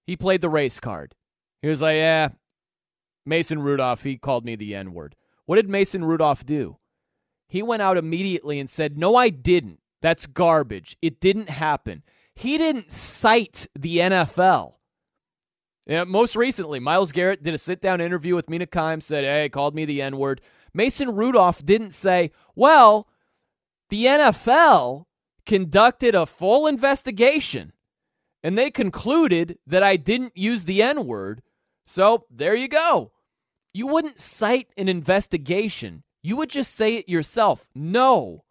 he 0.05 0.15
played 0.15 0.41
the 0.41 0.49
race 0.49 0.79
card. 0.79 1.15
He 1.61 1.67
was 1.67 1.81
like, 1.81 1.95
yeah, 1.95 2.29
Mason 3.25 3.61
Rudolph, 3.61 4.03
he 4.03 4.17
called 4.17 4.45
me 4.45 4.55
the 4.55 4.75
N 4.75 4.93
word. 4.93 5.15
What 5.45 5.57
did 5.57 5.69
Mason 5.69 6.05
Rudolph 6.05 6.45
do? 6.45 6.77
He 7.47 7.61
went 7.61 7.81
out 7.81 7.97
immediately 7.97 8.59
and 8.59 8.69
said, 8.69 8.97
no, 8.97 9.15
I 9.15 9.29
didn't. 9.29 9.79
That's 10.01 10.25
garbage. 10.25 10.97
It 11.01 11.19
didn't 11.19 11.49
happen. 11.49 12.03
He 12.33 12.57
didn't 12.57 12.91
cite 12.91 13.67
the 13.77 13.97
NFL. 13.97 14.75
Yeah, 15.85 16.05
most 16.05 16.35
recently, 16.35 16.79
Myles 16.79 17.11
Garrett 17.11 17.43
did 17.43 17.53
a 17.53 17.57
sit 17.57 17.81
down 17.81 18.01
interview 18.01 18.35
with 18.35 18.49
Mina 18.49 18.67
Kimes, 18.67 19.03
said, 19.03 19.23
Hey, 19.23 19.49
called 19.49 19.75
me 19.75 19.85
the 19.85 20.01
N 20.01 20.17
word. 20.17 20.41
Mason 20.73 21.15
Rudolph 21.15 21.65
didn't 21.65 21.91
say, 21.91 22.31
Well, 22.55 23.07
the 23.89 24.05
NFL 24.05 25.05
conducted 25.45 26.15
a 26.15 26.25
full 26.25 26.67
investigation 26.67 27.73
and 28.43 28.57
they 28.57 28.71
concluded 28.71 29.57
that 29.67 29.83
I 29.83 29.95
didn't 29.97 30.35
use 30.35 30.65
the 30.65 30.81
N 30.81 31.05
word. 31.05 31.41
So 31.85 32.25
there 32.29 32.55
you 32.55 32.67
go. 32.67 33.11
You 33.73 33.87
wouldn't 33.87 34.19
cite 34.19 34.69
an 34.77 34.89
investigation, 34.89 36.03
you 36.23 36.37
would 36.37 36.49
just 36.49 36.75
say 36.75 36.95
it 36.95 37.09
yourself. 37.09 37.69
No, 37.73 38.43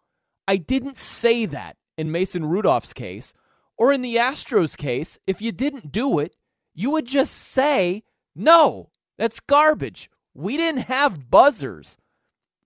I 0.47 0.57
didn't 0.57 0.97
say 0.97 1.45
that 1.45 1.77
in 1.97 2.11
Mason 2.11 2.45
Rudolph's 2.45 2.93
case. 2.93 3.33
Or 3.77 3.91
in 3.93 4.01
the 4.01 4.17
Astros 4.17 4.77
case, 4.77 5.17
if 5.25 5.41
you 5.41 5.51
didn't 5.51 5.91
do 5.91 6.19
it, 6.19 6.35
you 6.73 6.91
would 6.91 7.05
just 7.05 7.33
say, 7.33 8.03
no, 8.35 8.89
that's 9.17 9.39
garbage. 9.39 10.09
We 10.33 10.57
didn't 10.57 10.83
have 10.83 11.29
buzzers. 11.29 11.97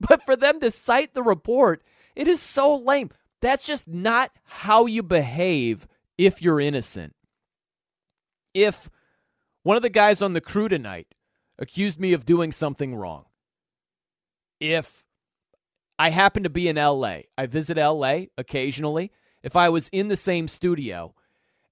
But 0.01 0.23
for 0.23 0.35
them 0.35 0.59
to 0.59 0.71
cite 0.71 1.13
the 1.13 1.23
report, 1.23 1.81
it 2.17 2.27
is 2.27 2.41
so 2.41 2.75
lame. 2.75 3.11
That's 3.45 3.63
just 3.63 3.87
not 3.87 4.31
how 4.45 4.87
you 4.87 5.03
behave 5.03 5.87
if 6.17 6.41
you're 6.41 6.59
innocent. 6.59 7.13
If 8.55 8.89
one 9.61 9.77
of 9.77 9.83
the 9.83 9.89
guys 9.91 10.23
on 10.23 10.33
the 10.33 10.41
crew 10.41 10.67
tonight 10.67 11.13
accused 11.59 11.99
me 11.99 12.13
of 12.13 12.25
doing 12.25 12.51
something 12.51 12.95
wrong, 12.95 13.25
if 14.59 15.05
I 15.99 16.09
happen 16.09 16.41
to 16.41 16.49
be 16.49 16.67
in 16.67 16.77
LA, 16.77 17.17
I 17.37 17.45
visit 17.45 17.77
LA 17.77 18.21
occasionally. 18.35 19.11
If 19.43 19.55
I 19.55 19.69
was 19.69 19.89
in 19.89 20.07
the 20.07 20.17
same 20.17 20.47
studio 20.47 21.13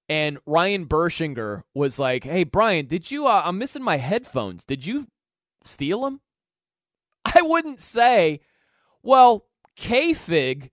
and 0.08 0.38
Ryan 0.46 0.86
Bershinger 0.86 1.64
was 1.74 1.98
like, 1.98 2.22
"Hey 2.22 2.44
Brian, 2.44 2.86
did 2.86 3.10
you? 3.10 3.26
Uh, 3.26 3.42
I'm 3.44 3.58
missing 3.58 3.82
my 3.82 3.96
headphones. 3.96 4.64
Did 4.64 4.86
you 4.86 5.08
steal 5.64 6.02
them?" 6.02 6.20
I 7.24 7.42
wouldn't 7.42 7.80
say, 7.80 8.42
"Well, 9.02 9.48
K-Fig, 9.74 10.70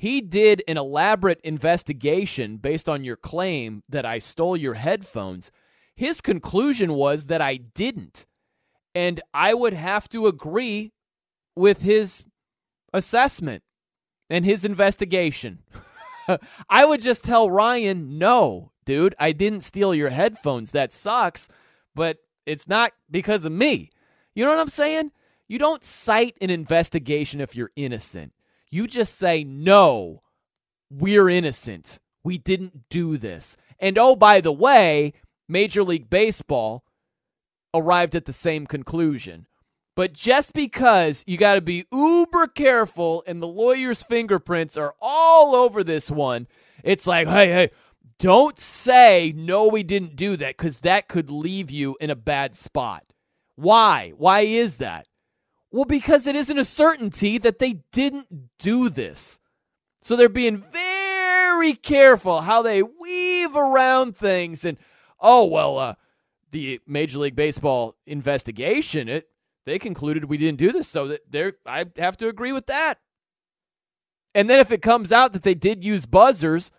he 0.00 0.22
did 0.22 0.62
an 0.66 0.78
elaborate 0.78 1.40
investigation 1.42 2.56
based 2.56 2.88
on 2.88 3.04
your 3.04 3.16
claim 3.16 3.82
that 3.86 4.06
I 4.06 4.18
stole 4.18 4.56
your 4.56 4.74
headphones." 4.74 5.52
His 5.94 6.22
conclusion 6.22 6.94
was 6.94 7.26
that 7.26 7.42
I 7.42 7.56
didn't, 7.56 8.24
and 8.94 9.20
I 9.34 9.52
would 9.52 9.74
have 9.74 10.08
to 10.08 10.26
agree 10.26 10.92
with 11.54 11.82
his 11.82 12.24
assessment 12.94 13.62
and 14.30 14.46
his 14.46 14.64
investigation. 14.64 15.58
I 16.70 16.86
would 16.86 17.02
just 17.02 17.22
tell 17.22 17.50
Ryan, 17.50 18.16
no, 18.16 18.72
dude, 18.86 19.14
I 19.18 19.32
didn't 19.32 19.60
steal 19.60 19.94
your 19.94 20.08
headphones. 20.08 20.70
That 20.70 20.94
sucks, 20.94 21.48
but 21.94 22.18
it's 22.46 22.66
not 22.66 22.92
because 23.10 23.44
of 23.44 23.52
me. 23.52 23.90
You 24.34 24.44
know 24.44 24.52
what 24.52 24.60
I'm 24.60 24.68
saying? 24.68 25.12
You 25.48 25.58
don't 25.58 25.84
cite 25.84 26.36
an 26.40 26.48
investigation 26.48 27.40
if 27.40 27.54
you're 27.54 27.72
innocent. 27.76 28.32
You 28.70 28.86
just 28.86 29.16
say, 29.16 29.44
no, 29.44 30.22
we're 30.90 31.28
innocent. 31.28 31.98
We 32.22 32.38
didn't 32.38 32.88
do 32.88 33.16
this. 33.16 33.56
And 33.78 33.98
oh, 33.98 34.14
by 34.14 34.40
the 34.40 34.52
way, 34.52 35.12
Major 35.48 35.82
League 35.82 36.08
Baseball 36.10 36.84
arrived 37.74 38.14
at 38.14 38.26
the 38.26 38.32
same 38.32 38.66
conclusion. 38.66 39.46
But 39.96 40.12
just 40.12 40.52
because 40.52 41.24
you 41.26 41.36
got 41.36 41.56
to 41.56 41.60
be 41.60 41.84
uber 41.92 42.46
careful 42.46 43.24
and 43.26 43.42
the 43.42 43.48
lawyer's 43.48 44.02
fingerprints 44.02 44.76
are 44.76 44.94
all 45.00 45.54
over 45.54 45.82
this 45.82 46.10
one, 46.10 46.46
it's 46.84 47.06
like, 47.06 47.26
hey, 47.26 47.48
hey, 47.48 47.70
don't 48.18 48.58
say, 48.58 49.32
no, 49.36 49.66
we 49.66 49.82
didn't 49.82 50.14
do 50.14 50.36
that, 50.36 50.56
because 50.56 50.78
that 50.78 51.08
could 51.08 51.28
leave 51.28 51.70
you 51.70 51.96
in 52.00 52.10
a 52.10 52.16
bad 52.16 52.54
spot. 52.54 53.04
Why? 53.56 54.12
Why 54.16 54.40
is 54.40 54.76
that? 54.76 55.06
Well, 55.70 55.84
because 55.84 56.26
it 56.26 56.34
isn't 56.34 56.58
a 56.58 56.64
certainty 56.64 57.38
that 57.38 57.58
they 57.58 57.82
didn't 57.92 58.50
do 58.58 58.88
this. 58.88 59.38
So 60.02 60.16
they're 60.16 60.28
being 60.28 60.64
very 60.72 61.74
careful 61.74 62.40
how 62.40 62.62
they 62.62 62.82
weave 62.82 63.54
around 63.54 64.16
things. 64.16 64.64
And, 64.64 64.78
oh, 65.20 65.44
well, 65.46 65.78
uh, 65.78 65.94
the 66.50 66.80
Major 66.86 67.18
League 67.18 67.36
Baseball 67.36 67.96
investigation, 68.06 69.08
it 69.08 69.28
they 69.66 69.78
concluded 69.78 70.24
we 70.24 70.38
didn't 70.38 70.58
do 70.58 70.72
this, 70.72 70.88
so 70.88 71.08
that 71.08 71.20
there 71.30 71.52
I 71.66 71.84
have 71.96 72.16
to 72.18 72.28
agree 72.28 72.52
with 72.52 72.66
that. 72.66 72.98
And 74.34 74.48
then 74.48 74.58
if 74.58 74.72
it 74.72 74.82
comes 74.82 75.12
out 75.12 75.32
that 75.32 75.42
they 75.42 75.54
did 75.54 75.84
use 75.84 76.06
buzzers, 76.06 76.70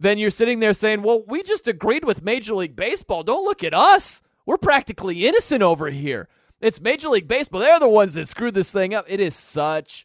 then 0.00 0.18
you're 0.18 0.30
sitting 0.30 0.60
there 0.60 0.74
saying, 0.74 1.02
"Well, 1.02 1.22
we 1.26 1.42
just 1.42 1.68
agreed 1.68 2.04
with 2.04 2.22
Major 2.22 2.54
League 2.54 2.74
Baseball. 2.74 3.22
Don't 3.22 3.44
look 3.44 3.62
at 3.62 3.74
us. 3.74 4.22
We're 4.44 4.58
practically 4.58 5.26
innocent 5.26 5.62
over 5.62 5.90
here. 5.90 6.28
It's 6.66 6.80
Major 6.80 7.10
League 7.10 7.28
Baseball. 7.28 7.60
They're 7.60 7.78
the 7.78 7.88
ones 7.88 8.14
that 8.14 8.26
screwed 8.26 8.54
this 8.54 8.72
thing 8.72 8.92
up. 8.92 9.04
It 9.06 9.20
is 9.20 9.36
such 9.36 10.04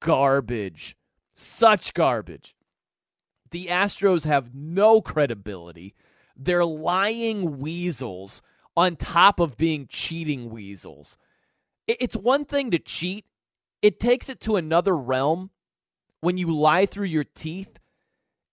garbage. 0.00 0.96
Such 1.32 1.94
garbage. 1.94 2.56
The 3.52 3.66
Astros 3.66 4.26
have 4.26 4.52
no 4.52 5.00
credibility. 5.00 5.94
They're 6.36 6.64
lying 6.64 7.60
weasels 7.60 8.42
on 8.76 8.96
top 8.96 9.38
of 9.38 9.56
being 9.56 9.86
cheating 9.86 10.50
weasels. 10.50 11.16
It's 11.86 12.16
one 12.16 12.46
thing 12.46 12.72
to 12.72 12.80
cheat, 12.80 13.24
it 13.80 14.00
takes 14.00 14.28
it 14.28 14.40
to 14.40 14.56
another 14.56 14.96
realm 14.96 15.50
when 16.20 16.36
you 16.36 16.52
lie 16.52 16.84
through 16.84 17.06
your 17.06 17.26
teeth 17.32 17.78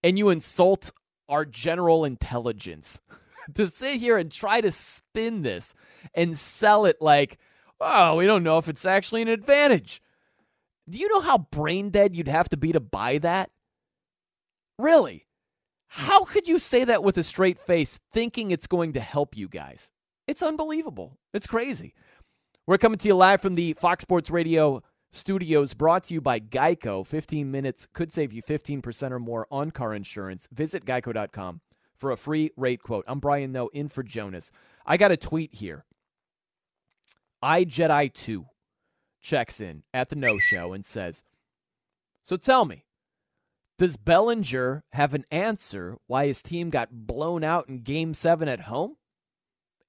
and 0.03 0.19
you 0.19 0.29
insult 0.29 0.91
our 1.27 1.45
general 1.45 2.05
intelligence. 2.05 3.01
to 3.55 3.67
sit 3.67 3.99
here 3.99 4.17
and 4.17 4.31
try 4.31 4.61
to 4.61 4.71
spin 4.71 5.41
this 5.41 5.75
and 6.13 6.37
sell 6.37 6.85
it 6.85 6.97
like, 7.01 7.37
oh, 7.79 8.15
we 8.15 8.25
don't 8.25 8.43
know 8.43 8.57
if 8.57 8.67
it's 8.67 8.85
actually 8.85 9.21
an 9.21 9.27
advantage. 9.27 10.01
Do 10.89 10.97
you 10.97 11.07
know 11.09 11.21
how 11.21 11.37
brain 11.37 11.89
dead 11.89 12.15
you'd 12.15 12.27
have 12.27 12.49
to 12.49 12.57
be 12.57 12.71
to 12.71 12.79
buy 12.79 13.19
that? 13.19 13.51
Really? 14.77 15.25
How 15.87 16.23
could 16.23 16.47
you 16.47 16.59
say 16.59 16.83
that 16.85 17.03
with 17.03 17.17
a 17.17 17.23
straight 17.23 17.59
face 17.59 17.99
thinking 18.11 18.51
it's 18.51 18.67
going 18.67 18.93
to 18.93 18.99
help 18.99 19.35
you 19.35 19.47
guys? 19.47 19.91
It's 20.27 20.43
unbelievable. 20.43 21.17
It's 21.33 21.47
crazy. 21.47 21.93
We're 22.67 22.77
coming 22.77 22.99
to 22.99 23.07
you 23.07 23.15
live 23.15 23.41
from 23.41 23.55
the 23.55 23.73
Fox 23.73 24.03
Sports 24.03 24.29
Radio 24.29 24.83
studios, 25.11 25.73
brought 25.73 26.03
to 26.03 26.13
you 26.13 26.21
by 26.21 26.39
Geico. 26.39 27.05
15 27.05 27.49
minutes 27.49 27.87
could 27.91 28.11
save 28.11 28.31
you 28.31 28.43
15% 28.43 29.11
or 29.11 29.19
more 29.19 29.47
on 29.49 29.71
car 29.71 29.93
insurance. 29.93 30.47
Visit 30.51 30.85
geico.com 30.85 31.61
for 31.99 32.11
a 32.11 32.17
free 32.17 32.51
rate 32.55 32.81
quote. 32.81 33.05
I'm 33.07 33.19
Brian 33.19 33.51
Noe 33.51 33.69
in 33.73 33.89
for 33.89 34.03
Jonas. 34.03 34.51
I 34.85 34.97
got 34.97 35.11
a 35.11 35.17
tweet 35.17 35.53
here. 35.55 35.85
iJedi2 37.43 38.45
checks 39.21 39.59
in 39.59 39.83
at 39.93 40.09
the 40.09 40.15
Noe 40.15 40.39
Show 40.39 40.73
and 40.73 40.85
says, 40.85 41.23
So 42.23 42.37
tell 42.37 42.65
me, 42.65 42.85
does 43.77 43.97
Bellinger 43.97 44.83
have 44.93 45.13
an 45.13 45.25
answer 45.31 45.97
why 46.07 46.27
his 46.27 46.41
team 46.41 46.69
got 46.69 46.89
blown 46.91 47.43
out 47.43 47.69
in 47.69 47.81
game 47.81 48.13
seven 48.13 48.47
at 48.47 48.61
home? 48.61 48.95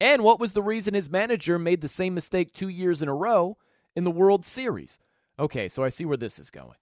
And 0.00 0.22
what 0.22 0.40
was 0.40 0.52
the 0.52 0.62
reason 0.62 0.94
his 0.94 1.10
manager 1.10 1.58
made 1.58 1.80
the 1.80 1.88
same 1.88 2.14
mistake 2.14 2.52
two 2.52 2.68
years 2.68 3.02
in 3.02 3.08
a 3.08 3.14
row 3.14 3.56
in 3.94 4.04
the 4.04 4.10
World 4.10 4.44
Series? 4.44 4.98
Okay, 5.38 5.68
so 5.68 5.84
I 5.84 5.88
see 5.88 6.04
where 6.04 6.16
this 6.16 6.38
is 6.38 6.50
going. 6.50 6.76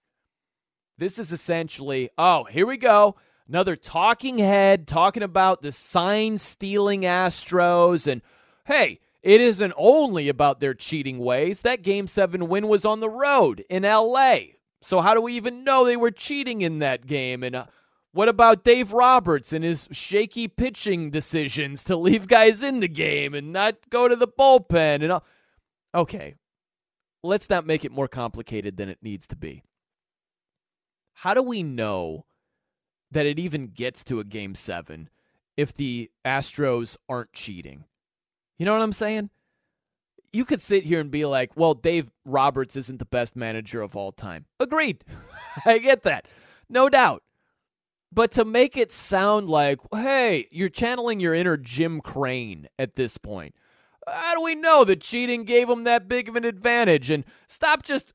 This 0.97 1.17
is 1.17 1.31
essentially, 1.31 2.09
oh, 2.17 2.43
here 2.43 2.67
we 2.67 2.77
go. 2.77 3.15
Another 3.49 3.75
talking 3.75 4.37
head 4.37 4.87
talking 4.87 5.23
about 5.23 5.63
the 5.63 5.71
sign 5.71 6.37
stealing 6.37 7.01
Astros. 7.01 8.07
And 8.07 8.21
hey, 8.65 8.99
it 9.23 9.41
isn't 9.41 9.73
only 9.75 10.29
about 10.29 10.59
their 10.59 10.75
cheating 10.75 11.17
ways. 11.17 11.61
That 11.61 11.81
game 11.81 12.05
seven 12.05 12.47
win 12.47 12.67
was 12.67 12.85
on 12.85 12.99
the 12.99 13.09
road 13.09 13.65
in 13.67 13.83
LA. 13.83 14.37
So 14.81 15.01
how 15.01 15.15
do 15.15 15.21
we 15.21 15.33
even 15.33 15.63
know 15.63 15.83
they 15.83 15.97
were 15.97 16.11
cheating 16.11 16.61
in 16.61 16.77
that 16.79 17.07
game? 17.07 17.43
And 17.43 17.55
uh, 17.55 17.65
What 18.11 18.29
about 18.29 18.63
Dave 18.63 18.93
Roberts 18.93 19.51
and 19.51 19.63
his 19.65 19.87
shaky 19.91 20.47
pitching 20.47 21.09
decisions 21.09 21.83
to 21.85 21.95
leave 21.95 22.27
guys 22.27 22.61
in 22.61 22.81
the 22.81 22.87
game 22.87 23.33
and 23.33 23.51
not 23.51 23.89
go 23.89 24.07
to 24.07 24.15
the 24.15 24.27
bullpen 24.27 25.03
and? 25.03 25.21
Okay, 25.93 26.35
let's 27.23 27.49
not 27.49 27.65
make 27.65 27.83
it 27.83 27.91
more 27.91 28.07
complicated 28.07 28.77
than 28.77 28.89
it 28.89 28.99
needs 29.01 29.25
to 29.27 29.35
be. 29.35 29.63
How 31.13 31.33
do 31.33 31.41
we 31.41 31.63
know 31.63 32.25
that 33.11 33.25
it 33.25 33.39
even 33.39 33.67
gets 33.67 34.03
to 34.05 34.19
a 34.19 34.23
game 34.23 34.55
seven 34.55 35.09
if 35.57 35.73
the 35.73 36.09
Astros 36.25 36.97
aren't 37.07 37.33
cheating? 37.33 37.85
You 38.57 38.65
know 38.65 38.73
what 38.73 38.81
I'm 38.81 38.93
saying? 38.93 39.29
You 40.31 40.45
could 40.45 40.61
sit 40.61 40.83
here 40.83 40.99
and 40.99 41.09
be 41.09 41.25
like, 41.25 41.57
well, 41.57 41.73
Dave 41.73 42.11
Roberts 42.23 42.75
isn't 42.75 42.99
the 42.99 43.05
best 43.05 43.35
manager 43.35 43.81
of 43.81 43.95
all 43.95 44.11
time. 44.11 44.45
Agreed. 44.59 45.03
I 45.65 45.79
get 45.79 46.03
that. 46.03 46.27
No 46.69 46.87
doubt. 46.89 47.23
But 48.11 48.31
to 48.31 48.45
make 48.45 48.75
it 48.75 48.91
sound 48.91 49.49
like, 49.49 49.79
hey, 49.93 50.47
you're 50.51 50.69
channeling 50.69 51.19
your 51.19 51.33
inner 51.33 51.57
Jim 51.57 52.01
Crane 52.01 52.67
at 52.77 52.95
this 52.95 53.17
point. 53.17 53.55
How 54.07 54.35
do 54.35 54.41
we 54.41 54.55
know 54.55 54.83
that 54.83 55.01
cheating 55.01 55.43
gave 55.43 55.69
him 55.69 55.83
that 55.83 56.07
big 56.07 56.27
of 56.27 56.35
an 56.35 56.45
advantage? 56.45 57.11
And 57.11 57.23
stop 57.47 57.83
just 57.83 58.13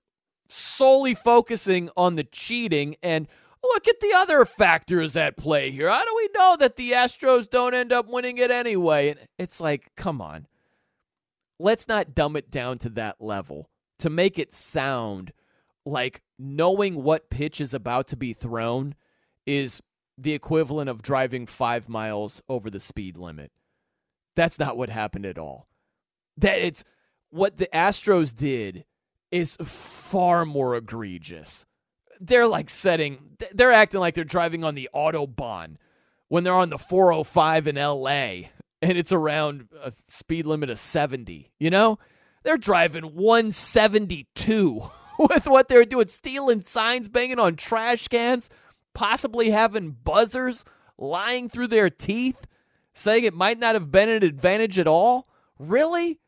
solely 0.48 1.14
focusing 1.14 1.90
on 1.96 2.16
the 2.16 2.24
cheating 2.24 2.96
and 3.02 3.28
look 3.72 3.88
at 3.88 4.00
the 4.00 4.12
other 4.16 4.44
factors 4.44 5.16
at 5.16 5.36
play 5.36 5.70
here. 5.70 5.88
How 5.88 6.04
do 6.04 6.14
we 6.16 6.28
know 6.34 6.56
that 6.60 6.76
the 6.76 6.92
Astros 6.92 7.48
don't 7.48 7.74
end 7.74 7.92
up 7.92 8.08
winning 8.08 8.38
it 8.38 8.50
anyway? 8.50 9.10
And 9.10 9.20
it's 9.38 9.60
like, 9.60 9.90
come 9.96 10.20
on. 10.20 10.46
Let's 11.58 11.88
not 11.88 12.14
dumb 12.14 12.36
it 12.36 12.50
down 12.50 12.78
to 12.78 12.88
that 12.90 13.20
level 13.20 13.70
to 13.98 14.10
make 14.10 14.38
it 14.38 14.52
sound 14.52 15.32
like 15.86 16.22
knowing 16.38 17.02
what 17.02 17.30
pitch 17.30 17.60
is 17.60 17.74
about 17.74 18.08
to 18.08 18.16
be 18.16 18.32
thrown 18.32 18.94
is 19.46 19.80
the 20.16 20.32
equivalent 20.32 20.88
of 20.88 21.02
driving 21.02 21.46
five 21.46 21.88
miles 21.88 22.42
over 22.48 22.70
the 22.70 22.80
speed 22.80 23.16
limit. 23.16 23.52
That's 24.36 24.58
not 24.58 24.76
what 24.76 24.90
happened 24.90 25.26
at 25.26 25.38
all. 25.38 25.68
That 26.36 26.58
it's 26.58 26.84
what 27.30 27.56
the 27.56 27.68
Astros 27.72 28.34
did 28.34 28.84
is 29.30 29.56
far 29.62 30.44
more 30.44 30.76
egregious. 30.76 31.66
They're 32.26 32.46
like 32.46 32.70
setting, 32.70 33.36
they're 33.52 33.72
acting 33.72 34.00
like 34.00 34.14
they're 34.14 34.24
driving 34.24 34.64
on 34.64 34.74
the 34.74 34.88
Autobahn 34.94 35.76
when 36.28 36.44
they're 36.44 36.54
on 36.54 36.68
the 36.68 36.78
405 36.78 37.68
in 37.68 37.76
LA 37.76 38.48
and 38.82 38.98
it's 38.98 39.12
around 39.12 39.68
a 39.82 39.92
speed 40.08 40.46
limit 40.46 40.70
of 40.70 40.78
70. 40.78 41.50
You 41.58 41.70
know? 41.70 41.98
They're 42.42 42.58
driving 42.58 43.14
172 43.14 44.80
with 45.18 45.46
what 45.46 45.68
they're 45.68 45.84
doing, 45.84 46.08
stealing 46.08 46.60
signs, 46.60 47.08
banging 47.08 47.38
on 47.38 47.56
trash 47.56 48.08
cans 48.08 48.50
possibly 48.94 49.50
having 49.50 49.90
buzzers 49.90 50.64
lying 50.96 51.48
through 51.48 51.66
their 51.66 51.90
teeth, 51.90 52.46
saying 52.94 53.24
it 53.24 53.34
might 53.34 53.58
not 53.58 53.74
have 53.74 53.90
been 53.90 54.08
an 54.08 54.22
advantage 54.22 54.78
at 54.78 54.86
all? 54.86 55.28
Really? 55.58 56.20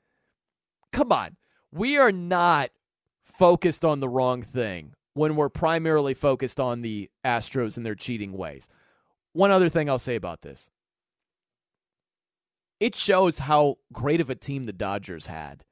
Come 0.93 1.13
on. 1.13 1.37
We 1.73 1.97
are 1.97 2.13
not 2.13 2.71
focused 3.23 3.85
on 3.85 4.01
the 4.01 4.09
wrong 4.09 4.43
thing 4.43 4.95
when 5.17 5.35
we're 5.35 5.49
primarily 5.49 6.13
focused 6.13 6.61
on 6.61 6.83
the 6.83 7.11
Astros 7.25 7.79
and 7.79 7.87
their 7.87 7.95
cheating 7.95 8.35
ways. 8.35 8.69
One 9.33 9.51
other 9.51 9.71
thing 9.71 9.89
I'll 9.89 9.99
say 9.99 10.15
about 10.15 10.43
this 10.43 10.71
it 12.79 12.95
shows 12.95 13.39
how 13.39 13.79
great 13.93 14.21
of 14.21 14.29
a 14.29 14.35
team 14.35 14.65
the 14.65 14.75
Dodgers 14.75 15.29
had. 15.29 15.65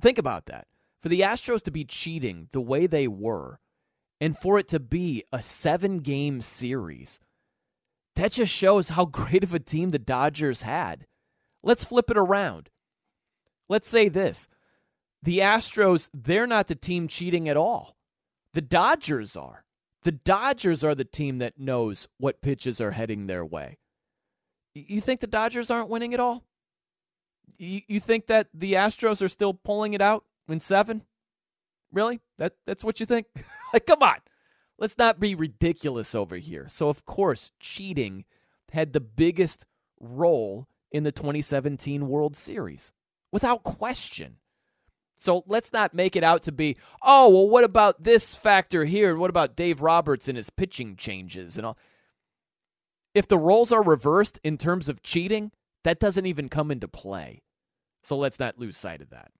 Think 0.00 0.18
about 0.18 0.46
that. 0.46 0.66
For 1.00 1.08
the 1.08 1.20
Astros 1.20 1.62
to 1.62 1.70
be 1.70 1.84
cheating 1.84 2.48
the 2.50 2.60
way 2.60 2.88
they 2.88 3.06
were, 3.06 3.60
and 4.20 4.36
for 4.36 4.58
it 4.58 4.66
to 4.68 4.80
be 4.80 5.22
a 5.32 5.40
seven 5.40 6.00
game 6.00 6.40
series. 6.40 7.20
That 8.16 8.32
just 8.32 8.52
shows 8.52 8.90
how 8.90 9.04
great 9.06 9.44
of 9.44 9.54
a 9.54 9.60
team 9.60 9.90
the 9.90 10.00
Dodgers 10.00 10.62
had. 10.62 11.06
Let's 11.62 11.84
flip 11.84 12.10
it 12.10 12.18
around. 12.18 12.68
Let's 13.68 13.88
say 13.88 14.08
this 14.08 14.48
the 15.22 15.38
Astros, 15.38 16.10
they're 16.12 16.48
not 16.48 16.66
the 16.66 16.74
team 16.74 17.06
cheating 17.06 17.48
at 17.48 17.56
all. 17.56 17.96
The 18.54 18.60
Dodgers 18.60 19.36
are. 19.36 19.64
The 20.02 20.12
Dodgers 20.12 20.82
are 20.82 20.94
the 20.94 21.04
team 21.04 21.38
that 21.38 21.58
knows 21.58 22.08
what 22.18 22.42
pitches 22.42 22.80
are 22.80 22.92
heading 22.92 23.26
their 23.26 23.44
way. 23.44 23.78
You 24.74 25.00
think 25.00 25.20
the 25.20 25.26
Dodgers 25.26 25.70
aren't 25.70 25.90
winning 25.90 26.14
at 26.14 26.20
all? 26.20 26.44
You 27.58 28.00
think 28.00 28.28
that 28.28 28.48
the 28.54 28.74
Astros 28.74 29.20
are 29.22 29.28
still 29.28 29.52
pulling 29.52 29.92
it 29.92 30.00
out 30.00 30.24
in 30.48 30.60
seven? 30.60 31.02
Really? 31.92 32.20
That 32.38 32.54
that's 32.64 32.84
what 32.84 33.00
you 33.00 33.06
think? 33.06 33.26
like, 33.72 33.86
come 33.86 34.02
on. 34.02 34.18
Let's 34.78 34.96
not 34.96 35.20
be 35.20 35.34
ridiculous 35.34 36.14
over 36.14 36.36
here. 36.36 36.66
So, 36.68 36.88
of 36.88 37.04
course, 37.04 37.50
cheating 37.60 38.24
had 38.72 38.92
the 38.92 39.00
biggest 39.00 39.66
role 40.00 40.68
in 40.90 41.02
the 41.02 41.12
2017 41.12 42.08
World 42.08 42.36
Series, 42.36 42.92
without 43.30 43.62
question. 43.62 44.36
So 45.20 45.44
let's 45.46 45.70
not 45.70 45.92
make 45.92 46.16
it 46.16 46.24
out 46.24 46.42
to 46.44 46.52
be, 46.52 46.78
oh, 47.02 47.28
well, 47.28 47.48
what 47.48 47.62
about 47.62 48.04
this 48.04 48.34
factor 48.34 48.86
here? 48.86 49.10
And 49.10 49.20
what 49.20 49.28
about 49.28 49.54
Dave 49.54 49.82
Roberts 49.82 50.28
and 50.28 50.36
his 50.36 50.48
pitching 50.48 50.96
changes 50.96 51.58
and 51.58 51.66
all? 51.66 51.76
If 53.14 53.28
the 53.28 53.36
roles 53.36 53.70
are 53.70 53.82
reversed 53.82 54.40
in 54.42 54.56
terms 54.56 54.88
of 54.88 55.02
cheating, 55.02 55.52
that 55.84 56.00
doesn't 56.00 56.24
even 56.24 56.48
come 56.48 56.70
into 56.70 56.88
play. 56.88 57.42
So 58.02 58.16
let's 58.16 58.38
not 58.38 58.58
lose 58.58 58.78
sight 58.78 59.02
of 59.02 59.10
that. 59.10 59.30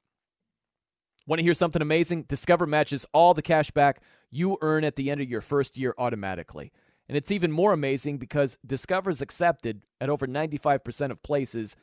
Want 1.26 1.38
to 1.38 1.44
hear 1.44 1.54
something 1.54 1.80
amazing? 1.80 2.24
Discover 2.24 2.66
matches 2.66 3.06
all 3.14 3.32
the 3.32 3.40
cash 3.40 3.70
back 3.70 4.02
you 4.30 4.58
earn 4.60 4.84
at 4.84 4.96
the 4.96 5.10
end 5.10 5.22
of 5.22 5.30
your 5.30 5.40
first 5.40 5.78
year 5.78 5.94
automatically. 5.96 6.72
And 7.08 7.16
it's 7.16 7.30
even 7.30 7.50
more 7.50 7.72
amazing 7.72 8.18
because 8.18 8.58
Discover's 8.66 9.22
accepted 9.22 9.84
at 9.98 10.10
over 10.10 10.26
95% 10.26 11.10
of 11.10 11.22
places 11.22 11.74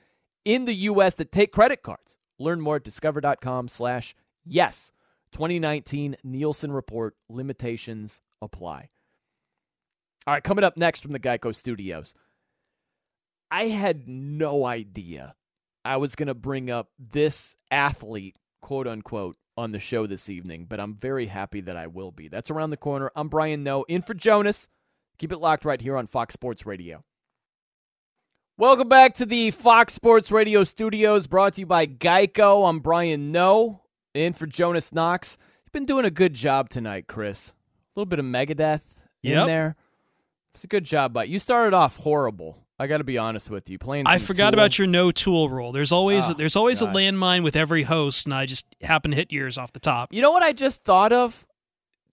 in 0.45 0.65
the 0.65 0.75
U.S. 0.75 1.15
that 1.15 1.31
take 1.31 1.51
credit 1.51 1.81
cards. 1.81 2.19
Learn 2.39 2.61
more 2.61 2.77
at 2.77 2.83
discover.com 2.83 3.67
slash 3.67 4.15
yes. 4.45 4.91
2019 5.31 6.17
Nielsen 6.23 6.71
Report 6.71 7.15
limitations 7.29 8.21
apply. 8.41 8.89
All 10.25 10.33
right, 10.33 10.43
coming 10.43 10.63
up 10.63 10.77
next 10.77 11.01
from 11.01 11.13
the 11.13 11.19
Geico 11.19 11.55
Studios. 11.55 12.13
I 13.49 13.67
had 13.67 14.07
no 14.07 14.65
idea 14.65 15.35
I 15.85 15.97
was 15.97 16.15
going 16.15 16.27
to 16.27 16.33
bring 16.33 16.69
up 16.69 16.89
this 16.99 17.55
athlete 17.71 18.35
quote 18.61 18.87
unquote, 18.87 19.37
on 19.57 19.71
the 19.71 19.79
show 19.79 20.05
this 20.05 20.29
evening, 20.29 20.65
but 20.69 20.79
I'm 20.79 20.93
very 20.93 21.25
happy 21.25 21.61
that 21.61 21.75
I 21.75 21.87
will 21.87 22.11
be. 22.11 22.27
That's 22.27 22.51
around 22.51 22.69
the 22.69 22.77
corner. 22.77 23.11
I'm 23.15 23.27
Brian 23.27 23.63
Noe, 23.63 23.85
in 23.87 24.01
for 24.01 24.13
Jonas. 24.13 24.69
Keep 25.17 25.31
it 25.31 25.39
locked 25.39 25.65
right 25.65 25.81
here 25.81 25.97
on 25.97 26.05
Fox 26.05 26.33
Sports 26.33 26.65
Radio. 26.65 27.03
Welcome 28.59 28.89
back 28.89 29.13
to 29.15 29.25
the 29.27 29.51
Fox 29.51 29.93
Sports 29.93 30.31
Radio 30.31 30.63
studios, 30.63 31.27
brought 31.27 31.53
to 31.53 31.59
you 31.59 31.67
by 31.67 31.85
Geico. 31.85 32.67
I'm 32.67 32.79
Brian 32.79 33.31
Noe, 33.31 33.83
in 34.15 34.33
for 34.33 34.47
Jonas 34.47 34.91
Knox. 34.91 35.37
You've 35.63 35.73
been 35.73 35.85
doing 35.85 36.05
a 36.05 36.09
good 36.09 36.33
job 36.33 36.67
tonight, 36.67 37.05
Chris. 37.05 37.49
A 37.49 37.53
little 37.99 38.07
bit 38.07 38.17
of 38.17 38.25
Megadeth 38.25 38.81
yep. 39.21 39.41
in 39.41 39.47
there. 39.47 39.75
It's 40.55 40.63
a 40.63 40.67
good 40.67 40.85
job, 40.85 41.13
but 41.13 41.29
you 41.29 41.37
started 41.37 41.75
off 41.75 41.97
horrible. 41.97 42.65
I 42.79 42.87
got 42.87 42.97
to 42.97 43.03
be 43.03 43.19
honest 43.19 43.51
with 43.51 43.69
you. 43.69 43.77
Playing, 43.77 44.07
I 44.07 44.17
forgot 44.17 44.49
tool. 44.49 44.59
about 44.59 44.79
your 44.79 44.87
no 44.87 45.11
tool 45.11 45.49
rule. 45.49 45.71
There's 45.71 45.91
always 45.91 46.27
Oh, 46.27 46.33
there's 46.33 46.55
always 46.55 46.79
God. 46.79 46.95
a 46.95 46.97
landmine 46.97 47.43
with 47.43 47.55
every 47.55 47.83
host, 47.83 48.25
and 48.25 48.33
I 48.33 48.47
just 48.47 48.65
happen 48.81 49.11
to 49.11 49.17
hit 49.17 49.31
yours 49.31 49.59
off 49.59 49.71
the 49.71 49.79
top. 49.79 50.11
You 50.11 50.23
know 50.23 50.31
what 50.31 50.41
I 50.41 50.53
just 50.53 50.83
thought 50.83 51.13
of? 51.13 51.45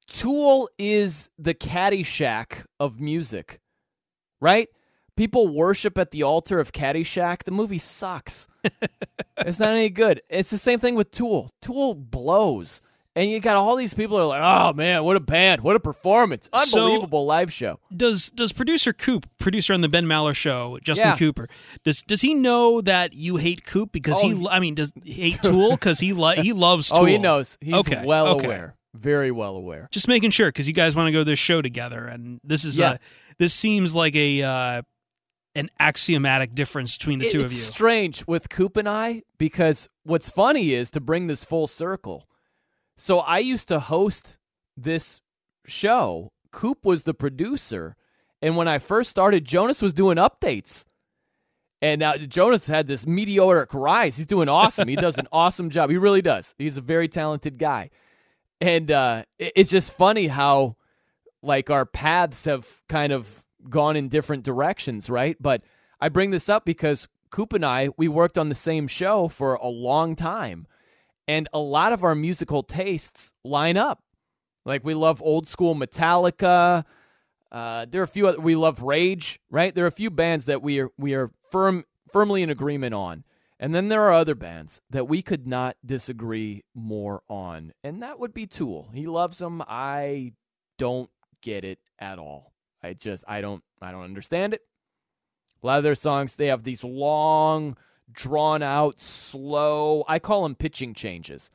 Tool 0.09 0.69
is 0.77 1.31
the 1.39 1.55
Caddyshack 1.55 2.67
of 2.79 3.01
music, 3.01 3.61
right? 4.43 4.69
People 5.17 5.49
worship 5.49 5.97
at 5.97 6.11
the 6.11 6.23
altar 6.23 6.59
of 6.59 6.73
Caddyshack. 6.73 7.45
The 7.45 7.51
movie 7.53 7.79
sucks. 7.79 8.49
it's 9.39 9.59
not 9.61 9.71
any 9.71 9.91
good. 9.91 10.23
It's 10.29 10.51
the 10.51 10.59
same 10.59 10.79
thing 10.79 10.95
with 10.95 11.11
Tool. 11.11 11.51
Tool 11.63 11.95
blows. 11.95 12.81
And 13.17 13.31
you 13.31 13.39
got 13.39 13.57
all 13.57 13.77
these 13.77 13.95
people 13.95 14.17
who 14.17 14.25
are 14.25 14.27
like, 14.27 14.43
oh 14.43 14.73
man, 14.73 15.05
what 15.05 15.15
a 15.17 15.21
band, 15.21 15.63
what 15.63 15.77
a 15.77 15.81
performance. 15.81 16.51
So- 16.53 16.81
Unbelievable 16.87 17.25
live 17.27 17.53
show. 17.53 17.79
Does 17.97 18.29
does 18.31 18.53
producer 18.53 18.93
Coop, 18.93 19.27
producer 19.39 19.73
on 19.73 19.83
the 19.83 19.89
Ben 19.89 20.05
Maller 20.07 20.35
show, 20.35 20.79
Justin 20.83 21.11
Yeah. 21.11 21.17
Cooper, 21.17 21.49
does 21.85 22.03
does 22.03 22.23
he 22.23 22.35
know 22.35 22.81
that 22.81 23.13
you 23.15 23.37
hate 23.37 23.65
Coop 23.65 23.93
because 23.93 24.21
Oh, 24.21 24.29
he? 24.29 24.49
I 24.51 24.59
mean, 24.59 24.75
does 24.75 24.93
he 25.05 25.13
hate 25.31 25.43
Tool 25.43 25.73
because 25.73 26.01
he 26.01 26.13
li- 26.13 26.41
he 26.43 26.53
loves 26.53 26.89
Tool? 26.89 27.03
Oh, 27.03 27.05
he 27.05 27.19
knows. 27.19 27.57
He's 27.61 27.75
okay, 27.75 28.05
well 28.05 28.27
okay. 28.37 28.47
aware. 28.47 28.75
Very 28.95 29.31
well 29.31 29.55
aware. 29.55 29.89
Just 29.93 30.09
making 30.09 30.31
sure 30.31 30.49
because 30.49 30.67
you 30.67 30.75
guys 30.75 30.97
want 30.97 31.07
to 31.07 31.13
go 31.13 31.21
to 31.21 31.25
this 31.25 31.39
show 31.39 31.63
together, 31.63 32.05
and 32.07 32.41
this 32.43 32.65
is 32.65 32.81
Yeah. 32.81 32.91
uh 32.91 32.97
this 33.39 33.55
seems 33.55 33.95
like 33.95 34.17
a 34.17 34.43
uh, 34.43 34.83
an 35.57 35.71
axiomatic 35.79 36.55
difference 36.55 36.97
between 36.97 37.19
the 37.21 37.27
It- 37.27 37.31
two 37.33 37.41
of 37.45 37.53
you. 37.53 37.59
It's 37.59 37.67
strange 37.67 38.27
with 38.27 38.49
Coop 38.49 38.77
and 38.77 38.89
I 38.89 39.23
because 39.39 39.89
what's 40.03 40.29
funny 40.31 40.73
is 40.73 40.91
to 40.93 41.01
bring 41.01 41.27
this 41.27 41.45
full 41.45 41.67
circle. 41.67 42.29
So 42.97 43.21
I 43.21 43.39
used 43.39 43.69
to 43.69 43.81
host 43.81 44.39
this 44.77 45.21
show. 45.67 46.33
Coop 46.53 46.85
was 46.85 47.03
the 47.05 47.15
producer, 47.15 47.97
and 48.41 48.57
when 48.57 48.69
I 48.69 48.79
first 48.79 49.11
started, 49.11 49.45
Jonas 49.45 49.83
was 49.83 49.93
doing 49.93 50.17
updates. 50.17 50.85
And 51.83 51.99
now 52.01 52.17
Jonas 52.17 52.67
had 52.69 52.87
this 52.87 53.07
meteoric 53.07 53.75
rise. 53.75 54.17
He's 54.17 54.27
doing 54.27 54.49
awesome. 54.49 54.89
He 54.89 54.97
does 54.97 55.19
an 55.19 55.27
awesome 55.33 55.69
job. 55.71 55.91
He 55.91 55.97
really 55.99 56.23
does. 56.23 56.55
He's 56.57 56.79
a 56.79 56.83
very 56.83 57.09
talented 57.09 57.59
guy. 57.59 57.91
And 58.61 58.91
uh, 58.91 59.25
it's 59.39 59.71
just 59.71 59.93
funny 59.93 60.29
how, 60.29 60.77
like, 61.43 61.69
our 61.69 61.85
paths 61.85 62.47
have 62.47 62.81
kind 62.89 63.13
of 63.13 63.44
gone 63.69 63.97
in 63.97 64.09
different 64.09 64.45
directions, 64.45 65.09
right? 65.11 65.37
But 65.41 65.63
I 66.01 66.09
bring 66.09 66.31
this 66.31 66.49
up 66.49 66.65
because 66.65 67.09
Coop 67.31 67.53
and 67.53 67.65
I, 67.65 67.89
we 67.97 68.09
worked 68.09 68.39
on 68.39 68.49
the 68.49 68.55
same 68.55 68.87
show 68.87 69.29
for 69.29 69.55
a 69.55 69.69
long 69.69 70.17
time. 70.17 70.67
And 71.27 71.49
a 71.53 71.59
lot 71.59 71.93
of 71.93 72.05
our 72.05 72.15
musical 72.15 72.63
tastes 72.63 73.33
line 73.43 73.77
up. 73.77 74.03
Like 74.65 74.85
we 74.85 74.95
love 74.95 75.23
old 75.23 75.49
school 75.49 75.75
Metallica. 75.75 76.85
Uh, 77.51 77.87
there 77.89 78.01
are 78.01 78.05
a 78.05 78.09
few 78.09 78.29
other, 78.29 78.41
we 78.41 78.57
love 78.57 78.83
Rage, 78.83 79.41
right? 79.51 79.75
There 79.75 79.85
are 79.85 79.89
a 79.89 79.93
few 79.93 80.11
bands 80.11 80.47
that 80.47 80.63
we 80.63 80.81
are 80.81 80.91
we 80.99 81.15
are 81.15 81.31
firm 81.51 81.85
firmly 82.11 82.43
in 82.43 82.51
agreement 82.51 82.95
on. 82.95 83.25
And 83.61 83.75
then 83.75 83.89
there 83.89 84.03
are 84.03 84.13
other 84.13 84.35
bands 84.35 84.81
that 84.91 85.09
we 85.09 85.23
could 85.23 85.47
not 85.47 85.77
disagree 85.85 86.65
more 86.75 87.23
on. 87.29 87.73
And 87.83 88.03
that 88.03 88.19
would 88.19 88.35
be 88.35 88.47
Tool. 88.47 88.91
He 88.93 89.07
loves 89.07 89.39
them. 89.39 89.63
I 89.67 90.33
don't 90.79 91.11
get 91.41 91.65
it 91.65 91.79
at 91.99 92.19
all. 92.19 92.54
I 92.85 92.93
just 92.93 93.25
I 93.27 93.41
don't 93.41 93.63
I 93.81 93.91
don't 93.91 94.05
understand 94.05 94.55
it. 94.55 94.61
A 95.63 95.67
lot 95.67 95.79
of 95.79 95.85
their 95.85 95.95
songs 95.95 96.37
they 96.37 96.49
have 96.49 96.63
these 96.63 96.85
long, 96.85 97.77
drawn 98.13 98.63
out, 98.63 99.01
slow. 99.01 100.05
I 100.07 100.19
call 100.19 100.43
them 100.43 100.55
pitching 100.55 100.93
changes. 100.95 101.51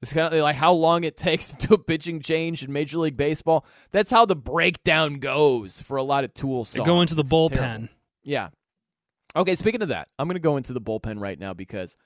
It's 0.00 0.12
kind 0.12 0.32
of 0.32 0.40
like 0.40 0.56
how 0.56 0.72
long 0.72 1.04
it 1.04 1.16
takes 1.18 1.48
to 1.48 1.66
do 1.66 1.74
a 1.74 1.78
pitching 1.78 2.20
change 2.20 2.64
in 2.64 2.72
Major 2.72 2.98
League 2.98 3.16
Baseball. 3.16 3.66
That's 3.90 4.10
how 4.10 4.26
the 4.26 4.36
breakdown 4.36 5.14
goes 5.14 5.80
for 5.80 5.96
a 5.96 6.02
lot 6.02 6.24
of 6.24 6.34
Tool 6.34 6.64
songs. 6.64 6.84
They 6.84 6.90
go 6.90 7.00
into 7.00 7.14
the 7.14 7.22
bullpen. 7.22 7.88
Yeah. 8.22 8.48
Okay, 9.36 9.56
speaking 9.56 9.82
of 9.82 9.88
that, 9.88 10.08
I'm 10.18 10.28
going 10.28 10.36
to 10.36 10.40
go 10.40 10.56
into 10.56 10.72
the 10.72 10.80
bullpen 10.80 11.20
right 11.20 11.38
now 11.38 11.54
because 11.54 11.96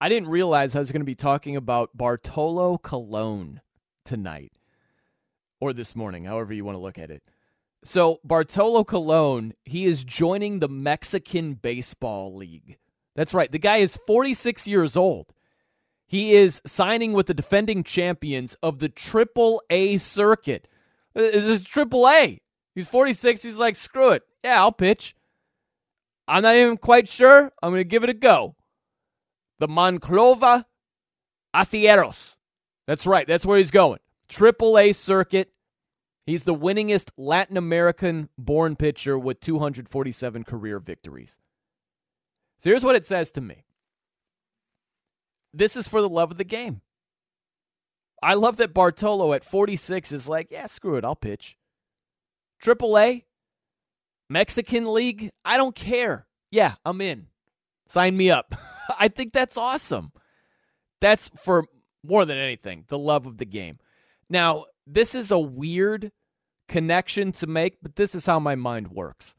I 0.00 0.08
didn't 0.08 0.28
realize 0.28 0.76
I 0.76 0.78
was 0.78 0.92
going 0.92 1.00
to 1.00 1.06
be 1.06 1.14
talking 1.14 1.56
about 1.56 1.96
Bartolo 1.96 2.78
Colon 2.78 3.60
tonight 4.04 4.52
or 5.60 5.72
this 5.72 5.96
morning, 5.96 6.24
however 6.24 6.52
you 6.52 6.64
want 6.64 6.76
to 6.76 6.80
look 6.80 6.98
at 6.98 7.10
it. 7.10 7.22
So, 7.84 8.20
Bartolo 8.24 8.84
Colon, 8.84 9.54
he 9.64 9.84
is 9.84 10.04
joining 10.04 10.58
the 10.58 10.68
Mexican 10.68 11.54
Baseball 11.54 12.34
League. 12.34 12.78
That's 13.14 13.34
right. 13.34 13.50
The 13.50 13.58
guy 13.58 13.78
is 13.78 13.96
46 13.96 14.66
years 14.66 14.96
old. 14.96 15.32
He 16.06 16.32
is 16.32 16.62
signing 16.66 17.12
with 17.12 17.26
the 17.26 17.34
defending 17.34 17.84
champions 17.84 18.56
of 18.62 18.78
the 18.78 18.88
Triple 18.88 19.62
A 19.70 19.98
circuit. 19.98 20.66
Uh, 21.14 21.22
this 21.22 21.44
is 21.44 21.64
Triple 21.64 22.08
A. 22.08 22.40
He's 22.74 22.88
46. 22.88 23.42
He's 23.42 23.58
like, 23.58 23.76
screw 23.76 24.12
it. 24.12 24.22
Yeah, 24.42 24.60
I'll 24.60 24.72
pitch. 24.72 25.14
I'm 26.26 26.42
not 26.42 26.56
even 26.56 26.76
quite 26.76 27.08
sure. 27.08 27.52
I'm 27.62 27.70
going 27.70 27.80
to 27.80 27.84
give 27.84 28.04
it 28.04 28.10
a 28.10 28.14
go. 28.14 28.56
The 29.58 29.68
Monclova 29.68 30.64
Acereros. 31.54 32.36
That's 32.86 33.06
right. 33.06 33.26
That's 33.26 33.44
where 33.44 33.58
he's 33.58 33.70
going. 33.70 33.98
Triple 34.28 34.78
A 34.78 34.92
circuit. 34.92 35.50
He's 36.28 36.44
the 36.44 36.54
winningest 36.54 37.08
Latin 37.16 37.56
American 37.56 38.28
born 38.36 38.76
pitcher 38.76 39.18
with 39.18 39.40
247 39.40 40.44
career 40.44 40.78
victories. 40.78 41.38
So 42.58 42.68
here's 42.68 42.84
what 42.84 42.96
it 42.96 43.06
says 43.06 43.30
to 43.30 43.40
me 43.40 43.64
this 45.54 45.74
is 45.74 45.88
for 45.88 46.02
the 46.02 46.08
love 46.10 46.30
of 46.30 46.36
the 46.36 46.44
game. 46.44 46.82
I 48.22 48.34
love 48.34 48.58
that 48.58 48.74
Bartolo 48.74 49.32
at 49.32 49.42
46 49.42 50.12
is 50.12 50.28
like, 50.28 50.50
yeah, 50.50 50.66
screw 50.66 50.96
it, 50.96 51.04
I'll 51.06 51.16
pitch. 51.16 51.56
Triple 52.60 52.98
A, 52.98 53.24
Mexican 54.28 54.92
League, 54.92 55.30
I 55.46 55.56
don't 55.56 55.74
care. 55.74 56.26
Yeah, 56.50 56.74
I'm 56.84 57.00
in. 57.00 57.28
Sign 57.86 58.18
me 58.18 58.30
up. 58.30 58.54
I 59.00 59.08
think 59.08 59.32
that's 59.32 59.56
awesome. 59.56 60.12
That's 61.00 61.30
for 61.42 61.64
more 62.04 62.26
than 62.26 62.36
anything, 62.36 62.84
the 62.88 62.98
love 62.98 63.26
of 63.26 63.38
the 63.38 63.46
game. 63.46 63.78
Now, 64.28 64.66
this 64.86 65.14
is 65.14 65.30
a 65.30 65.38
weird 65.38 66.12
connection 66.68 67.32
to 67.32 67.46
make, 67.46 67.78
but 67.82 67.96
this 67.96 68.14
is 68.14 68.26
how 68.26 68.38
my 68.38 68.54
mind 68.54 68.88
works. 68.88 69.34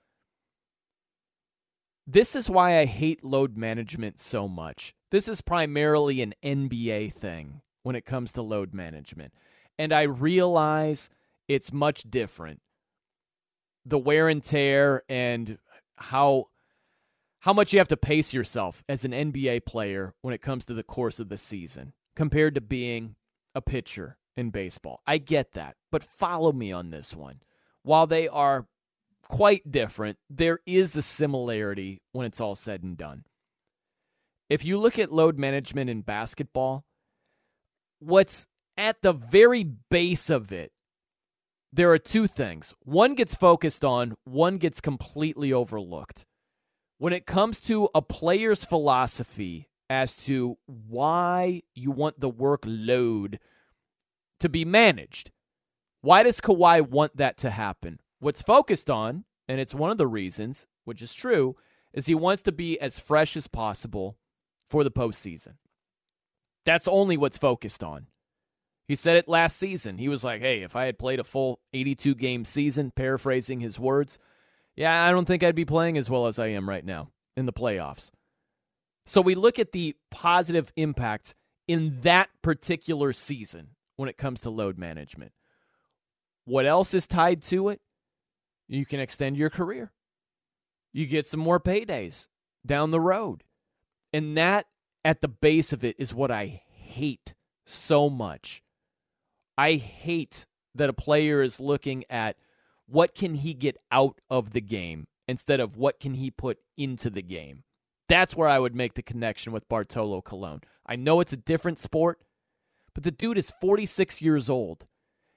This 2.06 2.36
is 2.36 2.50
why 2.50 2.80
I 2.80 2.86
hate 2.86 3.24
load 3.24 3.56
management 3.56 4.20
so 4.20 4.48
much. 4.48 4.96
This 5.12 5.28
is 5.28 5.42
primarily 5.42 6.22
an 6.22 6.34
NBA 6.44 7.14
thing 7.14 7.62
when 7.84 7.96
it 7.96 8.06
comes 8.06 8.32
to 8.34 8.42
load 8.42 8.74
management. 8.74 9.34
And 9.78 9.94
I 9.94 10.04
realize 10.04 11.10
it's 11.48 11.72
much 11.72 12.04
different. 12.10 12.62
The 13.86 14.00
wear 14.00 14.28
and 14.28 14.44
tear 14.44 15.04
and 15.08 15.58
how 15.98 16.48
how 17.44 17.54
much 17.54 17.72
you 17.72 17.80
have 17.80 17.88
to 17.88 17.98
pace 17.98 18.34
yourself 18.34 18.84
as 18.90 19.06
an 19.06 19.12
NBA 19.12 19.66
player 19.66 20.14
when 20.22 20.34
it 20.34 20.42
comes 20.42 20.66
to 20.66 20.74
the 20.74 20.84
course 20.84 21.20
of 21.20 21.30
the 21.30 21.38
season 21.38 21.94
compared 22.16 22.54
to 22.56 22.62
being 22.62 23.16
a 23.56 23.62
pitcher 23.62 24.18
in 24.40 24.50
baseball. 24.50 25.02
I 25.06 25.20
get 25.20 25.52
that, 25.52 25.76
but 25.92 26.04
follow 26.04 26.52
me 26.52 26.72
on 26.72 26.90
this 26.90 27.16
one. 27.16 27.42
While 27.84 28.08
they 28.08 28.28
are 28.28 28.66
quite 29.28 29.70
different, 29.72 30.18
there 30.30 30.60
is 30.66 30.96
a 30.96 31.02
similarity 31.02 32.02
when 32.12 32.26
it's 32.26 32.42
all 32.42 32.56
said 32.56 32.84
and 32.84 32.98
done. 32.98 33.26
If 34.50 34.66
you 34.66 34.80
look 34.80 34.98
at 34.98 35.12
load 35.12 35.38
management 35.38 35.90
in 35.90 36.02
basketball, 36.02 36.84
what's 38.00 38.48
at 38.76 39.02
the 39.02 39.14
very 39.14 39.64
base 39.64 40.30
of 40.30 40.52
it, 40.52 40.72
there 41.72 41.92
are 41.92 42.00
two 42.00 42.26
things. 42.26 42.74
One 42.80 43.14
gets 43.14 43.36
focused 43.36 43.86
on, 43.86 44.16
one 44.24 44.58
gets 44.58 44.82
completely 44.82 45.54
overlooked. 45.54 46.26
When 46.98 47.14
it 47.14 47.28
comes 47.28 47.60
to 47.62 47.90
a 47.94 48.02
player's 48.02 48.66
philosophy 48.66 49.70
as 49.90 50.16
to 50.16 50.58
why 50.66 51.62
you 51.76 51.92
want 51.92 52.20
the 52.20 52.32
workload 52.32 53.38
to 54.40 54.50
be 54.50 54.66
managed, 54.66 55.32
why 56.02 56.24
does 56.24 56.42
Kawhi 56.42 56.88
want 56.88 57.18
that 57.18 57.38
to 57.38 57.50
happen? 57.50 58.00
What's 58.20 58.42
focused 58.42 58.90
on, 58.90 59.26
and 59.48 59.60
it's 59.60 59.76
one 59.76 59.92
of 59.92 59.98
the 59.98 60.08
reasons, 60.08 60.68
which 60.86 61.02
is 61.02 61.14
true, 61.14 61.56
is 61.94 62.06
he 62.06 62.16
wants 62.16 62.44
to 62.44 62.52
be 62.52 62.80
as 62.80 63.00
fresh 63.00 63.36
as 63.36 63.48
possible 63.48 64.18
for 64.68 64.84
the 64.84 64.92
postseason. 64.92 65.56
That's 66.66 66.88
only 66.88 67.18
what's 67.18 67.38
focused 67.38 67.84
on. 67.84 68.08
He 68.88 68.96
said 68.96 69.18
it 69.18 69.28
last 69.28 69.58
season. 69.58 69.98
He 69.98 70.10
was 70.10 70.24
like, 70.24 70.42
hey, 70.42 70.62
if 70.62 70.76
I 70.76 70.86
had 70.86 70.98
played 70.98 71.20
a 71.20 71.24
full 71.24 71.60
82 71.74 72.16
game 72.16 72.46
season, 72.46 72.92
paraphrasing 72.92 73.60
his 73.60 73.80
words, 73.80 74.18
yeah, 74.76 75.04
I 75.04 75.12
don't 75.12 75.26
think 75.26 75.44
I'd 75.44 75.56
be 75.56 75.66
playing 75.66 75.98
as 75.98 76.10
well 76.10 76.26
as 76.26 76.40
I 76.40 76.48
am 76.48 76.68
right 76.68 76.86
now 76.86 77.10
in 77.36 77.46
the 77.46 77.54
playoffs. 77.54 78.12
So 79.06 79.22
we 79.22 79.36
look 79.36 79.60
at 79.60 79.72
the 79.72 79.96
positive 80.12 80.72
impact 80.76 81.36
in 81.68 82.00
that 82.02 82.30
particular 82.42 83.14
season 83.14 83.70
when 84.00 84.08
it 84.08 84.18
comes 84.18 84.40
to 84.40 84.50
load 84.50 84.78
management. 84.78 85.34
What 86.46 86.66
else 86.66 86.94
is 86.94 87.06
tied 87.06 87.44
to 87.44 87.68
it? 87.68 87.82
You 88.70 88.86
can 88.86 89.02
extend 89.02 89.36
your 89.36 89.50
career. 89.50 89.92
You 90.94 91.06
get 91.06 91.28
some 91.28 91.42
more 91.42 91.60
paydays 91.60 92.30
down 92.66 92.92
the 92.92 93.02
road. 93.02 93.44
And 94.14 94.38
that 94.38 94.68
at 95.04 95.20
the 95.20 95.28
base 95.28 95.74
of 95.74 95.84
it 95.84 95.98
is 96.00 96.14
what 96.14 96.32
I 96.32 96.62
hate 96.72 97.34
so 97.66 98.10
much. 98.10 98.64
I 99.58 99.74
hate 99.74 100.46
that 100.74 100.90
a 100.90 100.94
player 100.94 101.42
is 101.42 101.60
looking 101.60 102.06
at 102.10 102.38
what 102.88 103.14
can 103.14 103.36
he 103.36 103.54
get 103.54 103.76
out 103.92 104.22
of 104.30 104.52
the 104.52 104.62
game 104.62 105.08
instead 105.28 105.60
of 105.60 105.76
what 105.76 106.00
can 106.00 106.14
he 106.14 106.32
put 106.32 106.60
into 106.78 107.10
the 107.10 107.22
game. 107.22 107.64
That's 108.08 108.34
where 108.34 108.48
I 108.48 108.60
would 108.60 108.76
make 108.76 108.94
the 108.94 109.04
connection 109.04 109.52
with 109.52 109.68
Bartolo 109.68 110.22
Colon. 110.22 110.62
I 110.86 110.96
know 110.96 111.20
it's 111.20 111.34
a 111.34 111.38
different 111.38 111.80
sport, 111.80 112.20
but 112.94 113.04
the 113.04 113.12
dude 113.12 113.38
is 113.38 113.54
46 113.62 114.22
years 114.22 114.50
old. 114.50 114.86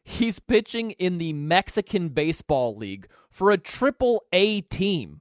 He's 0.05 0.39
pitching 0.40 0.92
in 0.92 1.18
the 1.18 1.32
Mexican 1.32 2.08
Baseball 2.08 2.76
League 2.76 3.08
for 3.31 3.50
a 3.50 3.58
triple 3.58 4.24
A 4.32 4.62
team. 4.62 5.20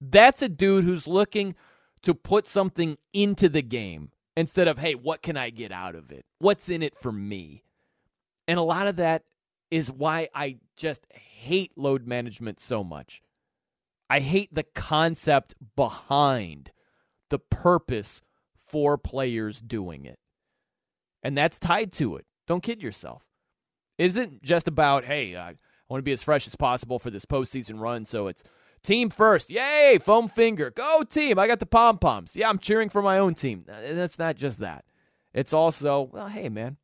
That's 0.00 0.42
a 0.42 0.48
dude 0.48 0.84
who's 0.84 1.06
looking 1.06 1.54
to 2.02 2.14
put 2.14 2.46
something 2.46 2.96
into 3.12 3.48
the 3.48 3.62
game 3.62 4.10
instead 4.36 4.68
of, 4.68 4.78
hey, 4.78 4.94
what 4.94 5.22
can 5.22 5.36
I 5.36 5.50
get 5.50 5.72
out 5.72 5.94
of 5.94 6.10
it? 6.10 6.24
What's 6.38 6.68
in 6.68 6.82
it 6.82 6.96
for 6.96 7.12
me? 7.12 7.64
And 8.46 8.58
a 8.58 8.62
lot 8.62 8.86
of 8.86 8.96
that 8.96 9.24
is 9.70 9.90
why 9.90 10.28
I 10.34 10.58
just 10.76 11.04
hate 11.10 11.72
load 11.76 12.06
management 12.06 12.60
so 12.60 12.84
much. 12.84 13.22
I 14.08 14.20
hate 14.20 14.54
the 14.54 14.62
concept 14.62 15.54
behind 15.74 16.70
the 17.28 17.38
purpose 17.38 18.22
for 18.54 18.96
players 18.96 19.60
doing 19.60 20.04
it. 20.04 20.18
And 21.26 21.36
that's 21.36 21.58
tied 21.58 21.90
to 21.94 22.14
it. 22.14 22.24
Don't 22.46 22.62
kid 22.62 22.80
yourself. 22.80 23.26
Isn't 23.98 24.44
just 24.44 24.68
about, 24.68 25.06
hey, 25.06 25.34
uh, 25.34 25.42
I 25.42 25.54
want 25.88 25.98
to 25.98 26.04
be 26.04 26.12
as 26.12 26.22
fresh 26.22 26.46
as 26.46 26.54
possible 26.54 27.00
for 27.00 27.10
this 27.10 27.26
postseason 27.26 27.80
run, 27.80 28.04
so 28.04 28.28
it's 28.28 28.44
team 28.84 29.10
first. 29.10 29.50
Yay, 29.50 29.98
foam 30.00 30.28
finger. 30.28 30.70
Go 30.70 31.02
team. 31.02 31.36
I 31.36 31.48
got 31.48 31.58
the 31.58 31.66
pom 31.66 31.98
poms. 31.98 32.36
Yeah, 32.36 32.48
I'm 32.48 32.60
cheering 32.60 32.90
for 32.90 33.02
my 33.02 33.18
own 33.18 33.34
team. 33.34 33.64
That's 33.66 34.20
not 34.20 34.36
just 34.36 34.60
that. 34.60 34.84
It's 35.34 35.52
also, 35.52 36.10
well, 36.12 36.28
hey, 36.28 36.48
man, 36.48 36.76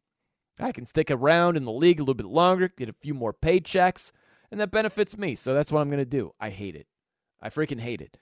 I 0.59 0.73
can 0.73 0.87
stick 0.87 1.13
around 1.13 1.57
in 1.57 1.65
the 1.65 1.71
league 1.71 2.01
a 2.01 2.03
little 2.03 2.15
bit 2.15 2.27
longer, 2.27 2.69
get 2.77 2.89
a 2.89 2.95
few 3.01 3.15
more 3.15 3.33
paychecks, 3.33 4.11
and 4.51 4.59
that 4.59 4.73
benefits 4.73 5.17
me. 5.17 5.37
So 5.37 5.55
that's 5.55 5.71
what 5.71 5.83
I'm 5.83 5.91
to 5.91 6.05
do. 6.05 6.35
I 6.41 6.51
hate 6.51 6.75
it. 6.75 6.89
I 7.41 7.49
freaking 7.49 7.79
hate 7.79 8.01
it. 8.01 8.17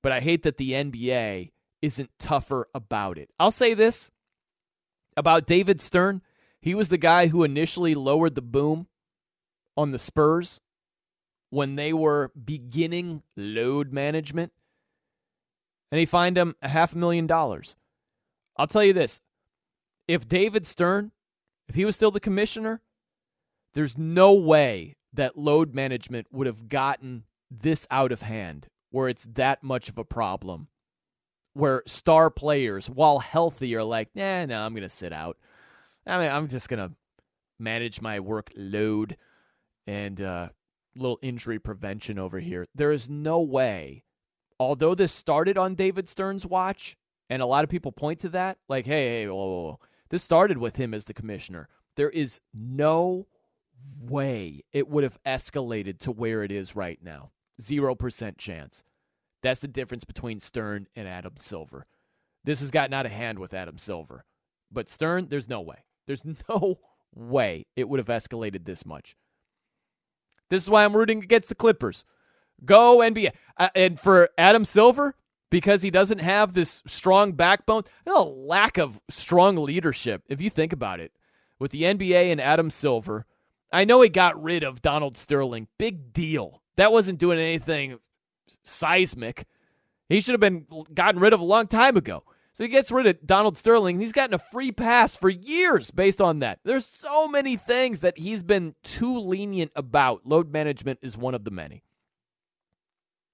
But 0.00 0.12
I 0.12 0.20
hate 0.20 0.44
that 0.44 0.58
the 0.58 0.74
NBA 0.74 1.50
isn't 1.82 2.10
tougher 2.20 2.68
about 2.72 3.18
it. 3.18 3.30
I'll 3.40 3.50
say 3.50 3.74
this 3.74 4.12
about 5.16 5.46
David 5.46 5.80
Stern. 5.80 6.22
He 6.60 6.74
was 6.74 6.88
the 6.88 6.98
guy 6.98 7.28
who 7.28 7.44
initially 7.44 7.94
lowered 7.94 8.34
the 8.34 8.42
boom 8.42 8.88
on 9.76 9.92
the 9.92 9.98
Spurs 9.98 10.60
when 11.50 11.76
they 11.76 11.92
were 11.92 12.32
beginning 12.44 13.22
load 13.36 13.92
management, 13.92 14.52
and 15.90 15.98
he 15.98 16.06
fined 16.06 16.36
him 16.36 16.56
a 16.60 16.68
half 16.68 16.94
a 16.94 16.98
million 16.98 17.26
dollars. 17.26 17.76
I'll 18.56 18.66
tell 18.66 18.84
you 18.84 18.92
this 18.92 19.20
if 20.08 20.26
David 20.26 20.66
Stern, 20.66 21.12
if 21.68 21.74
he 21.74 21.84
was 21.84 21.94
still 21.94 22.10
the 22.10 22.20
commissioner, 22.20 22.80
there's 23.74 23.96
no 23.96 24.32
way 24.34 24.96
that 25.12 25.38
load 25.38 25.74
management 25.74 26.26
would 26.30 26.46
have 26.46 26.68
gotten 26.68 27.24
this 27.50 27.86
out 27.90 28.12
of 28.12 28.22
hand 28.22 28.68
where 28.90 29.08
it's 29.08 29.26
that 29.34 29.62
much 29.62 29.88
of 29.88 29.98
a 29.98 30.04
problem. 30.04 30.68
Where 31.56 31.82
star 31.86 32.28
players, 32.28 32.90
while 32.90 33.18
healthy, 33.18 33.74
are 33.76 33.82
like, 33.82 34.10
yeah, 34.12 34.44
no, 34.44 34.60
I'm 34.60 34.72
to 34.82 34.90
sit 34.90 35.12
out. 35.12 35.38
I 36.06 36.18
mean, 36.18 36.30
I'm 36.30 36.48
just 36.48 36.68
to 36.86 36.94
manage 37.58 38.02
my 38.02 38.18
workload 38.18 39.16
and 39.86 40.20
uh, 40.20 40.48
little 40.96 41.18
injury 41.22 41.58
prevention 41.58 42.18
over 42.18 42.40
here. 42.40 42.66
There 42.74 42.92
is 42.92 43.08
no 43.08 43.40
way, 43.40 44.04
although 44.60 44.94
this 44.94 45.12
started 45.12 45.56
on 45.56 45.74
David 45.74 46.08
Stern's 46.08 46.46
watch, 46.46 46.96
and 47.30 47.40
a 47.40 47.46
lot 47.46 47.64
of 47.64 47.70
people 47.70 47.90
point 47.90 48.20
to 48.20 48.28
that, 48.30 48.58
like, 48.68 48.84
hey, 48.84 49.22
hey, 49.22 49.26
whoa, 49.26 49.34
whoa, 49.34 49.62
whoa. 49.62 49.80
this 50.10 50.22
started 50.22 50.58
with 50.58 50.76
him 50.76 50.92
as 50.92 51.06
the 51.06 51.14
commissioner. 51.14 51.68
There 51.96 52.10
is 52.10 52.40
no 52.54 53.26
way 53.98 54.62
it 54.72 54.88
would 54.88 55.04
have 55.04 55.18
escalated 55.24 55.98
to 56.00 56.12
where 56.12 56.42
it 56.44 56.52
is 56.52 56.76
right 56.76 56.98
now. 57.02 57.30
0% 57.60 58.36
chance. 58.36 58.84
That's 59.46 59.60
the 59.60 59.68
difference 59.68 60.02
between 60.02 60.40
Stern 60.40 60.88
and 60.96 61.06
Adam 61.06 61.34
Silver. 61.38 61.86
This 62.42 62.58
has 62.58 62.72
gotten 62.72 62.92
out 62.92 63.06
of 63.06 63.12
hand 63.12 63.38
with 63.38 63.54
Adam 63.54 63.78
Silver. 63.78 64.24
But 64.72 64.88
Stern, 64.88 65.28
there's 65.28 65.48
no 65.48 65.60
way. 65.60 65.84
There's 66.08 66.24
no 66.48 66.80
way 67.14 67.66
it 67.76 67.88
would 67.88 68.00
have 68.00 68.08
escalated 68.08 68.64
this 68.64 68.84
much. 68.84 69.14
This 70.50 70.64
is 70.64 70.68
why 70.68 70.84
I'm 70.84 70.96
rooting 70.96 71.22
against 71.22 71.48
the 71.48 71.54
Clippers. 71.54 72.04
Go 72.64 72.98
NBA. 72.98 73.34
Uh, 73.56 73.68
and 73.76 74.00
for 74.00 74.30
Adam 74.36 74.64
Silver, 74.64 75.14
because 75.48 75.82
he 75.82 75.92
doesn't 75.92 76.18
have 76.18 76.52
this 76.52 76.82
strong 76.84 77.30
backbone, 77.30 77.84
a 78.04 78.24
lack 78.24 78.78
of 78.78 79.00
strong 79.08 79.56
leadership, 79.56 80.24
if 80.28 80.40
you 80.40 80.50
think 80.50 80.72
about 80.72 80.98
it. 80.98 81.12
With 81.60 81.70
the 81.70 81.84
NBA 81.84 82.32
and 82.32 82.40
Adam 82.40 82.68
Silver, 82.68 83.26
I 83.72 83.84
know 83.84 84.02
he 84.02 84.08
got 84.08 84.42
rid 84.42 84.64
of 84.64 84.82
Donald 84.82 85.16
Sterling. 85.16 85.68
Big 85.78 86.12
deal. 86.12 86.64
That 86.74 86.90
wasn't 86.90 87.20
doing 87.20 87.38
anything 87.38 88.00
seismic. 88.62 89.46
He 90.08 90.20
should 90.20 90.32
have 90.32 90.40
been 90.40 90.66
gotten 90.94 91.20
rid 91.20 91.32
of 91.32 91.40
a 91.40 91.44
long 91.44 91.66
time 91.66 91.96
ago. 91.96 92.22
So 92.56 92.64
he 92.64 92.68
gets 92.68 92.90
rid 92.90 93.06
of 93.06 93.26
Donald 93.26 93.58
Sterling. 93.58 94.00
He's 94.00 94.12
gotten 94.12 94.32
a 94.32 94.38
free 94.38 94.72
pass 94.72 95.14
for 95.14 95.28
years 95.28 95.90
based 95.90 96.22
on 96.22 96.38
that. 96.38 96.58
There's 96.64 96.86
so 96.86 97.28
many 97.28 97.56
things 97.56 98.00
that 98.00 98.16
he's 98.16 98.42
been 98.42 98.74
too 98.82 99.18
lenient 99.18 99.72
about. 99.76 100.26
Load 100.26 100.50
management 100.50 101.00
is 101.02 101.18
one 101.18 101.34
of 101.34 101.44
the 101.44 101.50
many. 101.50 101.82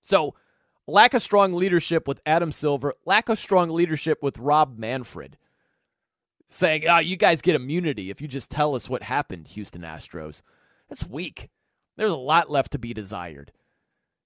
So, 0.01 0.35
lack 0.89 1.15
of 1.15 1.23
strong 1.23 1.53
leadership 1.53 2.09
with 2.09 2.21
Adam 2.27 2.51
Silver, 2.51 2.95
lack 3.07 3.29
of 3.29 3.39
strong 3.39 3.71
leadership 3.71 4.25
with 4.25 4.39
Rob 4.39 4.77
Manfred. 4.77 5.39
Saying, 6.47 6.89
oh, 6.89 6.99
you 6.99 7.17
guys 7.17 7.43
get 7.43 7.55
immunity 7.55 8.11
if 8.11 8.21
you 8.21 8.27
just 8.27 8.51
tell 8.51 8.75
us 8.75 8.91
what 8.91 9.05
happened, 9.05 9.47
Houston 9.49 9.83
Astros. 9.83 10.43
That's 10.89 11.07
weak. 11.07 11.49
There's 11.97 12.13
a 12.13 12.17
lot 12.17 12.51
left 12.51 12.73
to 12.73 12.79
be 12.81 12.93
desired. 12.93 13.53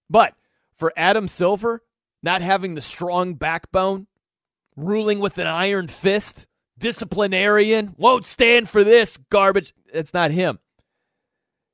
But 0.09 0.35
for 0.77 0.93
Adam 0.97 1.27
Silver, 1.27 1.83
not 2.23 2.43
having 2.43 2.75
the 2.75 2.83
strong 2.83 3.35
backbone, 3.35 4.07
ruling 4.77 5.19
with 5.19 5.39
an 5.39 5.47
iron 5.47 5.89
fist, 5.89 6.47
disciplinarian, 6.79 7.95
won't 7.97 8.27
stand 8.27 8.69
for 8.69 8.85
this 8.85 9.17
garbage. 9.31 9.73
It's 9.93 10.15
not 10.15 10.31
him. 10.31 10.59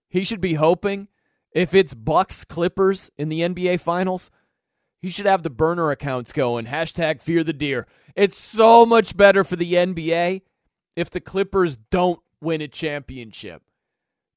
He 0.08 0.24
should 0.24 0.40
be 0.40 0.54
hoping 0.54 1.08
if 1.52 1.74
it's 1.74 1.94
Bucks 1.94 2.44
Clippers 2.44 3.10
in 3.18 3.28
the 3.28 3.40
NBA 3.40 3.80
Finals, 3.80 4.30
he 5.00 5.08
should 5.08 5.26
have 5.26 5.42
the 5.42 5.50
burner 5.50 5.90
accounts 5.90 6.32
going. 6.32 6.66
Hashtag 6.66 7.20
fear 7.20 7.42
the 7.42 7.52
deer. 7.52 7.86
It's 8.14 8.38
so 8.38 8.86
much 8.86 9.16
better 9.16 9.42
for 9.42 9.56
the 9.56 9.74
NBA 9.74 10.42
if 10.94 11.10
the 11.10 11.20
Clippers 11.20 11.76
don't 11.76 12.20
win 12.40 12.60
a 12.60 12.68
championship. 12.68 13.62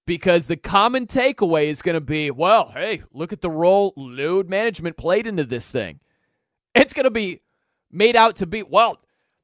Because 0.05 0.45
the 0.45 0.57
common 0.57 1.07
takeaway 1.07 1.65
is 1.65 1.81
going 1.81 1.95
to 1.95 2.01
be, 2.01 2.29
well, 2.29 2.71
hey, 2.73 3.03
look 3.11 3.33
at 3.33 3.41
the 3.41 3.49
role 3.49 3.93
load 3.97 4.49
management 4.49 4.97
played 4.97 5.25
into 5.25 5.43
this 5.43 5.71
thing. 5.71 5.99
It's 6.75 6.93
going 6.93 7.05
to 7.05 7.11
be 7.11 7.41
made 7.91 8.15
out 8.15 8.35
to 8.37 8.45
be, 8.45 8.61
well, 8.61 8.99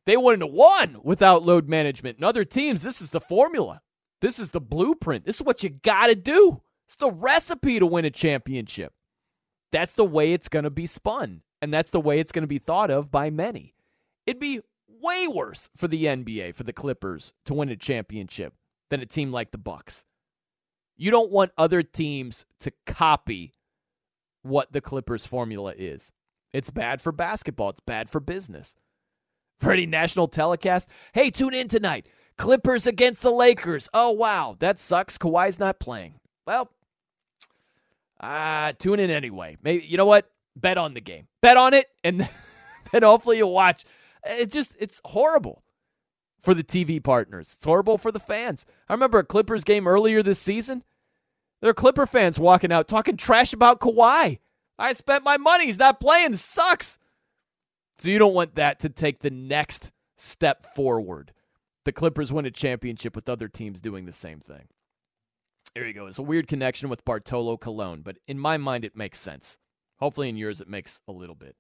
they 0.06 0.18
wouldn't 0.18 0.44
have 0.44 0.54
won 0.54 1.00
without 1.04 1.44
load 1.44 1.68
management. 1.68 2.18
And 2.18 2.26
other 2.26 2.46
teams, 2.46 2.84
this 2.84 3.02
is 3.02 3.10
the 3.10 3.22
formula. 3.22 3.82
This 4.20 4.38
is 4.38 4.52
the 4.52 4.62
blueprint. 4.62 5.26
This 5.26 5.38
is 5.38 5.44
what 5.44 5.64
you 5.64 5.70
got 5.70 6.08
to 6.08 6.16
do. 6.16 6.62
It's 6.86 6.96
the 6.96 7.12
recipe 7.12 7.80
to 7.80 7.86
win 7.86 8.06
a 8.06 8.12
championship. 8.12 8.94
That's 9.72 9.94
the 9.94 10.06
way 10.06 10.34
it's 10.34 10.50
going 10.50 10.64
to 10.64 10.70
be 10.70 10.86
spun. 10.86 11.42
And 11.62 11.74
that's 11.74 11.92
the 11.92 12.02
way 12.02 12.20
it's 12.20 12.32
going 12.32 12.44
to 12.44 12.48
be 12.48 12.60
thought 12.60 12.92
of 12.92 13.12
by 13.12 13.30
many. 13.30 13.76
It'd 14.28 14.40
be 14.40 14.62
way 14.88 15.28
worse 15.28 15.70
for 15.76 15.88
the 15.88 16.06
NBA, 16.06 16.56
for 16.56 16.64
the 16.64 16.74
Clippers 16.74 17.34
to 17.46 17.54
win 17.54 17.70
a 17.70 17.76
championship 17.76 18.54
than 18.90 19.02
a 19.02 19.06
team 19.06 19.32
like 19.32 19.52
the 19.52 19.58
Bucks. 19.58 20.06
You 21.02 21.10
don't 21.10 21.32
want 21.32 21.52
other 21.58 21.82
teams 21.82 22.46
to 22.60 22.72
copy 22.86 23.54
what 24.44 24.72
the 24.72 24.82
Clippers 24.82 25.26
formula 25.26 25.74
is. 25.76 26.12
It's 26.54 26.70
bad 26.70 27.02
for 27.02 27.12
basketball. 27.12 27.70
It's 27.70 27.80
bad 27.80 28.08
for 28.08 28.20
business. 28.20 28.76
For 29.60 29.72
any 29.72 29.88
national 29.88 30.28
telecast, 30.28 30.92
hey, 31.14 31.32
tune 31.32 31.56
in 31.56 31.70
tonight. 31.70 32.06
Clippers 32.38 32.86
against 32.86 33.24
the 33.24 33.32
Lakers. 33.32 33.90
Oh, 33.96 34.12
wow. 34.12 34.56
That 34.60 34.78
sucks. 34.78 35.18
Kawhi's 35.18 35.58
not 35.58 35.80
playing. 35.80 36.20
Well, 36.46 36.70
uh, 38.20 38.74
tune 38.74 39.00
in 39.00 39.10
anyway. 39.10 39.58
Maybe 39.64 39.84
you 39.84 39.98
know 39.98 40.06
what? 40.06 40.30
Bet 40.56 40.78
on 40.78 40.94
the 40.94 41.02
game. 41.02 41.26
Bet 41.42 41.58
on 41.58 41.74
it, 41.74 41.88
and 42.04 42.30
then 42.92 43.02
hopefully 43.02 43.38
you'll 43.38 43.54
watch. 43.54 43.86
It's 44.24 44.54
just 44.54 44.78
it's 44.80 45.02
horrible 45.04 45.64
for 46.40 46.54
the 46.54 46.64
TV 46.64 47.04
partners. 47.04 47.56
It's 47.56 47.66
horrible 47.66 47.98
for 47.98 48.12
the 48.12 48.20
fans. 48.20 48.68
I 48.88 48.94
remember 48.94 49.18
a 49.18 49.24
Clippers 49.24 49.64
game 49.64 49.88
earlier 49.88 50.22
this 50.22 50.38
season. 50.38 50.84
There 51.62 51.70
are 51.70 51.76
Clipper 51.76 52.08
fans 52.08 52.40
walking 52.40 52.72
out 52.72 52.88
talking 52.88 53.18
trash 53.18 53.54
about 53.54 53.80
Kawhi. 53.80 54.40
I 54.80 54.94
spent 54.94 55.24
my 55.24 55.38
money. 55.38 55.68
He's 55.68 55.78
not 55.78 56.00
playing. 56.00 56.36
Sucks. 56.36 56.98
So 58.00 58.10
you 58.10 58.18
don't 58.18 58.34
want 58.34 58.56
that 58.56 58.80
to 58.80 58.90
take 58.90 59.20
the 59.20 59.30
next 59.30 59.92
step 60.18 60.64
forward. 60.64 61.34
The 61.86 61.92
Clippers 61.92 62.34
win 62.34 62.46
a 62.46 62.52
championship 62.52 63.16
with 63.16 63.30
other 63.30 63.48
teams 63.48 63.80
doing 63.80 64.06
the 64.06 64.12
same 64.12 64.40
thing. 64.40 64.68
There 65.76 65.88
you 65.88 65.94
go. 65.94 66.08
It's 66.08 66.20
a 66.20 66.24
weird 66.24 66.48
connection 66.48 66.90
with 66.90 67.06
Bartolo 67.06 67.58
Colon, 67.58 68.02
but 68.02 68.18
in 68.28 68.40
my 68.40 68.58
mind, 68.58 68.84
it 68.84 68.96
makes 68.96 69.20
sense. 69.20 69.58
Hopefully, 69.98 70.30
in 70.30 70.38
yours, 70.38 70.62
it 70.62 70.68
makes 70.68 71.00
a 71.08 71.12
little 71.12 71.36
bit. 71.36 71.56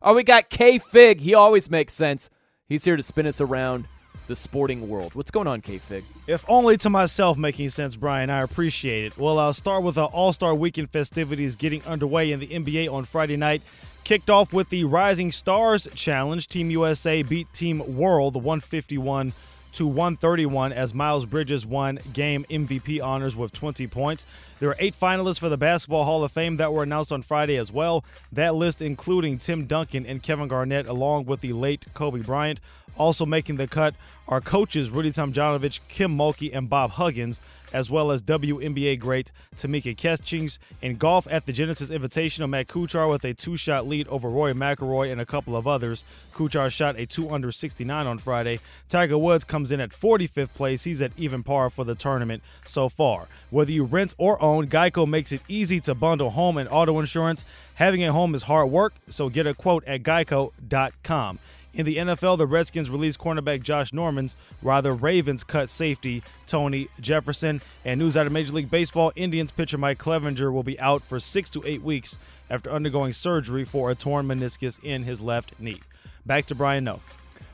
Oh, 0.00 0.14
we 0.14 0.22
got 0.22 0.48
K 0.48 0.78
Fig. 0.78 1.20
He 1.20 1.34
always 1.34 1.68
makes 1.68 1.92
sense. 1.92 2.30
He's 2.66 2.84
here 2.84 2.96
to 2.96 3.02
spin 3.02 3.26
us 3.26 3.40
around 3.40 3.86
the 4.26 4.36
sporting 4.36 4.88
world. 4.88 5.14
What's 5.14 5.30
going 5.30 5.48
on, 5.48 5.60
K 5.60 5.78
Fig? 5.78 6.04
If 6.26 6.44
only 6.48 6.76
to 6.78 6.90
myself 6.90 7.36
making 7.36 7.70
sense, 7.70 7.96
Brian. 7.96 8.30
I 8.30 8.42
appreciate 8.42 9.04
it. 9.04 9.18
Well, 9.18 9.38
I'll 9.38 9.52
start 9.52 9.82
with 9.82 9.96
the 9.96 10.04
All 10.04 10.32
Star 10.32 10.54
Weekend 10.54 10.90
festivities 10.90 11.56
getting 11.56 11.84
underway 11.84 12.30
in 12.30 12.38
the 12.38 12.46
NBA 12.46 12.92
on 12.92 13.04
Friday 13.04 13.36
night. 13.36 13.62
Kicked 14.04 14.30
off 14.30 14.52
with 14.52 14.68
the 14.68 14.84
Rising 14.84 15.32
Stars 15.32 15.88
Challenge. 15.94 16.46
Team 16.48 16.70
USA 16.70 17.22
beat 17.22 17.52
Team 17.52 17.96
World 17.96 18.34
151 18.34 19.32
to 19.72 19.86
131 19.86 20.72
as 20.72 20.94
Miles 20.94 21.26
Bridges 21.26 21.64
won 21.64 21.98
game 22.12 22.44
MVP 22.50 23.02
honors 23.02 23.36
with 23.36 23.52
20 23.52 23.86
points. 23.86 24.26
There 24.58 24.68
are 24.68 24.76
eight 24.78 24.94
finalists 24.98 25.38
for 25.38 25.48
the 25.48 25.56
Basketball 25.56 26.04
Hall 26.04 26.24
of 26.24 26.32
Fame 26.32 26.56
that 26.58 26.72
were 26.72 26.82
announced 26.82 27.12
on 27.12 27.22
Friday 27.22 27.56
as 27.56 27.72
well. 27.72 28.04
That 28.32 28.54
list 28.54 28.82
including 28.82 29.38
Tim 29.38 29.66
Duncan 29.66 30.06
and 30.06 30.22
Kevin 30.22 30.48
Garnett, 30.48 30.86
along 30.86 31.26
with 31.26 31.40
the 31.40 31.52
late 31.52 31.86
Kobe 31.94 32.20
Bryant. 32.20 32.60
Also 32.96 33.24
making 33.24 33.56
the 33.56 33.66
cut 33.66 33.94
are 34.28 34.40
coaches 34.40 34.90
Rudy 34.90 35.10
Tomjanovich, 35.10 35.80
Kim 35.88 36.16
Mulkey, 36.16 36.50
and 36.54 36.68
Bob 36.68 36.90
Huggins, 36.92 37.40
as 37.72 37.90
well 37.90 38.10
as 38.10 38.22
WNBA 38.22 38.98
great 38.98 39.32
Tamika 39.56 39.96
Catchings. 39.96 40.58
In 40.82 40.96
golf 40.96 41.26
at 41.30 41.46
the 41.46 41.52
Genesis 41.52 41.90
Invitational, 41.90 42.48
Matt 42.48 42.68
Kuchar 42.68 43.10
with 43.10 43.24
a 43.24 43.34
two-shot 43.34 43.86
lead 43.86 44.08
over 44.08 44.28
Rory 44.28 44.54
McIlroy 44.54 45.12
and 45.12 45.20
a 45.20 45.26
couple 45.26 45.56
of 45.56 45.66
others. 45.66 46.04
Kuchar 46.32 46.70
shot 46.70 46.98
a 46.98 47.06
2 47.06 47.30
under 47.30 47.52
69 47.52 48.06
on 48.06 48.18
Friday. 48.18 48.60
Tiger 48.88 49.18
Woods 49.18 49.44
comes 49.44 49.72
in 49.72 49.80
at 49.80 49.90
45th 49.90 50.54
place. 50.54 50.84
He's 50.84 51.02
at 51.02 51.12
even 51.16 51.42
par 51.42 51.70
for 51.70 51.84
the 51.84 51.94
tournament 51.94 52.42
so 52.66 52.88
far. 52.88 53.28
Whether 53.50 53.72
you 53.72 53.84
rent 53.84 54.14
or 54.18 54.40
own, 54.42 54.68
Geico 54.68 55.06
makes 55.06 55.32
it 55.32 55.42
easy 55.48 55.80
to 55.80 55.94
bundle 55.94 56.30
home 56.30 56.56
and 56.56 56.68
auto 56.68 56.98
insurance. 56.98 57.44
Having 57.74 58.04
a 58.04 58.12
home 58.12 58.34
is 58.34 58.42
hard 58.42 58.70
work, 58.70 58.92
so 59.08 59.28
get 59.28 59.46
a 59.46 59.54
quote 59.54 59.84
at 59.86 60.02
geico.com. 60.02 61.38
In 61.72 61.86
the 61.86 61.96
NFL, 61.98 62.36
the 62.38 62.46
Redskins 62.46 62.90
released 62.90 63.18
cornerback 63.20 63.62
Josh 63.62 63.92
Normans, 63.92 64.34
while 64.60 64.82
the 64.82 64.92
Ravens 64.92 65.44
cut 65.44 65.70
safety 65.70 66.22
Tony 66.46 66.88
Jefferson. 67.00 67.60
And 67.84 68.00
news 68.00 68.16
out 68.16 68.26
of 68.26 68.32
Major 68.32 68.52
League 68.52 68.70
Baseball 68.70 69.12
Indians 69.14 69.52
pitcher 69.52 69.78
Mike 69.78 69.98
Clevinger 69.98 70.52
will 70.52 70.64
be 70.64 70.78
out 70.80 71.00
for 71.02 71.20
six 71.20 71.48
to 71.50 71.62
eight 71.64 71.82
weeks 71.82 72.18
after 72.50 72.70
undergoing 72.72 73.12
surgery 73.12 73.64
for 73.64 73.90
a 73.90 73.94
torn 73.94 74.26
meniscus 74.26 74.82
in 74.82 75.04
his 75.04 75.20
left 75.20 75.52
knee. 75.60 75.80
Back 76.26 76.46
to 76.46 76.54
Brian 76.56 76.82
Noe. 76.84 77.00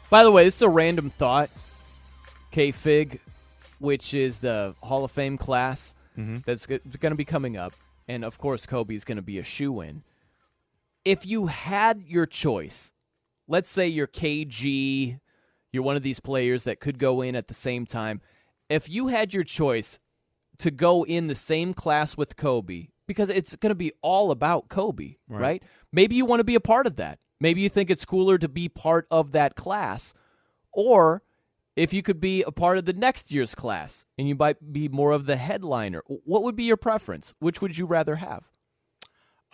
By 0.09 0.25
the 0.25 0.31
way, 0.33 0.45
this 0.45 0.57
is 0.57 0.63
a 0.63 0.69
random 0.69 1.11
thought. 1.11 1.51
K 2.51 2.71
Fig, 2.71 3.21
which 3.81 4.15
is 4.15 4.39
the 4.39 4.75
Hall 4.83 5.05
of 5.05 5.11
Fame 5.11 5.37
class 5.39 5.95
Mm-hmm. 6.17 6.39
that's 6.47 6.67
going 6.67 6.81
to 6.81 7.15
be 7.15 7.27
coming 7.27 7.59
up. 7.59 7.75
and 8.09 8.25
of 8.25 8.39
course 8.39 8.65
Kobe's 8.65 9.05
going 9.05 9.17
to 9.17 9.23
be 9.23 9.39
a 9.39 9.43
shoe 9.45 9.83
in. 9.83 10.03
If 11.05 11.27
you 11.27 11.49
had 11.49 12.03
your 12.07 12.25
choice, 12.25 12.95
let's 13.49 13.69
say 13.69 13.87
you're 13.87 14.07
KG, 14.07 15.21
you're 15.73 15.83
one 15.83 15.97
of 15.97 16.03
these 16.03 16.21
players 16.21 16.65
that 16.65 16.81
could 16.81 16.99
go 16.99 17.23
in 17.23 17.37
at 17.37 17.49
the 17.49 17.55
same 17.55 17.87
time. 17.87 18.21
If 18.69 18.89
you 18.91 19.09
had 19.09 19.33
your 19.35 19.45
choice 19.45 19.99
to 20.59 20.71
go 20.71 21.05
in 21.05 21.27
the 21.27 21.35
same 21.35 21.75
class 21.75 22.17
with 22.17 22.37
Kobe, 22.37 22.89
because 23.07 23.31
it's 23.31 23.55
going 23.57 23.71
to 23.71 23.77
be 23.77 23.93
all 24.03 24.31
about 24.31 24.69
Kobe, 24.69 25.17
right. 25.29 25.41
Right. 25.41 25.63
Maybe 25.93 26.17
you 26.17 26.27
want 26.27 26.41
to 26.41 26.45
be 26.45 26.57
a 26.57 26.61
part 26.61 26.87
of 26.87 26.97
that. 26.97 27.19
Maybe 27.41 27.61
you 27.61 27.69
think 27.69 27.91
it's 27.91 28.05
cooler 28.05 28.39
to 28.39 28.49
be 28.49 28.69
part 28.69 29.07
of 29.11 29.33
that 29.33 29.55
class. 29.55 30.15
Or 30.73 31.23
if 31.77 31.93
you 31.93 32.03
could 32.03 32.21
be 32.21 32.43
a 32.43 32.51
part 32.51 32.79
of 32.79 32.87
the 32.87 32.93
next 32.95 33.31
year's 33.31 33.55
class 33.55 34.07
and 34.19 34.29
you 34.29 34.35
might 34.35 34.73
be 34.73 34.89
more 34.89 35.13
of 35.13 35.27
the 35.27 35.37
headliner, 35.37 36.03
what 36.07 36.43
would 36.43 36.57
be 36.57 36.65
your 36.65 36.79
preference? 36.79 37.35
Which 37.39 37.61
would 37.61 37.77
you 37.77 37.87
rather 37.87 38.17
have? 38.17 38.51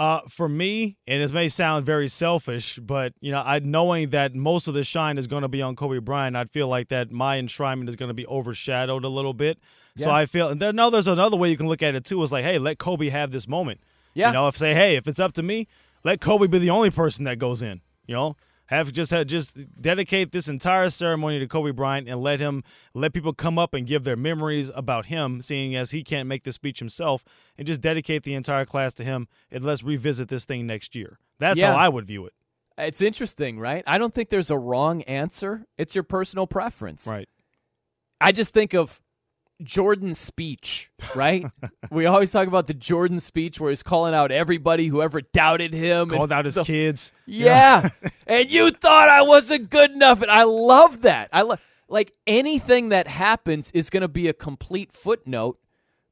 Uh, 0.03 0.21
for 0.29 0.49
me, 0.49 0.97
and 1.07 1.23
it 1.23 1.33
may 1.33 1.49
sound 1.49 1.87
very 1.87 2.09
selfish, 2.09 2.77
but 2.81 3.13
you 3.21 3.31
know, 3.31 3.41
I 3.41 3.61
knowing 3.61 4.11
that 4.11 4.35
most 4.35 4.67
of 4.67 4.75
the 4.75 4.83
shine 4.83 5.17
is 5.17 5.29
going 5.29 5.43
to 5.43 5.49
be 5.49 5.63
on 5.63 5.77
Kobe 5.77 6.01
Bryant, 6.01 6.35
I 6.35 6.47
feel 6.47 6.67
like 6.67 6.89
that 6.89 7.13
my 7.13 7.39
enshrinement 7.41 7.89
is 7.89 7.95
going 7.95 8.09
to 8.09 8.15
be 8.15 8.27
overshadowed 8.27 9.05
a 9.05 9.09
little 9.09 9.33
bit. 9.33 9.61
So 9.95 10.11
I 10.11 10.27
feel, 10.27 10.49
and 10.49 10.61
there, 10.61 10.73
no, 10.73 10.91
there's 10.91 11.07
another 11.07 11.37
way 11.37 11.51
you 11.51 11.57
can 11.57 11.69
look 11.69 11.85
at 11.85 11.95
it 11.95 12.05
too. 12.05 12.21
Is 12.25 12.33
like, 12.33 12.43
hey, 12.45 12.59
let 12.59 12.79
Kobe 12.79 13.11
have 13.11 13.31
this 13.31 13.47
moment. 13.47 13.79
Yeah. 14.13 14.31
You 14.31 14.33
know, 14.33 14.49
if 14.49 14.57
say, 14.57 14.75
hey, 14.75 14.97
if 14.97 15.07
it's 15.07 15.21
up 15.21 15.35
to 15.35 15.43
me, 15.45 15.69
let 16.03 16.21
Kobe 16.21 16.49
be 16.49 16.59
the 16.59 16.71
only 16.71 16.91
person 16.91 17.23
that 17.27 17.39
goes 17.39 17.63
in. 17.63 17.81
You 18.09 18.17
know, 18.17 18.37
have 18.67 18.93
just 18.93 19.11
have, 19.11 19.27
just 19.27 19.57
dedicate 19.81 20.33
this 20.33 20.49
entire 20.49 20.89
ceremony 20.91 21.39
to 21.39 21.47
Kobe 21.47 21.73
Bryant 21.73 22.09
and 22.09 22.21
let 22.21 22.41
him 22.41 22.65
let 22.95 23.13
people 23.13 23.33
come 23.33 23.59
up 23.59 23.75
and 23.75 23.87
give 23.87 24.05
their 24.05 24.17
memories 24.17 24.71
about 24.75 25.07
him, 25.07 25.43
seeing 25.43 25.77
as 25.77 25.91
he 25.91 26.03
can't 26.03 26.29
make 26.29 26.45
the 26.45 26.53
speech 26.53 26.79
himself, 26.79 27.25
and 27.59 27.67
just 27.67 27.81
dedicate 27.81 28.23
the 28.23 28.35
entire 28.35 28.65
class 28.65 28.95
to 28.95 29.05
him. 29.05 29.29
And 29.51 29.63
let's 29.63 29.83
revisit 29.83 30.29
this 30.29 30.45
thing 30.45 30.67
next 30.67 30.95
year. 30.95 31.19
That's 31.39 31.61
Yeah. 31.61 31.73
how 31.73 31.79
I 31.79 31.89
would 31.89 32.07
view 32.07 32.27
it. 32.27 32.33
It's 32.79 33.03
interesting, 33.03 33.59
right? 33.59 33.85
I 33.87 33.99
don't 33.99 34.15
think 34.15 34.31
there's 34.31 34.51
a 34.51 34.59
wrong 34.59 35.03
answer. 35.03 35.67
It's 35.77 35.95
your 35.95 36.05
personal 36.05 36.47
preference. 36.47 37.07
Right. 37.07 37.29
I 38.21 38.33
just 38.33 38.55
think 38.55 38.73
of 38.73 39.01
Jordan's 39.63 40.19
speech, 40.19 40.91
right? 41.15 41.45
we 41.91 42.07
always 42.07 42.31
talk 42.31 42.49
about 42.49 42.67
the 42.67 42.75
Jordan 42.75 43.21
speech 43.21 43.61
where 43.61 43.71
he's 43.71 43.83
calling 43.83 44.15
out 44.15 44.31
everybody 44.31 44.87
who 44.87 45.03
ever 45.03 45.21
doubted 45.21 45.73
him. 45.73 46.09
Called 46.11 46.33
out 46.33 46.45
his 46.45 46.55
the- 46.55 46.65
kids. 46.65 47.13
Yeah. 47.27 47.89
and 48.27 48.51
you 48.51 48.71
thought 48.71 49.09
I 49.09 49.23
wasn't 49.23 49.71
good 49.71 49.93
enough. 49.93 50.23
And 50.23 50.31
I 50.31 50.45
love 50.45 51.03
that. 51.03 51.29
I 51.33 51.43
love 51.43 51.61
like 51.89 52.13
anything 52.27 52.89
that 52.89 53.07
happens 53.07 53.71
is 53.73 53.91
going 53.91 54.01
to 54.01 54.09
be 54.09 54.27
a 54.29 54.33
complete 54.33 54.93
footnote 54.93 55.59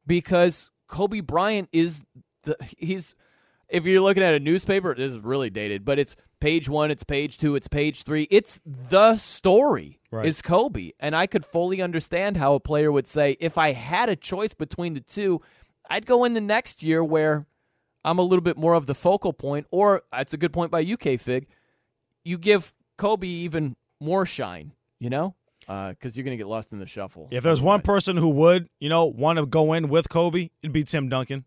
because 0.07 0.71
Kobe 0.87 1.21
Bryant 1.21 1.69
is 1.73 2.05
the 2.43 2.57
he's 2.77 3.15
if 3.71 3.87
you're 3.87 4.01
looking 4.01 4.23
at 4.23 4.35
a 4.35 4.41
newspaper, 4.41 4.95
this 4.95 5.13
is 5.13 5.19
really 5.21 5.51
dated, 5.51 5.85
but 5.85 5.99
it's 5.99 6.17
page 6.41 6.69
one, 6.69 6.91
it's 6.91 7.05
page 7.05 7.39
two, 7.39 7.55
it's 7.57 7.69
page 7.69 8.03
three. 8.03 8.27
It's 8.31 8.61
the 8.65 9.17
story 9.17 9.99
Right. 10.11 10.27
is 10.27 10.43
Kobe. 10.43 10.91
And 10.99 11.15
I 11.15 11.27
could 11.27 11.45
fully 11.45 11.81
understand 11.81 12.37
how 12.37 12.55
a 12.55 12.61
player 12.61 12.91
would 12.91 13.07
say, 13.07 13.37
if 13.41 13.57
I 13.59 13.73
had 13.73 14.09
a 14.09 14.17
choice 14.17 14.55
between 14.55 14.95
the 14.95 15.01
two, 15.01 15.41
I'd 15.89 16.07
go 16.07 16.25
in 16.25 16.35
the 16.35 16.41
next 16.41 16.83
year 16.83 17.03
where 17.05 17.47
I'm 18.05 18.19
a 18.19 18.23
little 18.23 18.43
bit 18.43 18.57
more 18.57 18.75
of 18.75 18.87
the 18.87 18.95
focal 18.95 19.33
point, 19.33 19.67
or 19.71 20.03
that's 20.13 20.33
a 20.35 20.39
good 20.39 20.53
point 20.53 20.71
by 20.71 20.81
UK 20.81 21.19
Fig. 21.21 21.47
You 22.25 22.39
give 22.39 22.73
Kobe 22.99 23.27
even 23.27 23.77
more 24.01 24.25
shine, 24.27 24.73
you 24.99 25.11
know, 25.11 25.35
uh, 25.69 25.91
because 25.91 26.17
you're 26.17 26.25
going 26.25 26.37
to 26.37 26.43
get 26.43 26.49
lost 26.49 26.73
in 26.73 26.79
the 26.79 26.87
shuffle. 26.87 27.29
If 27.31 27.45
there's 27.45 27.61
one 27.63 27.83
person 27.83 28.17
who 28.17 28.31
would, 28.31 28.69
you 28.81 28.89
know, 28.89 29.05
want 29.07 29.39
to 29.39 29.47
go 29.47 29.73
in 29.75 29.89
with 29.89 30.09
Kobe, 30.09 30.51
it'd 30.63 30.73
be 30.73 30.85
Tim 30.85 31.09
Duncan. 31.09 31.45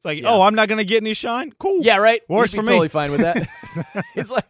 It's 0.00 0.04
like, 0.06 0.22
Yeah. 0.22 0.30
oh, 0.30 0.40
I'm 0.40 0.54
not 0.54 0.66
going 0.68 0.78
to 0.78 0.84
get 0.84 1.02
any 1.02 1.12
shine. 1.12 1.52
Cool. 1.58 1.82
Yeah, 1.82 1.96
right. 1.98 2.22
Works 2.28 2.54
for 2.54 2.62
me. 2.62 2.68
Totally 2.68 2.88
fine 2.88 3.10
with 3.12 3.20
that. 3.20 3.46
it's 4.14 4.30
like, 4.30 4.46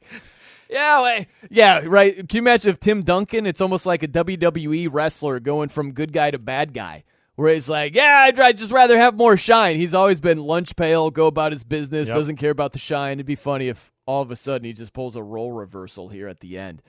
yeah, 0.69 1.03
wait. 1.03 1.27
yeah, 1.51 1.83
right. 1.85 2.15
Can 2.17 2.29
you 2.33 2.39
imagine 2.43 2.71
if 2.71 2.79
Tim 2.79 3.03
Duncan? 3.03 3.47
It's 3.47 3.61
almost 3.61 3.85
like 3.85 4.05
a 4.05 4.09
WWE 4.09 4.89
wrestler 4.93 5.41
going 5.41 5.69
from 5.69 5.91
good 5.91 6.13
guy 6.13 6.31
to 6.31 6.39
bad 6.39 6.73
guy, 6.73 7.03
where 7.35 7.53
he's 7.53 7.69
like, 7.69 7.97
yeah, 7.97 8.23
I'd, 8.27 8.39
I'd 8.39 8.59
just 8.59 8.71
rather 8.71 8.97
have 8.97 9.17
more 9.17 9.37
shine. 9.37 9.77
He's 9.77 9.95
always 9.95 10.21
been 10.21 10.39
lunch 10.39 10.77
pail, 10.77 11.11
go 11.11 11.27
about 11.27 11.51
his 11.51 11.65
business, 11.65 12.07
Yep. 12.07 12.17
doesn't 12.17 12.37
care 12.37 12.53
about 12.53 12.71
the 12.73 12.79
shine. 12.79 13.15
It'd 13.15 13.27
be 13.27 13.35
funny 13.35 13.67
if 13.67 13.91
all 14.07 14.23
of 14.23 14.31
a 14.31 14.37
sudden 14.37 14.65
he 14.65 14.73
just 14.73 14.93
pulls 14.93 15.17
a 15.17 15.23
role 15.25 15.51
reversal 15.51 16.09
here 16.11 16.29
at 16.29 16.39
the 16.39 16.57
end. 16.57 16.81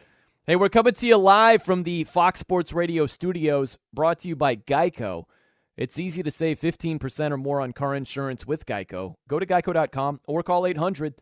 Hey, 0.45 0.55
we're 0.55 0.69
coming 0.69 0.93
to 0.93 1.07
you 1.07 1.17
live 1.17 1.63
from 1.63 1.81
the 1.81 2.03
Fox 2.03 2.39
Sports 2.39 2.73
Radio 2.73 3.07
studios, 3.07 3.79
brought 3.91 4.19
to 4.19 4.27
you 4.27 4.35
by 4.35 4.55
Geico. 4.55 5.25
It's 5.81 5.97
easy 5.97 6.21
to 6.21 6.29
save 6.29 6.59
15% 6.59 7.31
or 7.31 7.37
more 7.37 7.59
on 7.59 7.73
car 7.73 7.95
insurance 7.95 8.45
with 8.45 8.67
Geico. 8.67 9.15
Go 9.27 9.39
to 9.39 9.47
geico.com 9.47 10.19
or 10.27 10.43
call 10.43 10.67
800 10.67 11.15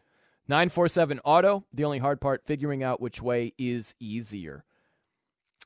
947 0.49 1.21
Auto. 1.23 1.63
The 1.71 1.85
only 1.85 1.99
hard 1.99 2.19
part, 2.19 2.43
figuring 2.45 2.83
out 2.83 2.99
which 2.99 3.21
way 3.21 3.53
is 3.57 3.95
easier. 4.01 4.65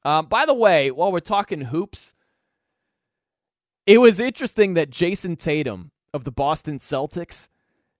Um, 0.06 0.28
by 0.28 0.46
the 0.46 0.54
way, 0.54 0.92
while 0.92 1.12
we're 1.12 1.22
talking 1.22 1.62
hoops, 1.62 2.14
it 3.88 3.98
was 3.98 4.20
interesting 4.20 4.76
that 4.76 4.92
Jayson 4.92 5.38
Tatum 5.38 5.90
of 6.14 6.24
the 6.24 6.32
Boston 6.32 6.78
Celtics, 6.78 7.48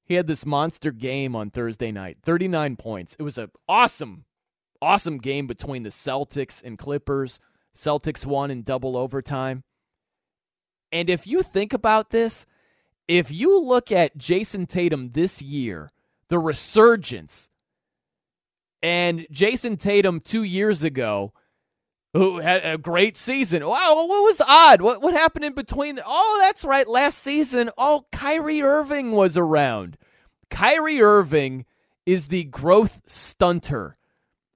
he 0.06 0.14
had 0.14 0.28
this 0.28 0.46
monster 0.46 0.92
game 0.92 1.36
on 1.36 1.50
Thursday 1.50 1.92
night, 1.92 2.20
39 2.24 2.76
points. 2.76 3.16
It 3.18 3.24
was 3.24 3.40
an 3.40 3.50
awesome, 3.68 4.26
awesome 4.80 5.18
game 5.18 5.48
between 5.48 5.82
the 5.82 5.90
Celtics 5.90 6.62
and 6.64 6.78
Clippers. 6.78 7.40
Celtics 7.74 8.28
won 8.28 8.52
in 8.52 8.62
double 8.62 8.96
overtime. 8.96 9.64
And 10.94 11.10
if 11.10 11.26
you 11.26 11.42
think 11.42 11.74
about 11.74 12.12
this, 12.12 12.46
if 13.08 13.32
you 13.32 13.60
look 13.60 13.92
at 13.92 14.16
Jayson 14.18 14.68
Tatum 14.68 15.08
this 15.08 15.42
year, 15.42 15.92
the 16.30 16.38
resurgence, 16.38 17.50
and 18.84 19.26
Jayson 19.32 19.78
Tatum 19.78 20.20
two 20.20 20.44
years 20.44 20.84
ago, 20.84 21.34
who 22.14 22.38
had 22.38 22.64
a 22.64 22.78
great 22.78 23.18
season. 23.18 23.66
Wow, 23.66 24.06
what 24.08 24.08
was 24.08 24.40
odd? 24.48 24.82
What 24.82 25.02
what 25.02 25.16
happened 25.16 25.46
in 25.46 25.54
between? 25.54 26.00
Oh, 26.06 26.40
that's 26.44 26.64
right. 26.64 26.88
Last 26.88 27.18
season, 27.18 27.72
oh, 27.76 28.06
Kyrie 28.12 28.62
Irving 28.62 29.14
was 29.14 29.36
around. 29.36 29.98
Kyrie 30.52 31.02
Irving 31.02 31.66
is 32.06 32.28
the 32.28 32.44
growth 32.44 33.02
stunter 33.08 33.96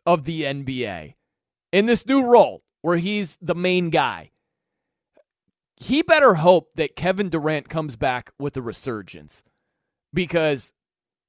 of 0.06 0.26
the 0.26 0.44
NBA 0.44 1.16
in 1.72 1.88
this 1.88 2.06
new 2.06 2.28
role 2.28 2.64
where 2.82 2.98
he's 2.98 3.38
the 3.42 3.56
main 3.56 3.90
guy. 3.90 4.30
He 5.78 6.02
better 6.02 6.36
hope 6.36 6.72
that 6.76 6.96
Kevin 6.96 7.30
Durant 7.30 7.70
comes 7.70 7.96
back 7.96 8.32
with 8.40 8.58
a 8.58 8.62
resurgence 8.62 9.44
because 10.12 10.74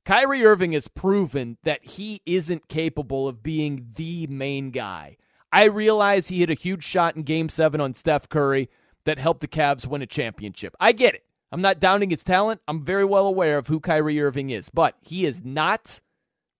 Kyrie 0.06 0.44
Irving 0.44 0.72
has 0.72 0.88
proven 0.88 1.58
that 1.64 1.84
he 1.84 2.22
isn't 2.24 2.68
capable 2.68 3.28
of 3.28 3.42
being 3.42 3.88
the 3.94 4.26
main 4.26 4.70
guy. 4.70 5.18
I 5.52 5.64
realize 5.64 6.28
he 6.28 6.40
hit 6.40 6.48
a 6.48 6.54
huge 6.54 6.82
shot 6.82 7.14
in 7.14 7.24
game 7.24 7.50
seven 7.50 7.78
on 7.80 7.92
Steph 7.92 8.30
Curry 8.30 8.70
that 9.04 9.18
helped 9.18 9.42
the 9.42 9.48
Cavs 9.48 9.86
win 9.86 10.00
a 10.00 10.06
championship. 10.06 10.74
I 10.80 10.92
get 10.92 11.14
it. 11.14 11.24
I'm 11.52 11.60
not 11.60 11.78
downing 11.78 12.08
his 12.08 12.24
talent. 12.24 12.62
I'm 12.66 12.84
very 12.84 13.04
well 13.04 13.26
aware 13.26 13.58
of 13.58 13.66
who 13.66 13.80
Kyrie 13.80 14.20
Irving 14.20 14.48
is, 14.48 14.70
but 14.70 14.96
he 15.02 15.26
is 15.26 15.44
not, 15.44 16.00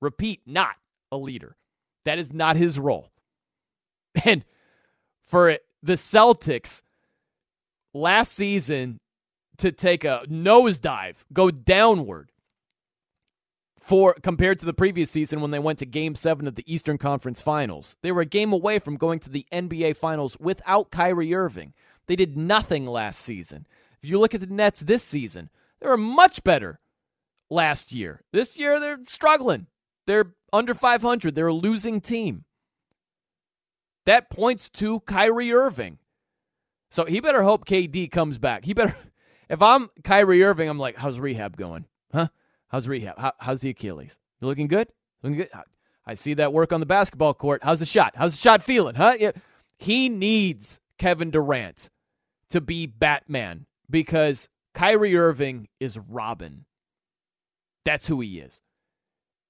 repeat, 0.01 0.43
not 0.47 0.77
a 1.11 1.17
leader. 1.17 1.57
That 2.05 2.19
is 2.19 2.33
not 2.33 2.57
his 2.57 2.79
role. 2.79 3.11
And 4.25 4.45
for 5.23 5.59
the 5.83 5.93
Celtics 5.93 6.83
last 7.99 8.33
season 8.33 8.99
to 9.59 9.73
take 9.73 10.05
a 10.05 10.23
nosedive, 10.29 11.25
go 11.33 11.51
downward 11.51 12.31
for 13.81 14.15
compared 14.23 14.59
to 14.59 14.67
the 14.67 14.75
previous 14.75 15.11
season 15.11 15.41
when 15.41 15.51
they 15.51 15.59
went 15.59 15.79
to 15.79 15.87
game 15.87 16.15
7 16.15 16.47
of 16.47 16.55
the 16.55 16.73
Eastern 16.73 16.99
Conference 16.99 17.41
Finals. 17.41 17.97
They 18.03 18.13
were 18.13 18.23
a 18.23 18.27
game 18.27 18.53
away 18.53 18.79
from 18.79 18.97
going 18.97 19.19
to 19.21 19.31
the 19.31 19.47
NBA 19.53 19.97
Finals 19.97 20.37
without 20.39 20.91
Kyrie 20.91 21.35
Irving. 21.35 21.75
They 22.07 22.17
did 22.17 22.37
nothing 22.37 22.87
last 22.87 23.21
season. 23.21 23.67
If 24.03 24.09
you 24.09 24.19
look 24.19 24.35
at 24.35 24.41
the 24.41 24.47
Nets 24.47 24.81
this 24.81 25.03
season, 25.03 25.51
they 25.81 25.89
were 25.89 25.97
much 25.97 26.45
better 26.45 26.81
last 27.51 27.93
year. 27.93 28.23
This 28.33 28.59
year 28.59 28.79
they're 28.81 29.01
struggling. 29.07 29.67
They're 30.07 30.35
under 30.53 30.75
500. 30.75 31.35
They're 31.35 31.49
a 31.49 31.55
losing 31.55 32.01
team. 32.01 32.45
That 34.07 34.31
points 34.31 34.69
to 34.71 35.01
Kyrie 35.01 35.53
Irving. 35.53 35.99
So 36.91 37.05
he 37.05 37.21
better 37.21 37.43
hope 37.43 37.67
KD 37.67 38.11
comes 38.11 38.39
back. 38.39 38.65
He 38.65 38.75
better 38.75 38.97
if 39.49 39.63
I'm 39.63 39.91
Kyrie 40.05 40.43
Irving, 40.43 40.69
I'm 40.69 40.79
like, 40.79 40.97
how's 40.97 41.21
rehab 41.21 41.57
going? 41.57 41.87
Huh? 42.13 42.29
How's 42.69 42.89
rehab? 42.89 43.19
How, 43.19 43.33
how's 43.39 43.61
the 43.61 43.71
Achilles? 43.71 44.19
You 44.41 44.47
looking 44.47 44.69
good? 44.69 44.89
Looking 45.23 45.39
good? 45.39 45.51
I 46.07 46.15
see 46.15 46.35
that 46.35 46.53
work 46.53 46.73
on 46.73 46.81
the 46.81 46.87
basketball 46.87 47.35
court. 47.35 47.63
How's 47.63 47.81
the 47.81 47.87
shot? 47.87 48.15
How's 48.17 48.33
the 48.33 48.39
shot 48.39 48.63
feeling? 48.63 48.95
Huh? 48.95 49.15
Yeah. 49.19 49.33
He 49.79 50.09
needs 50.09 50.81
Kevin 50.99 51.31
Durant 51.31 51.91
to 52.51 52.61
be 52.61 52.87
Batman 52.87 53.67
because 53.91 54.49
Kyrie 54.75 55.17
Irving 55.17 55.69
is 55.81 55.99
Robin. 55.99 56.65
That's 57.85 58.09
who 58.09 58.21
he 58.21 58.41
is. 58.41 58.61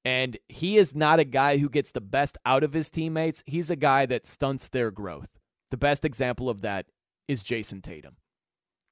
And 0.04 0.38
he 0.48 0.78
is 0.78 0.94
not 0.94 1.20
a 1.20 1.24
guy 1.24 1.58
who 1.58 1.68
gets 1.68 1.92
the 1.92 2.00
best 2.00 2.38
out 2.46 2.62
of 2.62 2.72
his 2.72 2.90
teammates. 2.90 3.42
He's 3.46 3.70
a 3.70 3.76
guy 3.76 4.06
that 4.06 4.26
stunts 4.26 4.68
their 4.68 4.90
growth. 4.90 5.38
The 5.70 5.76
best 5.76 6.04
example 6.04 6.48
of 6.48 6.62
that 6.62 6.86
is 7.28 7.44
Jayson 7.44 7.82
Tatum. 7.82 8.16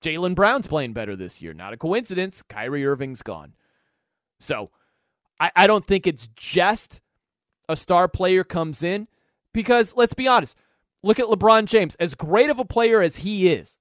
Jaylen 0.02 0.34
Brown's 0.34 0.66
playing 0.66 0.92
better 0.92 1.16
this 1.16 1.42
year. 1.42 1.52
Not 1.52 1.73
a 1.73 1.76
coincidence. 1.76 2.42
Kyrie 2.42 2.86
Irving's 2.86 3.23
gone. 3.23 3.55
So 4.39 4.70
I, 5.40 5.50
I 5.56 5.66
don't 5.66 5.86
think 5.86 6.06
it's 6.06 6.28
just 6.36 7.00
a 7.68 7.76
star 7.76 8.06
player 8.06 8.44
comes 8.44 8.82
in 8.82 9.08
because 9.52 9.94
let's 9.97 10.15
be 10.15 10.28
honest. 10.28 10.56
Look 11.02 11.18
at 11.18 11.26
LeBron 11.26 11.66
James. 11.66 11.94
As 11.97 12.15
great 12.15 12.50
of 12.50 12.58
a 12.58 12.65
player 12.65 13.00
as 13.00 13.18
he 13.18 13.48
is, 13.48 13.78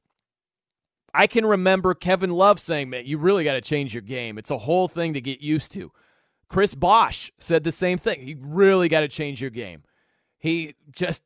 I 1.14 1.27
can 1.27 1.45
remember 1.45 1.93
Kevin 1.93 2.30
Love 2.30 2.59
saying, 2.59 2.90
man, 2.90 3.06
you 3.06 3.17
really 3.17 3.43
got 3.43 3.53
to 3.53 3.61
change 3.61 3.93
your 3.93 4.01
game. 4.01 4.38
It's 4.38 4.51
a 4.51 4.58
whole 4.58 4.88
thing 4.88 5.14
to 5.14 5.22
get 5.22 5.42
used 5.42 5.72
to. 5.74 5.92
Chris 6.50 6.75
Bosh 6.75 7.32
said 7.38 7.64
the 7.64 7.72
same 7.72 7.98
thing. 7.98 8.27
You 8.27 8.38
really 8.42 8.90
got 8.90 9.00
to 9.00 9.08
change 9.08 9.42
your 9.42 9.50
game. 9.50 9.84
He 10.38 10.75
just 10.92 11.24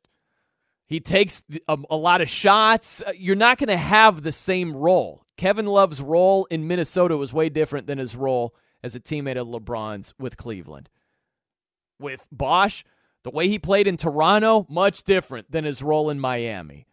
he 0.90 0.98
takes 0.98 1.44
a, 1.68 1.78
a 1.88 1.96
lot 1.96 2.20
of 2.20 2.28
shots. 2.28 3.00
Uh, 3.06 3.12
you're 3.16 3.36
not 3.36 3.58
going 3.58 3.68
to 3.68 3.76
have 3.76 4.22
the 4.22 4.32
same 4.32 4.76
role. 4.76 5.24
Kevin 5.36 5.66
Love's 5.66 6.02
role 6.02 6.46
in 6.50 6.66
Minnesota 6.66 7.16
was 7.16 7.32
way 7.32 7.48
different 7.48 7.86
than 7.86 7.98
his 7.98 8.16
role 8.16 8.56
as 8.82 8.96
a 8.96 9.00
teammate 9.00 9.40
of 9.40 9.46
LeBron's 9.46 10.12
with 10.18 10.36
Cleveland. 10.36 10.90
With 12.00 12.26
Bosh, 12.32 12.84
the 13.22 13.30
way 13.30 13.46
he 13.46 13.58
played 13.58 13.86
in 13.86 13.96
Toronto, 13.96 14.66
much 14.68 15.04
different 15.04 15.52
than 15.52 15.62
his 15.62 15.80
role 15.80 16.10
in 16.10 16.18
Miami. 16.18 16.88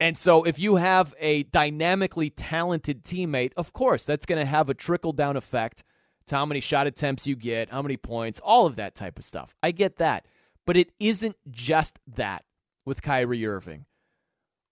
And 0.00 0.18
so, 0.18 0.42
if 0.42 0.58
you 0.58 0.76
have 0.76 1.14
a 1.20 1.44
dynamically 1.44 2.28
talented 2.30 3.04
teammate, 3.04 3.52
of 3.56 3.72
course, 3.72 4.02
that's 4.02 4.26
going 4.26 4.40
to 4.40 4.46
have 4.46 4.68
a 4.68 4.74
trickle 4.74 5.12
down 5.12 5.36
effect 5.36 5.84
to 6.26 6.34
how 6.34 6.44
many 6.44 6.60
shot 6.60 6.88
attempts 6.88 7.26
you 7.26 7.36
get, 7.36 7.70
how 7.70 7.82
many 7.82 7.96
points, 7.96 8.40
all 8.42 8.66
of 8.66 8.76
that 8.76 8.96
type 8.96 9.16
of 9.16 9.24
stuff. 9.24 9.54
I 9.62 9.70
get 9.70 9.96
that. 9.98 10.26
But 10.66 10.76
it 10.76 10.90
isn't 10.98 11.36
just 11.50 12.00
that 12.08 12.44
with 12.86 13.02
Kyrie 13.02 13.46
Irving. 13.46 13.84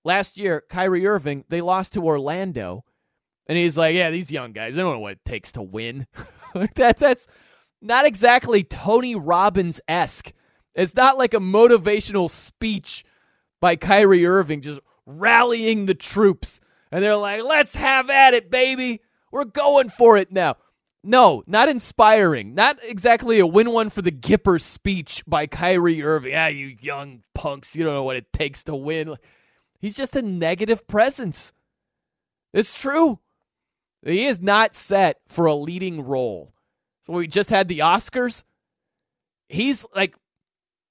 Last 0.05 0.39
year, 0.39 0.65
Kyrie 0.71 1.07
Irving, 1.07 1.45
they 1.49 1.61
lost 1.61 1.93
to 1.95 2.05
Orlando, 2.05 2.85
and 3.47 3.59
he's 3.59 3.77
like, 3.77 3.95
Yeah, 3.95 4.11
these 4.11 4.33
young 4.33 4.53
guys, 4.53 4.75
they 4.75 4.83
don't 4.83 4.95
know 4.95 5.01
what 5.01 5.13
it 5.13 5.25
takes 5.27 5.53
to 5.53 5.63
win. 5.63 6.07
that, 6.55 6.97
that's 6.97 7.27
not 7.83 8.07
exactly 8.07 8.65
Tony 8.65 9.15
Robbins 9.15 9.81
esque. 9.87 10.33
It's 10.75 10.95
not 10.95 11.19
like 11.19 11.35
a 11.35 11.39
motivational 11.39 12.31
speech 12.31 13.05
by 13.61 13.77
Kyrie 13.77 14.27
Irving 14.27 14.61
just 14.61 14.81
rallying 15.07 15.87
the 15.87 15.95
troops. 15.95 16.61
And 16.91 17.03
they're 17.03 17.17
like, 17.17 17.43
let's 17.43 17.77
have 17.77 18.11
at 18.11 18.35
it, 18.35 18.51
baby. 18.51 19.01
We're 19.31 19.45
going 19.45 19.89
for 19.89 20.17
it 20.17 20.33
now. 20.33 20.57
No, 21.07 21.43
not 21.47 21.69
inspiring. 21.69 22.55
Not 22.55 22.79
exactly 22.83 23.39
a 23.39 23.47
win 23.47 23.71
one 23.71 23.91
for 23.91 24.01
the 24.01 24.11
Gipper 24.11 24.61
speech 24.61 25.23
by 25.27 25.47
Kyrie 25.47 26.03
Irving. 26.03 26.35
Ah, 26.35 26.47
you 26.47 26.77
young 26.81 27.23
punks, 27.35 27.77
you 27.77 27.85
don't 27.85 27.93
know 27.93 28.05
what 28.05 28.17
it 28.17 28.33
takes 28.33 28.63
to 28.65 28.75
win. 28.75 29.17
He's 29.79 29.97
just 29.97 30.17
a 30.17 30.23
negative 30.23 30.87
presence. 30.87 31.53
It's 32.55 32.81
true. 32.81 33.21
He 34.03 34.25
is 34.25 34.41
not 34.41 34.75
set 34.75 35.19
for 35.27 35.45
a 35.45 35.55
leading 35.55 36.03
role. 36.03 36.55
So 37.03 37.13
we 37.13 37.27
just 37.27 37.51
had 37.51 37.69
the 37.69 37.81
Oscars. 37.81 38.43
He's 39.51 39.85
like 39.95 40.17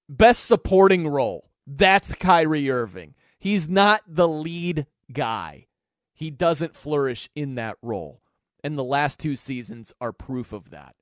best 0.08 0.46
supporting 0.46 1.08
role. 1.08 1.50
That's 1.66 2.14
Kyrie 2.14 2.70
Irving. 2.70 3.16
He's 3.40 3.68
not 3.68 4.04
the 4.08 4.28
lead 4.28 4.86
guy. 5.12 5.68
He 6.14 6.30
doesn't 6.30 6.76
flourish 6.76 7.30
in 7.34 7.56
that 7.56 7.78
role. 7.82 8.22
And 8.64 8.78
the 8.78 8.84
last 8.84 9.20
two 9.20 9.36
seasons 9.36 9.94
are 10.00 10.14
proof 10.14 10.54
of 10.54 10.70
that 10.70 10.96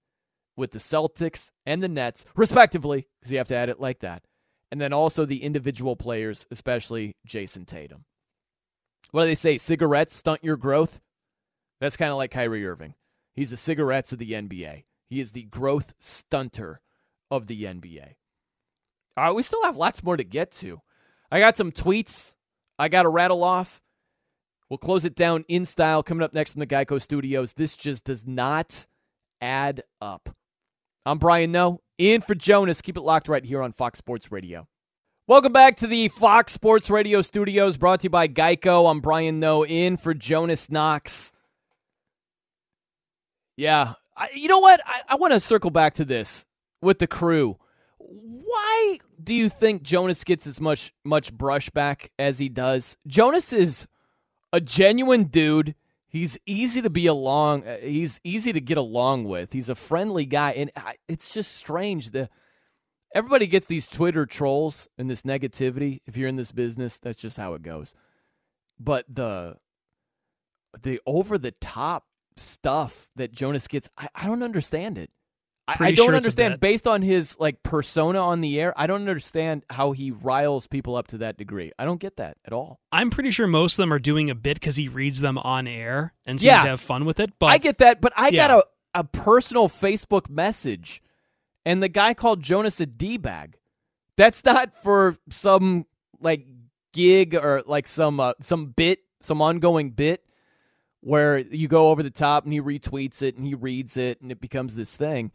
with 0.57 0.71
the 0.71 0.79
Celtics 0.79 1.51
and 1.65 1.81
the 1.81 1.87
Nets, 1.87 2.25
respectively, 2.35 3.07
because 3.19 3.31
you 3.31 3.37
have 3.37 3.47
to 3.49 3.55
add 3.55 3.69
it 3.69 3.79
like 3.79 3.99
that. 3.99 4.23
And 4.71 4.79
then 4.79 4.93
also 4.93 5.25
the 5.25 5.43
individual 5.43 5.95
players, 5.95 6.45
especially 6.49 7.15
Jayson 7.25 7.65
Tatum. 7.65 8.05
What 9.11 9.23
do 9.23 9.27
they 9.27 9.35
say? 9.35 9.57
Cigarettes 9.57 10.15
stunt 10.15 10.43
your 10.43 10.57
growth? 10.57 10.99
That's 11.79 11.97
kind 11.97 12.11
of 12.11 12.17
like 12.17 12.31
Kyrie 12.31 12.65
Irving. 12.65 12.95
He's 13.33 13.49
the 13.49 13.57
cigarettes 13.57 14.13
of 14.13 14.19
the 14.19 14.31
NBA. 14.31 14.83
He 15.09 15.19
is 15.19 15.31
the 15.31 15.43
growth 15.43 15.93
stunter 15.99 16.79
of 17.29 17.47
the 17.47 17.63
NBA. 17.63 18.13
All 19.17 19.23
uh, 19.23 19.27
right, 19.27 19.35
we 19.35 19.43
still 19.43 19.63
have 19.63 19.75
lots 19.77 20.03
more 20.03 20.15
to 20.15 20.23
get 20.23 20.51
to. 20.53 20.81
I 21.29 21.39
got 21.39 21.57
some 21.57 21.71
tweets 21.71 22.35
I 22.81 22.89
got 22.89 23.03
to 23.03 23.09
rattle 23.09 23.43
off. 23.43 23.79
We'll 24.71 24.77
close 24.77 25.03
it 25.03 25.15
down 25.15 25.43
in 25.49 25.65
style 25.65 26.01
coming 26.01 26.23
up 26.23 26.33
next 26.33 26.53
from 26.53 26.61
the 26.61 26.65
Geico 26.65 27.01
Studios. 27.01 27.51
This 27.51 27.75
just 27.75 28.05
does 28.05 28.25
not 28.25 28.87
add 29.41 29.83
up. 29.99 30.29
I'm 31.05 31.17
Brian 31.17 31.51
Noe, 31.51 31.81
in 31.97 32.21
for 32.21 32.35
Jonas. 32.35 32.81
Keep 32.81 32.95
it 32.95 33.01
locked 33.01 33.27
right 33.27 33.43
here 33.43 33.61
on 33.61 33.73
Fox 33.73 33.99
Sports 33.99 34.31
Radio. 34.31 34.69
Welcome 35.27 35.51
back 35.51 35.75
to 35.75 35.87
the 35.87 36.07
Fox 36.07 36.53
Sports 36.53 36.89
Radio 36.89 37.21
studios 37.21 37.75
brought 37.75 37.99
to 37.99 38.05
you 38.05 38.11
by 38.11 38.29
Geico. 38.29 38.89
I'm 38.89 39.01
Brian 39.01 39.41
Noe, 39.41 39.65
in 39.65 39.97
for 39.97 40.13
Jonas 40.13 40.71
Knox. 40.71 41.33
Yeah, 43.57 43.95
I, 44.15 44.29
you 44.33 44.47
know 44.47 44.59
what? 44.59 44.79
I, 44.85 45.01
I 45.09 45.15
want 45.17 45.33
to 45.33 45.41
circle 45.41 45.71
back 45.71 45.95
to 45.95 46.05
this 46.05 46.45
with 46.81 46.99
the 46.99 47.07
crew 47.07 47.57
why 47.97 48.99
do 49.21 49.33
you 49.33 49.49
think 49.49 49.83
Jonas 49.83 50.23
gets 50.23 50.47
as 50.47 50.61
much 50.61 50.93
much 51.03 51.33
brushback 51.33 52.07
as 52.17 52.39
he 52.39 52.49
does? 52.49 52.97
Jonas 53.05 53.53
is 53.53 53.85
a 54.53 54.61
genuine 54.61 55.25
dude. 55.25 55.75
He's 56.07 56.37
easy 56.45 56.81
to 56.81 56.89
be 56.89 57.05
along. 57.05 57.65
Uh, 57.65 57.77
he's 57.77 58.19
easy 58.23 58.51
to 58.51 58.59
get 58.59 58.77
along 58.77 59.25
with. 59.25 59.53
He's 59.53 59.69
a 59.69 59.75
friendly 59.75 60.25
guy, 60.25 60.51
and 60.51 60.71
it's 61.07 61.33
just 61.33 61.55
strange. 61.55 62.11
The 62.11 62.29
everybody 63.15 63.47
gets 63.47 63.65
these 63.65 63.87
Twitter 63.87 64.25
trolls 64.25 64.89
and 64.97 65.09
this 65.09 65.21
negativity. 65.21 66.01
If 66.05 66.17
you're 66.17 66.27
in 66.27 66.35
this 66.35 66.51
business, 66.51 66.99
that's 66.99 67.21
just 67.21 67.37
how 67.37 67.53
it 67.53 67.61
goes. 67.61 67.95
But 68.79 69.05
the 69.07 69.57
the 70.83 70.99
over 71.05 71.37
the 71.37 71.51
top 71.51 72.05
stuff 72.35 73.07
that 73.15 73.31
Jonas 73.31 73.67
gets, 73.67 73.89
I, 73.97 74.09
I 74.15 74.27
don't 74.27 74.43
understand 74.43 74.97
it. 74.97 75.11
I, 75.79 75.85
I 75.87 75.91
don't 75.93 76.07
sure 76.07 76.15
understand 76.15 76.59
based 76.59 76.87
on 76.87 77.01
his 77.01 77.37
like 77.39 77.63
persona 77.63 78.19
on 78.19 78.41
the 78.41 78.59
air. 78.59 78.73
I 78.75 78.87
don't 78.87 79.01
understand 79.01 79.63
how 79.69 79.91
he 79.91 80.11
riles 80.11 80.67
people 80.67 80.95
up 80.95 81.07
to 81.07 81.17
that 81.19 81.37
degree. 81.37 81.71
I 81.79 81.85
don't 81.85 81.99
get 81.99 82.17
that 82.17 82.37
at 82.45 82.53
all. 82.53 82.79
I'm 82.91 83.09
pretty 83.09 83.31
sure 83.31 83.47
most 83.47 83.73
of 83.73 83.83
them 83.83 83.93
are 83.93 83.99
doing 83.99 84.29
a 84.29 84.35
bit 84.35 84.59
because 84.59 84.75
he 84.75 84.87
reads 84.87 85.21
them 85.21 85.37
on 85.37 85.67
air 85.67 86.13
and 86.25 86.39
seems 86.39 86.47
Yeah. 86.47 86.63
to 86.63 86.69
have 86.69 86.81
fun 86.81 87.05
with 87.05 87.19
it. 87.19 87.31
But 87.39 87.47
I 87.47 87.57
get 87.57 87.77
that, 87.79 88.01
but 88.01 88.13
I 88.15 88.29
Yeah. 88.29 88.47
got 88.47 88.65
a, 88.93 88.99
a 88.99 89.03
personal 89.03 89.67
Facebook 89.69 90.29
message, 90.29 91.01
and 91.65 91.81
the 91.81 91.89
guy 91.89 92.13
called 92.13 92.41
Jonas 92.41 92.79
a 92.81 92.85
d 92.85 93.17
bag. 93.17 93.57
That's 94.17 94.43
not 94.43 94.73
for 94.73 95.15
some 95.29 95.85
like 96.19 96.45
gig 96.93 97.33
or 97.35 97.63
like 97.65 97.87
some 97.87 98.19
uh, 98.19 98.33
some 98.41 98.67
bit, 98.67 98.99
some 99.21 99.41
ongoing 99.41 99.91
bit 99.91 100.23
where 101.03 101.39
you 101.39 101.67
go 101.67 101.89
over 101.89 102.03
the 102.03 102.11
top 102.11 102.43
and 102.43 102.53
he 102.53 102.61
retweets 102.61 103.23
it 103.23 103.35
and 103.35 103.45
he 103.47 103.55
reads 103.55 103.97
it 103.97 104.21
and 104.21 104.31
it 104.31 104.39
becomes 104.39 104.75
this 104.75 104.95
thing. 104.95 105.31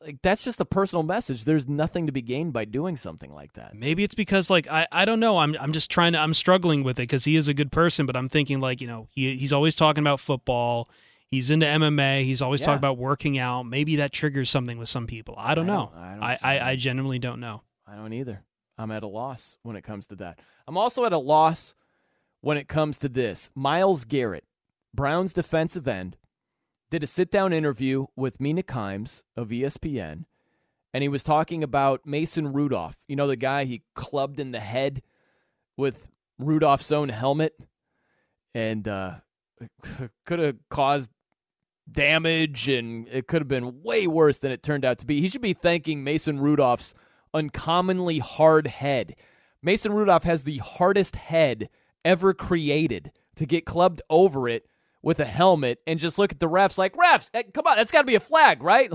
Like 0.00 0.18
that's 0.22 0.44
just 0.44 0.60
a 0.60 0.64
personal 0.64 1.02
message. 1.02 1.44
There's 1.44 1.66
nothing 1.68 2.06
to 2.06 2.12
be 2.12 2.22
gained 2.22 2.52
by 2.52 2.64
doing 2.64 2.96
something 2.96 3.34
like 3.34 3.54
that. 3.54 3.74
Maybe 3.74 4.04
it's 4.04 4.14
because 4.14 4.48
like 4.48 4.68
I, 4.70 4.86
I 4.92 5.04
don't 5.04 5.18
know 5.20 5.38
I'm 5.38 5.56
I'm 5.60 5.72
just 5.72 5.90
trying 5.90 6.12
to 6.12 6.20
I'm 6.20 6.32
struggling 6.34 6.84
with 6.84 6.98
it 7.00 7.02
because 7.02 7.24
he 7.24 7.34
is 7.36 7.48
a 7.48 7.54
good 7.54 7.72
person 7.72 8.06
but 8.06 8.14
I'm 8.16 8.28
thinking 8.28 8.60
like 8.60 8.80
you 8.80 8.86
know 8.86 9.08
he 9.10 9.36
he's 9.36 9.52
always 9.52 9.74
talking 9.74 10.02
about 10.04 10.20
football 10.20 10.88
he's 11.26 11.50
into 11.50 11.66
MMA 11.66 12.22
he's 12.24 12.40
always 12.40 12.60
Yeah. 12.60 12.66
talking 12.66 12.78
about 12.78 12.96
working 12.98 13.38
out 13.38 13.64
maybe 13.64 13.96
that 13.96 14.12
triggers 14.12 14.48
something 14.50 14.78
with 14.78 14.88
some 14.88 15.06
people 15.08 15.34
I 15.36 15.54
don't 15.54 15.68
I 15.68 15.74
know 15.74 15.90
don't- 15.92 16.02
I 16.02 16.14
don't- 16.14 16.22
I, 16.22 16.38
I 16.42 16.70
I 16.70 16.76
genuinely 16.76 17.18
don't 17.18 17.40
know 17.40 17.62
I 17.86 17.96
don't 17.96 18.12
either. 18.12 18.44
I'm 18.78 18.92
at 18.92 19.02
a 19.02 19.08
loss 19.08 19.58
when 19.62 19.74
it 19.74 19.82
comes 19.82 20.06
to 20.06 20.16
that. 20.16 20.38
I'm 20.68 20.76
also 20.76 21.04
at 21.06 21.12
a 21.12 21.18
loss 21.18 21.74
when 22.40 22.56
it 22.56 22.68
comes 22.68 22.98
to 22.98 23.08
this. 23.08 23.50
Myles 23.56 24.04
Garrett, 24.04 24.44
Brown's 24.94 25.32
defensive 25.32 25.88
end, 25.88 26.16
did 26.90 27.02
a 27.02 27.06
sit 27.06 27.30
down 27.30 27.52
interview 27.52 28.06
with 28.16 28.40
Mina 28.40 28.62
Kimes 28.62 29.22
of 29.36 29.48
ESPN, 29.48 30.24
and 30.94 31.02
he 31.02 31.08
was 31.08 31.22
talking 31.22 31.62
about 31.62 32.06
Mason 32.06 32.52
Rudolph. 32.52 33.04
You 33.08 33.16
know, 33.16 33.26
the 33.26 33.36
guy 33.36 33.64
he 33.64 33.82
clubbed 33.94 34.40
in 34.40 34.52
the 34.52 34.60
head 34.60 35.02
with 35.76 36.10
Rudolph's 36.38 36.92
own 36.92 37.08
helmet 37.08 37.54
and 38.54 38.86
uh, 38.88 39.14
could 40.24 40.38
have 40.38 40.56
caused 40.70 41.10
damage, 41.90 42.68
and 42.68 43.08
it 43.08 43.26
could 43.26 43.42
have 43.42 43.48
been 43.48 43.82
way 43.82 44.06
worse 44.06 44.38
than 44.38 44.52
it 44.52 44.62
turned 44.62 44.84
out 44.84 44.98
to 44.98 45.06
be. 45.06 45.20
He 45.20 45.28
should 45.28 45.42
be 45.42 45.54
thanking 45.54 46.04
Mason 46.04 46.38
Rudolph's 46.38 46.94
uncommonly 47.34 48.18
hard 48.18 48.66
head. 48.66 49.14
Mason 49.62 49.92
Rudolph 49.92 50.24
has 50.24 50.44
the 50.44 50.58
hardest 50.58 51.16
head 51.16 51.68
ever 52.04 52.32
created 52.32 53.12
to 53.36 53.46
get 53.46 53.66
clubbed 53.66 54.02
over 54.08 54.48
it 54.48 54.67
with 55.02 55.20
a 55.20 55.24
helmet 55.24 55.80
and 55.86 55.98
just 55.98 56.18
look 56.18 56.32
at 56.32 56.40
the 56.40 56.48
refs 56.48 56.78
like, 56.78 56.94
refs, 56.94 57.30
eh, 57.34 57.44
come 57.54 57.66
on, 57.66 57.76
that's 57.76 57.90
got 57.90 58.00
to 58.00 58.06
be 58.06 58.14
a 58.14 58.20
flag, 58.20 58.62
right? 58.62 58.90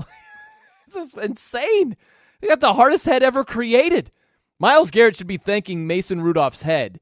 this 0.86 0.96
is 0.96 1.14
insane. 1.14 1.96
He 2.40 2.48
got 2.48 2.60
the 2.60 2.74
hardest 2.74 3.06
head 3.06 3.22
ever 3.22 3.44
created. 3.44 4.10
Myles 4.58 4.90
Garrett 4.90 5.16
should 5.16 5.26
be 5.26 5.36
thanking 5.36 5.86
Mason 5.86 6.20
Rudolph's 6.20 6.62
head 6.62 7.00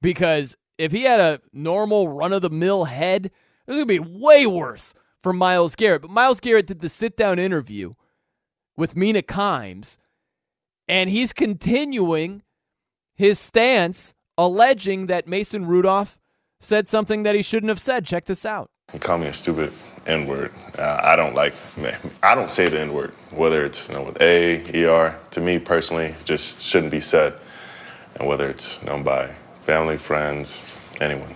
because 0.00 0.56
if 0.78 0.92
he 0.92 1.02
had 1.02 1.20
a 1.20 1.40
normal 1.52 2.08
run 2.08 2.32
of 2.32 2.42
the 2.42 2.50
mill 2.50 2.84
head, 2.84 3.30
it 3.66 3.72
to 3.72 3.86
be 3.86 3.98
way 3.98 4.46
worse 4.46 4.94
for 5.18 5.32
Myles 5.32 5.74
Garrett. 5.74 6.02
But 6.02 6.10
Myles 6.10 6.40
Garrett 6.40 6.66
did 6.66 6.80
the 6.80 6.88
sit 6.88 7.16
down 7.16 7.38
interview 7.38 7.92
with 8.76 8.96
Mina 8.96 9.22
Kimes, 9.22 9.98
and 10.88 11.08
he's 11.08 11.32
continuing 11.32 12.42
his 13.14 13.38
stance 13.38 14.14
alleging 14.36 15.06
that 15.06 15.28
Mason 15.28 15.66
Rudolph 15.66 16.18
said 16.64 16.88
something 16.88 17.22
that 17.24 17.34
he 17.34 17.42
shouldn't 17.42 17.68
have 17.68 17.78
said. 17.78 18.04
Check 18.04 18.24
this 18.24 18.46
out. 18.46 18.70
He 18.92 18.98
called 18.98 19.20
me 19.20 19.28
a 19.28 19.32
stupid 19.32 19.72
N 20.06 20.26
word. 20.26 20.52
Uh, 20.78 21.00
I 21.02 21.16
don't 21.16 21.34
like, 21.34 21.54
I 22.22 22.34
don't 22.34 22.50
say 22.50 22.68
the 22.68 22.80
N 22.80 22.92
word, 22.92 23.12
whether 23.30 23.64
it's 23.64 23.88
you 23.88 23.94
know, 23.94 24.02
with 24.02 24.20
A, 24.20 24.62
ER. 24.84 25.18
To 25.30 25.40
me 25.40 25.58
personally, 25.58 26.14
just 26.24 26.60
shouldn't 26.60 26.90
be 26.90 27.00
said. 27.00 27.34
And 28.16 28.28
whether 28.28 28.48
it's 28.48 28.82
known 28.82 29.02
by 29.02 29.34
family, 29.62 29.98
friends, 29.98 30.62
anyone. 31.00 31.34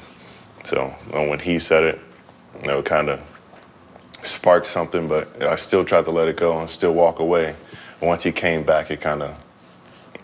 So 0.64 0.88
when 1.10 1.38
he 1.38 1.58
said 1.58 1.84
it, 1.84 2.00
you 2.60 2.68
know, 2.68 2.78
it 2.80 2.84
kind 2.84 3.08
of 3.08 3.20
sparked 4.22 4.66
something, 4.66 5.08
but 5.08 5.42
I 5.42 5.56
still 5.56 5.84
tried 5.84 6.04
to 6.04 6.10
let 6.10 6.28
it 6.28 6.36
go 6.36 6.60
and 6.60 6.68
still 6.68 6.94
walk 6.94 7.20
away. 7.20 7.54
And 8.00 8.08
once 8.08 8.22
he 8.22 8.32
came 8.32 8.62
back, 8.62 8.90
it 8.90 9.00
kind 9.00 9.22
of, 9.22 9.38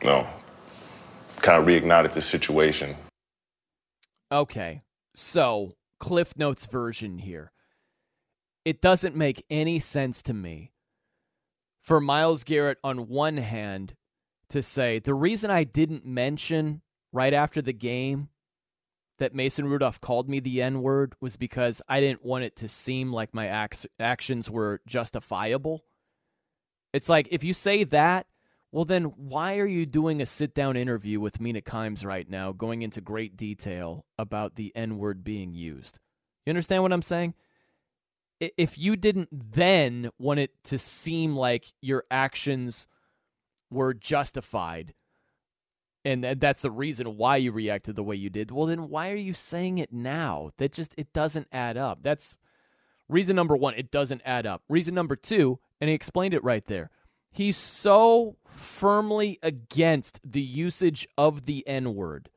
you 0.02 0.08
know, 0.08 0.26
kind 1.36 1.60
of 1.60 1.66
reignited 1.66 2.12
the 2.12 2.22
situation. 2.22 2.94
Okay, 4.32 4.80
so 5.14 5.76
Cliff 5.98 6.36
Notes 6.36 6.66
version 6.66 7.18
here. 7.18 7.52
It 8.64 8.80
doesn't 8.80 9.16
make 9.16 9.44
any 9.50 9.78
sense 9.78 10.22
to 10.22 10.34
me 10.34 10.72
for 11.82 12.00
Myles 12.00 12.44
Garrett 12.44 12.78
on 12.82 13.08
one 13.08 13.36
hand 13.36 13.94
to 14.48 14.62
say 14.62 14.98
the 14.98 15.14
reason 15.14 15.50
I 15.50 15.64
didn't 15.64 16.06
mention 16.06 16.82
right 17.12 17.34
after 17.34 17.60
the 17.60 17.72
game 17.72 18.28
that 19.18 19.34
Mason 19.34 19.66
Rudolph 19.66 20.00
called 20.00 20.28
me 20.28 20.40
the 20.40 20.62
N 20.62 20.82
word 20.82 21.14
was 21.20 21.36
because 21.36 21.80
I 21.88 22.00
didn't 22.00 22.24
want 22.24 22.44
it 22.44 22.56
to 22.56 22.68
seem 22.68 23.12
like 23.12 23.34
my 23.34 23.64
ac- 23.64 23.88
actions 24.00 24.50
were 24.50 24.80
justifiable. 24.86 25.84
It's 26.92 27.08
like 27.08 27.28
if 27.30 27.44
you 27.44 27.54
say 27.54 27.84
that, 27.84 28.26
well, 28.74 28.84
then 28.84 29.04
why 29.04 29.58
are 29.58 29.68
you 29.68 29.86
doing 29.86 30.20
a 30.20 30.26
sit 30.26 30.52
down 30.52 30.76
interview 30.76 31.20
with 31.20 31.40
Mina 31.40 31.60
Kimes 31.60 32.04
right 32.04 32.28
now, 32.28 32.50
going 32.50 32.82
into 32.82 33.00
great 33.00 33.36
detail 33.36 34.04
about 34.18 34.56
the 34.56 34.72
N 34.74 34.98
word 34.98 35.22
being 35.22 35.54
used? 35.54 36.00
You 36.44 36.50
understand 36.50 36.82
what 36.82 36.92
I'm 36.92 37.00
saying? 37.00 37.34
If 38.40 38.76
you 38.76 38.96
didn't 38.96 39.28
then 39.30 40.10
want 40.18 40.40
it 40.40 40.50
to 40.64 40.78
seem 40.80 41.36
like 41.36 41.72
your 41.82 42.02
actions 42.10 42.88
were 43.70 43.94
justified, 43.94 44.92
and 46.04 46.24
that's 46.24 46.62
the 46.62 46.70
reason 46.72 47.16
why 47.16 47.36
you 47.36 47.52
reacted 47.52 47.94
the 47.94 48.02
way 48.02 48.16
you 48.16 48.28
did 48.28 48.50
well 48.50 48.66
then 48.66 48.90
why 48.90 49.10
are 49.10 49.16
you 49.16 49.32
saying 49.32 49.78
it 49.78 49.90
now 49.90 50.50
that 50.58 50.70
just 50.70 50.94
it 50.98 51.14
doesn't 51.14 51.48
add 51.50 51.78
up 51.78 52.02
that's 52.02 52.36
reason 53.08 53.34
number 53.34 53.56
one 53.56 53.72
it 53.72 53.90
doesn't 53.90 54.20
add 54.22 54.44
up 54.44 54.62
reason 54.68 54.94
number 54.94 55.16
two 55.16 55.58
and 55.80 55.88
he 55.88 55.94
explained 55.94 56.34
it 56.34 56.44
right 56.44 56.66
there 56.66 56.90
he's 57.34 57.56
so 57.56 58.36
firmly 58.46 59.38
against 59.42 60.20
the 60.24 60.40
usage 60.40 61.06
of 61.18 61.46
the 61.46 61.66
n 61.66 61.94
word 61.94 62.30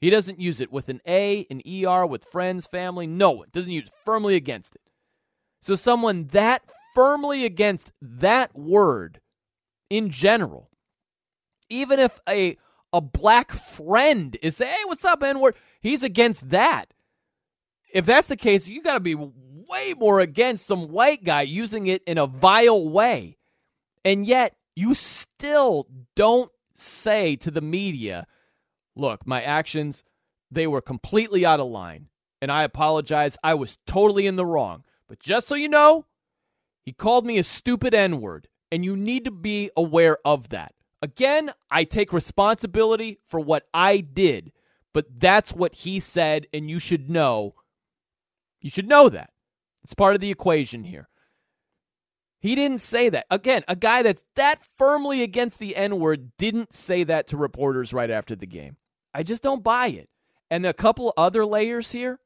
he 0.00 0.10
doesn't 0.10 0.40
use 0.40 0.60
it 0.60 0.72
with 0.72 0.88
an 0.88 1.00
a 1.06 1.46
an 1.50 1.62
er 1.86 2.06
with 2.06 2.24
friends 2.24 2.66
family 2.66 3.06
no 3.06 3.42
it 3.42 3.52
doesn't 3.52 3.72
use 3.72 3.84
it 3.84 3.92
firmly 4.04 4.34
against 4.34 4.74
it 4.74 4.82
so 5.60 5.74
someone 5.74 6.24
that 6.28 6.62
firmly 6.94 7.44
against 7.44 7.92
that 8.00 8.56
word 8.56 9.20
in 9.88 10.10
general 10.10 10.70
even 11.68 11.98
if 11.98 12.18
a 12.28 12.56
a 12.92 13.00
black 13.00 13.52
friend 13.52 14.36
is 14.42 14.56
saying, 14.56 14.72
hey, 14.72 14.84
what's 14.86 15.04
up, 15.04 15.22
N 15.22 15.40
word? 15.40 15.56
He's 15.80 16.02
against 16.02 16.50
that. 16.50 16.86
If 17.92 18.06
that's 18.06 18.28
the 18.28 18.36
case, 18.36 18.68
you 18.68 18.82
got 18.82 18.94
to 18.94 19.00
be 19.00 19.14
way 19.14 19.94
more 19.96 20.20
against 20.20 20.66
some 20.66 20.88
white 20.88 21.24
guy 21.24 21.42
using 21.42 21.86
it 21.86 22.02
in 22.06 22.18
a 22.18 22.26
vile 22.26 22.88
way. 22.88 23.36
And 24.04 24.26
yet, 24.26 24.56
you 24.74 24.94
still 24.94 25.88
don't 26.16 26.50
say 26.74 27.36
to 27.36 27.50
the 27.50 27.60
media, 27.60 28.26
look, 28.96 29.26
my 29.26 29.42
actions, 29.42 30.04
they 30.50 30.66
were 30.66 30.80
completely 30.80 31.44
out 31.44 31.60
of 31.60 31.66
line. 31.66 32.08
And 32.40 32.50
I 32.50 32.62
apologize. 32.62 33.36
I 33.44 33.54
was 33.54 33.78
totally 33.86 34.26
in 34.26 34.36
the 34.36 34.46
wrong. 34.46 34.84
But 35.08 35.20
just 35.20 35.46
so 35.48 35.54
you 35.54 35.68
know, 35.68 36.06
he 36.82 36.92
called 36.92 37.26
me 37.26 37.36
a 37.38 37.44
stupid 37.44 37.94
N 37.94 38.20
word. 38.20 38.48
And 38.72 38.84
you 38.84 38.96
need 38.96 39.24
to 39.24 39.30
be 39.30 39.70
aware 39.76 40.18
of 40.24 40.48
that. 40.50 40.74
Again, 41.02 41.50
I 41.70 41.84
take 41.84 42.12
responsibility 42.12 43.18
for 43.26 43.40
what 43.40 43.66
I 43.72 43.98
did, 43.98 44.52
but 44.92 45.18
that's 45.18 45.52
what 45.52 45.74
he 45.74 45.98
said, 45.98 46.46
and 46.52 46.68
you 46.68 46.78
should 46.78 47.08
know. 47.08 47.54
You 48.60 48.70
should 48.70 48.88
know 48.88 49.08
that. 49.08 49.30
It's 49.82 49.94
part 49.94 50.14
of 50.14 50.20
the 50.20 50.30
equation 50.30 50.84
here. 50.84 51.08
He 52.40 52.54
didn't 52.54 52.78
say 52.78 53.08
that. 53.10 53.26
Again, 53.30 53.62
a 53.68 53.76
guy 53.76 54.02
that's 54.02 54.24
that 54.34 54.64
firmly 54.64 55.22
against 55.22 55.58
the 55.58 55.76
N 55.76 55.98
word 55.98 56.32
didn't 56.38 56.72
say 56.72 57.04
that 57.04 57.26
to 57.28 57.36
reporters 57.36 57.92
right 57.92 58.10
after 58.10 58.34
the 58.34 58.46
game. 58.46 58.76
I 59.14 59.22
just 59.22 59.42
don't 59.42 59.62
buy 59.62 59.88
it. 59.88 60.08
And 60.50 60.66
a 60.66 60.72
couple 60.72 61.12
other 61.16 61.44
layers 61.44 61.92
here. 61.92 62.18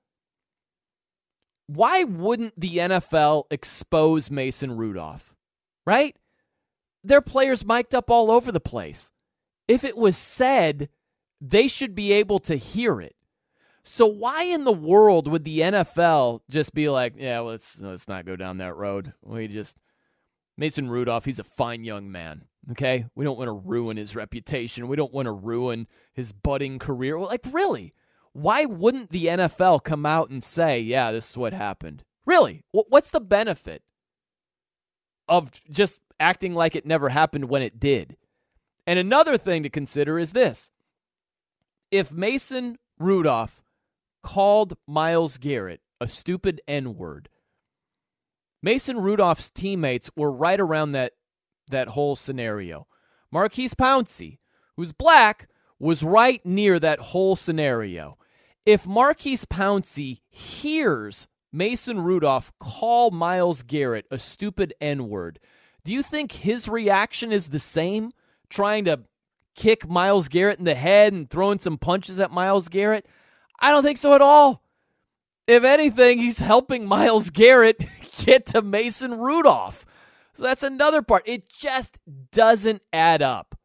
Why 1.67 2.05
wouldn't 2.05 2.59
the 2.59 2.77
NFL 2.79 3.45
expose 3.51 4.31
Mason 4.31 4.77
Rudolph? 4.77 5.35
Right? 5.87 6.17
their 7.05 7.21
players 7.21 7.65
mic'd 7.65 7.95
up 7.95 8.11
all 8.11 8.31
over 8.31 8.51
the 8.51 8.61
place. 8.61 9.13
If 9.69 9.85
it 9.85 9.97
was 9.97 10.17
said, 10.17 10.89
they 11.41 11.69
should 11.69 11.95
be 11.95 12.13
able 12.13 12.39
to 12.41 12.57
hear 12.57 13.01
it. 13.01 13.15
So 13.83 14.07
why 14.07 14.45
in 14.45 14.65
the 14.65 14.73
world 14.73 15.29
would 15.29 15.45
the 15.45 15.61
NFL 15.61 16.41
just 16.49 16.73
be 16.73 16.89
like, 16.89 17.15
yeah, 17.19 17.41
let's 17.41 17.79
let's 17.79 18.09
not 18.09 18.25
go 18.25 18.35
down 18.35 18.59
that 18.59 18.77
road. 18.77 19.13
We 19.23 19.47
just 19.47 19.77
Mason 20.57 20.89
Rudolph, 20.89 21.25
he's 21.25 21.39
a 21.39 21.45
fine 21.45 21.85
young 21.85 22.11
man. 22.11 22.45
Okay, 22.71 23.07
we 23.15 23.25
don't 23.25 23.37
want 23.37 23.49
to 23.49 23.53
ruin 23.53 23.97
his 23.97 24.17
reputation. 24.17 24.89
We 24.89 24.97
don't 24.97 25.13
want 25.13 25.27
to 25.27 25.33
ruin 25.33 25.87
his 26.15 26.33
budding 26.33 26.79
career. 26.79 27.19
Like 27.19 27.45
really, 27.51 27.93
why 28.33 28.65
wouldn't 28.65 29.11
the 29.11 29.27
NFL 29.27 29.85
come 29.85 30.07
out 30.07 30.31
and 30.31 30.43
say, 30.43 30.81
yeah, 30.81 31.13
this 31.13 31.31
is 31.31 31.37
what 31.37 31.53
happened? 31.53 32.05
Really, 32.25 32.65
what's 32.73 33.11
the 33.11 33.21
benefit 33.21 33.83
of 35.29 35.51
just 35.71 36.01
acting 36.21 36.55
like 36.55 36.77
it 36.77 36.87
never 36.87 37.09
happened 37.09 37.47
when 37.47 37.63
it 37.63 37.81
did. 37.81 38.17
And 38.87 38.99
another 38.99 39.39
thing 39.39 39.63
to 39.63 39.71
consider 39.71 40.19
is 40.19 40.33
this 40.33 40.71
if 41.91 42.13
Mason 42.13 42.79
Rudolph 42.99 43.63
called 44.23 44.77
Myles 44.87 45.39
Garrett 45.39 45.81
a 46.01 46.09
stupid 46.09 46.61
N 46.67 46.97
word, 46.97 47.29
Mason 48.65 48.99
Rudolph's 48.99 49.51
teammates 49.51 50.11
were 50.17 50.33
right 50.33 50.59
around 50.59 50.93
that, 50.93 51.13
that 51.69 51.89
whole 51.89 52.17
scenario. 52.17 52.87
Maurkice 53.31 53.75
Pouncey, 53.75 54.39
who's 54.79 54.95
black, 54.95 55.49
was 55.79 56.03
right 56.03 56.41
near 56.47 56.81
that 56.81 56.99
whole 56.99 57.37
scenario. 57.37 58.17
If 58.65 58.87
Maurkice 58.87 59.45
Pouncey 59.45 60.23
hears 60.31 61.29
Mason 61.53 62.01
Rudolph 62.01 62.53
call 62.59 63.11
Myles 63.11 63.63
Garrett 63.63 64.07
a 64.11 64.19
stupid 64.19 64.73
N 64.81 65.11
word, 65.11 65.41
do 65.85 65.93
you 65.93 66.03
think 66.03 66.33
his 66.33 66.67
reaction 66.67 67.33
is 67.33 67.49
the 67.49 67.59
same? 67.59 68.13
Trying 68.49 68.87
to 68.87 69.01
kick 69.55 69.87
Myles 69.91 70.29
Garrett 70.29 70.59
in 70.59 70.65
the 70.65 70.75
head 70.75 71.13
and 71.13 71.29
throwing 71.29 71.59
some 71.59 71.77
punches 71.77 72.19
at 72.19 72.31
Myles 72.31 72.71
Garrett? 72.71 73.07
I 73.61 73.73
don't 73.73 73.83
think 73.83 73.99
so 73.99 74.15
at 74.15 74.23
all. 74.23 74.63
If 75.47 75.65
anything, 75.65 76.19
he's 76.19 76.39
helping 76.39 76.87
Myles 76.87 77.29
Garrett 77.29 77.85
get 78.25 78.47
to 78.47 78.63
Mason 78.63 79.19
Rudolph. 79.19 79.87
So 80.33 80.43
that's 80.43 80.63
another 80.63 81.03
part. 81.03 81.23
It 81.27 81.49
just 81.49 81.99
doesn't 82.33 82.83
add 82.93 83.23
up. 83.23 83.57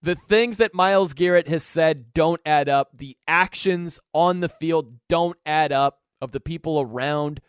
The 0.00 0.14
things 0.14 0.58
that 0.58 0.74
Myles 0.74 1.12
Garrett 1.12 1.48
has 1.48 1.64
said 1.64 2.14
don't 2.14 2.40
add 2.46 2.68
up. 2.68 2.96
The 2.98 3.16
actions 3.26 3.98
on 4.12 4.40
the 4.40 4.48
field 4.48 4.92
don't 5.08 5.36
add 5.44 5.72
up 5.72 6.00
of 6.20 6.30
the 6.32 6.40
people 6.40 6.80
around 6.80 7.40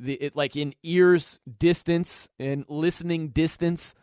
the 0.00 0.14
it, 0.14 0.34
like 0.34 0.56
in 0.56 0.74
ears 0.82 1.40
distance 1.58 2.28
and 2.38 2.64
listening 2.68 3.28
distance 3.28 3.94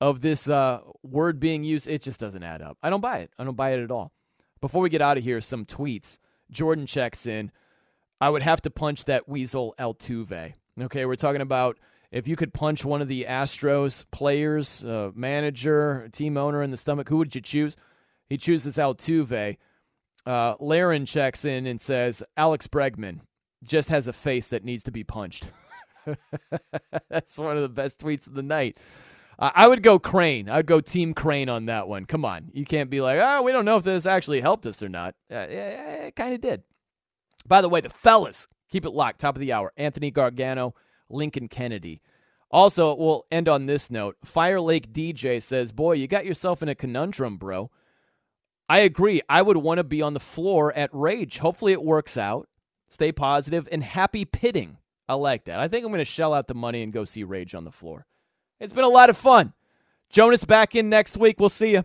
of 0.00 0.20
this 0.20 0.48
uh, 0.48 0.80
word 1.02 1.40
being 1.40 1.64
used, 1.64 1.88
it 1.88 2.02
just 2.02 2.20
doesn't 2.20 2.42
add 2.42 2.60
up. 2.60 2.76
I 2.82 2.90
don't 2.90 3.00
buy 3.00 3.18
it. 3.18 3.30
I 3.38 3.44
don't 3.44 3.56
buy 3.56 3.70
it 3.70 3.82
at 3.82 3.90
all. 3.90 4.12
Before 4.60 4.82
we 4.82 4.90
get 4.90 5.00
out 5.00 5.16
of 5.16 5.24
here, 5.24 5.40
some 5.40 5.64
tweets. 5.64 6.18
Jordan 6.50 6.86
checks 6.86 7.26
in. 7.26 7.50
I 8.20 8.30
would 8.30 8.42
have 8.42 8.62
to 8.62 8.70
punch 8.70 9.04
that 9.04 9.28
weasel 9.28 9.74
Altuve. 9.78 10.54
Okay, 10.80 11.04
we're 11.04 11.16
talking 11.16 11.40
about 11.40 11.78
if 12.10 12.28
you 12.28 12.36
could 12.36 12.54
punch 12.54 12.84
one 12.84 13.02
of 13.02 13.08
the 13.08 13.24
Astros 13.28 14.04
players, 14.10 14.84
uh, 14.84 15.10
manager, 15.14 16.08
team 16.12 16.36
owner 16.36 16.62
in 16.62 16.70
the 16.70 16.76
stomach, 16.76 17.08
who 17.08 17.18
would 17.18 17.34
you 17.34 17.40
choose? 17.40 17.76
He 18.28 18.36
chooses 18.36 18.76
Altuve. 18.76 19.56
Uh, 20.24 20.54
Laren 20.58 21.06
checks 21.06 21.44
in 21.44 21.66
and 21.66 21.80
says 21.80 22.22
Alex 22.36 22.66
Bregman 22.66 23.20
just 23.64 23.90
has 23.90 24.08
a 24.08 24.12
face 24.12 24.48
that 24.48 24.64
needs 24.64 24.82
to 24.84 24.90
be 24.90 25.04
punched. 25.04 25.52
That's 27.08 27.38
one 27.38 27.56
of 27.56 27.62
the 27.62 27.68
best 27.68 28.00
tweets 28.00 28.26
of 28.26 28.34
the 28.34 28.42
night. 28.42 28.78
Uh, 29.38 29.50
I 29.54 29.68
would 29.68 29.82
go 29.82 29.98
Crane. 29.98 30.48
I 30.48 30.56
would 30.56 30.66
go 30.66 30.80
Team 30.80 31.14
Crane 31.14 31.48
on 31.48 31.66
that 31.66 31.88
one. 31.88 32.06
Come 32.06 32.24
on. 32.24 32.50
You 32.54 32.64
can't 32.64 32.90
be 32.90 33.00
like, 33.00 33.20
oh, 33.22 33.42
we 33.42 33.52
don't 33.52 33.64
know 33.64 33.76
if 33.76 33.84
this 33.84 34.06
actually 34.06 34.40
helped 34.40 34.66
us 34.66 34.82
or 34.82 34.88
not. 34.88 35.14
Uh, 35.30 35.46
yeah, 35.50 36.06
it 36.06 36.16
kind 36.16 36.34
of 36.34 36.40
did. 36.40 36.62
By 37.46 37.60
the 37.60 37.68
way, 37.68 37.80
the 37.80 37.88
fellas, 37.88 38.48
keep 38.70 38.84
it 38.84 38.90
locked. 38.90 39.20
Top 39.20 39.36
of 39.36 39.40
the 39.40 39.52
hour. 39.52 39.72
Anthony 39.76 40.10
Gargano, 40.10 40.74
Lincoln 41.08 41.48
Kennedy. 41.48 42.00
Also, 42.50 42.94
we'll 42.94 43.26
end 43.30 43.48
on 43.48 43.66
this 43.66 43.90
note. 43.90 44.16
Fire 44.24 44.60
Lake 44.60 44.92
DJ 44.92 45.42
says, 45.42 45.72
Boy, 45.72 45.94
you 45.94 46.06
got 46.06 46.26
yourself 46.26 46.62
in 46.62 46.68
a 46.68 46.74
conundrum, 46.74 47.36
bro. 47.36 47.70
I 48.68 48.80
agree. 48.80 49.20
I 49.28 49.42
would 49.42 49.56
want 49.58 49.78
to 49.78 49.84
be 49.84 50.02
on 50.02 50.14
the 50.14 50.20
floor 50.20 50.72
at 50.72 50.90
Rage. 50.92 51.38
Hopefully 51.38 51.72
it 51.72 51.82
works 51.82 52.16
out. 52.16 52.48
Stay 52.88 53.12
positive 53.12 53.68
and 53.70 53.82
happy 53.82 54.24
pitting. 54.24 54.78
I 55.08 55.14
like 55.14 55.44
that. 55.44 55.60
I 55.60 55.68
think 55.68 55.84
I'm 55.84 55.92
going 55.92 55.98
to 55.98 56.04
shell 56.04 56.34
out 56.34 56.48
the 56.48 56.54
money 56.54 56.82
and 56.82 56.92
go 56.92 57.04
see 57.04 57.24
Rage 57.24 57.54
on 57.54 57.64
the 57.64 57.70
floor. 57.70 58.06
It's 58.58 58.72
been 58.72 58.84
a 58.84 58.88
lot 58.88 59.10
of 59.10 59.16
fun. 59.16 59.52
Jonas 60.10 60.44
back 60.44 60.74
in 60.74 60.88
next 60.88 61.16
week. 61.16 61.38
We'll 61.38 61.48
see 61.48 61.72
you. 61.72 61.84